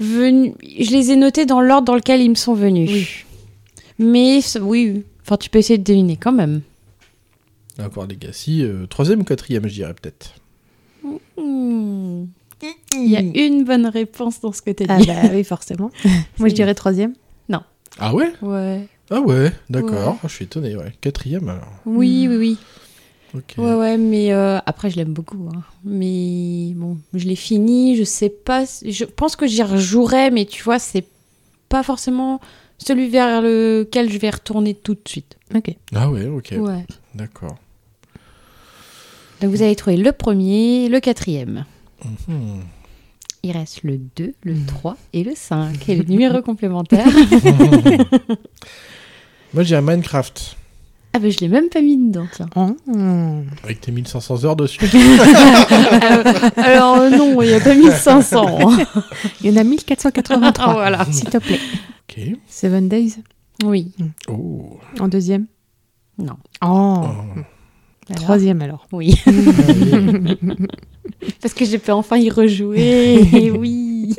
venus. 0.00 0.54
Je 0.80 0.90
les 0.90 1.12
ai 1.12 1.16
notés 1.16 1.46
dans 1.46 1.60
l'ordre 1.60 1.84
dans 1.86 1.94
lequel 1.94 2.20
ils 2.20 2.30
me 2.30 2.34
sont 2.34 2.54
venus. 2.54 2.90
Oui. 2.90 3.08
Mais 3.98 4.40
oui, 4.60 5.04
enfin, 5.24 5.36
tu 5.36 5.50
peux 5.50 5.58
essayer 5.60 5.78
de 5.78 5.84
deviner 5.84 6.16
quand 6.16 6.32
même. 6.32 6.62
Hogwarts 7.78 8.08
Legacy, 8.08 8.62
euh, 8.64 8.86
troisième 8.86 9.20
ou 9.20 9.24
quatrième, 9.24 9.68
je 9.68 9.74
dirais 9.74 9.94
peut-être. 9.94 10.34
Hmm. 11.38 12.24
Il 12.94 13.08
y 13.10 13.16
a 13.16 13.20
une 13.20 13.64
bonne 13.64 13.86
réponse 13.86 14.40
dans 14.40 14.52
ce 14.52 14.62
que 14.62 14.70
tu 14.70 14.84
as 14.84 14.86
Ah 14.88 14.98
dit. 14.98 15.06
bah 15.06 15.14
oui, 15.32 15.44
forcément. 15.54 15.90
Moi, 16.38 16.48
je 16.48 16.54
dirais 16.54 16.74
troisième. 16.74 17.14
Ah 17.98 18.14
ouais? 18.14 18.32
Ouais. 18.40 18.88
Ah 19.10 19.20
ouais, 19.20 19.52
d'accord. 19.68 20.12
Ouais. 20.14 20.18
Ah, 20.22 20.26
je 20.26 20.32
suis 20.34 20.44
étonné, 20.46 20.74
ouais. 20.76 20.94
Quatrième 21.02 21.46
alors. 21.50 21.68
Oui, 21.84 22.26
oui, 22.26 22.36
oui. 22.36 22.58
Ok. 23.34 23.54
Ouais, 23.58 23.74
ouais, 23.74 23.98
mais 23.98 24.32
euh, 24.32 24.58
après, 24.64 24.88
je 24.88 24.96
l'aime 24.96 25.12
beaucoup. 25.12 25.46
hein. 25.54 25.62
Mais 25.84 26.72
bon, 26.74 26.96
je 27.12 27.26
l'ai 27.28 27.36
fini, 27.36 27.96
je 27.96 28.04
sais 28.04 28.30
pas. 28.30 28.64
Je 28.86 29.04
pense 29.04 29.36
que 29.36 29.46
j'y 29.46 29.62
rejouerai, 29.62 30.30
mais 30.30 30.46
tu 30.46 30.62
vois, 30.62 30.78
c'est 30.78 31.04
pas 31.68 31.82
forcément 31.82 32.40
celui 32.78 33.10
vers 33.10 33.42
lequel 33.42 34.10
je 34.10 34.16
vais 34.18 34.30
retourner 34.30 34.72
tout 34.74 34.94
de 34.94 35.06
suite. 35.06 35.36
Ok. 35.54 35.76
Ah 35.94 36.10
ouais, 36.10 36.26
ok. 36.28 36.54
Ouais. 36.58 36.86
D'accord. 37.14 37.56
Donc 39.42 39.50
vous 39.50 39.60
avez 39.60 39.76
trouvé 39.76 39.98
le 39.98 40.12
premier, 40.12 40.88
le 40.88 40.98
quatrième. 41.00 41.66
Mhm. 42.04 42.60
Il 43.44 43.50
reste 43.52 43.82
le 43.82 43.98
2, 44.16 44.34
le 44.44 44.66
3 44.66 44.96
et 45.12 45.24
le 45.24 45.32
5. 45.34 45.88
Et 45.88 45.96
le 45.96 46.04
numéro 46.04 46.40
complémentaire. 46.48 47.06
Moi, 49.54 49.62
je 49.62 49.68
dirais 49.68 49.82
Minecraft. 49.82 50.56
Ah 51.14 51.18
ben 51.18 51.30
je 51.30 51.40
l'ai 51.40 51.48
même 51.48 51.68
pas 51.68 51.82
mis 51.82 51.98
dedans, 51.98 52.26
tiens. 52.34 52.48
Oh. 52.56 52.74
Avec 53.64 53.82
tes 53.82 53.92
1500 53.92 54.44
heures 54.46 54.56
dessus. 54.56 54.80
Alors 56.56 56.96
euh, 56.96 57.10
non, 57.10 57.42
il 57.42 57.48
n'y 57.48 57.54
a 57.54 57.60
pas 57.60 57.74
1500. 57.74 58.70
hein. 58.70 58.78
Il 59.42 59.50
y 59.50 59.52
en 59.52 59.60
a 59.60 59.64
1483. 59.64 60.64
Ah, 60.66 60.72
voilà. 60.72 61.04
S'il 61.12 61.28
te 61.28 61.36
plaît. 61.36 61.58
ok. 62.08 62.18
Seven 62.48 62.88
Days 62.88 63.16
Oui. 63.62 63.92
Oh. 64.28 64.78
en 65.00 65.08
deuxième. 65.08 65.44
Non. 66.16 66.36
Oh. 66.64 67.02
Oh. 67.04 67.08
Alors 68.08 68.22
Troisième 68.22 68.62
alors. 68.62 68.86
Oui. 68.92 69.14
Parce 71.40 71.54
que 71.54 71.64
j'ai 71.64 71.78
pu 71.78 71.90
enfin 71.90 72.16
y 72.16 72.30
rejouer. 72.30 73.20
Et 73.32 73.50
oui. 73.50 74.14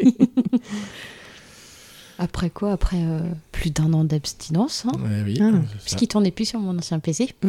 Après 2.20 2.50
quoi 2.50 2.72
Après 2.72 2.98
euh, 3.00 3.20
plus 3.52 3.72
d'un 3.72 3.92
an 3.94 4.04
d'abstinence. 4.04 4.86
Hein 4.88 4.98
Ouais, 5.00 5.24
oui. 5.26 5.40
Ah. 5.42 5.52
Puisqu'il 5.82 6.08
tournait 6.08 6.32
plus 6.32 6.46
sur 6.46 6.60
mon 6.60 6.78
ancien 6.78 7.00
PC. 7.00 7.30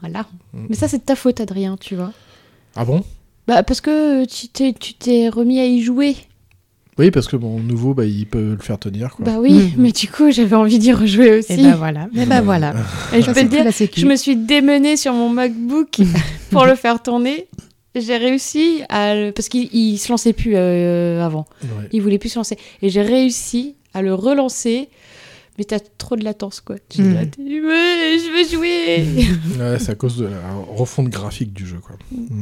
Voilà. 0.00 0.26
Mm. 0.52 0.66
Mais 0.68 0.76
ça, 0.76 0.86
c'est 0.86 0.98
de 0.98 1.02
ta 1.02 1.16
faute, 1.16 1.40
Adrien, 1.40 1.76
tu 1.76 1.96
vois. 1.96 2.12
Ah 2.76 2.84
bon? 2.84 3.02
Bah, 3.48 3.64
parce 3.64 3.80
que 3.80 4.24
tu 4.24 4.46
t'es, 4.46 4.72
tu 4.72 4.94
t'es 4.94 5.28
remis 5.28 5.58
à 5.58 5.66
y 5.66 5.82
jouer. 5.82 6.14
Oui, 6.98 7.10
parce 7.10 7.26
que 7.26 7.36
mon 7.36 7.60
nouveau, 7.60 7.92
bah, 7.92 8.06
il 8.06 8.26
peut 8.26 8.52
le 8.52 8.62
faire 8.62 8.78
tenir. 8.78 9.10
Quoi. 9.10 9.26
Bah 9.26 9.36
oui, 9.38 9.74
mais 9.76 9.92
du 9.92 10.08
coup, 10.08 10.30
j'avais 10.30 10.56
envie 10.56 10.78
d'y 10.78 10.92
rejouer 10.92 11.38
aussi. 11.38 11.52
Et 11.52 11.62
bah 11.62 11.74
voilà. 11.76 12.08
Et 12.16 12.24
bah 12.24 12.40
voilà. 12.40 12.74
Et 13.12 13.20
je 13.20 13.26
peux 13.30 13.42
te 13.42 13.46
dire, 13.46 13.66
je 13.70 14.06
me 14.06 14.16
suis 14.16 14.36
démenée 14.36 14.96
sur 14.96 15.12
mon 15.12 15.28
MacBook 15.28 15.98
pour 16.50 16.64
le 16.64 16.74
faire 16.74 17.02
tourner. 17.02 17.48
J'ai 18.00 18.16
réussi 18.16 18.82
à 18.88 19.14
le... 19.14 19.30
Parce 19.32 19.48
qu'il 19.48 19.68
il 19.74 19.98
se 19.98 20.10
lançait 20.10 20.32
plus 20.32 20.52
euh, 20.56 21.24
avant. 21.24 21.46
Ouais. 21.62 21.88
Il 21.92 22.02
voulait 22.02 22.18
plus 22.18 22.28
se 22.30 22.38
lancer. 22.38 22.56
Et 22.82 22.88
j'ai 22.90 23.02
réussi 23.02 23.74
à 23.94 24.02
le 24.02 24.12
relancer. 24.14 24.88
Mais 25.58 25.64
t'as 25.64 25.78
trop 25.96 26.16
de 26.16 26.24
latence, 26.24 26.60
quoi. 26.60 26.76
Tu 26.90 27.00
dis, 27.00 27.16
ah, 27.18 27.24
t'es- 27.24 27.40
Ouais, 27.40 28.18
je 28.18 28.30
veux 28.30 28.46
jouer 28.56 29.26
Ouais, 29.58 29.78
c'est 29.78 29.92
à 29.92 29.94
cause 29.94 30.18
de 30.18 30.26
la 30.26 30.52
refonte 30.74 31.08
graphique 31.08 31.54
du 31.54 31.66
jeu. 31.66 31.78
Quoi. 31.78 31.96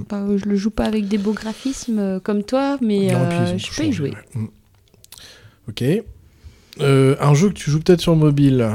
Bah, 0.09 0.17
euh, 0.29 0.37
Je 0.37 0.47
le 0.47 0.57
joue 0.57 0.71
pas 0.71 0.85
avec 0.87 1.07
des 1.07 1.19
beaux 1.19 1.33
graphismes 1.33 1.99
euh, 2.01 2.19
comme 2.19 2.43
toi, 2.43 2.77
mais 2.81 3.13
Non, 3.13 3.21
euh, 3.31 3.55
puis 3.55 3.59
je 3.65 3.77
peux 3.77 3.87
y 3.87 3.93
jouer. 3.93 4.11
ouais. 4.35 4.49
Ok. 5.69 5.85
Euh, 6.81 7.15
un 7.21 7.35
jeu 7.35 7.51
que 7.51 7.55
tu 7.55 7.71
joues 7.71 7.79
peut-être 7.79 8.01
sur 8.01 8.17
mobile. 8.17 8.69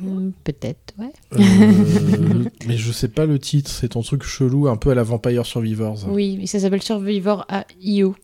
Mm, 0.00 0.30
Peut-être, 0.42 0.92
ouais. 0.98 1.12
Euh, 1.34 2.44
mais 2.66 2.76
je 2.76 2.92
sais 2.92 3.08
pas 3.08 3.26
le 3.26 3.38
titre. 3.38 3.70
C'est 3.70 3.88
ton 3.90 4.02
truc 4.02 4.22
chelou, 4.24 4.68
un 4.68 4.76
peu 4.76 4.90
à 4.90 4.94
la 4.94 5.02
Vampire 5.04 5.46
Survivors. 5.46 5.98
Oui, 6.08 6.36
mais 6.38 6.46
ça 6.46 6.58
s'appelle 6.60 6.82
Survivor 6.82 7.44
à 7.48 7.64
IO. 7.80 8.14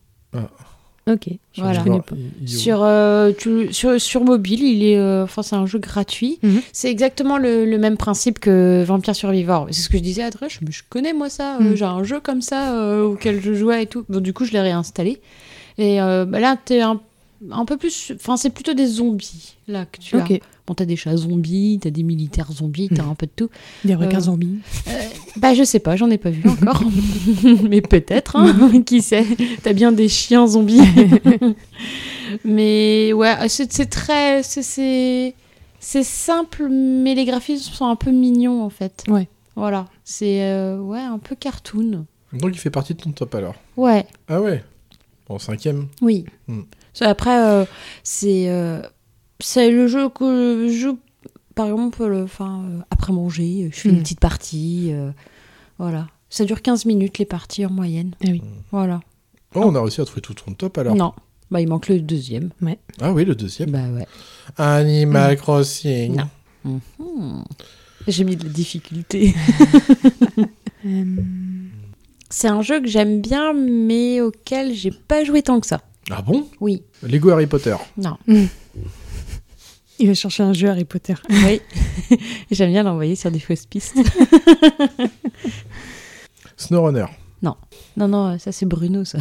Ok. 1.09 1.29
Voilà. 1.57 1.83
Sur, 2.45 2.83
euh, 2.83 3.31
tu- 3.35 3.73
sur, 3.73 3.99
sur 3.99 4.23
mobile, 4.23 4.61
il 4.61 4.83
est, 4.83 4.97
euh, 4.99 5.23
enfin, 5.23 5.41
c'est 5.41 5.55
un 5.55 5.65
jeu 5.65 5.79
gratuit. 5.79 6.37
Mhm. 6.43 6.61
C'est 6.73 6.91
exactement 6.91 7.37
le, 7.39 7.65
le 7.65 7.77
même 7.79 7.97
principe 7.97 8.37
que 8.39 8.83
Vampire 8.85 9.15
Survivor. 9.15 9.67
C'est 9.71 9.81
ce 9.81 9.89
que 9.89 9.97
je 9.97 10.03
disais 10.03 10.21
à 10.21 10.27
Adrien, 10.27 10.47
je, 10.47 10.59
je 10.69 10.83
connais 10.87 11.13
moi 11.13 11.29
ça, 11.29 11.57
euh, 11.57 11.71
Mhm. 11.71 11.75
j'ai 11.75 11.85
un 11.85 12.03
jeu 12.03 12.19
comme 12.19 12.41
ça 12.41 12.75
euh, 12.77 13.03
auquel 13.03 13.41
je 13.41 13.53
jouais 13.53 13.83
et 13.83 13.85
tout. 13.87 14.05
Bon, 14.09 14.19
du 14.21 14.31
coup, 14.31 14.45
je 14.45 14.51
l'ai 14.51 14.61
réinstallé. 14.61 15.19
Et 15.79 15.99
euh, 16.01 16.25
bah 16.25 16.39
là, 16.39 16.55
t'es 16.63 16.81
un, 16.81 17.01
un 17.49 17.65
peu 17.65 17.77
plus. 17.77 18.11
Enfin, 18.15 18.37
c'est 18.37 18.49
plutôt 18.51 18.73
des 18.73 18.85
zombies 18.87 19.55
là 19.67 19.85
que 19.85 19.99
tu 19.99 20.15
as. 20.15 20.19
Ok. 20.23 20.39
Bon, 20.67 20.75
t'as 20.75 20.85
des 20.85 20.95
chats 20.95 21.17
zombies, 21.17 21.79
t'as 21.81 21.89
des 21.89 22.03
militaires 22.03 22.51
zombies, 22.51 22.89
t'as 22.89 23.03
un 23.03 23.15
peu 23.15 23.25
de 23.25 23.31
tout. 23.35 23.49
Des 23.83 23.95
requins 23.95 24.17
Euh, 24.19 24.21
zombies. 24.21 24.59
Bah, 25.37 25.53
je 25.53 25.63
sais 25.63 25.79
pas, 25.79 25.95
j'en 25.95 26.09
ai 26.09 26.17
pas 26.17 26.29
vu 26.29 26.47
encore. 26.47 26.83
Mais 27.69 27.81
peut-être, 27.81 28.35
hein, 28.35 28.81
qui 28.85 29.01
sait? 29.01 29.25
T'as 29.63 29.73
bien 29.73 29.91
des 29.91 30.07
chiens 30.07 30.45
zombies. 30.47 30.81
mais 32.45 33.13
ouais, 33.13 33.35
c'est 33.49 33.71
c'est 33.71 33.87
très. 33.87 34.43
c'est- 34.43 35.33
C'est 35.83 36.03
simple, 36.03 36.67
mais 36.69 37.15
les 37.15 37.25
graphismes 37.25 37.73
sont 37.73 37.87
un 37.87 37.95
peu 37.95 38.11
mignons 38.11 38.61
en 38.63 38.69
fait. 38.69 39.03
Ouais. 39.07 39.27
Voilà. 39.55 39.87
C'est 40.03 40.43
euh, 40.43 40.79
ouais, 40.79 40.99
un 40.99 41.17
peu 41.17 41.35
cartoon. 41.35 42.05
Donc 42.33 42.51
il 42.53 42.59
fait 42.59 42.69
partie 42.69 42.93
de 42.93 43.01
ton 43.01 43.11
top 43.11 43.33
alors. 43.33 43.55
Ouais, 43.77 44.05
Ah 44.27 44.39
ouais. 44.41 44.63
Bon, 45.27 45.39
cinquième. 45.39 45.87
oui. 46.01 46.25
Hmm. 46.47 46.61
Ça, 46.93 47.09
Après, 47.09 47.37
euh, 47.45 47.65
c'est 48.03 48.49
euh, 48.49 48.81
c'est 49.39 49.71
le 49.71 49.87
jeu 49.87 50.09
que 50.09 50.67
je 50.69 50.73
joue, 50.73 50.99
par 51.55 51.67
exemple, 51.67 52.03
enfin, 52.23 52.63
euh, 52.69 52.79
après 52.91 53.13
manger, 53.13 53.69
je 53.73 53.79
fais 53.79 53.89
une 53.89 53.95
Hmm. 53.97 54.01
petite 54.03 54.19
partie. 54.19 54.89
euh, 54.91 55.11
voilà. 55.79 56.07
Ça 56.29 56.45
dure 56.45 56.61
15 56.61 56.85
minutes 56.85 57.17
les 57.17 57.25
parties 57.25 57.65
en 57.65 57.71
moyenne. 57.71 58.13
Ah 58.23 58.27
oui. 58.29 58.41
Voilà. 58.71 59.01
Oh, 59.55 59.61
on 59.65 59.75
a 59.75 59.81
réussi 59.81 59.99
à 60.01 60.05
trouver 60.05 60.21
tout 60.21 60.33
ton 60.33 60.53
top 60.53 60.77
alors. 60.77 60.95
Non. 60.95 61.13
Bah, 61.49 61.59
il 61.59 61.67
manque 61.67 61.89
le 61.89 61.99
deuxième. 61.99 62.51
Ah 63.01 63.11
oui, 63.11 63.25
le 63.25 63.35
deuxième. 63.35 63.71
Bah 63.71 63.89
ouais. 63.89 64.07
Animal 64.57 65.35
Crossing. 65.35 66.15
Non. 66.63 66.79
Mhm. 66.99 67.43
J'ai 68.07 68.23
mis 68.23 68.35
de 68.37 68.45
la 68.45 68.49
difficulté. 68.49 69.33
C'est 72.29 72.47
un 72.47 72.61
jeu 72.61 72.79
que 72.81 72.87
j'aime 72.87 73.21
bien, 73.21 73.53
mais 73.53 74.21
auquel 74.21 74.73
j'ai 74.73 74.91
pas 74.91 75.23
joué 75.23 75.41
tant 75.41 75.59
que 75.59 75.67
ça. 75.67 75.81
Ah 76.11 76.21
bon 76.21 76.47
Oui. 76.59 76.83
Lego 77.03 77.29
Harry 77.29 77.47
Potter. 77.47 77.75
Non. 77.97 78.17
Il 79.99 80.07
va 80.07 80.13
chercher 80.13 80.43
un 80.43 80.51
jeu 80.53 80.67
Harry 80.67 80.83
Potter. 80.85 81.15
Oui. 81.29 81.61
j'aime 82.51 82.71
bien 82.71 82.83
l'envoyer 82.83 83.15
sur 83.15 83.31
des 83.31 83.39
fausses 83.39 83.65
pistes. 83.65 83.97
SnowRunner. 86.57 87.05
Non, 87.97 88.07
non, 88.07 88.39
ça 88.39 88.51
c'est 88.51 88.65
Bruno, 88.65 89.03
ça. 89.03 89.17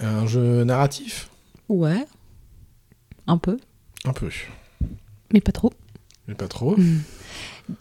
Un 0.00 0.26
jeu 0.26 0.64
narratif? 0.64 1.28
Ouais. 1.68 2.06
Un 3.26 3.36
peu. 3.36 3.58
Un 4.04 4.12
peu. 4.12 4.30
Mais 5.32 5.40
pas 5.40 5.52
trop. 5.52 5.72
Mais 6.28 6.34
pas 6.34 6.48
trop. 6.48 6.76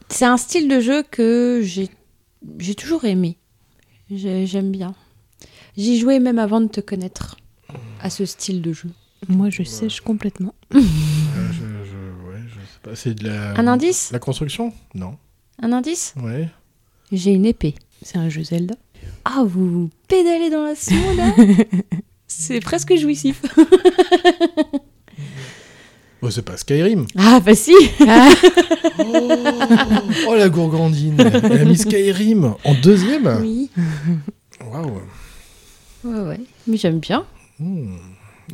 C'est 0.09 0.25
un 0.25 0.37
style 0.37 0.67
de 0.67 0.79
jeu 0.79 1.03
que 1.03 1.61
j'ai 1.63 1.89
j'ai 2.59 2.75
toujours 2.75 3.05
aimé. 3.05 3.37
J'ai- 4.11 4.45
J'aime 4.45 4.71
bien. 4.71 4.95
J'y 5.75 5.99
jouais 5.99 6.19
même 6.19 6.39
avant 6.39 6.61
de 6.61 6.67
te 6.67 6.81
connaître 6.81 7.37
à 8.01 8.09
ce 8.09 8.25
style 8.25 8.61
de 8.61 8.73
jeu. 8.73 8.89
Moi, 9.27 9.49
je 9.49 9.63
sèche 9.63 10.01
complètement. 10.01 10.53
Euh, 10.75 11.51
je, 11.51 11.59
je- 11.89 12.27
ouais, 12.29 12.41
je 12.47 12.55
sais 12.55 12.79
pas. 12.81 12.95
C'est 12.95 13.13
de 13.13 13.27
la. 13.27 13.51
Un 13.59 13.67
indice? 13.67 14.11
La 14.11 14.17
construction? 14.19 14.73
Non. 14.95 15.17
Un 15.61 15.71
indice? 15.71 16.13
Ouais. 16.21 16.49
J'ai 17.11 17.31
une 17.31 17.45
épée. 17.45 17.75
C'est 18.01 18.17
un 18.17 18.27
jeu 18.29 18.43
Zelda. 18.43 18.75
Ah, 19.25 19.43
vous 19.45 19.89
pédalez 20.07 20.49
dans 20.49 20.63
la 20.63 20.75
snow 20.75 20.95
là 21.15 21.31
C'est 22.27 22.59
presque 22.59 22.95
jouissif. 22.95 23.43
Oh, 26.21 26.31
c'est 26.31 26.41
pas 26.41 26.57
Skyrim. 26.57 27.05
Ah, 27.17 27.39
bah 27.39 27.53
si 27.55 27.73
Oh, 28.99 29.29
oh, 30.29 30.35
la 30.35 30.49
gourgandine. 30.49 31.15
Elle 31.19 31.61
a 31.61 31.65
mis 31.65 31.77
Skyrim 31.77 32.55
en 32.63 32.73
deuxième. 32.81 33.39
Oui. 33.41 33.69
Waouh. 34.71 35.01
Ouais, 36.03 36.19
ouais. 36.21 36.39
Mais 36.67 36.77
j'aime 36.77 36.99
bien. 36.99 37.25
Hmm. 37.59 37.97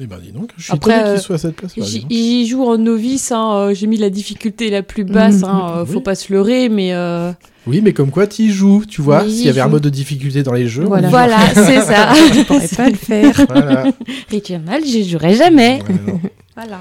Eh 0.01 0.07
ben 0.07 0.17
dis 0.19 0.31
donc, 0.31 0.49
je 0.57 0.63
suis 0.63 0.73
Après, 0.73 0.93
étonné 0.93 1.09
qu'il 1.09 1.19
euh, 1.19 1.21
soit 1.21 1.35
à 1.35 1.37
cette 1.37 1.55
place. 1.55 1.73
J'y 1.77 2.05
j'y 2.09 2.47
joue 2.47 2.63
en 2.63 2.79
novice, 2.79 3.31
hein, 3.31 3.53
euh, 3.53 3.73
j'ai 3.75 3.85
mis 3.85 3.97
la 3.97 4.09
difficulté 4.09 4.71
la 4.71 4.81
plus 4.81 5.03
basse, 5.03 5.43
hein, 5.43 5.71
euh, 5.77 5.85
faut 5.85 6.01
pas 6.01 6.15
se 6.15 6.33
leurrer, 6.33 6.67
mais 6.67 6.93
euh, 6.93 7.31
Oui, 7.67 7.79
mais 7.83 7.93
comme 7.93 8.09
quoi 8.09 8.25
tu 8.25 8.43
y 8.43 8.49
joues, 8.49 8.85
tu 8.89 9.03
vois. 9.03 9.21
S'il 9.21 9.45
y 9.45 9.49
avait 9.49 9.61
un 9.61 9.67
mode 9.67 9.83
de 9.83 9.89
difficulté 9.89 10.41
dans 10.41 10.53
les 10.53 10.67
jeux, 10.67 10.85
on 10.85 10.87
Voilà. 10.87 11.09
voilà, 11.09 11.37
c'est 11.53 11.81
ça. 11.81 12.11
Je 12.33 12.41
pourrais 12.43 12.67
pas 12.67 12.89
le 12.89 12.95
faire. 12.95 13.45
Voilà. 13.47 13.83
Ritual, 14.31 14.81
j'y 14.83 15.07
jouerai 15.07 15.35
jamais. 15.35 15.83
Ouais. 15.87 16.31
Voilà. 16.55 16.79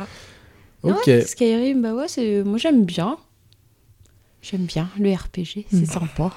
Ok. 0.82 1.06
Ouais, 1.06 1.20
Skyrim, 1.22 1.82
bah 1.82 1.94
ouais, 1.94 2.08
c'est... 2.08 2.42
moi 2.44 2.58
j'aime 2.58 2.84
bien. 2.84 3.16
J'aime 4.42 4.62
bien 4.64 4.88
le 4.98 5.12
RPG, 5.14 5.66
c'est 5.70 5.82
Mm. 5.82 5.86
sympa. 5.86 6.32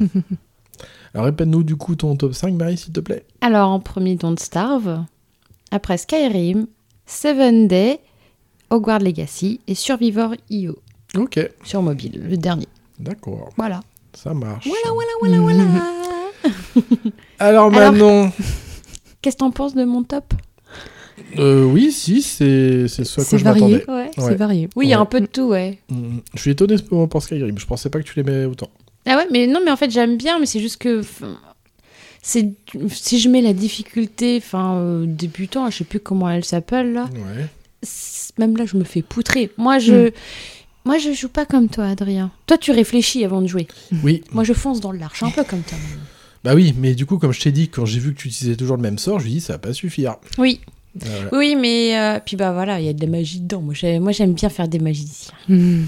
Alors 1.14 1.26
répète-nous 1.26 1.62
du 1.62 1.76
coup 1.76 1.94
ton 1.94 2.16
top 2.16 2.32
5, 2.34 2.54
Marie, 2.54 2.78
s'il 2.78 2.92
te 2.92 3.00
plaît. 3.00 3.24
Alors 3.42 3.68
en 3.70 3.80
premier 3.80 4.16
Don't 4.16 4.38
Starve, 4.38 5.04
après 5.70 5.98
Skyrim, 5.98 6.66
Seven 7.04 7.68
Day, 7.68 8.00
Hogwarts 8.70 9.00
Legacy 9.00 9.60
et 9.68 9.74
Survivor 9.74 10.34
IO 10.48 10.78
Ok, 11.18 11.38
sur 11.62 11.82
mobile, 11.82 12.22
le 12.26 12.36
dernier. 12.38 12.68
d'accord. 12.98 13.50
Voilà. 13.58 13.82
Ça 14.14 14.32
marche. 14.32 14.66
Voilà, 14.66 14.94
voilà, 15.20 15.38
voilà, 15.38 15.64
voilà. 15.64 15.64
Alors 17.38 17.66
Alors- 17.66 17.92
maintenant, 17.92 18.32
Qu'est-ce 19.20 19.36
que 19.36 19.40
t'en 19.40 19.50
penses 19.50 19.74
de 19.74 19.84
mon 19.84 20.02
top? 20.02 20.32
Euh, 21.38 21.64
oui, 21.64 21.92
si, 21.92 22.22
c'est 22.22 22.88
c'est 22.88 23.04
ce 23.04 23.20
à 23.20 23.24
quoi 23.24 23.24
C'est 23.24 23.38
je 23.38 23.44
varié. 23.44 23.60
m'attendais. 23.62 23.84
Ouais. 23.90 24.10
Ouais. 24.16 24.28
C'est 24.28 24.34
varié. 24.34 24.68
Oui, 24.76 24.86
il 24.86 24.90
y 24.90 24.94
a 24.94 25.00
un 25.00 25.04
peu 25.06 25.20
de 25.20 25.26
tout, 25.26 25.48
ouais. 25.48 25.78
Hmm, 25.88 26.18
Je 26.34 26.40
suis 26.40 26.50
étonné 26.50 26.76
pour 26.78 27.08
pour 27.08 27.22
Skyrim. 27.22 27.58
Je 27.58 27.66
pensais 27.66 27.90
pas 27.90 27.98
que 28.00 28.04
tu 28.04 28.14
l'aimais 28.16 28.44
autant. 28.44 28.70
Ah 29.06 29.16
ouais, 29.16 29.26
mais 29.32 29.46
non, 29.46 29.60
mais 29.64 29.70
en 29.70 29.76
fait, 29.76 29.90
j'aime 29.90 30.16
bien, 30.16 30.38
mais 30.38 30.46
c'est 30.46 30.60
juste 30.60 30.76
que. 30.78 31.02
C'est, 32.24 32.52
si 32.88 33.18
je 33.18 33.28
mets 33.28 33.40
la 33.42 33.52
difficulté, 33.52 34.36
enfin, 34.38 34.76
euh, 34.76 35.04
débutant, 35.06 35.68
je 35.70 35.78
sais 35.78 35.84
plus 35.84 35.98
comment 35.98 36.30
elle 36.30 36.44
s'appelle 36.44 36.92
là, 36.92 37.08
Ouais. 37.12 37.46
même 38.38 38.56
là, 38.56 38.64
je 38.64 38.76
me 38.76 38.84
fais 38.84 39.02
poutrer. 39.02 39.50
Moi, 39.58 39.78
je. 39.80 40.10
Moi, 40.84 40.98
je 40.98 41.12
joue 41.12 41.28
pas 41.28 41.46
comme 41.46 41.68
toi, 41.68 41.86
Adrien. 41.86 42.30
Toi, 42.46 42.58
tu 42.58 42.70
réfléchis 42.72 43.24
avant 43.24 43.40
de 43.40 43.46
jouer. 43.46 43.66
Oui, 44.04 44.22
Moi, 44.32 44.42
je 44.44 44.52
fonce 44.52 44.80
dans 44.80 44.90
le 44.92 44.98
large, 44.98 45.22
un 45.22 45.30
peu 45.30 45.44
comme 45.44 45.62
toi. 45.62 45.78
bah 46.42 46.54
oui, 46.56 46.74
mais 46.76 46.94
du 46.96 47.06
coup, 47.06 47.18
comme 47.18 47.32
je 47.32 47.40
t'ai 47.40 47.52
dit, 47.52 47.68
quand 47.68 47.84
j'ai 47.86 48.00
vu 48.00 48.12
que 48.14 48.18
tu 48.20 48.28
utilisais 48.28 48.56
toujours 48.56 48.76
le 48.76 48.82
même 48.82 48.98
sort, 48.98 49.18
je 49.20 49.24
lui 49.26 49.32
ai 49.32 49.34
dit 49.36 49.40
ça 49.40 49.52
va 49.54 49.58
pas 49.60 49.72
suffire. 49.72 50.16
Oui, 50.38 50.60
voilà. 50.94 51.28
oui, 51.32 51.56
mais 51.58 51.98
euh, 51.98 52.18
puis 52.24 52.36
bah 52.36 52.52
voilà, 52.52 52.78
il 52.78 52.84
y 52.86 52.88
a 52.88 52.92
de 52.92 53.00
la 53.00 53.10
magie 53.10 53.40
dedans. 53.40 53.62
Moi, 53.62 53.72
j'ai- 53.74 53.98
moi, 53.98 54.12
j'aime 54.12 54.34
bien 54.34 54.48
faire 54.50 54.68
des 54.68 54.78
magiciens. 54.78 55.32
Hmm. 55.48 55.84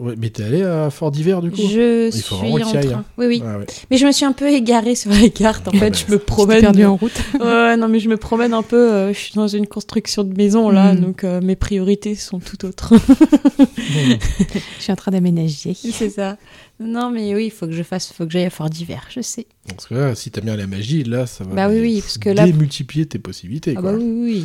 Ouais, 0.00 0.14
mais 0.18 0.30
t'es 0.30 0.42
allé 0.42 0.62
à 0.62 0.90
Fort 0.90 1.10
d'hiver 1.12 1.40
du 1.40 1.50
coup? 1.50 1.56
Je 1.70 2.06
Il 2.14 2.22
faut 2.22 2.36
suis 2.36 2.52
en 2.52 2.58
train. 2.58 2.78
hein. 2.94 3.04
Oui, 3.16 3.26
oui. 3.26 3.42
Ah 3.46 3.58
ouais. 3.58 3.66
Mais 3.90 3.96
je 3.96 4.06
me 4.06 4.12
suis 4.12 4.24
un 4.24 4.32
peu 4.32 4.48
égarée 4.48 4.94
sur 4.96 5.12
les 5.12 5.30
cartes. 5.30 5.68
En 5.68 5.72
fait, 5.72 5.90
bah, 5.90 5.96
je 6.08 6.12
me 6.12 6.18
promène. 6.18 6.60
perdu 6.60 6.84
en 6.84 6.96
route. 6.96 7.12
Ouais, 7.40 7.76
non, 7.76 7.86
mais 7.88 8.00
je 8.00 8.08
me 8.08 8.16
promène 8.16 8.52
un 8.54 8.62
peu. 8.62 8.76
euh, 8.92 9.12
je 9.12 9.18
suis 9.18 9.34
dans 9.34 9.46
une 9.48 9.66
construction 9.68 10.24
de 10.24 10.34
maison 10.36 10.68
là, 10.70 10.94
Mm. 10.94 11.00
donc 11.00 11.24
euh, 11.24 11.40
mes 11.40 11.54
priorités 11.56 12.14
sont 12.16 12.40
tout 12.40 12.64
autres. 12.66 12.92
Je 13.78 14.82
suis 14.82 14.92
en 14.92 14.96
train 14.96 15.10
d'aménager. 15.12 15.74
c'est 15.74 16.10
ça. 16.10 16.36
Non, 16.78 17.10
mais 17.10 17.34
oui, 17.34 17.46
il 17.46 17.50
faut 17.50 17.66
que 17.66 17.72
je 17.72 17.82
fasse, 17.82 18.10
faut 18.12 18.24
que 18.24 18.30
j'aille 18.32 18.46
à 18.46 18.50
Fort 18.50 18.70
d'hiver, 18.70 19.06
je 19.14 19.20
sais. 19.20 19.46
Parce 19.68 19.86
que 19.86 19.94
là, 19.94 20.14
si 20.14 20.30
t'aimes 20.30 20.44
bien 20.46 20.56
la 20.56 20.66
magie, 20.66 21.04
là, 21.04 21.26
ça 21.26 21.44
va 21.44 21.54
Bah 21.54 21.68
oui, 21.68 21.80
oui, 21.80 22.00
parce 22.00 22.18
que 22.18 22.30
là- 22.30 22.44
démultiplier 22.44 23.06
tes 23.06 23.18
possibilités. 23.18 23.74
Ah 23.76 23.80
quoi. 23.80 23.92
bah 23.92 23.98
oui, 23.98 24.04
oui. 24.04 24.22
oui. 24.24 24.44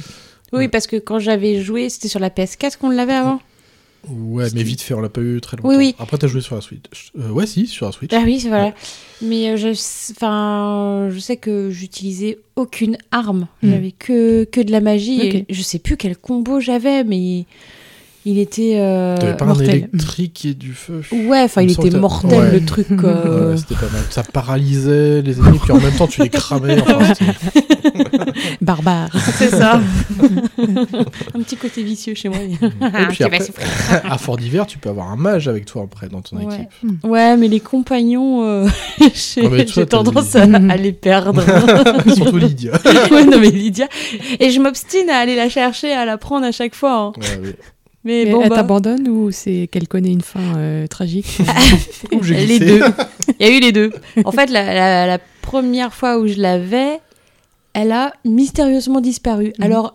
Oui, 0.53 0.60
Ouais. 0.60 0.68
parce 0.68 0.85
que 0.88 0.98
quand 0.98 1.19
j'avais 1.19 1.61
joué, 1.61 1.90
c'était 1.90 2.08
sur 2.08 2.19
la 2.19 2.30
PS4 2.30 2.77
qu'on 2.77 2.90
l'avait 2.90 3.14
avant. 3.14 3.42
Ouais, 4.08 4.45
mais 4.53 4.61
vite 4.61 4.82
fait, 4.82 4.94
on 4.94 5.02
l'a 5.02 5.10
pas 5.10 5.22
eu 5.22 5.42
très 5.42 5.58
longtemps. 5.58 5.69
Oui, 5.69 5.76
oui. 5.77 5.95
Après, 5.98 6.18
t'as 6.19 6.27
joué 6.27 6.40
sur 6.42 6.53
la 6.53 6.61
Switch. 6.61 7.11
Euh, 7.18 7.30
ouais, 7.32 7.48
si, 7.48 7.66
sur 7.66 7.88
la 7.88 7.92
Switch. 7.92 8.11
Ah 8.14 8.22
oui, 8.24 8.40
c'est 8.40 8.50
voilà. 8.50 8.74
Mais 9.24 9.50
euh, 9.50 9.58
je, 9.58 9.69
enfin, 10.11 11.10
je 11.11 11.18
sais 11.19 11.38
que 11.38 11.72
j'utilisais 11.72 12.38
aucune 12.56 12.98
arme. 13.11 13.48
Mm. 13.64 13.69
J'avais 13.72 13.92
que, 13.92 14.44
que 14.44 14.61
de 14.61 14.72
la 14.72 14.82
magie. 14.82 15.22
Et 15.22 15.45
je 15.50 15.61
sais 15.64 15.80
plus 15.80 15.98
quel 15.98 16.16
combo 16.18 16.60
j'avais, 16.60 17.03
mais 17.03 17.45
il 18.25 18.39
était. 18.39 18.73
euh, 18.77 19.17
T'avais 19.17 19.37
pas 19.37 19.45
mortel. 19.45 19.69
un 19.69 19.73
électrique 19.73 20.45
et 20.45 20.53
du 20.53 20.73
feu. 20.73 21.01
Ouais, 21.11 21.41
enfin, 21.43 21.61
Il 21.61 21.71
était 21.71 21.91
mortel 21.91 22.39
Ouais. 22.39 22.51
le 22.59 22.65
truc. 22.65 22.87
euh, 23.03 23.51
Ouais, 23.51 23.57
c'était 23.57 23.75
pas 23.75 23.89
mal. 23.91 24.01
Ça 24.09 24.23
paralysait 24.23 25.21
les 25.21 25.37
ennemis, 25.39 25.59
puis 25.59 25.71
en 25.71 25.79
même 25.79 25.93
temps, 25.93 26.07
tu 26.07 26.21
les 26.23 26.29
cramais. 26.29 26.81
Enfin, 26.81 27.13
Barbare. 28.61 29.09
C'est 29.37 29.49
ça. 29.49 29.79
un 31.33 31.39
petit 31.41 31.57
côté 31.57 31.83
vicieux 31.83 32.13
chez 32.15 32.29
moi. 32.29 32.37
Et 32.39 32.57
Ah, 32.81 33.07
puis 33.09 33.23
après, 33.23 33.39
à 34.03 34.17
Fort 34.17 34.37
d'hiver, 34.37 34.65
tu 34.65 34.77
peux 34.77 34.89
avoir 34.89 35.09
un 35.11 35.15
mage 35.15 35.47
avec 35.47 35.65
toi 35.65 35.83
après 35.83 36.09
dans 36.09 36.21
ton 36.21 36.37
Ouais. 36.37 36.43
équipe. 36.55 37.03
Ouais, 37.03 37.37
mais 37.37 37.47
les 37.47 37.59
compagnons, 37.59 38.43
euh, 38.43 38.67
j'ai 39.13 39.65
t'as 39.65 39.85
tendance 39.85 40.35
à, 40.35 40.43
à 40.43 40.75
les 40.77 40.91
perdre. 40.93 41.43
Surtout 42.13 42.37
Lydia. 42.37 42.71
ouais, 43.11 43.25
non, 43.25 43.39
mais 43.39 43.49
Lydia. 43.51 43.87
Et 44.39 44.49
je 44.49 44.59
m'obstine 44.59 45.09
à 45.09 45.17
aller 45.17 45.35
la 45.35 45.49
chercher, 45.49 45.91
à 45.93 46.05
la 46.05 46.17
prendre 46.17 46.45
à 46.45 46.51
chaque 46.51 46.75
fois. 46.75 46.93
hein. 46.93 47.13
Ouais, 47.17 47.39
oui. 47.43 47.49
Mais 48.06 48.24
Mais 48.25 48.32
bon, 48.32 48.42
elle 48.43 48.50
bah, 48.50 48.56
t'abandonne 48.58 49.08
ou 49.09 49.32
c'est 49.32 49.67
qu'elle 49.72 49.88
connaît 49.88 50.11
une 50.11 50.22
fin 50.22 50.58
euh, 50.58 50.85
tragique 50.88 51.40
j'ai 52.22 52.45
les 52.45 52.59
deux. 52.59 52.82
Il 53.40 53.48
y 53.48 53.50
a 53.50 53.58
eu 53.58 53.59
les 53.59 53.72
deux. 53.72 53.92
En 54.24 54.32
fait, 54.32 54.50
la, 54.51 54.64
la- 54.74 55.08
la 55.08 55.17
première 55.42 55.92
fois 55.93 56.19
où 56.19 56.27
je 56.27 56.40
l'avais, 56.40 57.00
elle 57.74 57.92
a 57.92 58.14
mystérieusement 58.24 59.01
disparu. 59.01 59.53
Mhm. 59.58 59.66
Alors, 59.66 59.93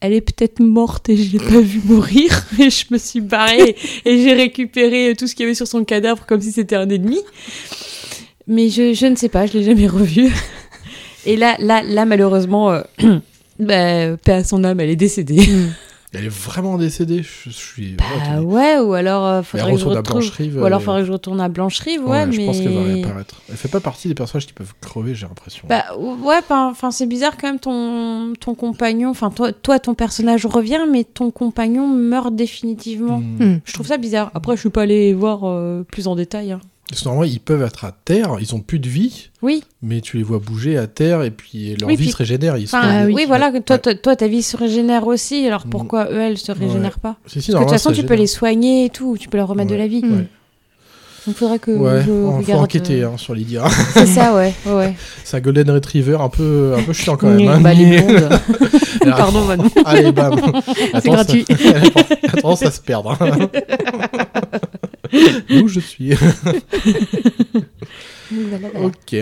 elle 0.00 0.12
est 0.12 0.20
peut-être 0.20 0.60
morte 0.60 1.08
et 1.08 1.16
je 1.16 1.32
l'ai 1.32 1.38
pas 1.44 1.60
vue 1.60 1.80
mourir, 1.84 2.30
mais 2.58 2.70
je 2.70 2.84
me 2.92 2.98
suis 2.98 3.20
barrée 3.20 3.74
et 4.04 4.22
j'ai 4.22 4.32
récupéré 4.34 5.14
tout 5.18 5.26
ce 5.26 5.34
qu'il 5.34 5.42
y 5.42 5.46
avait 5.46 5.54
sur 5.56 5.66
son 5.66 5.82
cadavre 5.84 6.24
comme 6.26 6.40
si 6.40 6.52
c'était 6.52 6.76
un 6.76 6.88
ennemi. 6.88 7.18
Mais 8.46 8.68
je, 8.70 8.94
je 8.94 9.06
ne 9.06 9.16
sais 9.16 9.28
pas, 9.28 9.46
je 9.46 9.54
l'ai 9.58 9.64
jamais 9.64 9.88
revue. 9.88 10.30
Et 11.26 11.34
là, 11.36 11.56
là, 11.58 11.82
là, 11.82 12.04
malheureusement, 12.04 12.70
euh, 12.70 12.82
bah, 13.58 14.16
paix 14.24 14.32
à 14.32 14.44
son 14.44 14.62
âme, 14.62 14.78
elle 14.78 14.90
est 14.90 14.96
décédée. 14.96 15.42
Elle 16.14 16.24
est 16.24 16.28
vraiment 16.28 16.78
décédée. 16.78 17.22
Je, 17.22 17.28
je 17.46 17.50
suis. 17.50 17.96
Bah 17.96 18.40
ouais, 18.40 18.78
ou 18.78 18.94
alors 18.94 19.26
euh, 19.26 19.42
faudrait 19.42 19.72
que 19.72 19.78
je 19.78 19.84
retourne 19.84 19.96
à 19.96 19.98
retrouve. 20.00 20.20
Blancherive. 20.20 20.56
Ou 20.56 20.64
alors 20.64 20.80
euh, 20.80 20.82
faudrait 20.82 21.00
que 21.02 21.06
je 21.06 21.12
retourne 21.12 21.40
à 21.40 21.48
Blancherive, 21.48 22.02
ouais, 22.04 22.10
ouais, 22.10 22.26
mais. 22.26 22.32
je 22.32 22.46
pense 22.46 22.58
qu'elle 22.60 22.72
va 22.74 22.82
réapparaître. 22.82 23.42
Elle 23.50 23.56
fait 23.56 23.68
pas 23.68 23.80
partie 23.80 24.08
des 24.08 24.14
personnages 24.14 24.46
qui 24.46 24.54
peuvent 24.54 24.72
crever, 24.80 25.14
j'ai 25.14 25.26
l'impression. 25.26 25.66
Bah 25.68 25.84
ouais, 25.98 26.38
enfin 26.50 26.90
c'est 26.90 27.06
bizarre 27.06 27.36
quand 27.36 27.48
même 27.48 27.58
ton 27.58 28.32
ton 28.40 28.54
compagnon, 28.54 29.10
enfin 29.10 29.30
toi 29.30 29.52
toi 29.52 29.78
ton 29.78 29.94
personnage 29.94 30.46
revient, 30.46 30.80
mais 30.90 31.04
ton 31.04 31.30
compagnon 31.30 31.86
meurt 31.86 32.34
définitivement. 32.34 33.18
Hmm. 33.18 33.44
Hmm. 33.44 33.60
Je 33.64 33.72
trouve 33.74 33.86
ça 33.86 33.98
bizarre. 33.98 34.30
Après 34.34 34.56
je 34.56 34.60
suis 34.60 34.70
pas 34.70 34.82
allée 34.82 35.12
voir 35.12 35.40
euh, 35.44 35.82
plus 35.84 36.06
en 36.08 36.14
détail. 36.16 36.52
hein. 36.52 36.60
Parce 36.88 37.02
que 37.02 37.08
normalement, 37.08 37.30
ils 37.30 37.40
peuvent 37.40 37.62
être 37.62 37.84
à 37.84 37.92
terre, 37.92 38.36
ils 38.40 38.54
ont 38.54 38.60
plus 38.60 38.78
de 38.78 38.88
vie, 38.88 39.28
Oui, 39.42 39.62
mais 39.82 40.00
tu 40.00 40.16
les 40.16 40.22
vois 40.22 40.38
bouger 40.38 40.78
à 40.78 40.86
terre 40.86 41.22
et 41.22 41.30
puis 41.30 41.76
leur 41.76 41.86
Oui, 41.88 41.96
vie 41.96 42.04
puis- 42.04 42.12
se 42.12 42.16
régénère. 42.16 42.56
Ils 42.56 42.64
enfin 42.64 42.82
sont... 42.82 42.88
Ah 42.90 43.04
oui. 43.06 43.12
oui. 43.14 43.24
voilà, 43.26 43.52
toi, 43.60 43.78
Ouais. 43.84 43.94
toi 43.96 44.16
ta 44.16 44.26
vie 44.26 44.42
se 44.42 44.56
régénère 44.56 45.06
aussi, 45.06 45.46
alors 45.46 45.66
Mm. 45.66 45.70
pourquoi 45.70 46.06
eux 46.10 46.18
elles 46.20 46.38
se 46.38 46.50
régénèrent 46.50 46.98
pas 46.98 47.16
Si, 47.26 47.42
si, 47.42 47.52
Parce 47.52 47.52
que 47.52 47.52
de 47.52 47.58
toute 47.64 47.70
façon 47.72 47.90
ça 47.90 47.94
tu 47.94 48.04
peux 48.06 48.14
les 48.14 48.26
soigner 48.26 48.86
et 48.86 48.90
tout, 48.90 49.16
tu 49.20 49.28
peux 49.28 49.36
leur 49.36 49.48
remettre 49.48 49.70
de 49.70 49.76
la 49.76 49.86
vie. 49.86 50.00
Ouais. 50.02 50.26
Donc 51.26 51.36
faudrait 51.36 51.58
que 51.58 51.72
Ouais, 51.72 52.00
je 52.00 52.06
faut 52.06 52.38
regarde. 52.38 52.62
enquêter 52.62 53.02
euh, 53.02 53.08
hein, 53.10 53.16
sur 53.18 53.34
Lydia. 53.34 53.64
C'est 53.92 54.06
ça 54.06 54.34
ouais, 54.36 54.54
ouais. 54.66 54.94
C'est 55.24 55.36
un 55.36 55.40
Golden 55.40 55.70
Retriever 55.70 56.16
un 56.18 56.30
peu, 56.30 56.74
un 56.78 56.82
peu 56.82 56.94
chiant 56.94 57.18
quand 57.18 57.26
même. 57.36 57.46
hein. 57.48 57.60
Bah, 57.60 57.74
les 57.74 58.00
blondes. 58.00 58.28
Alors, 59.02 59.16
Pardon 59.18 59.44
Manon. 59.44 59.64
Allez, 59.84 60.10
bam. 60.12 60.40
Attends, 60.94 61.12
gratuit. 61.12 61.44
Ça... 61.50 61.54
Elle 62.22 62.30
a 62.30 62.40
tendance 62.40 62.62
à 62.62 62.70
se 62.70 62.80
perdre. 62.80 63.14
hein. 63.20 63.48
Où 65.62 65.68
je 65.68 65.80
suis. 65.80 66.12
Ok. 68.74 69.16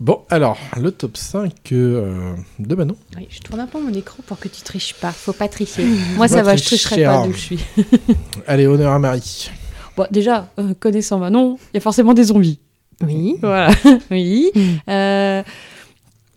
Bon, 0.00 0.20
alors, 0.30 0.58
le 0.80 0.92
top 0.92 1.16
5 1.16 1.52
euh, 1.72 2.34
de 2.58 2.74
Manon. 2.74 2.96
Oui, 3.16 3.26
je 3.30 3.40
tourne 3.40 3.60
un 3.60 3.66
peu 3.66 3.80
mon 3.80 3.92
écran 3.92 4.18
pour 4.26 4.38
que 4.38 4.48
tu 4.48 4.62
triches 4.62 4.94
pas. 4.94 5.10
Faut 5.10 5.32
pas 5.32 5.48
tricher. 5.48 5.84
Moi, 6.16 6.28
ça 6.28 6.42
va, 6.42 6.54
je 6.56 6.64
tricherai 6.64 6.96
tricher, 6.96 7.04
pas 7.04 7.16
hein. 7.16 7.26
d'où 7.26 7.32
je 7.32 7.38
suis. 7.38 7.58
Allez, 8.46 8.66
honneur 8.66 8.92
à 8.92 8.98
Marie. 8.98 9.50
Bon, 9.96 10.06
déjà, 10.10 10.48
euh, 10.58 10.74
connaissant 10.78 11.18
Manon, 11.18 11.58
il 11.72 11.76
y 11.76 11.78
a 11.78 11.80
forcément 11.80 12.14
des 12.14 12.24
zombies. 12.24 12.60
Oui. 13.00 13.36
Voilà. 13.40 13.70
oui. 14.10 14.50
Euh... 14.88 15.42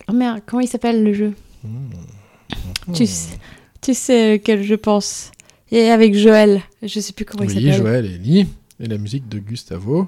Oh 0.08 0.14
merde, 0.14 0.42
comment 0.46 0.62
il 0.62 0.68
s'appelle 0.68 1.04
le 1.04 1.14
jeu? 1.14 1.34
Hmm. 1.64 2.94
Tu 2.94 3.06
sais, 3.06 3.38
tu 3.82 3.94
sais 3.94 4.34
lequel 4.34 4.64
je 4.64 4.76
pense? 4.76 5.32
Et 5.72 5.90
avec 5.90 6.16
Joël. 6.16 6.62
Je 6.84 7.00
sais 7.00 7.14
plus 7.14 7.26
comment 7.26 7.44
il 7.44 7.50
Oui, 7.50 7.56
s'appelle. 7.56 7.74
Joël 7.82 8.06
et 8.06 8.18
Lee. 8.18 8.48
Et 8.80 8.88
la 8.88 8.98
musique 8.98 9.28
de 9.30 9.40
Gustavo. 9.40 10.08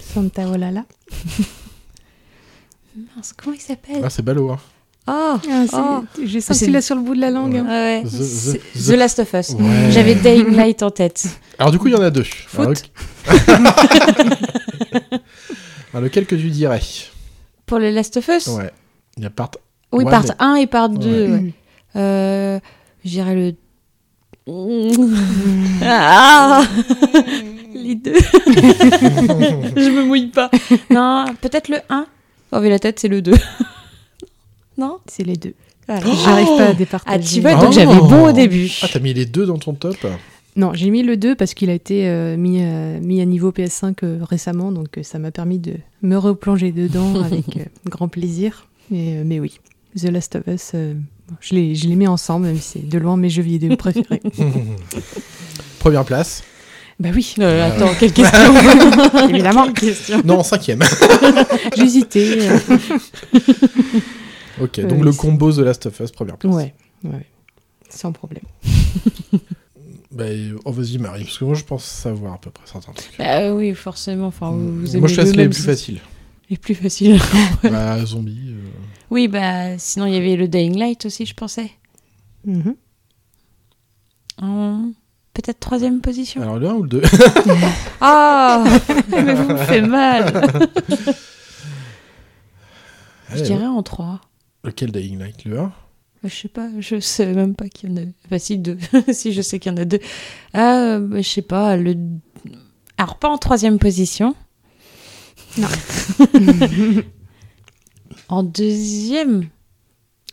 Santa 0.00 0.48
Olala. 0.48 0.84
Mince, 3.16 3.32
comment 3.36 3.54
il 3.54 3.60
s'appelle 3.60 4.00
Ah, 4.04 4.10
c'est 4.10 4.22
ballot, 4.22 4.50
hein. 4.52 4.58
Oh, 5.06 5.36
Ah, 5.50 5.64
Oh. 5.72 6.04
J'ai 6.24 6.40
senti 6.40 6.70
là 6.70 6.80
sur 6.80 6.94
le 6.96 7.02
bout 7.02 7.14
de 7.14 7.20
la 7.20 7.30
langue. 7.30 7.52
Ouais. 7.54 7.58
hein. 7.60 7.66
Ah 7.68 8.02
ouais. 8.02 8.02
The- 8.04 8.22
C'est- 8.22 8.58
the- 8.58 8.86
The, 8.86 8.90
Last 8.96 9.18
of 9.18 9.32
Us. 9.34 9.50
Ouais. 9.50 9.90
J'avais 9.90 10.14
Dying 10.14 10.54
Light 10.56 10.82
en 10.82 10.90
tête. 10.90 11.26
Alors, 11.58 11.72
du 11.72 11.78
coup, 11.78 11.88
il 11.88 11.92
y 11.92 11.96
en 11.96 12.00
a 12.02 12.10
deux. 12.10 12.24
Alors, 12.58 12.72
Foot. 12.74 12.90
Alors, 15.92 16.02
lequel 16.04 16.26
que 16.26 16.34
tu 16.34 16.48
dirais? 16.50 16.80
Pour 17.66 17.78
le 17.78 17.90
Last 17.90 18.16
of 18.16 18.28
Us? 18.28 18.46
Ouais. 18.48 18.70
Il 19.16 19.22
y 19.22 19.26
a 19.26 19.30
part. 19.30 19.50
Oui, 19.92 20.04
part 20.04 20.24
mais- 20.24 20.30
1 20.38 20.54
et 20.56 20.66
part 20.66 20.88
2. 20.88 21.08
Ouais. 21.08 21.28
ouais. 21.30 21.54
Euh, 21.96 22.58
je 23.04 23.10
dirais 23.10 23.34
le. 23.34 23.54
Ah 25.82 26.62
Les 27.74 27.94
deux. 27.94 28.14
je 28.16 29.90
me 29.90 30.04
mouille 30.04 30.28
pas. 30.28 30.50
Non, 30.90 31.24
peut-être 31.40 31.68
le 31.68 31.78
1. 31.88 32.06
Oh, 32.52 32.58
mais 32.60 32.70
la 32.70 32.78
tête, 32.78 33.00
c'est 33.00 33.08
le 33.08 33.22
2. 33.22 33.32
non 34.78 34.98
C'est 35.06 35.24
les 35.24 35.36
deux. 35.36 35.54
Voilà. 35.86 36.02
J'arrive 36.24 36.46
pas 36.56 36.64
à 36.64 36.68
Ah, 36.70 36.74
départager. 36.74 37.34
tu 37.36 37.40
vois, 37.40 37.54
Oh. 37.58 37.62
donc 37.62 37.72
j'avais 37.72 37.94
bon 37.96 38.28
au 38.28 38.32
début. 38.32 38.70
Ah, 38.82 38.86
t'as 38.92 39.00
mis 39.00 39.12
les 39.14 39.26
deux 39.26 39.44
dans 39.46 39.58
ton 39.58 39.74
top 39.74 39.96
Non, 40.56 40.72
j'ai 40.74 40.90
mis 40.90 41.02
le 41.02 41.16
2 41.16 41.34
parce 41.34 41.52
qu'il 41.54 41.68
a 41.70 41.74
été 41.74 42.08
euh, 42.08 42.36
mis, 42.36 42.62
à- 42.62 43.00
mis 43.00 43.20
à 43.20 43.24
niveau 43.26 43.50
PS5 43.50 43.96
euh, 44.02 44.18
récemment, 44.22 44.72
donc 44.72 44.96
euh, 44.98 45.02
ça 45.02 45.18
m'a 45.18 45.30
permis 45.30 45.58
de 45.58 45.74
me 46.02 46.16
replonger 46.16 46.72
dedans 46.72 47.20
avec 47.24 47.56
euh, 47.56 47.64
grand 47.88 48.08
plaisir. 48.08 48.66
Mais, 48.90 49.18
euh, 49.18 49.22
mais 49.26 49.40
oui, 49.40 49.58
The 49.98 50.04
Last 50.10 50.36
of 50.36 50.42
Us, 50.46 50.70
euh, 50.74 50.94
je 51.40 51.54
les 51.54 51.74
je 51.74 51.86
les 51.88 51.96
mets 51.96 52.06
ensemble, 52.06 52.46
même 52.46 52.56
si 52.58 52.62
c'est 52.80 52.88
de 52.88 52.98
loin 52.98 53.16
mes 53.16 53.30
jeux 53.30 53.42
vidéo 53.42 53.76
préférés. 53.76 54.20
Première 55.78 56.04
place. 56.04 56.42
bah 57.00 57.10
oui, 57.14 57.34
Euh, 57.40 57.66
attends, 57.68 57.90
quelle 57.98 58.12
question 58.12 58.54
évidemment. 59.28 59.64
Quelle 59.72 59.90
question 59.94 60.22
Non, 60.24 60.42
cinquième. 60.42 60.80
J'hésitais. 61.76 62.38
euh, 62.40 62.58
ok, 64.60 64.78
Euh, 64.78 64.86
donc 64.88 65.04
le 65.04 65.12
c'est- 65.12 65.18
combo 65.18 65.52
The 65.52 65.58
Last 65.58 65.86
of 65.86 66.00
Us, 66.00 66.10
première 66.10 66.36
place. 66.38 66.54
ouais, 66.54 66.74
ouais, 67.04 67.26
sans 67.90 68.12
problème. 68.12 68.44
Bah, 70.12 70.24
oh, 70.64 70.70
vas-y, 70.72 70.98
Marie, 70.98 71.24
parce 71.24 71.38
que 71.38 71.44
moi, 71.44 71.54
je 71.54 71.64
pense 71.64 71.84
savoir 71.84 72.34
à 72.34 72.38
peu 72.38 72.50
près 72.50 72.62
certains 72.70 72.92
trucs. 72.92 73.10
Bah 73.18 73.52
oui, 73.52 73.74
forcément. 73.74 74.28
Enfin, 74.28 74.50
vous, 74.52 74.80
vous 74.80 74.90
aimez 74.92 75.00
moi, 75.00 75.08
je 75.08 75.16
le 75.16 75.22
laisse 75.24 75.34
les 75.36 75.44
plus 75.48 75.54
si- 75.56 75.62
faciles. 75.62 76.00
Les 76.50 76.56
plus 76.56 76.74
faciles. 76.76 77.18
bah, 77.64 78.04
zombie. 78.04 78.38
euh, 78.50 78.60
oui, 79.14 79.28
bah 79.28 79.78
sinon, 79.78 80.06
il 80.06 80.14
y 80.14 80.16
avait 80.16 80.34
le 80.34 80.48
Dying 80.48 80.76
Light 80.76 81.06
aussi, 81.06 81.24
je 81.24 81.34
pensais. 81.34 81.70
Mhm. 82.44 82.74
En 84.42 84.90
Peut-être 85.34 85.60
troisième 85.60 86.00
position. 86.00 86.42
Alors, 86.42 86.58
le 86.58 86.68
1 86.68 86.74
ou 86.74 86.82
le 86.82 86.88
2 86.88 87.02
Ah 88.00 88.64
Mais 89.10 89.34
vous 89.34 89.52
me 89.52 89.56
faites 89.56 89.86
mal 89.86 90.32
Je 93.34 93.42
dirais 93.42 93.66
en 93.66 93.84
3. 93.84 94.20
Lequel 94.64 94.90
Dying 94.90 95.20
Light 95.20 95.44
Le 95.44 95.60
1 95.60 95.72
Je 96.24 96.34
sais 96.34 96.48
pas, 96.48 96.68
je 96.80 96.98
sais 96.98 97.32
même 97.32 97.54
pas 97.54 97.68
qu'il 97.68 97.90
y 97.90 97.92
en 97.92 97.96
a. 97.98 98.06
Enfin, 98.26 98.38
si, 98.38 98.58
deux. 98.58 98.78
si, 99.12 99.32
je 99.32 99.42
sais 99.42 99.60
qu'il 99.60 99.70
y 99.70 99.74
en 99.76 99.78
a 99.78 99.84
deux. 99.84 100.00
Ah, 100.54 100.98
bah, 100.98 101.20
je 101.20 101.28
sais 101.28 101.42
pas, 101.42 101.76
le. 101.76 101.96
Alors, 102.98 103.16
pas 103.18 103.28
en 103.28 103.38
troisième 103.38 103.78
position. 103.78 104.34
Non. 105.56 105.68
En 108.28 108.42
deuxième? 108.42 109.46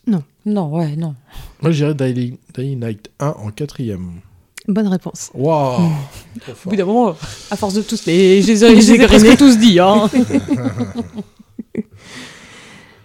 Non. 0.08 0.24
Non, 0.46 0.70
ouais, 0.76 0.96
non. 0.96 1.14
Moi, 1.62 1.72
je 1.72 1.86
dirais 1.86 2.14
Dying, 2.14 2.38
Dying 2.56 2.80
Light 2.80 3.10
1 3.20 3.28
en 3.38 3.52
quatrième. 3.52 4.22
Bonne 4.68 4.88
réponse. 4.88 5.32
Waouh 5.34 5.80
Hmm. 5.82 5.92
Trop 6.40 6.52
Au 6.66 6.70
bout 6.70 6.76
d'un 6.76 6.86
moment, 6.86 7.16
à 7.52 7.56
force 7.56 7.74
de 7.74 7.82
tous 7.82 8.06
les. 8.06 8.42
Je 8.42 8.48
les 8.48 8.64
ai, 8.64 8.70
je 8.70 8.76
les 8.76 8.92
ai 8.94 9.06
presque 9.08 9.38
tous 9.38 9.58
dit, 9.58 9.80
hein. 9.80 10.10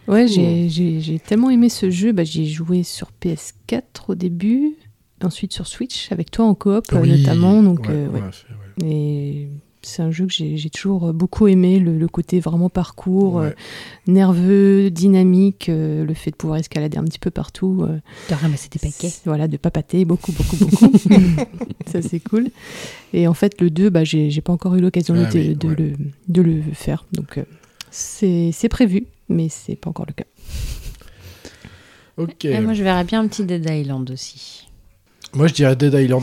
Ouais, 0.09 0.29
j'ai- 0.29 0.69
j'ai 0.69 1.01
j'ai 1.01 1.19
tellement 1.19 1.51
aimé 1.51 1.69
ce 1.69 1.91
jeu. 1.91 2.13
Bah, 2.13 2.23
J'y 2.23 2.43
ai 2.43 2.47
joué 2.47 2.85
sur 2.85 3.09
PS4 3.21 3.83
au 4.09 4.15
début, 4.15 4.77
ensuite 5.23 5.53
sur 5.53 5.67
Switch, 5.67 6.13
avec 6.13 6.31
toi 6.31 6.45
en 6.45 6.55
coop 6.55 6.85
Oui, 6.93 7.11
notamment. 7.19 7.61
Donc, 7.63 7.81
ouais, 7.81 7.87
euh, 7.91 8.09
ouais. 8.11 8.21
ouais. 8.21 8.89
Et 8.89 9.49
c'est 9.87 10.03
un 10.03 10.11
jeu 10.11 10.27
que 10.27 10.33
j'ai 10.33 10.57
j'ai 10.57 10.69
toujours 10.71 11.13
beaucoup 11.13 11.47
aimé, 11.47 11.79
le, 11.79 11.97
le 11.99 12.09
côté 12.09 12.41
vraiment 12.41 12.69
parcours, 12.69 13.35
Ouais. 13.37 13.47
euh, 13.47 13.53
nerveux, 14.07 14.91
dynamique, 14.91 15.69
euh, 15.69 16.05
le 16.05 16.15
fait 16.15 16.31
de 16.31 16.37
pouvoir 16.37 16.59
escalader 16.59 16.99
un 16.99 17.05
petit 17.05 17.19
peu 17.19 17.31
partout. 17.31 17.85
euh, 17.89 17.99
De 18.29 18.35
ramasser 18.35 18.69
des 18.69 18.79
paquets. 18.79 19.13
Voilà, 19.25 19.49
de 19.49 19.57
papater 19.57 20.05
beaucoup, 20.05 20.33
beaucoup, 20.33 20.57
beaucoup. 20.57 20.93
ça, 21.87 22.03
c'est 22.03 22.21
cool. 22.21 22.49
Et 23.13 23.27
en 23.29 23.35
fait, 23.35 23.61
le 23.61 23.71
2, 23.71 23.89
bah, 23.91 24.05
j'ai 24.05 24.31
j'ai 24.31 24.41
pas 24.41 24.53
encore 24.53 24.75
eu 24.75 24.81
l'occasion 24.81 25.15
de, 25.15 25.25
Ah 25.25 25.31
oui, 25.33 25.55
de 25.55 25.69
ouais. 25.69 25.75
le, 25.79 25.93
de 26.29 26.43
le 26.43 26.63
faire. 26.73 27.05
Donc, 27.13 27.39
euh, 27.39 27.45
c'est 27.91 28.51
c'est 28.53 28.69
prévu, 28.69 29.07
mais 29.29 29.49
c'est 29.49 29.77
pas 29.77 29.91
encore 29.91 30.07
le 30.07 30.13
cas. 30.13 30.25
Ok. 32.17 32.45
Et 32.47 32.61
moi, 32.61 32.73
je 32.73 32.83
verrais 32.83 33.05
bien 33.05 33.21
un 33.21 33.29
petit 33.29 33.45
Dead 33.45 33.69
Island 33.69 34.11
aussi. 34.11 34.67
Moi, 35.35 35.49
je 35.49 35.55
dirais 35.55 35.77
Dead 35.77 35.93
Island 35.95 36.23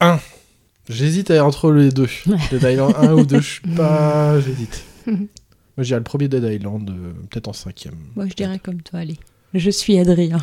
1. 0.00 0.18
J'hésite 0.88 1.30
à- 1.30 1.44
entre 1.44 1.70
les 1.72 1.90
deux. 1.90 2.08
Dead 2.50 2.62
Island 2.62 2.94
1 2.98 3.12
ou 3.14 3.24
2, 3.24 3.40
je 3.40 3.50
suis 3.54 3.60
pas. 3.74 4.38
J'hésite. 4.44 4.84
Moi, 5.06 5.18
je 5.78 5.82
dirais 5.84 6.00
le 6.00 6.04
premier 6.04 6.28
Dead 6.28 6.44
Island, 6.44 6.88
euh, 6.90 7.12
peut-être 7.30 7.48
en 7.48 7.52
cinquième. 7.52 7.94
Moi, 8.16 8.26
je 8.28 8.34
dirais 8.34 8.58
comme 8.58 8.80
toi, 8.82 9.00
allez. 9.00 9.16
Je 9.54 9.70
suis 9.70 9.98
Adrien. 9.98 10.38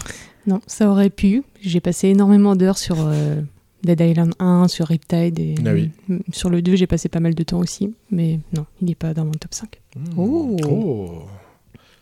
Non, 0.48 0.62
ça 0.68 0.90
aurait 0.90 1.10
pu. 1.10 1.44
J'ai 1.62 1.80
passé 1.80 2.08
énormément 2.10 2.56
d'heures 2.56 2.78
sur 2.78 2.96
euh, 3.00 3.42
Dead 3.84 4.00
Island 4.00 4.34
1, 4.40 4.68
sur 4.68 4.88
Riptide. 4.88 5.38
Et, 5.40 5.56
Ah 5.66 5.72
oui. 5.74 5.92
mm, 6.08 6.18
Sur 6.34 6.50
le 6.50 6.62
2, 6.62 6.76
j'ai 6.76 6.88
passé 6.88 7.08
pas 7.10 7.20
mal 7.20 7.36
de 7.36 7.44
temps 7.44 7.60
aussi. 7.60 7.94
Mais 8.10 8.40
non, 8.56 8.66
il 8.82 8.88
n'est 8.88 8.96
pas 8.96 9.14
dans 9.14 9.26
mon 9.26 9.32
top 9.32 9.54
5. 9.54 9.80
Hmm. 9.96 10.04
Oh. 10.18 10.58
Oh. 10.68 11.22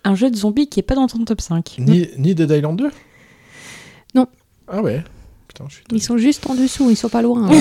Un 0.03 0.15
jeu 0.15 0.31
de 0.31 0.35
zombies 0.35 0.67
qui 0.67 0.79
est 0.79 0.83
pas 0.83 0.95
dans 0.95 1.07
ton 1.07 1.23
top 1.25 1.41
5. 1.41 1.75
Ni, 1.79 2.07
ni 2.17 2.33
Dead 2.35 2.49
Island 2.49 2.77
2 2.79 2.89
Non. 4.15 4.27
Ah 4.67 4.81
ouais. 4.81 5.03
Putain, 5.49 5.65
je 5.67 5.73
suis 5.75 5.83
Ils 5.91 6.01
sont 6.01 6.17
juste 6.17 6.47
en 6.47 6.53
dessous, 6.55 6.89
ils 6.91 6.95
sont 6.95 7.09
pas 7.09 7.21
loin. 7.23 7.47
Ah 7.49 7.53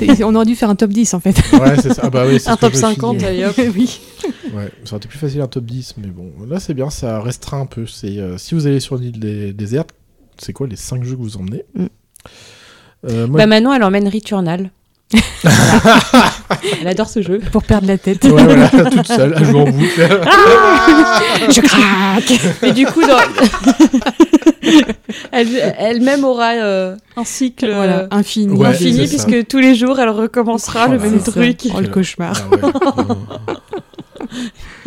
ouais, 0.00 0.22
On 0.24 0.34
aurait 0.34 0.44
dû 0.44 0.56
faire 0.56 0.68
un 0.70 0.74
top 0.74 0.90
10 0.90 1.14
en 1.14 1.20
fait. 1.20 1.36
ouais, 1.52 1.76
c'est 1.80 1.94
ça. 1.94 2.02
Ah 2.04 2.10
bah 2.10 2.24
oui, 2.28 2.38
Un 2.46 2.56
top 2.56 2.72
je 2.74 2.78
me 2.80 2.86
suis 2.86 2.94
50, 2.96 3.16
dit. 3.16 3.24
allez 3.24 3.44
hop. 3.44 3.54
oui. 3.76 4.00
Ouais, 4.54 4.70
ça 4.84 4.90
aurait 4.92 4.96
été 4.98 5.08
plus 5.08 5.18
facile 5.18 5.40
un 5.40 5.46
top 5.46 5.64
10, 5.64 5.94
mais 5.98 6.08
bon, 6.08 6.30
là 6.50 6.58
c'est 6.60 6.74
bien, 6.74 6.90
ça 6.90 7.20
restreint 7.22 7.60
un 7.60 7.66
peu. 7.66 7.86
C'est 7.86 8.18
euh, 8.18 8.36
si 8.38 8.54
vous 8.56 8.66
allez 8.66 8.80
sur 8.80 8.96
l'île 8.96 9.20
des- 9.20 9.52
déserte, 9.52 9.90
c'est 10.36 10.52
quoi 10.52 10.66
les 10.66 10.76
5 10.76 11.04
jeux 11.04 11.14
que 11.16 11.22
vous 11.22 11.36
emmenez 11.36 11.64
Mm. 11.74 11.86
Euh, 13.08 13.28
moi, 13.28 13.38
Bah 13.38 13.46
Manon, 13.46 13.72
elle 13.72 13.84
emmène 13.84 14.08
Returnal. 14.08 14.70
elle 16.80 16.88
adore 16.88 17.08
ce 17.08 17.22
jeu. 17.22 17.38
Pour 17.52 17.62
perdre 17.62 17.86
la 17.86 17.96
tête. 17.96 18.24
ouais, 18.24 18.30
voilà, 18.42 18.68
toute 18.68 19.06
seule 19.06 19.34
à 19.34 19.44
jouer 19.44 19.60
en 19.60 19.70
boucle. 19.70 20.08
Je 21.48 21.60
craque 21.60 22.32
Mais 22.60 22.72
du 22.72 22.84
coup, 22.86 23.00
dans... 23.02 23.18
elle, 25.32 25.74
elle-même 25.78 26.24
aura 26.24 26.52
euh, 26.52 26.96
un 27.16 27.24
cycle 27.24 27.72
Voilà, 27.72 28.00
euh, 28.00 28.08
infini. 28.10 28.54
Ouais, 28.56 28.68
infini, 28.68 29.06
ça. 29.06 29.24
puisque 29.26 29.46
tous 29.48 29.58
les 29.58 29.74
jours, 29.74 29.98
elle 30.00 30.08
recommencera 30.10 30.86
Oh 30.88 30.92
le 30.92 30.98
même 30.98 31.22
truc. 31.22 31.68
Oh, 31.74 31.80
le 31.80 31.88
cauchemar. 31.88 32.34
Ah 32.50 32.56
ouais. 32.56 32.62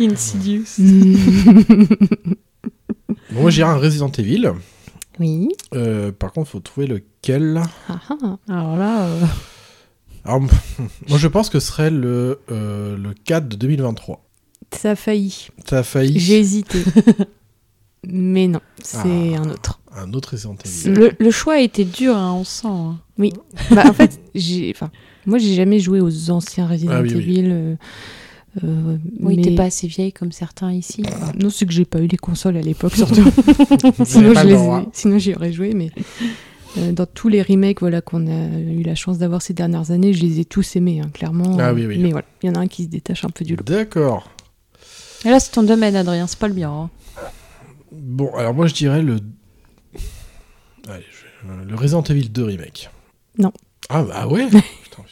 Insidious. 0.00 0.78
Bon, 3.30 3.40
moi 3.42 3.50
j'irai 3.50 3.70
un 3.70 3.76
Resident 3.76 4.10
Evil. 4.10 4.52
oui. 5.18 5.48
Euh, 5.74 6.12
par 6.12 6.32
contre, 6.32 6.50
faut 6.50 6.60
trouver 6.60 6.86
lequel. 6.86 7.60
Ah, 7.88 8.00
ah. 8.10 8.36
Alors 8.48 8.76
là, 8.76 9.02
euh, 9.06 9.20
Alors, 10.24 10.40
moi 10.40 11.18
je 11.18 11.28
pense 11.28 11.48
que 11.48 11.60
ce 11.60 11.66
serait 11.68 11.90
le, 11.90 12.40
euh, 12.50 12.96
le 12.96 13.14
4 13.24 13.48
de 13.48 13.56
2023. 13.56 14.22
Ça 14.72 14.92
a 14.92 14.96
failli. 14.96 15.48
Ça 15.68 15.78
a 15.78 15.82
failli 15.82 16.18
J'ai 16.18 16.38
hésité. 16.38 16.78
Mais 18.06 18.48
non, 18.48 18.60
c'est 18.82 19.34
Ah. 19.36 19.40
un 19.40 19.50
autre. 19.50 19.80
un 19.94 20.12
autre 20.14 20.30
Resident 20.32 20.56
Evil. 20.64 20.90
le, 20.90 21.12
le 21.18 21.30
choix 21.30 21.54
a 21.54 21.60
été 21.60 21.84
dur, 21.84 22.16
hein, 22.16 22.32
on 22.32 22.44
sent. 22.44 22.66
hein. 22.66 22.98
Bah, 23.70 23.84
en 23.88 23.92
fait, 23.92 24.18
j'ai, 24.34 24.72
enfin, 24.74 24.90
moi, 25.26 25.38
j'ai 25.38 25.54
jamais 25.54 25.78
joué 25.78 26.00
aux 26.00 26.30
anciens 26.30 26.66
Resident 26.66 26.92
Ah 26.94 27.02
oui, 27.02 27.12
oui. 27.14 27.20
Evil. 27.20 27.48
euh, 27.50 27.74
euh, 28.64 28.96
Oui, 29.20 29.36
mais- 29.36 29.42
t'es 29.42 29.54
pas 29.54 29.64
assez 29.64 29.86
vieille 29.86 30.12
comme 30.12 30.32
certains 30.32 30.72
ici. 30.72 31.02
quoi. 31.02 31.32
Non, 31.38 31.48
c'est 31.50 31.64
que 31.66 31.72
j'ai 31.72 31.84
pas 31.84 32.00
eu 32.00 32.06
les 32.06 32.16
consoles 32.16 32.56
à 32.56 32.60
l'époque, 32.62 32.96
surtout. 32.96 33.22
Sinon, 34.04 34.34
je 34.34 34.42
le 34.42 34.48
les 34.48 34.54
droit. 34.54 34.80
ai- 34.82 34.88
sinon, 34.92 35.18
j'y 35.18 35.34
aurais 35.34 35.52
joué, 35.52 35.72
mais 35.74 35.90
euh, 36.78 36.90
dans 36.92 37.06
tous 37.06 37.28
les 37.28 37.42
remakes 37.42 37.80
voilà, 37.80 38.00
qu'on 38.00 38.26
a 38.26 38.48
eu 38.58 38.82
la 38.82 38.94
chance 38.96 39.18
d'avoir 39.18 39.42
ces 39.42 39.52
dernières 39.54 39.90
années, 39.92 40.12
je 40.12 40.22
les 40.22 40.40
ai 40.40 40.44
tous 40.44 40.74
aimés, 40.74 41.00
hein, 41.04 41.10
clairement. 41.14 41.56
Ah 41.60 41.72
oui, 41.72 41.86
oui. 41.86 41.98
Mais 41.98 42.10
voilà, 42.10 42.26
il 42.42 42.46
y 42.48 42.50
en 42.50 42.54
a 42.56 42.60
un 42.60 42.66
qui 42.66 42.84
se 42.84 42.88
détache 42.88 43.24
un 43.24 43.30
peu 43.30 43.44
du 43.44 43.54
lot. 43.54 43.62
D'accord. 43.64 44.28
Et 45.24 45.28
là, 45.28 45.38
c'est 45.38 45.52
ton 45.52 45.62
domaine, 45.62 45.94
Adrien, 45.94 46.26
c'est 46.26 46.38
pas 46.38 46.48
le 46.48 46.54
mien. 46.54 46.70
hein. 46.70 46.90
Bon, 47.92 48.34
alors 48.34 48.54
moi 48.54 48.66
je 48.66 48.74
dirais 48.74 49.02
le. 49.02 49.18
Allez, 50.88 51.04
je- 51.10 51.48
euh, 51.50 51.64
le 51.64 51.74
Resident 51.74 52.02
Evil 52.02 52.28
2 52.30 52.44
Remake. 52.44 52.90
Non. 53.38 53.52
Ah 53.88 54.02
bah 54.02 54.26
ouais 54.26 54.46
Putain. 54.82 55.04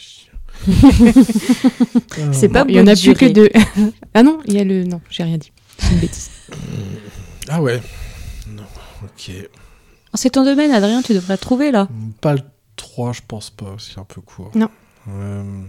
C'est 2.33 2.49
pas, 2.53 2.65
il 2.69 2.75
y 2.75 2.81
en 2.81 2.87
a 2.87 2.95
plus 2.95 3.15
que 3.15 3.27
deux. 3.33 3.49
ah 4.15 4.23
non, 4.23 4.41
il 4.47 4.55
y 4.55 4.59
a 4.61 4.65
le. 4.65 4.85
Non, 4.85 5.01
j'ai 5.11 5.23
rien 5.23 5.39
dit. 5.39 5.53
C'est 5.79 5.93
une 5.95 6.01
bêtise. 6.01 6.31
Ah 7.49 7.63
ouais. 7.63 7.81
Non, 8.49 8.65
ok. 9.05 9.33
C'est 10.15 10.31
ton 10.31 10.45
domaine, 10.45 10.73
Adrien, 10.73 11.03
tu 11.03 11.15
devrais 11.15 11.37
trouver 11.39 11.71
là. 11.71 11.89
Pas 12.21 12.35
le 12.35 12.41
3, 12.77 13.13
je 13.13 13.21
pense 13.27 13.51
pas, 13.51 13.77
c'est 13.79 13.99
un 13.99 14.05
peu 14.05 14.21
court. 14.21 14.51
Non. 14.55 14.69
Euh, 15.09 15.63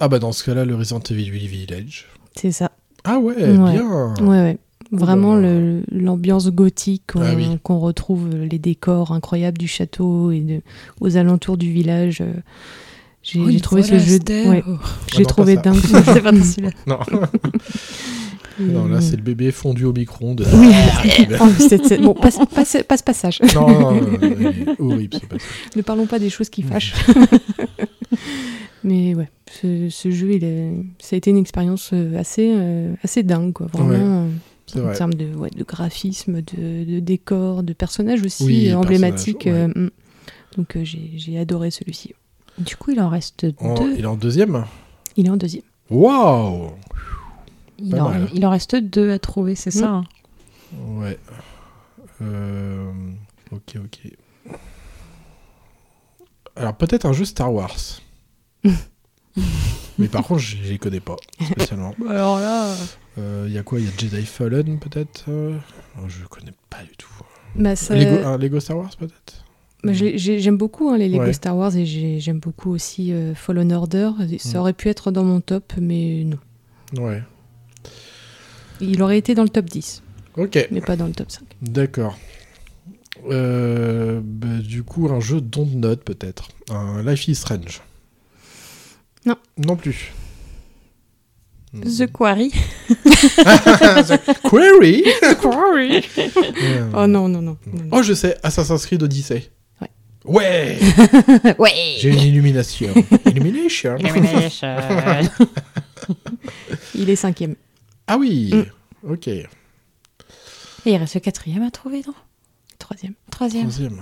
Ah 0.00 0.08
bah 0.08 0.18
dans 0.18 0.32
ce 0.32 0.42
cas-là, 0.44 0.64
le 0.64 0.74
Resident 0.74 1.00
Evil 1.10 1.28
Village. 1.46 2.06
C'est 2.36 2.50
ça. 2.52 2.72
Ah 3.04 3.18
ouais, 3.18 3.34
Ouais. 3.36 3.72
bien 3.72 4.14
Ouais, 4.20 4.26
ouais. 4.28 4.58
Vraiment 4.92 5.36
le- 5.36 5.82
l'ambiance 5.90 6.48
gothique 6.50 7.02
qu'on 7.12 7.22
Ah 7.22 7.32
oui. 7.34 7.46
qu'on 7.62 7.78
retrouve, 7.78 8.28
les 8.34 8.58
décors 8.58 9.12
incroyables 9.12 9.56
du 9.58 9.66
château 9.66 10.30
et 10.30 10.40
de- 10.40 10.60
aux 11.00 11.16
alentours 11.16 11.56
du 11.56 11.72
village. 11.72 12.20
euh, 12.20 12.32
J'ai 13.22 13.40
Oh, 13.40 13.48
j'ai 13.50 13.60
trouvé 13.60 13.82
ce 13.84 13.98
jeu, 13.98 14.18
ouais, 14.28 14.62
Ah 14.66 14.72
j'ai 15.14 15.22
non, 15.22 15.28
trouvé 15.28 15.56
dingue. 15.56 15.76
C'est 16.12 16.20
pas 16.22 16.32
celui-là. 16.42 16.70
Non. 16.86 16.98
non, 18.60 18.86
là 18.86 19.00
c'est 19.00 19.16
le 19.16 19.22
bébé 19.22 19.50
fondu 19.50 19.84
au 19.84 19.92
micro-ondes. 19.92 20.44
Oui. 20.52 20.68
Oh, 21.40 21.44
c'est- 21.58 21.84
c'est- 21.86 21.98
bon, 21.98 22.14
passe, 22.14 22.38
passe, 22.54 22.76
passe 22.86 23.02
passage. 23.02 23.40
non, 23.54 24.00
horrible 24.78 25.14
ce 25.14 25.26
passage. 25.26 25.48
Ne 25.76 25.82
parlons 25.82 26.06
pas 26.06 26.18
des 26.18 26.28
choses 26.30 26.48
qui 26.50 26.62
fâchent. 26.62 26.94
Mais 28.84 29.14
ouais, 29.14 29.30
ce, 29.50 29.88
ce 29.88 30.10
jeu, 30.10 30.32
il 30.34 30.44
est, 30.44 30.72
ça 31.00 31.14
a 31.14 31.16
été 31.16 31.30
une 31.30 31.38
expérience 31.38 31.90
euh, 31.92 32.18
assez, 32.18 32.52
euh, 32.54 32.92
assez 33.04 33.22
dingue, 33.22 33.52
quoi. 33.52 33.68
Vraiment, 33.72 34.26
en 34.80 34.84
vrai. 34.84 34.96
termes 34.96 35.14
de, 35.14 35.34
ouais, 35.34 35.50
de 35.50 35.64
graphisme, 35.64 36.40
de, 36.42 36.84
de 36.84 37.00
décor, 37.00 37.62
de 37.62 37.72
personnages 37.72 38.22
aussi 38.22 38.44
Oui, 38.44 38.68
euh, 38.70 38.76
emblématiques. 38.76 39.44
personnages, 39.44 39.72
euh, 39.76 39.80
mm. 39.86 39.90
Donc 40.56 40.76
euh, 40.76 40.84
j'ai 40.84 41.12
j'ai 41.16 41.38
adoré 41.38 41.70
celui-ci. 41.70 42.14
Du 42.58 42.76
coup, 42.76 42.90
il 42.90 43.00
en 43.00 43.08
reste 43.08 43.46
En- 43.58 43.74
deux. 43.74 43.94
il 43.96 44.02
est 44.04 44.06
en 44.06 44.16
deuxième 44.16 44.64
Il 45.16 45.26
est 45.26 45.30
en 45.30 45.36
deuxième. 45.36 45.62
Waouh 45.90 46.70
Il 47.78 48.00
en, 48.00 48.08
mal. 48.10 48.28
il 48.34 48.44
en 48.46 48.50
reste 48.50 48.76
deux 48.76 49.10
à 49.10 49.18
trouver, 49.18 49.54
c'est 49.54 49.70
ça. 49.70 49.88
hein? 49.88 50.04
Ouais. 50.86 51.18
Euh, 52.22 52.90
Ok, 53.50 53.76
ok. 53.84 54.12
Alors 56.56 56.74
peut-être 56.76 57.06
un 57.06 57.12
jeu 57.12 57.24
Star 57.24 57.52
Wars. 57.52 57.74
Mais 59.98 60.08
par 60.08 60.22
contre, 60.24 60.40
je 60.40 60.56
je 60.62 60.70
les 60.72 60.78
connais 60.78 61.00
pas 61.00 61.16
spécialement. 61.40 61.94
Alors 62.08 62.38
là. 62.40 62.74
Il 63.16 63.52
y 63.52 63.58
a 63.58 63.62
quoi? 63.62 63.78
Il 63.78 63.84
y 63.84 63.88
a 63.88 63.92
Jedi 63.96 64.24
Fallen 64.24 64.78
peut-être 64.78 65.24
euh, 65.28 65.56
oh, 65.98 66.08
Je 66.08 66.24
connais 66.26 66.52
pas 66.70 66.82
du 66.82 66.96
tout. 66.96 67.08
Bah, 67.54 67.76
ça- 67.76 67.94
Lego, 67.94 68.26
un 68.26 68.38
Lego 68.38 68.58
Star 68.60 68.78
Wars 68.78 68.96
peut-être? 68.96 69.44
Bah, 69.84 69.92
j'ai- 69.92 70.16
j'ai- 70.16 70.38
j'aime 70.38 70.56
beaucoup 70.56 70.88
hein, 70.88 70.96
les 70.96 71.08
Lego 71.08 71.24
Ouais. 71.24 71.32
Star 71.32 71.56
Wars 71.56 71.76
et 71.76 71.84
j'ai- 71.84 72.20
j'aime 72.20 72.38
beaucoup 72.38 72.70
aussi 72.70 73.12
euh, 73.12 73.34
Fallen 73.34 73.72
Order. 73.72 74.10
Ça 74.38 74.58
Mm. 74.58 74.60
aurait 74.60 74.72
pu 74.72 74.88
être 74.88 75.10
dans 75.10 75.24
mon 75.24 75.40
top, 75.40 75.72
mais 75.78 76.24
non. 76.24 76.38
Ouais. 77.04 77.22
Il 78.80 79.02
aurait 79.02 79.18
été 79.18 79.34
dans 79.34 79.42
le 79.42 79.48
top 79.48 79.66
10, 79.66 80.02
Ok, 80.36 80.66
mais 80.70 80.80
pas 80.80 80.96
dans 80.96 81.06
le 81.06 81.12
top 81.12 81.30
5. 81.30 81.44
d'accord. 81.60 82.16
Euh, 83.30 84.20
bah, 84.24 84.58
du 84.62 84.82
coup, 84.82 85.08
un 85.10 85.20
jeu 85.20 85.40
Don't 85.40 85.68
Note 85.76 86.02
peut-être. 86.02 86.48
Un 86.70 87.02
Life 87.02 87.28
is 87.28 87.34
Strange. 87.36 87.82
Non. 89.26 89.36
Non 89.58 89.76
plus. 89.76 90.12
Hmm. 91.72 91.80
The 91.98 92.06
Quarry. 92.12 92.50
Query 94.50 95.04
Quarry. 95.40 96.04
Euh, 96.18 96.90
Oh 96.94 97.06
non, 97.06 97.28
non, 97.28 97.40
non. 97.40 97.56
Oh, 97.90 98.02
je 98.02 98.12
sais, 98.14 98.36
Assassin's 98.42 98.84
Creed 98.86 99.02
Odyssey. 99.02 99.50
Ouais. 99.80 99.88
Ouais 100.24 100.78
ouais. 101.58 101.96
J'ai 101.98 102.10
une 102.10 102.20
illumination. 102.20 102.92
Illumination 103.24 103.96
Il 106.94 107.08
est 107.08 107.16
cinquième. 107.16 107.56
Ah 108.06 108.18
oui 108.18 108.52
Mm. 108.54 109.10
Ok. 109.12 109.28
Et 109.28 109.48
il 110.84 110.96
reste 110.96 111.14
le 111.14 111.20
quatrième 111.20 111.62
à 111.62 111.70
trouver, 111.70 112.02
non? 112.06 112.14
Troisième. 112.78 113.14
Troisième. 113.30 113.68
Troisième. 113.68 114.00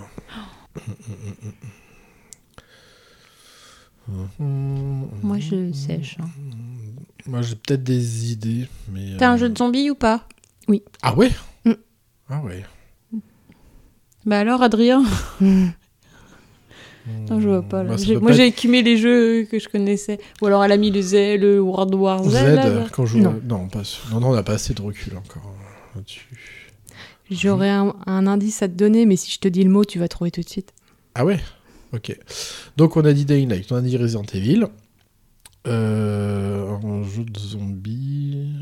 Moi, 5.23 5.39
je 5.39 5.73
sèche. 5.73 6.17
hein. 6.21 6.29
Moi, 7.27 7.43
j'ai 7.43 7.55
peut-être 7.57 7.83
des 7.85 8.33
idées, 8.33 8.67
mais... 8.93 9.17
T'as 9.19 9.31
euh, 9.31 9.35
un 9.35 9.37
jeu 9.37 9.49
de 9.49 9.57
zombies 9.59 9.91
ou 9.91 9.95
pas? 9.95 10.27
Ah 11.03 11.15
ouais? 11.15 11.31
Mm. 11.65 11.73
Ah 12.29 12.41
ouais. 12.43 12.65
Bah 14.27 14.39
alors, 14.39 14.63
Adrien? 14.63 15.03
Mm. 15.41 15.69
Non, 17.29 17.41
je 17.41 17.49
vois 17.49 17.63
pas. 17.63 17.83
Là. 17.83 17.91
Bah, 17.91 17.97
J'ai- 17.99 18.17
Moi, 18.19 18.33
j'ai 18.33 18.47
être 18.47 18.55
écumé 18.59 18.83
les 18.83 18.97
jeux 18.97 19.45
que 19.51 19.59
je 19.59 19.69
connaissais. 19.69 20.19
Ou 20.43 20.47
alors, 20.47 20.63
elle 20.65 20.73
a 20.73 20.77
mis 20.77 20.91
le 20.91 21.01
Z, 21.01 21.15
le 21.41 21.61
World 21.61 21.95
War 21.95 22.23
Z. 22.23 22.31
Z, 22.31 22.35
là, 22.35 22.69
là. 22.69 22.87
quand 22.93 23.07
je... 23.07 23.19
Non. 23.19 23.41
Non, 23.43 23.69
pas... 23.69 23.83
non, 24.13 24.21
non, 24.21 24.29
on 24.29 24.35
n'a 24.35 24.43
pas 24.43 24.53
assez 24.55 24.75
de 24.75 24.83
recul 24.83 25.17
encore 25.17 25.43
euh, 25.47 25.97
là-dessus. 25.97 26.69
J'aurais 27.31 27.71
un, 27.71 27.95
un 28.07 28.27
indice 28.27 28.63
à 28.63 28.69
te 28.69 28.75
donner, 28.75 29.07
mais 29.07 29.17
si 29.17 29.31
je 29.33 29.39
te 29.39 29.49
dis 29.49 29.63
le 29.65 29.71
mot, 29.71 29.85
tu 29.85 29.99
vas 29.99 30.09
trouver 30.09 30.31
tout 30.31 30.41
de 30.41 30.49
suite. 30.49 30.73
Ah 31.15 31.25
ouais? 31.25 31.41
Ok. 31.93 32.17
Donc 32.77 32.97
on 32.97 33.05
a 33.05 33.13
dit 33.13 33.25
Dying 33.25 33.49
Light, 33.49 33.71
on 33.73 33.77
a 33.77 33.81
dit 33.81 33.97
Resident 33.97 34.25
Evil. 34.35 34.67
Euh, 35.67 36.77
un 36.83 37.03
jeu 37.05 37.25
de 37.25 37.39
zombies. 37.39 38.55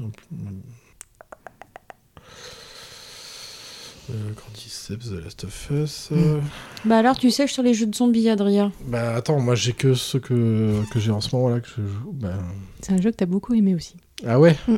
Euh, 4.10 4.33
Cordyceps, 4.35 5.10
The 5.10 5.23
Last 5.23 5.44
of 5.44 5.70
Us. 5.70 6.09
euh, 6.12 6.41
Bah 6.86 6.99
alors, 6.99 7.18
tu 7.18 7.31
sèches 7.31 7.52
sur 7.52 7.62
les 7.62 7.75
jeux 7.75 7.86
de 7.86 7.94
zombies, 7.94 8.28
Adrien. 8.31 8.73
Bah 8.86 9.15
attends, 9.17 9.39
moi 9.39 9.55
j'ai 9.55 9.75
que 9.75 9.93
ceux 9.94 10.18
que, 10.18 10.83
que 10.91 10.99
j'ai 10.99 11.10
en 11.10 11.20
ce 11.20 11.36
moment 11.36 11.51
là 11.51 11.60
que 11.60 11.68
je 11.68 11.83
joue. 11.86 12.12
Bah... 12.12 12.39
C'est 12.81 12.93
un 12.93 13.01
jeu 13.01 13.10
que 13.10 13.17
t'as 13.17 13.27
beaucoup 13.27 13.52
aimé 13.55 13.75
aussi. 13.75 13.97
Ah 14.27 14.39
ouais 14.41 14.57
Mm. 14.67 14.77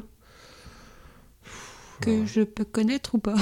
Que 2.01 2.25
je 2.25 2.41
peux 2.41 2.65
connaître 2.65 3.15
ou 3.15 3.19
pas 3.19 3.35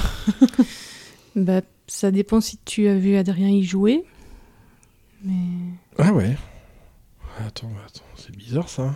Bah, 1.37 1.61
ça 1.87 2.11
dépend 2.11 2.41
si 2.41 2.59
tu 2.65 2.89
as 2.89 2.97
vu 2.97 3.15
Adrien 3.15 3.49
y 3.49 3.63
jouer. 3.63 4.03
Mais 5.23 5.33
Ah 5.97 6.13
ouais. 6.13 6.37
Attends, 7.47 7.71
attends, 7.87 8.03
c'est 8.17 8.35
bizarre 8.37 8.69
ça. 8.69 8.95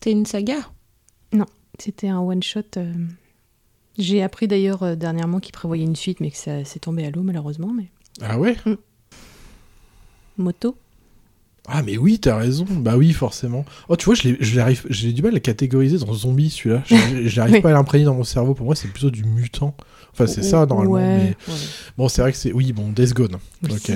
T'es 0.00 0.12
une 0.12 0.26
saga? 0.26 0.56
C'était 1.78 2.08
un 2.08 2.20
one 2.20 2.42
shot. 2.42 2.60
euh, 2.78 2.92
J'ai 3.98 4.22
appris 4.22 4.48
d'ailleurs 4.48 4.82
euh, 4.82 4.94
dernièrement 4.94 5.40
qu'il 5.40 5.52
prévoyait 5.52 5.84
une 5.84 5.94
suite, 5.96 6.20
mais 6.20 6.30
que 6.30 6.36
ça 6.38 6.64
s'est 6.64 6.78
tombé 6.78 7.04
à 7.04 7.10
l'eau 7.10 7.22
malheureusement. 7.22 7.70
Mais 7.76 7.88
Ah 8.22 8.38
ouais? 8.38 8.56
Moto. 10.38 10.76
Ah 11.68 11.82
mais 11.82 11.98
oui, 11.98 12.18
t'as 12.18 12.36
raison. 12.36 12.64
Bah 12.70 12.96
oui, 12.96 13.12
forcément. 13.12 13.66
Oh, 13.90 13.96
tu 13.96 14.06
vois, 14.06 14.14
j'ai 14.14 15.12
du 15.12 15.20
mal 15.22 15.32
à 15.32 15.34
le 15.34 15.40
catégoriser 15.40 15.98
dans 15.98 16.14
zombie 16.14 16.48
celui-là. 16.48 16.82
Je- 16.86 17.26
je 17.28 17.36
n'arrive 17.36 17.54
Oui. 17.56 17.60
pas 17.60 17.70
à 17.70 17.74
l'imprégner 17.74 18.04
dans 18.06 18.14
mon 18.14 18.24
cerveau. 18.24 18.54
Pour 18.54 18.64
moi, 18.64 18.74
c'est 18.74 18.88
plutôt 18.88 19.10
du 19.10 19.24
mutant. 19.24 19.76
Enfin, 20.18 20.26
c'est 20.26 20.42
ça 20.42 20.64
normalement. 20.66 20.92
Ouais, 20.92 21.02
Mais 21.02 21.36
ouais. 21.52 21.54
bon, 21.98 22.08
c'est 22.08 22.22
vrai 22.22 22.32
que 22.32 22.38
c'est. 22.38 22.52
Oui, 22.52 22.72
bon, 22.72 22.90
Death 22.90 23.12
Gone. 23.12 23.36
Oui. 23.62 23.70
Ok. 23.72 23.92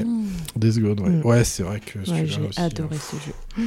Death 0.57 0.79
Gone, 0.79 1.01
ouais. 1.01 1.11
Mm. 1.11 1.27
Ouais, 1.27 1.45
c'est 1.45 1.63
vrai 1.63 1.81
que 1.81 1.99
celui-là 2.05 2.27
j'ai 2.27 2.43
aussi. 2.49 2.61
adoré 2.61 2.97
ce 2.97 3.17
jeu. 3.17 3.65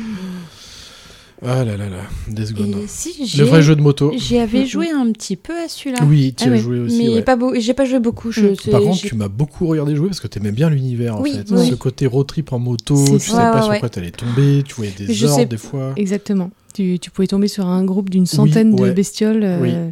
Ah 1.46 1.66
là 1.66 1.76
là 1.76 1.90
là, 1.90 1.98
Death 2.30 2.54
Gone. 2.54 2.76
Si, 2.88 3.36
Le 3.38 3.44
vrai 3.44 3.62
jeu 3.62 3.76
de 3.76 3.82
moto. 3.82 4.14
J'y 4.16 4.38
avais 4.38 4.66
joué 4.66 4.90
un 4.92 5.12
petit 5.12 5.36
peu 5.36 5.52
à 5.54 5.68
celui-là. 5.68 6.00
Oui, 6.08 6.34
tu 6.38 6.46
Ah 6.46 6.48
as 6.48 6.52
ouais. 6.52 6.58
joué 6.60 6.80
aussi. 6.80 6.98
mais 6.98 7.10
ouais. 7.16 7.22
pas 7.22 7.36
beau... 7.36 7.54
j'ai 7.60 7.74
pas 7.74 7.84
joué 7.84 8.00
beaucoup. 8.00 8.32
Je, 8.32 8.46
Mm. 8.54 8.72
Par 8.72 8.82
contre, 8.82 9.02
tu 9.02 9.16
m'as 9.16 9.28
beaucoup 9.28 9.68
regardé 9.68 9.94
jouer 9.96 10.08
parce 10.08 10.22
que 10.22 10.28
t'aimais 10.28 10.52
bien 10.54 10.70
l'univers 10.70 11.18
en 11.18 11.22
Oui, 11.22 11.34
fait. 11.34 11.52
oui. 11.52 11.70
Ce 11.70 11.76
côté 11.76 12.08
road 12.08 12.28
trip 12.28 12.54
en 12.54 12.60
moto, 12.60 12.96
tu 13.18 13.20
savais 13.32 13.52
pas 13.52 13.62
sur 13.64 13.80
quoi 13.80 13.90
t'allais 13.90 14.12
tomber, 14.12 14.64
tu 14.66 14.76
voyais 14.76 14.94
des 14.98 15.14
je 15.14 15.26
ordres 15.26 15.38
sais- 15.40 15.46
des 15.46 15.58
fois. 15.58 15.92
Exactement. 15.98 16.50
Tu, 16.74 16.98
tu 17.00 17.12
pouvais 17.12 17.28
tomber 17.28 17.48
sur 17.48 17.68
un 17.68 17.84
groupe 17.84 18.10
d'une 18.10 18.26
centaine 18.26 18.74
ouais. 18.80 18.90
de 18.90 18.94
bestioles. 18.94 19.44
euh, 19.44 19.92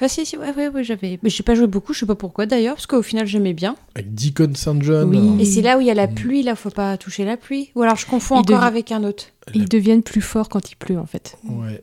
Ah, 0.00 0.08
si, 0.08 0.24
si, 0.24 0.36
ouais, 0.38 0.52
ouais, 0.56 0.68
ouais, 0.68 0.82
j'avais. 0.82 1.18
Mais 1.22 1.28
j'ai 1.30 1.42
pas 1.42 1.54
joué 1.54 1.66
beaucoup, 1.66 1.92
je 1.92 2.00
sais 2.00 2.06
pas 2.06 2.14
pourquoi 2.14 2.46
d'ailleurs, 2.46 2.74
parce 2.74 2.86
qu'au 2.86 3.02
final 3.02 3.26
j'aimais 3.26 3.52
bien. 3.52 3.76
Avec 3.94 4.14
Deacon 4.14 4.52
St. 4.54 4.80
John. 4.82 5.10
Oui. 5.14 5.42
Et 5.42 5.44
c'est 5.44 5.60
là 5.62 5.76
où 5.76 5.80
il 5.80 5.86
y 5.86 5.90
a 5.90 5.94
la 5.94 6.06
Mm. 6.06 6.14
pluie, 6.14 6.42
là, 6.42 6.56
faut 6.56 6.70
pas 6.70 6.96
toucher 6.96 7.24
la 7.24 7.36
pluie. 7.36 7.70
Ou 7.74 7.82
alors 7.82 7.96
je 7.96 8.06
confonds 8.06 8.36
Il 8.36 8.38
encore 8.40 8.64
avec 8.64 8.90
un 8.92 9.04
autre. 9.04 9.26
Ils 9.54 9.68
deviennent 9.68 10.02
plus 10.02 10.22
forts 10.22 10.48
quand 10.48 10.70
il 10.70 10.76
pleut 10.76 10.98
en 10.98 11.06
fait. 11.06 11.36
Ouais. 11.44 11.82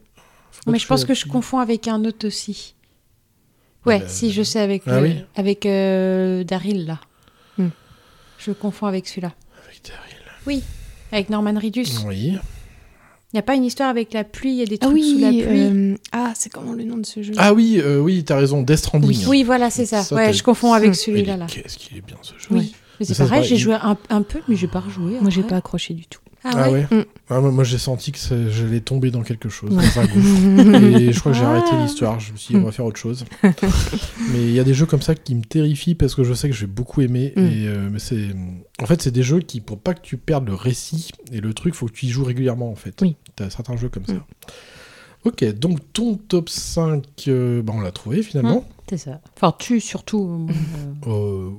Mais 0.68 0.80
je 0.80 0.88
pense 0.88 1.06
que 1.06 1.14
je 1.14 1.26
confonds 1.28 1.60
avec 1.60 1.88
un 1.88 2.04
autre 2.06 2.28
aussi. 2.28 2.74
Ouais, 3.86 4.02
Euh, 4.02 4.06
si, 4.08 4.32
je 4.34 4.44
sais, 4.44 4.60
avec, 4.60 4.84
ah 4.88 5.00
le- 5.00 5.08
oui 5.08 5.16
avec 5.36 5.66
euh, 5.66 6.44
Daryl, 6.44 6.86
là. 6.86 7.00
Hmm. 7.58 7.70
Je 8.38 8.52
confonds 8.52 8.88
avec 8.88 9.08
celui-là. 9.08 9.32
Avec 9.66 9.82
Daryl. 9.88 10.62
Avec 11.14 11.30
Norman 11.30 11.54
Reedus. 11.56 11.86
Oui. 12.06 12.34
Il 13.32 13.36
n'y 13.36 13.40
a 13.40 13.44
pas 13.44 13.54
une 13.56 13.64
histoire 13.66 13.90
avec 13.90 14.12
la 14.14 14.24
pluie, 14.24 14.52
il 14.54 14.58
y 14.58 14.62
a 14.64 14.66
des 14.66 14.78
Ah 14.82 14.86
trucs 14.86 14.96
oui, 14.96 15.14
sous 15.14 15.20
la 15.20 15.30
pluie. 15.30 15.44
euh, 15.44 15.96
ah 16.12 16.32
c'est 16.36 16.50
comment 16.52 16.74
le 16.74 16.84
nom 16.84 16.98
de 16.98 17.06
ce 17.06 17.22
jeu? 17.22 17.34
Ah 17.38 17.54
oui, 17.54 17.80
euh, 17.80 18.00
oui, 18.00 18.24
t'as 18.24 18.38
raison, 18.38 18.64
Death 18.64 18.78
Stranding. 18.78 19.28
Oui, 19.28 19.44
voilà, 19.44 19.70
c'est 19.70 19.86
ça. 19.86 20.02
Ça, 20.02 20.16
ouais, 20.16 20.34
je 20.34 20.42
confonds 20.42 20.74
avec 20.74 20.92
Hmm. 20.92 20.94
celui-là. 20.96 21.34
Il 21.34 21.36
est- 21.36 21.38
Là. 21.38 21.46
Qu'est-ce 21.48 21.78
qu'il 21.78 21.96
est 21.98 22.02
bien 22.02 22.18
ce 22.24 22.34
jeu. 22.34 22.48
Oui. 22.50 22.74
Mais 23.00 23.06
c'est 23.06 23.16
pareil, 23.18 23.44
j'ai 23.44 23.56
il- 23.56 23.60
joué 23.60 23.76
un, 23.76 23.98
un 24.10 24.22
peu, 24.24 24.40
mais 24.48 24.56
j'ai 24.56 24.68
pas 24.68 24.80
rejoué. 24.80 25.20
Moi 25.22 25.30
j'ai 25.30 25.44
pas 25.44 25.58
accroché 25.58 25.94
du 25.94 26.06
tout. 26.08 26.20
Ah, 26.44 26.52
Ah 26.56 26.72
ouais. 26.72 26.86
ouais, 26.92 26.98
Mm. 27.00 27.06
Ah, 27.30 27.40
moi, 27.42 27.52
moi, 27.52 27.64
j'ai 27.64 27.78
senti 27.78 28.12
que 28.12 28.18
j'allais 28.50 28.80
tomber 28.80 29.12
dans 29.12 29.22
quelque 29.24 29.50
chose, 29.50 29.72
Ouais. 29.72 29.84
dans 29.96 30.02
un 30.02 30.06
gouffre. 30.06 31.00
Et 31.00 31.12
je 31.14 31.20
crois 31.20 31.32
que 31.32 31.38
j'ai 31.38 31.44
Ah. 31.44 31.50
arrêté 31.52 31.72
l'histoire. 31.82 32.20
Je 32.20 32.32
me 32.32 32.38
suis 32.38 32.54
dit, 32.56 32.60
on 32.62 32.66
va 32.66 32.72
faire 32.72 32.86
autre 32.86 33.00
chose. 33.00 33.26
mais 33.44 34.40
il 34.42 34.52
y 34.52 34.60
a 34.60 34.64
des 34.64 34.74
jeux 34.74 34.86
comme 34.86 35.02
ça 35.02 35.16
qui 35.16 35.36
me 35.36 35.44
terrifient 35.44 35.96
parce 35.96 36.16
que 36.16 36.24
je 36.24 36.34
sais 36.34 36.50
que 36.50 36.56
je 36.56 36.62
vais 36.62 36.72
beaucoup 36.72 37.02
aimer. 37.02 37.34
Mm. 37.36 37.40
Et, 37.40 37.68
euh, 37.68 37.90
mais 37.92 38.00
c'est... 38.00 38.28
En 38.82 38.86
fait, 38.86 39.02
c'est 39.02 39.12
des 39.12 39.24
jeux 39.24 39.40
qui, 39.40 39.60
pour 39.62 39.80
pas 39.80 39.94
que 39.94 40.02
tu 40.02 40.18
perdes 40.18 40.48
le 40.48 40.54
récit 40.56 41.12
et 41.32 41.42
le 41.42 41.54
truc, 41.54 41.74
faut 41.76 41.86
que 41.88 41.92
tu 41.94 42.06
y 42.06 42.10
joues 42.10 42.24
régulièrement 42.24 42.72
en 42.72 42.76
fait. 42.76 42.96
Oui. 43.02 43.16
T'as 43.36 43.50
certains 43.50 43.76
jeux 43.78 43.90
comme 43.90 44.06
ça. 44.06 44.14
Mm. 44.14 44.24
Ok, 45.26 45.44
donc 45.58 45.80
ton 45.94 46.16
top 46.16 46.50
5, 46.50 47.04
euh, 47.28 47.62
bah, 47.62 47.74
on 47.76 47.82
l'a 47.82 47.92
trouvé 47.92 48.24
finalement. 48.24 48.64
C'est 48.90 48.98
ça. 48.98 49.20
Enfin, 49.36 49.54
tu 49.60 49.80
surtout. 49.82 50.24
moi, 50.24 50.54
euh, 51.08 51.12
Euh, 51.12 51.50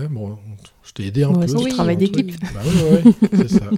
ouais, 0.00 0.08
bon, 0.10 0.38
je 0.82 0.92
t'ai 0.92 1.06
aidé 1.06 1.22
un 1.24 1.28
Ouais, 1.30 1.46
peu. 1.46 1.58
sur 1.58 1.68
travail 1.68 1.96
d'équipe. 1.96 2.32
Bah 2.54 2.60
ouais, 2.64 3.02
ouais, 3.04 3.12
c'est 3.36 3.48
ça. 3.50 3.66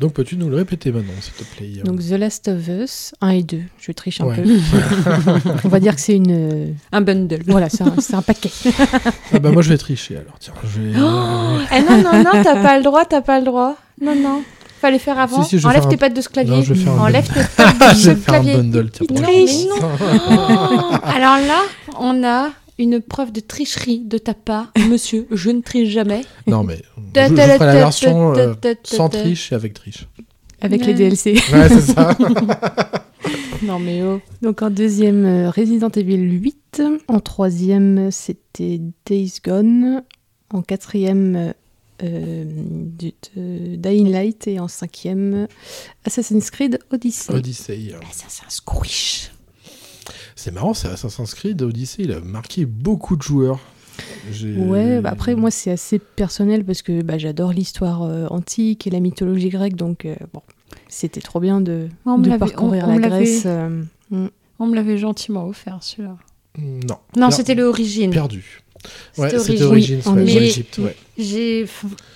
Donc 0.00 0.12
peux-tu 0.14 0.36
nous 0.36 0.48
le 0.48 0.56
répéter 0.56 0.90
maintenant, 0.90 1.12
s'il 1.20 1.34
te 1.34 1.44
plaît 1.56 1.82
Donc 1.84 2.00
The 2.00 2.12
Last 2.12 2.48
of 2.48 2.66
Us 2.66 3.14
1 3.20 3.28
et 3.30 3.42
2. 3.44 3.60
Je 3.78 3.92
triche 3.92 4.20
un 4.20 4.26
Ouais. 4.26 4.42
peu. 4.42 4.50
On 5.64 5.68
va 5.68 5.78
dire 5.80 5.94
que 5.94 6.00
c'est 6.00 6.16
une. 6.16 6.74
Un 6.90 7.00
bundle. 7.00 7.42
Voilà, 7.46 7.68
c'est 7.68 7.82
un, 7.84 7.94
c'est 8.00 8.14
un 8.14 8.22
paquet. 8.22 8.50
Ah 9.32 9.38
bah 9.38 9.50
moi 9.52 9.62
je 9.62 9.68
vais 9.68 9.78
tricher 9.78 10.16
alors, 10.16 10.36
tiens. 10.40 10.54
Je 10.64 10.80
vais... 10.80 10.92
Oh 10.98 11.58
Eh 11.76 11.80
non, 11.82 12.02
non, 12.02 12.22
non, 12.24 12.42
t'as 12.42 12.60
pas 12.62 12.76
le 12.78 12.82
droit, 12.84 13.04
t'as 13.04 13.20
pas 13.22 13.38
le 13.38 13.44
droit. 13.46 13.76
Non, 14.00 14.14
non. 14.16 14.42
Fallait 14.84 14.98
faire 14.98 15.18
avant. 15.18 15.42
Si, 15.44 15.64
Enlève 15.64 15.88
tes 15.88 15.94
un- 15.94 15.98
pattes 15.98 16.14
de 16.14 16.20
ce 16.20 16.28
clavier. 16.28 16.56
Non, 16.56 16.62
je 16.62 16.74
vais 16.74 16.80
faire 16.84 16.92
un 16.92 17.06
Enlève 17.06 17.26
tes 17.26 17.40
pattes 17.56 17.94
de 17.94 18.00
ce 18.00 18.10
clavier. 18.10 18.56
bundle, 18.56 18.90
tiens. 18.90 19.06
Non, 19.10 19.22
alors 21.04 21.38
là, 21.38 21.62
on 21.98 22.22
a 22.22 22.50
une 22.78 23.00
preuve 23.00 23.32
de 23.32 23.40
tricherie 23.40 24.00
de 24.00 24.18
ta 24.18 24.34
part. 24.34 24.72
Monsieur, 24.90 25.26
je 25.30 25.48
ne 25.48 25.62
triche 25.62 25.88
jamais. 25.88 26.20
Non 26.46 26.64
mais 26.64 26.82
je, 27.16 27.20
ferai 27.22 27.46
la 27.46 27.56
version 27.72 28.34
euh, 28.36 28.52
sans 28.82 29.08
triche 29.08 29.52
et 29.52 29.54
avec 29.54 29.72
triche. 29.72 30.06
Avec 30.60 30.82
Ouais. 30.82 30.88
les 30.88 30.94
DLC. 30.94 31.32
Ouais, 31.52 31.68
c'est 31.70 31.80
ça. 31.80 32.16
Non, 33.62 33.78
mais 33.78 34.02
oh. 34.02 34.20
Donc 34.42 34.60
en 34.60 34.68
deuxième, 34.68 35.24
euh, 35.24 35.50
Resident 35.50 35.88
Evil 35.88 36.18
8. 36.18 36.82
En 37.08 37.20
troisième, 37.20 38.10
c'était 38.10 38.80
Days 39.06 39.34
Gone. 39.42 40.02
En 40.52 40.60
quatrième, 40.60 41.36
euh, 41.36 41.52
Dying 43.36 44.10
Light. 44.10 44.46
Et 44.46 44.58
en 44.60 44.68
cinquième, 44.68 45.46
Assassin's 46.04 46.50
Creed 46.50 46.78
Odyssey. 46.90 47.32
Odyssey. 47.32 47.94
Ça, 48.12 48.26
c'est 48.28 48.44
un 48.44 48.50
squish. 48.50 49.30
C'est 50.36 50.50
marrant, 50.52 50.74
c'est 50.74 50.88
Assassin's 50.88 51.32
Creed 51.34 51.62
Odyssey, 51.62 52.02
il 52.02 52.12
a 52.12 52.20
marqué 52.20 52.66
beaucoup 52.66 53.16
de 53.16 53.22
joueurs. 53.22 53.58
Ouais, 54.56 55.00
bah 55.00 55.10
après 55.12 55.36
moi 55.36 55.52
c'est 55.52 55.70
assez 55.70 56.00
personnel 56.00 56.64
parce 56.64 56.82
que 56.82 57.02
bah, 57.02 57.16
j'adore 57.16 57.52
l'histoire 57.52 58.02
euh, 58.02 58.26
antique 58.26 58.86
et 58.88 58.90
la 58.90 58.98
mythologie 58.98 59.50
grecque, 59.50 59.76
donc 59.76 60.04
euh, 60.04 60.16
bon, 60.32 60.42
c'était 60.88 61.20
trop 61.20 61.38
bien 61.38 61.60
de, 61.60 61.88
On 62.04 62.18
de 62.18 62.36
parcourir 62.36 62.86
on- 62.88 62.94
on 62.94 62.98
la 62.98 63.08
Grèce. 63.08 63.44
euh, 63.46 63.82
mm. 64.10 64.26
On 64.58 64.66
me 64.66 64.74
l'avait 64.74 64.98
gentiment 64.98 65.46
offert, 65.46 65.78
celui-là. 65.80 66.16
Non. 66.58 66.96
Non, 67.16 67.30
c'était 67.30 67.54
l'origine. 67.54 68.10
Perdu. 68.10 68.62
Ouais, 69.18 69.30
C'était 69.38 69.62
Origins. 69.62 70.00
Oui, 70.06 70.12
ouais, 70.12 70.22
en 70.22 70.26
Égypte. 70.26 70.78
Ouais. 70.78 70.96
J'ai. 71.18 71.66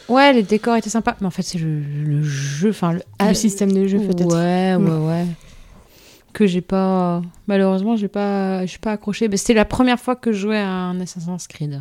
Ouais, 0.09 0.33
les 0.33 0.43
décors 0.43 0.77
étaient 0.77 0.91
sympas. 0.91 1.17
Mais 1.21 1.27
en 1.27 1.31
fait, 1.31 1.43
c'est 1.43 1.59
le, 1.59 1.81
le 1.81 2.23
jeu. 2.23 2.71
Enfin, 2.71 2.93
le, 2.95 3.01
le 3.27 3.35
système 3.35 3.73
de 3.73 3.87
jeu 3.87 3.99
peut-être. 3.99 4.35
Ouais, 4.35 4.75
ouais, 4.75 4.79
Mm. 4.79 5.07
ouais. 5.09 5.27
Que 6.33 6.47
j'ai 6.47 6.61
pas. 6.61 7.23
Malheureusement, 7.47 7.97
j'ai 7.97 8.09
pas. 8.09 8.63
Je 8.67 8.71
suis 8.71 8.79
pas 8.79 8.93
accroché. 8.93 9.29
Mais 9.29 9.37
c'était 9.37 9.55
la 9.55 9.65
première 9.65 9.99
fois 9.99 10.15
que 10.17 10.33
je 10.33 10.39
jouais 10.41 10.59
à 10.59 10.69
un 10.69 11.01
Assassin's 11.01 11.47
Creed. 11.47 11.81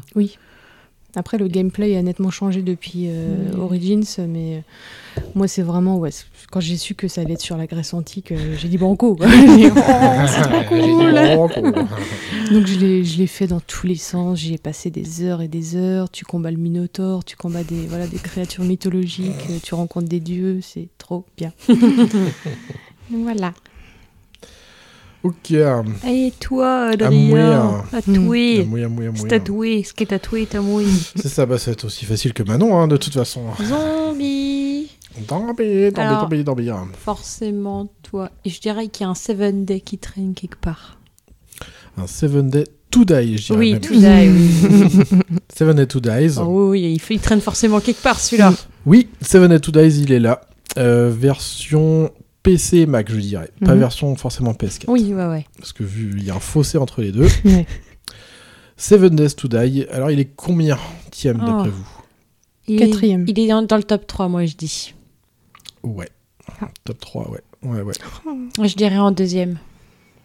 Après 1.18 1.40
le 1.40 1.48
gameplay 1.48 1.98
a 1.98 2.02
nettement 2.04 2.30
changé 2.30 2.62
depuis 2.62 3.08
euh. 3.08 3.58
Origins, 3.58 4.06
mais 4.30 4.58
euh, 4.58 5.22
moi 5.34 5.48
c'est 5.48 5.64
vraiment 5.64 5.98
ouais, 5.98 6.12
quand 6.52 6.60
j'ai 6.60 6.78
su 6.78 6.94
que 6.94 7.08
ça 7.08 7.22
allait 7.22 7.34
être 7.34 7.42
sur 7.42 7.58
la 7.58 7.66
Grèce 7.66 7.96
antique, 7.96 8.32
euh, 8.32 8.56
j'ai 8.56 8.68
dit 8.68 8.78
banco. 8.78 9.16
dit, 9.20 9.66
oh, 9.66 9.80
c'est 10.28 10.42
trop 10.44 10.64
cool. 10.70 11.20
oh. 11.40 11.50
Donc 12.54 12.68
je 12.68 12.80
l'ai, 12.80 13.04
je 13.04 13.18
l'ai 13.18 13.26
fait 13.26 13.48
dans 13.48 13.60
tous 13.60 13.88
les 13.88 13.96
sens, 13.96 14.38
j'y 14.38 14.54
ai 14.54 14.60
passé 14.60 14.92
des 14.92 15.24
heures 15.24 15.42
et 15.42 15.48
des 15.48 15.76
heures, 15.76 16.12
tu 16.12 16.24
combats 16.24 16.52
le 16.52 16.58
Minotaure, 16.58 17.26
tu 17.26 17.36
combats 17.36 17.64
des, 17.64 17.88
voilà, 17.88 18.06
des 18.06 18.20
créatures 18.20 18.64
mythologiques, 18.64 19.64
tu 19.64 19.74
rencontres 19.74 20.08
des 20.08 20.20
dieux, 20.20 20.60
c'est 20.62 20.88
trop 21.00 21.26
bien. 21.36 21.52
Voilà. 23.10 23.54
Ok. 25.24 25.52
Et 25.52 26.34
toi, 26.40 26.90
Adrien 26.94 27.84
Tatoué. 27.92 28.64
mouilla. 28.66 29.28
tatoué. 29.28 29.84
Ce 29.84 29.94
qui 29.94 30.04
est 30.04 30.08
tatoué, 30.08 30.46
tatoué. 30.46 30.86
C'est 31.16 31.28
ça, 31.28 31.46
bah, 31.46 31.58
ça 31.58 31.72
va 31.72 31.74
être 31.74 31.86
aussi 31.86 32.06
facile 32.06 32.34
que 32.34 32.44
Manon, 32.44 32.78
hein, 32.80 32.88
de 32.88 32.98
toute 32.98 33.14
façon. 33.14 33.42
Zombie. 33.64 34.90
Alors- 35.98 36.22
dambi, 36.22 36.44
dambi. 36.44 36.70
hein. 36.70 36.88
Forcément, 37.04 37.90
toi. 38.04 38.30
Et 38.46 38.50
je 38.50 38.62
dirais 38.62 38.88
qu'il 38.88 39.04
y 39.06 39.08
a 39.08 39.10
un 39.10 39.16
Seven 39.16 39.66
Day 39.66 39.80
qui 39.82 39.98
traîne 39.98 40.34
quelque 40.36 40.58
part. 40.60 41.00
Un 41.98 42.06
Seven 42.08 42.50
Day 42.52 42.66
to 42.92 43.04
Die, 43.04 43.38
je 43.38 43.48
dirais 43.48 43.60
Oui, 43.60 43.72
même. 43.74 43.82
tout 43.82 43.96
die, 43.96 44.06
oui. 44.06 45.20
Seven 45.58 45.76
Day 45.76 45.88
to 45.88 46.00
Dies. 46.00 46.38
Oh, 46.40 46.70
oui, 46.70 47.00
il 47.10 47.20
traîne 47.20 47.42
forcément 47.42 47.80
quelque 47.80 48.02
part, 48.04 48.20
celui-là. 48.20 48.54
Oui, 48.86 49.10
Seven 49.22 49.50
Day 49.50 49.60
to 49.60 49.72
Dies, 49.72 50.02
il 50.04 50.12
est 50.12 50.20
là. 50.20 50.42
Euh, 50.78 51.10
version 51.12 52.12
PC 52.44 52.78
et 52.80 52.86
Mac, 52.86 53.12
je 53.12 53.18
dirais. 53.20 53.50
Pas 53.66 53.74
Mhm. 53.74 53.80
version 53.80 54.16
forcément 54.16 54.54
PS4. 54.54 54.86
Oui, 54.90 55.14
ouais, 55.14 55.26
ouais. 55.26 55.46
Parce 55.58 55.74
que 55.74 55.84
vu, 55.84 56.14
il 56.18 56.24
y 56.24 56.30
a 56.32 56.36
un 56.36 56.40
fossé 56.40 56.78
entre 56.78 57.02
les 57.02 57.12
deux. 57.12 57.28
Ouais. 57.46 57.66
Seven 58.80 59.16
Days 59.16 59.34
to 59.36 59.48
Die, 59.48 59.86
alors 59.92 60.12
il 60.12 60.20
est 60.20 60.30
combien 60.36 60.78
Tième 61.12 61.40
Oh. 61.42 61.46
d'après 61.48 61.70
vous? 61.70 61.88
Il 62.68 62.80
Quatrième. 62.80 63.24
Est, 63.28 63.32
il 63.32 63.40
est 63.40 63.48
dans, 63.48 63.78
le 63.78 63.84
top 63.84 64.06
3, 64.06 64.28
moi, 64.28 64.46
je 64.46 64.56
dis. 64.56 64.94
Ouais. 65.84 66.10
Top 66.84 67.00
3, 67.00 67.30
ouais. 67.32 67.42
Ouais, 67.64 67.82
ouais. 67.82 67.94
Je 68.68 68.76
dirais 68.76 68.98
en 68.98 69.12
deuxième. 69.12 69.58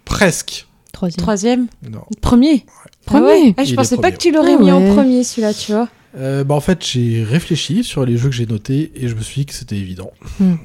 Presque. 0.04 0.66
Troisième. 0.92 1.22
Troisième? 1.22 1.66
Non. 1.88 2.02
Premier? 2.20 2.66
Premier. 3.06 3.22
Ah 3.24 3.26
ouais? 3.26 3.54
Ah, 3.56 3.64
Je 3.64 3.70
Il 3.70 3.76
pensais 3.76 3.96
pas 3.96 4.02
premier. 4.02 4.14
que 4.16 4.18
tu 4.22 4.32
l'aurais 4.32 4.54
Ah 4.58 4.62
mis 4.62 4.70
en 4.70 4.80
ouais. 4.82 4.92
premier, 4.94 5.24
celui-là, 5.24 5.54
tu 5.54 5.72
vois. 5.72 5.88
Euh, 6.16 6.44
bah 6.44 6.54
en 6.54 6.60
fait, 6.60 6.84
j'ai 6.84 7.24
réfléchi 7.24 7.82
sur 7.84 8.04
les 8.04 8.18
jeux 8.18 8.28
que 8.28 8.34
j'ai 8.34 8.44
notés 8.46 8.92
et 8.96 9.08
je 9.08 9.14
me 9.14 9.22
suis 9.22 9.40
dit 9.40 9.46
que 9.46 9.54
c'était 9.54 9.78
évident. 9.78 10.10
Hmm. 10.38 10.56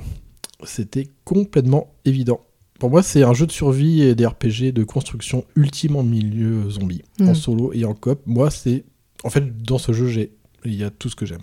C'était 0.63 1.07
complètement 1.23 1.93
évident. 2.05 2.41
Pour 2.79 2.89
moi, 2.89 3.01
c'est 3.03 3.23
un 3.23 3.33
jeu 3.33 3.45
de 3.47 3.51
survie 3.51 4.01
et 4.01 4.15
des 4.15 4.25
RPG 4.25 4.71
de 4.71 4.83
construction 4.83 5.45
ultime 5.55 5.95
en 5.95 6.03
milieu 6.03 6.69
zombie, 6.69 7.01
en 7.19 7.31
Hmm. 7.31 7.35
solo 7.35 7.71
et 7.73 7.85
en 7.85 7.93
coop. 7.93 8.21
Moi, 8.25 8.51
c'est. 8.51 8.83
En 9.23 9.29
fait, 9.29 9.61
dans 9.63 9.77
ce 9.77 9.91
jeu, 9.93 10.07
j'ai. 10.07 10.31
Il 10.65 10.73
y 10.75 10.83
a 10.83 10.89
tout 10.89 11.07
ce 11.09 11.15
que 11.15 11.25
j'aime. 11.25 11.41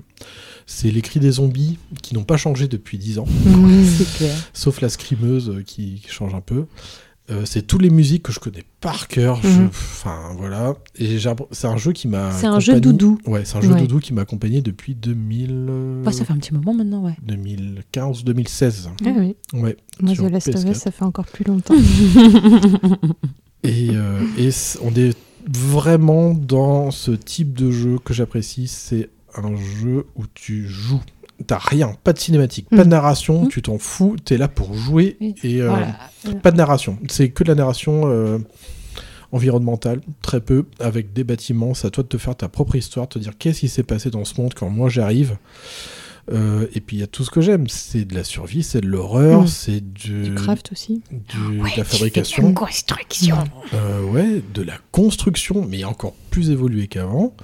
C'est 0.67 0.91
les 0.91 1.01
cris 1.01 1.19
des 1.21 1.31
zombies 1.33 1.79
qui 2.03 2.15
n'ont 2.15 2.25
pas 2.25 2.37
changé 2.37 2.69
depuis 2.69 2.99
10 2.99 3.19
ans, 3.21 3.27
Mmh. 3.27 3.85
C'est 3.99 4.17
clair. 4.19 4.51
sauf 4.53 4.81
la 4.81 4.89
scrimeuse 4.89 5.63
qui, 5.67 6.01
qui 6.05 6.09
change 6.09 6.35
un 6.35 6.41
peu. 6.41 6.67
Euh, 7.31 7.47
c'est 7.47 7.63
toutes 7.67 7.81
les 7.81 7.89
musiques 7.89 8.23
que 8.25 8.33
je 8.33 8.39
connais 8.39 8.65
par 8.83 9.09
cœur. 9.09 9.41
je- 9.43 9.49
Mhm. 9.49 9.67
Enfin, 9.69 10.35
voilà. 10.37 10.75
Et 10.99 11.17
c'est 11.53 11.67
un 11.67 11.77
jeu 11.79 11.93
qui 11.93 12.07
m'a. 12.07 12.31
C'est 12.33 12.47
un 12.47 12.61
jeu 12.61 12.75
accompagné- 12.75 12.93
doudou. 12.99 13.19
Ouais, 13.27 13.47
c'est 13.47 13.57
un 13.57 13.61
jeu 13.63 13.73
Ouais. 13.73 13.81
doudou 13.81 13.99
qui 13.99 14.13
m'a 14.13 14.21
accompagné 14.23 14.61
depuis 14.61 14.95
2000, 14.95 15.67
euh, 15.71 16.03
Bah, 16.03 16.13
ça 16.13 16.27
fait 16.27 16.35
un 16.35 16.37
petit 16.37 16.53
moment 16.53 16.75
maintenant, 16.75 17.03
ouais. 17.03 17.17
2015, 17.23 18.25
2016. 18.25 18.91
Ah 19.07 19.09
oui. 19.17 19.37
Ouais. 19.55 19.77
Moi, 20.03 20.15
The 20.15 20.31
Last 20.31 20.49
of 20.49 20.55
PS4. 20.57 20.71
Us, 20.73 20.77
ça 20.77 20.91
fait 20.91 21.05
encore 21.05 21.25
plus 21.25 21.45
longtemps. 21.45 21.75
Et, 23.63 23.89
euh, 23.93 24.21
et 24.37 24.51
on 24.83 24.95
est 24.95 25.17
vraiment 25.51 26.35
dans 26.35 26.91
ce 26.91 27.13
type 27.13 27.55
de 27.55 27.71
jeu 27.71 27.99
que 28.05 28.13
j'apprécie. 28.13 28.67
C'est 28.69 29.09
un 29.35 29.57
jeu 29.57 30.05
où 30.17 30.25
tu 30.35 30.69
joues. 30.69 31.01
T'as 31.47 31.59
rien, 31.59 31.97
pas 32.05 32.13
de 32.13 32.19
cinématique, 32.19 32.69
pas 32.71 32.79
de 32.79 32.85
Mm. 32.85 32.89
narration, 32.91 33.45
Mm. 33.45 33.49
tu 33.49 33.61
t'en 33.63 33.79
fous, 33.79 34.17
t'es 34.25 34.37
là 34.39 34.47
pour 34.49 34.73
jouer 34.75 35.17
Oui. 35.21 35.35
et 35.43 35.61
euh, 35.63 35.69
Voilà. 35.69 36.35
pas 36.43 36.51
de 36.53 36.57
narration. 36.57 36.97
C'est 37.09 37.31
que 37.31 37.43
de 37.45 37.49
la 37.49 37.55
narration 37.57 38.03
euh, 38.07 38.39
environnementale, 39.33 40.01
très 40.23 40.41
peu, 40.41 40.65
avec 40.79 41.13
des 41.13 41.25
bâtiments. 41.25 41.75
C'est 41.75 41.89
à 41.89 41.91
toi 41.91 42.03
de 42.05 42.09
te 42.09 42.19
faire 42.19 42.37
ta 42.37 42.49
propre 42.49 42.77
histoire, 42.77 43.09
te 43.09 43.19
dire 43.19 43.33
qu'est-ce 43.39 43.61
qui 43.61 43.69
s'est 43.69 43.83
passé 43.83 44.11
dans 44.11 44.25
ce 44.25 44.41
monde 44.41 44.55
quand 44.55 44.71
moi 44.71 44.89
j'arrive. 44.89 45.37
Euh, 46.33 46.67
et 46.73 46.81
puis 46.81 46.97
il 46.97 47.01
y 47.01 47.03
a 47.03 47.07
tout 47.07 47.23
ce 47.25 47.31
que 47.31 47.41
j'aime. 47.43 47.69
C'est 47.69 48.05
de 48.07 48.15
la 48.15 48.25
survie, 48.25 48.63
c'est 48.63 48.81
de 48.81 48.87
l'horreur, 48.87 49.43
Mm. 49.43 49.47
c'est 49.49 49.81
du, 49.93 50.23
Du 50.31 50.35
craft 50.35 50.71
aussi. 50.73 51.03
du- 51.11 51.59
de 51.59 51.77
la 51.77 51.85
fabrication. 51.85 52.55
construction. 52.55 53.37
Euh, 53.75 54.03
ouais, 54.05 54.41
de 54.55 54.63
la 54.63 54.79
construction, 54.93 55.67
mais 55.69 55.85
encore 55.85 56.15
plus 56.31 56.51
évolué 56.51 56.87
qu'avant. 56.87 57.35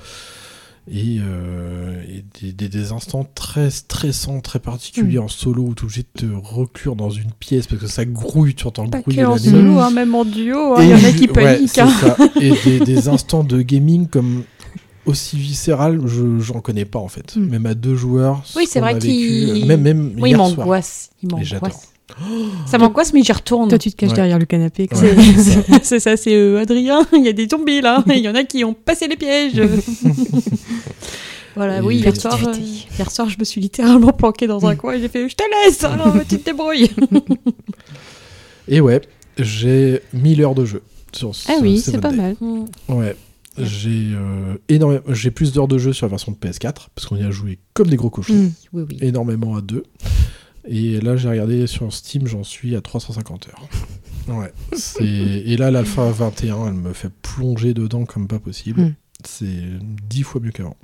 Et, 0.92 1.18
euh, 1.20 2.02
et 2.08 2.24
des, 2.40 2.52
des- 2.52 2.68
des 2.68 2.90
instants 2.92 3.24
très 3.34 3.70
stressants, 3.70 4.40
très 4.40 4.58
particuliers 4.58 5.18
en 5.18 5.28
solo 5.28 5.62
où 5.62 5.74
tu 5.74 5.82
es 5.82 5.84
obligé 5.84 6.02
de 6.14 6.20
te 6.20 6.26
reclure 6.34 6.96
dans 6.96 7.10
une 7.10 7.30
pièce 7.38 7.68
parce 7.68 7.80
que 7.80 7.86
ça 7.86 8.04
grouille, 8.04 8.54
tu 8.56 8.66
entends 8.66 8.84
le 8.84 8.90
Pas 8.90 9.00
bruit 9.00 9.14
que 9.14 9.20
de 9.20 9.26
en 9.26 9.38
solo, 9.38 9.78
hein, 9.78 9.90
même 9.92 10.14
en 10.16 10.24
duo. 10.24 10.74
hein, 10.74 10.82
Et 10.82 10.86
Il 10.86 10.90
y 10.90 10.94
en 10.94 11.04
a 11.08 11.12
qui 11.12 11.28
paniquent. 11.28 11.78
hein. 11.78 12.16
Et 12.40 12.52
des, 12.64 12.80
des 12.80 13.08
instants 13.08 13.44
de 13.44 13.62
gaming 13.62 14.08
comme 14.08 14.42
aussi 15.06 15.36
viscéral, 15.38 16.00
je 16.06 16.38
j'en 16.40 16.60
connais 16.60 16.84
pas 16.84 16.98
en 16.98 17.08
fait. 17.08 17.36
Mm. 17.36 17.46
Même 17.48 17.66
à 17.66 17.74
deux 17.74 17.94
joueurs. 17.94 18.42
Oui, 18.56 18.64
c'est 18.68 18.80
vrai 18.80 18.98
qu'il- 18.98 19.62
euh, 19.62 19.66
Même, 19.66 19.82
même 19.82 20.06
Oui, 20.16 20.22
il 20.22 20.28
hier 20.30 20.38
m'angoisse. 20.38 21.10
Il 21.22 21.28
m'angoisse. 21.30 21.89
Ça 22.66 22.78
m'angoisse, 22.78 23.12
mais 23.12 23.22
j'y 23.22 23.32
retourne. 23.32 23.68
Toi, 23.68 23.78
tu 23.78 23.90
te 23.90 23.96
caches 23.96 24.10
Ouais. 24.10 24.16
derrière 24.16 24.38
le 24.38 24.46
canapé. 24.46 24.88
Ouais, 24.92 25.14
C'est- 25.82 26.00
ça. 26.00 26.16
C'est 26.16 26.34
euh, 26.34 26.60
Adrien. 26.60 27.06
Il 27.12 27.24
y 27.24 27.28
a 27.28 27.32
des 27.32 27.48
zombies 27.48 27.80
là. 27.80 28.02
Il 28.08 28.18
y 28.18 28.28
en 28.28 28.34
a 28.34 28.44
qui 28.44 28.64
ont 28.64 28.74
passé 28.74 29.08
les 29.08 29.16
pièges. 29.16 29.60
voilà, 31.56 31.78
Et 31.78 31.80
oui, 31.80 31.96
hier 31.96 32.16
soir, 32.16 32.38
euh, 32.46 32.52
hier 32.96 33.10
soir, 33.10 33.28
je 33.28 33.38
me 33.38 33.44
suis 33.44 33.60
littéralement 33.60 34.12
planqué 34.12 34.46
dans 34.46 34.64
un 34.66 34.76
coin 34.76 34.94
et 34.94 35.00
j'ai 35.00 35.08
fait 35.08 35.28
Je 35.28 35.34
te 35.36 35.42
laisse, 35.66 35.82
alors 35.84 36.14
tu 36.28 36.38
te 36.38 36.44
débrouilles. 36.44 36.90
Et 38.68 38.80
ouais, 38.80 39.00
j'ai 39.38 40.00
1000 40.12 40.42
heures 40.42 40.54
de 40.54 40.64
jeu. 40.64 40.82
Sur 41.12 41.30
Ah 41.48 41.54
ce 41.58 41.62
oui, 41.62 41.78
c'est 41.80 41.98
pas 42.00 42.12
mal. 42.12 42.36
Ouais. 42.88 43.16
J'ai 43.58 44.12
euh, 44.14 44.54
énormément, 44.68 45.02
j'ai 45.08 45.32
plus 45.32 45.52
d'heures 45.52 45.66
de 45.66 45.76
jeu 45.76 45.92
sur 45.92 46.06
la 46.06 46.10
version 46.10 46.30
de 46.32 46.36
PS4 46.36 46.86
parce 46.94 47.08
qu'on 47.08 47.16
y 47.16 47.24
a 47.24 47.32
joué 47.32 47.58
comme 47.74 47.88
des 47.88 47.96
gros 47.96 48.08
cochons, 48.10 48.32
Mm. 48.32 48.50
Oui, 48.72 48.82
oui. 48.88 48.98
énormément 49.00 49.56
à 49.56 49.60
deux. 49.60 49.82
Et 50.68 51.00
là, 51.00 51.16
j'ai 51.16 51.28
regardé 51.28 51.66
sur 51.66 51.92
Steam, 51.92 52.26
j'en 52.26 52.44
suis 52.44 52.76
à 52.76 52.80
350 52.80 53.48
heures. 53.48 53.68
Ouais. 54.28 54.52
c'est- 54.74 55.02
Et 55.04 55.56
là, 55.56 55.70
l'Alpha 55.72 56.08
21, 56.10 56.68
elle 56.68 56.74
me 56.74 56.92
fait 56.92 57.10
plonger 57.22 57.74
dedans 57.74 58.04
comme 58.04 58.28
pas 58.28 58.38
possible. 58.38 58.80
Mm. 58.82 58.94
C'est 59.24 59.46
dix 60.08 60.22
fois 60.22 60.40
mieux 60.40 60.52
qu'avant. 60.52 60.76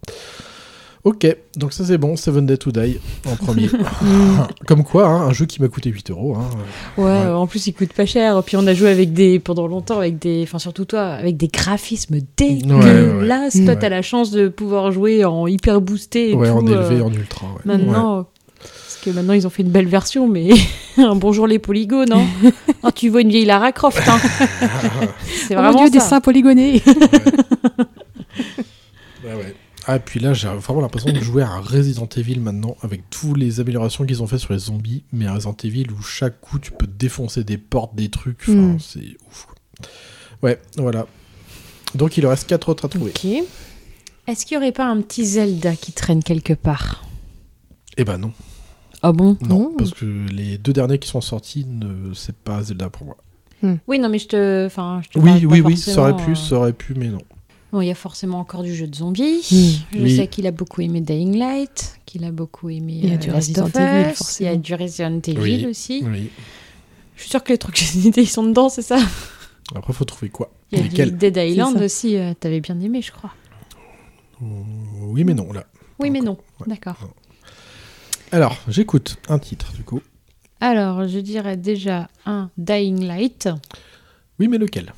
Ok, 1.04 1.24
donc 1.56 1.72
ça 1.72 1.84
c'est 1.84 1.98
bon, 1.98 2.16
Seven 2.16 2.44
Day 2.46 2.56
to 2.56 2.72
Die 2.72 2.98
en 3.28 3.36
premier. 3.36 3.68
comme 4.66 4.82
quoi, 4.82 5.06
hein, 5.06 5.28
un 5.28 5.32
jeu 5.32 5.46
qui 5.46 5.62
m'a 5.62 5.68
coûté 5.68 5.90
8 5.90 6.10
euros. 6.10 6.34
hein. 6.34 6.48
Ouais, 6.98 7.04
Ouais. 7.04 7.10
euh, 7.10 7.36
en 7.36 7.46
plus 7.46 7.64
il 7.68 7.74
coûte 7.74 7.92
pas 7.92 8.06
cher. 8.06 8.42
Puis 8.44 8.56
on 8.56 8.66
a 8.66 8.74
joué 8.74 8.88
avec 8.88 9.12
des 9.12 9.38
pendant 9.38 9.68
longtemps 9.68 9.98
avec 9.98 10.18
des, 10.18 10.42
enfin 10.42 10.58
surtout 10.58 10.84
toi, 10.86 11.02
avec 11.04 11.36
des 11.36 11.46
graphismes 11.48 12.18
dégueulasses. 12.36 13.54
ouais. 13.54 13.64
Toi, 13.64 13.74
Ouais. 13.74 13.78
t'as 13.78 13.88
la 13.90 14.02
chance 14.02 14.32
de 14.32 14.48
pouvoir 14.48 14.90
jouer 14.90 15.24
en 15.24 15.46
hyper 15.46 15.80
boosté. 15.80 16.30
Et 16.30 16.34
Ouais, 16.34 16.48
tout, 16.50 16.56
en 16.56 16.66
élevé, 16.66 16.96
euh, 16.96 17.04
en 17.04 17.12
ultra. 17.12 17.46
Ouais. 17.46 17.60
Maintenant, 17.66 18.26
que 19.06 19.14
maintenant 19.14 19.32
ils 19.32 19.46
ont 19.46 19.50
fait 19.50 19.62
une 19.62 19.70
belle 19.70 19.86
version, 19.88 20.28
mais 20.28 20.50
un 20.98 21.14
bonjour 21.16 21.46
les 21.46 21.58
polygones. 21.58 22.12
Hein. 22.12 22.26
Oh, 22.82 22.90
tu 22.94 23.08
vois 23.08 23.20
une 23.22 23.30
vieille 23.30 23.44
Lara 23.44 23.72
Croft. 23.72 24.02
Hein. 24.08 24.18
C'est 25.26 25.54
Oh 25.56 25.60
mon 25.60 25.62
vraiment 25.62 25.82
dieu, 25.82 25.90
des 25.90 26.00
ça. 26.00 26.08
seins 26.08 26.20
polygonés 26.20 26.82
Ouais, 29.24 29.34
ouais. 29.34 29.54
Ah, 29.88 29.98
puis 30.00 30.18
là, 30.18 30.34
j'ai 30.34 30.48
vraiment 30.48 30.80
l'impression 30.80 31.12
de 31.12 31.20
jouer 31.20 31.42
à 31.44 31.48
un 31.50 31.60
Resident 31.60 32.08
Evil 32.16 32.40
maintenant, 32.40 32.76
avec 32.82 33.08
toutes 33.08 33.36
les 33.38 33.60
améliorations 33.60 34.04
qu'ils 34.04 34.20
ont 34.22 34.26
fait 34.26 34.38
sur 34.38 34.52
les 34.52 34.58
zombies, 34.58 35.04
mais 35.12 35.26
un 35.26 35.34
Resident 35.34 35.56
Evil 35.62 35.86
où 35.96 36.02
chaque 36.02 36.40
coup 36.40 36.58
tu 36.58 36.72
peux 36.72 36.88
défoncer 36.88 37.44
des 37.44 37.56
portes, 37.56 37.94
des 37.94 38.08
trucs, 38.08 38.40
enfin, 38.42 38.52
Mm. 38.52 38.78
c'est 38.80 39.16
ouf. 39.28 39.46
Ouais, 40.42 40.60
voilà. 40.76 41.06
Donc 41.94 42.16
il 42.16 42.26
en 42.26 42.30
reste 42.30 42.48
4 42.48 42.68
autres 42.68 42.84
à 42.86 42.88
trouver. 42.88 43.12
Ok. 43.14 43.24
Est-ce 44.26 44.44
qu'il 44.44 44.56
y 44.56 44.58
aurait 44.58 44.72
pas 44.72 44.86
un 44.86 45.00
petit 45.02 45.24
Zelda 45.24 45.76
qui 45.76 45.92
traîne 45.92 46.22
quelque 46.22 46.52
part? 46.52 47.04
Eh 47.96 48.02
ben 48.04 48.18
non, 48.18 48.32
Ah 49.08 49.12
bon 49.12 49.36
non, 49.48 49.70
Oh. 49.72 49.74
parce 49.78 49.92
que 49.94 50.04
les 50.32 50.58
deux 50.58 50.72
derniers 50.72 50.98
qui 50.98 51.08
sont 51.08 51.20
sortis, 51.20 51.64
ne... 51.64 52.12
c'est 52.12 52.34
pas 52.34 52.60
Zelda 52.62 52.90
pour 52.90 53.06
moi. 53.06 53.16
Oui, 53.86 53.98
non, 54.00 54.08
mais 54.08 54.18
je 54.18 54.26
te, 54.28 54.66
enfin, 54.66 55.00
je 55.04 55.08
te 55.10 55.18
Oui, 55.18 55.46
oui, 55.46 55.60
oui, 55.60 55.76
ça 55.76 56.00
aurait 56.02 56.10
forcément, 56.10 56.24
pu, 56.26 56.30
euh, 56.32 56.34
ça 56.48 56.56
aurait 56.56 56.72
pu, 56.72 56.94
mais 56.94 57.08
non. 57.08 57.22
Bon, 57.72 57.80
il 57.80 57.86
y 57.86 57.90
a 57.90 57.94
forcément 57.94 58.38
encore 58.40 58.62
du 58.64 58.74
jeu 58.74 58.86
de 58.88 58.94
zombies. 58.96 59.38
Mm. 59.50 59.96
Je 59.96 60.02
Oui. 60.02 60.16
sais 60.16 60.26
qu'il 60.26 60.46
a 60.46 60.50
beaucoup 60.50 60.80
aimé 60.82 61.00
Dying 61.00 61.36
Light, 61.36 61.98
qu'il 62.04 62.24
a 62.24 62.30
beaucoup 62.32 62.68
aimé 62.68 63.00
Il 63.02 63.08
y 63.08 63.12
a 63.12 63.14
euh, 63.14 63.18
du 63.18 63.30
Resident 63.30 63.66
Evil, 63.66 63.76
Us, 63.76 63.78
Il 63.78 63.82
y 63.82 64.02
a 64.02 64.12
forcément. 64.14 64.56
du 64.56 64.74
Resident 64.74 65.20
Evil 65.26 65.40
Oui. 65.40 65.66
aussi. 65.66 66.02
Oui. 66.04 66.30
Je 67.16 67.20
suis 67.22 67.30
sûre 67.30 67.42
que 67.44 67.52
les 67.52 67.58
trucs 67.58 67.74
que 67.76 67.80
j'ai 67.80 67.86
cités, 67.86 68.22
ils 68.22 68.26
sont 68.28 68.44
dedans, 68.44 68.68
c'est 68.68 68.82
ça? 68.82 68.98
Après, 69.74 69.92
faut 69.92 70.04
trouver 70.04 70.30
quoi 70.30 70.50
Il 70.72 70.78
y 70.96 71.00
a 71.00 71.06
du 71.06 71.12
Dead 71.12 71.36
Island 71.36 71.80
aussi, 71.80 72.16
euh, 72.16 72.34
t'avais 72.38 72.60
bien 72.60 72.78
aimé, 72.80 73.02
je 73.02 73.12
crois. 73.12 73.32
Oui, 74.40 75.24
mais 75.24 75.34
non, 75.34 75.52
là. 75.52 75.64
Oui, 75.98 76.10
mais 76.10 76.20
non. 76.20 76.36
Ouais. 76.60 76.66
D'accord. 76.68 76.96
Alors, 78.32 78.58
j'écoute 78.68 79.16
un 79.28 79.38
titre, 79.38 79.72
du 79.74 79.82
coup. 79.82 80.00
Alors, 80.60 81.06
je 81.06 81.18
dirais 81.18 81.56
déjà 81.56 82.08
un 82.24 82.50
Dying 82.56 83.04
Light. 83.06 83.48
Oui, 84.38 84.48
mais 84.48 84.58
lequel? 84.58 84.92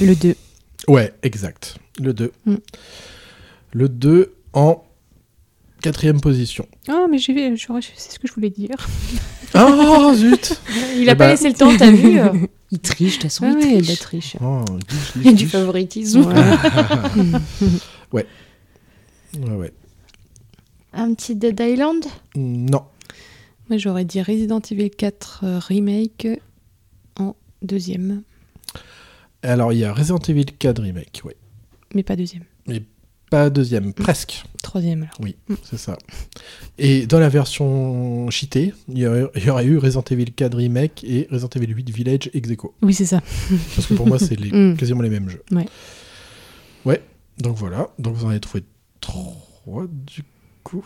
Le 0.00 0.14
2. 0.14 0.34
Ouais, 0.88 1.12
exact. 1.24 1.78
Le 1.98 2.12
2. 2.12 2.30
Mm. 2.44 2.54
Le 3.72 3.88
2 3.88 4.34
en 4.52 4.84
quatrième 5.82 6.20
position. 6.20 6.68
Ah, 6.86 7.06
mais 7.10 7.18
j'ai 7.18 7.56
c'est 7.56 8.12
ce 8.12 8.18
que 8.20 8.28
je 8.28 8.32
voulais 8.32 8.50
dire. 8.50 8.76
Oh, 9.54 10.12
zut 10.14 10.60
Il 10.96 11.08
a 11.08 11.12
Eh 11.12 11.16
pas 11.16 11.24
ben- 11.24 11.28
laissé 11.30 11.48
le 11.48 11.54
temps, 11.54 11.76
t'as 11.76 11.90
vu 11.90 12.20
euh 12.20 12.28
Il 12.70 12.78
triche, 12.78 13.16
de 13.18 13.22
toute 13.22 13.22
façon, 13.30 13.46
Ah 13.46 13.58
il 13.58 13.64
ouais, 13.66 13.78
il 13.78 13.88
la 13.88 13.96
triche. 13.96 13.98
triche. 14.00 14.36
Oh, 14.40 14.64
Il 15.16 15.22
y 15.22 15.28
a 15.28 15.32
du 15.32 15.48
favoritisme. 15.48 16.20
Ouais, 18.12 18.26
ouais. 19.40 19.72
Un 20.96 21.14
petit 21.14 21.36
Dead 21.36 21.58
Island 21.60 22.04
Non. 22.34 22.84
Moi, 23.68 23.78
j'aurais 23.78 24.04
dit 24.04 24.22
Resident 24.22 24.60
Evil 24.70 24.90
4 24.90 25.40
euh, 25.44 25.58
Remake 25.58 26.28
en 27.18 27.34
deuxième, 27.62 28.22
Alors, 29.42 29.72
il 29.72 29.78
y 29.80 29.84
a 29.84 29.92
Resident 29.92 30.18
Evil 30.18 30.44
4 30.46 30.80
Remake, 30.82 31.20
ouais. 31.24 31.36
mais 31.94 32.02
pas 32.02 32.16
deuxième. 32.16 32.44
Pas 33.28 33.50
deuxième, 33.50 33.92
presque. 33.92 34.44
Troisième, 34.62 35.02
alors. 35.02 35.14
Oui, 35.20 35.34
c'est 35.64 35.78
ça. 35.78 35.98
Et 36.78 37.06
dans 37.08 37.18
la 37.18 37.28
version 37.28 38.30
cheatée, 38.30 38.72
il 38.88 38.98
y, 38.98 39.06
aurait, 39.06 39.24
il 39.34 39.44
y 39.44 39.50
aurait 39.50 39.64
eu 39.64 39.78
Resident 39.78 40.04
Evil 40.10 40.26
4 40.26 40.56
Remake 40.56 41.02
et 41.02 41.26
Resident 41.30 41.48
Evil 41.56 41.74
8 41.74 41.90
Village 41.90 42.30
ex 42.34 42.48
aequo. 42.50 42.72
Oui, 42.82 42.94
c'est 42.94 43.04
ça. 43.06 43.20
Parce 43.74 43.88
que 43.88 43.94
pour 43.94 44.06
moi, 44.06 44.20
c'est 44.20 44.38
les- 44.38 44.52
Mm. 44.52 44.76
quasiment 44.76 45.02
les 45.02 45.10
mêmes 45.10 45.28
jeux. 45.28 45.42
Ouais. 45.50 45.66
Ouais, 46.84 47.02
donc 47.38 47.56
voilà. 47.56 47.88
Donc 47.98 48.14
vous 48.14 48.26
en 48.26 48.28
avez 48.28 48.38
trouvé 48.40 48.62
trois 49.00 49.86
du 49.90 50.22
coup. 50.68 50.84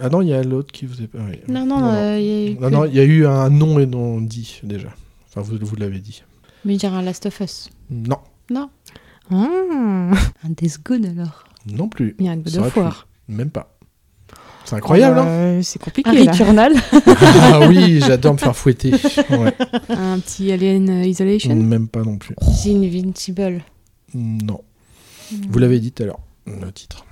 Ah 0.00 0.08
non, 0.08 0.22
il 0.22 0.28
y 0.28 0.32
a 0.32 0.42
l'autre 0.42 0.72
qui 0.72 0.86
vous 0.86 1.02
est 1.02 1.06
pas. 1.06 1.18
oui. 1.28 1.38
Non, 1.48 1.66
non, 1.66 1.84
euh, 1.84 2.18
il 2.18 2.24
y 2.26 2.30
a 2.30 2.50
eu 2.50 2.54
Non, 2.54 2.68
que- 2.68 2.74
non, 2.74 2.84
il 2.86 2.94
y 2.94 3.00
a 3.00 3.04
eu 3.04 3.26
un 3.26 3.50
non 3.50 3.78
et 3.78 3.86
non 3.86 4.20
dit 4.20 4.60
déjà. 4.62 4.88
Enfin, 5.28 5.42
vous, 5.42 5.58
vous 5.60 5.76
l'avez 5.76 5.98
dit. 6.00 6.22
Mais 6.64 6.74
je 6.74 6.78
dirais 6.80 6.96
un 6.96 7.02
Last 7.02 7.26
of 7.26 7.40
Us. 7.40 7.68
Non, 7.90 8.18
Non. 8.50 8.70
Ah, 9.30 9.46
Un 10.44 10.50
Death 10.50 10.78
Gone 10.84 11.06
alors. 11.06 11.44
non 11.66 11.88
plus. 11.88 12.16
il 12.18 12.26
y 12.26 12.28
a 12.28 12.32
un 12.32 12.36
God 12.36 12.56
of. 12.56 12.76
War. 12.76 13.06
Même 13.28 13.50
pas. 13.50 13.76
C'est 14.64 14.76
incroyable, 14.76 15.18
hein 15.18 15.26
Euh, 15.26 15.60
C'est 15.62 15.80
compliqué, 15.80 16.08
Un. 16.10 16.30
Returnal. 16.32 16.72
Ah 17.26 17.60
oui, 17.68 18.00
j'adore 18.00 18.34
me 18.34 18.38
faire 18.38 18.56
fouetter. 18.56 18.92
Ouais. 19.30 19.54
Un 19.88 20.18
petit 20.20 20.50
Alien 20.52 20.88
euh, 20.88 21.04
Isolation. 21.04 21.54
Même 21.56 21.88
pas 21.88 22.02
non 22.02 22.16
plus. 22.16 22.34
The 22.36 22.66
Invincible. 22.68 23.62
Non. 24.14 24.60
Vous 25.50 25.58
l'avez 25.58 25.80
dit 25.80 25.92
tout 25.92 26.02
à 26.02 26.06
l'heure, 26.06 26.20
le 26.46 26.70
titre. 26.72 27.04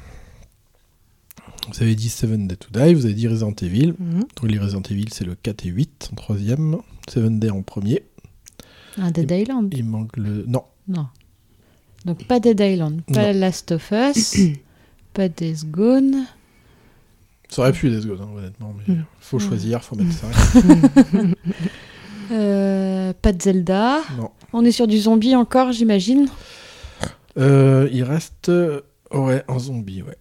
Vous 1.72 1.82
avez 1.82 1.94
dit 1.94 2.08
Seven 2.08 2.46
Day 2.48 2.56
to 2.56 2.68
Die, 2.72 2.94
vous 2.94 3.04
avez 3.04 3.14
dit 3.14 3.28
Resident 3.28 3.52
Evil. 3.62 3.94
Mhm. 3.98 4.20
Donc 4.40 4.50
les 4.50 4.58
Resident 4.58 4.82
Evil, 4.90 5.06
c'est 5.12 5.24
le 5.24 5.34
4 5.34 5.66
et 5.66 5.68
8 5.70 6.10
en 6.12 6.16
troisième. 6.16 6.76
Seven 7.08 7.38
Day 7.38 7.50
en 7.50 7.62
premier. 7.62 8.02
Un 8.98 9.10
Dead 9.10 9.30
Island. 9.30 9.72
Il 9.76 9.84
manque 9.84 10.16
le... 10.16 10.44
Non. 10.46 10.64
Non. 10.88 11.06
Donc 12.04 12.24
pas 12.26 12.40
Dead 12.40 12.58
Island, 12.58 13.02
pas 13.12 13.32
Last 13.32 13.72
of 13.72 13.92
Us, 13.92 14.36
pas 15.14 15.28
Death 15.28 15.70
Gone. 15.70 16.24
Ça 17.48 17.62
aurait 17.62 17.72
pu 17.72 17.90
Death 17.90 18.06
Gone, 18.06 18.20
hein, 18.22 18.28
honnêtement. 18.36 18.74
Mais 18.88 18.94
Mm. 18.94 19.04
faut 19.20 19.38
choisir, 19.38 19.82
faut 19.84 19.96
mettre 19.96 20.12
ça. 20.12 20.26
Euh, 22.32 23.12
pas 23.20 23.32
de 23.32 23.42
Zelda. 23.42 23.98
non. 24.16 24.30
On 24.52 24.64
est 24.64 24.70
sur 24.70 24.86
du 24.86 24.98
zombie 24.98 25.34
encore, 25.34 25.72
j'imagine. 25.72 26.28
Euh, 27.38 27.88
il 27.92 28.02
reste... 28.04 28.48
euh, 28.48 28.80
Ouais, 29.12 29.42
un 29.48 29.58
zombie, 29.58 30.02
ouais. 30.02 30.16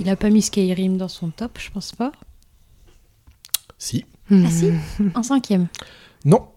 Il 0.00 0.08
a 0.08 0.16
pas 0.16 0.30
mis 0.30 0.42
Skyrim 0.42 0.96
dans 0.96 1.08
son 1.08 1.30
top, 1.30 1.58
je 1.60 1.70
pense 1.70 1.92
pas. 1.92 2.12
Si. 3.78 4.04
Ah 4.30 4.34
si 4.50 4.70
En 5.14 5.22
cinquième. 5.22 5.68
Non. 6.24 6.48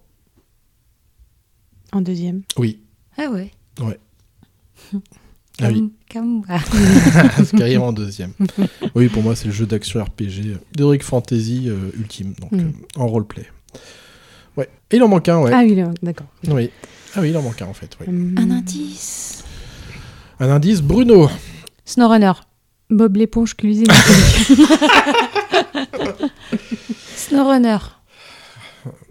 En 1.91 2.01
deuxième. 2.01 2.41
Oui. 2.57 2.79
Ah 3.17 3.29
ouais. 3.29 3.51
Ah 5.59 5.69
oui. 5.71 5.91
Comme, 6.13 6.43
comme 6.43 6.43
moi. 6.47 6.59
Skyrim 7.45 7.81
en 7.81 7.91
deuxième. 7.91 8.31
Oui, 8.93 9.09
pour 9.09 9.23
moi, 9.23 9.35
c'est 9.35 9.45
le 9.47 9.51
jeu 9.51 9.65
d'action 9.65 10.03
RPG 10.03 10.59
d'Heroic 10.75 10.99
Fantasy 11.01 11.63
euh, 11.67 11.89
ultime, 11.97 12.33
donc 12.39 12.51
Mm. 12.51 12.59
euh, 12.59 12.71
en 12.95 13.07
roleplay. 13.07 13.47
Ouais. 14.55 14.69
Et 14.91 14.97
il 14.97 15.03
en 15.03 15.07
manque 15.07 15.27
un, 15.29 15.39
ouais. 15.39 15.51
Ah 15.51 15.63
oui, 15.63 15.75
d'accord. 16.03 16.27
Oui. 16.47 16.69
Ah 17.15 17.21
oui, 17.21 17.29
il 17.31 17.37
en 17.37 17.41
manque 17.41 17.59
un, 17.59 17.65
en 17.65 17.73
fait. 17.73 17.97
ouais. 17.99 18.07
Hum, 18.07 18.35
Un 18.37 18.51
indice. 18.51 19.43
Un 20.39 20.49
indice, 20.51 20.81
Bruno. 20.83 21.27
SnowRunner. 21.85 22.33
Bob 22.89 23.17
l'éponge 23.17 23.55
cuisine. 23.55 23.87
SnowRunner. 27.15 27.77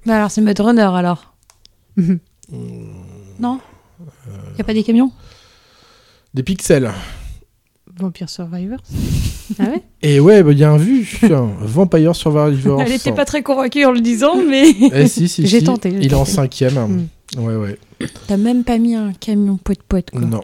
Bah 0.06 0.16
alors 0.16 0.30
c'est 0.30 0.40
Mud 0.40 0.58
Runner 0.58 0.82
alors. 0.94 1.34
Mhm. 1.96 2.18
Non? 3.40 3.60
Y 4.58 4.60
a 4.60 4.64
pas 4.64 4.72
des 4.74 4.82
camions? 4.82 5.10
Des 6.34 6.42
pixels. 6.42 6.90
Vampire 7.98 8.28
Survivor. 8.28 8.78
ah 9.58 9.64
ouais? 9.64 9.82
Et 10.02 10.20
ouais, 10.20 10.42
bah, 10.42 10.52
il 10.52 10.58
y 10.58 10.64
a 10.64 10.70
un 10.70 10.76
vu. 10.76 11.18
Vampire 11.60 12.14
Survivor. 12.14 12.80
Elle 12.82 12.92
était 12.92 13.12
pas 13.12 13.24
très 13.24 13.42
convaincue 13.42 13.84
en 13.86 13.90
le 13.92 14.00
disant, 14.00 14.36
mais. 14.36 14.68
Eh 14.92 15.06
si, 15.08 15.28
si, 15.28 15.46
J'ai 15.46 15.60
si. 15.60 15.64
tenté, 15.64 15.90
j'ai 15.92 15.96
Il 16.04 16.12
est 16.12 16.14
en 16.14 16.20
tenté. 16.20 16.30
cinquième. 16.32 17.08
Mm. 17.36 17.40
Ouais, 17.40 17.56
ouais. 17.56 17.78
T'as 18.28 18.36
même 18.36 18.64
pas 18.64 18.78
mis 18.78 18.94
un 18.94 19.12
camion 19.14 19.56
poète 19.56 19.82
poète 19.82 20.10
quoi. 20.10 20.20
Non. 20.20 20.42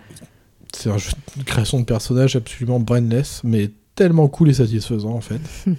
C'est 0.77 0.91
un 0.91 0.99
jeu 0.99 1.11
de 1.37 1.43
création 1.45 1.81
de 1.81 1.85
personnage 1.85 2.37
absolument 2.37 2.81
brainless, 2.81 3.43
mais 3.45 3.71
tellement 3.95 4.29
cool 4.29 4.51
et 4.51 4.55
satisfaisant 4.55 5.13
en 5.13 5.21
fait. 5.21 5.41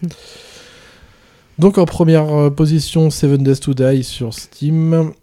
Donc 1.59 1.77
en 1.77 1.85
première 1.85 2.31
euh, 2.33 2.49
position, 2.49 3.09
Seven 3.09 3.43
Days 3.43 3.59
to 3.59 3.73
Die 3.73 4.03
sur 4.03 4.33
Steam. 4.33 5.13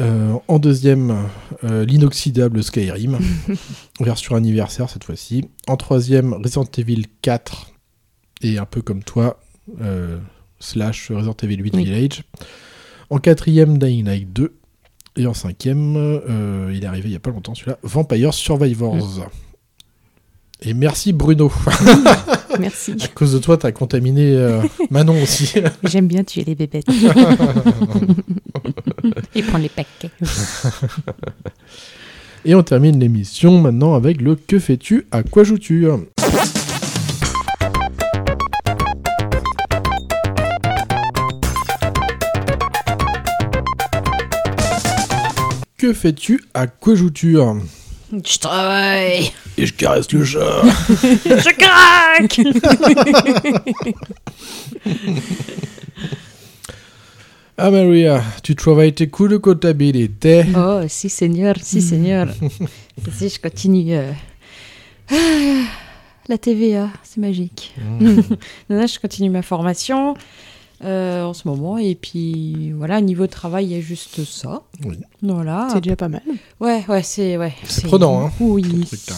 Euh, 0.00 0.34
en 0.48 0.58
deuxième, 0.58 1.28
euh, 1.62 1.84
l'inoxydable 1.84 2.64
Skyrim, 2.64 3.18
version 4.00 4.34
anniversaire 4.34 4.90
cette 4.90 5.04
fois-ci. 5.04 5.48
En 5.68 5.76
troisième, 5.76 6.34
Resident 6.34 6.66
Evil 6.76 7.04
4, 7.22 7.72
et 8.42 8.58
un 8.58 8.66
peu 8.66 8.82
comme 8.82 9.04
toi, 9.04 9.40
euh, 9.80 10.18
slash 10.58 11.12
Resident 11.12 11.36
Evil 11.42 11.58
8 11.58 11.76
Oui. 11.76 11.84
Village. 11.84 12.24
En 13.08 13.18
quatrième, 13.18 13.78
Dying 13.78 14.06
Light 14.06 14.32
2. 14.32 14.56
Et 15.16 15.26
en 15.26 15.34
cinquième, 15.34 15.94
euh, 15.96 16.72
il 16.74 16.82
est 16.82 16.86
arrivé 16.86 17.08
il 17.08 17.12
y 17.12 17.16
a 17.16 17.20
pas 17.20 17.30
longtemps 17.30 17.54
celui-là, 17.54 17.78
Vampire 17.82 18.34
Survivors. 18.34 19.28
Et 20.62 20.74
merci 20.74 21.12
Bruno. 21.12 21.52
Merci. 22.60 22.94
à 23.02 23.08
cause 23.08 23.32
de 23.32 23.38
toi, 23.38 23.56
t'as 23.56 23.72
contaminé 23.72 24.32
euh, 24.36 24.62
Manon 24.90 25.20
aussi. 25.20 25.52
J'aime 25.84 26.06
bien 26.06 26.22
tuer 26.22 26.44
les 26.44 26.54
bébêtes. 26.54 26.86
Et 29.34 29.42
prendre 29.42 29.64
les 29.64 29.68
paquets. 29.68 30.10
Et 32.44 32.54
on 32.54 32.62
termine 32.62 33.00
l'émission 33.00 33.58
maintenant 33.60 33.94
avec 33.94 34.20
le 34.20 34.36
Que 34.36 34.60
fais-tu? 34.60 35.06
À 35.10 35.24
quoi 35.24 35.42
joues-tu? 35.42 35.88
Que 45.84 45.92
fais-tu 45.92 46.42
À 46.54 46.66
quoi 46.66 46.94
joues-tu 46.94 47.36
Je 48.10 48.38
travaille. 48.38 49.30
Et 49.58 49.66
je 49.66 49.74
caresse 49.74 50.10
le 50.12 50.24
chat. 50.24 50.62
Je 51.26 51.50
craque. 51.58 52.40
Ah 57.58 57.70
Maria, 57.70 58.24
tu 58.42 58.56
travailles 58.56 58.94
tes 58.94 59.08
coûts 59.08 59.28
de 59.28 59.36
comptabilité. 59.36 60.44
Oh, 60.56 60.80
si 60.88 61.10
seigneur, 61.10 61.56
si 61.62 61.82
seigneur. 61.82 62.28
si 63.12 63.28
je 63.28 63.38
continue. 63.38 63.92
euh, 63.94 64.10
ah, 65.12 65.64
la 66.28 66.38
TVA, 66.38 66.88
c'est 67.04 67.20
magique. 67.20 67.74
Mmh. 67.78 68.06
Non, 68.70 68.80
non, 68.80 68.86
je 68.86 68.98
continue 68.98 69.28
ma 69.30 69.42
formation 69.42 70.14
en 70.82 71.32
ce 71.34 71.46
moment. 71.48 71.78
Et 71.78 71.94
puis 71.94 72.72
voilà, 72.72 73.00
niveau 73.00 73.26
travail, 73.26 73.66
il 73.66 73.72
y 73.72 73.76
a 73.76 73.80
juste 73.80 74.24
ça. 74.24 74.62
Oui. 74.84 74.96
Voilà. 75.22 75.68
C'est 75.72 75.80
déjà 75.80 75.96
pas 75.96 76.08
mal. 76.08 76.22
Ouais, 76.60 76.84
ouais, 76.88 77.02
c'est. 77.02 77.36
Ouais, 77.36 77.54
C'est 77.64 77.86
prenant, 77.86 78.26
hein, 78.26 78.32
Oui. 78.40 78.64
hein. 79.10 79.14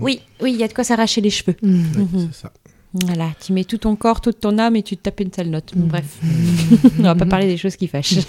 Oui, 0.00 0.20
oui, 0.42 0.52
il 0.52 0.58
y 0.58 0.62
a 0.64 0.68
de 0.68 0.74
quoi 0.74 0.84
s'arracher 0.84 1.20
les 1.20 1.30
cheveux. 1.30 1.56
Oui, 1.62 1.68
Mhm. 1.70 2.28
c'est 2.32 2.40
ça. 2.42 2.52
Voilà, 2.94 3.30
tu 3.44 3.52
mets 3.52 3.64
tout 3.64 3.78
ton 3.78 3.96
corps, 3.96 4.20
toute 4.20 4.40
ton 4.40 4.58
âme 4.58 4.74
et 4.76 4.82
tu 4.82 4.96
te 4.96 5.02
tapes 5.02 5.20
une 5.20 5.32
sale 5.32 5.48
note. 5.50 5.74
Mhm. 5.76 5.88
Bref, 5.88 6.18
on 6.98 7.02
va 7.02 7.14
pas 7.14 7.26
parler 7.26 7.46
des 7.46 7.56
choses 7.58 7.76
qui 7.76 7.86
fâchent. 7.86 8.14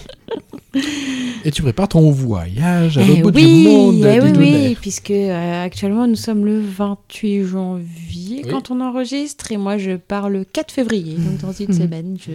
Et 1.46 1.52
tu 1.52 1.62
prépares 1.64 1.88
ton 1.88 2.12
voyage 2.12 2.98
à 2.98 3.02
Eh 3.02 3.08
l'autre 3.08 3.22
bout 3.32 3.36
oui, 3.40 3.64
du 3.64 3.68
monde. 3.70 4.06
eh 4.06 4.20
oui, 4.22 4.32
oui, 4.38 4.78
puisque 4.80 5.10
euh, 5.10 5.64
actuellement 5.66 6.06
nous 6.06 6.18
sommes 6.18 6.46
le 6.46 6.60
28 6.60 7.44
janvier 7.46 8.42
Oui. 8.44 8.52
quand 8.52 8.70
on 8.70 8.82
enregistre 8.82 9.52
et 9.52 9.58
moi 9.58 9.78
je 9.78 9.96
pars 9.96 10.30
le 10.30 10.44
4 10.44 10.72
février. 10.72 11.16
Donc 11.16 11.40
dans 11.40 11.54
une 11.54 11.68
Mhm. 11.70 11.74
semaine, 11.82 12.18
je, 12.24 12.32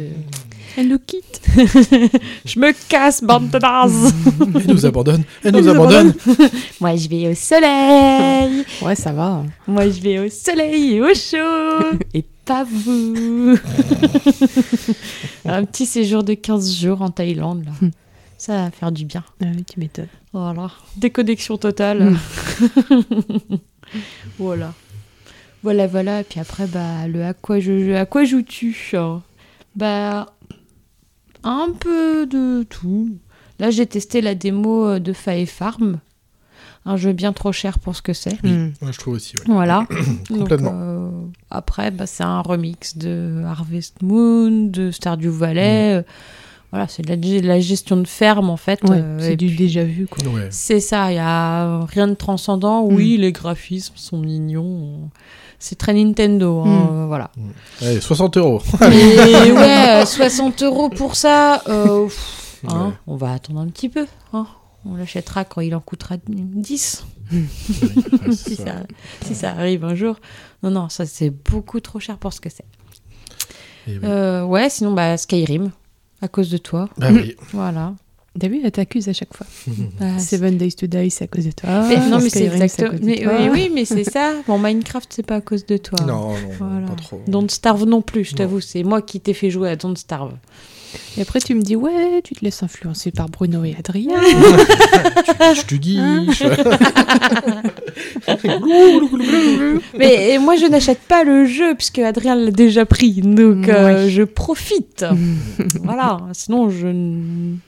Elle 0.77 0.89
nous 0.89 0.99
quitte. 0.99 1.41
je 2.45 2.59
me 2.59 2.73
casse, 2.89 3.23
bande 3.23 3.51
de. 3.51 3.59
Elle 4.61 4.75
nous 4.75 4.87
abandonne. 4.87 5.23
Elle 5.43 5.53
nous 5.53 5.61
nous 5.61 5.69
abandonne. 5.69 6.15
Moi 6.81 6.97
je 6.97 7.09
vais 7.09 7.29
au 7.29 7.35
soleil, 7.35 8.65
Ouais, 8.83 8.95
ça 8.95 9.13
va. 9.13 9.45
moi 9.67 9.89
je 9.89 10.01
vais 10.01 10.19
au 10.19 10.29
soleil 10.29 10.95
et 10.95 11.01
au 11.01 11.15
chaud. 11.15 11.97
et 12.13 12.25
pas 12.45 12.65
vous. 12.65 13.57
Un 15.47 15.65
petit 15.65 15.87
séjour 15.87 16.25
de 16.25 16.35
15 16.35 16.75
jours 16.75 17.03
en 17.03 17.11
Thaïlande, 17.11 17.65
là. 17.65 17.73
Hmm. 17.81 17.91
ça 18.37 18.65
va 18.65 18.71
faire 18.71 18.93
du 18.93 19.05
bien. 19.05 19.25
Ah 19.43 19.47
oui, 19.55 19.65
tu 19.65 19.81
m'étonnes. 19.81 20.09
Voilà, 20.33 20.71
déconnexion 20.97 21.57
totale. 21.57 22.11
Mm. 22.11 22.19
voilà. 24.39 24.73
Voilà, 25.63 25.87
voilà. 25.87 26.21
Et 26.21 26.25
puis 26.25 26.41
après, 26.41 26.67
bah, 26.67 27.07
le 27.09 27.25
à 27.25 27.33
quoi, 27.35 27.61
je, 27.61 27.95
à 27.95 28.05
quoi 28.05 28.25
joues-tu 28.25 28.77
hein? 28.95 29.23
Bah, 29.77 30.34
un 31.45 31.69
peu 31.79 32.27
de 32.27 32.65
tout. 32.65 33.11
Là, 33.59 33.71
j'ai 33.71 33.87
testé 33.87 34.21
la 34.21 34.35
démo 34.35 34.87
euh, 34.87 34.99
de 34.99 35.13
Fae 35.13 35.47
Farm. 35.47 35.99
Un 36.87 36.97
jeu 36.97 37.13
bien 37.13 37.33
trop 37.33 37.51
cher 37.53 37.79
pour 37.79 37.97
ce 37.97 38.03
que 38.03 38.13
c'est. 38.13 38.43
Hmm. 38.43 38.73
Ouais, 38.83 38.93
je 38.93 38.99
trouve 38.99 39.15
aussi. 39.15 39.35
ouais. 39.39 39.45
Voilà. 39.47 39.87
Donc, 40.31 40.41
Complètement. 40.41 40.73
euh, 40.75 41.11
après, 41.51 41.91
bah, 41.91 42.07
c'est 42.07 42.25
un 42.25 42.41
remix 42.43 42.99
de 42.99 43.43
Harvest 43.47 44.03
Moon, 44.03 44.67
de 44.67 44.91
Stardew 44.91 45.31
Valley. 45.31 45.95
euh, 45.97 46.03
Voilà, 46.73 46.87
c'est 46.89 47.03
de 47.03 47.09
la, 47.09 47.17
de 47.17 47.47
la 47.47 47.61
gestion 47.61 47.97
de 47.97 48.07
ferme 48.07 48.51
en 48.51 48.57
fait. 48.59 48.83
Ouais, 48.85 48.99
euh, 49.01 49.19
c'est 49.21 49.37
du 49.37 49.47
puis- 49.47 49.57
déjà 49.57 49.85
vu, 49.85 50.07
quoi. 50.07 50.23
Ouais. 50.29 50.49
c'est 50.51 50.81
ça, 50.81 51.11
il 51.11 51.15
y 51.15 51.19
a 51.19 51.85
rien 51.87 52.07
de 52.09 52.15
transcendant. 52.15 52.83
Oui, 52.85 53.17
les 53.17 53.33
graphismes 53.33 53.95
sont 53.97 54.19
mignons. 54.19 55.09
C'est 55.67 55.77
très 55.77 55.95
Nintendo, 55.95 56.61
hein, 56.61 56.89
euh, 56.93 57.07
voilà. 57.07 57.31
Allez, 57.81 57.99
60 57.99 58.37
euros. 58.37 58.61
Mais 58.83 59.51
ouais, 59.51 60.03
euh, 60.03 60.05
60 60.05 60.63
euros 60.63 60.91
pour 60.91 61.17
ça, 61.17 61.63
euh, 61.69 62.05
pff, 62.05 62.61
hein, 62.69 62.89
Ouais. 62.89 62.93
on 63.07 63.17
va 63.17 63.33
attendre 63.33 63.61
un 63.61 63.69
petit 63.69 63.89
peu. 63.89 64.07
hein. 64.35 64.47
On 64.85 64.97
l'achètera 64.97 65.47
quand 65.47 65.63
il 65.63 65.75
en 65.75 65.81
coûtera 65.81 66.17
10, 66.29 67.07
Ouais, 67.33 67.39
c'est 68.27 68.33
si 68.37 68.57
ça. 68.57 68.65
ça, 68.67 68.73
si 69.25 69.35
ça 69.35 69.51
arrive 69.53 69.87
un 69.87 69.95
jour. 69.95 70.17
Non, 70.63 70.71
non, 70.71 70.91
ça 70.91 71.07
c'est 71.07 71.31
beaucoup 71.31 71.81
trop 71.81 71.99
cher 71.99 72.19
pour 72.19 72.35
ce 72.35 72.43
que 72.43 72.51
c'est. 72.51 72.67
Oui. 73.87 74.01
Euh, 74.05 74.45
ouais, 74.45 74.69
sinon, 74.69 74.93
bah, 74.93 75.17
Skyrim, 75.17 75.71
à 76.21 76.29
cause 76.29 76.51
de 76.51 76.59
toi. 76.59 76.91
Bah 76.99 77.09
oui. 77.11 77.37
Voilà. 77.55 77.95
T'as 78.39 78.49
vu, 78.49 78.61
elle 78.65 78.73
t'accuse 78.73 79.09
à 79.09 79.13
chaque 79.13 79.33
fois. 79.35 79.47
Bah, 80.01 80.19
Seven 80.19 80.57
Days 80.59 80.73
to 80.75 80.87
Die, 80.89 81.09
c'est 81.11 81.25
à 81.25 81.27
cause 81.29 81.45
de 81.47 81.53
toi. 81.53 81.87
Mais- 81.89 82.09
non, 82.09 82.19
mais 82.21 82.29
c'est 82.31 82.47
exactement. 82.47 82.91
cause 82.91 83.01
de 83.01 83.07
Mais, 83.07 83.17
toi. 83.23 83.33
oui, 83.41 83.49
oui, 83.53 83.71
mais 83.73 83.85
c'est 83.85 84.03
ça. 84.05 84.33
Bon, 84.49 84.59
Minecraft, 84.59 85.09
c'est 85.15 85.25
pas 85.25 85.37
à 85.37 85.41
cause 85.41 85.65
de 85.67 85.77
toi. 85.77 86.01
Non, 86.01 86.31
non, 86.31 86.37
Voilà. 86.59 86.87
pas 86.89 86.95
trop. 86.97 87.21
Don't 87.29 87.49
Starve 87.49 87.85
non 87.85 88.03
plus, 88.03 88.25
je 88.25 88.35
t'avoue. 88.35 88.61
C'est 88.61 88.83
moi 88.83 89.03
qui 89.03 89.21
t'ai 89.21 89.35
fait 89.35 89.51
jouer 89.51 89.71
à 89.71 89.77
Don't 89.77 89.95
Starve. 89.97 90.33
Et 91.17 91.23
après, 91.23 91.41
tu 91.41 91.55
me 91.55 91.63
dis, 91.63 91.77
ouais, 91.77 92.21
tu 92.23 92.35
te 92.35 92.45
laisses 92.45 92.63
influencer 92.63 93.11
par 93.11 93.29
Bruno 93.29 93.65
et 93.65 93.75
Adrien. 93.79 94.21
Je 94.21 95.63
te 95.63 95.75
guiche. 95.75 96.43
Mais 99.99 100.33
et 100.33 100.39
moi, 100.39 100.57
je 100.57 100.67
n'achète 100.67 101.01
pas 101.01 101.25
le 101.25 101.47
jeu 101.47 101.75
puisque 101.75 101.99
Adrien 101.99 102.35
l'a 102.35 102.51
déjà 102.51 102.87
pris. 102.87 103.21
Donc, 103.21 103.69
euh, 103.69 104.09
je 104.09 104.23
profite. 104.23 105.05
voilà. 105.83 106.21
Sinon, 106.33 106.71
je 106.71 106.89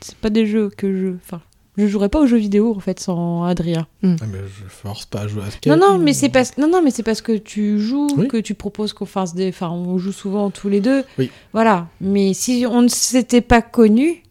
c'est 0.01 0.17
pas 0.17 0.31
des 0.31 0.47
jeux 0.47 0.71
que 0.77 0.97
je. 0.97 1.09
Enfin, 1.25 1.41
je 1.77 1.87
jouerais 1.87 2.09
pas 2.09 2.21
aux 2.21 2.27
jeux 2.27 2.37
vidéo 2.39 2.75
en 2.77 2.81
fait 2.81 2.99
sans 3.01 3.45
Adrien. 3.45 3.87
Ah, 4.03 4.09
mais 4.31 4.39
je 4.47 4.69
force 4.69 5.07
pas 5.07 5.21
à 5.23 5.27
jouer 5.29 5.43
à 5.47 5.51
Skyrim. 5.51 5.79
Non, 5.79 5.93
non, 5.93 5.99
mais 5.99 6.13
c'est 6.13 6.29
parce 6.29 6.57
non, 6.59 6.69
non, 6.69 6.83
mais 6.83 6.91
c'est 6.91 7.03
parce 7.03 7.21
que 7.21 7.37
tu 7.37 7.79
joues 7.81 8.09
Oui. 8.17 8.29
que 8.29 8.37
tu 8.39 8.55
proposes 8.55 8.93
qu'on 8.93 9.07
fasse 9.07 9.35
des. 9.35 9.49
Enfin, 9.49 9.71
on 9.71 9.99
joue 9.99 10.13
souvent 10.13 10.51
tous 10.51 10.69
les 10.69 10.81
deux. 10.81 11.05
Oui. 11.19 11.31
Voilà. 11.53 11.89
Mais 12.01 12.33
si 12.35 12.65
on 12.69 12.83
ne 12.83 12.89
s'était 12.89 13.41
pas 13.43 13.63
connus, 13.63 14.23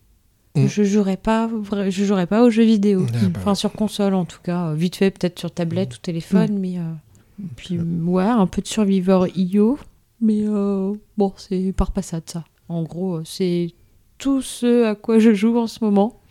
Mm. 0.57 0.67
je 0.67 0.83
jouerais 0.83 1.17
pas. 1.17 1.49
Je 1.89 2.05
jouerais 2.05 2.27
pas 2.27 2.41
aux 2.41 2.49
jeux 2.49 2.63
vidéo. 2.63 3.05
Ah, 3.09 3.17
bah 3.27 3.39
Enfin, 3.41 3.55
sur 3.55 3.73
console 3.73 4.13
en 4.13 4.23
tout 4.23 4.39
cas. 4.41 4.67
Euh, 4.69 4.73
Vite 4.73 4.95
fait, 4.95 5.11
peut-être 5.11 5.37
sur 5.37 5.51
tablette 5.51 5.95
ou 5.95 5.97
téléphone, 5.99 6.57
mais. 6.57 6.77
euh, 6.79 6.83
Puis, 7.57 7.77
ouais, 7.77 8.23
un 8.23 8.47
peu 8.47 8.61
de 8.61 8.67
Survivor 8.67 9.27
IO. 9.35 9.77
Mais 10.21 10.45
euh, 10.47 10.93
bon, 11.17 11.33
c'est 11.35 11.73
par 11.75 11.91
passade 11.91 12.23
ça. 12.27 12.45
En 12.69 12.83
gros, 12.83 13.19
c'est 13.25 13.73
tout 14.17 14.41
ce 14.41 14.85
à 14.85 14.95
quoi 14.95 15.19
je 15.19 15.33
joue 15.33 15.57
en 15.57 15.67
ce 15.67 15.83
moment. 15.83 16.21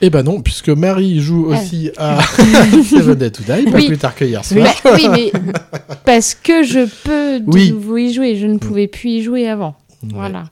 Eh 0.00 0.10
ben 0.10 0.22
non, 0.22 0.40
puisque 0.42 0.68
Marie 0.68 1.18
joue 1.20 1.50
Ah. 1.52 1.58
aussi 1.58 1.90
à 1.96 2.20
Seven 2.22 3.14
Day 3.16 3.30
to 3.30 3.42
Die, 3.42 3.64
pas 3.70 3.76
Oui. 3.78 3.86
plus 3.88 3.98
tard 3.98 4.14
que 4.14 4.24
hier 4.24 4.44
soir. 4.44 4.66
Bah, 4.84 4.90
oui, 4.94 5.08
mais 5.10 5.32
parce 6.04 6.34
que 6.34 6.62
je 6.62 6.86
peux 7.04 7.40
de 7.40 7.50
Oui. 7.52 7.72
nouveau 7.72 7.96
y 7.96 8.12
jouer. 8.12 8.36
Je 8.36 8.46
ne 8.46 8.58
pouvais 8.58 8.86
plus 8.86 9.08
y 9.10 9.22
jouer 9.22 9.48
avant. 9.48 9.74
Ouais, 10.04 10.10
Voilà. 10.14 10.44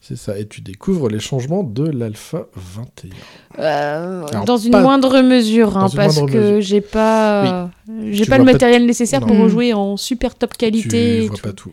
C'est 0.00 0.16
ça, 0.16 0.36
et 0.36 0.48
tu 0.48 0.60
découvres 0.62 1.08
les 1.08 1.20
changements 1.20 1.62
de 1.62 1.88
l'alpha 1.88 2.46
21. 2.56 3.10
Euh, 3.62 4.24
Alors, 4.32 4.44
dans 4.44 4.56
une 4.56 4.72
pas- 4.72 4.80
moindre 4.82 5.20
mesure, 5.20 5.76
hein, 5.78 5.86
une 5.88 5.96
parce 5.96 6.16
moindre 6.16 6.32
que 6.32 6.60
j'ai 6.60 6.80
pas, 6.80 7.70
j'ai 8.10 8.24
Tu 8.24 8.28
pas 8.30 8.38
le 8.38 8.42
matériel 8.44 8.84
nécessaire 8.84 9.20
pour 9.20 9.36
Non. 9.36 9.44
rejouer 9.44 9.72
en 9.74 9.96
super 9.96 10.34
top 10.34 10.56
qualité. 10.56 10.88
tu 10.88 10.96
et 10.96 11.26
vois 11.28 11.36
tout. 11.36 11.42
pas 11.42 11.52
tout. 11.52 11.72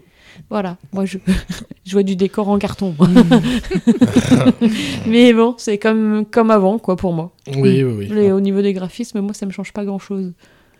Voilà, 0.49 0.77
moi 0.93 1.05
je, 1.05 1.19
je 1.85 1.91
vois 1.91 2.03
du 2.03 2.15
décor 2.15 2.49
en 2.49 2.57
carton. 2.57 2.95
Mais 5.05 5.33
bon, 5.33 5.55
c'est 5.57 5.77
comme 5.77 6.25
comme 6.25 6.49
avant 6.49 6.79
quoi 6.79 6.95
pour 6.95 7.13
moi. 7.13 7.31
Oui, 7.55 7.83
oui, 7.83 8.07
oui. 8.09 8.17
Et 8.17 8.31
au 8.31 8.39
niveau 8.39 8.61
des 8.61 8.73
graphismes, 8.73 9.21
moi 9.21 9.33
ça 9.33 9.45
me 9.45 9.51
change 9.51 9.73
pas 9.73 9.85
grand 9.85 9.99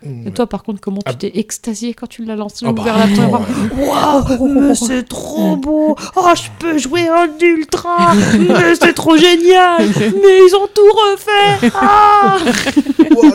Mm, 0.02 0.28
Et 0.28 0.30
toi 0.30 0.46
par 0.46 0.62
contre, 0.62 0.80
comment 0.80 1.00
Ah. 1.04 1.12
tu 1.12 1.18
t'es 1.18 1.38
extasié 1.38 1.92
quand 1.94 2.06
tu 2.06 2.24
l'as 2.24 2.36
lancé 2.36 2.64
Ah 2.66 2.72
bah, 2.72 2.80
ouvert 2.82 2.96
la 2.98 3.06
fois 3.08 3.42
Waouh, 3.78 4.48
mais 4.48 4.74
c'est 4.74 5.02
trop 5.08 5.56
beau 5.66 5.94
Oh, 6.16 6.28
je 6.34 6.48
peux 6.58 6.78
jouer 6.78 7.08
en 7.10 7.26
ultra 7.40 8.14
Mais 8.38 8.74
c'est 8.80 8.94
trop 8.94 9.16
génial 9.16 9.82
Mais 9.98 10.38
ils 10.46 10.54
ont 10.56 10.68
tout 10.74 10.90
refait 11.12 11.70
Ah 11.74 12.38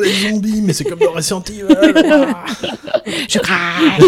les 0.01 0.29
zombies, 0.29 0.61
mais 0.61 0.73
c'est 0.73 0.83
comme 0.85 0.99
dans 0.99 1.11
Resident 1.13 1.41
Evil. 1.43 1.63
Je 3.29 3.39
craque 3.39 4.01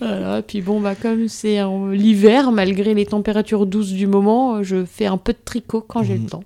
Voilà, 0.00 0.38
et 0.38 0.42
puis 0.42 0.60
bon, 0.60 0.80
bah, 0.80 0.94
comme 0.94 1.28
c'est 1.28 1.58
l'hiver, 1.92 2.50
malgré 2.52 2.94
les 2.94 3.06
températures 3.06 3.66
douces 3.66 3.92
du 3.92 4.06
moment, 4.06 4.62
je 4.62 4.84
fais 4.84 5.06
un 5.06 5.16
peu 5.16 5.32
de 5.32 5.38
tricot 5.44 5.84
quand 5.86 6.02
j'ai 6.02 6.14
Mhm. 6.14 6.22
le 6.24 6.28
temps. 6.30 6.44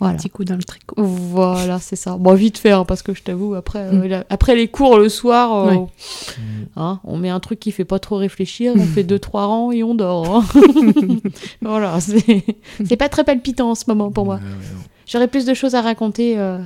Voilà. 0.00 0.16
Petit 0.16 0.30
coup 0.30 0.44
dans 0.44 0.56
le 0.56 0.62
tricot. 0.62 0.94
Voilà, 0.98 1.78
c'est 1.80 1.96
ça. 1.96 2.16
Bon, 2.18 2.34
vite 2.48 2.58
fait, 2.58 2.70
hein, 2.70 2.84
parce 2.86 3.02
que 3.02 3.12
je 3.14 3.22
t'avoue, 3.22 3.54
après, 3.54 3.80
euh, 3.80 3.92
Mm. 3.92 4.06
la- 4.08 4.24
après 4.30 4.56
les 4.56 4.68
cours 4.68 4.98
le 4.98 5.08
soir, 5.08 5.54
euh, 5.54 5.70
Ouais. 5.70 5.86
hein, 6.76 7.00
on 7.04 7.16
met 7.18 7.28
un 7.28 7.40
truc 7.40 7.60
qui 7.60 7.72
fait 7.72 7.84
pas 7.84 7.98
trop 7.98 8.16
réfléchir, 8.16 8.72
on 8.76 8.84
fait 8.86 9.02
deux, 9.04 9.18
trois 9.18 9.46
rangs 9.46 9.70
et 9.72 9.82
on 9.82 9.94
dort. 9.94 10.36
hein. 10.38 10.44
voilà, 11.62 12.00
c'est 12.00 12.44
c'est 12.84 12.96
pas 12.96 13.08
très 13.08 13.24
palpitant 13.24 13.70
en 13.70 13.74
ce 13.74 13.84
moment 13.88 14.10
pour 14.10 14.24
moi. 14.24 14.40
J'aurais 15.06 15.28
plus 15.28 15.44
de 15.46 15.54
choses 15.54 15.74
à 15.74 15.82
raconter 15.82 16.38
euh, 16.38 16.58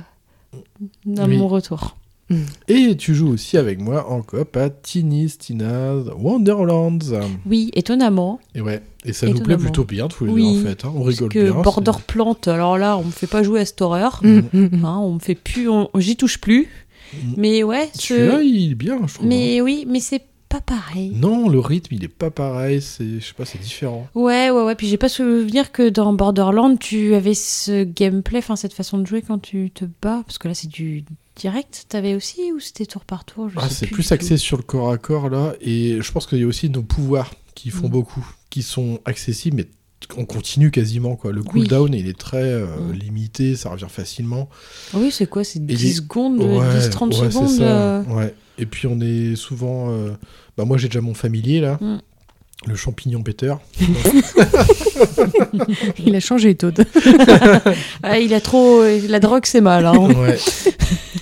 dans 1.05 1.27
Oui. 1.27 1.37
mon 1.37 1.47
retour. 1.47 1.95
Mm. 2.29 2.35
Et 2.69 2.95
tu 2.97 3.13
joues 3.13 3.29
aussi 3.33 3.57
avec 3.57 3.79
moi 3.81 4.09
en 4.09 4.21
coop 4.21 4.55
à 4.55 4.69
Teeny's 4.69 5.37
Tina's 5.37 6.05
Wonderlands. 6.17 6.99
Oui, 7.45 7.69
étonnamment. 7.73 8.39
Et 8.55 8.61
ouais, 8.61 8.81
et 9.05 9.13
ça 9.13 9.27
nous 9.27 9.39
plaît 9.41 9.57
plutôt 9.57 9.83
bien 9.83 10.07
tous 10.07 10.25
les 10.25 10.31
Oui, 10.31 10.53
deux 10.53 10.59
en 10.59 10.63
fait. 10.63 10.85
hein. 10.85 10.93
On 10.95 11.03
rigole 11.03 11.29
que 11.29 11.51
bien. 11.51 11.61
Border 11.61 11.91
c'est- 11.95 12.05
Plant, 12.05 12.37
alors 12.47 12.77
là, 12.77 12.97
on 12.97 13.03
me 13.05 13.11
fait 13.11 13.27
pas 13.27 13.43
jouer 13.43 13.61
à 13.61 13.65
cette 13.65 13.81
horreur. 13.81 14.19
Mm. 14.23 14.39
Hein, 14.85 14.97
on 15.01 15.13
me 15.15 15.19
fait 15.19 15.35
plus, 15.35 15.67
j'y 15.97 16.15
touche 16.15 16.39
plus. 16.39 16.67
Mm. 17.13 17.33
Mais 17.37 17.63
ouais, 17.63 17.89
ce- 17.93 18.07
Celui-là, 18.15 18.41
il 18.41 18.71
est 18.71 18.75
bien, 18.75 18.99
je 19.07 19.13
trouve. 19.13 19.25
hein. 19.25 19.29
mais 19.29 19.61
oui, 19.61 19.85
mais 19.87 19.99
c'est 19.99 20.21
pas 20.49 20.61
pareil. 20.61 21.11
Non, 21.15 21.49
le 21.49 21.59
rythme, 21.59 21.95
il 21.95 22.03
est 22.03 22.07
pas 22.07 22.29
pareil. 22.29 22.79
C'est, 22.81 23.19
je 23.19 23.25
sais 23.25 23.33
pas, 23.35 23.43
c'est 23.45 23.59
différent. 23.59 24.07
Ouais, 24.13 24.51
ouais, 24.51 24.63
ouais. 24.63 24.75
Puis 24.75 24.87
j'ai 24.87 24.97
pas 24.97 25.09
souvenir 25.09 25.71
que 25.71 25.89
dans 25.89 26.13
Borderland, 26.13 26.77
tu 26.77 27.15
avais 27.15 27.33
ce 27.33 27.83
gameplay, 27.83 28.37
enfin 28.37 28.55
cette 28.55 28.73
façon 28.73 28.99
de 28.99 29.07
jouer 29.07 29.23
quand 29.23 29.39
tu 29.39 29.71
te 29.71 29.85
bats. 30.01 30.21
Parce 30.27 30.37
que 30.37 30.47
là, 30.47 30.53
c'est 30.53 30.69
du 30.69 31.05
direct. 31.35 31.85
T'avais 31.89 32.13
aussi 32.13 32.51
ou 32.55 32.59
c'était 32.59 32.85
tour 32.85 33.03
par 33.03 33.25
tour 33.25 33.49
Je 33.49 33.55
Ah, 33.59 33.67
c'est 33.67 33.87
plus 33.87 34.11
axé 34.11 34.37
sur 34.37 34.57
le 34.57 34.61
corps 34.63 34.91
à 34.91 34.97
corps 34.99 35.29
là, 35.29 35.53
et 35.61 35.97
je 35.99 36.11
pense 36.11 36.27
qu'il 36.27 36.37
y 36.37 36.43
a 36.43 36.47
aussi 36.47 36.69
nos 36.69 36.83
pouvoirs 36.83 37.31
qui 37.55 37.71
font 37.71 37.87
Mm. 37.87 37.91
beaucoup, 37.91 38.25
qui 38.53 38.61
sont 38.61 38.99
accessibles, 39.05 39.57
mais 39.57 39.67
on 40.15 40.25
continue 40.25 40.69
quasiment 40.69 41.15
quoi. 41.15 41.31
Le 41.31 41.41
Oui. 41.41 41.47
cooldown 41.47 41.91
il 41.93 42.07
est 42.07 42.17
très 42.17 42.43
euh, 42.43 42.65
Mm. 42.89 42.91
limité, 42.93 43.55
ça 43.55 43.69
revient 43.71 43.87
facilement. 43.89 44.47
tout. 44.91 44.97
Oui, 44.99 45.09
c'est 45.11 45.25
quoi? 45.25 45.43
C'est 45.43 45.65
10 45.65 45.81
les- 45.83 45.93
secondes, 45.93 46.39
Ouais, 46.39 46.59
10-30 46.79 47.13
ouais, 47.13 47.19
c'est 47.25 47.31
secondes 47.31 47.49
ça, 47.49 47.63
euh, 47.63 48.03
ouais. 48.15 48.35
Et 48.59 48.67
puis 48.67 48.85
on 48.85 48.99
est 49.01 49.35
souvent, 49.35 49.89
euh, 49.89 50.11
bah 50.55 50.65
moi 50.65 50.77
j'ai 50.77 50.87
déjà 50.87 51.01
mon 51.01 51.15
familier 51.15 51.61
là, 51.61 51.79
Mm. 51.81 51.97
Le 52.67 52.75
champignon 52.75 53.21
Peter. 53.23 53.53
Il 56.05 56.15
a 56.15 56.19
changé, 56.19 56.55
Toad. 56.55 56.85
ah, 58.03 58.19
il 58.19 58.33
a 58.33 58.41
trop. 58.41 58.81
La 59.07 59.19
drogue, 59.19 59.45
c'est 59.45 59.61
mal. 59.61 59.85
hein. 59.85 59.93
ouais. 59.97 60.37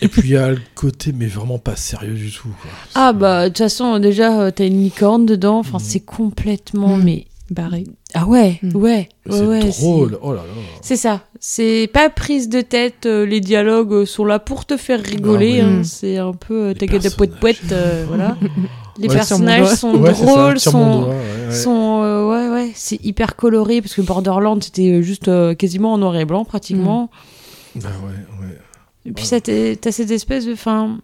Et 0.01 0.07
puis 0.07 0.21
il 0.23 0.29
y 0.31 0.37
a 0.37 0.49
le 0.49 0.59
côté 0.73 1.11
mais 1.13 1.27
vraiment 1.27 1.59
pas 1.59 1.75
sérieux 1.75 2.13
du 2.15 2.31
tout. 2.31 2.47
quoi. 2.61 2.71
ah, 2.95 3.13
bah, 3.13 3.43
de 3.43 3.49
toute 3.49 3.59
façon, 3.59 3.99
déjà, 3.99 4.41
euh, 4.41 4.51
t'as 4.51 4.65
une 4.65 4.81
licorne 4.83 5.25
dedans. 5.25 5.59
Enfin, 5.59 5.77
Mm. 5.77 5.83
c'est 5.83 5.99
complètement. 5.99 6.97
Mm. 6.97 7.03
Mais. 7.03 7.25
Barré. 7.51 7.83
Ah 8.13 8.25
ouais, 8.27 8.59
Mm. 8.63 8.75
ouais. 8.77 9.09
C'est 9.29 9.41
ouais, 9.41 9.45
ouais, 9.47 9.59
drôle. 9.69 10.17
Oh 10.21 10.31
là 10.33 10.37
là. 10.41 10.53
C'est 10.81 10.95
ça. 10.95 11.21
C'est 11.39 11.89
pas 11.91 12.09
prise 12.09 12.47
de 12.49 12.61
tête. 12.61 13.05
euh, 13.05 13.25
les 13.25 13.41
dialogues 13.41 13.91
euh, 13.93 14.05
sont 14.05 14.23
là 14.25 14.39
pour 14.39 14.65
te 14.65 14.77
faire 14.77 15.01
rigoler. 15.03 15.59
Ah 15.61 15.65
oui. 15.67 15.79
hein. 15.79 15.81
C'est 15.83 16.17
un 16.17 16.31
peu 16.33 16.69
euh, 16.69 16.73
ta 16.73 16.85
gueule 16.85 17.01
de 17.01 17.09
poète 17.09 17.35
poète. 17.39 17.59
euh, 17.73 18.05
voilà. 18.07 18.37
Les 18.97 19.07
Ouais, 19.07 19.15
personnages 19.15 19.75
sont 19.75 19.93
Ouais, 19.99 20.13
c'est 20.13 20.25
ça, 20.25 20.25
drôles, 20.25 20.59
sont, 20.59 21.01
doigt, 21.01 21.09
ouais, 21.09 21.15
ouais. 21.47 21.55
sont 21.55 22.01
euh, 22.03 22.29
ouais 22.29 22.49
ouais, 22.53 22.71
c'est 22.75 23.03
hyper 23.03 23.35
coloré 23.35 23.81
parce 23.81 23.93
que 23.93 24.01
Borderlands 24.01 24.59
c'était 24.61 24.89
euh, 24.91 25.01
juste 25.01 25.27
euh, 25.27 25.53
quasiment 25.55 25.93
en 25.93 25.97
noir 25.97 26.15
et 26.17 26.25
blanc 26.25 26.43
pratiquement. 26.45 27.09
Bah 27.75 27.89
ouais, 28.03 28.45
ouais. 28.45 28.57
Et 29.05 29.11
puis 29.13 29.25
ça 29.25 29.39
t'as 29.41 29.91
cette 29.91 30.11
espèce 30.11 30.45
de 30.45 30.55
fin 30.55 30.99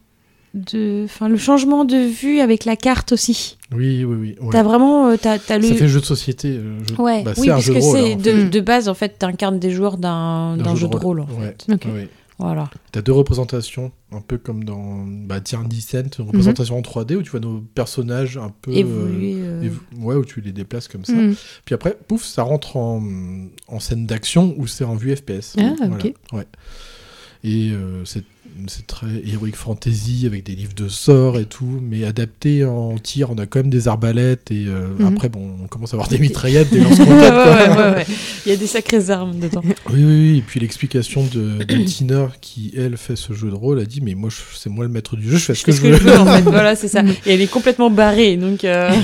de 0.53 1.06
fin 1.07 1.30
le 1.30 1.38
changement 1.38 1.85
de 1.85 1.98
vue 1.98 2.40
avec 2.40 2.66
la 2.66 2.75
carte 2.75 3.11
aussi. 3.11 3.57
Oui, 3.75 4.03
oui, 4.03 4.16
oui. 4.41 4.49
T'as 4.51 4.64
vraiment 4.64 5.16
t'as 5.17 5.40
t'as 5.40 5.57
le 5.57 5.67
Ça 5.67 5.75
fait 5.75 5.88
jeu 5.88 5.99
de 5.99 6.06
société. 6.06 6.53
jeu- 6.53 6.95
Ouais, 7.01 7.24
bah, 7.24 7.32
oui, 7.38 7.48
parce 7.48 7.61
jeu 7.64 7.74
que 7.75 7.82
c'est 7.82 8.16
de, 8.16 8.59
base 8.59 8.90
en 8.90 8.93
fait 8.93 9.17
t'incarnes 9.19 9.59
des 9.59 9.72
joueurs 9.72 9.98
d'un 9.98 10.57
d'un 10.57 10.75
jeu 10.75 10.88
de 10.88 10.95
rôle 10.98 11.22
en 11.22 11.27
fait. 11.27 11.66
Voilà. 12.40 12.69
T'as 12.91 13.01
deux 13.01 13.14
représentations, 13.14 13.91
un 14.11 14.22
peu 14.22 14.38
comme 14.38 14.64
dans 14.64 15.03
bah, 15.07 15.41
Tier 15.41 15.57
Descent, 15.67 16.03
une 16.19 16.25
représentation 16.27 16.77
en 16.77 16.82
3D 16.82 17.16
où 17.16 17.24
tu 17.24 17.32
vois 17.32 17.40
nos 17.40 17.61
personnages 17.61 18.38
un 18.38 18.51
peu. 18.61 18.72
Évoluer. 18.74 19.33
euh, 19.38 19.61
euh, 19.64 19.69
évo- 19.69 20.03
ouais, 20.03 20.16
où 20.16 20.24
tu 20.24 20.41
les 20.41 20.51
déplaces 20.51 20.88
comme 20.88 21.03
ça. 21.03 21.14
Mm. 21.14 21.35
Puis 21.66 21.74
après, 21.74 21.98
pouf, 22.07 22.24
ça 22.24 22.43
rentre 22.43 22.77
en, 22.77 23.03
en 23.67 23.80
scène 23.80 24.06
d'action 24.06 24.53
où 24.57 24.67
c'est 24.67 24.83
en 24.83 24.95
vue 24.95 25.16
FPS. 25.16 25.56
Ah, 25.57 25.74
Voilà, 25.80 25.95
ok. 25.95 26.14
Ouais. 26.33 26.45
Et 27.43 27.72
euh, 27.72 28.06
c'est 28.06 28.24
c'est 28.68 28.88
très 28.88 29.08
heroic 29.32 29.52
fantasy 29.56 30.24
avec 30.26 30.44
des 30.44 30.56
livres 30.56 30.74
de 30.76 30.88
sorts 30.88 31.38
et 31.40 31.45
tout, 31.45 31.80
mais 31.82 32.03
adapté 32.03 32.66
en 32.66 32.98
tir. 32.98 33.30
On 33.32 33.38
a 33.38 33.45
quand 33.45 33.60
même 33.60 33.69
des 33.69 33.88
arbalètes 33.88 34.52
et 34.52 34.66
euh, 34.68 34.88
Mhm. 35.00 35.08
après, 35.08 35.30
bon, 35.30 35.50
on 35.64 35.68
commence 35.68 35.94
à 35.94 35.95
avoir 35.98 36.10
des 36.10 36.18
mitraillettes, 36.19 36.72
des 36.72 36.80
quoi. 36.82 36.90
ouais, 36.90 37.06
ouais, 37.69 37.95
ouais. 37.98 38.06
Il 38.45 38.50
y 38.50 38.53
a 38.53 38.56
des 38.58 38.68
sacrées 38.68 39.10
armes 39.10 39.38
dedans. 39.40 39.61
Oui, 39.66 39.74
oui, 39.95 40.03
oui. 40.03 40.38
Et 40.40 40.42
puis 40.42 40.60
l'explication 40.60 41.24
de, 41.26 41.64
de 41.64 41.84
Tina 41.86 42.30
qui, 42.42 42.74
elle, 42.76 42.98
fait 42.98 43.16
ce 43.16 43.34
jeu 43.34 43.50
de 43.50 43.56
rôle, 43.56 43.80
a 43.80 43.86
dit 43.86 44.02
Mais 44.02 44.16
moi, 44.16 44.30
je- 44.30 44.58
c'est 44.58 44.69
moi 44.69 44.86
le 44.86 44.92
maître 44.92 45.16
du 45.16 45.30
jeu, 45.30 45.38
je 45.38 45.44
fais 45.45 45.56
ce 45.56 45.64
que 45.64 45.72
Parce 45.72 45.77
je 45.84 45.88
veux. 45.88 45.98
veux, 46.11 46.18
en 46.19 46.26
fait. 46.26 46.42
Voilà, 46.42 46.76
c'est 46.76 46.88
ça. 46.88 47.02
Et 47.26 47.34
elle 47.34 47.42
est 47.42 47.48
complètement 47.52 47.90
barrée, 47.90 48.38
donc 48.38 48.64
euh, 48.64 48.90
Ouais, 48.90 48.95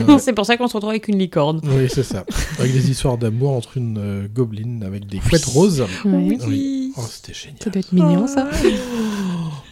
ouais, 0.00 0.04
ouais. 0.14 0.18
c'est 0.18 0.32
pour 0.32 0.46
ça 0.46 0.56
qu'on 0.56 0.68
se 0.68 0.74
retrouve 0.74 0.90
avec 0.90 1.08
une 1.08 1.18
licorne. 1.18 1.60
Oui, 1.64 1.86
c'est 1.92 2.02
ça. 2.02 2.24
Avec 2.58 2.72
des 2.72 2.90
histoires 2.90 3.18
d'amour 3.18 3.50
entre 3.52 3.76
une 3.76 3.98
euh, 3.98 4.26
gobeline 4.32 4.82
avec 4.84 5.06
des 5.06 5.18
couettes 5.18 5.44
roses. 5.44 5.84
Ouais. 6.04 6.38
Oui. 6.46 6.92
Oh, 6.96 7.00
c'était 7.10 7.32
génial. 7.34 7.56
Ça 7.62 7.70
doit 7.70 7.80
être 7.80 7.92
mignon, 7.92 8.26
ça. 8.26 8.48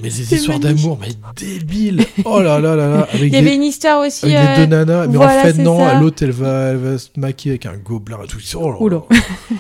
Mais 0.01 0.09
des 0.09 0.15
C'est 0.15 0.37
histoires 0.37 0.59
d'amour, 0.59 0.99
mais 1.01 1.09
débiles. 1.37 2.05
Oh 2.25 2.41
là 2.41 2.59
là 2.59 2.75
là 2.75 2.89
là. 2.89 3.09
Avec 3.13 3.21
Il 3.21 3.27
y 3.27 3.31
des, 3.31 3.37
avait 3.37 3.55
une 3.55 3.63
histoire 3.65 4.01
aussi. 4.07 4.35
avec 4.35 4.37
euh, 4.37 4.57
des 4.57 4.67
deux 4.67 4.77
nanas. 4.77 5.07
Mais 5.09 5.17
voilà, 5.17 5.41
en 5.41 5.45
fait, 5.45 5.53
non, 5.63 6.01
l'autre, 6.01 6.23
elle 6.23 6.31
va, 6.31 6.69
elle 6.71 6.77
va 6.79 6.99
se 6.99 7.09
maquiller 7.17 7.53
avec 7.53 7.67
un 7.67 7.77
gobelin 7.77 8.19
et 8.25 8.27
tout. 8.27 8.39
Oh 8.57 8.69
là 8.69 8.73
là. 8.73 8.81
Oula. 8.81 9.03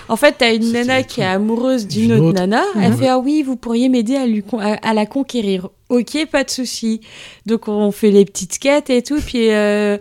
En 0.08 0.16
fait, 0.16 0.34
t'as 0.38 0.54
une 0.54 0.72
nana 0.72 1.02
qui 1.02 1.20
est 1.20 1.24
amoureuse 1.24 1.86
d'une 1.86 2.12
autre, 2.14 2.22
autre. 2.24 2.40
nana. 2.40 2.62
Elle 2.80 2.94
fait 2.94 3.08
Ah 3.08 3.18
oui, 3.18 3.42
vous 3.42 3.56
pourriez 3.56 3.88
m'aider 3.90 4.16
à, 4.16 4.26
lui 4.26 4.42
con- 4.42 4.60
à, 4.60 4.74
à 4.74 4.94
la 4.94 5.04
conquérir. 5.06 5.68
Ok, 5.90 6.16
pas 6.30 6.44
de 6.44 6.50
souci. 6.50 7.00
Donc 7.46 7.68
on 7.68 7.90
fait 7.92 8.10
les 8.10 8.24
petites 8.24 8.58
quêtes 8.58 8.88
et 8.90 9.02
tout. 9.02 9.20
Puis 9.20 9.50
euh, 9.50 9.98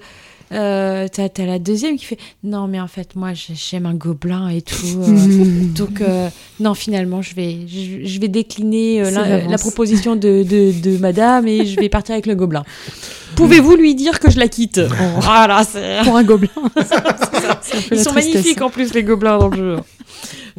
euh, 0.51 1.07
t'as 1.11 1.29
t'as 1.29 1.45
la 1.45 1.59
deuxième 1.59 1.97
qui 1.97 2.05
fait 2.05 2.17
Non, 2.43 2.67
mais 2.67 2.79
en 2.79 2.87
fait, 2.87 3.15
moi 3.15 3.33
j'ai- 3.33 3.53
j'aime 3.55 3.85
un 3.85 3.93
gobelin 3.93 4.49
et 4.49 4.61
tout. 4.61 4.75
euh. 4.97 5.65
Donc, 5.75 6.01
euh, 6.01 6.29
non, 6.59 6.73
finalement, 6.73 7.21
je 7.21 7.35
vais, 7.35 7.57
je, 7.67 8.05
je 8.07 8.19
vais 8.19 8.27
décliner 8.27 9.09
la, 9.11 9.57
proposition 9.57 10.15
de, 10.15 10.43
de, 10.43 10.71
de 10.81 10.97
madame 10.97 11.47
et 11.47 11.65
je 11.65 11.79
vais 11.79 11.89
partir 11.89 12.13
avec 12.13 12.25
le 12.25 12.35
gobelin. 12.35 12.63
Pouvez-vous 13.35 13.75
lui 13.75 13.95
dire 13.95 14.19
que 14.19 14.29
je 14.29 14.37
la 14.39 14.47
quitte? 14.47 14.81
Voilà, 15.21 15.63
c'est... 15.63 15.99
Pour 16.03 16.17
un 16.17 16.23
gobelin. 16.23 16.49
Ils 17.91 17.99
sont 17.99 18.13
magnifiques 18.13 18.61
en 18.61 18.69
plus, 18.69 18.93
les 18.93 19.03
gobelins 19.03 19.37
dans 19.37 19.47
le 19.49 19.55
jeu. 19.57 19.75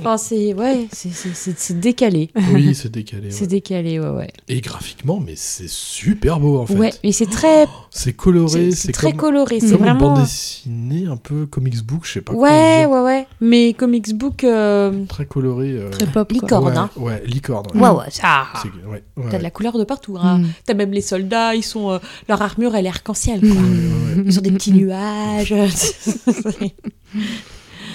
Enfin, 0.00 0.16
c'est... 0.16 0.54
Ouais, 0.54 0.86
c'est, 0.92 1.10
c'est, 1.12 1.78
décalé. 1.80 2.30
Oui, 2.52 2.74
c'est 2.74 2.90
décalé. 2.90 3.22
ouais. 3.26 3.30
C'est 3.30 3.46
décalé, 3.46 4.00
ouais, 4.00 4.08
ouais. 4.08 4.30
Et 4.48 4.60
graphiquement, 4.60 5.20
mais 5.20 5.34
c'est 5.36 5.68
super 5.68 6.40
beau 6.40 6.58
en 6.58 6.66
fait. 6.66 6.74
Ouais, 6.74 6.92
mais 7.04 7.12
c'est 7.12 7.26
très... 7.30 7.66
C'est 7.90 8.12
coloré, 8.12 8.70
C'est, 8.72 8.92
très 8.92 9.10
comme, 9.12 9.20
coloré, 9.20 9.60
c'est 9.60 9.70
comme 9.72 9.78
une 9.78 9.84
vraiment... 9.84 10.14
bande 10.14 10.22
dessinée, 10.22 11.06
un 11.06 11.16
peu 11.16 11.46
comics 11.46 11.82
book, 11.84 12.02
je 12.04 12.12
sais 12.12 12.20
pas. 12.20 12.32
Ouais, 12.32 12.86
ouais, 12.86 13.00
ouais. 13.00 13.26
Mais 13.40 13.72
Comics 13.74 14.14
Book... 14.14 14.44
euh, 14.44 15.04
Très 15.06 15.26
coloré. 15.26 15.70
euh, 15.72 15.90
Très 15.90 16.06
pop. 16.06 16.28
quoi. 16.28 16.34
Licorne. 16.40 16.64
ouais, 16.66 16.76
hein. 16.76 16.90
Ouais, 16.96 17.22
licorne. 17.26 17.66
Ouais, 17.74 17.88
ouais, 17.90 18.10
ça... 18.10 18.44
C'est- 18.62 18.68
ouais, 18.88 19.02
ouais, 19.16 19.24
T'as 19.30 19.38
de 19.38 19.42
la 19.42 19.50
couleur 19.50 19.76
de 19.78 19.84
partout, 19.84 20.16
hein. 20.20 20.38
Mm. 20.38 20.46
T'as 20.66 20.74
même 20.74 20.92
les 20.92 21.00
soldats, 21.00 21.54
ils 21.54 21.62
sont... 21.64 21.90
euh, 21.90 21.98
leur 22.28 22.40
armure, 22.42 22.74
elle 22.74 22.86
est 22.86 22.90
arc-en-ciel, 22.90 23.40
Mm. 23.44 23.48
quoi. 23.52 23.60
ouais, 23.62 23.68
ouais. 24.18 24.22
Ils 24.26 24.38
ont 24.38 24.42
des 24.42 24.50
petits 24.52 24.72
nuages. 24.74 25.54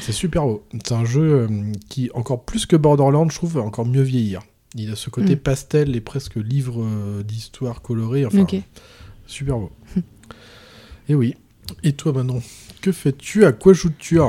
C'est 0.06 0.12
super 0.12 0.46
beau. 0.46 0.64
C'est 0.86 0.94
un 0.94 1.06
jeu 1.06 1.22
euh, 1.42 1.48
qui, 1.90 2.12
encore 2.14 2.44
plus 2.46 2.66
que 2.66 2.76
Borderlands, 2.76 3.28
je 3.30 3.36
trouve, 3.36 3.54
va 3.54 3.62
encore 3.62 3.86
mieux 3.86 4.02
vieillir. 4.02 4.42
Il 4.76 4.92
a 4.92 4.96
ce 4.96 5.10
côté 5.10 5.36
Mm. 5.36 5.40
pastel 5.40 5.96
et 5.96 6.02
presque 6.02 6.36
livre 6.36 6.84
euh, 6.84 7.24
d'histoire 7.24 7.82
colorée. 7.82 8.26
Enfin, 8.26 8.46
super 9.26 9.58
beau. 9.58 9.72
et 11.10 11.16
oui. 11.16 11.36
Et 11.84 11.94
toi, 11.94 12.14
Manon, 12.14 12.42
que 12.82 12.92
fais-tu? 12.92 13.46
À 13.46 13.52
quoi 13.52 13.74
joues-tu 13.74 14.20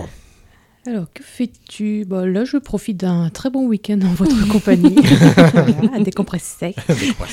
Alors, 0.86 1.06
que 1.12 1.22
fais-tu? 1.24 2.04
Bah, 2.06 2.24
Là, 2.26 2.44
je 2.44 2.58
profite 2.58 2.98
d'un 2.98 3.28
très 3.30 3.50
bon 3.50 3.66
week-end 3.66 3.98
en 4.04 4.14
votre 4.14 4.46
compagnie. 4.48 4.94
à 5.94 5.98
décompresser. 6.00 6.76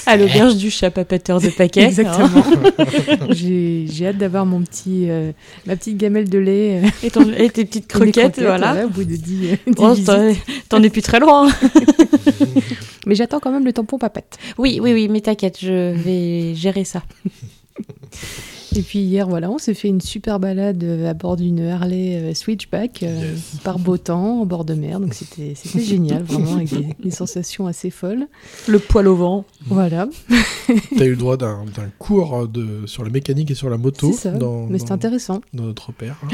à 0.07 0.17
l'auberge 0.17 0.55
du 0.55 0.71
chat 0.71 0.89
papateur 0.89 1.39
de 1.39 1.49
paquet. 1.49 1.83
Exactement. 1.83 2.43
J'ai 3.29 3.85
j'ai 3.87 4.07
hâte 4.07 4.17
d'avoir 4.17 4.47
mon 4.47 4.61
petit, 4.63 5.09
euh, 5.09 5.31
ma 5.67 5.75
petite 5.75 5.97
gamelle 5.97 6.29
de 6.29 6.39
lait. 6.39 6.81
euh, 6.83 6.87
Et, 7.03 7.11
ton- 7.11 7.31
et 7.31 7.49
tes 7.51 7.65
petites 7.65 7.87
croquettes, 7.87 8.39
voilà. 8.41 8.85
au 8.85 8.89
bout 8.89 9.03
de 9.03 9.15
10, 9.15 9.51
euh, 9.67 9.93
10 9.95 10.05
Oh, 10.09 10.33
t'en 10.69 10.81
es 10.81 10.89
plus 10.89 11.01
très 11.03 11.19
loin. 11.19 11.47
Mais 13.05 13.13
j'attends 13.15 13.39
quand 13.39 13.51
même 13.51 13.65
le 13.65 13.73
tampon 13.73 13.99
papette. 13.99 14.37
Oui, 14.57 14.79
oui, 14.81 14.93
oui, 14.93 15.09
mais 15.09 15.19
t'inquiète, 15.21 15.57
je 15.61 15.93
vais 15.93 16.55
gérer 16.55 16.85
ça. 16.85 17.03
Et 18.75 18.81
puis 18.81 18.99
hier, 18.99 19.27
voilà, 19.27 19.51
on 19.51 19.57
s'est 19.57 19.73
fait 19.73 19.87
une 19.87 20.01
super 20.01 20.39
balade 20.39 20.83
euh, 20.83 21.09
à 21.09 21.13
bord 21.13 21.35
d'une 21.35 21.59
Harley 21.61 22.15
euh, 22.15 22.33
Switchback 22.33 23.03
euh, 23.03 23.31
Yes. 23.33 23.57
par 23.63 23.77
beau 23.77 23.97
temps, 23.97 24.41
en 24.41 24.45
bord 24.45 24.65
de 24.65 24.73
mer. 24.73 24.99
Donc 24.99 25.13
c'était 25.13 25.53
génial, 25.79 26.23
vraiment, 26.23 26.55
avec 26.55 26.69
des, 26.73 26.87
des 26.99 27.11
sensations 27.11 27.67
assez 27.67 27.89
folles. 27.91 28.27
Le 28.67 28.79
poil 28.79 29.07
au 29.07 29.15
vent. 29.15 29.45
Voilà, 29.67 30.07
T'as 30.97 31.05
eu 31.05 31.11
le 31.11 31.15
droit 31.15 31.37
d'un 31.37 31.65
cours 31.99 32.47
de, 32.47 32.85
sur 32.87 33.03
la 33.03 33.09
mécanique 33.11 33.51
et 33.51 33.55
sur 33.55 33.69
la 33.69 33.77
moto 33.77 34.11
ça. 34.11 34.31
dans, 34.31 34.65
Mais 34.67 34.79
c'est 34.79 34.85
dans- 34.87 34.95
intéressant. 34.95 35.41
dans 35.53 35.63
notre 35.65 35.91
père. 35.91 36.17
hein. 36.23 36.29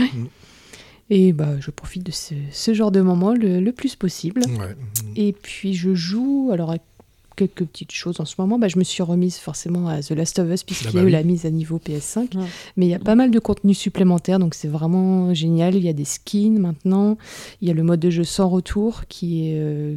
Et 1.10 1.34
bah, 1.34 1.50
je 1.60 1.72
profite 1.72 2.04
de 2.06 2.12
ce, 2.12 2.36
ce 2.52 2.74
genre 2.74 2.92
de 2.92 3.02
moment 3.02 3.34
le, 3.34 3.60
le 3.60 3.72
plus 3.72 3.96
possible. 3.96 4.42
Mm. 4.48 4.58
Ouais. 4.60 4.76
Et 5.16 5.34
puis 5.34 5.74
je 5.74 5.94
joue, 5.96 6.52
alors 6.54 6.74
quelques 7.40 7.66
petites 7.66 7.92
choses 7.92 8.20
en 8.20 8.26
ce 8.26 8.36
moment, 8.38 8.60
bah, 8.60 8.68
je 8.68 8.78
me 8.78 8.84
suis 8.84 9.02
remise 9.04 9.38
forcément 9.38 9.88
à 9.88 10.02
The 10.02 10.12
Last 10.12 10.40
of 10.40 10.50
Us 10.52 10.64
puisqu'il 10.64 10.88
Ah 10.88 10.92
y 10.92 10.94
bah 10.96 11.00
a 11.00 11.04
eu 11.04 11.06
oui. 11.08 11.12
la 11.14 11.24
mise 11.24 11.46
à 11.46 11.50
niveau 11.52 11.78
PS5. 11.80 12.38
Ouais. 12.38 12.46
Mais 12.78 12.86
il 12.86 12.90
y 12.90 12.94
a 12.94 13.00
pas 13.00 13.16
mal 13.16 13.32
de 13.32 13.40
contenu 13.40 13.74
supplémentaire, 13.74 14.40
donc 14.40 14.54
c'est 14.54 14.68
vraiment 14.68 15.34
génial. 15.34 15.76
Il 15.76 15.84
y 15.84 15.90
a 15.90 15.94
des 15.94 16.06
skins 16.06 16.60
maintenant, 16.60 17.18
il 17.62 17.68
y 17.68 17.72
a 17.72 17.74
le 17.74 17.84
mode 17.84 18.00
de 18.00 18.10
jeu 18.10 18.24
sans 18.24 18.48
retour 18.50 19.06
qui 19.08 19.50
est, 19.50 19.54
euh, 19.60 19.96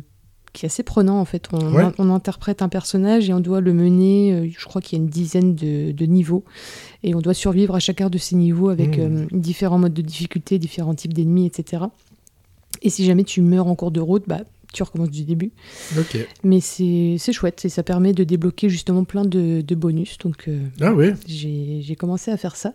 qui 0.52 0.64
est 0.64 0.68
assez 0.68 0.82
prenant 0.82 1.18
en 1.18 1.24
fait. 1.24 1.48
On, 1.52 1.72
Ouais. 1.74 1.84
on 1.98 2.10
interprète 2.10 2.60
un 2.62 2.68
personnage 2.68 3.28
et 3.30 3.32
on 3.32 3.40
doit 3.40 3.60
le 3.60 3.72
mener, 3.72 4.32
euh, 4.32 4.48
je 4.56 4.64
crois 4.66 4.82
qu'il 4.82 4.98
y 4.98 5.00
a 5.00 5.04
une 5.04 5.10
dizaine 5.10 5.54
de, 5.54 5.92
de 5.92 6.04
niveaux, 6.06 6.44
et 7.02 7.14
on 7.14 7.20
doit 7.20 7.32
survivre 7.34 7.74
à 7.74 7.80
chacun 7.80 8.10
de 8.10 8.18
ces 8.18 8.36
niveaux 8.36 8.68
avec 8.68 8.98
Mmh. 8.98 9.00
euh, 9.00 9.26
différents 9.32 9.78
modes 9.78 9.94
de 9.94 10.02
difficulté, 10.02 10.58
différents 10.58 10.94
types 10.94 11.14
d'ennemis, 11.14 11.46
etc. 11.46 11.84
Et 12.82 12.90
si 12.90 13.04
jamais 13.04 13.24
tu 13.24 13.40
meurs 13.42 13.66
en 13.66 13.74
cours 13.74 13.90
de 13.92 14.00
route, 14.00 14.24
bah, 14.26 14.40
tu 14.72 14.82
recommences 14.82 15.10
du 15.10 15.24
début. 15.24 15.52
Ok. 15.98 16.16
Mais 16.44 16.60
c'est 16.60 17.18
chouette 17.32 17.64
et 17.64 17.68
ça 17.68 17.82
permet 17.82 18.12
de 18.12 18.24
débloquer 18.24 18.68
justement 18.68 19.04
plein 19.04 19.24
de, 19.24 19.60
de 19.60 19.74
bonus. 19.74 20.18
Donc 20.18 20.48
euh, 20.48 20.58
Ah 20.80 20.92
oui. 20.92 21.10
j'ai 21.26 21.96
commencé 21.96 22.30
à 22.30 22.36
faire 22.36 22.56
ça. 22.56 22.74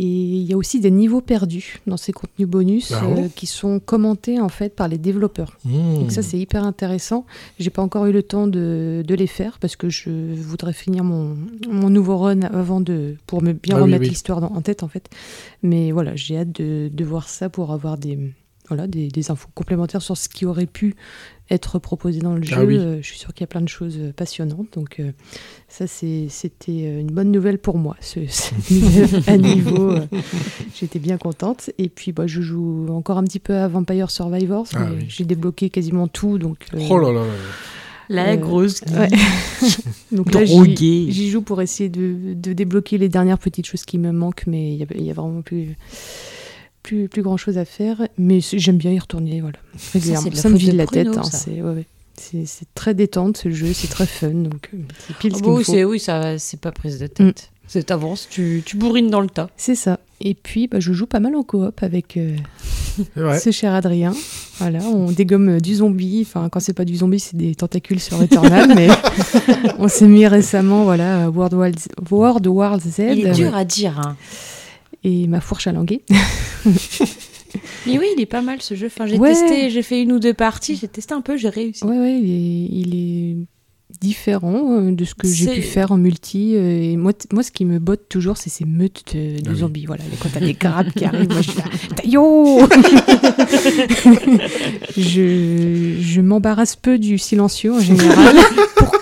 Et 0.00 0.04
il 0.04 0.42
y 0.44 0.52
a 0.52 0.56
aussi 0.56 0.78
des 0.78 0.92
niveaux 0.92 1.20
perdus 1.20 1.80
dans 1.88 1.96
ces 1.96 2.12
contenus 2.12 2.46
bonus 2.46 2.92
Ah 2.92 3.04
euh, 3.04 3.26
qui 3.34 3.46
sont 3.46 3.80
commentés 3.80 4.40
en 4.40 4.48
fait 4.48 4.76
par 4.76 4.86
les 4.86 4.96
développeurs. 4.96 5.58
Mmh. 5.64 5.94
Donc 5.96 6.12
ça 6.12 6.22
c'est 6.22 6.38
hyper 6.38 6.62
intéressant. 6.62 7.26
J'ai 7.58 7.70
pas 7.70 7.82
encore 7.82 8.06
eu 8.06 8.12
le 8.12 8.22
temps 8.22 8.46
de, 8.46 9.02
de 9.04 9.14
les 9.16 9.26
faire 9.26 9.58
parce 9.58 9.74
que 9.74 9.88
je 9.88 10.08
voudrais 10.36 10.72
finir 10.72 11.02
mon, 11.02 11.36
mon 11.68 11.90
nouveau 11.90 12.16
run 12.18 12.42
avant 12.42 12.80
de 12.80 13.16
pour 13.26 13.42
me 13.42 13.52
bien 13.52 13.74
Ah 13.76 13.82
remettre 13.82 14.04
oui. 14.04 14.10
l'histoire 14.10 14.40
en 14.52 14.60
tête 14.62 14.84
en 14.84 14.88
fait. 14.88 15.08
Mais 15.64 15.90
voilà 15.90 16.14
j'ai 16.14 16.38
hâte 16.38 16.52
de, 16.52 16.88
de 16.92 17.04
voir 17.04 17.28
ça 17.28 17.48
pour 17.48 17.72
avoir 17.72 17.98
des 17.98 18.16
voilà 18.68 18.86
des, 18.86 19.08
des 19.08 19.30
infos 19.30 19.48
complémentaires 19.54 20.02
sur 20.02 20.16
ce 20.16 20.28
qui 20.28 20.46
aurait 20.46 20.66
pu 20.66 20.94
être 21.50 21.78
proposé 21.78 22.20
dans 22.20 22.34
le 22.34 22.42
jeu. 22.42 22.54
Ah 22.58 22.64
oui. 22.64 22.76
Euh, 22.76 22.98
je 23.00 23.06
suis 23.06 23.18
sûre 23.18 23.32
qu'il 23.32 23.40
y 23.40 23.44
a 23.44 23.46
plein 23.48 23.62
de 23.62 23.68
choses 23.68 23.96
euh, 23.98 24.12
passionnantes. 24.12 24.66
Donc 24.74 25.00
euh, 25.00 25.12
ça 25.68 25.86
c'est 25.86 26.26
c'était 26.28 27.00
une 27.00 27.06
bonne 27.10 27.30
nouvelle 27.32 27.58
pour 27.58 27.78
moi 27.78 27.96
ce, 28.00 28.20
ce 28.28 28.54
niveau- 28.72 29.18
à 29.26 29.36
niveau. 29.38 29.90
euh, 29.92 30.06
J'étais 30.78 30.98
bien 30.98 31.16
contente. 31.18 31.70
Et 31.78 31.88
puis 31.88 32.12
bah, 32.12 32.26
je 32.26 32.42
joue 32.42 32.86
encore 32.90 33.18
un 33.18 33.24
petit 33.24 33.38
peu 33.40 33.54
à 33.54 33.66
Vampire 33.68 34.10
Survivors. 34.10 34.66
Ah 34.74 34.86
mais 34.90 34.96
oui. 34.96 35.04
J'ai 35.08 35.24
débloqué 35.24 35.70
quasiment 35.70 36.06
tout. 36.08 36.38
Donc, 36.38 36.66
euh, 36.74 36.80
Oh 36.90 36.98
là 36.98 37.12
là 37.12 37.20
là. 37.20 37.32
La 38.10 38.32
Euh, 38.32 38.36
grosse. 38.36 38.80
ouais. 38.98 39.08
donc 40.12 40.32
là, 40.32 40.42
j'y- 40.44 41.30
joue 41.30 41.42
pour 41.42 41.60
essayer 41.60 41.90
de, 41.90 42.32
de 42.34 42.52
débloquer 42.54 42.96
les 42.96 43.10
dernières 43.10 43.38
petites 43.38 43.66
choses 43.66 43.84
qui 43.84 43.98
me 43.98 44.12
manquent, 44.12 44.44
mais 44.46 44.72
il 44.74 44.76
y 45.00 45.04
y 45.04 45.10
a 45.10 45.12
vraiment 45.14 45.42
plus, 45.42 45.76
plus, 46.82 47.08
plus 47.08 47.22
grand 47.22 47.36
chose 47.36 47.58
à 47.58 47.64
faire. 47.64 48.06
Mais 48.18 48.40
j'aime 48.40 48.76
bien 48.76 48.92
y 48.92 48.98
retourner, 48.98 49.40
voilà. 49.40 49.58
régulièrement. 49.92 50.30
la 50.30 50.36
Ça, 50.36 50.48
me 50.48 50.56
vide 50.56 50.72
de 50.72 50.76
la 50.78 50.86
tête. 50.86 51.08
hein, 51.08 51.22
ça. 51.24 51.38
c'est 51.38 51.62
ouais, 51.62 51.74
ouais. 51.74 51.86
Très 52.74 52.94
détente 52.94 53.36
ce 53.36 53.50
jeu, 53.50 53.72
c'est 53.72 53.86
très 53.88 54.06
fun, 54.06 54.30
donc 54.30 54.70
euh, 54.74 54.78
c'est 55.06 55.16
pile 55.18 55.32
Ah 55.34 55.38
ce 55.38 55.44
oui, 55.44 55.64
faut. 55.64 55.72
c'est 55.72 55.84
oui, 55.84 56.00
ça, 56.00 56.36
c'est 56.38 56.58
pas 56.60 56.72
prise 56.72 56.98
de 56.98 57.06
tête. 57.06 57.26
Mm. 57.26 57.32
C'est 57.68 57.82
t'avances, 57.84 58.26
tu, 58.30 58.62
tu 58.64 58.76
bourrines 58.76 59.08
dans 59.10 59.20
le 59.20 59.28
tas. 59.28 59.50
C'est 59.56 59.74
ça. 59.74 60.00
Et 60.20 60.34
puis, 60.34 60.66
bah, 60.66 60.80
je 60.80 60.92
joue 60.92 61.06
pas 61.06 61.20
mal 61.20 61.36
en 61.36 61.42
coop 61.44 61.80
avec 61.82 62.16
euh, 62.16 62.34
ce 63.38 63.50
cher 63.52 63.72
Adrien. 63.74 64.14
Voilà, 64.58 64.80
on 64.80 65.12
dégomme 65.12 65.48
euh, 65.50 65.60
du 65.60 65.76
zombie. 65.76 66.24
Enfin, 66.26 66.48
quand 66.48 66.58
c'est 66.60 66.72
pas 66.72 66.84
du 66.86 66.96
zombie, 66.96 67.20
c'est 67.20 67.36
des 67.36 67.54
tentacules 67.54 68.00
sur 68.00 68.20
Eternal. 68.22 68.72
mais 68.74 68.88
on 69.78 69.86
s'est 69.86 70.08
mis 70.08 70.26
récemment, 70.26 70.84
voilà, 70.84 71.24
à 71.26 71.28
World 71.28 71.54
War 71.54 71.70
Z, 71.70 71.88
World 72.10 72.46
War 72.48 72.80
Z 72.80 72.98
Il 72.98 73.26
est 73.26 73.32
dur 73.32 73.54
à 73.54 73.64
dire. 73.64 73.98
hein. 74.00 74.16
Et 75.04 75.26
ma 75.26 75.40
fourche 75.40 75.66
à 75.66 75.72
languer. 75.72 76.02
Mais 77.86 77.98
oui, 77.98 78.06
il 78.16 78.20
est 78.20 78.26
pas 78.26 78.42
mal 78.42 78.60
ce 78.60 78.74
jeu. 78.74 78.86
Enfin, 78.88 79.06
j'ai 79.06 79.16
Ouais. 79.18 79.30
testé, 79.30 79.70
j'ai 79.70 79.82
fait 79.82 80.02
une 80.02 80.12
ou 80.12 80.18
deux 80.18 80.34
parties, 80.34 80.76
j'ai 80.76 80.88
testé 80.88 81.14
un 81.14 81.20
peu, 81.22 81.36
j'ai 81.36 81.48
réussi. 81.48 81.84
Ouais, 81.84 81.98
ouais, 81.98 82.20
il 82.20 82.30
est, 82.30 82.68
il 82.80 82.94
est 82.94 83.36
différent 84.02 84.72
euh, 84.72 84.92
de 84.92 85.04
ce 85.06 85.14
que 85.14 85.26
j'ai 85.26 85.46
pu 85.54 85.62
faire 85.62 85.92
en 85.92 85.96
multi. 85.96 86.54
euh, 86.56 86.82
Et 86.82 86.96
moi, 86.98 87.12
moi, 87.32 87.42
ce 87.42 87.50
qui 87.50 87.64
me 87.64 87.78
botte 87.78 88.06
toujours, 88.10 88.36
c'est 88.36 88.50
ces 88.50 88.66
meutes 88.66 89.14
de, 89.14 89.38
de 89.40 89.42
Ah 89.46 89.50
oui. 89.52 89.56
zombies. 89.58 89.86
Voilà, 89.86 90.04
quand 90.22 90.28
t'as 90.30 90.40
des 90.40 90.52
crabes 90.54 90.90
qui 90.94 91.04
arrivent, 91.06 91.30
moi 91.30 91.40
je 91.40 91.50
suis 91.50 91.58
là, 91.58 91.64
Taillot 91.96 92.60
Je, 94.96 95.96
je 96.00 96.20
m'embarrasse 96.20 96.76
peu 96.76 96.98
du 96.98 97.16
silencieux 97.18 97.72
en 97.72 97.80
général. 97.80 98.36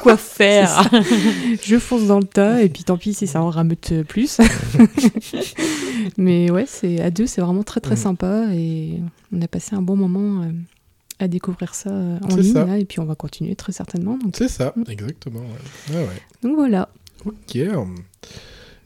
Pourquoi 0.07 0.17
faire 0.17 0.91
je 1.63 1.79
fonce 1.79 2.07
dans 2.07 2.19
le 2.21 2.27
tas 2.27 2.63
et 2.63 2.69
puis 2.69 2.85
tant 2.85 2.97
pis 2.97 3.15
si 3.15 3.27
ça 3.27 3.43
en 3.43 3.51
rameute 3.51 4.03
plus. 4.05 4.39
Mais 6.19 6.51
ouais, 6.51 6.65
c'est 6.67 7.01
à 7.01 7.11
deux, 7.11 7.27
c'est 7.27 7.41
vraiment 7.41 7.63
très 7.63 7.81
très 7.81 7.95
Mm. 7.95 7.99
sympa 7.99 8.45
et 8.53 9.01
on 9.33 9.41
a 9.43 9.49
passé 9.49 9.75
un 9.75 9.83
bon 9.83 9.97
moment 9.97 10.43
euh, 10.43 10.51
à 11.19 11.29
découvrir 11.29 11.75
ça 11.75 11.91
euh, 11.91 12.19
en 12.23 12.37
ligne 12.37 12.53
ça. 12.53 12.65
là, 12.65 12.79
et 12.79 12.85
puis 12.85 13.01
on 13.01 13.05
va 13.05 13.15
continuer 13.15 13.55
très 13.57 13.73
certainement. 13.73 14.19
Donc, 14.19 14.35
C'est 14.37 14.49
ça, 14.49 14.73
Mm. 14.77 14.83
exactement. 14.89 15.41
Ouais. 15.41 15.97
Ouais, 15.97 16.03
ouais. 16.03 16.23
donc 16.43 16.57
voilà. 16.57 16.89
Ok. 17.25 17.59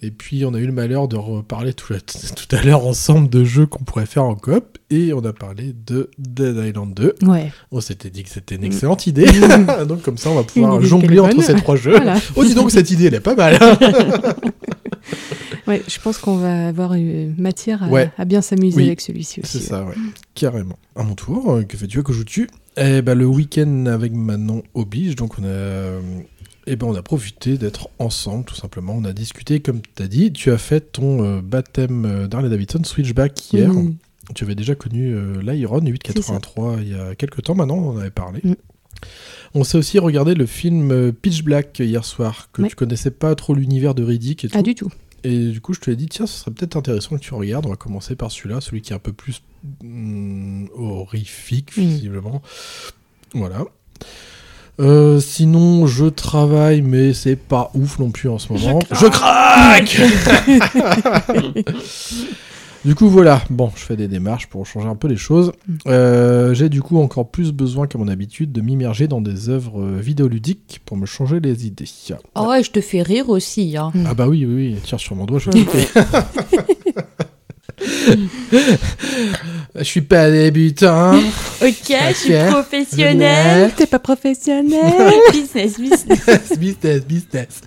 Et 0.02 0.10
puis 0.10 0.44
on 0.46 0.54
a 0.54 0.58
eu 0.58 0.66
le 0.66 0.72
malheur 0.72 1.08
de 1.08 1.16
reparler 1.16 1.74
tout, 1.74 1.92
la- 1.92 2.00
tout 2.00 2.56
à 2.56 2.62
l'heure 2.62 2.86
ensemble 2.86 3.28
de 3.28 3.44
jeux 3.44 3.66
qu'on 3.66 3.84
pourrait 3.84 4.06
faire 4.06 4.24
en 4.24 4.34
coop 4.34 4.78
et 4.90 5.12
on 5.12 5.24
a 5.24 5.32
parlé 5.32 5.74
de 5.86 6.10
Dead 6.18 6.56
Island 6.56 6.94
2. 6.94 7.14
Ouais. 7.22 7.52
On 7.70 7.80
s'était 7.80 8.08
dit 8.10 8.22
que 8.22 8.30
c'était 8.30 8.54
une 8.54 8.64
excellente 8.64 9.06
idée. 9.06 9.26
donc 9.88 10.02
comme 10.02 10.16
ça 10.18 10.30
on 10.30 10.36
va 10.36 10.42
pouvoir 10.44 10.80
jongler 10.80 11.18
entre 11.20 11.42
ces 11.42 11.54
trois 11.54 11.76
jeux. 11.76 11.92
Voilà. 11.96 12.16
Oh 12.36 12.44
dis 12.44 12.54
donc 12.54 12.70
cette 12.70 12.90
idée 12.90 13.06
elle 13.06 13.14
est 13.14 13.20
pas 13.20 13.34
mal. 13.34 13.58
Ouais, 15.66 15.82
je 15.86 15.98
pense 16.00 16.18
qu'on 16.18 16.36
va 16.36 16.68
avoir 16.68 16.94
matière 17.38 17.82
à, 17.84 17.88
Ouais. 17.88 18.10
à 18.18 18.24
bien 18.24 18.40
s'amuser 18.40 18.76
Oui, 18.76 18.86
avec 18.86 19.00
celui-ci 19.00 19.40
aussi. 19.40 19.58
C'est 19.58 19.64
ça, 19.68 19.84
ouais. 19.84 19.94
Carrément. 20.34 20.78
À 20.96 21.02
mon 21.04 21.14
tour, 21.14 21.52
euh, 21.52 21.62
que 21.62 21.76
fais-tu? 21.76 22.02
Que 22.02 22.12
joues-tu 22.12 22.48
Eh 22.76 23.02
ben, 23.02 23.16
le 23.16 23.26
week-end 23.26 23.86
avec 23.86 24.12
Manon 24.12 24.62
oblige, 24.74 25.14
donc 25.14 25.34
on 25.38 25.44
a, 25.44 25.46
euh, 25.46 26.00
eh 26.66 26.76
ben, 26.76 26.86
on 26.86 26.94
a 26.94 27.02
profité 27.02 27.56
d'être 27.58 27.88
ensemble, 27.98 28.44
tout 28.44 28.54
simplement. 28.54 28.94
On 28.96 29.04
a 29.04 29.12
discuté, 29.12 29.60
comme 29.60 29.80
tu 29.96 30.02
as 30.02 30.08
dit. 30.08 30.32
Tu 30.32 30.50
as 30.50 30.58
fait 30.58 30.92
ton 30.92 31.24
euh, 31.24 31.40
baptême 31.42 32.04
euh, 32.04 32.26
d'Harley 32.28 32.48
Davidson 32.48 32.82
Switchback 32.84 33.52
hier. 33.52 33.70
Tu 34.34 34.44
avais 34.44 34.54
déjà 34.54 34.74
connu 34.74 35.12
euh, 35.14 35.40
l'Iron 35.42 35.80
883 35.84 36.76
il 36.82 36.88
y 36.90 36.94
a 36.94 37.14
quelques 37.16 37.42
temps 37.42 37.54
maintenant, 37.56 37.78
on 37.78 37.90
en 37.90 37.98
avait 37.98 38.10
parlé. 38.10 38.40
Mm. 38.44 38.54
On 39.54 39.64
s'est 39.64 39.78
aussi 39.78 39.98
regardé 39.98 40.34
le 40.34 40.46
film 40.46 40.92
euh, 40.92 41.10
Pitch 41.10 41.42
Black 41.42 41.78
hier 41.80 42.04
soir, 42.04 42.48
que 42.52 42.62
Ouais. 42.62 42.68
tu 42.68 42.76
connaissais 42.76 43.10
pas 43.10 43.34
trop 43.34 43.54
l'univers 43.54 43.94
de 43.94 44.04
Riddick 44.04 44.44
et 44.44 44.48
tout. 44.48 44.56
Ah, 44.56 44.62
du 44.62 44.74
tout. 44.76 44.90
Et 45.24 45.48
du 45.50 45.60
coup, 45.60 45.74
je 45.74 45.80
te 45.80 45.90
l'ai 45.90 45.96
dit, 45.96 46.06
tiens, 46.06 46.26
ce 46.26 46.38
serait 46.38 46.50
peut-être 46.52 46.76
intéressant 46.76 47.16
que 47.16 47.20
tu 47.20 47.34
regardes. 47.34 47.66
On 47.66 47.70
va 47.70 47.76
commencer 47.76 48.14
par 48.14 48.30
celui-là, 48.30 48.60
celui 48.60 48.80
qui 48.82 48.92
est 48.92 48.96
un 48.96 49.00
peu 49.00 49.12
plus 49.12 49.42
mm, 49.82 50.66
horrifique, 50.76 51.76
Mm. 51.76 51.80
visiblement. 51.80 52.42
Voilà. 53.34 53.64
Euh, 54.80 55.20
sinon, 55.20 55.86
je 55.86 56.06
travaille, 56.06 56.80
mais 56.82 57.12
c'est 57.12 57.36
pas 57.36 57.70
ouf 57.74 57.98
non 57.98 58.10
plus 58.10 58.28
en 58.28 58.38
ce 58.38 58.52
moment. 58.52 58.78
Je 58.90 59.06
craque 59.06 60.00
Du 62.84 62.94
coup, 62.94 63.10
voilà. 63.10 63.42
Bon, 63.50 63.70
je 63.76 63.82
fais 63.84 63.96
des 63.96 64.08
démarches 64.08 64.46
pour 64.46 64.64
changer 64.66 64.88
un 64.88 64.94
peu 64.94 65.06
les 65.06 65.18
choses. 65.18 65.52
Mm. 65.68 65.74
Euh, 65.86 66.54
J'ai 66.54 66.70
du 66.70 66.80
coup 66.80 66.98
encore 66.98 67.28
plus 67.30 67.52
besoin 67.52 67.86
qu'à 67.86 67.98
mon 67.98 68.08
habitude 68.08 68.52
de 68.52 68.62
m'immerger 68.62 69.06
dans 69.06 69.20
des 69.20 69.50
œuvres 69.50 69.82
euh, 69.82 70.00
vidéoludiques 70.00 70.80
pour 70.86 70.96
me 70.96 71.04
changer 71.04 71.40
les 71.40 71.66
idées. 71.66 71.84
Oh 72.34 72.46
ouais, 72.48 72.62
je 72.62 72.70
te 72.70 72.80
fais 72.80 73.02
rire 73.02 73.28
aussi. 73.28 73.76
Hein. 73.76 73.92
Ah 74.06 74.14
bah 74.14 74.28
oui, 74.28 74.46
oui, 74.46 74.54
oui. 74.54 74.76
Tiens 74.82 74.96
sur 74.96 75.14
mon 75.14 75.26
doigt, 75.26 75.38
je 75.38 75.50
vais. 75.50 75.66
Je 79.76 79.84
suis 79.84 80.00
pas 80.02 80.30
débutant. 80.30 81.14
Ok, 81.62 81.92
je 82.08 82.14
suis 82.14 82.34
Ok. 82.34 82.46
professionnelle. 82.48 83.70
T'es 83.76 83.86
pas 83.86 83.98
professionnel 83.98 85.12
business, 85.32 85.78
business. 85.78 86.58
business, 86.58 87.04
business. 87.04 87.60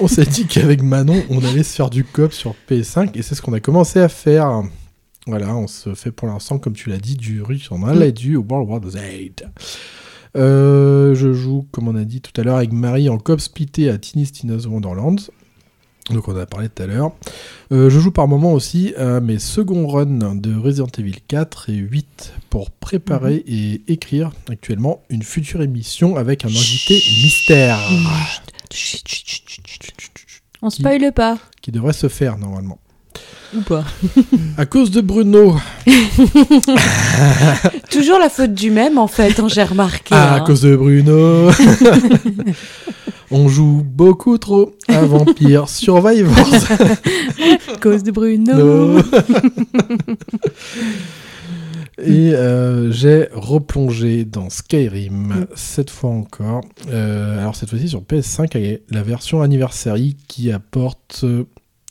On 0.00 0.08
s'est 0.08 0.24
dit 0.26 0.44
qu'avec 0.46 0.82
Manon, 0.82 1.22
on 1.30 1.38
allait 1.44 1.62
se 1.62 1.74
faire 1.76 1.90
du 1.90 2.02
cop 2.02 2.32
sur 2.32 2.56
PS5 2.68 3.10
et 3.14 3.22
c'est 3.22 3.36
ce 3.36 3.42
qu'on 3.42 3.52
a 3.52 3.60
commencé 3.60 4.00
à 4.00 4.08
faire. 4.08 4.62
Voilà, 5.28 5.54
on 5.54 5.68
se 5.68 5.94
fait 5.94 6.10
pour 6.10 6.26
l'instant, 6.28 6.58
comme 6.58 6.72
tu 6.74 6.90
l'as 6.90 6.98
dit, 6.98 7.14
du 7.16 7.40
Rush 7.40 7.70
en 7.70 7.84
a 7.86 7.94
et 8.04 8.10
du 8.12 8.36
World 8.36 8.68
War 8.68 8.80
Z. 8.90 8.98
Euh, 10.36 11.14
je 11.14 11.32
joue, 11.32 11.66
comme 11.70 11.86
on 11.86 11.94
a 11.94 12.02
dit 12.04 12.20
tout 12.20 12.38
à 12.40 12.44
l'heure, 12.44 12.56
avec 12.56 12.72
Marie 12.72 13.08
en 13.08 13.18
cop 13.18 13.40
splitté 13.40 13.88
à 13.88 13.96
Tiny 13.98 14.26
Tina's 14.26 14.66
Wonderland. 14.66 15.20
Donc 16.10 16.28
on 16.28 16.32
en 16.32 16.36
a 16.38 16.46
parlé 16.46 16.68
tout 16.68 16.82
à 16.82 16.86
l'heure. 16.86 17.12
Euh, 17.72 17.88
je 17.88 17.98
joue 17.98 18.10
par 18.10 18.28
moment 18.28 18.52
aussi 18.52 18.94
à 18.96 19.20
mes 19.20 19.38
seconds 19.38 19.86
runs 19.86 20.34
de 20.34 20.54
Resident 20.54 20.88
Evil 20.98 21.16
4 21.26 21.70
et 21.70 21.74
8 21.76 22.34
pour 22.50 22.70
préparer 22.70 23.36
et 23.46 23.82
écrire 23.88 24.30
actuellement 24.50 25.02
une 25.08 25.22
future 25.22 25.62
émission 25.62 26.16
avec 26.16 26.44
un 26.44 26.48
invité 26.48 26.94
mystère 26.94 27.78
Chut, 28.72 29.06
chut, 29.08 29.26
chut, 29.26 29.42
chut, 29.48 29.62
chut. 29.66 30.42
On 30.60 30.70
spoile 30.70 31.12
pas. 31.12 31.38
qui 31.62 31.72
devrait 31.72 31.92
se 31.92 32.08
faire 32.08 32.38
normalement. 32.38 32.78
Ou 33.54 33.60
pas. 33.60 33.84
À 34.58 34.66
cause 34.66 34.90
de 34.90 35.00
Bruno, 35.00 35.56
Toujours 37.90 38.18
la 38.18 38.28
faute 38.28 38.54
du 38.54 38.70
même, 38.70 38.98
en 38.98 39.06
fait, 39.06 39.38
hein, 39.38 39.46
j'ai 39.48 39.62
remarqué. 39.62 40.14
à 40.14 40.34
hein. 40.34 40.40
cause 40.40 40.62
de 40.62 40.74
Bruno, 40.74 41.50
on 43.34 43.48
joue 43.48 43.82
beaucoup 43.84 44.38
trop 44.38 44.74
à 44.88 45.02
Vampire 45.04 45.68
Survivors. 45.68 46.34
Cause 47.82 48.02
de 48.02 48.10
Bruno. 48.12 48.54
No. 48.54 49.00
Et 51.98 52.34
euh, 52.34 52.90
j'ai 52.90 53.28
replongé 53.32 54.24
dans 54.24 54.50
Skyrim, 54.50 55.46
cette 55.54 55.90
fois 55.90 56.10
encore. 56.10 56.62
Euh, 56.90 57.38
alors 57.38 57.54
cette 57.54 57.70
fois-ci 57.70 57.88
sur 57.88 58.00
PS5, 58.02 58.56
avec 58.56 58.82
la 58.90 59.02
version 59.02 59.42
Anniversary 59.42 60.16
qui 60.26 60.50
apporte 60.50 61.24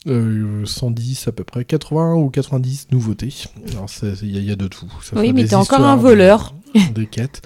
euh, 0.06 0.62
110 0.66 1.28
à 1.28 1.32
peu 1.32 1.44
près, 1.44 1.64
80 1.64 2.16
ou 2.16 2.28
90 2.28 2.88
nouveautés. 2.92 3.32
Alors 3.72 3.86
il 4.22 4.30
y, 4.30 4.36
a- 4.36 4.40
il 4.40 4.44
y 4.46 4.52
a 4.52 4.56
de 4.56 4.68
tout. 4.68 4.86
Ça 5.02 5.18
Oui, 5.18 5.32
mais 5.32 5.46
t'es 5.46 5.54
encore 5.54 5.80
un 5.80 5.96
voleur. 5.96 6.54
des 6.94 7.06
quêtes. 7.06 7.40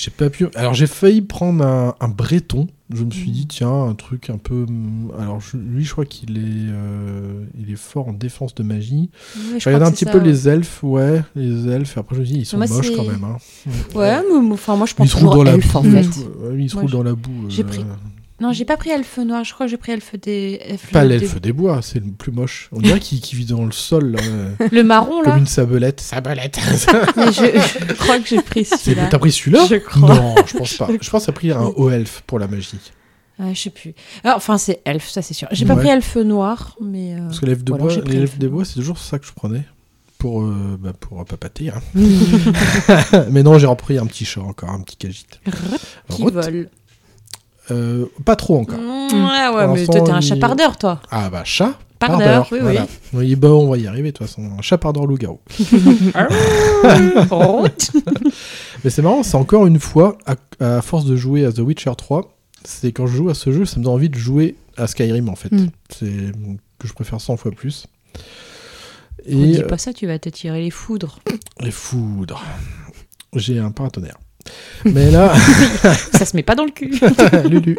J'ai 0.00 0.12
pas 0.12 0.30
pu. 0.30 0.46
Alors 0.54 0.74
j'ai 0.74 0.86
failli 0.86 1.22
prendre 1.22 1.64
un, 1.64 1.94
un 1.98 2.08
breton. 2.08 2.68
Je 2.94 3.02
me 3.02 3.10
suis 3.10 3.32
dit 3.32 3.46
tiens 3.48 3.82
un 3.84 3.94
truc 3.94 4.30
un 4.30 4.38
peu. 4.38 4.62
hum, 4.68 5.10
Alors 5.18 5.40
je- 5.40 5.56
lui 5.56 5.84
je 5.84 5.90
crois 5.90 6.04
qu'il 6.04 6.38
est 6.38 6.70
euh, 6.72 7.44
il 7.60 7.72
est 7.72 7.76
fort 7.76 8.06
en 8.08 8.12
défense 8.12 8.54
de 8.54 8.62
magie. 8.62 9.10
Ouais, 9.36 9.58
je 9.58 9.64
regardé 9.68 9.86
un 9.86 9.90
petit 9.90 10.04
peu 10.04 10.18
les 10.18 10.48
elfes 10.48 10.84
ouais 10.84 11.22
les 11.34 11.66
elfes. 11.68 11.96
Et 11.96 12.00
après 12.00 12.14
je 12.14 12.20
me 12.20 12.26
dit 12.26 12.34
ils 12.38 12.46
sont 12.46 12.58
Moi, 12.58 12.66
moches 12.68 12.92
quand 12.94 13.04
même. 13.04 13.24
Hein. 13.24 13.36
Ouais, 13.96 14.22
mais 14.22 14.40
mais, 14.40 14.52
enfin 14.52 14.76
moi 14.76 14.86
je 14.86 14.92
Ils 14.92 14.96
pense 14.96 15.08
se 15.10 15.16
roulent 15.16 15.34
dans 15.34 15.42
la 15.42 15.54
en 15.54 15.56
ils 15.56 15.62
fait. 15.90 16.02
se- 16.04 16.20
ouais, 16.20 16.84
ils 16.84 16.90
dans 16.92 17.02
la 17.02 17.14
boue. 17.14 17.46
j'ai 17.48 17.62
euh, 17.64 17.66
pris- 17.66 17.84
Non, 18.40 18.52
j'ai 18.52 18.64
pas 18.64 18.76
pris 18.76 18.90
elfe 18.90 19.18
noir, 19.18 19.42
je 19.42 19.52
crois 19.52 19.66
que 19.66 19.70
j'ai 19.70 19.76
pris 19.76 19.90
elfe 19.92 20.14
des. 20.20 20.60
elfe 20.64 20.92
Pas 20.92 21.02
des- 21.02 21.18
l'elfe 21.18 21.40
des 21.40 21.52
bois, 21.52 21.80
c'est 21.82 21.98
le 21.98 22.12
plus 22.12 22.30
moche. 22.30 22.68
On 22.70 22.80
dirait 22.80 23.00
qu'il 23.00 23.20
qu'il 23.20 23.36
vit 23.36 23.46
dans 23.46 23.64
le 23.64 23.72
sol, 23.72 24.12
là, 24.12 24.20
Le 24.72 24.82
marron 24.84 25.22
comme 25.22 25.32
là. 25.32 25.38
une 25.38 25.46
sabelette. 25.46 26.00
Sabelette 26.00 26.58
Mais 27.16 27.32
je, 27.32 27.42
je 27.88 27.92
crois 27.94 28.20
que 28.20 28.28
j'ai 28.28 28.40
pris 28.42 28.64
celui-là. 28.64 29.08
T'as 29.10 29.18
pris 29.18 29.32
celui-là 29.32 29.66
Je 29.68 29.74
crois. 29.76 30.14
Non, 30.14 30.34
je 30.46 30.56
pense 30.56 30.74
pas. 30.74 30.88
Je 31.00 31.10
pense 31.10 31.22
que 31.22 31.26
t'as 31.26 31.32
pris 31.32 31.50
un 31.50 31.62
haut 31.76 31.90
elfe 31.90 32.22
pour 32.28 32.38
la 32.38 32.46
magie. 32.46 32.78
Ouais, 33.40 33.54
je 33.54 33.60
sais 33.60 33.70
plus. 33.70 33.94
Alors, 34.24 34.36
enfin, 34.36 34.56
c'est 34.58 34.82
elfe, 34.84 35.08
ça 35.08 35.20
c'est 35.22 35.34
sûr. 35.34 35.48
J'ai 35.52 35.64
pas 35.64 35.74
Ouais. 35.74 35.80
pris 35.82 35.88
elfe 35.90 36.16
noir, 36.16 36.76
mais. 36.80 37.14
euh, 37.14 37.26
Parce 37.26 37.40
que 37.40 37.46
l'elfe 37.46 37.64
de 37.64 37.72
bois, 37.72 37.92
elfe 37.92 38.38
des 38.38 38.48
bois, 38.48 38.64
c'est 38.64 38.74
toujours 38.74 38.98
ça 38.98 39.18
que 39.18 39.26
je 39.26 39.32
prenais. 39.32 39.62
Pour, 40.18 40.42
euh, 40.42 40.76
bah, 40.80 40.92
pour 40.98 41.24
papater. 41.24 41.70
hein. 41.70 41.80
Mais 43.30 43.42
non, 43.42 43.58
j'ai 43.58 43.66
repris 43.68 43.98
un 43.98 44.06
petit 44.06 44.24
chat 44.24 44.40
encore, 44.40 44.70
un 44.70 44.80
petit 44.80 44.96
cagite. 44.96 45.40
Qui 46.10 46.22
Route. 46.22 46.34
vole. 46.34 46.68
Euh, 47.70 48.06
pas 48.24 48.36
trop 48.36 48.58
encore. 48.58 48.78
Mm, 48.78 49.12
ouais, 49.12 49.48
ouais, 49.56 49.64
Pour 49.66 49.74
mais 49.74 49.84
toi 49.86 50.00
t'es 50.00 50.10
un 50.10 50.20
il- 50.20 50.26
chapardeur, 50.26 50.76
toi. 50.78 51.00
Ah 51.10 51.28
bah 51.30 51.44
chat. 51.44 51.78
Pardeur, 51.98 52.46
oui, 52.52 52.58
voilà. 52.60 52.86
oui. 53.12 53.34
bah, 53.34 53.48
on 53.50 53.68
va 53.70 53.76
y 53.76 53.88
arriver 53.88 54.12
de 54.12 54.16
toute 54.16 54.26
façon. 54.28 54.48
Un 54.56 54.62
chapardeur 54.62 55.04
loup-garou. 55.06 55.40
Route. 57.30 57.90
Mais 58.84 58.90
c'est 58.90 59.02
marrant, 59.02 59.22
c'est 59.24 59.36
encore 59.36 59.66
une 59.66 59.80
fois, 59.80 60.16
à, 60.26 60.36
à 60.76 60.80
force 60.82 61.04
de 61.04 61.16
jouer 61.16 61.44
à 61.44 61.52
The 61.52 61.58
Witcher 61.58 61.92
3, 61.96 62.36
c'est 62.64 62.92
quand 62.92 63.06
je 63.06 63.16
joue 63.16 63.28
à 63.30 63.34
ce 63.34 63.50
jeu, 63.50 63.64
ça 63.64 63.78
me 63.80 63.84
donne 63.84 63.94
envie 63.94 64.08
de 64.08 64.16
jouer 64.18 64.56
à 64.76 64.86
Skyrim 64.86 65.28
en 65.28 65.34
fait. 65.34 65.50
Mm. 65.52 65.70
C'est 65.90 66.06
que 66.78 66.86
je 66.86 66.92
préfère 66.92 67.20
100 67.20 67.36
fois 67.36 67.50
plus. 67.50 67.86
On 69.28 69.34
dit 69.42 69.54
Et 69.54 69.64
euh, 69.64 69.66
pas 69.66 69.78
ça, 69.78 69.92
tu 69.92 70.06
vas 70.06 70.18
te 70.18 70.28
tirer 70.28 70.60
les 70.62 70.70
foudres. 70.70 71.18
les 71.60 71.70
foudres. 71.72 72.42
J'ai 73.34 73.58
un 73.58 73.72
paratonnerre. 73.72 74.18
Mais 74.84 75.10
là, 75.10 75.32
ça 76.12 76.24
se 76.24 76.36
met 76.36 76.42
pas 76.42 76.54
dans 76.54 76.64
le 76.64 76.70
cul. 76.70 76.92
Lulu. 77.48 77.78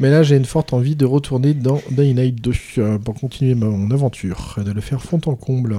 Mais 0.00 0.10
là, 0.10 0.22
j'ai 0.22 0.36
une 0.36 0.44
forte 0.44 0.72
envie 0.72 0.96
de 0.96 1.04
retourner 1.06 1.54
dans 1.54 1.80
Dying 1.90 2.16
Light 2.16 2.40
2 2.40 2.52
euh, 2.78 2.98
pour 2.98 3.14
continuer 3.14 3.54
mon 3.54 3.90
aventure, 3.90 4.56
et 4.60 4.64
de 4.64 4.72
le 4.72 4.80
faire 4.80 5.00
fond 5.02 5.20
en 5.26 5.34
comble. 5.34 5.76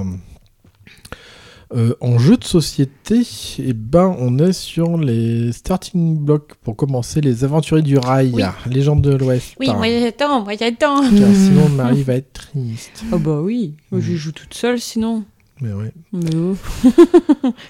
Euh, 1.72 1.94
en 2.02 2.18
jeu 2.18 2.36
de 2.36 2.44
société, 2.44 3.22
eh 3.60 3.74
ben, 3.74 4.16
on 4.18 4.40
est 4.40 4.54
sur 4.54 4.98
les 4.98 5.52
starting 5.52 6.18
blocks 6.18 6.56
pour 6.64 6.76
commencer 6.76 7.22
les 7.22 7.44
aventuriers 7.44 7.84
du 7.84 7.96
rail, 8.00 8.32
Oui. 8.34 8.42
légende 8.66 9.04
de 9.04 9.12
l'Ouest. 9.14 9.54
Oui, 9.60 9.68
moyen 9.72 10.10
temps, 10.10 10.44
moyen 10.44 10.74
temps. 10.74 11.02
Car 11.02 11.12
sinon, 11.36 11.70
Marie 11.70 12.02
va 12.02 12.16
être 12.16 12.34
triste. 12.34 13.04
Oh 13.12 13.20
bah 13.20 13.40
oui, 13.44 13.76
Moi, 13.92 14.02
Mm. 14.02 14.04
je 14.04 14.16
joue 14.16 14.32
toute 14.32 14.56
seule 14.56 14.80
sinon. 14.80 15.26
Mais 15.62 15.74
ouais. 15.74 15.92
Mais 16.14 16.30
oh. 16.36 16.56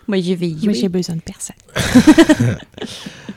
Moi 0.07 0.19
je 0.21 0.33
vais 0.33 0.49
y 0.49 0.63
Moi, 0.65 0.73
j'ai 0.73 0.89
besoin 0.89 1.15
de 1.15 1.21
personne. 1.21 1.55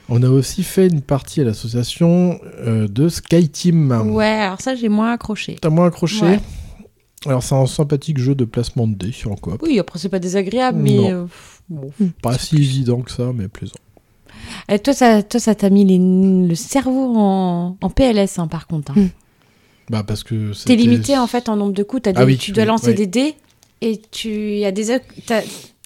On 0.08 0.22
a 0.22 0.28
aussi 0.28 0.62
fait 0.62 0.88
une 0.88 1.00
partie 1.00 1.40
à 1.40 1.44
l'association 1.44 2.38
euh, 2.66 2.86
de 2.86 3.08
Sky 3.08 3.48
Team. 3.48 3.90
Ouais, 4.12 4.26
alors 4.26 4.60
ça 4.60 4.74
j'ai 4.74 4.88
moins 4.88 5.12
accroché. 5.12 5.56
T'as 5.60 5.70
moins 5.70 5.86
accroché 5.86 6.22
Ouais. 6.24 6.40
Alors, 7.24 7.40
c'est 7.44 7.54
un 7.54 7.66
sympathique 7.66 8.18
jeu 8.18 8.34
de 8.34 8.44
placement 8.44 8.88
de 8.88 8.94
dés 8.96 9.12
sur 9.12 9.30
un 9.30 9.36
coop. 9.36 9.62
Oui, 9.62 9.78
après 9.78 10.00
c'est 10.00 10.08
pas 10.08 10.18
désagréable, 10.18 10.80
mais 10.82 10.96
Non. 10.96 11.08
euh, 11.10 11.26
bon. 11.68 11.92
Pas 12.20 12.36
si 12.36 12.56
évident 12.56 13.00
que 13.00 13.12
ça, 13.12 13.30
mais 13.32 13.46
plaisant. 13.46 13.76
Et 14.68 14.80
toi, 14.80 14.92
ça, 14.92 15.22
toi, 15.22 15.38
ça 15.38 15.54
t'a 15.54 15.70
mis 15.70 15.84
les- 15.84 16.48
le 16.48 16.54
cerveau 16.56 17.14
en, 17.16 17.76
en 17.80 17.90
PLS, 17.90 18.40
hein, 18.40 18.48
par 18.48 18.66
contre. 18.66 18.90
hein. 18.98 19.06
Bah, 19.88 20.02
parce 20.02 20.24
que 20.24 20.52
T'es 20.64 20.74
limité 20.74 21.16
en 21.16 21.28
fait 21.28 21.48
en 21.48 21.54
nombre 21.54 21.74
de 21.74 21.84
coups. 21.84 22.02
T'as 22.02 22.10
Ah 22.16 22.24
des- 22.24 22.32
oui, 22.32 22.38
tu 22.38 22.50
dois 22.50 22.64
oui, 22.64 22.68
lancer 22.68 22.88
oui. 22.88 22.94
des 22.96 23.06
dés 23.06 23.34
et 23.82 24.00
tu 24.10 24.30
y 24.56 24.64
a 24.64 24.72
des 24.72 24.98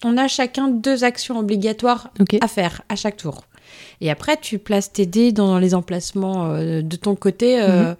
on 0.05 0.17
a 0.19 0.29
chacun 0.29 0.69
deux 0.69 1.03
actions 1.03 1.39
obligatoires 1.39 2.11
à 2.41 2.47
faire 2.49 2.83
à 2.89 2.95
chaque 2.97 3.17
tour. 3.17 3.45
Et 4.01 4.11
après, 4.11 4.37
tu 4.41 4.59
places 4.59 4.93
tes 4.93 5.07
dés 5.07 5.33
dans 5.33 5.59
les 5.59 5.75
emplacements 5.75 6.47
euh, 6.53 6.83
de 6.83 6.97
ton 6.97 7.17
côté. 7.17 7.61
euh, 7.61 7.95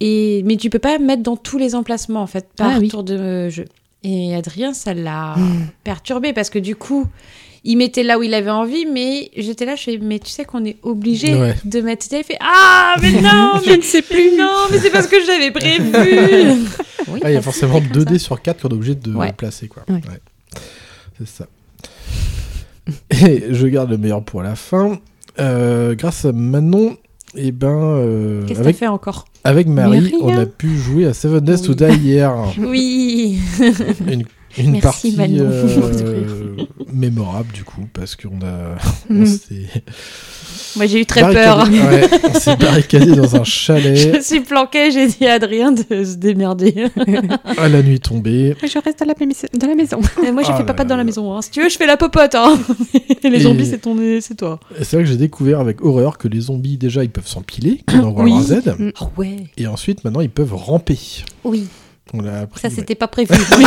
et, 0.00 0.42
mais 0.44 0.56
tu 0.56 0.70
peux 0.70 0.78
pas 0.78 0.98
mettre 0.98 1.22
dans 1.22 1.36
tous 1.36 1.58
les 1.58 1.74
emplacements, 1.74 2.22
en 2.22 2.26
fait, 2.26 2.46
par 2.56 2.72
Ah 2.74 2.78
oui. 2.78 2.88
tour 2.88 3.02
de 3.04 3.48
jeu. 3.48 3.64
Et 4.04 4.34
Adrien, 4.34 4.72
ça 4.72 4.94
l'a 4.94 5.34
perturbé 5.84 6.32
parce 6.32 6.50
que 6.50 6.58
du 6.58 6.76
coup, 6.76 7.06
il 7.64 7.76
mettait 7.76 8.02
là 8.02 8.18
où 8.18 8.22
il 8.22 8.34
avait 8.34 8.50
envie, 8.50 8.84
mais 8.86 9.30
j'étais 9.36 9.64
là, 9.64 9.74
je 9.74 9.82
fais, 9.84 9.98
mais 9.98 10.18
tu 10.18 10.28
sais 10.30 10.44
qu'on 10.44 10.64
est 10.64 10.76
obligé 10.82 11.34
Ouais. 11.34 11.54
de 11.64 11.80
mettre 11.80 12.08
dés. 12.08 12.18
Il 12.18 12.24
fait, 12.24 12.36
ah, 12.40 12.94
mais 13.02 13.12
non, 13.22 13.52
je 13.66 13.72
ne 13.72 13.80
sais 13.82 14.02
plus, 14.02 14.36
non, 14.36 14.66
mais 14.70 14.78
c'est 14.78 14.90
parce 14.90 15.06
que 15.06 15.16
j'avais 15.24 15.50
prévu. 15.50 16.60
Oui, 17.08 17.20
Ah, 17.22 17.30
il 17.30 17.34
y 17.34 17.36
a 17.36 17.42
forcément 17.42 17.74
c'est 17.74 17.80
comme 17.82 17.92
2 17.92 18.00
ça. 18.00 18.06
dés 18.06 18.18
sur 18.18 18.40
4 18.40 18.62
qu'on 18.62 18.68
est 18.70 18.72
obligé 18.74 18.94
de 18.94 19.12
Ouais. 19.14 19.30
placer, 19.32 19.68
quoi. 19.68 19.82
Ouais. 19.90 19.96
Ouais. 19.96 20.20
C'est 21.18 21.28
ça. 21.28 21.46
Et 23.26 23.44
je 23.50 23.66
garde 23.66 23.90
le 23.90 23.98
meilleur 23.98 24.22
pour 24.22 24.42
la 24.42 24.54
fin. 24.56 24.98
Euh, 25.38 25.94
grâce 25.94 26.24
à 26.24 26.32
Manon, 26.32 26.96
et 27.34 27.52
ben, 27.52 27.68
euh, 27.68 28.46
Qu'est-ce 28.46 28.60
avec, 28.60 28.76
fait 28.76 28.86
encore? 28.86 29.26
avec 29.42 29.66
Marie, 29.66 30.00
Mais 30.00 30.12
on 30.22 30.36
a 30.38 30.46
pu 30.46 30.76
jouer 30.78 31.04
à 31.06 31.12
Seven 31.14 31.40
Days 31.40 31.60
to 31.62 31.72
Oui. 31.72 31.76
Die 31.76 31.98
hier. 32.08 32.34
Oui. 32.58 33.38
Une, 34.10 34.24
une 34.58 34.70
Merci, 34.72 34.82
partie 34.82 35.12
Manon. 35.16 35.44
euh, 35.50 36.56
mémorable, 36.92 37.52
du 37.52 37.64
coup, 37.64 37.86
parce 37.92 38.14
qu'on 38.16 38.40
a. 38.42 38.76
on 39.10 39.26
s'est 39.26 39.66
Moi, 40.76 40.86
j'ai 40.86 41.00
eu 41.00 41.06
très 41.06 41.20
peur. 41.22 41.58
barricadé- 41.66 41.80
ouais, 41.88 42.08
on 42.34 42.38
s'est 42.38 42.56
barricadé 42.56 43.06
dans 43.16 43.36
un 43.36 43.44
chalet 43.44 43.96
Je 43.96 44.08
me 44.10 44.20
suis 44.20 44.40
planquée, 44.40 44.90
j'ai 44.92 45.06
dit 45.08 45.26
à 45.26 45.34
Adrien 45.34 45.72
de 45.72 45.82
se 46.04 46.14
démerder. 46.16 46.86
à 47.58 47.68
la 47.68 47.82
nuit 47.82 48.00
tombée. 48.00 48.54
Je 48.62 48.78
reste 48.78 49.02
à 49.02 49.04
la, 49.04 49.14
dans 49.14 49.66
la 49.66 49.74
maison. 49.74 49.98
Et 50.26 50.30
moi, 50.30 50.42
j'ai 50.42 50.52
Ah 50.52 50.64
fait 50.64 50.84
dans 50.84 50.96
la 50.96 51.04
maison. 51.04 51.34
hein. 51.36 51.42
Si 51.42 51.50
tu 51.50 51.62
veux, 51.62 51.68
je 51.68 51.76
fais 51.76 51.86
la 51.86 51.96
popote. 51.96 52.34
Hein. 52.34 52.58
Et 53.22 53.30
les 53.30 53.38
Et- 53.38 53.40
zombies, 53.40 53.66
c'est 53.66 53.78
ton, 53.78 53.96
c'est 54.20 54.36
toi. 54.36 54.60
C'est 54.82 54.96
vrai 54.96 55.04
que 55.04 55.10
j'ai 55.10 55.16
découvert 55.16 55.60
avec 55.60 55.82
horreur 55.84 56.18
que 56.18 56.28
les 56.28 56.40
zombies, 56.42 56.76
déjà, 56.76 57.02
ils 57.02 57.10
peuvent 57.10 57.26
s'empiler, 57.28 57.82
on 57.92 58.04
envoie 58.04 58.24
Oui. 58.24 58.40
Z. 58.42 58.62
Ah 59.00 59.08
ouais. 59.16 59.36
Et 59.56 59.66
ensuite, 59.66 60.04
maintenant, 60.04 60.20
ils 60.20 60.30
peuvent 60.30 60.54
ramper. 60.54 60.98
Oui. 61.44 61.66
On 62.12 62.20
l'a 62.20 62.40
appris. 62.40 62.60
Ça, 62.60 62.70
c'était 62.70 62.94
pas 62.94 63.08
prévu. 63.08 63.30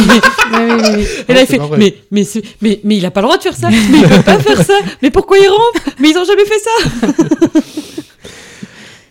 Mais- 0.52 0.58
ouais. 0.58 1.06
Et 1.28 1.34
là, 1.34 1.42
il 1.42 1.48
fait, 1.48 1.60
mais, 1.78 1.96
mais, 2.12 2.24
mais, 2.62 2.80
mais 2.84 2.98
il 2.98 3.06
a 3.06 3.12
pas 3.12 3.22
le 3.22 3.26
droit 3.28 3.38
de 3.38 3.44
faire 3.44 3.56
ça. 3.56 3.70
Mais 3.70 3.78
il 3.78 4.08
peut 4.08 4.22
pas 4.24 4.40
faire 4.40 4.62
ça. 4.64 4.74
Mais 5.02 5.10
pourquoi 5.12 5.38
ils 5.38 5.48
rampent 5.50 5.96
Mais 6.00 6.12
ils 6.12 6.18
ont 6.18 6.24
jamais 6.24 6.46
fait 6.46 6.60
ça. 6.60 7.62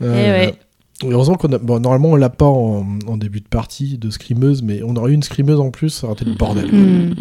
Euh, 0.03 0.15
Eh 0.15 0.31
ouais. 0.47 1.11
Heureusement 1.11 1.37
qu'on 1.37 1.53
a. 1.53 1.59
Bon, 1.59 1.79
normalement, 1.81 2.11
on 2.11 2.17
l'a 2.17 2.29
pas 2.29 2.45
en, 2.47 2.87
en 3.07 3.17
début 3.17 3.41
de 3.41 3.49
partie 3.49 3.97
de 3.99 4.11
scrimeuse, 4.11 4.63
mais 4.63 4.83
on 4.83 4.95
aurait 4.97 5.13
eu 5.13 5.15
une 5.15 5.23
scrimeuse 5.23 5.59
en 5.61 5.71
plus, 5.71 5.89
ça 5.91 6.07
aurait 6.07 6.15
été 6.17 6.25
le 6.27 6.35
bordel. 6.35 6.71
Mm. 6.71 7.15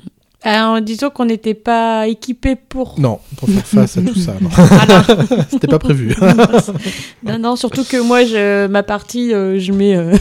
Alors, 0.46 0.80
disons 0.80 1.10
qu'on 1.10 1.26
n'était 1.26 1.56
pas 1.56 2.08
équipé 2.08 2.56
pour. 2.56 3.00
Non, 3.00 3.20
pour 3.36 3.50
faire 3.50 3.66
face 3.66 3.98
à 3.98 4.02
tout 4.02 4.14
ça, 4.16 4.36
non. 4.40 4.50
Voilà. 4.56 5.04
C'était 5.50 5.68
pas 5.68 5.80
prévu. 5.80 6.16
Non, 7.24 7.40
non, 7.40 7.56
surtout 7.56 7.84
que 7.84 7.98
moi, 7.98 8.24
je, 8.24 8.68
ma 8.68 8.84
partie, 8.84 9.34
euh, 9.34 9.58
je 9.60 9.72
mets. 9.72 9.96
euh, 9.96 10.16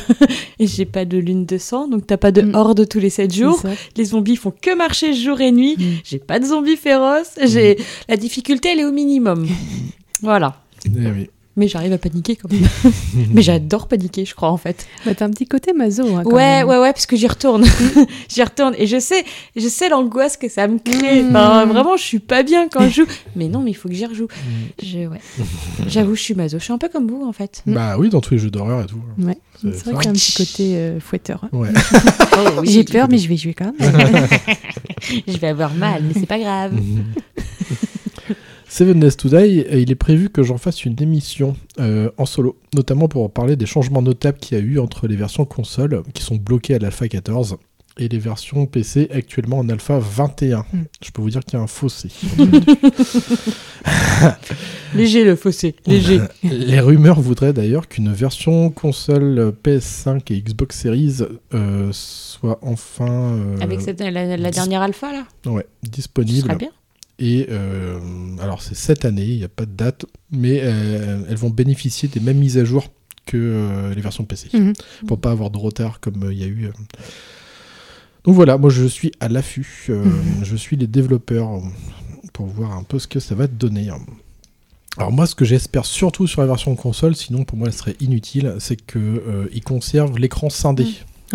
et 0.58 0.66
j'ai 0.66 0.86
pas 0.86 1.04
de 1.04 1.18
lune 1.18 1.44
de 1.44 1.58
sang, 1.58 1.86
donc 1.88 2.06
t'as 2.06 2.16
pas 2.16 2.32
de 2.32 2.40
Mm. 2.42 2.54
horde 2.54 2.88
tous 2.88 2.98
les 3.00 3.10
7 3.10 3.32
jours. 3.34 3.60
Les 3.96 4.06
zombies 4.06 4.36
font 4.36 4.52
que 4.60 4.74
marcher 4.74 5.12
jour 5.14 5.40
et 5.42 5.52
nuit. 5.52 5.76
Mm. 5.78 5.82
J'ai 6.04 6.18
pas 6.18 6.38
de 6.38 6.46
zombies 6.46 6.76
féroces. 6.76 7.34
J'ai 7.44 7.76
la 8.08 8.16
difficulté, 8.16 8.70
elle 8.72 8.80
est 8.80 8.84
au 8.84 8.92
minimum. 8.92 9.46
Voilà. 10.22 10.56
Eh 10.86 10.90
oui. 11.10 11.30
Mais 11.56 11.68
j'arrive 11.68 11.92
à 11.92 11.98
paniquer 11.98 12.34
quand 12.34 12.50
même. 12.50 12.66
Mais 13.32 13.40
j'adore 13.42 13.86
paniquer, 13.86 14.24
je 14.24 14.34
crois 14.34 14.50
en 14.50 14.56
fait. 14.56 14.86
Bah, 15.06 15.14
t'as 15.14 15.26
un 15.26 15.30
petit 15.30 15.46
côté 15.46 15.72
maso. 15.72 16.02
hein, 16.16 16.22
quand 16.24 16.30
Ouais, 16.32 16.58
même. 16.58 16.68
ouais, 16.68 16.78
ouais, 16.78 16.92
parce 16.92 17.06
que 17.06 17.14
j'y 17.14 17.28
retourne. 17.28 17.64
j'y 18.28 18.42
retourne 18.42 18.74
et 18.76 18.88
je 18.88 18.98
sais, 18.98 19.24
je 19.54 19.68
sais 19.68 19.88
l'angoisse 19.88 20.36
que 20.36 20.48
ça 20.48 20.66
me 20.66 20.78
crée. 20.78 21.22
Mm. 21.22 21.28
Enfin, 21.30 21.66
vraiment, 21.66 21.96
je 21.96 22.02
suis 22.02 22.18
pas 22.18 22.42
bien 22.42 22.68
quand 22.68 22.82
je 22.88 23.02
joue. 23.02 23.06
Mais 23.36 23.46
non, 23.48 23.60
mais 23.60 23.70
il 23.70 23.74
faut 23.74 23.88
que 23.88 23.94
j'y 23.94 24.04
rejoue. 24.06 24.26
Je, 24.82 25.06
ouais. 25.06 25.20
J'avoue, 25.86 26.16
je 26.16 26.22
suis 26.22 26.34
maso. 26.34 26.58
Je 26.58 26.64
suis 26.64 26.72
un 26.72 26.78
peu 26.78 26.88
comme 26.88 27.06
vous 27.08 27.24
en 27.24 27.32
fait. 27.32 27.62
Bah 27.66 27.96
oui, 27.98 28.08
dans 28.08 28.20
tous 28.20 28.34
les 28.34 28.38
jeux 28.40 28.50
d'horreur 28.50 28.82
et 28.82 28.86
tout. 28.86 28.98
Ouais. 29.18 29.38
C'est 29.62 29.72
C'est 29.76 29.92
vrai 29.92 29.94
qu'il 29.94 30.04
y 30.04 30.08
a 30.08 30.10
un 30.10 30.12
petit 30.14 30.32
côté 30.34 30.76
euh, 30.76 30.98
fouetteur. 30.98 31.44
hein. 31.44 31.48
Ouais. 31.52 31.68
J'ai 32.64 32.82
peur, 32.82 33.06
mais 33.08 33.18
je 33.18 33.28
vais 33.28 33.36
jouer 33.36 33.54
quand 33.54 33.72
même. 33.78 34.26
Je 35.28 35.36
vais 35.38 35.46
avoir 35.48 35.72
mal, 35.74 36.02
mais 36.02 36.14
c'est 36.14 36.26
pas 36.26 36.38
grave. 36.40 36.72
Seven 38.74 38.98
Days 38.98 39.12
to 39.12 39.28
Die, 39.28 39.34
euh, 39.70 39.78
il 39.78 39.92
est 39.92 39.94
prévu 39.94 40.30
que 40.30 40.42
j'en 40.42 40.58
fasse 40.58 40.84
une 40.84 41.00
émission 41.00 41.54
euh, 41.78 42.10
en 42.18 42.26
solo, 42.26 42.58
notamment 42.74 43.06
pour 43.06 43.32
parler 43.32 43.54
des 43.54 43.66
changements 43.66 44.02
notables 44.02 44.38
qu'il 44.38 44.58
y 44.58 44.60
a 44.60 44.64
eu 44.64 44.80
entre 44.80 45.06
les 45.06 45.14
versions 45.14 45.44
console, 45.44 46.02
qui 46.12 46.24
sont 46.24 46.34
bloquées 46.34 46.74
à 46.74 46.80
l'alpha 46.80 47.06
14, 47.06 47.56
et 47.98 48.08
les 48.08 48.18
versions 48.18 48.66
PC 48.66 49.08
actuellement 49.14 49.58
en 49.58 49.68
alpha 49.68 50.00
21. 50.00 50.58
Mm. 50.58 50.64
Je 51.04 51.10
peux 51.12 51.22
vous 51.22 51.30
dire 51.30 51.44
qu'il 51.44 51.56
y 51.56 51.60
a 51.60 51.62
un 51.62 51.68
fossé. 51.68 52.08
Léger 54.96 55.24
le 55.24 55.36
fossé, 55.36 55.76
léger. 55.86 56.20
les 56.42 56.80
rumeurs 56.80 57.20
voudraient 57.20 57.52
d'ailleurs 57.52 57.86
qu'une 57.86 58.12
version 58.12 58.70
console 58.70 59.54
PS5 59.62 60.32
et 60.32 60.40
Xbox 60.40 60.80
Series 60.80 61.18
euh, 61.52 61.90
soit 61.92 62.58
enfin 62.60 63.36
euh, 63.36 63.56
Avec 63.60 63.82
cette, 63.82 64.00
la, 64.00 64.50
dernière 64.50 64.82
alpha 64.82 65.12
là, 65.12 65.52
ouais, 65.52 65.64
ce 65.84 65.90
disponible 65.90 66.40
serait 66.40 66.56
bien. 66.56 66.70
Et 67.18 67.46
euh, 67.50 67.98
alors 68.40 68.60
c'est 68.62 68.74
cette 68.74 69.04
année, 69.04 69.24
il 69.24 69.36
n'y 69.38 69.44
a 69.44 69.48
pas 69.48 69.66
de 69.66 69.72
date, 69.72 70.04
mais 70.32 70.60
euh, 70.62 71.22
elles 71.28 71.36
vont 71.36 71.50
bénéficier 71.50 72.08
des 72.08 72.18
mêmes 72.20 72.38
mises 72.38 72.58
à 72.58 72.64
jour 72.64 72.88
que 73.26 73.36
euh, 73.36 73.94
les 73.94 74.00
versions 74.00 74.24
PC, 74.24 74.48
Mhm. 74.52 74.72
pour 75.06 75.20
pas 75.20 75.30
avoir 75.30 75.50
de 75.50 75.58
retard 75.58 76.00
comme 76.00 76.28
il 76.32 76.38
y 76.38 76.44
a 76.44 76.48
eu. 76.48 76.70
Donc 78.24 78.34
voilà, 78.34 78.58
moi 78.58 78.70
je 78.70 78.84
suis 78.86 79.12
à 79.20 79.28
l'affût, 79.28 79.86
euh, 79.90 80.04
je 80.42 80.56
suis 80.56 80.76
les 80.76 80.86
développeurs 80.86 81.60
pour 82.32 82.46
voir 82.46 82.72
un 82.72 82.82
peu 82.82 82.98
ce 82.98 83.06
que 83.06 83.20
ça 83.20 83.34
va 83.34 83.46
donner. 83.46 83.90
Alors 84.96 85.12
moi 85.12 85.26
ce 85.26 85.34
que 85.34 85.44
j'espère 85.44 85.84
surtout 85.84 86.26
sur 86.26 86.40
la 86.40 86.46
version 86.46 86.74
console, 86.74 87.14
sinon 87.14 87.44
pour 87.44 87.58
moi 87.58 87.68
elle 87.68 87.74
serait 87.74 87.96
inutile, 88.00 88.56
c'est 88.58 88.76
qu'ils 88.76 89.62
conservent 89.64 90.18
l'écran 90.18 90.50
scindé. 90.50 90.86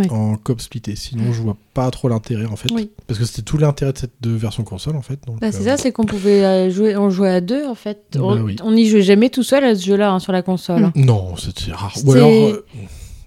En 0.10 0.36
cop 0.38 0.62
splitté, 0.62 0.96
sinon 0.96 1.34
je 1.34 1.42
vois 1.42 1.58
pas 1.74 1.90
trop 1.92 2.08
l'intérêt 2.08 2.46
en 2.46 2.56
fait. 2.56 2.70
Oui. 2.72 2.90
Parce 3.08 3.20
que 3.20 3.26
c'était 3.26 3.42
tout 3.42 3.58
l'intérêt 3.58 3.92
de 3.92 3.98
cette 3.98 4.14
de 4.22 4.30
version 4.32 4.64
console 4.64 4.96
en 4.96 5.02
fait. 5.02 5.20
donc, 5.28 5.42
Bah, 5.42 5.52
c'est 5.52 5.62
euh, 5.62 5.76
ça, 5.76 5.78
c'est 5.78 5.92
qu'on 5.92 6.06
pouvait 6.06 6.46
euh, 6.46 6.70
jouer, 6.70 6.96
on 6.96 7.10
jouait 7.10 7.30
à 7.32 7.42
deux 7.42 7.66
en 7.66 7.76
fait. 7.76 8.04
Bah 8.14 8.20
on, 8.24 8.42
oui. 8.42 8.56
on 8.64 8.76
y 8.76 8.86
jouait 8.86 9.02
jamais 9.02 9.30
tout 9.30 9.44
seul 9.44 9.64
à 9.66 9.76
ce 9.76 9.84
jeu-là 9.86 10.12
hein, 10.12 10.20
sur 10.20 10.32
la 10.32 10.42
console. 10.42 10.92
Non, 10.96 11.36
c'était 11.36 11.72
rare. 11.74 11.94
Ou 12.06 12.12
C'est- 12.14 12.18
alors. 12.18 12.30
euh, 12.30 12.66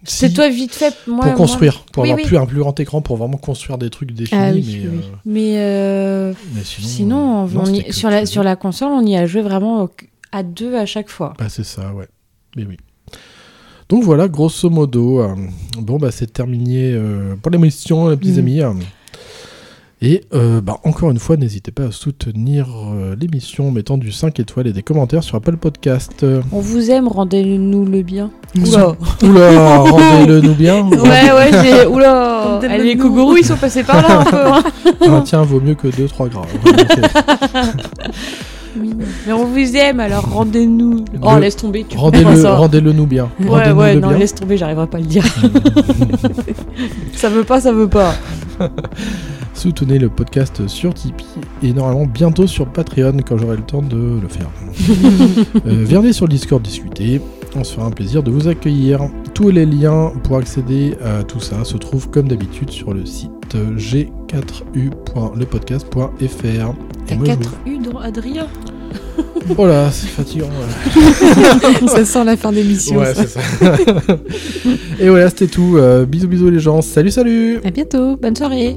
C'est 0.05 0.29
si, 0.29 0.35
toi 0.35 0.49
vite 0.49 0.73
fait. 0.75 0.95
Moi, 1.07 1.19
pour 1.19 1.27
moi- 1.27 1.35
construire, 1.37 1.85
pour 1.93 2.05
Oui, 2.05 2.11
avoir 2.13 2.27
plus 2.27 2.37
un 2.39 2.47
plus 2.47 2.59
grand 2.59 2.79
écran, 2.81 3.03
pour 3.03 3.17
vraiment 3.19 3.37
construire 3.37 3.77
des 3.79 3.91
trucs 3.91 4.13
définis. 4.13 4.41
Ah 4.41 4.53
mais, 4.53 4.61
oui. 4.61 5.53
euh, 5.57 6.33
Mais, 6.55 6.55
mais 6.57 6.65
sinon. 6.65 6.89
sinon, 6.89 7.17
on- 7.17 7.47
non, 7.49 7.61
on 7.61 7.65
y- 7.67 7.77
c'était 7.77 7.89
que 7.91 7.95
sur, 7.95 8.11
la, 8.11 8.27
sur 8.27 8.43
la 8.43 8.57
console, 8.57 8.89
on 8.93 9.05
y 9.07 9.17
a 9.17 9.27
joué 9.27 9.43
vraiment 9.43 9.89
à 10.33 10.43
deux 10.43 10.75
à 10.77 10.87
chaque 10.87 11.09
fois. 11.11 11.35
Bah, 11.39 11.49
c'est 11.49 11.65
ça, 11.65 11.93
ouais. 11.93 12.09
Mais 12.57 12.65
oui. 12.65 12.79
Donc 13.89 14.05
voilà, 14.05 14.29
grosso 14.29 14.71
modo. 14.71 15.21
euh, 15.21 15.35
bon, 15.79 15.99
bah, 15.99 16.11
c'est 16.11 16.33
terminé 16.33 16.93
euh, 16.95 17.35
pour 17.41 17.51
l'émission, 17.51 18.09
les 18.09 18.17
petits 18.17 18.33
Mhm. 18.33 18.39
amis. 18.39 18.61
Et 20.05 20.25
euh, 20.35 20.61
bah, 20.61 20.79
encore 20.83 21.13
une 21.13 21.19
fois, 21.21 21.37
n'hésitez 21.37 21.71
pas 21.71 21.85
à 21.85 21.91
soutenir 21.93 22.67
euh, 22.93 23.15
l'émission 23.21 23.69
en 23.69 23.71
mettant 23.71 23.99
du 23.99 24.11
5 24.11 24.41
étoiles 24.41 24.67
et 24.67 24.73
des 24.73 24.83
commentaires 24.83 25.23
sur 25.23 25.37
Apple 25.37 25.57
Podcast. 25.57 26.25
Euh, 26.25 26.43
On 26.51 26.59
vous 26.59 26.91
aime, 26.91 27.07
rendez-nous 27.07 27.85
le 27.85 28.03
bien. 28.03 28.33
Oula. 28.57 28.97
Oula, 29.23 29.79
rendez-le 29.79 30.41
nous 30.41 30.55
bien. 30.55 30.85
Ouais, 30.89 30.99
ouais, 31.33 31.51
j'ai. 31.63 31.87
Oula 31.87 32.59
Les. 32.79 32.97
Kogoro, 32.97 33.37
ils 33.37 33.45
sont 33.47 33.57
passés 33.57 33.85
par 33.85 34.03
là 34.03 34.21
un 34.21 34.25
peu. 34.25 34.45
hein. 34.45 34.63
Ah, 35.03 35.23
tiens, 35.25 35.43
vaut 35.43 35.61
mieux 35.61 35.75
que 35.77 35.87
2-3 35.87 36.29
gras. 36.31 36.43
Vraiment, 36.65 36.89
c'est- 36.89 38.52
Mais 38.77 39.33
on 39.33 39.45
vous 39.45 39.77
aime, 39.77 40.01
alors 40.01 40.29
rendez-nous. 40.31 41.05
Oh, 41.23 41.39
laisse 41.39 41.57
tomber, 41.57 41.85
tu 41.89 41.97
peux 41.97 42.03
Rendez-le 42.03 42.49
rendez-le 42.49 42.93
nous 42.93 43.07
bien. 43.07 43.31
Ouais, 43.41 43.71
ouais, 43.73 43.97
non, 43.97 44.09
bien. 44.09 44.19
laisse 44.19 44.35
tomber, 44.35 44.57
j'arriverai 44.57 44.87
pas 44.87 44.99
à 44.99 45.01
le 45.01 45.07
dire. 45.07 45.25
ça 47.15 47.29
veut 47.29 47.45
pas, 47.45 47.61
ça 47.61 47.73
veut 47.73 47.89
pas. 47.89 48.15
Soutenez 49.55 49.99
le 49.99 50.09
podcast 50.09 50.67
sur 50.67 50.95
Tipeee 50.95 51.27
et 51.63 51.73
normalement 51.73 52.07
bientôt 52.07 52.47
sur 52.47 52.67
Patreon 52.67 53.19
quand 53.27 53.37
j'aurai 53.37 53.57
le 53.57 53.63
temps 53.63 53.83
de 53.83 54.19
le 54.21 54.29
faire. 54.29 54.51
Euh, 55.67 55.85
venez 55.85 56.13
sur 56.13 56.27
le 56.27 56.31
Discord 56.31 56.63
discuter, 56.63 57.21
on 57.55 57.63
se 57.63 57.75
fera 57.75 57.87
un 57.87 57.91
plaisir 57.91 58.23
de 58.23 58.31
vous 58.31 58.49
accueillir. 58.49 59.01
Tous 59.43 59.51
les 59.51 59.67
liens 59.67 60.13
pour 60.23 60.37
accéder 60.37 60.95
à 61.05 61.25
tout 61.25 61.41
ça 61.41 61.65
se 61.65 61.77
trouvent 61.77 62.09
comme 62.11 62.29
d'habitude 62.29 62.71
sur 62.71 62.95
le 62.95 63.05
site 63.05 63.57
g4u.lepodcast.fr. 63.77 66.23
Et 66.23 66.29
T'as 67.07 67.17
moi, 67.17 67.25
je 67.25 67.31
4 67.33 67.51
U, 67.67 67.79
dans 67.79 67.99
Adrien 67.99 68.47
Oh 69.59 69.67
là, 69.67 69.91
c'est 69.91 70.07
fatigant. 70.07 70.47
ça 71.89 72.05
sent 72.05 72.25
la 72.25 72.37
fin 72.37 72.53
d'émission. 72.53 73.01
Ouais, 73.01 73.15
ça. 73.15 73.27
c'est 73.27 73.31
ça. 73.31 73.41
et 75.01 75.09
voilà, 75.09 75.29
c'était 75.29 75.49
tout. 75.49 75.77
Euh, 75.77 76.07
bisous, 76.07 76.29
bisous 76.29 76.49
les 76.49 76.61
gens. 76.61 76.81
Salut, 76.81 77.11
salut 77.11 77.59
À 77.65 77.73
bientôt. 77.73 78.15
Bonne 78.15 78.37
soirée. 78.37 78.77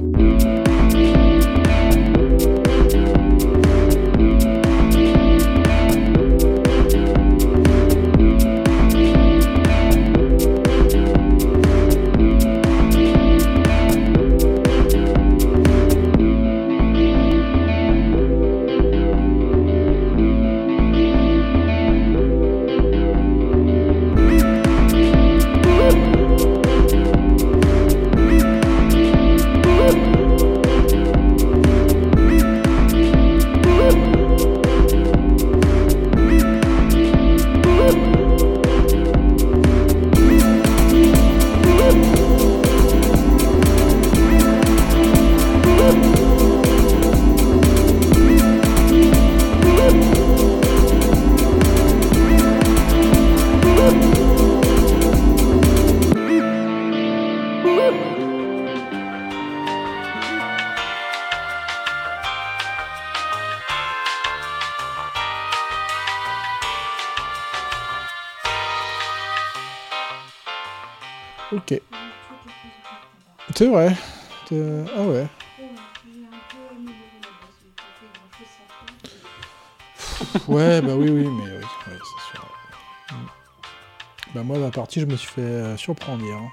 Partie, 84.70 85.00
je 85.00 85.06
me 85.06 85.16
suis 85.16 85.28
fait 85.28 85.40
euh, 85.40 85.76
surprendre 85.76 86.24
hier. 86.24 86.36
hein. 86.36 86.50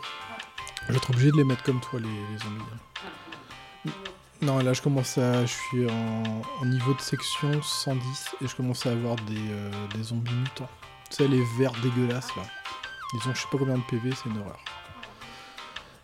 Je 0.87 0.91
vais 0.91 0.97
être 0.97 1.09
obligé 1.11 1.31
de 1.31 1.37
les 1.37 1.43
mettre 1.43 1.63
comme 1.63 1.79
toi, 1.79 1.99
les, 1.99 2.37
zombies. 2.39 2.63
hein. 3.85 3.91
Non, 4.41 4.59
là, 4.59 4.73
je 4.73 4.81
commence 4.81 5.17
à... 5.17 5.45
Je 5.45 5.53
suis 5.53 5.89
en, 5.89 6.65
niveau 6.65 6.93
de 6.93 6.99
section 7.01 7.61
110 7.61 8.35
et 8.41 8.47
je 8.47 8.55
commence 8.55 8.85
à 8.85 8.91
avoir 8.91 9.15
des, 9.15 9.35
euh, 9.37 9.71
des 9.95 10.03
zombies 10.03 10.33
mutants. 10.33 10.69
Tu 11.09 11.17
sais, 11.17 11.27
les 11.27 11.43
verts 11.57 11.71
dégueulasses, 11.81 12.35
là. 12.35 12.43
Ils 13.13 13.29
ont 13.29 13.33
je 13.33 13.41
sais 13.41 13.47
pas 13.51 13.57
combien 13.57 13.77
de 13.77 13.83
PV, 13.83 14.11
c'est 14.11 14.29
une 14.29 14.39
horreur. 14.39 14.59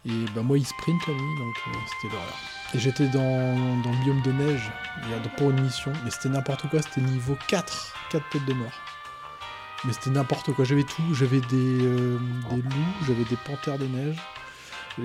Et 0.06 0.26
bah 0.34 0.42
moi, 0.42 0.58
ils 0.58 0.66
sprintent 0.66 1.08
la 1.08 1.14
donc 1.14 1.56
euh, 1.68 1.72
c'était 2.02 2.14
l'horreur. 2.14 2.36
Et 2.74 2.80
j'étais 2.80 3.08
dans, 3.08 3.82
dans 3.82 3.92
le 3.92 4.04
biome 4.04 4.22
de 4.22 4.32
neige 4.32 4.72
pour 5.38 5.50
une 5.50 5.62
mission, 5.62 5.92
mais 6.04 6.12
c'était 6.12 6.30
n'importe 6.30 6.70
quoi, 6.70 6.82
c'était 6.82 7.02
niveau 7.02 7.36
4, 7.48 7.94
4 8.12 8.30
têtes 8.30 8.46
de 8.46 8.54
mort. 8.54 8.72
Mais 9.86 9.94
c'était 9.94 10.10
n'importe 10.10 10.52
quoi, 10.54 10.66
j'avais 10.66 10.84
tout, 10.84 11.02
j'avais 11.14 11.40
des, 11.40 11.86
euh, 11.86 12.20
des 12.52 12.62
loups, 12.62 13.06
j'avais 13.08 13.24
des 13.24 13.38
panthères 13.38 13.78
des 13.78 13.88
neiges, 13.88 14.18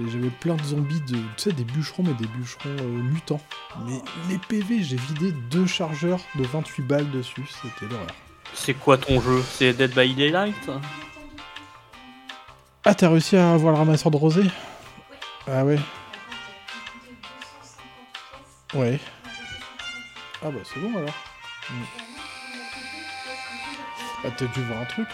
j'avais 0.09 0.31
plein 0.31 0.57
de 0.57 0.65
zombies, 0.65 1.01
de, 1.03 1.15
tu 1.15 1.23
sais, 1.37 1.53
des 1.53 1.65
bûcherons, 1.65 2.03
mais 2.03 2.15
des 2.15 2.27
bûcherons 2.27 2.77
euh, 2.81 3.03
mutants. 3.03 3.41
Mais 3.87 4.01
les 4.29 4.39
PV, 4.39 4.83
j'ai 4.83 4.97
vidé 4.97 5.33
deux 5.51 5.67
chargeurs 5.67 6.21
de 6.35 6.45
28 6.45 6.83
balles 6.83 7.11
dessus, 7.13 7.45
c'était 7.63 7.93
l'horreur. 7.93 8.09
C'est 8.53 8.75
quoi 8.75 8.99
ton 8.99 9.21
jeu? 9.21 9.43
C'est 9.49 9.73
Dead 9.73 9.95
by 9.95 10.15
Daylight 10.15 10.71
Ah, 12.85 12.95
t'as 12.95 13.09
réussi 13.09 13.37
à 13.37 13.53
avoir 13.53 13.73
le 13.73 13.79
ramasseur 13.79 14.11
de 14.11 14.17
rosée? 14.17 14.51
Ah 15.47 15.65
ouais. 15.65 15.79
Ouais. 18.75 18.99
Ah 20.43 20.51
bah 20.51 20.61
c'est 20.65 20.81
bon 20.81 20.97
alors. 20.97 21.15
Mm. 21.71 22.04
Ah 24.25 24.31
t'as 24.37 24.47
dû 24.47 24.63
voir 24.63 24.81
un 24.81 24.85
truc 24.87 25.09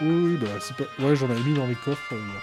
Oui, 0.00 0.36
bah 0.36 0.48
c'est 0.60 0.76
pas... 0.76 0.84
Ouais, 1.02 1.14
j'en 1.14 1.30
avais 1.30 1.40
mis 1.40 1.54
dans 1.54 1.66
les 1.66 1.74
coffres 1.76 2.12
euh, 2.12 2.16
hier. 2.16 2.42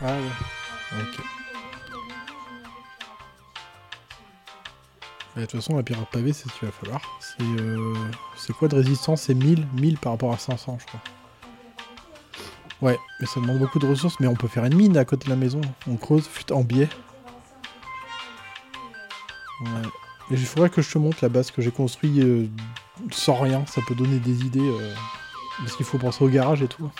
Ah 0.00 0.16
ouais. 0.16 1.00
Ok. 1.00 1.24
De 5.36 5.40
toute 5.46 5.60
façon, 5.60 5.76
la 5.76 5.82
pierre 5.82 6.04
pavée, 6.06 6.32
c'est 6.32 6.48
ce 6.48 6.58
qu'il 6.58 6.68
va 6.68 6.72
falloir. 6.72 7.00
C'est 7.18 7.42
euh, 7.42 7.94
quoi 8.58 8.68
de 8.68 8.76
résistance 8.76 9.22
C'est 9.22 9.34
1000 9.34 9.66
1000 9.74 9.98
par 9.98 10.12
rapport 10.12 10.32
à 10.32 10.38
500, 10.38 10.78
je 10.80 10.86
crois. 10.86 11.00
Ouais, 12.82 12.98
mais 13.20 13.26
ça 13.26 13.40
demande 13.40 13.58
beaucoup 13.58 13.78
de 13.78 13.86
ressources. 13.86 14.20
Mais 14.20 14.26
on 14.26 14.34
peut 14.34 14.48
faire 14.48 14.64
une 14.64 14.76
mine 14.76 14.96
à 14.96 15.04
côté 15.04 15.24
de 15.24 15.30
la 15.30 15.36
maison. 15.36 15.60
On 15.88 15.96
creuse, 15.96 16.28
en 16.50 16.62
biais. 16.62 16.88
Ouais. 19.60 19.88
Il 20.30 20.44
faudrait 20.46 20.70
que 20.70 20.82
je 20.82 20.90
te 20.90 20.98
montre 20.98 21.18
la 21.22 21.28
base 21.28 21.50
que 21.50 21.60
j'ai 21.62 21.70
construite 21.70 22.18
euh, 22.18 22.46
sans 23.10 23.34
rien. 23.34 23.64
Ça 23.66 23.80
peut 23.86 23.94
donner 23.94 24.18
des 24.18 24.40
idées. 24.44 24.60
euh, 24.60 24.94
parce 25.58 25.76
qu'il 25.76 25.86
faut 25.86 25.98
penser 25.98 26.24
au 26.24 26.28
garage 26.28 26.62
et 26.62 26.68
tout. 26.68 26.90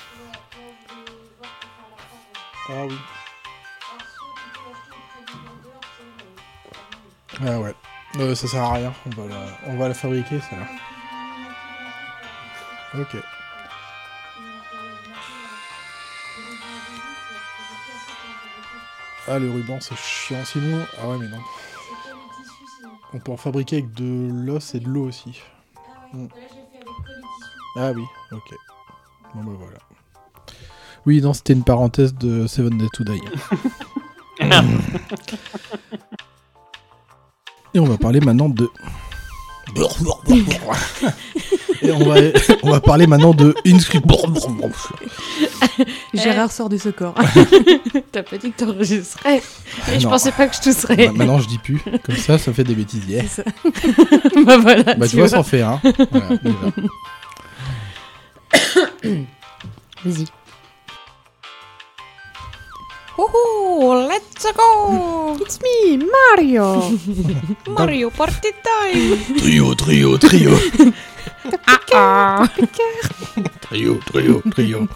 Ah 2.68 2.86
oui. 2.88 2.96
Ah 7.44 7.58
ouais. 7.58 7.74
Euh, 8.20 8.34
ça 8.34 8.46
sert 8.46 8.62
à 8.62 8.74
rien. 8.74 8.92
On 9.06 9.10
va 9.22 9.28
la, 9.28 9.46
on 9.66 9.76
va 9.76 9.88
la 9.88 9.94
fabriquer, 9.94 10.40
celle-là. 10.40 10.66
Ok. 13.00 13.16
Ah, 19.26 19.38
le 19.38 19.50
ruban, 19.50 19.80
c'est 19.80 19.96
chiant. 19.96 20.44
Sinon... 20.44 20.86
Ah 21.02 21.08
ouais, 21.08 21.16
mais 21.18 21.28
non. 21.28 21.40
On 23.14 23.18
peut 23.20 23.30
en 23.30 23.36
fabriquer 23.36 23.76
avec 23.76 23.94
de 23.94 24.28
l'os 24.32 24.74
et 24.74 24.80
de 24.80 24.88
l'eau 24.88 25.06
aussi. 25.06 25.40
Hmm. 26.12 26.26
Ah 27.76 27.92
oui, 27.92 28.02
ok. 28.32 28.54
Bon 29.34 29.44
bah 29.44 29.52
voilà. 29.56 29.78
Oui, 31.06 31.20
non, 31.20 31.32
c'était 31.32 31.52
une 31.52 31.62
parenthèse 31.62 32.12
de 32.14 32.48
Seven 32.48 32.76
Days 32.76 32.88
to 32.92 33.04
Die. 33.04 33.20
Et 37.74 37.80
on 37.80 37.84
va 37.84 37.96
parler 37.98 38.18
maintenant 38.20 38.48
de. 38.48 38.68
Et 41.82 41.92
on 41.92 42.08
va, 42.08 42.16
on 42.62 42.70
va 42.70 42.80
parler 42.80 43.06
maintenant 43.06 43.34
de 43.34 43.54
Inscript. 43.66 44.06
Gérard 46.14 46.50
sort 46.50 46.68
de 46.68 46.76
ce 46.78 46.88
corps. 46.88 47.14
T'as 48.12 48.22
pas 48.22 48.38
dit 48.38 48.52
que 48.52 48.64
t'enregistrais. 48.64 49.42
Et 49.92 49.98
je 49.98 50.04
Non. 50.04 50.10
pensais 50.10 50.32
pas 50.32 50.46
que 50.46 50.56
je 50.56 50.60
tousserais. 50.62 51.08
Bah, 51.08 51.12
maintenant 51.14 51.38
je 51.40 51.48
dis 51.48 51.58
plus, 51.58 51.80
comme 52.04 52.16
ça 52.16 52.38
ça 52.38 52.52
fait 52.52 52.64
des 52.64 52.74
bêtises. 52.74 53.04
Yeah. 53.08 53.24
Ça. 53.28 53.42
bah 54.46 54.56
voilà. 54.58 54.94
Bah 54.94 55.06
tu 55.06 55.10
tu 55.10 55.16
vois, 55.16 55.28
ça 55.28 55.40
en 55.40 55.42
fait 55.42 55.62
un. 55.62 55.80
Voilà. 55.82 56.28
Vas-y. 60.04 60.26
Oh, 63.16 64.06
let's 64.08 64.44
go! 64.52 65.36
It's 65.40 65.60
me, 65.60 65.96
Mario 65.98 66.98
Mario 67.68 68.10
Party 68.10 68.52
Time! 68.62 69.38
Trio, 69.38 69.74
trio, 69.74 70.16
trio. 70.18 70.58
Ah, 71.96 72.48
Trio, 73.60 73.98
trio, 74.10 74.42
trio. 74.50 74.88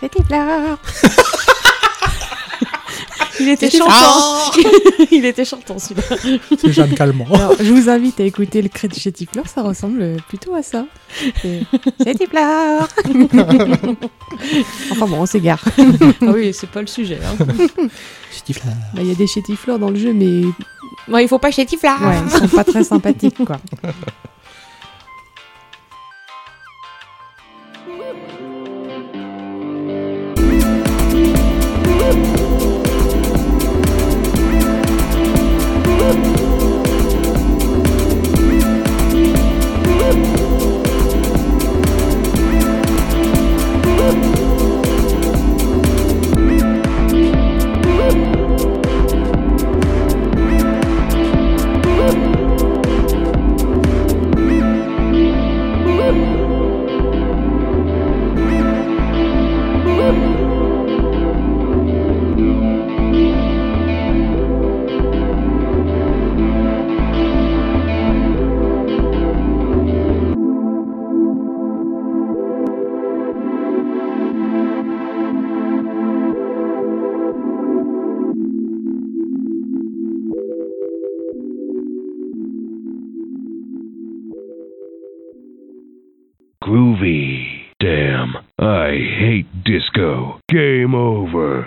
C'était 0.00 0.22
fleurs 0.22 0.78
Il 3.40 3.48
était 3.48 3.68
Ah 3.72 3.78
chantant! 3.78 4.60
Il 5.10 5.24
était 5.24 5.44
chantant 5.44 5.78
celui-là. 5.78 6.38
C'est 6.58 6.72
Jeanne 6.72 6.94
Calment. 6.94 7.26
Alors, 7.32 7.54
je 7.60 7.72
vous 7.72 7.88
invite 7.88 8.20
à 8.20 8.24
écouter 8.24 8.62
le 8.62 8.68
cri 8.68 8.88
de 8.88 8.94
chez 8.94 9.12
Tifleur, 9.12 9.46
ça 9.48 9.62
ressemble 9.62 10.16
plutôt 10.28 10.54
à 10.54 10.62
ça. 10.62 10.86
C'est 11.42 12.14
Tifleur 12.18 12.88
Enfin 14.90 15.06
bon, 15.06 15.20
on 15.20 15.26
s'égare. 15.26 15.62
Ah 15.78 16.32
oui, 16.34 16.52
c'est 16.52 16.70
pas 16.70 16.80
le 16.80 16.86
sujet. 16.86 17.18
Hein. 17.24 17.44
Bah, 18.94 19.00
Il 19.00 19.06
y 19.06 19.12
a 19.12 19.14
des 19.14 19.26
chétifleurs 19.26 19.78
dans 19.78 19.90
le 19.90 19.96
jeu, 19.96 20.12
mais 20.12 20.42
Bon, 21.08 21.18
il 21.18 21.28
faut 21.28 21.38
pas 21.38 21.50
Tifla! 21.50 21.96
ouais, 22.00 22.16
ils 22.24 22.30
sont 22.30 22.48
pas 22.48 22.64
très 22.64 22.84
sympathiques, 22.84 23.44
quoi. 23.44 23.58
Woo! 36.04 36.43
Disco. 89.64 90.40
Game 90.50 90.94
over. 90.94 91.62